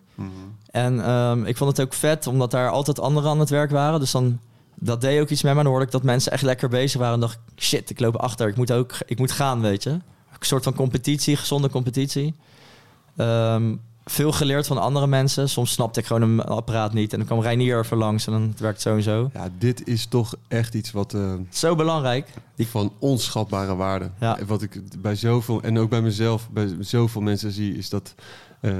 En 0.71 1.03
ehm, 1.05 1.45
ik 1.45 1.57
vond 1.57 1.77
het 1.77 1.85
ook 1.87 1.93
vet, 1.93 2.27
omdat 2.27 2.51
daar 2.51 2.69
altijd 2.69 2.99
anderen 2.99 3.29
aan 3.29 3.39
het 3.39 3.49
werk 3.49 3.71
waren. 3.71 3.99
Dus 3.99 4.11
dan, 4.11 4.39
dat 4.75 5.01
deed 5.01 5.21
ook 5.21 5.29
iets 5.29 5.41
met 5.43 5.51
me. 5.55 5.61
Dan 5.61 5.71
hoorde 5.71 5.85
ik 5.85 5.91
dat 5.91 6.03
mensen 6.03 6.31
echt 6.31 6.41
lekker 6.43 6.69
bezig 6.69 6.99
waren. 6.99 7.13
En 7.13 7.19
dacht 7.19 7.39
ik, 7.55 7.63
shit, 7.63 7.89
ik 7.89 7.99
loop 7.99 8.15
achter. 8.15 8.47
Ik 8.47 8.55
moet 8.55 8.71
ook, 8.71 8.93
ik 9.05 9.19
moet 9.19 9.31
gaan, 9.31 9.61
weet 9.61 9.83
je. 9.83 9.89
Een 9.89 10.01
soort 10.39 10.63
van 10.63 10.73
competitie, 10.73 11.35
gezonde 11.35 11.69
competitie. 11.69 12.35
Ehm, 13.17 13.75
veel 14.05 14.31
geleerd 14.31 14.67
van 14.67 14.77
andere 14.77 15.07
mensen. 15.07 15.49
Soms 15.49 15.71
snapte 15.71 15.99
ik 15.99 16.05
gewoon 16.05 16.21
een 16.21 16.41
apparaat 16.41 16.93
niet. 16.93 17.11
En 17.11 17.17
dan 17.17 17.27
kwam 17.27 17.39
Reinier 17.39 17.79
even 17.79 17.97
langs 17.97 18.25
en 18.27 18.31
dan 18.33 18.41
het 18.41 18.59
werkt 18.59 18.81
zo 18.81 18.95
en 18.95 19.03
zo. 19.03 19.29
Ja, 19.33 19.49
dit 19.57 19.87
is 19.87 20.05
toch 20.05 20.35
echt 20.47 20.73
iets 20.73 20.91
wat 20.91 21.13
eh, 21.13 21.33
Zo 21.49 21.75
belangrijk. 21.75 22.29
die 22.55 22.67
van 22.67 22.93
onschatbare 22.99 23.75
waarde. 23.75 24.09
Ja. 24.19 24.37
Wat 24.47 24.61
ik 24.61 25.01
bij 25.01 25.15
zoveel 25.15 25.61
en 25.61 25.77
ook 25.79 25.89
bij 25.89 26.01
mezelf, 26.01 26.49
bij 26.49 26.75
zoveel 26.79 27.21
mensen 27.21 27.51
zie, 27.51 27.77
is 27.77 27.89
dat 27.89 28.13
eh, 28.59 28.71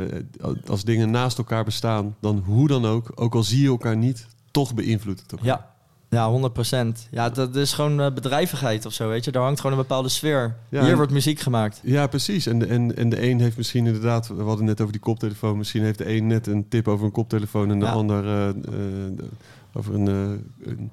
als 0.67 0.83
dingen 0.83 1.11
naast 1.11 1.37
elkaar 1.37 1.63
bestaan, 1.63 2.15
dan 2.19 2.43
hoe 2.45 2.67
dan 2.67 2.85
ook, 2.85 3.11
ook 3.15 3.35
al 3.35 3.43
zie 3.43 3.61
je 3.61 3.67
elkaar 3.67 3.97
niet, 3.97 4.25
toch 4.51 4.73
beïnvloedt 4.73 5.21
het 5.21 5.31
elkaar. 5.31 5.47
Ja, 5.47 5.72
ja 6.13 6.49
100%. 6.95 7.09
Ja, 7.11 7.29
dat 7.29 7.55
is 7.55 7.73
gewoon 7.73 8.01
eh, 8.01 8.11
bedrijvigheid 8.13 8.85
of 8.85 8.93
zo, 8.93 9.07
weet 9.09 9.25
je. 9.25 9.31
Daar 9.31 9.43
hangt 9.43 9.59
gewoon 9.61 9.75
een 9.77 9.81
bepaalde 9.81 10.09
sfeer. 10.09 10.55
Ja, 10.69 10.79
Hier 10.81 10.89
en- 10.89 10.95
wordt 10.95 11.11
muziek 11.11 11.39
gemaakt. 11.39 11.79
Ja, 11.83 12.07
precies. 12.07 12.45
En 12.47 12.59
de, 12.59 12.65
en, 12.65 12.97
en 12.97 13.09
de 13.09 13.29
een 13.29 13.39
heeft 13.39 13.57
misschien 13.57 13.85
inderdaad, 13.85 14.27
we 14.27 14.43
hadden 14.43 14.65
net 14.65 14.81
over 14.81 14.91
die 14.93 15.01
koptelefoon, 15.01 15.57
misschien 15.57 15.83
heeft 15.83 15.97
de 15.97 16.15
een 16.15 16.27
net 16.27 16.47
een 16.47 16.67
tip 16.69 16.87
over 16.87 17.05
een 17.05 17.11
koptelefoon 17.11 17.71
en 17.71 17.79
de 17.79 17.85
Ja. 17.85 17.91
ander 17.91 18.25
eh, 18.25 18.49
eh, 18.49 18.55
over 19.73 19.93
een, 19.93 20.07
eh, 20.07 20.67
een 20.71 20.91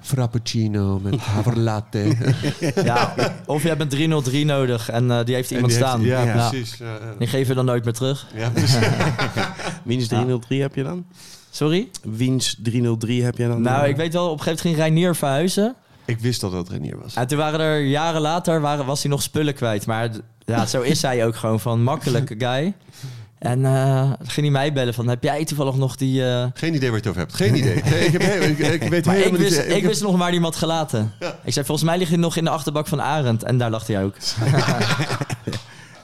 frappuccino 0.00 1.00
met 1.02 1.16
haverlatte. 1.32 2.16
Ja, 2.84 3.14
of 3.46 3.62
je 3.62 3.68
hebt 3.68 3.80
een 3.80 3.88
303 3.88 4.44
nodig 4.44 4.88
en 4.90 5.10
eh, 5.10 5.24
die 5.24 5.34
heeft 5.34 5.50
iemand 5.50 5.72
die 5.72 5.76
heeft- 5.78 5.90
staan. 5.90 6.04
ja, 6.04 6.22
Ja. 6.22 6.48
precies. 6.48 6.76
Ja, 6.76 6.84
ja. 6.86 7.14
Die 7.18 7.28
geef 7.28 7.48
je 7.48 7.54
dan 7.54 7.64
nooit 7.64 7.84
meer 7.84 7.92
terug. 7.94 8.26
Ja, 8.34 8.50
precies. 8.50 8.86
Wiens 9.84 10.08
303 10.08 10.60
heb 10.60 10.74
je 10.74 10.82
dan? 10.82 11.04
Sorry? 11.54 11.88
Wiens 12.02 12.56
303 12.62 13.22
heb 13.24 13.36
je 13.38 13.48
dan? 13.48 13.62
Nou, 13.62 13.88
ik 13.88 13.96
weet 13.96 14.12
wel, 14.12 14.24
op 14.30 14.38
een 14.38 14.44
gegeven 14.44 14.66
moment 14.68 14.82
ging 14.84 14.94
Reinier 14.94 15.16
verhuizen. 15.16 15.74
Ik 16.04 16.18
wist 16.18 16.40
dat 16.40 16.52
dat 16.52 16.68
Renier 16.68 16.98
was. 17.02 17.14
En 17.14 17.26
toen 17.26 17.38
waren 17.38 17.60
er 17.60 17.80
jaren 17.80 18.20
later, 18.20 18.60
waren, 18.60 18.86
was 18.86 19.02
hij 19.02 19.10
nog 19.10 19.22
spullen 19.22 19.54
kwijt. 19.54 19.86
Maar 19.86 20.10
ja, 20.44 20.66
zo 20.66 20.80
is 20.80 21.02
hij 21.02 21.26
ook 21.26 21.36
gewoon 21.36 21.60
van 21.60 21.82
makkelijke 21.82 22.34
guy. 22.38 22.72
En 23.38 23.62
dan 23.62 24.16
ging 24.22 24.46
hij 24.46 24.50
mij 24.50 24.72
bellen 24.72 24.94
van, 24.94 25.08
heb 25.08 25.22
jij 25.22 25.44
toevallig 25.44 25.74
nog 25.76 25.96
die... 25.96 26.24
eh, 26.30 26.46
Geen 26.54 26.74
idee 26.74 26.90
waar 26.90 27.00
je 27.02 27.08
het 27.08 27.16
over 27.16 27.20
hebt. 27.20 27.34
Geen 27.34 27.54
idee. 27.56 27.82
Nee, 27.90 28.04
ik, 28.04 28.12
heb, 28.12 28.22
ik, 28.72 28.82
ik 28.82 28.88
weet 28.90 29.04
Maar 29.04 29.16
ik 29.16 29.22
helemaal 29.24 29.40
wist, 29.48 29.66
niet. 29.66 29.76
ik 29.76 29.84
wist 29.84 30.02
nog 30.02 30.16
waar 30.16 30.32
hem 30.32 30.42
had 30.42 30.56
gelaten. 30.56 31.12
Ik 31.44 31.52
zei, 31.52 31.66
volgens 31.66 31.86
mij 31.88 31.98
ligt 31.98 32.10
hij 32.10 32.18
nog 32.18 32.36
in 32.36 32.44
de 32.44 32.50
achterbak 32.50 32.86
van 32.88 33.02
Arend. 33.02 33.42
En 33.42 33.58
daar 33.58 33.70
lag 33.70 33.86
hij 33.86 34.04
ook. 34.04 34.14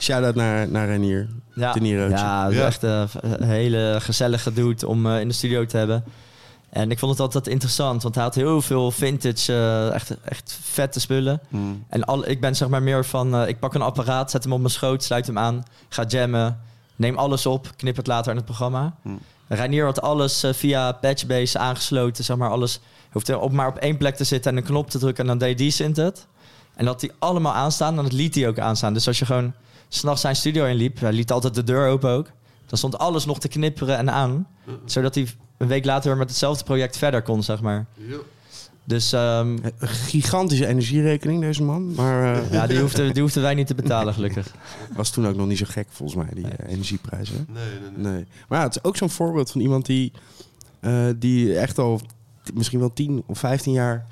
Shout-out 0.09 0.35
naar, 0.35 0.69
naar 0.69 0.87
Renier. 0.87 1.29
Ja, 1.55 1.75
ja, 1.81 2.43
dat 2.43 2.53
is 2.53 2.59
Ja. 2.59 2.67
echt 2.67 2.83
een 2.83 3.43
hele 3.43 3.97
gezellige 4.01 4.53
dude 4.53 4.87
om 4.89 5.07
eh, 5.07 5.21
in 5.21 5.29
de 5.29 5.35
studio 5.35 5.67
te 5.67 5.77
hebben. 5.77 6.05
En 6.71 6.91
ik 6.91 6.99
vond 6.99 7.13
het 7.13 7.21
altijd 7.21 7.47
interessant, 7.47 8.03
want 8.03 8.15
hij 8.15 8.25
had 8.25 8.35
heel 8.35 8.63
veel 8.63 8.91
vintage, 8.91 9.53
eh, 9.53 9.95
echt, 9.95 10.17
echt 10.25 10.59
vette 10.63 11.01
spullen. 11.01 11.41
Hmm. 11.49 11.85
En 11.89 12.05
al, 12.05 12.29
ik 12.29 12.41
ben 12.41 12.57
zeg 12.57 12.69
maar 12.69 12.83
meer 12.83 13.05
van, 13.05 13.35
eh, 13.35 13.49
ik 13.49 13.59
pak 13.59 13.75
een 13.75 13.83
apparaat, 13.83 14.31
zet 14.31 14.43
hem 14.45 14.53
op 14.53 14.59
mijn 14.59 14.71
schoot, 14.71 15.05
sluit 15.05 15.27
hem 15.27 15.39
aan, 15.39 15.65
ga 15.89 16.05
jammen, 16.05 16.61
neem 16.97 17.17
alles 17.19 17.47
op, 17.47 17.71
knip 17.77 17.97
het 17.97 18.07
later 18.07 18.31
in 18.31 18.37
het 18.37 18.47
programma. 18.47 18.95
Reinier 19.49 19.85
had 19.85 20.01
alles 20.01 20.45
via 20.53 20.93
Patchbase 20.93 21.59
aangesloten, 21.59 22.25
zeg 22.25 22.37
maar 22.37 22.51
alles. 22.51 22.81
Hoefde 23.13 23.39
op, 23.39 23.53
maar 23.53 23.69
op 23.69 23.77
één 23.77 23.97
plek 23.97 24.17
te 24.17 24.25
zitten 24.25 24.51
en 24.51 24.57
een 24.57 24.65
knop 24.65 24.91
te 24.91 24.99
drukken 24.99 25.23
en 25.25 25.29
dan 25.31 25.39
deed 25.39 25.59
die 25.59 25.71
synth 25.71 25.97
het. 25.97 26.27
En 26.75 26.85
dat 26.85 27.01
hij 27.01 27.11
allemaal 27.19 27.53
aanstaan 27.55 27.97
en 27.97 28.03
dat 28.03 28.13
liet 28.13 28.35
hij 28.35 28.49
ook 28.49 28.59
aanstaan. 28.59 28.93
Dus 28.93 29.07
als 29.07 29.19
je 29.19 29.25
gewoon 29.25 29.53
s'nachts 29.89 30.21
zijn 30.21 30.37
studio 30.37 30.65
inliep, 30.65 31.01
hij 31.01 31.13
liet 31.13 31.31
altijd 31.33 31.55
de 31.55 31.65
deur 31.65 31.89
open 31.89 32.11
ook. 32.11 32.31
Dan 32.67 32.79
stond 32.79 32.99
alles 32.99 33.25
nog 33.25 33.41
te 33.41 33.49
knipperen 33.49 33.97
en 33.97 34.11
aan. 34.11 34.47
Zodat 34.85 35.15
hij 35.15 35.27
een 35.57 35.67
week 35.69 35.85
later 35.85 36.09
weer 36.09 36.19
met 36.19 36.29
hetzelfde 36.29 36.65
project 36.65 36.97
verder 36.97 37.23
kon, 37.23 37.43
zeg 37.43 37.61
maar. 37.61 37.87
Dus 38.85 39.13
ehm, 39.13 39.49
Een 39.79 39.89
gigantische 39.89 40.67
energierekening, 40.67 41.41
deze 41.41 41.63
man. 41.63 41.95
Maar 41.95 42.35
eh, 42.35 42.53
ja, 42.57 42.67
die 42.67 42.81
hoefden, 42.81 43.13
die 43.13 43.23
hoefden 43.23 43.43
wij 43.43 43.55
niet 43.55 43.67
te 43.67 43.75
betalen, 43.75 44.15
gelukkig. 44.15 44.55
was 44.97 45.11
toen 45.11 45.27
ook 45.27 45.37
nog 45.37 45.47
niet 45.47 45.59
zo 45.59 45.65
gek, 45.69 45.87
volgens 45.91 46.25
mij, 46.25 46.35
die 46.35 46.49
eh, 46.49 46.73
energieprijzen. 46.73 47.47
Nee, 47.53 47.65
nee, 47.81 47.91
nee. 48.05 48.13
Nee. 48.13 48.27
Maar 48.49 48.59
ja, 48.59 48.65
het 48.65 48.77
is 48.77 48.85
ook 48.85 48.97
zo'n 48.97 49.11
voorbeeld 49.11 49.51
van 49.51 49.61
iemand 49.61 49.87
die, 49.87 50.13
eh, 50.81 51.07
die 51.17 51.59
echt 51.59 51.79
al 51.79 52.01
t- 52.43 52.55
misschien 52.55 52.79
wel 52.81 52.93
10 52.93 53.23
of 53.27 53.39
15 53.39 53.73
jaar 53.73 54.07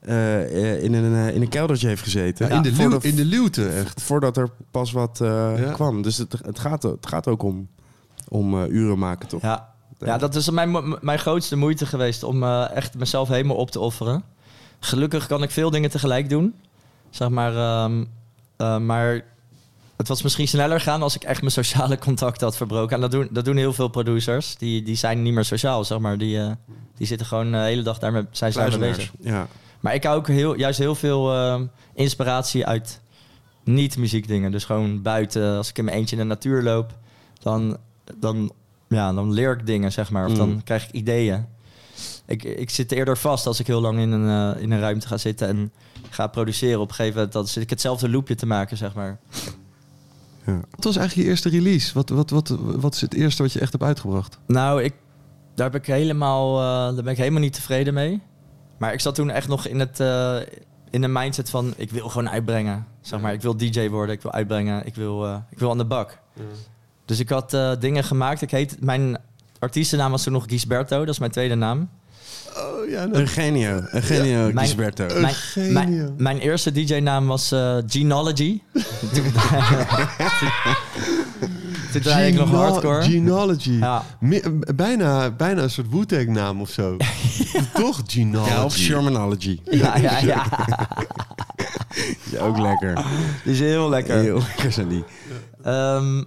eh, 0.00 0.42
eh, 0.74 0.82
in, 0.82 0.94
een, 0.94 1.14
eh, 1.28 1.34
in 1.34 1.42
een 1.42 1.48
keldertje 1.48 1.88
heeft 1.88 2.02
gezeten. 2.02 2.48
Ja, 2.48 2.54
in, 2.56 2.62
de 2.62 2.74
Voordat- 2.74 3.04
in 3.04 3.16
de 3.16 3.24
luwte, 3.24 3.68
echt. 3.68 4.02
Voordat 4.02 4.36
er 4.36 4.48
pas 4.70 4.92
wat 4.92 5.20
eh, 5.20 5.52
Ja. 5.58 5.72
kwam. 5.72 6.02
Dus 6.02 6.16
het, 6.16 6.32
het, 6.44 6.58
gaat, 6.58 6.82
het 6.82 7.06
gaat 7.06 7.26
ook 7.26 7.42
om, 7.42 7.68
om 8.28 8.62
eh, 8.62 8.68
uren 8.68 8.98
maken, 8.98 9.28
toch? 9.28 9.42
Ja. 9.42 9.68
ja, 9.98 10.18
dat 10.18 10.34
is 10.34 10.50
mijn, 10.50 10.96
mijn 11.00 11.18
grootste 11.18 11.56
moeite 11.56 11.86
geweest 11.86 12.22
om 12.22 12.42
eh, 12.42 12.70
echt 12.74 12.94
mezelf 12.98 13.28
helemaal 13.28 13.56
op 13.56 13.70
te 13.70 13.80
offeren. 13.80 14.22
Gelukkig 14.80 15.26
kan 15.26 15.42
ik 15.42 15.50
veel 15.50 15.70
dingen 15.70 15.90
tegelijk 15.90 16.28
doen. 16.28 16.54
Zeg 17.10 17.28
maar, 17.28 17.56
ehm, 17.56 18.04
eh, 18.56 18.78
maar 18.78 19.24
het 19.96 20.08
was 20.08 20.22
misschien 20.22 20.48
sneller 20.48 20.80
gaan 20.80 21.02
als 21.02 21.14
ik 21.16 21.22
echt 21.22 21.40
mijn 21.40 21.52
sociale 21.52 21.98
contacten 22.08 22.46
had 22.46 22.56
verbroken. 22.56 22.94
En 22.94 23.00
dat 23.00 23.10
doen, 23.10 23.28
dat 23.30 23.44
doen 23.44 23.56
heel 23.56 23.72
veel 23.72 23.88
producers. 23.88 24.56
Die, 24.56 24.82
die 24.82 24.96
zijn 24.96 25.22
niet 25.22 25.34
meer 25.34 25.44
sociaal, 25.44 25.84
zeg 25.84 25.98
maar. 25.98 26.18
Die, 26.18 26.38
eh, 26.40 26.50
die 26.96 27.06
zitten 27.06 27.26
gewoon 27.26 27.50
de 27.50 27.56
hele 27.58 27.82
dag 27.82 27.98
daarmee, 27.98 28.24
zijn 28.30 28.52
ze 28.52 28.58
daarmee 28.58 28.78
bezig. 28.90 29.12
Ja. 29.20 29.46
Maar 29.80 29.94
ik 29.94 30.04
hou 30.04 30.16
ook 30.18 30.28
heel, 30.28 30.56
juist 30.56 30.78
heel 30.78 30.94
veel 30.94 31.32
ehm, 31.34 31.66
inspiratie 31.94 32.66
uit 32.66 33.00
niet-muziekdingen. 33.64 34.50
Dus 34.50 34.64
gewoon 34.64 35.02
buiten, 35.02 35.56
als 35.56 35.68
ik 35.68 35.78
in 35.78 35.84
mijn 35.84 35.96
eentje 35.96 36.16
in 36.16 36.22
de 36.22 36.28
natuur 36.28 36.62
loop, 36.62 36.98
dan, 37.42 37.76
dan, 38.18 38.52
ja, 38.88 39.12
dan 39.12 39.32
leer 39.32 39.52
ik 39.52 39.66
dingen, 39.66 39.92
zeg 39.92 40.10
maar. 40.10 40.26
Of 40.26 40.34
dan 40.34 40.48
Mm. 40.48 40.62
krijg 40.62 40.84
ik 40.88 40.92
ideeën. 40.92 41.46
Ik, 42.26 42.42
ik 42.44 42.70
zit 42.70 42.92
eerder 42.92 43.18
vast 43.18 43.46
als 43.46 43.60
ik 43.60 43.66
heel 43.66 43.80
lang 43.80 43.98
in 43.98 44.10
een, 44.10 44.54
eh, 44.54 44.62
in 44.62 44.70
een 44.70 44.80
ruimte 44.80 45.06
ga 45.06 45.16
zitten 45.16 45.48
en 45.48 45.72
ga 46.10 46.26
produceren. 46.26 46.80
Op 46.80 46.88
een 46.88 46.94
gegeven 46.94 47.14
moment 47.16 47.32
dan 47.32 47.46
zit 47.46 47.62
ik 47.62 47.70
hetzelfde 47.70 48.08
loopje 48.08 48.34
te 48.34 48.46
maken, 48.46 48.76
zeg 48.76 48.94
maar. 48.94 49.18
Wat 50.44 50.84
was 50.84 50.96
eigenlijk 50.96 51.26
je 51.26 51.32
eerste 51.32 51.48
release? 51.48 51.94
Wat, 51.94 52.08
wat, 52.08 52.30
wat, 52.30 52.48
wat 52.60 52.94
is 52.94 53.00
het 53.00 53.14
eerste 53.14 53.42
wat 53.42 53.52
je 53.52 53.60
echt 53.60 53.72
hebt 53.72 53.84
uitgebracht? 53.84 54.38
Nou, 54.46 54.82
ik, 54.82 54.94
daar, 55.54 55.70
heb 55.70 55.80
ik 55.80 55.86
helemaal, 55.86 56.58
eh, 56.58 56.94
daar 56.94 57.02
ben 57.04 57.12
ik 57.12 57.18
helemaal 57.18 57.40
niet 57.40 57.52
tevreden 57.52 57.94
mee. 57.94 58.20
Maar 58.80 58.92
ik 58.92 59.00
zat 59.00 59.14
toen 59.14 59.30
echt 59.30 59.48
nog 59.48 59.66
in, 59.66 59.80
het, 59.80 60.00
eh, 60.00 60.36
in 60.90 61.00
de 61.00 61.08
mindset 61.08 61.50
van... 61.50 61.74
ik 61.76 61.90
wil 61.90 62.08
gewoon 62.08 62.30
uitbrengen. 62.30 62.86
Zeg 63.00 63.20
maar, 63.20 63.32
ik 63.32 63.42
wil 63.42 63.56
DJ 63.56 63.88
worden, 63.88 64.14
ik 64.14 64.22
wil 64.22 64.32
uitbrengen, 64.32 64.86
ik 64.86 64.94
wil, 64.94 65.26
eh, 65.26 65.36
ik 65.50 65.58
wil 65.58 65.70
aan 65.70 65.78
de 65.78 65.84
bak. 65.84 66.18
Dus 67.04 67.18
ik 67.18 67.28
had 67.28 67.54
eh, 67.54 67.72
dingen 67.80 68.04
gemaakt. 68.04 68.42
Ik 68.42 68.50
heet, 68.50 68.76
mijn 68.80 69.18
artiestennaam 69.58 70.10
was 70.10 70.22
toen 70.22 70.32
nog 70.32 70.44
Gisberto, 70.48 70.98
dat 70.98 71.08
is 71.08 71.18
mijn 71.18 71.30
tweede 71.30 71.54
naam. 71.54 71.88
Oh 72.56 72.88
ja, 72.88 73.08
Een 73.12 73.28
genio. 73.28 73.82
Een 73.90 74.02
genio, 74.02 74.52
Mijn- 74.52 74.66
Gisberto. 74.66 75.20
Mijn, 75.20 75.34
genio. 75.34 75.72
mijn, 75.72 76.14
mijn 76.16 76.38
eerste 76.38 76.72
DJ-naam 76.72 77.26
was 77.26 77.52
eh 77.52 77.76
Genology. 77.86 78.60
toen 81.92 82.00
draaide 82.00 82.28
ik 82.28 82.34
nog 82.34 82.50
hardcore. 82.50 83.02
Genology. 83.02 83.70
Ja. 83.70 84.02
Me- 84.20 84.58
bijna, 84.74 85.30
bijna 85.30 85.62
een 85.62 85.70
soort 85.70 85.90
Wu-Tang 85.90 86.28
naam 86.28 86.60
of 86.60 86.70
zo. 86.70 86.96
Toch 87.74 88.02
Genology. 88.06 88.50
Ja, 88.50 88.64
of 88.64 88.74
Shermanology. 88.76 89.60
Ja, 89.70 89.96
ja, 89.96 90.18
ja. 90.18 90.44
Ja, 92.30 92.40
ook 92.40 92.58
lekker. 92.58 93.04
Die 93.44 93.52
is 93.52 93.58
heel 93.60 93.88
lekker. 93.88 94.16
Heel 94.18 94.38
lekker 94.38 94.72
zijn 94.72 94.88
die. 94.88 95.04
Ehm, 95.62 96.22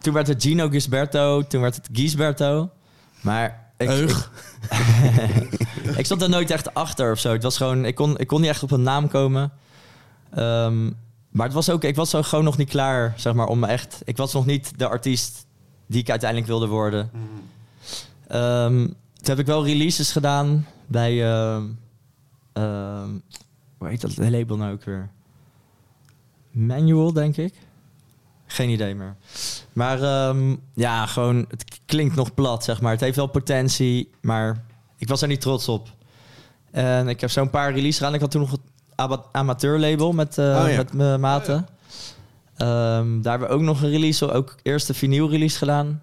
toen 0.00 0.14
werd 0.14 0.26
het 0.26 0.42
Gino 0.42 0.68
Gisberto, 0.68 1.42
toen 1.42 1.60
werd 1.60 1.76
het 1.76 1.88
Gisberto. 1.92 2.70
Maar 3.20 3.70
ik, 3.76 3.88
Eug. 3.88 4.30
ik, 5.82 5.96
ik 5.98 6.04
stond 6.04 6.22
er 6.22 6.28
nooit 6.28 6.50
echt 6.50 6.74
achter 6.74 7.12
of 7.12 7.18
zo. 7.18 7.32
Het 7.32 7.42
was 7.42 7.56
gewoon, 7.56 7.84
ik 7.84 7.94
kon, 7.94 8.18
ik 8.18 8.26
kon 8.26 8.40
niet 8.40 8.50
echt 8.50 8.62
op 8.62 8.70
een 8.70 8.82
naam 8.82 9.08
komen. 9.08 9.52
Ehm, 10.34 10.90
maar 11.32 11.46
het 11.46 11.54
was 11.54 11.70
ook, 11.70 11.84
ik 11.84 11.96
was 11.96 12.10
zo 12.10 12.22
gewoon 12.22 12.44
nog 12.44 12.56
niet 12.56 12.68
klaar, 12.68 13.14
zeg 13.16 13.34
maar, 13.34 13.46
om 13.46 13.58
me 13.58 13.66
echt... 13.66 14.00
Ik 14.04 14.16
was 14.16 14.32
nog 14.32 14.46
niet 14.46 14.78
de 14.78 14.88
artiest 14.88 15.46
die 15.86 16.00
ik 16.00 16.10
uiteindelijk 16.10 16.48
wilde 16.50 16.66
worden. 16.66 17.10
Ehm, 18.28 18.86
toen 18.86 18.96
heb 19.22 19.38
ik 19.38 19.46
wel 19.46 19.66
releases 19.66 20.12
gedaan 20.12 20.66
bij... 20.86 21.32
ehm, 21.32 21.64
hoe 23.78 23.88
heet 23.88 24.00
dat 24.00 24.16
label 24.16 24.56
nou 24.56 24.72
ook 24.72 24.84
weer? 24.84 25.10
Manual, 26.50 27.12
denk 27.12 27.36
ik. 27.36 27.54
Geen 28.46 28.68
idee 28.68 28.94
meer. 28.94 29.16
Maar 29.72 30.02
ehm, 30.02 30.56
ja, 30.74 31.06
gewoon, 31.06 31.46
het 31.48 31.80
klinkt 31.86 32.14
nog 32.14 32.34
plat, 32.34 32.64
zeg 32.64 32.80
maar. 32.80 32.92
Het 32.92 33.00
heeft 33.00 33.16
wel 33.16 33.26
potentie, 33.26 34.10
maar 34.20 34.64
ik 34.96 35.08
was 35.08 35.22
er 35.22 35.28
niet 35.28 35.40
trots 35.40 35.68
op. 35.68 35.88
En 36.70 37.08
ik 37.08 37.20
heb 37.20 37.30
zo'n 37.30 37.50
paar 37.50 37.72
releases 37.72 37.96
gedaan. 37.96 38.14
Ik 38.14 38.20
had 38.20 38.30
toen 38.30 38.40
nog 38.40 38.58
amateurlabel 39.32 40.12
met, 40.12 40.38
eh, 40.38 40.44
Oh 40.64 40.68
ja. 40.70 40.76
met 40.76 40.92
mijn 40.92 41.20
maten. 41.20 41.66
Ehm, 42.56 43.20
daar 43.20 43.30
hebben 43.38 43.48
we 43.48 43.54
ook 43.54 43.60
nog 43.60 43.82
een 43.82 43.90
release, 43.90 44.32
ook 44.32 44.56
eerste 44.62 44.94
vinyl 44.94 45.30
release 45.30 45.58
gedaan. 45.58 46.02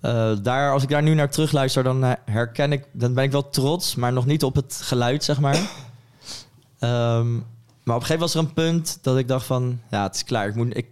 Eh, 0.00 0.32
daar, 0.42 0.72
als 0.72 0.82
ik 0.82 0.88
daar 0.88 1.02
nu 1.02 1.14
naar 1.14 1.30
terugluister, 1.30 1.82
dan 1.82 2.04
eh, 2.04 2.12
herken 2.24 2.72
ik, 2.72 2.84
dan 2.92 3.14
ben 3.14 3.24
ik 3.24 3.32
wel 3.32 3.48
trots, 3.50 3.94
maar 3.94 4.12
nog 4.12 4.26
niet 4.26 4.42
op 4.44 4.54
het 4.54 4.80
geluid, 4.82 5.24
zeg 5.24 5.40
maar. 5.40 5.60
Ehm, 6.78 7.32
maar 7.82 7.96
op 7.96 8.00
een 8.02 8.06
gegeven 8.06 8.12
moment 8.12 8.20
was 8.20 8.34
er 8.34 8.40
een 8.40 8.52
punt 8.52 8.98
dat 9.02 9.18
ik 9.18 9.28
dacht 9.28 9.46
van, 9.46 9.80
ja, 9.90 10.02
het 10.02 10.14
is 10.14 10.24
klaar. 10.24 10.48
Ik, 10.48 10.54
moet, 10.54 10.76
ik 10.76 10.86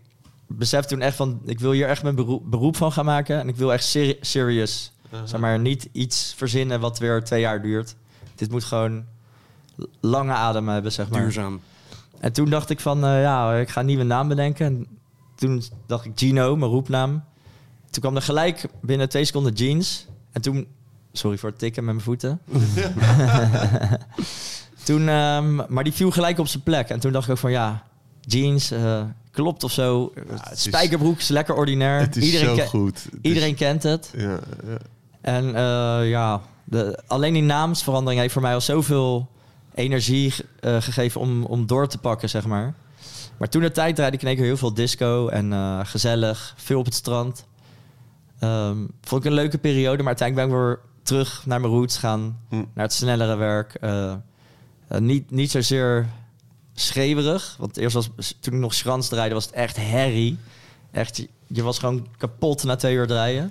besef 0.46 0.84
toen 0.84 1.00
echt 1.00 1.16
van, 1.16 1.40
ik 1.44 1.60
wil 1.60 1.70
hier 1.72 1.88
echt 1.88 2.02
mijn 2.02 2.14
beroep, 2.14 2.42
beroep 2.50 2.76
van 2.76 2.92
gaan 2.92 3.04
maken. 3.04 3.38
En 3.38 3.48
ik 3.48 3.56
wil 3.56 3.72
echt 3.72 3.84
seri- 3.84 4.18
serious. 4.20 4.92
Zeg 5.24 5.40
maar, 5.40 5.58
niet 5.58 5.88
iets 5.92 6.34
verzinnen 6.36 6.80
wat 6.80 6.98
weer 6.98 7.24
twee 7.24 7.40
jaar 7.40 7.62
duurt. 7.62 7.94
Dit 8.34 8.50
moet 8.50 8.64
gewoon 8.64 9.04
lange 10.00 10.32
adem 10.32 10.68
hebben, 10.68 10.92
zeg 10.92 11.08
maar. 11.10 11.20
Duurzaam. 11.20 11.60
En 12.20 12.32
toen 12.32 12.50
dacht 12.50 12.70
ik 12.70 12.80
van, 12.80 13.04
eh, 13.04 13.22
ja, 13.22 13.54
ik 13.54 13.68
ga 13.68 13.80
een 13.80 13.86
nieuwe 13.86 14.04
naam 14.04 14.28
bedenken. 14.28 14.66
En 14.66 14.86
toen 15.36 15.62
dacht 15.86 16.04
ik 16.04 16.12
Gino, 16.14 16.56
mijn 16.56 16.70
roepnaam. 16.70 17.24
Toen 17.90 18.02
kwam 18.02 18.16
er 18.16 18.22
gelijk 18.22 18.64
binnen 18.82 19.08
twee 19.08 19.24
seconden 19.24 19.52
jeans. 19.52 20.06
En 20.32 20.42
toen, 20.42 20.66
sorry 21.12 21.38
voor 21.38 21.48
het 21.48 21.58
tikken 21.58 21.84
met 21.84 21.94
mijn 21.94 22.04
voeten. 22.06 22.40
toen, 24.84 25.08
ehm, 25.08 25.54
maar 25.68 25.84
die 25.84 25.92
viel 25.92 26.10
gelijk 26.10 26.38
op 26.38 26.46
zijn 26.48 26.62
plek. 26.62 26.88
En 26.88 27.00
toen 27.00 27.12
dacht 27.12 27.24
ik 27.26 27.30
ook 27.30 27.38
van, 27.38 27.50
ja, 27.50 27.82
jeans, 28.20 28.70
eh, 28.70 29.02
klopt 29.30 29.64
of 29.64 29.72
zo. 29.72 30.12
is- 30.52 30.62
Spijkerbroek 30.62 31.18
is 31.18 31.28
lekker 31.28 31.54
ordinair. 31.54 32.00
Het 32.00 32.16
is 32.16 32.24
iedereen, 32.24 32.56
zo 32.56 32.64
goed. 32.66 33.02
Het 33.04 33.18
iedereen 33.22 33.52
is- 33.52 33.56
kent 33.58 33.82
het. 33.82 34.10
ja, 34.16 34.28
ja. 34.66 34.76
En 35.20 35.54
eh, 35.54 36.08
ja, 36.10 36.40
de, 36.64 37.02
alleen 37.06 37.32
die 37.32 37.42
naamsverandering 37.42 38.20
heeft 38.20 38.32
voor 38.32 38.42
mij 38.42 38.54
al 38.54 38.60
zoveel 38.60 39.28
energie 39.80 40.34
eh, 40.60 40.76
gegeven 40.80 41.20
om, 41.20 41.44
om 41.44 41.66
door 41.66 41.88
te 41.88 41.98
pakken, 41.98 42.28
zeg 42.28 42.46
maar. 42.46 42.74
Maar 43.38 43.48
toen 43.48 43.62
de 43.62 43.70
tijd 43.70 43.94
draaide 43.94 44.16
ik 44.16 44.22
in 44.22 44.28
één 44.28 44.36
keer 44.36 44.46
heel 44.46 44.56
veel 44.56 44.74
disco 44.74 45.28
en 45.28 45.52
eh, 45.52 45.80
gezellig, 45.82 46.54
veel 46.56 46.78
op 46.78 46.84
het 46.84 46.94
strand. 46.94 47.44
Ehm, 48.38 48.76
vond 49.02 49.24
ik 49.24 49.30
een 49.30 49.36
leuke 49.36 49.58
periode, 49.58 49.98
maar 49.98 50.06
uiteindelijk 50.18 50.48
ben 50.48 50.58
ik 50.58 50.64
weer 50.64 50.78
terug 51.02 51.46
naar 51.46 51.60
mijn 51.60 51.72
roots 51.72 51.98
gaan, 51.98 52.38
Hm. 52.48 52.56
naar 52.56 52.84
het 52.84 52.92
snellere 52.92 53.36
werk. 53.36 53.74
Eh, 53.74 54.14
niet, 54.98 55.30
niet 55.30 55.50
zozeer 55.50 56.06
schreeuwerig, 56.74 57.54
want 57.58 57.76
eerst 57.76 57.94
was, 57.94 58.10
toen 58.40 58.54
ik 58.54 58.60
nog 58.60 58.74
schrans 58.74 59.08
draaide 59.08 59.34
was 59.34 59.44
het 59.44 59.54
echt 59.54 59.76
herrie. 59.76 60.38
Echt, 60.90 61.16
je- 61.16 61.28
je 61.46 61.62
was 61.62 61.78
gewoon 61.78 62.06
kapot 62.16 62.64
na 62.64 62.76
twee 62.76 62.94
uur 62.94 63.06
draaien. 63.06 63.48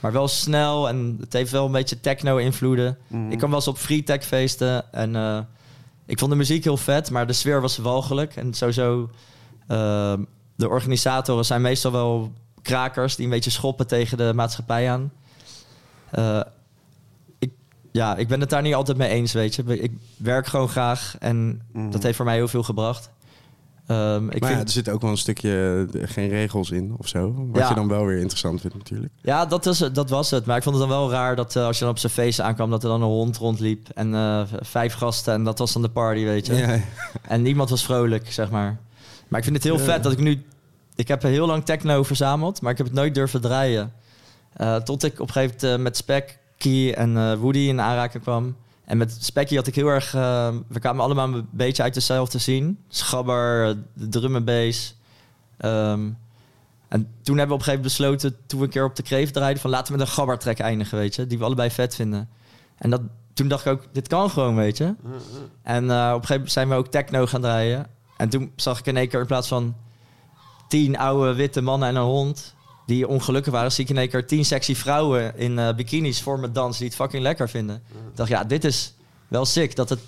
Maar 0.00 0.12
wel 0.12 0.28
snel 0.28 0.88
en 0.88 1.16
het 1.20 1.32
heeft 1.32 1.50
wel 1.50 1.66
een 1.66 1.72
beetje 1.72 2.00
techno-invloeden. 2.00 2.98
Mhm. 3.06 3.30
Ik 3.30 3.38
kwam 3.38 3.50
wel 3.50 3.58
eens 3.58 3.68
op 3.68 3.78
free 3.78 4.02
tech 4.02 4.24
feesten 4.24 4.92
en 4.92 5.16
eh, 5.16 5.38
ik 6.06 6.18
vond 6.18 6.30
de 6.30 6.36
muziek 6.36 6.64
heel 6.64 6.76
vet, 6.76 7.10
maar 7.10 7.26
de 7.26 7.32
sfeer 7.32 7.60
was 7.60 7.76
walgelijk. 7.78 8.36
En 8.36 8.54
sowieso, 8.54 9.10
eh, 9.66 10.14
de 10.56 10.68
organisatoren 10.68 11.44
zijn 11.44 11.60
meestal 11.60 11.92
wel 11.92 12.32
krakers 12.62 13.16
die 13.16 13.24
een 13.24 13.30
beetje 13.30 13.50
schoppen 13.50 13.86
tegen 13.86 14.16
de 14.18 14.32
maatschappij 14.34 14.90
aan. 14.90 15.12
Eh, 16.10 16.40
ik, 17.38 17.50
ja, 17.92 18.16
ik 18.16 18.28
ben 18.28 18.40
het 18.40 18.50
daar 18.50 18.62
niet 18.62 18.74
altijd 18.74 18.96
mee 18.96 19.08
eens, 19.08 19.32
weet 19.32 19.54
je. 19.54 19.80
Ik 19.82 19.92
werk 20.16 20.46
gewoon 20.46 20.68
graag 20.68 21.16
en 21.18 21.62
Mhm. 21.72 21.90
dat 21.90 22.02
heeft 22.02 22.16
voor 22.16 22.24
mij 22.24 22.34
heel 22.34 22.48
veel 22.48 22.62
gebracht. 22.62 23.10
Ehm, 23.90 24.28
ik 24.30 24.40
maar 24.40 24.50
ja, 24.50 24.56
vind, 24.56 24.68
er 24.68 24.74
zit 24.74 24.88
ook 24.88 25.00
wel 25.00 25.10
een 25.10 25.16
stukje 25.16 25.86
eh, 25.94 26.00
geen 26.08 26.28
regels 26.28 26.70
in 26.70 26.94
of 26.98 27.08
zo. 27.08 27.34
Wat 27.52 27.62
Ja. 27.62 27.68
je 27.68 27.74
dan 27.74 27.88
wel 27.88 28.04
weer 28.06 28.18
interessant 28.18 28.60
vindt 28.60 28.76
natuurlijk. 28.76 29.12
Ja, 29.22 29.46
dat, 29.46 29.66
is, 29.66 29.78
dat 29.78 30.10
was 30.10 30.30
het. 30.30 30.46
Maar 30.46 30.56
ik 30.56 30.62
vond 30.62 30.76
het 30.76 30.88
dan 30.88 30.98
wel 30.98 31.10
raar 31.10 31.36
dat 31.36 31.56
eh, 31.56 31.64
als 31.64 31.76
je 31.78 31.84
dan 31.84 31.92
op 31.92 31.98
zijn 31.98 32.12
feest 32.12 32.40
aankwam... 32.40 32.70
dat 32.70 32.82
er 32.82 32.88
dan 32.88 33.02
een 33.02 33.08
hond 33.08 33.36
rondliep 33.36 33.88
en 33.94 34.14
eh, 34.14 34.42
vijf 34.60 34.94
gasten 34.94 35.34
en 35.34 35.44
dat 35.44 35.58
was 35.58 35.72
dan 35.72 35.82
de 35.82 35.88
party, 35.88 36.24
weet 36.24 36.46
je. 36.46 36.54
Ja, 36.54 36.78
En 37.22 37.42
niemand 37.42 37.70
was 37.70 37.84
vrolijk, 37.84 38.32
zeg 38.32 38.50
maar. 38.50 38.78
Maar 39.28 39.38
ik 39.38 39.44
vind 39.44 39.56
het 39.56 39.64
heel 39.64 39.78
vet 39.78 40.02
dat 40.02 40.12
ik 40.12 40.18
nu... 40.18 40.42
Ik 40.94 41.08
heb 41.08 41.22
heel 41.22 41.46
lang 41.46 41.64
techno 41.64 42.02
verzameld, 42.02 42.60
maar 42.60 42.70
ik 42.72 42.78
heb 42.78 42.86
het 42.86 42.94
nooit 42.96 43.14
durven 43.14 43.40
draaien. 43.40 43.92
Tot 44.84 45.04
ik 45.04 45.20
op 45.20 45.26
een 45.26 45.32
gegeven 45.32 45.68
moment 45.68 45.82
met 45.82 45.96
Specky 45.96 46.92
en 46.92 47.16
eh, 47.16 47.34
Woody 47.34 47.58
in 47.58 47.80
aanraking 47.80 48.22
kwam. 48.22 48.56
En 48.90 48.96
met 48.96 49.16
Specky 49.20 49.56
had 49.56 49.66
ik 49.66 49.74
heel 49.74 49.88
erg... 49.88 50.14
eh, 50.14 50.54
we 50.68 50.78
kwamen 50.78 51.04
allemaal 51.04 51.34
een 51.34 51.48
beetje 51.50 51.82
uit 51.82 51.94
dezelfde 51.94 52.38
scene. 52.38 52.74
Schabber, 52.88 53.76
de 53.92 54.08
drum 54.08 54.36
en 54.36 54.44
bass. 54.44 54.96
Ehm, 55.56 56.08
en 56.88 57.08
toen 57.22 57.38
hebben 57.38 57.56
we 57.56 57.62
op 57.62 57.66
een 57.66 57.72
gegeven 57.72 57.74
moment 57.74 57.82
besloten... 57.82 58.36
toen 58.46 58.58
we 58.58 58.64
een 58.64 58.70
keer 58.70 58.84
op 58.84 58.96
de 58.96 59.02
kreeft 59.02 59.32
draaiden... 59.32 59.60
van 59.60 59.70
laten 59.70 59.92
we 59.92 59.98
met 59.98 60.08
een 60.08 60.14
gabbertrack 60.14 60.58
eindigen, 60.58 60.98
weet 60.98 61.14
je. 61.14 61.26
Die 61.26 61.38
we 61.38 61.44
allebei 61.44 61.70
vet 61.70 61.94
vinden. 61.94 62.28
En 62.78 62.90
dat, 62.90 63.00
toen 63.34 63.48
dacht 63.48 63.66
ik 63.66 63.72
ook, 63.72 63.82
dit 63.92 64.08
kan 64.08 64.30
gewoon, 64.30 64.54
weet 64.56 64.76
je. 64.76 64.94
En 65.62 65.90
eh, 65.90 65.96
op 65.96 66.20
een 66.20 66.26
gegeven 66.26 66.34
moment 66.34 66.52
zijn 66.52 66.68
we 66.68 66.74
ook 66.74 66.88
techno 66.88 67.26
gaan 67.26 67.40
draaien. 67.40 67.86
En 68.16 68.28
toen 68.28 68.52
zag 68.56 68.78
ik 68.78 68.86
in 68.86 68.96
één 68.96 69.08
keer 69.08 69.20
in 69.20 69.26
plaats 69.26 69.48
van 69.48 69.74
tien 70.68 70.98
oude 70.98 71.34
witte 71.34 71.60
mannen 71.60 71.88
en 71.88 71.96
een 71.96 72.02
hond... 72.02 72.54
die 72.90 73.08
ongelukkig 73.08 73.52
waren, 73.52 73.72
zie 73.72 73.84
ik 73.84 73.90
in 73.90 73.98
één 73.98 74.08
keer 74.08 74.26
tien 74.26 74.44
sexy 74.44 74.74
vrouwen 74.74 75.38
in 75.38 75.58
eh, 75.58 75.74
bikinis 75.74 76.22
voor 76.22 76.38
me 76.40 76.52
dansen... 76.52 76.78
die 76.80 76.88
het 76.88 76.96
fucking 76.96 77.22
lekker 77.22 77.48
vinden. 77.48 77.76
Ik 77.76 78.16
dacht, 78.16 78.28
ja, 78.28 78.44
dit 78.44 78.64
is 78.64 78.94
wel 79.28 79.44
sick. 79.44 79.76
Dat 79.76 79.88
het 79.88 80.00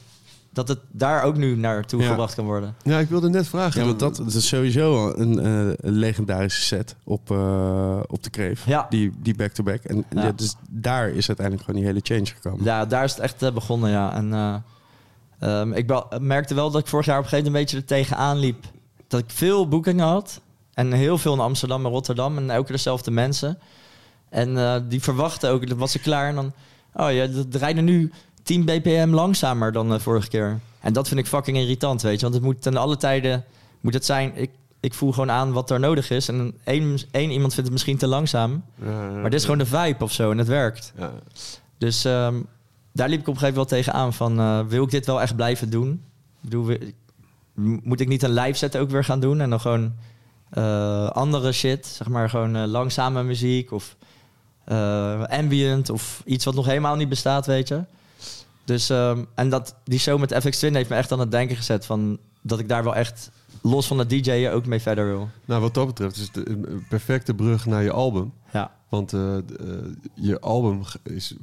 dat 0.52 0.68
het 0.68 0.78
daar 0.90 1.22
ook 1.22 1.36
nu 1.36 1.56
naartoe 1.56 2.02
Ja. 2.02 2.09
gebracht 2.09 2.34
kan 2.34 2.44
worden. 2.44 2.74
Ja, 2.82 2.98
ik 2.98 3.09
wilde 3.09 3.28
net 3.28 3.48
vragen. 3.48 3.80
Ja, 3.80 3.86
want 3.86 3.98
dat, 3.98 4.16
dat 4.16 4.34
is 4.34 4.48
sowieso 4.48 4.96
al 4.96 5.18
een, 5.18 5.38
eh, 5.38 5.72
een 5.76 5.92
legendarische 5.92 6.62
set 6.62 6.96
op, 7.04 7.30
eh, 7.30 8.00
op 8.06 8.22
de 8.22 8.30
Kreef. 8.30 8.66
Ja. 8.66 8.86
Die, 8.90 9.12
die 9.22 9.34
back-to-back. 9.34 9.82
En 9.84 10.04
Ja. 10.10 10.22
ja, 10.22 10.32
dus 10.32 10.54
daar 10.70 11.09
is 11.09 11.28
uiteindelijk 11.28 11.66
gewoon 11.66 11.80
die 11.80 11.90
hele 11.90 12.00
change 12.02 12.26
gekomen. 12.26 12.64
Ja, 12.64 12.86
daar 12.86 13.04
is 13.04 13.10
het 13.10 13.20
echt 13.20 13.54
begonnen, 13.54 13.90
ja. 13.90 14.14
En 14.14 14.32
eh, 14.32 14.54
ehm, 15.38 15.72
ik 15.72 16.04
merkte 16.20 16.54
wel 16.54 16.70
dat 16.70 16.80
ik 16.80 16.86
vorig 16.86 17.06
jaar 17.06 17.18
op 17.18 17.22
een 17.24 17.28
gegeven 17.28 17.52
moment 17.52 17.72
een 17.72 17.78
beetje 17.78 17.96
er 17.96 18.04
tegenaan 18.04 18.38
liep. 18.38 18.64
Dat 19.09 19.20
ik 19.20 19.30
veel 19.30 19.68
boekingen 19.68 20.06
had. 20.06 20.40
En 20.74 20.93
heel 20.93 21.19
veel 21.19 21.32
in 21.32 21.40
Amsterdam 21.40 21.85
en 21.85 21.90
Rotterdam. 21.90 22.36
En 22.36 22.51
elke 22.51 22.73
dezelfde 22.73 23.11
mensen. 23.11 23.59
En 24.28 24.59
eh, 24.59 24.77
die 24.89 25.03
verwachten 25.03 25.51
ook, 25.51 25.69
dan 25.69 25.78
was 25.78 25.94
ik 25.94 26.03
klaar. 26.03 26.28
En 26.28 26.35
dan, 26.35 26.53
oh 26.94 27.12
ja, 27.12 27.27
dat 27.27 27.55
rijden 27.55 27.85
nu 27.85 28.12
10 28.43 28.65
bpm 28.65 29.09
langzamer 29.11 29.73
dan 29.73 29.89
de 29.90 30.01
vorige 30.01 30.28
keer. 30.28 30.61
En 30.81 30.93
dat 30.93 31.09
vind 31.09 31.20
ik 31.20 31.27
fucking 31.27 31.57
irritant, 31.57 32.03
weet 32.03 32.15
je. 32.15 32.23
Want 32.23 32.35
het 32.35 32.44
moet 32.44 32.62
ten 32.62 32.77
alle 32.77 32.97
tijden, 32.97 33.44
moet 33.81 33.94
het 33.94 34.05
zijn... 34.05 34.32
Ik, 34.35 34.51
ik 34.81 34.94
voel 34.94 35.12
gewoon 35.12 35.31
aan 35.31 35.53
wat 35.53 35.70
er 35.70 35.81
nodig 35.81 36.11
is. 36.11 36.28
En 36.28 36.55
één, 36.65 36.99
één 37.11 37.31
iemand 37.31 37.55
vindt 37.55 37.57
het 37.57 37.73
misschien 37.73 37.99
te 37.99 38.07
langzaam. 38.07 38.65
Maar 39.12 39.23
dit 39.31 39.35
is 39.35 39.43
gewoon 39.43 39.59
de 39.59 39.66
vibe 39.66 40.05
of 40.05 40.12
zo 40.12 40.31
en 40.31 40.39
het 40.39 40.47
werkt. 40.47 40.93
Ja. 40.99 41.12
Dus 41.78 42.05
ehm, 42.05 42.40
daar 42.93 43.09
liep 43.09 43.20
ik 43.20 43.28
op 43.28 43.35
een 43.35 43.40
gegeven 43.40 43.59
moment 43.59 43.70
wel 43.70 43.81
tegenaan 43.81 44.12
van... 44.12 44.39
eh, 44.39 44.61
wil 44.66 44.85
ik 44.85 44.90
dit 44.90 45.07
wel 45.07 45.20
echt 45.20 45.36
blijven 45.36 45.70
doen? 45.70 46.03
Bedoel, 46.40 46.77
moet 47.82 48.01
ik 48.01 48.09
niet 48.09 48.23
een 48.23 48.32
live 48.32 48.59
set 48.59 48.77
ook 48.77 48.90
weer 48.90 49.05
gaan 49.05 49.20
doen... 49.20 49.40
en 49.40 49.51
dan 49.51 49.61
gewoon 49.61 49.93
eh, 50.53 51.09
andere 51.09 51.53
shit, 51.53 51.87
zeg 51.87 52.09
maar 52.09 52.31
gewoon 52.31 52.57
eh, 52.57 52.66
langzame 52.66 53.23
muziek... 53.23 53.73
of 53.73 53.97
eh, 54.65 55.24
ambient 55.24 55.91
of 55.91 56.23
iets 56.24 56.45
wat 56.45 56.55
nog 56.55 56.66
helemaal 56.66 56.97
niet 56.97 57.09
bestaat, 57.09 57.47
weet 57.47 57.69
je. 57.69 57.85
Dus, 58.65 58.91
ehm, 58.91 59.24
en 59.35 59.49
dat, 59.49 59.74
die 59.85 59.99
show 59.99 60.20
met 60.20 60.35
FX 60.35 60.59
Twin 60.59 60.74
heeft 60.74 60.89
me 60.89 60.97
echt 60.97 61.12
aan 61.12 61.20
het 61.20 61.31
denken 61.31 61.57
gezet... 61.57 61.87
Van, 61.87 62.19
dat 62.41 62.59
ik 62.59 62.69
daar 62.69 62.85
wel 62.85 62.95
echt 62.95 63.31
los 63.62 63.87
van 63.87 63.99
het 63.99 64.11
DJ'en 64.11 64.53
ook 64.53 64.66
mee 64.66 64.81
verder 64.81 65.07
wil. 65.07 65.29
Nou, 65.45 65.61
wat 65.61 65.74
dat 65.74 65.87
betreft 65.87 66.16
is 66.16 66.29
het 66.33 66.49
een 66.49 66.87
perfecte 66.89 67.35
brug 67.35 67.66
naar 67.66 67.83
je 67.83 67.93
album. 67.93 68.33
Ja, 68.53 68.70
Want 68.89 69.11
je 70.15 70.41
album 70.41 70.83
is 71.03 71.35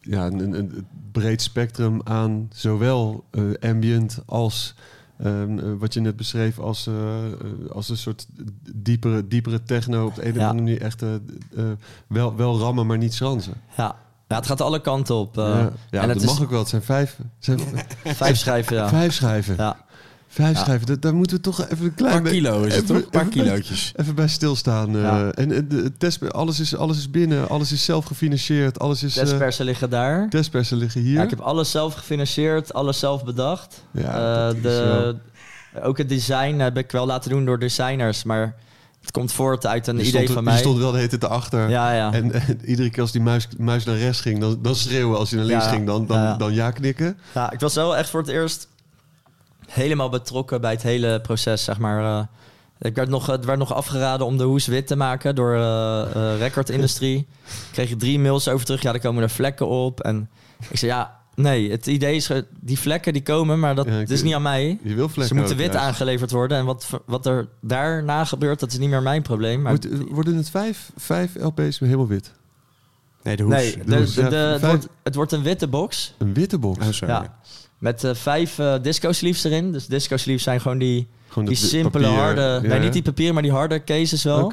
ja, 0.00 0.26
een, 0.26 0.58
een, 0.58 0.86
breed 1.12 1.42
spectrum 1.42 2.00
aan 2.04 2.48
zowel 2.52 3.24
ambient 3.60 4.18
als 4.26 4.74
ehm, 5.18 5.58
eh, 5.58 5.64
wat 5.78 5.94
je 5.94 6.00
net 6.00 6.16
beschreef 6.16 6.58
als, 6.58 6.86
eh, 6.86 6.94
eh, 7.26 7.32
als 7.72 7.88
een 7.88 7.96
soort 7.96 8.26
diepere, 8.74 9.28
diepere 9.28 9.62
techno. 9.62 10.06
Op 10.06 10.14
de 10.14 10.24
een 10.24 10.30
of 10.32 10.36
Ja. 10.38 10.48
andere 10.48 10.62
manier 10.64 10.80
echt 10.82 11.02
wel, 12.06 12.36
wel 12.36 12.58
rammen, 12.58 12.86
maar 12.86 12.98
niet 12.98 13.14
schransen. 13.14 13.54
ja. 13.76 13.96
ja 14.28 14.36
het 14.36 14.46
gaat 14.46 14.60
alle 14.60 14.80
kanten 14.80 15.14
op. 15.14 15.34
ja, 15.34 15.70
ja 15.90 16.00
en 16.00 16.06
dat 16.08 16.16
het 16.16 16.24
mag 16.24 16.34
is 16.36 16.42
ook 16.42 16.50
wel. 16.50 16.58
Het 16.58 16.68
zijn 16.68 16.82
vijf, 16.82 17.18
zijn 17.38 17.60
vijf 18.04 18.36
schrijven, 18.36 18.76
ja. 18.76 18.88
vijf 18.88 19.12
schijven. 19.14 19.56
ja. 19.56 19.83
Vijf 20.34 20.56
Ja. 20.56 20.62
schijven. 20.62 21.00
Daar 21.00 21.14
moeten 21.14 21.36
we 21.36 21.42
toch 21.42 21.68
even 21.68 21.84
een 21.84 21.94
klein 21.94 22.22
paar 22.22 22.30
kilo 22.32 22.62
is 22.62 22.76
het 22.76 22.86
toch? 22.86 22.96
Een 22.96 23.08
paar 23.10 23.24
kilootjes. 23.28 23.92
Even 23.96 24.14
bij 24.14 24.28
stilstaan. 24.28 24.96
eh. 24.96 25.38
En 25.38 25.48
de 25.68 25.92
test, 25.98 26.32
alles, 26.32 26.60
is, 26.60 26.76
alles 26.76 26.98
is 26.98 27.10
binnen, 27.10 27.48
alles 27.48 27.72
is 27.72 27.84
zelf 27.84 28.04
gefinancierd, 28.04 28.78
alles 28.78 29.02
is... 29.02 29.16
eh, 29.16 29.22
Testpersen 29.22 29.64
liggen 29.64 29.90
daar. 29.90 30.28
testpersen 30.28 30.76
liggen 30.76 31.00
hier. 31.00 31.12
Ja, 31.12 31.22
ik 31.22 31.30
heb 31.30 31.40
alles 31.40 31.70
zelf 31.70 31.94
gefinancierd, 31.94 32.74
alles 32.74 32.98
zelf 32.98 33.24
bedacht. 33.24 33.82
Ja, 33.90 34.48
Eh, 34.48 34.62
de, 34.62 35.16
ook 35.82 35.98
het 35.98 36.08
design 36.08 36.58
heb 36.58 36.76
ik 36.76 36.90
wel 36.90 37.06
laten 37.06 37.30
doen 37.30 37.44
door 37.44 37.58
designers, 37.58 38.24
maar 38.24 38.54
het 39.00 39.10
komt 39.10 39.32
voort 39.32 39.66
uit 39.66 39.86
een 39.86 39.96
Je 39.96 40.00
idee 40.02 40.10
stond, 40.12 40.26
van 40.32 40.42
je 40.44 40.48
mij. 40.50 40.58
stond 40.58 40.78
wel 40.78 40.90
de 40.90 40.96
hele 40.96 41.08
tijd 41.08 41.22
erachter. 41.22 41.68
Ja, 41.70 41.92
ja. 41.92 42.12
En, 42.12 42.32
en 42.32 42.60
iedere 42.64 42.90
keer 42.90 43.02
als 43.02 43.12
die 43.12 43.20
muis, 43.22 43.48
muis 43.58 43.84
naar 43.84 43.96
rechts 43.96 44.20
ging, 44.20 44.40
dan, 44.40 44.58
dan 44.62 44.74
schreeuwen. 44.74 45.18
Als 45.18 45.30
hij 45.30 45.38
naar 45.38 45.48
links 45.48 45.64
Ja. 45.64 45.70
ging, 45.70 45.86
dan, 45.86 46.06
dan, 46.06 46.18
Ja. 46.18 46.36
dan 46.36 46.54
ja 46.54 46.70
knikken. 46.70 47.18
ja, 47.34 47.50
ik 47.52 47.60
was 47.60 47.74
wel 47.74 47.96
echt 47.96 48.10
voor 48.10 48.20
het 48.20 48.28
eerst 48.28 48.68
helemaal 49.66 50.08
betrokken 50.08 50.60
bij 50.60 50.70
het 50.70 50.82
hele 50.82 51.20
proces, 51.20 51.64
zeg 51.64 51.78
maar. 51.78 52.04
eh. 52.04 52.24
ik 52.80 52.94
werd 52.94 53.08
nog, 53.08 53.26
het 53.26 53.44
werd 53.44 53.58
nog 53.58 53.74
afgeraden 53.74 54.26
om 54.26 54.36
de 54.36 54.44
hoes 54.44 54.66
wit 54.66 54.86
te 54.86 54.96
maken 54.96 55.34
door 55.34 55.54
eh 55.54 56.00
eh 56.32 56.38
Record 56.38 56.70
Industry. 56.70 57.14
Ik 57.16 57.26
kreeg 57.72 57.96
drie 57.96 58.18
mails 58.18 58.48
over 58.48 58.66
terug. 58.66 58.82
Ja, 58.82 58.92
er 58.92 59.00
komen 59.00 59.22
er 59.22 59.30
vlekken 59.30 59.66
op. 59.68 60.00
En 60.00 60.30
ik 60.70 60.76
zei, 60.78 60.90
ja, 60.90 61.16
nee, 61.34 61.70
het 61.70 61.86
idee 61.86 62.14
is, 62.16 62.30
die 62.60 62.78
vlekken 62.78 63.12
die 63.12 63.22
komen, 63.22 63.58
maar 63.60 63.74
dat 63.74 63.86
Ja, 63.86 64.02
is 64.06 64.22
niet 64.22 64.34
aan 64.34 64.42
mij. 64.42 64.78
Je 64.82 64.94
wil 64.94 65.08
vlekken 65.08 65.26
Ze 65.26 65.34
moeten 65.34 65.56
wit 65.56 65.76
aangeleverd 65.76 66.30
worden. 66.30 66.58
En 66.58 66.64
wat, 66.64 66.86
wat 67.06 67.26
er 67.26 67.48
daarna 67.60 68.24
gebeurt, 68.24 68.60
dat 68.60 68.72
is 68.72 68.78
niet 68.78 68.88
meer 68.90 69.02
mijn 69.02 69.22
probleem. 69.22 69.62
Maar 69.62 69.76
worden 70.10 70.36
het 70.36 70.50
vijf, 70.50 70.90
vijf 70.96 71.34
LP's 71.40 71.78
helemaal 71.78 72.06
wit? 72.08 72.32
Nee, 73.22 73.36
de 73.36 73.42
hoes. 73.42 73.52
nee, 73.54 73.76
de 73.76 73.84
de, 73.84 73.96
hoes, 73.96 74.14
de, 74.14 74.20
ja, 74.22 74.28
de- 74.28 74.36
het, 74.36 74.60
wordt, 74.60 74.86
het 75.02 75.14
wordt 75.14 75.32
een 75.32 75.42
witte 75.42 75.68
box. 75.68 76.14
Een 76.18 76.34
witte 76.34 76.58
box? 76.58 76.86
Oh, 76.86 76.92
sorry. 76.92 77.14
Ja. 77.14 77.38
Met 77.84 78.04
eh, 78.04 78.14
vijf 78.14 78.58
eh, 78.58 78.74
disco 78.82 79.12
sleeves 79.12 79.44
erin. 79.44 79.72
Dus 79.72 79.86
disco 79.86 80.16
sleeves 80.16 80.42
zijn 80.42 80.60
gewoon 80.60 80.78
die, 80.78 81.08
Gewoon 81.28 81.48
die 81.48 81.56
simpele, 81.56 82.04
papier, 82.04 82.20
harde... 82.22 82.40
ja. 82.40 82.68
Nee, 82.68 82.78
niet 82.78 82.92
die 82.92 83.02
papieren, 83.02 83.34
maar 83.34 83.42
die 83.42 83.52
harde 83.52 83.84
cases 83.84 84.22
wel. 84.22 84.52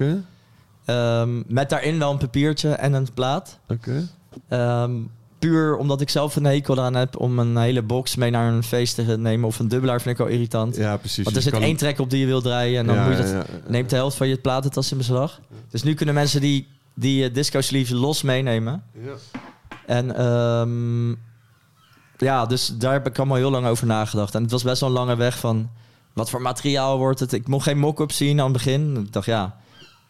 Ehm, 0.86 1.42
met 1.48 1.70
daarin 1.70 2.00
wel 2.00 2.12
een 2.12 2.18
papiertje 2.18 2.70
en 2.70 2.94
een 2.94 3.08
plaat. 3.14 3.60
oké. 3.68 4.08
Ehm, 4.48 4.92
puur 5.40 5.76
omdat 5.76 6.02
ik 6.02 6.10
zelf 6.10 6.36
een 6.36 6.46
hekel 6.46 6.78
eraan 6.78 6.96
heb 6.96 7.20
om 7.20 7.40
een 7.40 7.58
hele 7.58 7.82
box 7.82 8.16
mee 8.16 8.30
naar 8.30 8.54
een 8.54 8.64
feest 8.64 8.96
te 8.96 9.18
nemen. 9.18 9.48
Of 9.48 9.60
een 9.60 9.68
dubbelaar 9.68 10.02
vind 10.02 10.20
ik 10.20 10.26
wel 10.26 10.34
irritant. 10.34 10.76
Ja, 10.76 10.98
precies. 10.98 11.24
Want 11.24 11.36
er 11.36 11.42
zit 11.42 11.54
één 11.54 11.78
track 11.78 12.00
op 12.00 12.10
die 12.10 12.20
je 12.20 12.26
wil 12.26 12.42
draaien 12.42 12.80
en 12.80 12.86
dan 12.86 12.96
Ja, 12.96 13.08
moet 13.08 13.18
je 13.18 13.24
dat, 13.24 13.32
ja, 13.32 13.46
neemt 13.68 13.90
de 13.90 13.96
helft 13.96 14.18
van 14.18 14.28
je 14.28 14.38
platentas 14.38 14.92
in 14.92 14.98
beslag. 14.98 15.40
Dus 15.70 15.84
nu 15.84 15.94
kunnen 15.94 16.16
mensen 16.16 16.42
die, 16.42 16.68
die 16.94 17.26
eh, 17.26 17.34
disco 17.34 17.62
sleeves 17.62 17.90
los 17.90 18.22
meenemen. 18.22 18.84
Ja. 19.04 19.40
En 19.86 20.16
ehm, 20.16 21.14
ja, 22.28 22.46
dus 22.46 22.68
daar 22.78 22.94
heb 22.94 23.08
ik 23.08 23.18
allemaal 23.18 23.38
heel 23.38 23.52
lang 23.52 23.66
over 23.66 23.88
nagedacht. 23.88 24.36
En 24.36 24.42
het 24.42 24.52
was 24.52 24.64
best 24.64 24.80
wel 24.80 24.90
een 24.90 24.96
lange 24.96 25.16
weg 25.16 25.40
van 25.40 25.70
wat 26.14 26.30
voor 26.30 26.42
materiaal 26.42 26.98
wordt 26.98 27.20
het. 27.20 27.34
Ik 27.34 27.48
mocht 27.48 27.64
geen 27.64 27.80
mock-up 27.80 28.12
zien 28.12 28.40
aan 28.40 28.44
het 28.44 28.54
begin. 28.54 28.98
Ik 28.98 29.14
dacht 29.14 29.26
ja, 29.26 29.58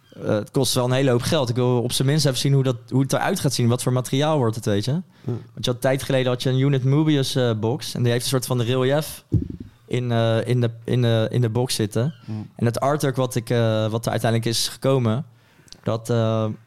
eh, 0.09 0.27
het 0.27 0.51
kost 0.51 0.73
wel 0.73 0.85
een 0.85 0.91
hele 0.91 1.11
hoop 1.11 1.21
geld. 1.21 1.49
Ik 1.49 1.55
wil 1.55 1.81
op 1.81 1.91
zijn 1.91 2.07
minst 2.07 2.25
even 2.25 2.37
zien 2.37 2.53
hoe, 2.53 2.63
dat, 2.63 2.75
hoe 2.89 3.01
het 3.01 3.13
eruit 3.13 3.39
gaat 3.39 3.53
zien. 3.53 3.67
Wat 3.67 3.83
voor 3.83 3.93
materiaal 3.93 4.37
wordt 4.37 4.55
het, 4.55 4.65
weet 4.65 4.85
je. 4.85 5.01
Want 5.23 5.65
je 5.65 5.71
had 5.71 5.81
tijd 5.81 6.03
geleden 6.03 6.31
had 6.31 6.43
je 6.43 6.49
een 6.49 6.59
Unit 6.59 6.83
Mobius 6.83 7.35
eh, 7.35 7.51
box. 7.59 7.93
En 7.93 8.03
die 8.03 8.11
heeft 8.11 8.23
een 8.23 8.29
soort 8.29 8.45
van 8.45 8.61
relief 8.61 9.23
in, 9.85 10.11
eh, 10.11 10.47
in, 10.47 10.61
de, 10.61 10.71
in, 10.83 11.01
de, 11.01 11.27
in 11.31 11.41
de 11.41 11.49
box 11.49 11.75
zitten. 11.75 12.13
Mm. 12.25 12.49
En 12.55 12.65
het 12.65 12.79
artwork 12.79 13.15
wat, 13.15 13.35
ik, 13.35 13.47
wat 13.89 14.05
er 14.05 14.11
uiteindelijk 14.11 14.45
is 14.45 14.67
gekomen... 14.67 15.25
Dat, 15.83 16.07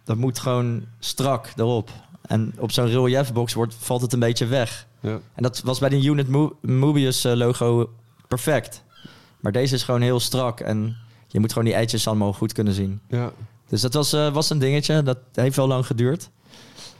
dat 0.04 0.16
moet 0.16 0.38
gewoon 0.38 0.84
strak 0.98 1.52
erop. 1.56 1.90
En 2.26 2.54
op 2.58 2.72
zo'n 2.72 2.86
relief 2.86 3.32
box 3.32 3.54
wordt, 3.54 3.74
valt 3.78 4.00
het 4.00 4.12
een 4.12 4.18
beetje 4.18 4.46
weg. 4.46 4.86
Ja. 5.04 5.18
En 5.34 5.42
dat 5.42 5.60
was 5.64 5.78
bij 5.78 5.88
die 5.88 6.10
Unit 6.10 6.28
Mo- 6.28 6.56
Mobius 6.60 7.24
eh, 7.24 7.32
logo 7.32 7.90
perfect. 8.28 8.82
Maar 9.40 9.52
deze 9.52 9.74
is 9.74 9.82
gewoon 9.82 10.00
heel 10.00 10.20
strak. 10.20 10.60
En 10.60 10.96
je 11.28 11.40
moet 11.40 11.52
gewoon 11.52 11.68
die 11.68 11.76
edges 11.76 12.06
allemaal 12.06 12.32
goed 12.32 12.52
kunnen 12.52 12.72
zien. 12.74 13.00
Ja. 13.08 13.32
Dus 13.68 13.80
dat 13.80 13.94
was, 13.94 14.12
eh, 14.12 14.32
was 14.32 14.50
een 14.50 14.58
dingetje. 14.58 15.02
Dat 15.02 15.18
heeft 15.34 15.56
wel 15.56 15.66
lang 15.66 15.86
geduurd. 15.86 16.30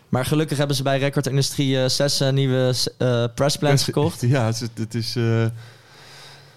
Maar 0.09 0.25
gelukkig 0.25 0.59
hebben 0.59 0.77
ze 0.77 0.83
bij 0.83 0.99
Record 0.99 1.27
Industrie 1.27 1.83
eh, 1.83 1.89
zes 1.89 2.21
eh, 2.21 2.33
nieuwe 2.33 2.75
pressplans 3.35 3.85
gekocht. 3.85 4.21
Ja, 4.35 4.47
het 4.47 4.55
is, 4.55 4.69
het, 4.75 4.95
is, 4.95 5.13
Ja, 5.15 5.51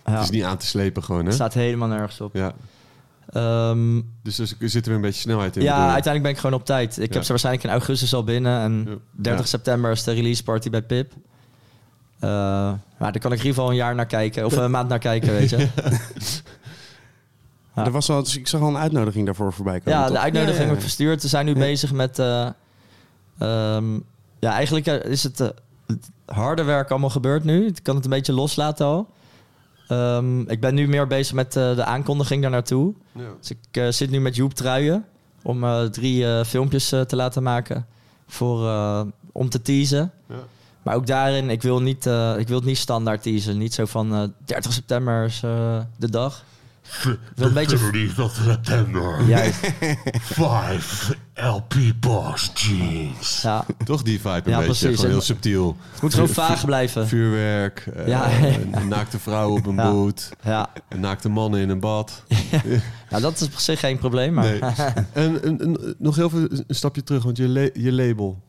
het 0.03 0.24
is 0.24 0.30
niet 0.30 0.44
aan 0.44 0.57
te 0.57 0.65
slepen 0.65 1.03
gewoon, 1.03 1.19
hè? 1.22 1.26
het 1.28 1.36
staat 1.36 1.53
helemaal 1.53 1.88
nergens 1.88 2.22
op. 2.22 2.34
Ja. 2.36 2.53
Ehm, 3.30 4.02
Dus 4.24 4.40
er 4.40 4.48
zit 4.60 4.76
er 4.76 4.86
weer 4.88 4.95
een 4.95 5.02
beetje 5.02 5.22
snelheid 5.22 5.56
in. 5.56 5.61
ja, 5.61 5.74
bedoel 5.76 5.91
uiteindelijk 5.94 6.24
ben 6.24 6.32
ik 6.32 6.38
gewoon 6.38 6.60
op 6.60 6.65
tijd. 6.65 6.98
Ik 6.99 7.07
Ja. 7.07 7.14
heb 7.14 7.24
ze 7.24 7.30
waarschijnlijk 7.30 7.65
in 7.65 7.72
augustus 7.72 8.14
al 8.14 8.24
binnen. 8.24 8.60
En 8.61 8.86
Ja. 8.88 8.95
30 9.11 9.41
Ja. 9.41 9.48
september 9.48 9.91
is 9.91 10.03
de 10.03 10.11
release 10.11 10.44
party 10.44 10.69
bij 10.69 10.82
Pip. 10.82 11.14
Eh, 12.19 12.30
maar 12.98 13.11
daar 13.11 13.19
kan 13.19 13.31
ik 13.31 13.39
in 13.39 13.45
ieder 13.45 13.53
geval 13.53 13.69
een 13.69 13.76
jaar 13.76 13.95
naar 13.95 14.06
kijken. 14.06 14.45
Of 14.45 14.56
een 14.56 14.72
maand 14.72 14.89
naar 14.89 14.99
kijken, 14.99 15.31
weet 15.34 15.49
je. 15.49 15.68
Ja. 17.76 17.85
Er 17.85 17.91
was 17.91 18.10
al, 18.10 18.23
dus 18.23 18.38
ik 18.38 18.48
zag 18.48 18.61
al 18.61 18.68
een 18.68 18.77
uitnodiging 18.77 19.26
daarvoor 19.26 19.53
voorbij 19.53 19.80
komen. 19.80 19.99
Ja, 19.99 20.06
toch? 20.06 20.15
de 20.15 20.19
uitnodiging 20.22 20.68
Ja, 20.69 20.73
ja, 20.73 20.80
verstuurd. 20.81 21.22
We 21.22 21.27
zijn 21.27 21.45
nu 21.45 21.53
Ja. 21.53 21.60
bezig 21.60 21.91
met... 21.91 22.19
eh, 22.19 22.48
ehm, 23.38 23.94
ja, 24.39 24.52
eigenlijk 24.52 24.85
is 24.88 25.23
het, 25.23 25.39
eh, 25.39 25.48
het 25.88 26.10
harde 26.26 26.64
werk 26.64 26.89
allemaal 26.89 27.10
gebeurd 27.10 27.44
nu. 27.44 27.65
Ik 27.65 27.80
kan 27.84 27.95
het 27.95 28.03
een 28.03 28.10
beetje 28.10 28.34
loslaten 28.34 28.85
al. 28.85 29.07
Ehm, 29.88 30.39
ik 30.41 30.60
ben 30.61 30.73
nu 30.76 30.88
meer 30.88 31.07
bezig 31.07 31.34
met 31.35 31.56
eh, 31.56 31.76
de 31.76 31.84
aankondiging 31.84 32.41
daar 32.41 32.52
naartoe. 32.52 32.94
Ja. 33.11 33.22
Dus 33.39 33.52
ik 33.72 33.94
zit 33.94 34.10
nu 34.10 34.19
met 34.19 34.35
Joep 34.35 34.53
Truien 34.53 35.06
om 35.44 35.64
eh, 35.64 35.84
drie 35.84 36.26
eh, 36.34 36.44
filmpjes 36.45 36.91
eh, 36.91 37.02
te 37.02 37.15
laten 37.15 37.44
maken 37.44 37.85
voor, 38.27 38.68
eh, 38.68 39.02
om 39.31 39.49
te 39.49 39.61
teasen. 39.61 40.11
Ja. 40.30 40.35
Maar 40.88 40.95
ook 40.95 41.07
daarin, 41.07 41.49
ik 41.49 41.61
wil, 41.61 41.81
niet, 41.81 42.05
eh, 42.05 42.35
ik 42.38 42.47
wil 42.47 42.55
het 42.57 42.65
niet 42.65 42.77
standaard 42.77 43.22
teasen. 43.23 43.57
Niet 43.57 43.73
zo 43.73 43.85
van 43.85 44.14
eh 44.14 44.23
30 44.45 44.73
september 44.73 45.26
is 45.26 45.41
eh, 45.43 45.80
de 45.97 46.09
dag. 46.09 46.43
Ik 47.03 47.18
wil 47.35 47.47
een 47.47 47.53
beetje... 47.53 47.77
30th 48.15 48.22
of 48.22 48.39
September. 48.45 49.23
Juist, 49.27 49.59
Five 50.22 51.15
LP 51.35 51.73
box 51.99 52.51
jeans. 52.53 53.41
ja. 53.41 53.65
Toch 53.85 54.01
die 54.03 54.18
vibe 54.19 54.30
een 54.30 54.41
Ja, 54.51 54.57
beetje. 54.57 54.64
precies. 54.65 54.95
Gewoon 54.95 55.11
heel 55.11 55.22
subtiel. 55.22 55.77
Het 55.91 56.01
moet 56.01 56.14
gewoon 56.14 56.30
vaag 56.30 56.65
blijven. 56.65 57.07
Vuurwerk, 57.07 57.88
eh, 57.95 58.07
Ja. 58.07 58.30
een 58.72 58.88
naakte 58.88 59.19
vrouw 59.19 59.51
op 59.57 59.65
een 59.65 59.76
Ja. 59.76 59.91
boot, 59.91 60.30
Ja, 60.43 60.69
een 60.89 60.99
naakte 60.99 61.30
mannen 61.30 61.59
in 61.59 61.69
een 61.69 61.80
bad. 61.80 62.23
nou, 63.09 63.22
dat 63.22 63.39
is 63.41 63.47
op 63.47 63.53
zich 63.57 63.80
geen 63.80 63.97
probleem. 63.97 64.34
Maar 64.34 64.43
Nee. 64.45 64.59
en, 65.14 65.43
en, 65.43 65.59
en 65.61 65.95
nog 65.97 66.15
heel 66.15 66.30
veel 66.30 66.47
een 66.68 66.76
stapje 66.76 67.03
terug, 67.03 67.23
want 67.23 67.38
je, 67.38 67.47
la- 67.47 67.69
je 67.73 67.91
label. 67.93 68.41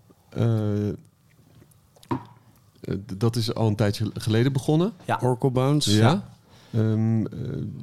Dat 3.16 3.36
is 3.36 3.54
al 3.54 3.66
een 3.66 3.76
tijdje 3.76 4.10
geleden 4.14 4.52
begonnen. 4.52 4.92
Ja. 5.04 5.18
Oracle 5.22 5.50
Bones. 5.50 5.84
Ja. 5.84 6.28
Ehm, 6.72 7.24
eh, 7.26 7.28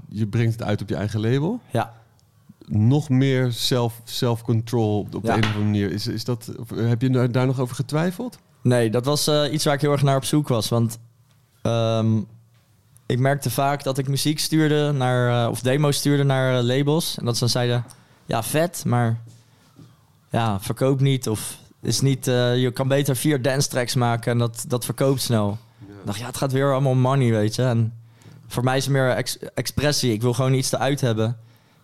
je 0.10 0.27
brengt 0.27 0.53
het 0.53 0.64
uit 0.64 0.82
op 0.82 0.90
je 0.90 0.95
eigen 0.95 1.19
label. 1.19 1.60
Ja. 1.72 1.94
Nog 2.68 3.10
meer 3.10 3.52
self- 3.52 4.02
self-control 4.03 4.99
op 4.99 5.11
de 5.11 5.19
Ja. 5.23 5.34
een 5.34 5.40
of 5.40 5.45
andere 5.45 5.64
manier. 5.65 5.91
Is, 5.91 6.07
is 6.07 6.23
dat, 6.23 6.52
heb 6.76 7.02
je 7.02 7.30
daar- 7.30 7.45
nog 7.48 7.60
over 7.60 7.76
getwijfeld? 7.76 8.38
Nee, 8.61 8.90
dat 8.90 9.06
was 9.06 9.27
eh, 9.27 9.53
iets 9.53 9.65
waar 9.65 9.73
ik 9.73 9.82
heel 9.82 9.91
erg 9.91 10.03
naar 10.03 10.15
op 10.15 10.26
zoek 10.26 10.48
was. 10.48 10.69
Want 10.69 10.98
ehm, 11.61 12.18
ik 13.06 13.19
merkte 13.19 13.49
vaak 13.49 13.84
dat 13.84 13.98
ik 13.98 14.07
muziek 14.07 14.40
stuurde 14.40 14.91
naar, 14.91 15.44
eh, 15.45 15.49
of 15.52 15.61
demo's 15.61 15.98
stuurde 15.98 16.23
naar 16.23 16.57
eh, 16.57 16.64
labels. 16.64 17.18
En 17.18 17.26
dat 17.26 17.34
ze 17.34 17.40
dan 17.40 17.49
zeiden, 17.49 17.86
ja, 18.26 18.44
vet, 18.44 18.84
maar 18.88 19.22
ja, 20.32 20.60
verkoop 20.60 20.99
niet. 20.99 21.30
Of 21.30 21.57
is 21.86 22.02
niet, 22.02 22.28
eh, 22.28 22.57
je 22.57 22.72
kan 22.72 22.88
beter 22.88 23.16
vier 23.16 23.41
dance 23.41 23.70
tracks 23.70 23.95
maken 23.95 24.32
en 24.32 24.38
dat, 24.38 24.66
dat 24.68 24.86
verkoopt 24.86 25.22
snel. 25.22 25.57
Ik 25.80 26.06
dacht, 26.06 26.20
ja, 26.20 26.26
het 26.26 26.38
gaat 26.38 26.52
weer 26.52 26.72
allemaal 26.72 26.91
om 26.91 26.99
money, 26.99 27.32
weet 27.32 27.56
je. 27.56 27.64
En 27.64 27.94
voor 28.48 28.64
mij 28.64 28.78
is 28.78 28.84
het 28.84 28.94
meer 28.94 29.10
ex- 29.10 29.40
expressie. 29.53 30.14
Ik 30.14 30.22
wil 30.22 30.34
gewoon 30.34 30.53
iets 30.53 30.72
eruit 30.72 31.02
hebben. 31.02 31.38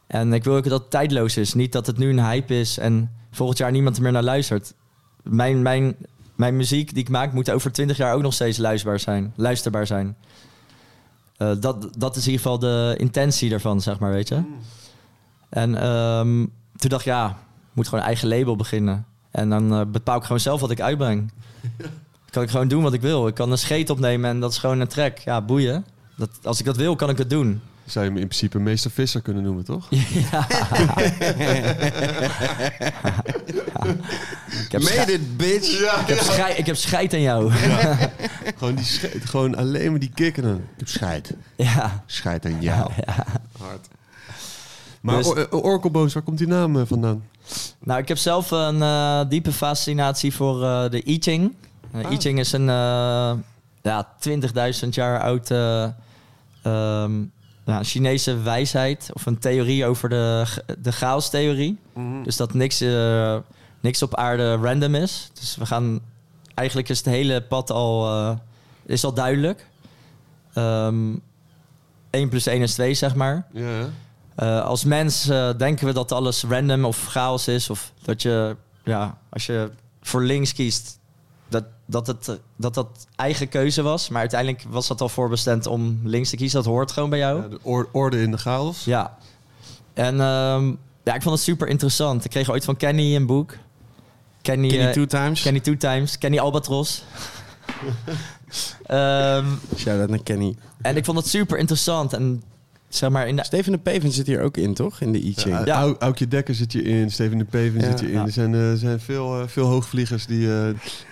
En 0.07 0.33
ik 0.33 0.43
wil 0.43 0.55
ook 0.55 0.69
dat 0.69 0.81
het 0.81 0.89
tijdloos 0.89 1.37
is. 1.37 1.53
Niet 1.53 1.71
dat 1.71 1.87
het 1.87 1.97
nu 1.97 2.09
een 2.09 2.25
hype 2.25 2.59
is 2.59 2.77
en 2.77 3.11
volgend 3.31 3.57
jaar 3.57 3.71
niemand 3.71 3.95
er 3.95 4.01
meer 4.03 4.11
naar 4.11 4.23
luistert. 4.23 4.73
Mijn, 5.23 5.61
mijn, 5.61 5.95
mijn 6.35 6.55
muziek 6.55 6.93
die 6.93 7.03
ik 7.03 7.09
maak 7.09 7.33
moet 7.33 7.51
over 7.51 7.71
twintig 7.71 7.97
jaar 7.97 8.13
ook 8.13 8.21
nog 8.21 8.33
steeds 8.33 8.57
luisterbaar 8.57 8.99
zijn. 8.99 9.33
Luisterbaar 9.35 9.87
zijn. 9.87 10.15
Eh, 11.37 11.51
dat, 11.59 11.87
dat 11.97 12.15
is 12.15 12.25
in 12.25 12.31
ieder 12.31 12.45
geval 12.45 12.59
de 12.59 12.95
intentie 12.97 13.49
daarvan, 13.49 13.81
zeg 13.81 13.99
maar, 13.99 14.11
weet 14.11 14.27
je. 14.27 14.43
En 15.49 15.75
ehm, 15.75 16.45
toen 16.75 16.89
dacht 16.89 17.01
ik, 17.01 17.07
ja, 17.07 17.29
ik 17.29 17.35
moet 17.73 17.85
gewoon 17.85 17.99
een 17.99 18.05
eigen 18.05 18.27
label 18.27 18.55
beginnen. 18.55 19.05
En 19.31 19.49
dan 19.49 19.73
eh, 19.73 19.81
bepaal 19.87 20.17
ik 20.17 20.23
gewoon 20.23 20.39
zelf 20.39 20.61
wat 20.61 20.71
ik 20.71 20.81
uitbreng. 20.81 21.31
kan 22.29 22.43
ik 22.43 22.49
gewoon 22.49 22.67
doen 22.67 22.83
wat 22.83 22.93
ik 22.93 23.01
wil. 23.01 23.27
Ik 23.27 23.33
kan 23.33 23.51
een 23.51 23.57
scheet 23.57 23.89
opnemen 23.89 24.29
en 24.29 24.39
dat 24.39 24.51
is 24.51 24.57
gewoon 24.57 24.79
een 24.79 24.87
track. 24.87 25.17
Ja, 25.17 25.41
boeien. 25.41 25.85
Dat, 26.15 26.29
als 26.43 26.59
ik 26.59 26.65
dat 26.65 26.75
wil, 26.77 26.95
kan 26.95 27.09
ik 27.09 27.17
het 27.17 27.29
doen. 27.29 27.61
Zou 27.85 28.05
je 28.05 28.11
hem 28.11 28.19
in 28.19 28.27
principe 28.27 28.59
meester 28.59 28.91
Visser 28.91 29.21
kunnen 29.21 29.43
noemen, 29.43 29.65
toch? 29.65 29.87
Ja. 30.31 30.47
ik, 34.65 34.71
heb 34.71 34.81
schei- 34.81 35.11
it, 35.13 35.37
bitch. 35.37 35.79
ik, 36.01 36.07
heb 36.07 36.17
schei- 36.19 36.53
ik 36.55 36.65
heb 36.65 36.75
scheid 36.75 37.13
aan 37.13 37.21
jou. 37.21 37.51
Gewoon, 38.57 38.75
die 38.75 38.85
gewoon 39.23 39.55
alleen 39.55 39.91
maar 39.91 39.99
die 39.99 40.11
kicken. 40.13 40.43
dan. 40.43 40.55
Ik 40.55 40.61
heb 40.77 40.87
scheid. 40.87 41.33
ja. 41.55 42.03
Scheid 42.05 42.45
aan 42.45 42.61
jou. 42.61 42.91
Hard. 43.59 43.87
Maar 45.01 45.17
Dus- 45.17 45.27
Or- 45.27 45.47
Oracle 45.51 45.89
Bones, 45.91 46.13
waar 46.13 46.23
komt 46.23 46.37
die 46.37 46.47
naam 46.47 46.75
eh, 46.79 46.81
vandaan? 46.85 47.23
Nou, 47.79 47.99
ik 47.99 48.07
heb 48.07 48.17
zelf 48.17 48.51
een 48.51 48.81
eh, 48.81 49.21
diepe 49.29 49.51
fascinatie 49.51 50.33
voor 50.33 50.63
eh, 50.63 50.89
de 50.89 51.09
I 51.09 51.17
Ching. 51.21 51.53
Uh, 51.95 52.05
Ah. 52.05 52.11
I 52.11 52.17
Ching 52.17 52.39
is 52.39 52.51
een 52.51 52.69
ja, 53.81 54.07
20.000 54.83 54.89
jaar 54.89 55.21
oud 55.21 55.51
eh, 55.51 55.87
ehm, 56.61 57.11
Chinese 57.81 58.37
wijsheid. 58.37 59.09
Of 59.13 59.25
een 59.25 59.39
theorie 59.39 59.85
over 59.85 60.09
de, 60.09 60.45
de 60.79 60.91
chaos-theorie. 60.91 61.79
Dus 62.23 62.37
dat 62.37 62.53
niks, 62.53 62.81
eh, 62.81 63.37
niks 63.79 64.01
op 64.01 64.15
aarde 64.15 64.55
random 64.55 64.95
is. 64.95 65.31
Dus 65.39 65.55
we 65.55 65.65
gaan... 65.65 65.99
Eigenlijk 66.53 66.89
is 66.89 66.97
het 66.97 67.07
hele 67.07 67.41
pad 67.41 67.71
al, 67.71 68.07
eh, 68.07 68.35
is 68.85 69.03
al 69.03 69.13
duidelijk. 69.13 69.67
Ehm 70.53 71.15
1 72.09 72.29
plus 72.29 72.45
1 72.45 72.61
is 72.61 72.73
2, 72.73 72.93
zeg 72.93 73.15
maar. 73.15 73.45
Ja. 73.53 73.89
Eh, 74.35 74.63
als 74.65 74.83
mens 74.83 75.27
eh, 75.27 75.49
denken 75.57 75.87
we 75.87 75.93
dat 75.93 76.11
alles 76.11 76.43
random 76.43 76.85
of 76.85 77.05
chaos 77.07 77.47
is. 77.47 77.69
Of 77.69 77.91
dat 78.01 78.21
je, 78.21 78.55
ja, 78.83 79.17
als 79.29 79.45
je 79.45 79.71
voor 80.01 80.23
links 80.23 80.53
kiest, 80.53 80.99
dat 81.49 81.63
dat, 81.85 82.07
het, 82.07 82.27
eh, 82.27 82.35
dat 82.55 82.73
dat 82.73 83.07
eigen 83.15 83.49
keuze 83.49 83.81
was. 83.81 84.09
Maar 84.09 84.19
uiteindelijk 84.19 84.63
was 84.69 84.87
dat 84.87 85.01
al 85.01 85.09
voorbestemd 85.09 85.67
om 85.67 85.99
links 86.03 86.29
te 86.29 86.35
kiezen. 86.35 86.63
Dat 86.63 86.71
hoort 86.71 86.91
gewoon 86.91 87.09
bij 87.09 87.19
jou. 87.19 87.41
Ja, 87.41 87.47
de 87.47 87.59
or- 87.61 87.89
orde 87.91 88.21
in 88.21 88.31
de 88.31 88.37
chaos. 88.37 88.83
Ja. 88.83 89.17
En 89.93 90.21
ehm, 90.21 90.67
ja, 91.03 91.13
ik 91.13 91.21
vond 91.21 91.35
het 91.35 91.43
super 91.43 91.67
interessant. 91.67 92.25
Ik 92.25 92.31
kreeg 92.31 92.49
ooit 92.49 92.65
van 92.65 92.77
Kenny 92.77 93.15
een 93.15 93.25
boek. 93.25 93.53
Kenny, 94.41 94.67
Kenny 94.67 94.93
Two 94.93 95.05
Times. 95.05 95.41
Kenny 95.41 95.59
Two 95.59 95.77
Times. 95.77 96.17
Kenny 96.17 96.39
Albatros. 96.39 97.03
Ehm, 98.85 99.45
Shout-out 99.77 100.09
naar 100.09 100.23
Kenny. 100.23 100.55
en 100.81 100.95
ik 100.97 101.05
vond 101.05 101.17
het 101.17 101.27
super 101.27 101.57
interessant. 101.57 102.13
En 102.13 102.43
zeg 102.95 103.09
maar 103.09 103.27
in 103.27 103.35
de... 103.35 103.43
Steven 103.43 103.71
de 103.71 103.77
Peven 103.77 104.11
zit 104.11 104.27
hier 104.27 104.41
ook 104.41 104.57
in, 104.57 104.73
toch? 104.73 105.01
In 105.01 105.11
de 105.11 105.19
I 105.25 105.33
Ching. 105.37 105.55
Ja, 105.55 105.65
Ja. 105.65 105.75
Au- 105.81 105.95
Aukje 105.99 106.27
Dekker 106.27 106.55
zit 106.55 106.71
je 106.71 106.81
in, 106.83 107.11
Steven 107.11 107.37
de 107.37 107.45
Peven 107.45 107.79
Ja. 107.81 107.85
zit 107.89 107.99
je 107.99 108.05
in. 108.05 108.11
Ja. 108.11 108.25
Er 108.25 108.31
zijn, 108.31 108.55
eh, 108.55 108.71
zijn 108.73 108.99
veel, 108.99 109.41
eh, 109.41 109.47
veel 109.47 109.65
hoogvliegers 109.67 110.25
die... 110.25 110.53
eh, 110.53 110.69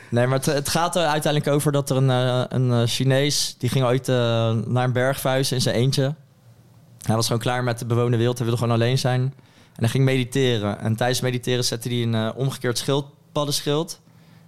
Nee, 0.10 0.28
maar 0.28 0.38
het, 0.38 0.46
het 0.46 0.70
gaat 0.70 0.96
er 0.96 1.06
uiteindelijk 1.06 1.54
over 1.54 1.72
dat 1.72 1.90
er 1.90 1.96
een, 1.98 2.10
eh, 2.10 2.44
een 2.50 2.88
Chinees... 2.88 3.56
die 3.58 3.70
ging 3.70 3.86
ooit 3.86 4.08
naar 4.08 4.84
een 4.84 4.94
berg 4.94 5.20
verhuizen 5.20 5.56
in 5.56 5.62
zijn 5.62 5.76
eentje. 5.76 6.16
Hij 7.06 7.16
was 7.16 7.26
gewoon 7.26 7.42
klaar 7.42 7.64
met 7.64 7.80
de 7.80 7.86
bewoonde 7.86 8.18
wereld. 8.18 8.38
Hij 8.38 8.46
wilde 8.48 8.62
gewoon 8.62 8.76
alleen 8.78 8.98
zijn. 8.98 9.22
En 9.22 9.86
hij 9.86 9.90
ging 9.90 10.04
mediteren. 10.04 10.80
En 10.80 10.96
tijdens 10.96 11.22
mediteren 11.22 11.64
zette 11.66 11.90
hij 11.90 12.02
een 12.04 12.34
omgekeerd 12.34 12.78
schildpaddenschild. 12.78 14.00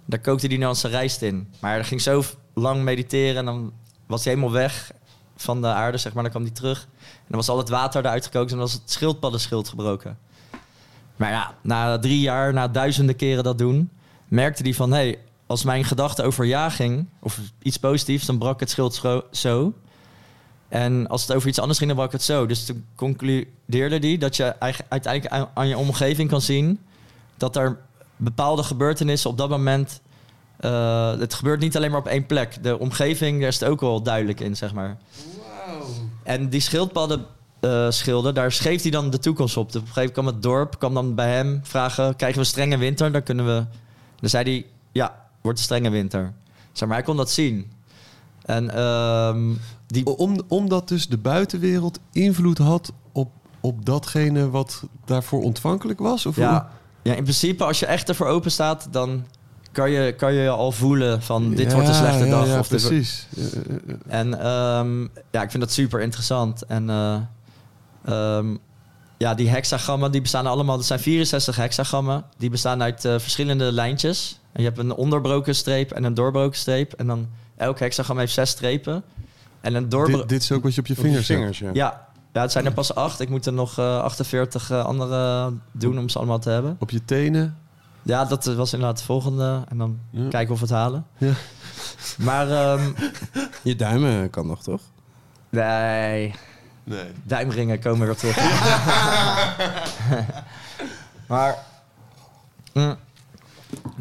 Daar 0.06 0.18
kookte 0.20 0.46
hij 0.46 0.56
dan 0.58 0.76
zijn 0.76 0.92
rijst 0.92 1.22
in. 1.22 1.48
Maar 1.60 1.72
hij 1.74 1.84
ging 1.84 2.00
zo 2.00 2.22
lang 2.54 2.82
mediteren... 2.82 3.36
en 3.36 3.44
dan 3.44 3.72
was 4.06 4.24
hij 4.24 4.34
helemaal 4.34 4.54
weg 4.54 4.92
van 5.36 5.60
de 5.60 5.66
aarde, 5.66 5.98
zeg 5.98 6.12
maar. 6.12 6.22
Dan 6.22 6.32
kwam 6.32 6.42
hij 6.42 6.52
terug. 6.52 6.82
En 7.00 7.28
dan 7.28 7.36
was 7.36 7.48
al 7.48 7.58
het 7.58 7.68
water 7.68 8.04
eruit 8.04 8.24
gekookt... 8.24 8.50
en 8.50 8.56
dan 8.56 8.66
was 8.66 8.72
het 8.72 8.90
schildpaddenschild 8.90 9.68
gebroken. 9.68 10.18
Maar 11.16 11.30
ja, 11.30 11.54
na 11.60 11.98
drie 11.98 12.20
jaar, 12.20 12.52
na 12.52 12.68
duizenden 12.68 13.16
keren 13.16 13.44
dat 13.44 13.58
doen... 13.58 13.90
merkte 14.28 14.62
hij 14.62 14.74
van... 14.74 14.92
Hey, 14.92 15.18
als 15.46 15.64
mijn 15.64 15.84
gedachte 15.84 16.22
over 16.22 16.44
ja 16.44 16.70
ging, 16.70 17.06
of 17.20 17.40
iets 17.62 17.76
positiefs, 17.76 18.26
dan 18.26 18.38
brak 18.38 18.60
het 18.60 18.70
schild 18.70 19.02
zo. 19.30 19.74
En 20.68 21.08
als 21.08 21.22
het 21.22 21.36
over 21.36 21.48
iets 21.48 21.58
anders 21.58 21.78
ging, 21.78 21.90
dan 21.90 21.98
brak 21.98 22.12
het 22.12 22.22
zo. 22.22 22.46
Dus 22.46 22.64
toen 22.64 22.84
concludeerde 22.94 23.98
hij 23.98 24.18
dat 24.18 24.36
je 24.36 24.60
uiteindelijk 24.88 25.48
aan 25.54 25.68
je 25.68 25.76
omgeving 25.76 26.28
kan 26.28 26.40
zien 26.40 26.80
dat 27.36 27.56
er 27.56 27.78
bepaalde 28.16 28.62
gebeurtenissen 28.62 29.30
op 29.30 29.38
dat 29.38 29.48
moment. 29.48 30.00
Eh, 30.62 31.18
het 31.18 31.34
gebeurt 31.34 31.60
niet 31.60 31.76
alleen 31.76 31.90
maar 31.90 32.00
op 32.00 32.06
één 32.06 32.26
plek. 32.26 32.62
De 32.62 32.78
omgeving, 32.78 33.38
daar 33.38 33.48
is 33.48 33.60
het 33.60 33.68
ook 33.68 33.80
wel 33.80 34.02
duidelijk 34.02 34.40
in, 34.40 34.56
zeg 34.56 34.72
maar. 34.72 34.96
En 36.22 36.48
die 36.48 36.60
schildpadden 36.60 37.26
eh, 37.60 37.90
schilden, 37.90 38.34
daar 38.34 38.52
schreef 38.52 38.82
hij 38.82 38.90
dan 38.90 39.10
de 39.10 39.18
toekomst 39.18 39.56
op. 39.56 39.66
Op 39.66 39.74
een 39.74 39.80
gegeven 39.80 40.00
moment 40.00 40.12
kwam 40.12 40.26
het 40.26 40.42
dorp, 40.42 40.78
kwam 40.78 40.94
dan 40.94 41.14
bij 41.14 41.34
hem 41.34 41.60
vragen: 41.62 42.16
krijgen 42.16 42.40
we 42.40 42.46
strenge 42.46 42.76
winter? 42.76 43.12
Dan 43.12 43.22
kunnen 43.22 43.46
we. 43.46 43.64
Dan 44.20 44.30
zei 44.30 44.44
hij: 44.44 44.66
ja, 44.92 45.28
wordt 45.40 45.58
een 45.58 45.64
strenge 45.64 45.90
winter. 45.90 46.32
Zeg 46.72 46.88
maar, 46.88 46.96
hij 46.96 47.06
kon 47.06 47.16
dat 47.16 47.30
zien. 47.30 47.72
En 48.42 48.74
ehm, 48.74 49.52
die, 49.86 50.06
om, 50.06 50.40
omdat 50.48 50.88
dus 50.88 51.08
de 51.08 51.18
buitenwereld 51.18 51.98
invloed 52.12 52.58
had 52.58 52.92
op, 53.12 53.30
op 53.60 53.84
datgene 53.84 54.50
wat 54.50 54.82
daarvoor 55.04 55.42
ontvankelijk 55.42 55.98
was? 55.98 56.26
Of 56.26 56.36
ja, 56.36 56.70
ja, 57.02 57.14
in 57.14 57.22
principe, 57.22 57.64
als 57.64 57.78
je 57.78 57.86
echt 57.86 58.08
ervoor 58.08 58.26
open 58.26 58.50
staat, 58.50 58.88
dan 58.90 59.24
kan 59.72 59.90
je, 59.90 60.12
kan 60.12 60.34
je 60.34 60.48
al 60.48 60.72
voelen 60.72 61.22
van 61.22 61.50
dit 61.50 61.66
Ja, 61.66 61.72
wordt 61.72 61.88
een 61.88 61.94
slechte 61.94 62.24
ja, 62.24 62.30
dag. 62.30 62.46
Ja, 62.46 62.58
of 62.58 62.68
precies. 62.68 63.26
En 64.06 64.40
ehm, 64.40 65.02
ja, 65.30 65.42
ik 65.42 65.50
vind 65.50 65.62
dat 65.62 65.72
super 65.72 66.00
interessant. 66.00 66.62
En 66.62 66.90
eh, 66.90 67.16
ehm, 68.04 68.56
ja, 69.16 69.34
die 69.34 69.48
hexagrammen, 69.48 70.12
die 70.12 70.20
bestaan 70.20 70.46
allemaal... 70.46 70.78
Er 70.78 70.84
zijn 70.84 71.00
64 71.00 71.56
hexagrammen. 71.56 72.24
Die 72.36 72.50
bestaan 72.50 72.82
uit 72.82 73.04
eh, 73.04 73.18
verschillende 73.18 73.72
lijntjes. 73.72 74.40
En 74.52 74.62
je 74.62 74.68
hebt 74.68 74.80
een 74.80 74.94
onderbroken 74.94 75.54
streep 75.54 75.90
en 75.90 76.04
een 76.04 76.14
doorbroken 76.14 76.58
streep. 76.58 76.92
En 76.92 77.06
dan 77.06 77.28
elk 77.56 77.78
hexagram 77.78 78.18
heeft 78.18 78.32
zes 78.32 78.50
strepen. 78.50 79.02
En 79.60 79.74
een 79.74 79.88
doorbroken... 79.88 80.20
Dit, 80.20 80.28
dit 80.28 80.42
is 80.42 80.52
ook 80.52 80.62
wat 80.62 80.74
je 80.74 80.80
op 80.80 80.86
je 80.86 80.92
Op 80.92 80.98
je 80.98 81.04
vingers, 81.04 81.28
hebt. 81.28 81.40
vingers, 81.40 81.58
ja. 81.58 81.70
Ja, 81.72 82.06
ja, 82.32 82.40
het 82.40 82.52
zijn 82.52 82.64
er 82.64 82.72
pas 82.72 82.94
acht. 82.94 83.20
Ik 83.20 83.28
moet 83.28 83.46
er 83.46 83.52
nog 83.52 83.78
eh, 83.78 83.98
48 83.98 84.70
eh, 84.70 84.84
andere 84.84 85.52
doen 85.72 85.98
om 85.98 86.08
ze 86.08 86.18
allemaal 86.18 86.38
te 86.38 86.50
hebben. 86.50 86.76
Op 86.78 86.90
je 86.90 87.04
tenen. 87.04 87.56
Ja, 88.02 88.24
dat 88.24 88.44
was 88.44 88.72
inderdaad 88.72 88.98
de 88.98 89.04
volgende. 89.04 89.64
En 89.68 89.78
dan 89.78 89.98
Ja. 90.10 90.28
kijken 90.28 90.52
of 90.54 90.60
we 90.60 90.66
het 90.66 90.74
halen. 90.74 91.06
Ja. 91.18 91.32
Maar 92.18 92.50
ehm, 92.50 92.92
Je 93.62 93.76
duimen 93.76 94.30
kan 94.30 94.46
nog, 94.46 94.62
toch? 94.62 94.80
nee, 95.50 96.34
Nee. 96.84 97.04
duimringen 97.24 97.80
komen 97.80 98.06
weer 98.06 98.16
terug. 98.16 98.36
maar... 101.28 101.58
mm, 102.72 102.96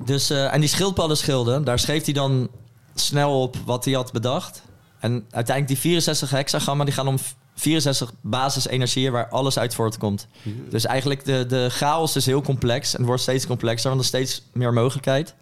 dus, 0.05 0.29
eh, 0.29 0.53
en 0.53 0.59
die 0.59 0.69
schildpaddenschilden, 0.69 1.63
daar 1.63 1.79
schreef 1.79 2.05
hij 2.05 2.13
dan 2.13 2.49
snel 2.95 3.41
op 3.41 3.55
wat 3.65 3.85
hij 3.85 3.93
had 3.93 4.11
bedacht. 4.11 4.61
En 4.99 5.11
uiteindelijk 5.13 5.67
die 5.67 5.77
64 5.91 6.29
hexagrammen, 6.29 6.85
die 6.85 6.95
gaan 6.95 7.07
om 7.07 7.17
64 7.61 8.13
basisenergieën 8.21 9.11
waar 9.11 9.29
alles 9.29 9.59
uit 9.59 9.73
voortkomt. 9.73 10.27
Dus 10.69 10.85
eigenlijk 10.85 11.25
de, 11.25 11.45
de 11.45 11.67
chaos 11.69 12.15
is 12.15 12.25
heel 12.25 12.41
complex 12.41 12.95
en 12.95 13.05
wordt 13.05 13.21
steeds 13.21 13.47
complexer, 13.47 13.89
want 13.89 14.01
er 14.01 14.19
is 14.19 14.25
steeds 14.25 14.49
meer 14.53 14.73
mogelijkheid. 14.73 15.35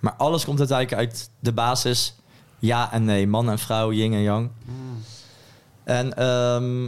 Maar 0.00 0.14
alles 0.16 0.44
komt 0.44 0.58
uiteindelijk 0.58 0.98
uit 0.98 1.30
de 1.40 1.52
basis 1.52 2.14
ja 2.58 2.92
en 2.92 3.04
nee, 3.04 3.26
man 3.26 3.50
en 3.50 3.58
vrouw, 3.58 3.92
yin 3.92 4.12
en 4.12 4.22
yang. 4.22 4.50
En 5.84 6.16
ehm, 6.16 6.84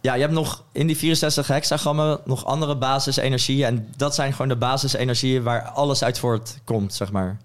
ja, 0.00 0.14
je 0.14 0.20
hebt 0.20 0.32
nog 0.32 0.64
in 0.72 0.86
die 0.86 0.96
64 0.96 1.46
hexagrammen 1.46 2.20
nog 2.24 2.44
andere 2.44 2.76
basisenergieën. 2.76 3.66
En 3.66 3.88
dat 3.96 4.14
zijn 4.14 4.32
gewoon 4.32 4.48
de 4.48 4.56
basisenergieën 4.56 5.42
waar 5.42 5.62
alles 5.62 6.02
uit 6.02 6.18
voortkomt, 6.18 6.94
zeg 6.94 7.12
maar. 7.12 7.36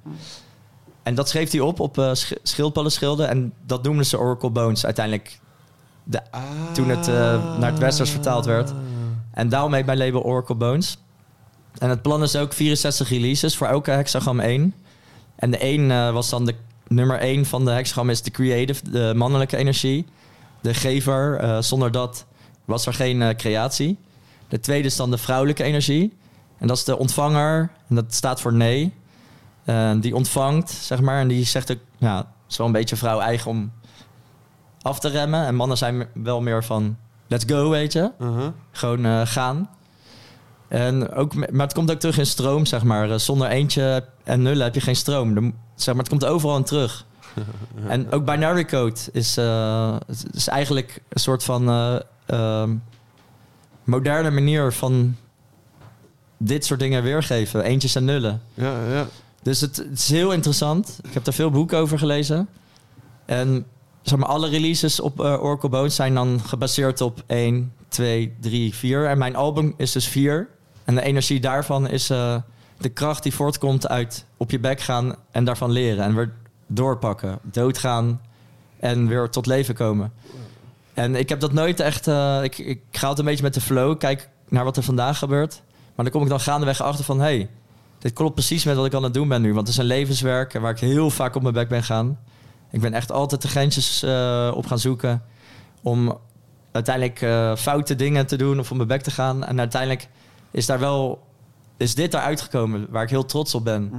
en 1.03 1.15
dat 1.15 1.29
schreef 1.29 1.51
hij 1.51 1.59
op 1.59 1.79
op 1.79 2.09
sch 2.13 2.31
schildpaddenschilden. 2.43 3.27
En 3.29 3.53
dat 3.65 3.83
noemden 3.83 4.05
ze 4.05 4.19
Oracle 4.19 4.49
Bones 4.49 4.85
uiteindelijk. 4.85 5.39
De, 6.09 6.21
Toen 6.73 6.89
het 6.89 7.07
eh, 7.07 7.57
naar 7.57 7.71
het 7.71 7.79
Westers 7.79 8.09
vertaald 8.09 8.45
werd. 8.45 8.73
En 9.31 9.49
daarom 9.49 9.73
heet 9.73 9.85
mijn 9.85 9.97
label 9.97 10.21
Oracle 10.21 10.55
Bones. 10.55 10.97
En 11.77 11.89
het 11.89 12.01
plan 12.01 12.23
is 12.23 12.35
ook 12.35 12.53
64 12.53 13.09
releases 13.09 13.57
voor 13.57 13.67
elke 13.67 13.91
hexagram 13.91 14.39
1. 14.39 14.73
En 15.35 15.51
de 15.51 15.57
1 15.57 15.91
eh, 15.91 16.11
was 16.11 16.29
dan 16.29 16.45
de 16.45 16.55
nummer 16.87 17.19
1 17.19 17.45
van 17.45 17.65
de 17.65 17.71
hexagram 17.71 18.09
is 18.09 18.21
de 18.21 18.31
creative, 18.31 18.91
de 18.91 19.13
mannelijke 19.15 19.57
energie. 19.57 20.05
De 20.61 20.73
gever, 20.73 21.37
eh, 21.37 21.61
zonder 21.61 21.91
dat 21.91 22.25
was 22.65 22.85
er 22.85 22.93
geen 22.93 23.35
creatie. 23.35 23.97
De 24.47 24.59
tweede 24.59 24.87
is 24.87 24.95
dan 24.95 25.11
de 25.11 25.17
vrouwelijke 25.17 25.63
energie. 25.63 26.17
En 26.57 26.67
dat 26.67 26.77
is 26.77 26.83
de 26.83 26.97
ontvanger. 26.97 27.71
En 27.89 27.95
dat 27.95 28.13
staat 28.13 28.41
voor 28.41 28.53
nee. 28.53 28.93
Die 29.99 30.15
ontvangt, 30.15 30.71
zeg 30.71 31.01
maar. 31.01 31.19
En 31.19 31.27
die 31.27 31.45
zegt 31.45 31.71
ook, 31.71 31.77
ja, 31.97 32.17
het 32.17 32.25
is 32.49 32.57
wel 32.57 32.67
een 32.67 32.73
beetje 32.73 32.95
vrouw 32.95 33.19
eigen 33.19 33.51
om 33.51 33.71
af 34.81 34.99
te 34.99 35.07
remmen. 35.07 35.45
En 35.45 35.55
mannen 35.55 35.77
zijn 35.77 36.07
wel 36.13 36.41
meer 36.41 36.63
van, 36.63 36.97
let's 37.27 37.45
go, 37.47 37.69
weet 37.69 37.93
je. 37.93 38.11
Uh-huh. 38.21 38.47
Gewoon 38.71 39.05
eh, 39.05 39.21
gaan. 39.25 39.69
En 40.67 41.11
ook, 41.13 41.33
maar 41.35 41.65
het 41.65 41.73
komt 41.73 41.91
ook 41.91 41.99
terug 41.99 42.17
in 42.17 42.25
stroom, 42.25 42.65
zeg 42.65 42.83
maar. 42.83 43.11
Eh, 43.11 43.17
Zonder 43.17 43.47
eentje 43.47 44.05
en 44.23 44.41
nullen 44.41 44.63
heb 44.63 44.73
je 44.75 44.81
geen 44.81 44.95
stroom. 44.95 45.33
De- 45.33 45.51
zeg 45.75 45.93
maar, 45.93 46.03
het 46.03 46.09
komt 46.09 46.25
overal 46.25 46.63
terug. 46.63 47.05
en 47.87 48.11
ook 48.11 48.25
binary 48.25 48.65
code 48.65 48.99
is, 49.11 49.37
eh, 49.37 49.95
is- 50.33 50.47
eigenlijk 50.47 51.01
een 51.09 51.19
soort 51.19 51.43
van 51.43 51.69
eh, 51.69 51.95
ehm, 52.25 52.75
moderne 53.83 54.29
manier 54.31 54.73
van 54.73 55.15
dit 56.37 56.65
soort 56.65 56.79
dingen 56.79 57.03
weergeven. 57.03 57.63
Eentjes 57.63 57.95
en 57.95 58.05
nullen. 58.05 58.41
Ja, 58.53 58.73
ja. 58.91 59.05
Dus 59.43 59.61
het, 59.61 59.77
het 59.77 59.99
is 59.99 60.09
heel 60.09 60.31
interessant. 60.33 60.99
Ik 61.03 61.13
heb 61.13 61.23
daar 61.23 61.33
veel 61.33 61.49
boeken 61.51 61.77
over 61.77 61.99
gelezen. 61.99 62.49
En 63.25 63.65
alle 64.17 64.49
releases 64.49 64.99
op 64.99 65.19
eh, 65.19 65.43
Oracle 65.43 65.69
Bones 65.69 65.95
zijn 65.95 66.13
dan 66.13 66.39
gebaseerd 66.45 67.01
op 67.01 67.23
1, 67.27 67.73
2, 67.87 68.35
3, 68.39 68.75
4. 68.75 69.05
En 69.05 69.17
mijn 69.17 69.35
album 69.35 69.73
is 69.77 69.91
dus 69.91 70.07
4. 70.07 70.47
En 70.83 70.95
de 70.95 71.01
energie 71.01 71.39
daarvan 71.39 71.87
is 71.87 72.09
eh, 72.09 72.35
de 72.77 72.89
kracht 72.89 73.23
die 73.23 73.33
voortkomt 73.33 73.87
uit 73.87 74.25
op 74.37 74.51
je 74.51 74.59
bek 74.59 74.79
gaan 74.79 75.15
en 75.31 75.43
daarvan 75.43 75.71
leren. 75.71 76.03
En 76.03 76.15
weer 76.15 76.33
doorpakken, 76.67 77.39
doodgaan 77.41 78.21
en 78.79 79.07
weer 79.07 79.29
tot 79.29 79.45
leven 79.45 79.75
komen. 79.75 80.11
En 80.93 81.15
ik 81.15 81.29
heb 81.29 81.39
dat 81.39 81.53
nooit 81.53 81.79
echt... 81.79 82.07
eh, 82.07 82.43
ik, 82.43 82.57
ik 82.57 82.81
ga 82.91 83.07
altijd 83.07 83.19
een 83.19 83.25
beetje 83.25 83.43
met 83.43 83.53
de 83.53 83.61
flow, 83.61 83.97
kijk 83.97 84.29
naar 84.49 84.63
wat 84.63 84.77
er 84.77 84.83
vandaag 84.83 85.17
gebeurt. 85.17 85.61
Maar 85.95 86.05
dan 86.05 86.13
kom 86.13 86.23
ik 86.23 86.29
dan 86.29 86.39
gaandeweg 86.39 86.81
achter 86.81 87.05
van... 87.05 87.19
Hey, 87.19 87.49
dit 87.99 88.13
klopt 88.13 88.33
precies 88.33 88.63
met 88.63 88.75
wat 88.75 88.85
ik 88.85 88.93
aan 88.93 89.03
het 89.03 89.13
doen 89.13 89.27
ben 89.27 89.41
nu. 89.41 89.53
Want 89.53 89.67
het 89.67 89.75
is 89.75 89.77
een 89.77 89.87
levenswerk 89.87 90.53
waar 90.53 90.71
ik 90.71 90.79
heel 90.79 91.09
vaak 91.09 91.35
op 91.35 91.41
mijn 91.41 91.53
bek 91.53 91.67
ben 91.69 91.83
gaan. 91.83 92.19
Ik 92.71 92.81
ben 92.81 92.93
echt 92.93 93.11
altijd 93.11 93.41
de 93.41 93.47
grensjes 93.47 94.03
eh, 94.03 94.51
op 94.55 94.65
gaan 94.65 94.79
zoeken. 94.79 95.23
Om 95.81 96.17
uiteindelijk 96.71 97.21
eh, 97.21 97.55
foute 97.55 97.95
dingen 97.95 98.27
te 98.27 98.35
doen 98.35 98.59
of 98.59 98.71
op 98.71 98.75
mijn 98.77 98.87
bek 98.87 99.01
te 99.01 99.11
gaan. 99.11 99.45
En 99.45 99.59
uiteindelijk 99.59 100.09
is 100.51 100.65
daar 100.65 100.79
wel... 100.79 101.27
Is 101.77 101.95
dit 101.95 102.11
daaruit 102.11 102.41
gekomen 102.41 102.87
waar 102.89 103.03
ik 103.03 103.09
heel 103.09 103.25
trots 103.25 103.55
op 103.55 103.63
ben. 103.63 103.93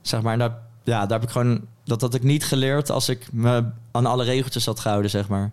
Zeg 0.00 0.22
maar, 0.22 0.32
en 0.32 0.38
daar, 0.38 0.58
ja, 0.82 1.00
daar 1.06 1.18
heb 1.18 1.28
ik 1.28 1.32
gewoon... 1.32 1.66
Dat 1.84 2.00
had 2.00 2.14
ik 2.14 2.22
niet 2.22 2.44
geleerd 2.44 2.90
als 2.90 3.08
ik 3.08 3.32
me 3.32 3.64
aan 3.90 4.06
alle 4.06 4.24
regeltjes 4.24 4.66
had 4.66 4.80
gehouden, 4.80 5.10
zeg 5.10 5.28
maar. 5.28 5.50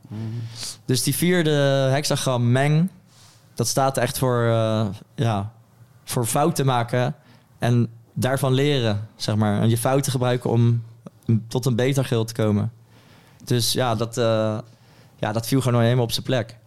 Dus 0.85 1.03
die 1.03 1.15
vierde 1.15 1.52
hexagram, 1.91 2.52
meng... 2.52 2.90
Dat 3.53 3.68
staat 3.68 3.98
echt 3.98 4.18
voor, 4.18 4.44
eh, 4.44 4.85
ja, 5.15 5.52
voor 6.03 6.26
fouten 6.26 6.65
maken 6.65 7.15
en 7.60 7.90
daarvan 8.14 8.53
leren, 8.53 9.07
zeg 9.15 9.35
maar. 9.35 9.61
En 9.61 9.69
je 9.69 9.77
fouten 9.77 10.11
gebruiken 10.11 10.49
om 10.49 10.84
tot 11.48 11.66
een 11.66 11.76
beter 11.76 12.06
geheel 12.06 12.26
te 12.26 12.34
komen. 12.34 12.72
Dus 13.44 13.74
ja, 13.74 13.95
dat, 13.95 14.18
eh, 14.18 14.58
ja, 15.20 15.32
dat 15.32 15.48
viel 15.48 15.62
gewoon 15.62 15.82
helemaal 15.82 16.04
op 16.04 16.12
zijn 16.12 16.26
plek. 16.26 16.58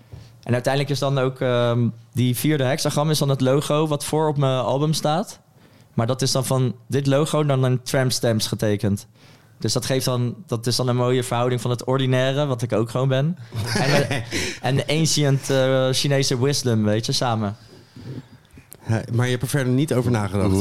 En 0.42 0.52
uiteindelijk 0.52 0.92
is 0.92 0.98
dan 0.98 1.18
ook 1.18 1.40
ehm, 1.40 1.88
die 2.12 2.36
vierde 2.36 2.64
hexagram 2.64 3.10
is 3.10 3.18
dan 3.18 3.28
het 3.28 3.40
logo 3.40 3.86
wat 3.86 4.04
voor 4.04 4.28
op 4.28 4.36
mijn 4.36 4.64
album 4.64 4.92
staat. 4.92 5.40
Maar 5.94 6.06
dat 6.06 6.22
is 6.22 6.32
dan 6.32 6.44
van 6.44 6.74
dit 6.86 7.06
logo 7.06 7.44
dan 7.44 7.62
een 7.62 7.82
tramp 7.82 8.12
stamps 8.12 8.46
getekend. 8.46 9.06
Dus 9.58 9.72
dat 9.72 9.86
geeft 9.86 10.04
dan, 10.04 10.34
dat 10.46 10.66
is 10.66 10.76
dan 10.76 10.88
een 10.88 10.96
mooie 10.96 11.22
verhouding 11.22 11.60
van 11.60 11.70
het 11.70 11.84
ordinaire, 11.84 12.46
wat 12.46 12.62
ik 12.62 12.72
ook 12.72 12.90
gewoon 12.90 13.08
ben. 13.08 13.38
En 13.74 13.90
de, 13.90 14.22
en 14.68 14.76
de 14.76 14.86
ancient 14.86 15.50
eh, 15.50 15.88
Chinese 15.90 16.42
wisdom, 16.42 16.84
weet 16.84 17.06
je, 17.06 17.12
samen. 17.12 17.56
Maar 19.12 19.24
je 19.24 19.30
hebt 19.30 19.42
er 19.42 19.48
verder 19.48 19.72
niet 19.72 19.94
over 19.94 20.10
nagedacht. 20.10 20.58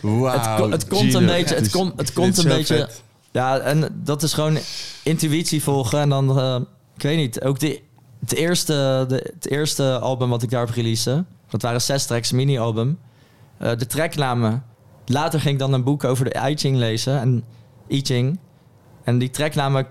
Wauw. 0.00 0.32
het, 0.32 0.54
ko- 0.56 0.70
het 0.70 0.86
komt 0.88 1.02
Gino. 1.02 1.18
een 1.18 1.26
beetje, 1.26 1.54
het, 1.54 1.70
komt 1.70 1.92
het 1.96 2.12
komt 2.12 2.38
een 2.38 2.48
beetje. 2.48 2.76
vet. 2.76 3.02
Ja, 3.30 3.58
en 3.58 4.00
dat 4.04 4.22
is 4.22 4.32
gewoon 4.32 4.58
intuïtie 5.02 5.62
volgen. 5.62 6.00
En 6.00 6.08
dan, 6.08 6.38
eh, 6.38 6.60
ik 6.96 7.02
weet 7.02 7.16
niet, 7.16 7.40
ook 7.42 7.58
de, 7.58 7.80
het, 8.20 8.34
eerste, 8.34 9.04
de, 9.08 9.32
het 9.34 9.50
eerste 9.50 9.98
album 9.98 10.28
wat 10.28 10.42
ik 10.42 10.50
daarop 10.50 10.74
release, 10.74 11.24
dat 11.50 11.62
waren 11.62 11.82
zes 11.82 12.06
tracks, 12.06 12.32
mini-album. 12.32 12.98
Eh, 13.58 13.70
de 13.76 13.86
tracknamen. 13.86 14.62
Later 15.06 15.40
ging 15.40 15.52
ik 15.52 15.58
dan 15.60 15.72
een 15.72 15.84
boek 15.84 16.04
over 16.04 16.24
de 16.24 16.48
I 16.50 16.56
Ching 16.56 16.76
lezen. 16.76 17.20
En 17.20 17.44
I 17.88 18.00
Ching. 18.00 18.38
En 19.04 19.18
die 19.18 19.30
tracknamen 19.30 19.86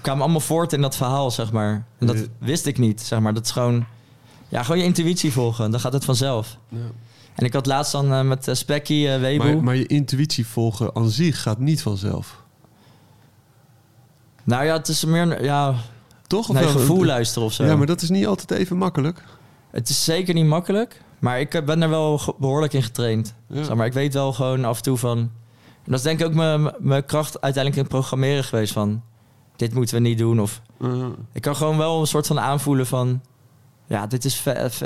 kwamen 0.00 0.22
allemaal 0.22 0.40
voort 0.40 0.72
in 0.72 0.80
dat 0.80 0.96
verhaal, 0.96 1.30
zeg 1.30 1.52
maar. 1.52 1.84
En 1.98 2.06
dat 2.06 2.18
Ja. 2.18 2.24
wist 2.38 2.66
ik 2.66 2.78
niet, 2.78 3.00
zeg 3.00 3.20
maar. 3.20 3.34
Dat 3.34 3.44
is 3.44 3.50
gewoon, 3.50 3.84
ja, 4.50 4.62
gewoon 4.62 4.78
je 4.78 4.84
intuïtie 4.86 5.32
volgen. 5.32 5.70
Dan 5.70 5.80
gaat 5.80 5.92
het 5.92 6.04
vanzelf. 6.04 6.56
Ja. 6.68 6.78
En 7.34 7.44
ik 7.44 7.52
had 7.52 7.66
laatst 7.66 7.92
dan 7.92 8.12
eh, 8.12 8.22
met 8.22 8.48
uh, 8.48 8.54
Specky, 8.54 9.06
eh 9.06 9.20
Weibo... 9.20 9.44
Maar, 9.44 9.62
maar 9.62 9.76
je 9.76 9.86
intuïtie 9.86 10.46
volgen 10.46 10.94
aan 10.96 11.08
zich 11.10 11.42
gaat 11.42 11.58
niet 11.58 11.82
vanzelf. 11.82 12.42
Nou 14.44 14.64
ja, 14.64 14.76
het 14.76 14.88
is 14.88 15.04
meer 15.04 15.44
ja, 15.44 15.74
Toch? 16.26 16.48
Of 16.48 16.54
naar 16.54 16.64
gevoel 16.64 17.04
luisteren 17.04 17.46
of 17.48 17.52
zo. 17.52 17.64
Ja, 17.64 17.76
maar 17.76 17.86
dat 17.86 18.02
is 18.02 18.10
niet 18.10 18.26
altijd 18.26 18.50
even 18.50 18.76
makkelijk. 18.76 19.22
Het 19.70 19.88
is 19.88 20.04
zeker 20.04 20.34
niet 20.34 20.46
makkelijk. 20.46 21.02
Maar 21.18 21.40
ik 21.40 21.54
eh, 21.54 21.64
ben 21.64 21.82
er 21.82 21.88
wel 21.88 22.20
behoorlijk 22.38 22.72
in 22.72 22.82
getraind. 22.82 23.34
Ja. 23.48 23.62
Zeg 23.64 23.74
maar 23.76 23.86
ik 23.86 23.92
weet 23.92 24.14
wel 24.14 24.32
gewoon 24.32 24.64
af 24.64 24.76
en 24.76 24.82
toe 24.82 24.96
van... 24.96 25.18
En 25.84 25.96
dat 25.96 25.98
is 25.98 26.02
denk 26.02 26.20
ik 26.20 26.26
ook 26.26 26.34
mijn- 26.34 26.72
mijn 26.78 27.04
kracht 27.04 27.40
uiteindelijk 27.40 27.74
in 27.76 27.82
het 27.82 27.92
programmeren 27.92 28.44
geweest 28.44 28.72
van... 28.72 29.02
Dit 29.56 29.74
moeten 29.74 29.94
we 29.94 30.00
niet 30.08 30.18
doen. 30.18 30.40
Of 30.40 30.60
Uh, 30.78 31.06
ik 31.32 31.42
kan 31.42 31.56
gewoon 31.56 31.76
wel 31.76 32.00
een 32.00 32.06
soort 32.06 32.26
van 32.26 32.40
aanvoelen 32.40 32.86
van... 32.86 33.20
Ja, 33.90 34.06
dit 34.06 34.24
is 34.24 34.42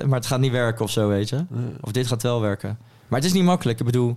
maar 0.06 0.18
het 0.18 0.26
gaat 0.26 0.40
niet 0.40 0.50
werken 0.52 0.84
of 0.84 0.90
zo, 0.90 1.08
weet 1.08 1.28
je. 1.28 1.36
uh, 1.36 1.58
Of 1.80 1.92
dit 1.92 2.06
gaat 2.06 2.22
wel 2.22 2.40
werken. 2.40 2.78
Maar 3.08 3.18
het 3.18 3.28
is 3.28 3.34
niet 3.34 3.44
makkelijk. 3.44 3.78
Ik 3.78 3.84
bedoel... 3.86 4.16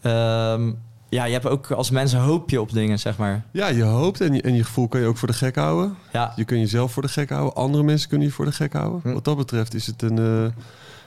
ehm, 0.00 0.72
ja, 1.08 1.24
je 1.24 1.32
hebt 1.32 1.46
ook 1.46 1.70
als 1.70 1.90
mens 1.90 2.14
hoop 2.14 2.50
je 2.50 2.60
op 2.60 2.72
dingen, 2.72 2.98
zeg 2.98 3.16
maar. 3.16 3.44
ja, 3.50 3.66
je 3.68 3.82
hoopt 3.82 4.20
en 4.20 4.34
je, 4.34 4.42
en 4.42 4.54
je 4.54 4.64
gevoel 4.64 4.88
kan 4.88 5.00
je 5.00 5.06
ook 5.06 5.16
voor 5.16 5.28
de 5.28 5.34
gek 5.34 5.56
houden. 5.56 5.96
Ja, 6.12 6.32
Je 6.36 6.44
kunt 6.44 6.60
jezelf 6.60 6.92
voor 6.92 7.02
de 7.02 7.08
gek 7.08 7.30
houden. 7.30 7.54
Andere 7.54 7.82
mensen 7.82 8.08
kunnen 8.08 8.26
je 8.26 8.32
voor 8.32 8.44
de 8.44 8.52
gek 8.52 8.72
houden. 8.72 9.00
Hm. 9.02 9.12
Wat 9.12 9.24
dat 9.24 9.36
betreft 9.36 9.74
is 9.74 9.86
het 9.86 10.02
een, 10.02 10.18
eh, 10.18 10.52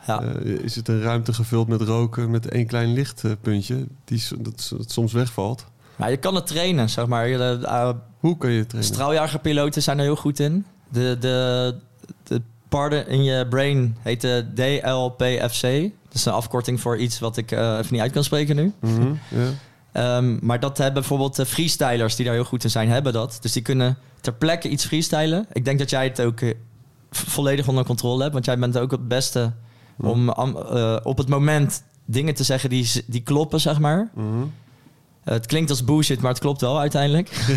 ja. 0.08 0.22
eh, 0.24 0.46
is 0.46 0.76
het 0.76 0.88
een 0.88 1.02
ruimte 1.02 1.34
gevuld 1.34 1.68
met 1.68 1.82
roken 1.82 2.32
met 2.32 2.48
één 2.48 2.68
klein 2.68 2.94
lichtpuntje 2.94 3.86
die 4.06 4.24
dat, 4.40 4.72
dat 4.78 4.92
soms 4.92 5.14
wegvalt. 5.14 5.66
Maar 5.96 6.10
je 6.10 6.18
kan 6.18 6.36
het 6.36 6.48
trainen, 6.48 6.90
zeg 6.90 7.08
maar. 7.08 7.26
Eh, 7.30 7.90
Hoe 8.20 8.38
kan 8.38 8.52
je 8.52 8.60
het 8.60 8.70
trainen? 8.70 8.94
Straaljagerpiloten 8.94 9.82
zijn 9.82 9.98
er 9.98 10.04
heel 10.04 10.16
goed 10.16 10.40
in. 10.40 10.66
De, 10.90 11.18
de, 11.20 11.76
de 12.70 12.76
parten 12.78 13.08
in 13.08 13.24
je 13.24 13.48
brain 13.50 13.98
heet 14.02 14.22
de 14.22 14.46
DLPFC. 14.56 15.62
Dat 16.04 16.14
is 16.14 16.26
een 16.26 16.34
afkorting 16.34 16.82
voor 16.82 16.98
iets 16.98 17.20
wat 17.20 17.38
ik 17.38 17.52
eh, 17.52 17.78
even 17.78 17.88
niet 17.94 18.02
uit 18.02 18.12
kan 18.12 18.24
spreken 18.24 18.56
nu. 18.56 18.74
Mhm. 18.80 19.12
Ehm, 19.92 20.38
maar 20.46 20.60
dat 20.60 20.78
hebben 20.78 20.94
bijvoorbeeld 21.02 21.36
de 21.36 21.46
freestylers 21.46 22.16
die 22.16 22.26
daar 22.26 22.34
heel 22.34 22.44
goed 22.44 22.64
in 22.64 22.70
zijn, 22.70 22.90
hebben 22.90 23.14
dat. 23.14 23.38
Dus 23.42 23.52
die 23.52 23.62
kunnen 23.62 23.98
ter 24.22 24.34
plekke 24.34 24.70
iets 24.70 24.86
freestylen. 24.86 25.46
Ik 25.54 25.66
denk 25.66 25.80
dat 25.80 25.90
jij 25.90 26.04
het 26.04 26.22
ook 26.22 26.42
eh, 26.42 26.54
volledig 27.12 27.68
onder 27.68 27.86
controle 27.86 28.22
hebt. 28.22 28.34
Want 28.34 28.46
jij 28.46 28.60
bent 28.60 28.78
ook 28.78 28.92
het 28.92 29.08
beste 29.08 29.52
om 29.98 30.30
am- 30.30 30.58
eh, 30.58 30.98
op 31.04 31.18
het 31.18 31.28
moment 31.28 31.84
dingen 32.06 32.34
te 32.34 32.44
zeggen 32.44 32.70
die, 32.70 33.04
die 33.08 33.22
kloppen, 33.22 33.60
zeg 33.60 33.80
maar. 33.80 34.10
Mhm. 34.16 34.26
Het 35.24 35.46
klinkt 35.46 35.70
als 35.70 35.84
bullshit, 35.84 36.22
maar 36.22 36.32
het 36.32 36.40
klopt 36.40 36.62
wel 36.62 36.80
uiteindelijk. 36.80 37.30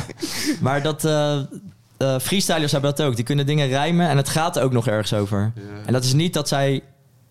maar 0.66 0.82
dat 0.82 1.04
eh, 2.00 2.18
freestylers 2.18 2.72
hebben 2.72 2.94
dat 2.94 3.06
ook. 3.06 3.16
Die 3.16 3.24
kunnen 3.24 3.46
dingen 3.46 3.68
rijmen 3.68 4.08
en 4.08 4.16
het 4.16 4.28
gaat 4.28 4.58
ook 4.58 4.72
nog 4.72 4.86
ergens 4.86 5.14
over. 5.14 5.52
En 5.86 5.92
dat 5.92 6.04
is 6.04 6.12
niet 6.12 6.34
dat 6.34 6.48
zij 6.48 6.82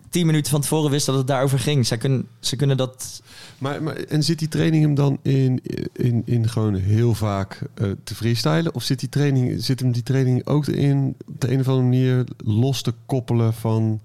tien 0.10 0.26
minuten 0.26 0.52
van 0.52 0.62
tevoren 0.62 0.92
wisten 0.92 1.12
dat 1.14 1.22
het 1.22 1.32
daarover 1.32 1.60
ging. 1.60 1.88
Zij 1.88 1.98
kunnen, 1.98 2.28
ze 2.40 2.56
kunnen 2.56 2.78
dat... 2.78 3.22
Maar, 3.58 3.84
maar, 3.84 3.96
en 3.96 4.24
zit 4.24 4.40
die 4.40 4.48
training 4.48 4.84
hem 4.84 4.96
dan 4.96 5.20
in, 5.22 5.62
in, 5.94 6.22
in 6.26 6.50
gewoon 6.50 6.76
heel 6.76 7.14
vaak 7.14 7.62
eh, 7.74 7.88
te 8.04 8.16
freestylen? 8.16 8.74
Of 8.76 8.84
zit, 8.84 9.00
die 9.00 9.10
training, 9.10 9.64
zit 9.64 9.80
hem 9.80 9.92
die 9.92 10.04
training 10.04 10.48
ook 10.48 10.68
in 10.68 11.16
op 11.28 11.42
de 11.42 11.52
een 11.52 11.60
of 11.60 11.68
andere 11.68 11.88
manier 11.88 12.24
los 12.38 12.82
te 12.82 12.94
koppelen 13.06 13.54
van... 13.54 14.00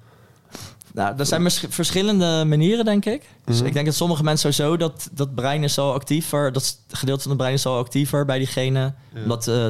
Nou, 0.95 1.15
er 1.19 1.27
zijn 1.27 1.51
verschillende 1.51 2.45
manieren, 2.47 2.85
denk 2.85 3.05
ik. 3.05 3.23
Dus 3.45 3.57
Mhm. 3.59 3.66
ik 3.66 3.73
denk 3.73 3.86
dat 3.86 3.95
sommige 3.95 4.23
mensen 4.23 4.55
sowieso... 4.55 4.77
dat, 4.77 5.09
dat 5.12 5.35
brein 5.35 5.62
is 5.62 5.78
al 5.78 5.93
actiever... 5.93 6.53
dat 6.53 6.78
gedeelte 6.89 7.23
van 7.23 7.31
het 7.31 7.41
brein 7.41 7.55
is 7.55 7.66
al 7.66 7.78
actiever 7.78 8.24
bij 8.24 8.39
diegene... 8.39 8.93
Ja. 9.15 9.23
omdat 9.23 9.49
eh, 9.49 9.66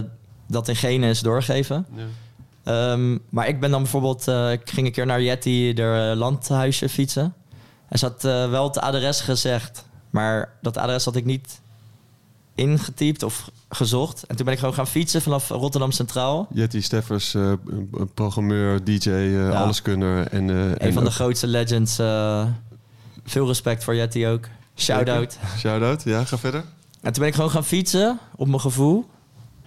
dat 0.47 0.69
in 0.69 0.77
genen 0.77 1.09
is 1.09 1.21
doorgegeven. 1.21 1.87
Ehm, 2.65 3.19
maar 3.29 3.49
ik 3.49 3.61
ben 3.61 3.71
dan 3.71 3.83
bijvoorbeeld... 3.83 4.29
eh, 4.29 4.53
ik 4.53 4.71
ging 4.71 4.87
een 4.87 4.93
keer 4.93 5.07
naar 5.07 5.23
Yeti, 5.23 5.73
de 5.75 6.12
landhuisje 6.16 6.89
fietsen. 6.89 7.35
En 7.89 7.99
ze 7.99 8.05
had 8.05 8.25
eh, 8.25 8.51
wel 8.51 8.65
het 8.66 8.79
adres 8.79 9.21
gezegd. 9.21 9.85
Maar 10.11 10.53
dat 10.62 10.77
adres 10.77 11.05
had 11.05 11.16
ik 11.16 11.25
niet 11.25 11.61
ingetypt 12.55 13.23
of 13.23 13.51
gezocht. 13.69 14.25
En 14.27 14.37
toen 14.37 14.45
ben 14.45 14.55
ik 14.55 14.61
gewoon 14.61 14.75
gaan 14.75 14.87
fietsen 14.87 15.23
vanaf 15.23 15.49
Rotterdam 15.49 15.91
Centraal. 15.93 16.47
Jetty 16.53 16.81
Steffers, 16.81 17.35
eh, 17.35 17.53
programmeur, 18.15 18.85
DJ, 18.85 19.11
eh, 19.11 19.61
alleskunner. 19.61 20.27
En, 20.27 20.49
Een 20.49 20.79
en 20.79 20.93
van 20.93 21.05
de 21.05 21.11
grootste 21.11 21.47
legends. 21.47 21.97
veel 23.25 23.47
respect 23.47 23.85
voor 23.85 23.95
Jetty 23.95 24.27
ook. 24.27 24.49
Shout-out. 24.77 25.39
Shout-out, 25.59 26.03
ja, 26.03 26.25
ga 26.25 26.39
verder. 26.39 26.65
En 27.01 27.12
toen 27.12 27.19
ben 27.23 27.27
ik 27.29 27.35
gewoon 27.35 27.51
gaan 27.51 27.65
fietsen 27.65 28.19
op 28.37 28.47
mijn 28.49 28.61
gevoel. 28.61 29.07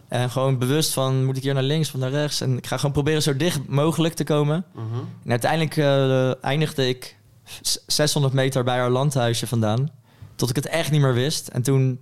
En 0.08 0.30
gewoon 0.30 0.58
bewust 0.58 0.94
van, 0.94 1.26
moet 1.26 1.38
ik 1.38 1.44
hier 1.44 1.54
naar 1.54 1.64
links 1.64 1.94
of 1.94 2.00
naar 2.00 2.10
rechts? 2.10 2.42
En 2.42 2.58
ik 2.58 2.68
ga 2.68 2.78
gewoon 2.78 2.92
proberen 2.92 3.22
zo 3.22 3.36
dicht 3.38 3.68
mogelijk 3.68 4.14
te 4.14 4.24
komen. 4.24 4.66
En 5.24 5.30
uiteindelijk 5.32 5.78
eh, 5.78 6.44
eindigde 6.44 6.88
ik 6.88 7.18
s- 7.62 7.80
600 7.88 8.34
meter 8.34 8.64
bij 8.64 8.78
haar 8.78 8.90
landhuisje 8.90 9.48
vandaan. 9.48 9.90
Tot 10.36 10.50
ik 10.50 10.56
het 10.56 10.68
echt 10.68 10.92
niet 10.92 11.02
meer 11.02 11.14
wist. 11.14 11.48
En 11.48 11.62
toen 11.62 12.00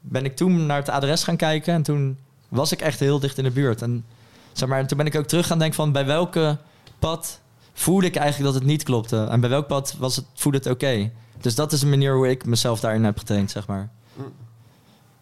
ben 0.00 0.24
ik 0.24 0.36
toen 0.36 0.66
naar 0.66 0.78
het 0.78 0.88
adres 0.88 1.24
gaan 1.24 1.36
kijken. 1.36 1.74
En 1.74 1.82
toen 1.82 2.18
was 2.48 2.72
ik 2.72 2.80
echt 2.80 3.00
heel 3.00 3.18
dicht 3.18 3.38
in 3.38 3.44
de 3.44 3.50
buurt. 3.50 3.82
En, 3.82 4.04
zeg 4.52 4.68
maar, 4.68 4.78
en 4.78 4.86
toen 4.86 4.96
ben 4.98 5.06
ik 5.06 5.16
ook 5.16 5.26
terug 5.26 5.46
gaan 5.46 5.58
denken 5.58 5.76
van... 5.76 5.92
bij 5.92 6.06
welke 6.06 6.58
pad 6.98 7.40
voelde 7.72 8.06
ik 8.06 8.16
eigenlijk 8.16 8.52
dat 8.52 8.62
het 8.62 8.70
niet 8.70 8.82
klopte? 8.82 9.24
En 9.24 9.40
bij 9.40 9.50
welk 9.50 9.66
pad 9.66 9.94
was 9.98 10.16
het, 10.16 10.24
voelde 10.34 10.58
het 10.58 10.66
oké? 10.66 11.10
Dus 11.40 11.54
dat 11.54 11.72
is 11.72 11.82
een 11.82 11.88
manier 11.90 12.14
hoe 12.14 12.28
ik 12.30 12.44
mezelf 12.44 12.80
daarin 12.80 13.04
heb 13.04 13.18
getraind, 13.18 13.50
zeg 13.50 13.66
maar. 13.66 13.90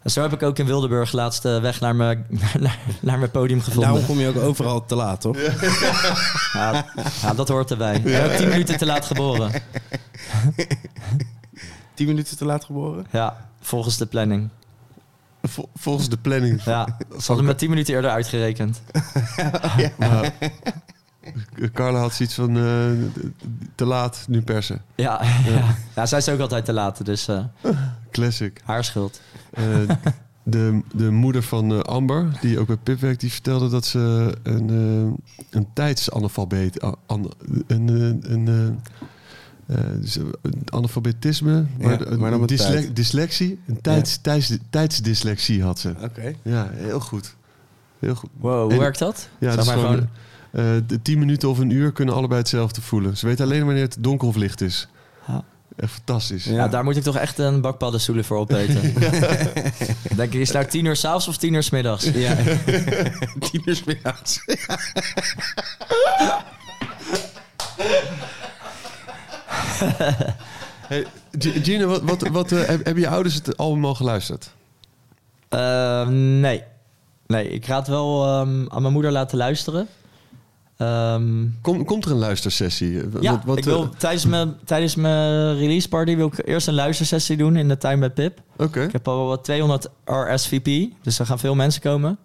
En 0.01 0.11
zo 0.11 0.21
heb 0.21 0.33
ik 0.33 0.43
ook 0.43 0.57
in 0.59 0.65
Wildeburg 0.65 1.11
laatst 1.11 1.41
de 1.41 1.59
weg 1.59 1.79
naar 1.79 1.95
mijn, 1.95 2.25
naar, 2.59 2.77
naar 3.01 3.19
mijn 3.19 3.31
podium 3.31 3.57
En 3.57 3.63
gevonden. 3.63 3.89
daarom 3.89 4.05
kom 4.07 4.19
je 4.19 4.27
ook 4.27 4.37
overal 4.37 4.85
te 4.85 4.95
laat, 4.95 5.21
toch? 5.21 5.37
Ja, 6.53 6.85
ja, 7.21 7.33
dat 7.33 7.47
hoort 7.47 7.71
erbij. 7.71 7.95
Ik 7.95 8.03
ben 8.03 8.23
ook 8.25 8.31
tien 8.31 8.49
minuten 8.49 8.77
te 8.77 8.85
laat 8.85 9.05
geboren. 9.05 9.51
Tien 11.93 12.07
minuten 12.07 12.37
te 12.37 12.45
laat 12.45 12.65
geboren? 12.65 13.05
Ja, 13.11 13.49
volgens 13.61 13.97
de 13.97 14.05
planning. 14.05 14.49
Vol- 15.43 15.69
volgens 15.75 16.09
de 16.09 16.17
planning. 16.17 16.63
Ja, 16.63 16.97
ze 17.19 17.25
hadden 17.25 17.45
me 17.45 17.55
tien 17.55 17.69
minuten 17.69 17.93
eerder 17.93 18.11
uitgerekend. 18.11 18.81
Maar, 19.97 20.33
Carla 21.73 21.99
had 21.99 22.13
zoiets 22.13 22.35
van 22.35 22.57
eh, 22.57 23.23
te 23.75 23.85
laat, 23.85 24.25
nu 24.27 24.41
persen. 24.41 24.81
Ja, 24.95 25.21
ja. 25.45 25.75
ja. 25.95 26.05
zij 26.05 26.17
is 26.17 26.29
ook 26.29 26.39
altijd 26.39 26.65
te 26.65 26.73
laat, 26.73 27.05
dus 27.05 27.27
eh, 27.27 27.39
Classic. 28.11 28.61
haar 28.63 28.83
schuld. 28.83 29.21
Eh, 29.51 29.63
de, 30.43 30.81
de 30.93 31.09
moeder 31.11 31.43
van 31.43 31.71
eh, 31.73 31.79
Amber, 31.79 32.37
die 32.41 32.59
ook 32.59 32.67
bij 32.67 32.77
Pip 32.77 32.99
werkt, 32.99 33.19
die 33.19 33.31
vertelde 33.31 33.69
dat 33.69 33.85
ze 33.85 34.33
een, 34.43 34.69
eh, 34.69 35.49
een 35.59 35.67
tijdsanalfabeet... 35.73 36.81
an- 37.05 37.31
een, 37.67 37.87
een, 38.31 38.79
dus 40.01 40.15
een 40.15 40.33
analfabetisme, 40.69 41.65
maar, 41.79 41.91
Ja, 41.99 42.05
een, 42.05 42.19
maar 42.19 42.45
dysle- 42.47 42.93
dyslexie, 42.93 43.59
een 43.67 43.81
tijds, 43.81 44.17
tijds, 44.21 44.57
tijdsdyslexie 44.69 45.63
had 45.63 45.79
ze. 45.79 45.93
Oké. 46.01 46.33
Ja, 46.43 46.69
heel 46.73 46.99
goed. 46.99 47.35
Heel 47.99 48.15
goed. 48.15 48.29
Wow, 48.37 48.63
hoe 48.63 48.71
En- 48.71 48.79
werkt 48.79 48.99
dat? 48.99 49.29
Ja, 49.39 49.55
dat 49.55 49.65
is 49.65 49.71
gewoon, 49.71 50.07
eh, 50.51 50.63
de 50.87 51.01
tien 51.01 51.19
minuten 51.19 51.49
of 51.49 51.59
een 51.59 51.69
uur 51.69 51.91
kunnen 51.91 52.15
allebei 52.15 52.39
hetzelfde 52.39 52.81
voelen. 52.81 53.17
Ze 53.17 53.25
weten 53.25 53.45
alleen 53.45 53.65
wanneer 53.65 53.83
het 53.83 53.97
donker 53.99 54.27
of 54.27 54.35
licht 54.35 54.61
is. 54.61 54.87
Echt 55.75 55.91
fantastisch. 55.91 56.43
Ja. 56.45 56.67
Daar 56.67 56.83
moet 56.83 56.95
ik 56.97 57.03
toch 57.03 57.17
echt 57.17 57.37
een 57.37 57.61
bak 57.61 57.77
paddenstoelen 57.77 58.25
voor 58.25 58.37
opeten. 58.37 58.81
Denk 60.15 60.33
ik, 60.33 60.39
is 60.39 60.51
nou 60.51 60.65
tien 60.65 60.85
uur 60.85 60.95
s'avonds 60.95 61.27
of 61.27 61.37
tien 61.37 61.53
uur 61.53 61.63
's 61.63 61.69
middags? 61.69 62.03
Ja. 62.03 62.35
Tien 63.49 63.61
uur 63.65 63.75
's 63.75 63.83
middags. 63.83 64.39
Hey, 70.87 71.05
Gina, 71.39 71.85
wat, 71.85 72.01
wat, 72.01 72.27
wat, 72.27 72.51
eh, 72.51 72.59
heb- 72.59 72.85
hebben 72.85 73.03
je 73.03 73.09
ouders 73.09 73.35
het 73.35 73.57
album 73.57 73.85
al 73.85 73.95
geluisterd? 73.95 74.51
Eh, 75.49 76.07
nee. 76.07 76.63
Nee, 77.27 77.49
ik 77.49 77.65
ga 77.65 77.75
het 77.77 77.87
wel 77.87 78.25
ehm, 78.25 78.65
aan 78.69 78.81
mijn 78.81 78.93
moeder 78.93 79.11
laten 79.11 79.37
luisteren. 79.37 79.87
Ehm, 80.81 81.45
Kom, 81.61 81.85
komt 81.85 82.05
er 82.05 82.11
een 82.11 82.17
luistersessie? 82.17 82.99
Eh, 82.99 83.05
ja, 83.21 83.31
wat, 83.31 83.43
wat, 83.45 83.57
ik 83.57 83.63
wil, 83.63 83.83
eh, 83.83 83.89
tijdens, 83.97 84.25
mijn, 84.25 84.55
tijdens 84.65 84.95
mijn 84.95 85.57
release 85.57 85.89
party 85.89 86.15
wil 86.15 86.27
ik 86.27 86.47
eerst 86.47 86.67
een 86.67 86.73
luistersessie 86.73 87.37
doen 87.37 87.55
in 87.55 87.67
de 87.67 87.77
tuin 87.77 87.99
bij 87.99 88.09
Pip. 88.09 88.41
Oké. 88.57 88.83
Ik 88.83 88.91
heb 88.91 89.07
al 89.07 89.25
wat 89.25 89.43
200 89.43 89.89
RSVP, 90.05 90.91
dus 91.01 91.19
er 91.19 91.25
gaan 91.25 91.39
veel 91.39 91.55
mensen 91.55 91.81
komen. 91.81 92.17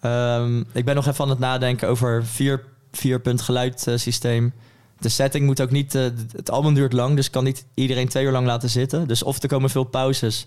Ehm, 0.00 0.60
ik 0.72 0.84
ben 0.84 0.94
nog 0.94 1.06
even 1.06 1.24
aan 1.24 1.30
het 1.30 1.38
nadenken 1.38 1.88
over 1.88 2.24
vier, 2.24 2.64
vier 2.92 3.20
punt 3.20 3.40
geluidsysteem. 3.42 4.52
De 4.98 5.08
setting 5.08 5.46
moet 5.46 5.60
ook 5.60 5.70
niet... 5.70 5.94
eh, 5.94 6.02
het 6.32 6.50
album 6.50 6.74
duurt 6.74 6.92
lang, 6.92 7.16
dus 7.16 7.30
kan 7.30 7.44
niet 7.44 7.64
iedereen 7.74 8.08
twee 8.08 8.24
uur 8.24 8.32
lang 8.32 8.46
laten 8.46 8.70
zitten. 8.70 9.08
Dus 9.08 9.22
of 9.22 9.42
er 9.42 9.48
komen 9.48 9.70
veel 9.70 9.84
pauzes... 9.84 10.46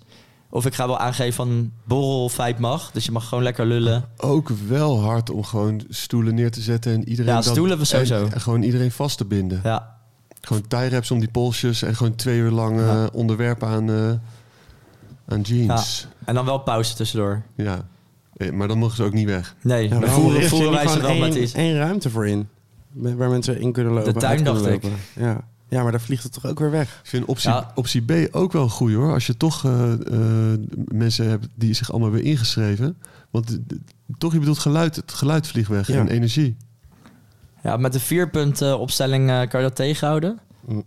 Of 0.53 0.65
ik 0.65 0.73
ga 0.73 0.88
wel 0.88 0.98
aangeven 0.98 1.34
van 1.34 1.72
borrel 1.84 2.30
feit 2.30 2.60
mag. 2.60 2.91
Dus 2.91 3.06
je 3.06 3.11
mag 3.11 3.28
gewoon 3.28 3.44
lekker 3.44 3.65
lullen. 3.65 4.06
Ook 4.18 4.49
wel 4.68 5.02
hard 5.02 5.30
om 5.30 5.44
gewoon 5.44 5.82
stoelen 5.90 6.36
neer 6.36 6.52
te 6.52 6.61
zetten 6.61 6.94
en 6.94 7.10
iedereen... 7.10 7.34
Ja, 7.36 7.41
dan- 7.41 7.52
stoelen 7.53 7.78
we 7.78 7.86
sowieso. 7.86 8.26
En, 8.26 8.34
en 8.34 8.41
gewoon 8.41 8.61
iedereen 8.61 8.91
vast 8.91 9.18
te 9.18 9.26
binden. 9.26 9.60
Ja, 9.64 9.98
Gewoon 10.41 10.68
tie 10.68 10.90
wraps 10.90 11.11
om 11.11 11.19
die 11.19 11.30
polsjes 11.30 11.82
en 11.82 11.95
gewoon 11.95 12.15
twee 12.15 12.38
uur 12.40 12.52
lang 12.52 12.80
eh, 12.80 12.86
Ja. 12.86 13.10
onderwerpen 13.14 13.68
aan, 13.68 13.90
eh, 13.90 14.11
aan 15.28 15.41
jeans. 15.41 16.07
en 16.26 16.36
dan 16.36 16.45
wel 16.45 16.57
pauze 16.60 16.95
tussendoor. 16.95 17.41
Ja. 17.56 17.88
Eh, 18.38 18.52
Maar 18.52 18.68
dan 18.68 18.78
mogen 18.78 18.95
ze 18.95 19.03
ook 19.03 19.14
niet 19.14 19.28
weg. 19.28 19.56
Nee, 19.61 19.84
Ja, 19.84 19.90
dan 19.90 19.99
waarom 19.99 20.22
voeren, 20.22 20.48
voeren 20.49 20.72
wij 20.72 20.88
ze 20.88 21.02
wel 21.02 21.15
met 21.18 21.34
één- 21.34 21.44
iets. 21.44 21.53
één 21.53 21.76
ruimte 21.78 22.10
voor 22.10 22.28
in. 22.28 22.48
Waar 22.94 23.30
mensen 23.30 23.60
in 23.60 23.72
kunnen 23.72 23.94
lopen. 23.94 24.14
De 24.14 24.19
tuin, 24.19 24.44
dacht 24.44 24.65
ik. 24.65 24.84
Ja. 25.15 25.41
Ja, 25.72 25.84
maar 25.84 25.91
dan 25.91 26.02
vliegt 26.02 26.23
het 26.23 26.34
toch 26.34 26.45
ook 26.45 26.60
weer 26.60 26.72
weg. 26.72 26.99
Ik 27.03 27.10
vind 27.10 27.26
optie, 27.26 27.49
Ja. 27.49 27.72
optie 27.76 28.02
B 28.02 28.35
ook 28.35 28.52
wel 28.52 28.69
goed 28.69 28.93
hoor. 28.93 29.14
Als 29.14 29.26
je 29.27 29.38
toch 29.38 29.65
eh, 29.65 29.91
eh, 29.93 30.60
mensen 30.88 31.30
hebt 31.30 31.48
die 31.56 31.73
zich 31.73 31.91
allemaal 31.91 32.11
weer 32.11 32.23
ingeschreven. 32.23 32.98
Want 33.30 33.60
toch, 34.18 34.34
je 34.34 34.39
bedoelt 34.39 34.60
geluid, 34.60 34.95
het 34.95 35.14
geluid 35.14 35.48
vliegt 35.48 35.69
weg 35.69 35.88
Ja. 35.88 35.99
en 35.99 36.07
energie. 36.07 36.57
Ja, 37.64 37.77
met 37.77 37.93
de 37.93 37.99
vierpunt 37.99 38.61
eh, 38.61 38.80
opstelling 38.80 39.30
eh, 39.30 39.35
kan 39.49 39.61
je 39.61 39.68
dat 39.68 39.76
tegenhouden. 39.76 40.39
Mm. 40.68 40.84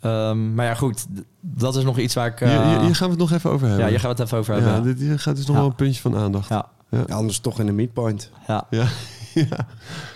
Ehm, 0.00 0.54
maar 0.54 0.66
ja, 0.66 0.74
goed. 0.74 1.06
Dat 1.40 1.76
is 1.76 1.84
nog 1.84 1.98
iets 1.98 2.14
waar 2.14 2.26
ik... 2.26 2.40
eh, 2.40 2.48
Hier, 2.50 2.68
hier, 2.68 2.80
hier 2.80 2.94
gaan 2.96 3.06
we 3.06 3.12
het 3.14 3.22
nog 3.22 3.32
even 3.32 3.50
over 3.50 3.66
hebben. 3.66 3.84
ja, 3.84 3.90
hier 3.90 4.00
gaan 4.00 4.10
we 4.10 4.16
het 4.16 4.26
even 4.26 4.38
over 4.38 4.56
Ja, 4.56 4.62
hebben. 4.62 4.82
dit 4.82 4.98
hier 4.98 5.18
gaat 5.18 5.36
dus 5.36 5.46
nog 5.46 5.54
Ja. 5.54 5.60
wel 5.62 5.70
een 5.70 5.76
puntje 5.76 6.00
van 6.00 6.16
aandacht. 6.16 6.48
Ja, 6.48 6.68
Ja, 6.90 7.02
anders 7.02 7.38
toch 7.38 7.60
in 7.60 7.66
de 7.66 7.72
midpoint. 7.72 8.30
ja. 8.46 8.66
Ja, 8.70 8.86
ja. 9.34 9.66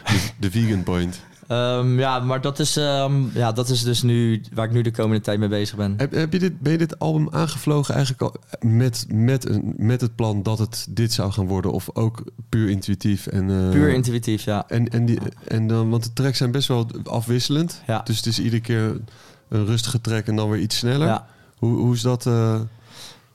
De, 0.04 0.30
de 0.38 0.50
vegan 0.50 0.82
point. 0.82 1.20
Ehm, 1.50 1.98
ja 1.98 2.18
maar 2.20 2.40
dat 2.40 2.58
is, 2.58 2.76
ehm, 2.76 3.38
ja, 3.38 3.52
dat 3.52 3.68
is 3.68 3.82
dus 3.82 4.02
nu 4.02 4.42
waar 4.52 4.64
ik 4.66 4.72
nu 4.72 4.82
de 4.82 4.90
komende 4.90 5.20
tijd 5.22 5.38
mee 5.38 5.48
bezig 5.48 5.76
ben. 5.76 5.94
Heb, 5.96 6.12
heb 6.12 6.32
je 6.32 6.38
dit, 6.38 6.60
ben 6.60 6.72
je 6.72 6.78
dit 6.78 6.98
album 6.98 7.28
aangevlogen 7.30 7.94
eigenlijk 7.94 8.22
al 8.22 8.34
met, 8.70 9.06
met, 9.08 9.48
een, 9.48 9.74
met 9.76 10.00
het 10.00 10.14
plan 10.14 10.42
dat 10.42 10.58
het 10.58 10.86
dit 10.90 11.12
zou 11.12 11.32
gaan 11.32 11.46
worden? 11.46 11.72
Of 11.72 11.88
ook 11.92 12.24
puur 12.48 12.68
intuïtief? 12.70 13.26
En, 13.26 13.50
eh, 13.50 13.70
Puur 13.70 13.88
intuïtief, 13.88 14.44
ja. 14.44 14.64
En, 14.68 14.88
en, 14.88 15.04
die, 15.06 15.18
en 15.46 15.66
dan, 15.66 15.90
want 15.90 16.04
de 16.04 16.12
tracks 16.12 16.38
zijn 16.38 16.50
best 16.50 16.68
wel 16.68 16.86
afwisselend. 17.04 17.82
Ja. 17.86 18.00
Dus 18.04 18.16
het 18.16 18.26
is 18.26 18.38
iedere 18.38 18.62
keer 18.62 19.00
een 19.48 19.66
rustige 19.66 20.00
track 20.00 20.26
en 20.26 20.36
dan 20.36 20.50
weer 20.50 20.60
iets 20.60 20.76
sneller. 20.76 21.06
Ja, 21.06 21.26
Hoe, 21.58 21.76
hoe 21.78 21.94
is 21.94 22.00
dat? 22.00 22.26
eh, 22.26 22.60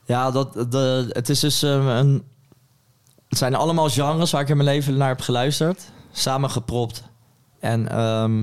ja 0.06 0.32
dat, 0.32 0.72
de, 0.72 1.06
het 1.10 1.30
is 1.30 1.40
dus 1.40 1.64
ehm, 1.64 1.88
een... 1.88 2.24
Het 3.30 3.38
zijn 3.38 3.56
allemaal 3.56 3.90
genres 3.90 4.32
waar 4.32 4.42
ik 4.42 4.50
in 4.50 4.58
mijn 4.58 4.70
leven 4.70 4.98
naar 4.98 5.08
heb 5.08 5.22
geluisterd. 5.22 5.82
Samen 6.12 6.50
gepropt. 6.50 7.04
En 7.66 7.90
ehm, 7.90 8.40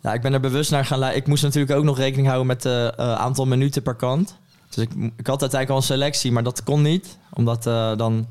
ja, 0.00 0.12
ik 0.12 0.20
ben 0.20 0.32
er 0.32 0.40
bewust 0.40 0.70
naar 0.70 0.84
gaan 0.84 0.98
luisteren. 0.98 1.24
Ik 1.24 1.30
moest 1.30 1.42
natuurlijk 1.42 1.78
ook 1.78 1.84
nog 1.84 1.98
rekening 1.98 2.26
houden 2.26 2.46
met 2.46 2.64
het 2.64 2.96
aantal 2.96 3.46
minuten 3.46 3.82
per 3.82 3.94
kant. 3.94 4.36
Dus 4.68 4.84
ik, 4.84 4.90
ik 5.16 5.26
had 5.26 5.40
uiteindelijk 5.40 5.70
al 5.70 5.76
een 5.76 5.82
selectie, 5.82 6.32
maar 6.32 6.42
dat 6.42 6.62
kon 6.62 6.82
niet. 6.82 7.18
Omdat 7.32 7.66
eh, 7.66 7.96
dan 7.96 8.26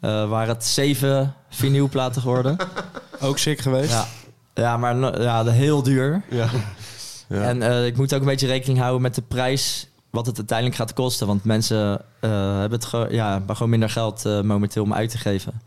eh, 0.00 0.28
waren 0.28 0.54
het 0.54 0.64
zeven 0.64 1.34
vinylplaten 1.48 2.22
geworden. 2.22 2.56
Ook 3.20 3.38
sick 3.38 3.60
geweest? 3.60 3.90
ja. 3.90 4.06
ja, 4.54 4.76
maar 4.76 5.22
ja, 5.22 5.44
heel 5.44 5.82
duur. 5.82 6.22
ja. 6.30 6.48
ja. 7.28 7.42
En 7.42 7.62
eh, 7.62 7.86
ik 7.86 7.96
moet 7.96 8.14
ook 8.14 8.20
een 8.20 8.26
beetje 8.26 8.46
rekening 8.46 8.78
houden 8.78 9.02
met 9.02 9.14
de 9.14 9.22
prijs, 9.22 9.88
wat 10.10 10.26
het 10.26 10.36
uiteindelijk 10.36 10.78
gaat 10.78 10.92
kosten. 10.92 11.26
Want 11.26 11.44
mensen 11.44 12.00
eh, 12.20 12.30
hebben 12.58 12.78
het 12.78 12.84
gewoon, 12.84 13.12
ja, 13.12 13.42
gewoon 13.46 13.70
minder 13.70 13.90
geld 13.90 14.24
eh, 14.24 14.40
momenteel 14.40 14.82
om 14.82 14.94
uit 14.94 15.10
te 15.10 15.18
geven. 15.18 15.60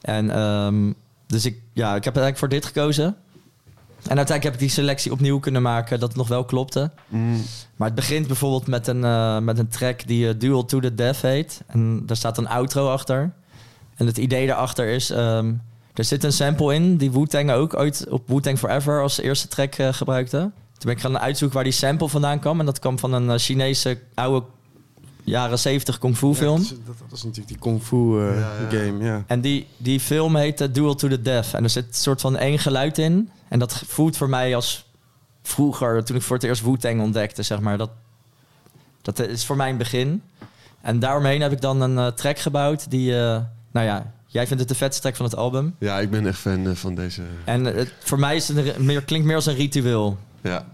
En 0.00 0.30
ehm, 0.30 0.92
dus 1.26 1.44
ik, 1.44 1.60
ja, 1.72 1.88
ik 1.94 2.04
heb 2.04 2.16
eigenlijk 2.16 2.38
voor 2.38 2.48
dit 2.48 2.64
gekozen. 2.64 3.16
En 4.08 4.16
uiteindelijk 4.16 4.42
heb 4.42 4.52
ik 4.52 4.58
die 4.58 4.68
selectie 4.68 5.12
opnieuw 5.12 5.38
kunnen 5.38 5.62
maken 5.62 6.00
dat 6.00 6.08
het 6.08 6.18
nog 6.18 6.28
wel 6.28 6.44
klopte. 6.44 6.90
Mm, 7.08 7.42
Maar 7.76 7.86
het 7.88 7.96
begint 7.96 8.26
bijvoorbeeld 8.26 8.66
met 8.66 8.86
een, 8.86 9.04
eh, 9.04 9.38
met 9.38 9.58
een 9.58 9.68
track 9.68 10.06
die 10.06 10.28
eh, 10.28 10.34
Duel 10.38 10.64
to 10.64 10.80
the 10.80 10.94
Death 10.94 11.20
heet. 11.22 11.60
En 11.66 12.02
daar 12.06 12.16
staat 12.16 12.38
een 12.38 12.48
outro 12.48 12.88
achter. 12.90 13.32
En 13.96 14.06
het 14.06 14.18
idee 14.18 14.46
daarachter 14.46 14.86
is... 14.86 15.10
ehm, 15.10 15.52
er 15.94 16.04
zit 16.04 16.24
een 16.24 16.32
sample 16.32 16.74
in 16.74 16.96
die 16.96 17.10
Wu-Tang 17.12 17.50
ook 17.50 17.74
ooit 17.76 18.06
op 18.10 18.28
Wu-Tang 18.28 18.58
Forever 18.58 19.02
als 19.02 19.20
eerste 19.20 19.48
track 19.48 19.74
eh, 19.74 19.92
gebruikte. 19.92 20.38
Toen 20.38 20.52
ben 20.78 20.92
ik 20.92 21.00
gaan 21.00 21.18
uitzoeken 21.18 21.56
waar 21.56 21.64
die 21.64 21.72
sample 21.72 22.08
vandaan 22.08 22.38
kwam. 22.38 22.60
En 22.60 22.66
dat 22.66 22.78
kwam 22.78 22.98
van 22.98 23.12
een 23.12 23.38
Chinese 23.38 23.98
oude 24.14 24.46
jaren 25.24 25.58
70 25.58 25.98
kung 25.98 26.16
fu 26.16 26.34
film. 26.34 26.56
dat, 26.56 26.64
is, 26.64 26.68
dat, 26.68 26.98
dat 27.08 27.12
is 27.12 27.22
natuurlijk 27.22 27.48
die 27.48 27.58
kung 27.58 27.82
fu 27.82 28.20
eh, 28.20 28.38
Ja, 28.38 28.52
ja. 28.60 28.78
game, 28.78 29.04
ja. 29.04 29.24
En 29.26 29.40
die, 29.40 29.66
die 29.76 30.00
film 30.00 30.36
heette 30.36 30.70
Duel 30.70 30.94
to 30.94 31.08
the 31.08 31.22
Death. 31.22 31.54
En 31.54 31.62
er 31.62 31.70
zit 31.70 31.86
een 31.86 31.94
soort 31.94 32.20
van 32.20 32.36
één 32.36 32.58
geluid 32.58 32.98
in. 32.98 33.30
En 33.48 33.58
dat 33.58 33.82
voelt 33.86 34.16
voor 34.16 34.28
mij 34.28 34.54
als 34.54 34.86
vroeger, 35.42 36.04
toen 36.04 36.16
ik 36.16 36.22
voor 36.22 36.36
het 36.36 36.44
eerst 36.44 36.62
Wu-Tang 36.62 37.00
ontdekte, 37.00 37.42
zeg 37.42 37.60
maar, 37.60 37.78
dat, 37.78 37.90
dat 39.02 39.18
is 39.18 39.44
voor 39.44 39.56
mij 39.56 39.70
een 39.70 39.76
begin. 39.76 40.22
En 40.80 40.98
daaromheen 40.98 41.40
heb 41.40 41.52
ik 41.52 41.60
dan 41.60 41.80
een 41.80 41.98
eh, 41.98 42.06
track 42.06 42.38
gebouwd 42.38 42.90
die, 42.90 43.12
eh, 43.12 43.40
nou 43.72 43.86
ja, 43.86 44.12
jij 44.26 44.46
vindt 44.46 44.60
het 44.60 44.68
de 44.68 44.74
vetste 44.78 45.00
track 45.00 45.16
van 45.16 45.24
het 45.24 45.36
album. 45.36 45.74
Ja, 45.78 46.00
ik 46.00 46.10
ben 46.10 46.26
echt 46.26 46.38
fan 46.38 46.76
van 46.76 46.94
deze. 46.94 47.22
En 47.44 47.64
het, 47.64 47.92
voor 47.98 48.18
mij 48.18 48.36
is 48.36 48.48
het 48.48 48.78
meer, 48.78 49.02
klinkt 49.02 49.26
meer 49.26 49.36
als 49.36 49.46
een 49.46 49.54
ritueel. 49.54 50.18
Ja. 50.40 50.66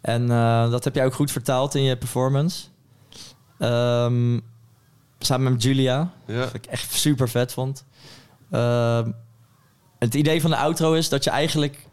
En 0.00 0.30
eh, 0.30 0.70
dat 0.70 0.84
heb 0.84 0.94
jij 0.94 1.04
ook 1.04 1.14
goed 1.14 1.30
vertaald 1.30 1.74
in 1.74 1.82
je 1.82 1.96
performance. 1.96 2.64
Ehm, 3.64 4.40
samen 5.18 5.52
met 5.52 5.62
Julia. 5.62 6.10
Ja. 6.26 6.38
Wat 6.38 6.54
ik 6.54 6.66
echt 6.66 6.92
super 6.92 7.28
vet 7.28 7.52
vond. 7.52 7.84
Ehm, 8.50 9.10
het 9.98 10.14
idee 10.14 10.40
van 10.40 10.50
de 10.50 10.56
outro 10.56 10.92
is 10.92 11.08
dat 11.08 11.24
je 11.24 11.30
eigenlijk... 11.30 11.86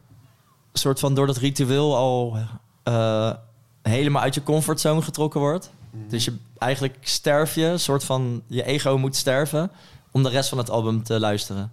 soort 0.73 0.99
van 0.99 1.13
door 1.13 1.27
dat 1.27 1.37
ritueel 1.37 1.95
al... 1.95 2.37
eh, 2.83 3.33
helemaal 3.81 4.21
uit 4.21 4.35
je 4.35 4.43
comfortzone 4.43 5.01
getrokken 5.01 5.39
wordt. 5.39 5.71
Dus 6.07 6.25
je, 6.25 6.37
eigenlijk 6.57 6.97
sterf 7.01 7.55
je, 7.55 7.77
soort 7.77 8.03
van... 8.03 8.43
je 8.47 8.63
ego 8.63 8.97
moet 8.97 9.15
sterven... 9.15 9.71
om 10.11 10.23
de 10.23 10.29
rest 10.29 10.49
van 10.49 10.57
het 10.57 10.69
album 10.69 11.03
te 11.03 11.19
luisteren. 11.19 11.71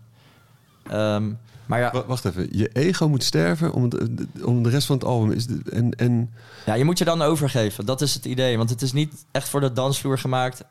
Ehm, 0.82 1.32
maar 1.68 1.80
ja, 1.80 1.90
Wa- 1.92 2.04
Wacht 2.06 2.24
even, 2.24 2.48
je 2.50 2.68
ego 2.68 3.08
moet 3.08 3.22
sterven 3.24 3.72
om, 3.72 3.82
het- 3.82 4.08
om 4.44 4.62
de 4.62 4.68
rest 4.68 4.86
van 4.86 4.96
het 4.96 5.04
album. 5.04 5.30
Is 5.32 5.46
de, 5.46 5.60
en, 5.72 5.90
en 5.90 6.30
Ja, 6.66 6.74
je 6.74 6.84
moet 6.84 6.98
je 6.98 7.04
dan 7.04 7.22
overgeven. 7.22 7.86
Dat 7.86 8.00
is 8.00 8.14
het 8.14 8.24
idee. 8.24 8.56
Want 8.56 8.70
het 8.70 8.82
is 8.82 8.92
niet 8.92 9.24
echt 9.30 9.48
voor 9.48 9.60
de 9.60 9.72
dansvloer 9.72 10.18
gemaakt. 10.18 10.64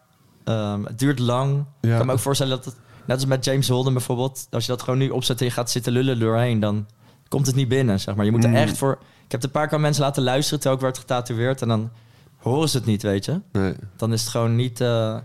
Ehm, 0.44 0.84
het 0.84 1.00
duurt 1.00 1.20
lang. 1.20 1.66
Ja. 1.82 1.90
Ik 1.92 1.98
kan 1.98 2.06
me 2.06 2.12
ook 2.14 2.20
voorstellen 2.20 2.56
dat 2.56 2.66
het... 2.66 2.76
Net 3.06 3.16
als 3.16 3.26
met 3.26 3.46
James 3.46 3.68
Holden 3.68 3.94
bijvoorbeeld. 3.94 4.48
Als 4.50 4.66
je 4.66 4.72
dat 4.72 4.82
gewoon 4.82 5.00
nu 5.00 5.10
opzet 5.10 5.40
en 5.40 5.46
je 5.46 5.52
gaat 5.52 5.72
zitten 5.72 5.92
lullen 5.94 6.20
doorheen... 6.20 6.60
dan 6.60 6.86
komt 7.28 7.46
het 7.48 7.56
niet 7.56 7.68
binnen, 7.68 8.00
zeg 8.00 8.16
maar. 8.16 8.26
Je 8.26 8.32
moet 8.32 8.44
er 8.44 8.50
Mm. 8.50 8.56
echt 8.56 8.78
voor... 8.78 8.98
Ik 9.26 9.32
heb 9.32 9.44
een 9.44 9.52
paar 9.52 9.68
keer 9.68 9.80
mensen 9.80 10.04
laten 10.04 10.24
luisteren... 10.24 10.60
terwijl 10.60 10.82
ik 10.82 10.86
werd 10.88 10.98
getatoeëerd. 10.98 11.62
En 11.62 11.68
dan 11.68 11.90
horen 12.38 12.70
ze 12.70 12.78
het 12.78 12.86
niet, 12.86 13.02
weet 13.02 13.26
je. 13.26 13.42
nee. 13.52 13.74
Dan 13.96 14.14
is 14.14 14.22
het 14.22 14.30
gewoon 14.30 14.56
niet... 14.56 14.82
eh, 14.82 15.18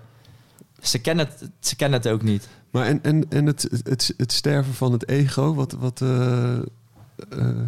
Ze, 0.82 0.98
kennen 1.00 1.26
het, 1.26 1.50
ze 1.60 1.76
kennen 1.76 2.00
het 2.00 2.08
ook 2.12 2.22
niet. 2.22 2.48
Maar 2.72 2.86
en, 2.86 3.02
en, 3.02 3.30
en 3.30 3.46
het, 3.46 3.68
het, 3.84 4.14
het 4.16 4.32
sterven 4.32 4.74
van 4.74 4.92
het 4.92 5.08
ego, 5.08 5.54
wat, 5.54 5.72
wat, 5.72 6.00
eh, 6.00 6.56
eh, 6.58 7.58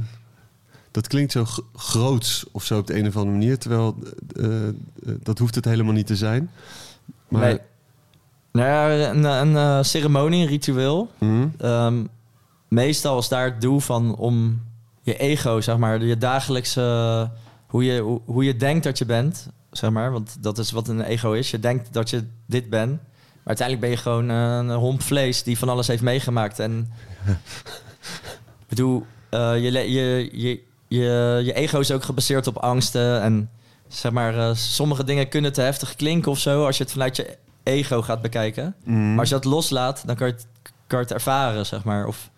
dat 0.91 1.07
klinkt 1.07 1.33
zo 1.33 1.45
groots 1.75 2.45
of 2.53 2.65
zo 2.65 2.79
op 2.79 2.87
de 2.87 2.99
een 2.99 3.07
of 3.07 3.17
andere 3.17 3.37
manier. 3.37 3.59
Terwijl 3.59 3.97
eh, 4.37 4.49
dat 5.23 5.39
hoeft 5.39 5.55
het 5.55 5.65
helemaal 5.65 5.93
niet 5.93 6.07
te 6.07 6.17
zijn. 6.17 6.51
Maar, 7.29 7.43
Nee. 7.43 7.59
Nou 8.53 8.69
ja, 8.69 9.11
een, 9.11 9.25
een 9.25 9.85
ceremonie, 9.85 10.43
een 10.43 10.49
ritueel... 10.49 11.11
Mhm. 11.19 11.47
Ehm, 11.59 12.05
meestal 12.69 13.19
is 13.19 13.29
daar 13.29 13.45
het 13.45 13.61
doel 13.61 13.81
van 13.81 14.17
om 14.17 14.63
je 15.03 15.17
ego, 15.17 15.61
zeg 15.61 15.77
maar, 15.77 16.05
je 16.05 16.19
dagelijkse, 16.19 17.31
hoe 17.67 17.85
je, 17.85 18.01
hoe, 18.01 18.21
hoe 18.25 18.45
je 18.45 18.57
denkt 18.57 18.85
dat 18.85 18.99
je 18.99 19.05
bent, 19.05 19.49
zeg 19.71 19.91
maar, 19.91 20.13
want 20.13 20.37
dat 20.41 20.59
is 20.59 20.71
wat 20.71 20.89
een 20.89 21.01
ego 21.01 21.33
is. 21.33 21.51
Je 21.51 21.59
denkt 21.59 21.93
dat 21.93 22.11
je 22.11 22.25
dit 22.47 22.71
bent, 22.71 23.01
maar 23.45 23.57
uiteindelijk 23.57 23.81
ben 23.87 23.91
je 23.91 24.03
gewoon 24.03 24.31
eh, 24.31 24.57
een 24.57 24.71
homp 24.81 25.03
vlees 25.03 25.43
die 25.43 25.59
van 25.59 25.69
alles 25.69 25.87
heeft 25.87 26.03
meegemaakt. 26.03 26.59
En 26.59 26.93
ik 28.63 28.69
bedoel, 28.69 29.07
eh, 29.31 29.63
je, 29.63 29.71
je, 29.73 30.29
je, 30.33 30.63
je, 30.89 31.43
je 31.45 31.53
ego 31.53 31.81
is 31.81 31.91
ook 31.93 32.05
gebaseerd 32.05 32.47
op 32.47 32.57
angsten 32.57 33.21
en 33.23 33.51
zeg 33.89 34.13
maar, 34.13 34.39
eh, 34.39 34.55
sommige 34.55 35.05
dingen 35.05 35.29
kunnen 35.29 35.53
te 35.53 35.61
heftig 35.61 35.97
klinken 35.97 36.31
of 36.31 36.39
zo 36.39 36.65
als 36.67 36.77
je 36.77 36.83
het 36.83 36.93
vanuit 36.93 37.17
je 37.17 37.37
ego 37.63 38.03
gaat 38.03 38.23
bekijken. 38.23 38.75
Mhm. 38.85 39.11
Maar 39.11 39.19
als 39.19 39.29
je 39.29 39.35
dat 39.35 39.45
loslaat, 39.45 40.03
dan 40.07 40.17
kan 40.17 40.27
je 40.27 40.33
het, 40.33 40.47
kan 40.87 40.99
je 40.99 41.05
het 41.05 41.15
ervaren, 41.15 41.67
zeg 41.67 41.85
maar. 41.85 42.07
Of 42.07 42.31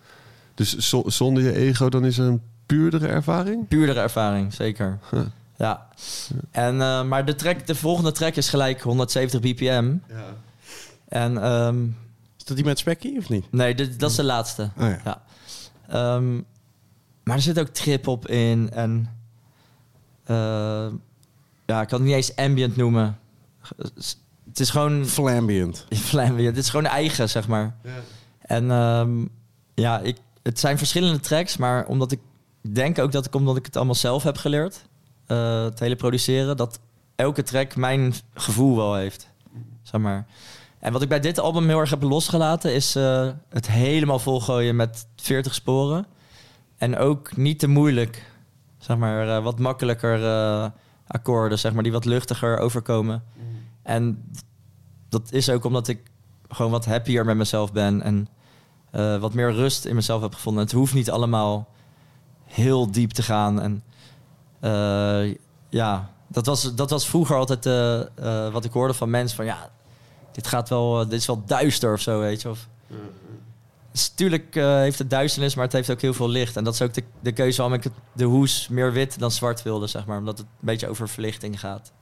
Dus 0.54 0.76
zo- 0.76 1.02
zonder 1.06 1.42
je 1.42 1.54
ego, 1.54 1.88
dan 1.88 2.04
is 2.04 2.18
er 2.18 2.26
een 2.26 2.42
puurdere 2.66 3.06
ervaring? 3.06 3.68
puurdere 3.68 4.00
ervaring, 4.00 4.54
zeker. 4.54 4.98
Huh. 5.10 5.20
Ja. 5.56 5.86
En, 6.50 6.80
eh, 6.80 7.02
maar 7.02 7.24
de, 7.24 7.34
track, 7.34 7.66
de 7.66 7.74
volgende 7.74 8.12
track 8.12 8.34
is 8.34 8.48
gelijk 8.48 8.80
170 8.80 9.40
bpm. 9.40 9.64
Ja. 10.08 10.24
En 11.16 11.42
ehm, 11.42 11.84
Is 12.38 12.44
dat 12.44 12.56
die 12.56 12.64
met 12.66 12.78
Spekkie 12.78 13.18
of 13.18 13.28
niet? 13.28 13.52
nee, 13.52 13.74
dit, 13.74 14.00
dat 14.00 14.10
is 14.10 14.16
de 14.16 14.24
laatste. 14.24 14.70
Oh 14.76 14.88
ja. 14.88 15.00
Ja. 15.04 15.22
Ehm, 15.88 16.34
maar 17.22 17.36
er 17.36 17.42
zit 17.42 17.58
ook 17.58 17.68
trip-hop 17.68 18.28
in. 18.28 18.70
En 18.70 19.18
eh, 20.24 20.86
ja, 21.66 21.80
ik 21.80 21.88
kan 21.88 21.98
het 21.98 22.06
niet 22.08 22.14
eens 22.14 22.36
ambient 22.36 22.76
noemen. 22.76 23.18
Het 24.44 24.60
is 24.60 24.70
gewoon 24.70 25.06
Flambiant. 25.06 25.86
Flamboyant. 25.90 26.54
Dit 26.54 26.64
is 26.64 26.70
gewoon 26.70 26.86
eigen, 26.86 27.28
zeg 27.28 27.48
maar. 27.48 27.76
En 28.40 28.70
ehm, 28.70 29.26
ja, 29.74 30.00
ik, 30.00 30.16
het 30.42 30.60
zijn 30.60 30.78
verschillende 30.78 31.20
tracks, 31.20 31.56
maar 31.56 31.86
omdat 31.86 32.12
ik 32.12 32.20
denk 32.60 32.98
ook 32.98 33.12
dat 33.12 33.26
ik, 33.26 33.34
omdat 33.34 33.56
ik 33.56 33.66
het 33.66 33.76
allemaal 33.76 33.94
zelf 33.94 34.22
heb 34.22 34.36
geleerd, 34.36 34.84
eh, 35.26 35.62
het 35.62 35.78
hele 35.78 35.96
produceren, 35.96 36.56
dat 36.56 36.80
elke 37.14 37.42
track 37.42 37.76
mijn 37.76 38.14
gevoel 38.34 38.76
wel 38.76 38.94
heeft. 38.94 39.28
Zeg 39.82 40.00
maar. 40.00 40.26
En 40.78 40.92
wat 40.92 41.02
ik 41.02 41.08
bij 41.08 41.20
dit 41.20 41.38
album 41.38 41.68
heel 41.68 41.78
erg 41.78 41.90
heb 41.90 42.02
losgelaten, 42.02 42.74
is 42.74 42.96
eh, 42.96 43.28
het 43.48 43.66
helemaal 43.70 44.18
volgooien 44.18 44.76
met 44.76 45.06
40 45.16 45.54
sporen. 45.54 46.06
En 46.76 46.96
ook 46.96 47.36
niet 47.36 47.58
te 47.58 47.66
moeilijk, 47.66 48.32
zeg 48.78 48.96
maar, 48.96 49.28
eh, 49.28 49.42
wat 49.42 49.58
makkelijker 49.58 50.24
eh, 50.24 50.66
akkoorden, 51.06 51.58
zeg 51.58 51.72
maar, 51.72 51.82
die 51.82 51.92
wat 51.92 52.04
luchtiger 52.04 52.58
overkomen. 52.58 53.24
En 53.82 54.30
dat 55.08 55.32
is 55.32 55.50
ook 55.50 55.64
omdat 55.64 55.88
ik 55.88 56.10
gewoon 56.48 56.70
wat 56.70 56.84
happier 56.84 57.24
met 57.24 57.36
mezelf 57.36 57.72
ben 57.72 58.02
en 58.02 58.28
wat 59.20 59.34
meer 59.34 59.52
rust 59.52 59.84
in 59.84 59.94
mezelf 59.94 60.22
heb 60.22 60.34
gevonden. 60.34 60.62
Het 60.62 60.72
hoeft 60.72 60.94
niet 60.94 61.10
allemaal 61.10 61.68
heel 62.44 62.90
diep 62.90 63.10
te 63.10 63.22
gaan. 63.22 63.60
En 63.60 63.82
ja, 65.68 66.10
dat 66.28 66.46
was, 66.46 66.74
dat 66.74 66.90
was 66.90 67.08
vroeger 67.08 67.36
altijd 67.36 67.64
wat 68.52 68.64
ik 68.64 68.72
hoorde 68.72 68.94
van 68.94 69.10
mensen 69.10 69.36
van 69.36 69.44
ja, 69.44 69.70
dit 70.36 70.46
gaat 70.46 70.68
wel, 70.68 71.00
eh, 71.00 71.08
dit 71.10 71.20
is 71.20 71.26
wel 71.26 71.42
duister 71.46 71.92
of 71.92 72.00
zo, 72.00 72.20
weet 72.20 72.42
je. 72.42 72.48
Of, 72.50 72.68
dus 73.92 74.08
tuurlijk 74.08 74.56
eh, 74.56 74.76
heeft 74.76 74.98
het 74.98 75.10
duisternis, 75.10 75.54
maar 75.54 75.64
het 75.64 75.72
heeft 75.72 75.90
ook 75.90 76.00
heel 76.00 76.14
veel 76.14 76.28
licht. 76.28 76.56
En 76.56 76.64
dat 76.64 76.74
is 76.74 76.82
ook 76.82 76.94
de, 76.94 77.02
de 77.20 77.32
keuze 77.32 77.56
waarom 77.56 77.76
ik 77.78 77.84
het, 77.84 77.92
de 78.12 78.24
hoes 78.24 78.68
meer 78.68 78.92
wit 78.92 79.18
dan 79.18 79.30
zwart 79.30 79.62
wilde, 79.62 79.86
zeg 79.86 80.06
maar. 80.06 80.18
Omdat 80.18 80.38
het 80.38 80.46
een 80.46 80.66
beetje 80.66 80.88
over 80.88 81.08
verlichting 81.08 81.60
gaat. 81.60 81.92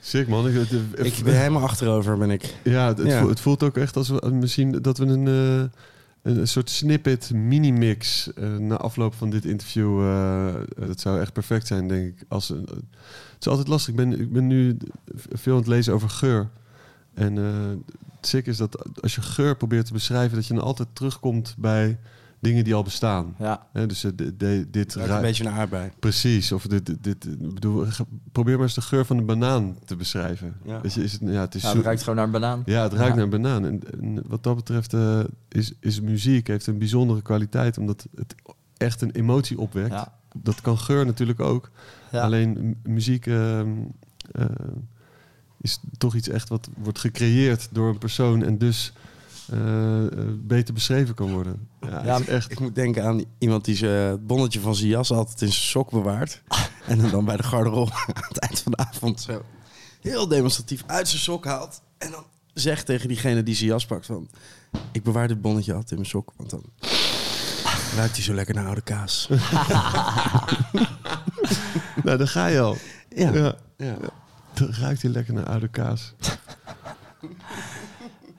Sick 0.00 0.28
man. 0.28 0.48
Ik, 0.48 1.14
ben 1.24 1.36
helemaal 1.38 1.62
achterover, 1.62 2.18
ben 2.18 2.30
ik. 2.30 2.54
Ja, 2.64 2.86
het, 2.86 2.98
het 2.98 3.06
Ja. 3.06 3.18
voelt, 3.18 3.30
het 3.30 3.40
voelt 3.40 3.62
ook 3.62 3.76
echt 3.76 3.96
als 3.96 4.08
we 4.08 4.30
misschien 4.32 4.72
dat 4.82 4.98
we 4.98 5.04
een, 5.06 5.26
eh, 6.22 6.32
een 6.34 6.48
soort 6.48 6.70
snippet 6.70 7.30
mini-mix 7.34 8.32
eh, 8.34 8.56
na 8.56 8.76
afloop 8.76 9.14
van 9.14 9.30
dit 9.30 9.44
interview. 9.44 10.00
eh, 10.02 10.54
dat 10.86 11.00
zou 11.00 11.20
echt 11.20 11.32
perfect 11.32 11.66
zijn, 11.66 11.88
denk 11.88 12.06
ik. 12.18 12.24
Als, 12.28 12.48
een- 12.48 12.68
het 13.38 13.46
is 13.46 13.48
altijd 13.48 13.68
lastig. 13.68 13.90
Ik 13.90 13.96
ben, 13.96 14.20
ik 14.20 14.32
ben 14.32 14.46
nu 14.46 14.76
veel 15.32 15.52
aan 15.52 15.58
het 15.58 15.68
lezen 15.68 15.92
over 15.94 16.10
geur. 16.10 16.48
En 17.14 17.38
eh, 17.38 17.44
het 18.16 18.26
sick 18.26 18.46
is 18.46 18.56
dat 18.56 19.00
als 19.02 19.14
je 19.14 19.22
geur 19.22 19.56
probeert 19.56 19.86
te 19.86 19.92
beschrijven, 19.92 20.36
dat 20.36 20.46
je 20.46 20.54
dan 20.54 20.62
altijd 20.62 20.88
terugkomt 20.92 21.54
bij 21.58 21.98
dingen 22.40 22.64
die 22.64 22.74
al 22.74 22.82
bestaan. 22.82 23.34
Ja, 23.38 23.66
Hè, 23.72 23.86
dus 23.86 24.04
eh, 24.04 24.10
de- 24.14 24.36
de- 24.36 24.66
dit 24.70 24.94
Ruikt 24.94 25.10
ru- 25.10 25.16
een 25.16 25.22
beetje 25.22 25.44
naar 25.44 25.52
aardbei. 25.52 25.90
Precies. 25.98 26.52
Of 26.52 26.66
dit, 26.66 26.96
dit, 27.04 27.26
bedoel, 27.54 27.86
probeer 28.32 28.54
maar 28.54 28.64
eens 28.64 28.74
de 28.74 28.80
geur 28.80 29.04
van 29.04 29.18
een 29.18 29.26
banaan 29.26 29.76
te 29.84 29.96
beschrijven. 29.96 30.54
Ja. 30.64 30.80
Weet 30.80 30.94
je, 30.94 31.02
is 31.02 31.12
het, 31.12 31.20
ja, 31.24 31.40
het 31.40 31.54
is 31.54 31.62
ja 31.62 31.68
zo- 31.70 31.76
het 31.76 31.84
ruikt 31.84 32.00
gewoon 32.00 32.16
naar 32.16 32.24
een 32.24 32.30
banaan. 32.32 32.62
ja, 32.66 32.82
het 32.82 32.92
ruikt 32.92 33.08
Ja. 33.08 33.14
naar 33.14 33.24
een 33.24 33.42
banaan. 33.42 33.64
En, 33.66 33.80
en 34.00 34.22
wat 34.26 34.42
dat 34.42 34.56
betreft 34.56 34.94
eh, 34.94 35.20
is, 35.48 35.72
is 35.80 36.00
muziek 36.00 36.46
heeft 36.46 36.66
een 36.66 36.78
bijzondere 36.78 37.22
kwaliteit, 37.22 37.78
omdat 37.78 38.06
het 38.14 38.34
echt 38.76 39.00
een 39.02 39.10
emotie 39.10 39.58
opwekt. 39.58 39.90
Ja. 39.92 40.12
Dat 40.42 40.60
kan 40.60 40.78
geur 40.78 41.06
natuurlijk 41.06 41.40
ook. 41.40 41.70
Ja. 42.10 42.22
Alleen 42.22 42.76
muziek 42.82 43.26
ehm, 43.26 43.68
eh, 44.32 44.46
is 45.60 45.80
toch 45.98 46.14
iets 46.14 46.28
echt 46.28 46.48
wat 46.48 46.68
wordt 46.76 46.98
gecreëerd 46.98 47.68
door 47.70 47.88
een 47.88 47.98
persoon 47.98 48.42
en 48.42 48.58
dus 48.58 48.92
eh, 49.50 50.06
eh, 50.06 50.12
beter 50.40 50.74
beschreven 50.74 51.14
kan 51.14 51.32
worden. 51.32 51.68
Ja, 51.80 52.20
echt. 52.20 52.50
Ik 52.50 52.60
moet 52.60 52.74
denken 52.74 53.04
aan 53.04 53.24
iemand 53.38 53.64
die 53.64 53.76
zijn 53.76 54.10
het 54.10 54.26
bonnetje 54.26 54.60
van 54.60 54.74
zijn 54.74 54.88
jas 54.88 55.10
altijd 55.10 55.42
in 55.42 55.48
zijn 55.48 55.62
sok 55.62 55.90
bewaart. 55.90 56.42
En 56.86 57.10
dan 57.10 57.24
bij 57.24 57.36
de 57.36 57.42
garderobe 57.42 57.92
aan 58.14 58.24
het 58.28 58.38
eind 58.38 58.60
van 58.60 58.72
de 58.72 58.78
avond 58.78 59.20
zo 59.20 59.42
heel 60.00 60.28
demonstratief 60.28 60.82
uit 60.86 61.08
zijn 61.08 61.20
sok 61.20 61.44
haalt. 61.44 61.80
En 61.98 62.10
dan 62.10 62.24
zegt 62.54 62.86
tegen 62.86 63.08
diegene 63.08 63.42
die 63.42 63.54
zijn 63.54 63.68
jas 63.68 63.86
pakt 63.86 64.06
van... 64.06 64.28
Ik 64.92 65.02
bewaar 65.02 65.28
dit 65.28 65.40
bonnetje 65.40 65.72
altijd 65.72 65.90
in 65.90 65.96
mijn 65.96 66.08
sok, 66.08 66.32
want 66.36 66.50
dan 66.50 66.62
ruikt 67.96 68.14
hij 68.14 68.24
zo 68.24 68.34
lekker 68.34 68.54
naar 68.54 68.66
oude 68.66 68.80
kaas. 68.80 69.28
Nou, 72.04 72.18
daar 72.18 72.28
ga 72.28 72.46
je 72.46 72.60
al. 72.60 72.76
Ja. 73.08 73.32
Ja. 73.32 73.54
ja. 73.76 73.94
Dan 74.54 74.68
ruikt 74.80 75.02
hij 75.02 75.10
lekker 75.10 75.34
naar 75.34 75.46
oude 75.46 75.68
kaas. 75.68 76.12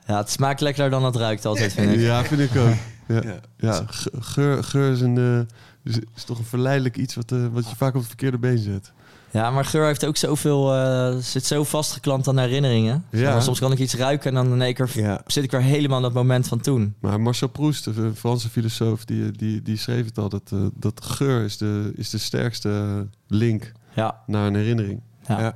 Ja, 0.06 0.16
het 0.16 0.30
smaakt 0.30 0.60
lekkerder 0.60 0.90
dan 0.90 1.04
het 1.04 1.16
ruikt 1.16 1.44
altijd, 1.44 1.72
vind 1.72 1.92
ik. 1.92 2.00
Ja, 2.00 2.24
vind 2.24 2.40
ik 2.40 2.56
ook. 2.56 2.74
Ja, 3.06 3.20
Ja. 3.22 3.40
ja. 3.56 3.82
ge- 3.86 4.10
geur, 4.20 4.64
geur 4.64 4.92
is, 4.92 5.00
een, 5.00 5.18
eh, 5.18 5.92
is, 5.92 5.98
is 6.16 6.24
toch 6.24 6.38
een 6.38 6.44
verleidelijk 6.44 6.96
iets 6.96 7.14
wat, 7.14 7.32
eh, 7.32 7.46
wat 7.52 7.70
je 7.70 7.76
vaak 7.76 7.88
op 7.94 7.98
het 7.98 8.06
verkeerde 8.06 8.38
been 8.38 8.58
zet. 8.58 8.92
Ja, 9.32 9.50
maar 9.50 9.64
geur 9.64 9.86
heeft 9.86 10.04
ook 10.06 10.16
zoveel, 10.16 10.74
eh, 10.74 11.16
zit 11.16 11.46
zo 11.46 11.64
vastgeklampt 11.64 12.28
aan 12.28 12.38
herinneringen. 12.38 13.04
Ja. 13.10 13.40
Soms 13.40 13.58
kan 13.58 13.72
ik 13.72 13.78
iets 13.78 13.94
ruiken 13.94 14.28
en 14.28 14.34
dan 14.44 14.52
in 14.52 14.62
één 14.62 14.74
keer 14.74 14.90
Ja. 14.94 15.20
zit 15.26 15.44
ik 15.44 15.50
weer 15.50 15.60
helemaal 15.60 15.96
in 15.96 16.02
dat 16.02 16.12
moment 16.12 16.48
van 16.48 16.60
toen. 16.60 16.94
Maar 17.00 17.20
Marcel 17.20 17.48
Proust, 17.48 17.84
de 17.84 18.12
Franse 18.14 18.48
filosoof, 18.48 19.04
die, 19.04 19.30
die, 19.32 19.62
die 19.62 19.76
schreef 19.76 20.04
het 20.04 20.18
al. 20.18 20.28
Dat, 20.28 20.42
eh, 20.52 20.58
dat 20.74 21.04
geur 21.04 21.44
is 21.44 21.56
de, 21.56 21.92
is 21.94 22.10
de 22.10 22.18
sterkste 22.18 23.06
link 23.26 23.72
Ja, 23.94 24.20
naar 24.26 24.46
een 24.46 24.54
herinnering. 24.54 25.00
ja. 25.26 25.40
Ja. 25.40 25.54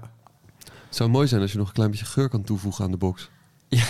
Het 0.59 1.03
zou 1.03 1.11
mooi 1.11 1.27
zijn 1.29 1.41
als 1.41 1.53
je 1.53 1.59
nog 1.59 1.67
een 1.69 1.75
klein 1.75 1.91
beetje 1.91 2.05
geur 2.07 2.29
kan 2.29 2.43
toevoegen 2.45 2.85
aan 2.85 2.91
de 2.91 2.97
box. 2.97 3.31
Ja. 3.69 3.85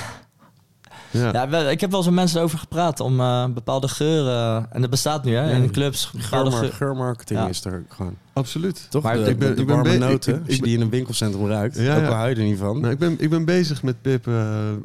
Ja. 1.10 1.32
Ja, 1.32 1.68
ik 1.70 1.80
heb 1.80 1.90
wel 1.90 1.98
eens 1.98 2.08
met 2.08 2.14
mensen 2.18 2.40
over 2.42 2.58
gepraat 2.58 3.00
om 3.00 3.20
eh, 3.20 3.46
bepaalde 3.48 3.88
geuren. 3.88 4.72
En 4.72 4.80
dat 4.80 4.90
bestaat 4.90 5.24
nu 5.24 5.34
hè, 5.34 5.52
in 5.52 5.70
clubs. 5.70 6.10
Bepaalde 6.10 6.50
Geurmar- 6.50 6.58
geur- 6.68 6.72
geurmarketing 6.72 7.38
Ja. 7.40 7.48
is 7.48 7.64
er 7.64 7.84
gewoon. 7.88 8.16
Absoluut. 8.34 8.86
Toch? 8.90 9.02
Maar 9.02 9.16
de, 9.16 9.30
ik 9.30 9.38
ben- 9.38 9.48
de, 9.48 9.54
de 9.54 9.60
ik 9.60 9.66
ben 9.66 9.76
warme 9.76 9.98
noten, 9.98 10.34
ik- 10.34 10.40
ik 10.40 10.46
als 10.46 10.56
je 10.56 10.62
die 10.62 10.74
in 10.74 10.80
een 10.80 10.90
winkelcentrum 10.90 11.46
ruikt, 11.46 11.76
Ja, 11.78 11.94
ook 11.96 12.00
ja. 12.02 12.08
al 12.08 12.14
hou 12.14 12.28
je 12.28 12.34
er 12.34 12.42
niet 12.42 12.58
van. 12.58 12.80
Nou, 12.80 12.92
ik, 12.92 12.98
ben, 12.98 13.14
ik 13.18 13.30
ben 13.30 13.44
bezig 13.44 13.82
met 13.82 14.02
Pip, 14.02 14.26
eh, 14.26 14.34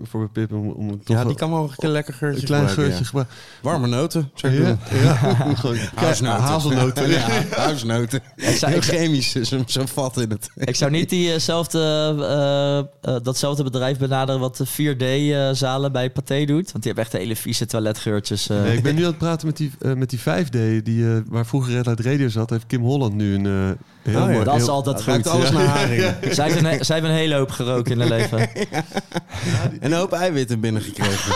voor 0.03 0.29
Pip 0.29 0.53
om, 0.53 0.69
om 0.69 1.03
toch 1.03 1.17
ja, 1.17 1.23
die 1.25 1.35
kan 1.35 1.51
wel 1.51 1.71
een 1.77 1.89
lekker 1.91 2.13
geurtje 2.13 2.39
een 2.41 2.45
klein 2.47 2.69
geurtje 2.69 3.05
gebruiken. 3.05 3.35
Warme 3.61 3.87
noten, 3.87 4.31
zou 4.33 4.53
ik 4.53 4.59
Ja, 4.59 4.65
doen. 4.65 5.01
ja. 5.01 5.13
Huisnoten. 5.95 6.41
Hazelnoten. 6.41 7.09
Ja, 7.09 7.27
huisnoten. 7.49 8.21
Ik 8.35 8.55
zou, 8.55 8.79
chemisch, 8.81 9.31
zo'n 9.31 9.63
zo 9.67 9.85
vat 9.85 10.17
in 10.17 10.29
het. 10.29 10.49
ik 10.55 10.75
zou 10.75 10.91
niet 10.91 11.09
diezelfde, 11.09 11.79
eh, 12.19 12.77
eh, 13.15 13.21
datzelfde 13.23 13.63
bedrijf 13.63 13.97
benaderen 13.97 14.39
wat 14.41 14.57
de 14.57 14.65
4D-zalen 14.67 15.91
bij 15.91 16.09
Pathé 16.11 16.45
doet. 16.45 16.71
Want 16.71 16.83
die 16.83 16.93
hebben 16.93 17.03
echt 17.03 17.11
hele 17.13 17.35
vieze 17.35 17.65
toiletgeurtjes. 17.65 18.49
eh. 18.49 18.61
Nee, 18.61 18.77
ik 18.77 18.83
ben 18.83 18.95
nu 18.95 19.01
aan 19.05 19.07
het 19.09 19.17
praten 19.17 19.47
met 19.47 19.57
die, 19.57 19.71
eh, 19.81 19.93
met 19.93 20.09
die 20.09 20.19
5D, 20.19 20.83
die, 20.83 21.05
eh, 21.07 21.17
waar 21.27 21.45
vroeger 21.45 21.73
Red 21.73 21.85
Light 21.85 22.05
Radio 22.05 22.27
zat. 22.29 22.49
Heeft 22.49 22.65
Kim 22.65 22.81
Holland 22.81 23.13
nu 23.13 23.38
een 23.45 23.75
eh, 24.05 24.11
heel 24.11 24.21
Oh 24.21 24.27
ja, 24.27 24.33
mooi... 24.33 24.43
dat 24.45 24.55
is 24.55 24.67
altijd 24.67 25.03
goed. 25.03 25.27
alles 25.27 25.51
naar 25.51 25.65
haring. 25.77 26.01
Zij 26.31 26.51
heeft, 26.51 26.63
een, 26.65 26.85
zij 26.85 26.95
heeft 26.95 27.07
een 27.09 27.15
hele 27.15 27.35
hoop 27.35 27.51
gerookt 27.51 27.89
in 27.89 27.99
haar 27.99 28.09
leven. 28.17 28.39
En 28.39 29.91
een 29.91 29.93
hoop 29.93 30.11
eiwitten 30.13 30.59
binnengekregen. 30.59 31.33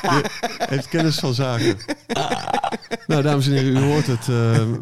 heeft 0.74 0.88
kennis 0.88 1.18
van 1.18 1.34
zaken. 1.34 1.76
nou, 3.06 3.22
dames 3.22 3.46
en 3.46 3.52
heren, 3.52 3.76
u 3.76 3.84
hoort 3.84 4.06
het. 4.06 4.20
eh, 4.20 4.26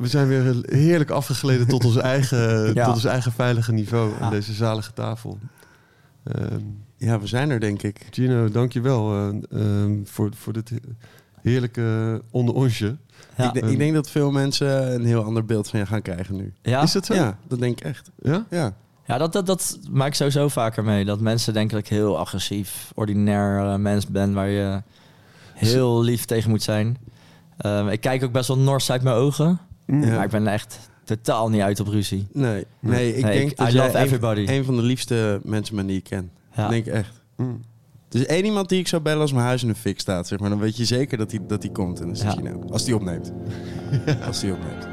we 0.01 0.09
zijn 0.09 0.29
weer 0.29 0.57
heerlijk 0.67 1.11
afgegleden 1.11 1.67
tot 1.67 1.85
ons 1.85 1.97
eigen, 1.97 2.75
Ja. 2.75 2.85
tot 2.85 2.95
ons 2.95 3.05
eigen 3.05 3.33
veilige 3.33 3.73
niveau 3.73 4.13
aan 4.21 4.25
Ja. 4.25 4.31
deze 4.31 4.53
zalige 4.53 4.93
tafel. 4.93 5.39
Ehm, 6.25 6.61
ja, 6.97 7.21
we 7.21 7.27
zijn 7.27 7.51
er, 7.51 7.61
denk 7.61 7.83
ik. 7.83 8.07
Gino, 8.11 8.49
dank 8.51 8.73
je 8.73 8.81
wel 8.81 9.13
eh, 9.13 9.61
ehm, 9.61 9.93
voor, 10.05 10.31
voor 10.35 10.53
dit 10.53 10.73
heerlijke 11.51 12.23
onder 12.31 12.55
onsje. 12.55 12.97
Ja. 13.37 13.47
Ik, 13.47 13.53
denk- 13.53 13.67
ik 13.73 13.79
denk 13.79 13.95
dat 13.95 14.11
veel 14.11 14.31
mensen 14.31 14.95
een 14.95 15.05
heel 15.05 15.23
ander 15.25 15.45
beeld 15.45 15.69
van 15.69 15.79
je 15.79 15.87
gaan 15.87 16.03
krijgen 16.03 16.37
nu. 16.37 16.53
Ja? 16.63 16.83
Is 16.83 16.93
dat 16.93 17.07
zo? 17.07 17.15
Ja, 17.15 17.39
dat 17.49 17.59
denk 17.59 17.79
ik 17.81 17.87
echt. 17.87 18.11
Ja? 18.23 18.47
Ja. 18.51 18.75
Ja, 19.07 19.19
dat, 19.19 19.33
dat, 19.33 19.47
dat 19.47 19.79
maak 19.91 20.07
ik 20.09 20.15
sowieso 20.15 20.49
vaker 20.49 20.85
mee. 20.85 21.05
Dat 21.05 21.21
mensen 21.21 21.53
denken 21.53 21.77
dat 21.77 21.85
ik 21.87 21.91
heel 21.93 22.19
agressief, 22.19 22.93
ordinair 22.95 23.59
eh, 23.73 23.75
mens 23.77 24.07
ben... 24.07 24.33
waar 24.35 24.49
je 24.49 24.83
heel 25.55 26.03
lief 26.03 26.25
tegen 26.25 26.51
moet 26.51 26.63
zijn. 26.63 26.97
Ehm, 27.57 27.89
ik 27.89 28.01
kijk 28.01 28.25
ook 28.25 28.33
best 28.33 28.49
wel 28.49 28.59
nors 28.59 28.91
uit 28.91 29.03
mijn 29.03 29.17
ogen. 29.17 29.59
Ja. 29.87 29.95
Maar 29.97 30.25
ik 30.25 30.31
ben 30.31 30.47
echt 30.47 30.79
totaal 31.05 31.49
niet 31.49 31.61
uit 31.63 31.81
op 31.81 31.89
ruzie. 31.89 32.27
Nee, 32.33 32.65
nee 32.81 33.15
ik 33.17 33.25
Nee, 33.25 33.39
denk 33.39 33.51
ik- 33.51 33.57
dat 33.57 33.73
I 33.73 33.77
love 33.77 33.99
een- 33.99 34.05
everybody. 34.05 34.45
Een, 34.49 34.65
van 34.65 34.77
de 34.77 34.83
liefste 34.83 35.41
mensen 35.45 35.77
bent 35.77 35.89
die 35.89 35.97
ik 35.97 36.05
ken. 36.05 36.31
Ja. 36.57 36.69
Denk 36.69 36.87
ik 36.87 36.93
echt. 36.93 37.13
Mm. 37.37 37.61
Er 38.11 38.21
is 38.21 38.27
één 38.27 38.45
iemand 38.45 38.69
die 38.69 38.79
ik 38.81 38.89
zou 38.89 39.03
bellen 39.03 39.21
als 39.21 39.33
mijn 39.33 39.47
huis 39.47 39.63
in 39.63 39.69
de 39.69 39.75
fik 39.75 40.01
staat, 40.01 40.27
zeg 40.27 40.39
maar. 40.39 40.49
Dan 40.51 40.59
weet 40.59 40.77
je 40.77 40.85
zeker 40.85 41.19
dat 41.19 41.31
hij 41.31 41.41
dat 41.47 41.61
die 41.63 41.73
komt. 41.73 42.01
En 42.01 42.07
dat 42.07 42.17
is 42.17 42.23
Ja. 42.23 42.31
Gino. 42.31 42.63
Als 42.71 42.85
die 42.85 42.95
opneemt. 42.95 43.33
Als 44.27 44.41
die 44.41 44.53
opneemt. 44.53 44.87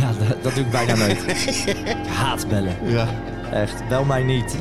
Ja, 0.00 0.12
dat, 0.28 0.42
dat 0.42 0.54
doe 0.54 0.64
ik 0.64 0.70
bijna 0.70 0.94
nooit. 0.96 1.24
ik 1.66 1.76
haat 2.20 2.48
bellen. 2.48 2.76
Ja. 2.84 3.08
Echt, 3.52 3.88
bel 3.88 4.04
mij 4.04 4.22
niet. 4.22 4.56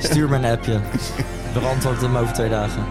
Stuur 0.00 0.28
me 0.28 0.36
een 0.36 0.44
appje. 0.44 0.80
Beantwoord 1.54 2.00
hem 2.00 2.16
over 2.16 2.34
twee 2.34 2.48
dagen. 2.48 2.82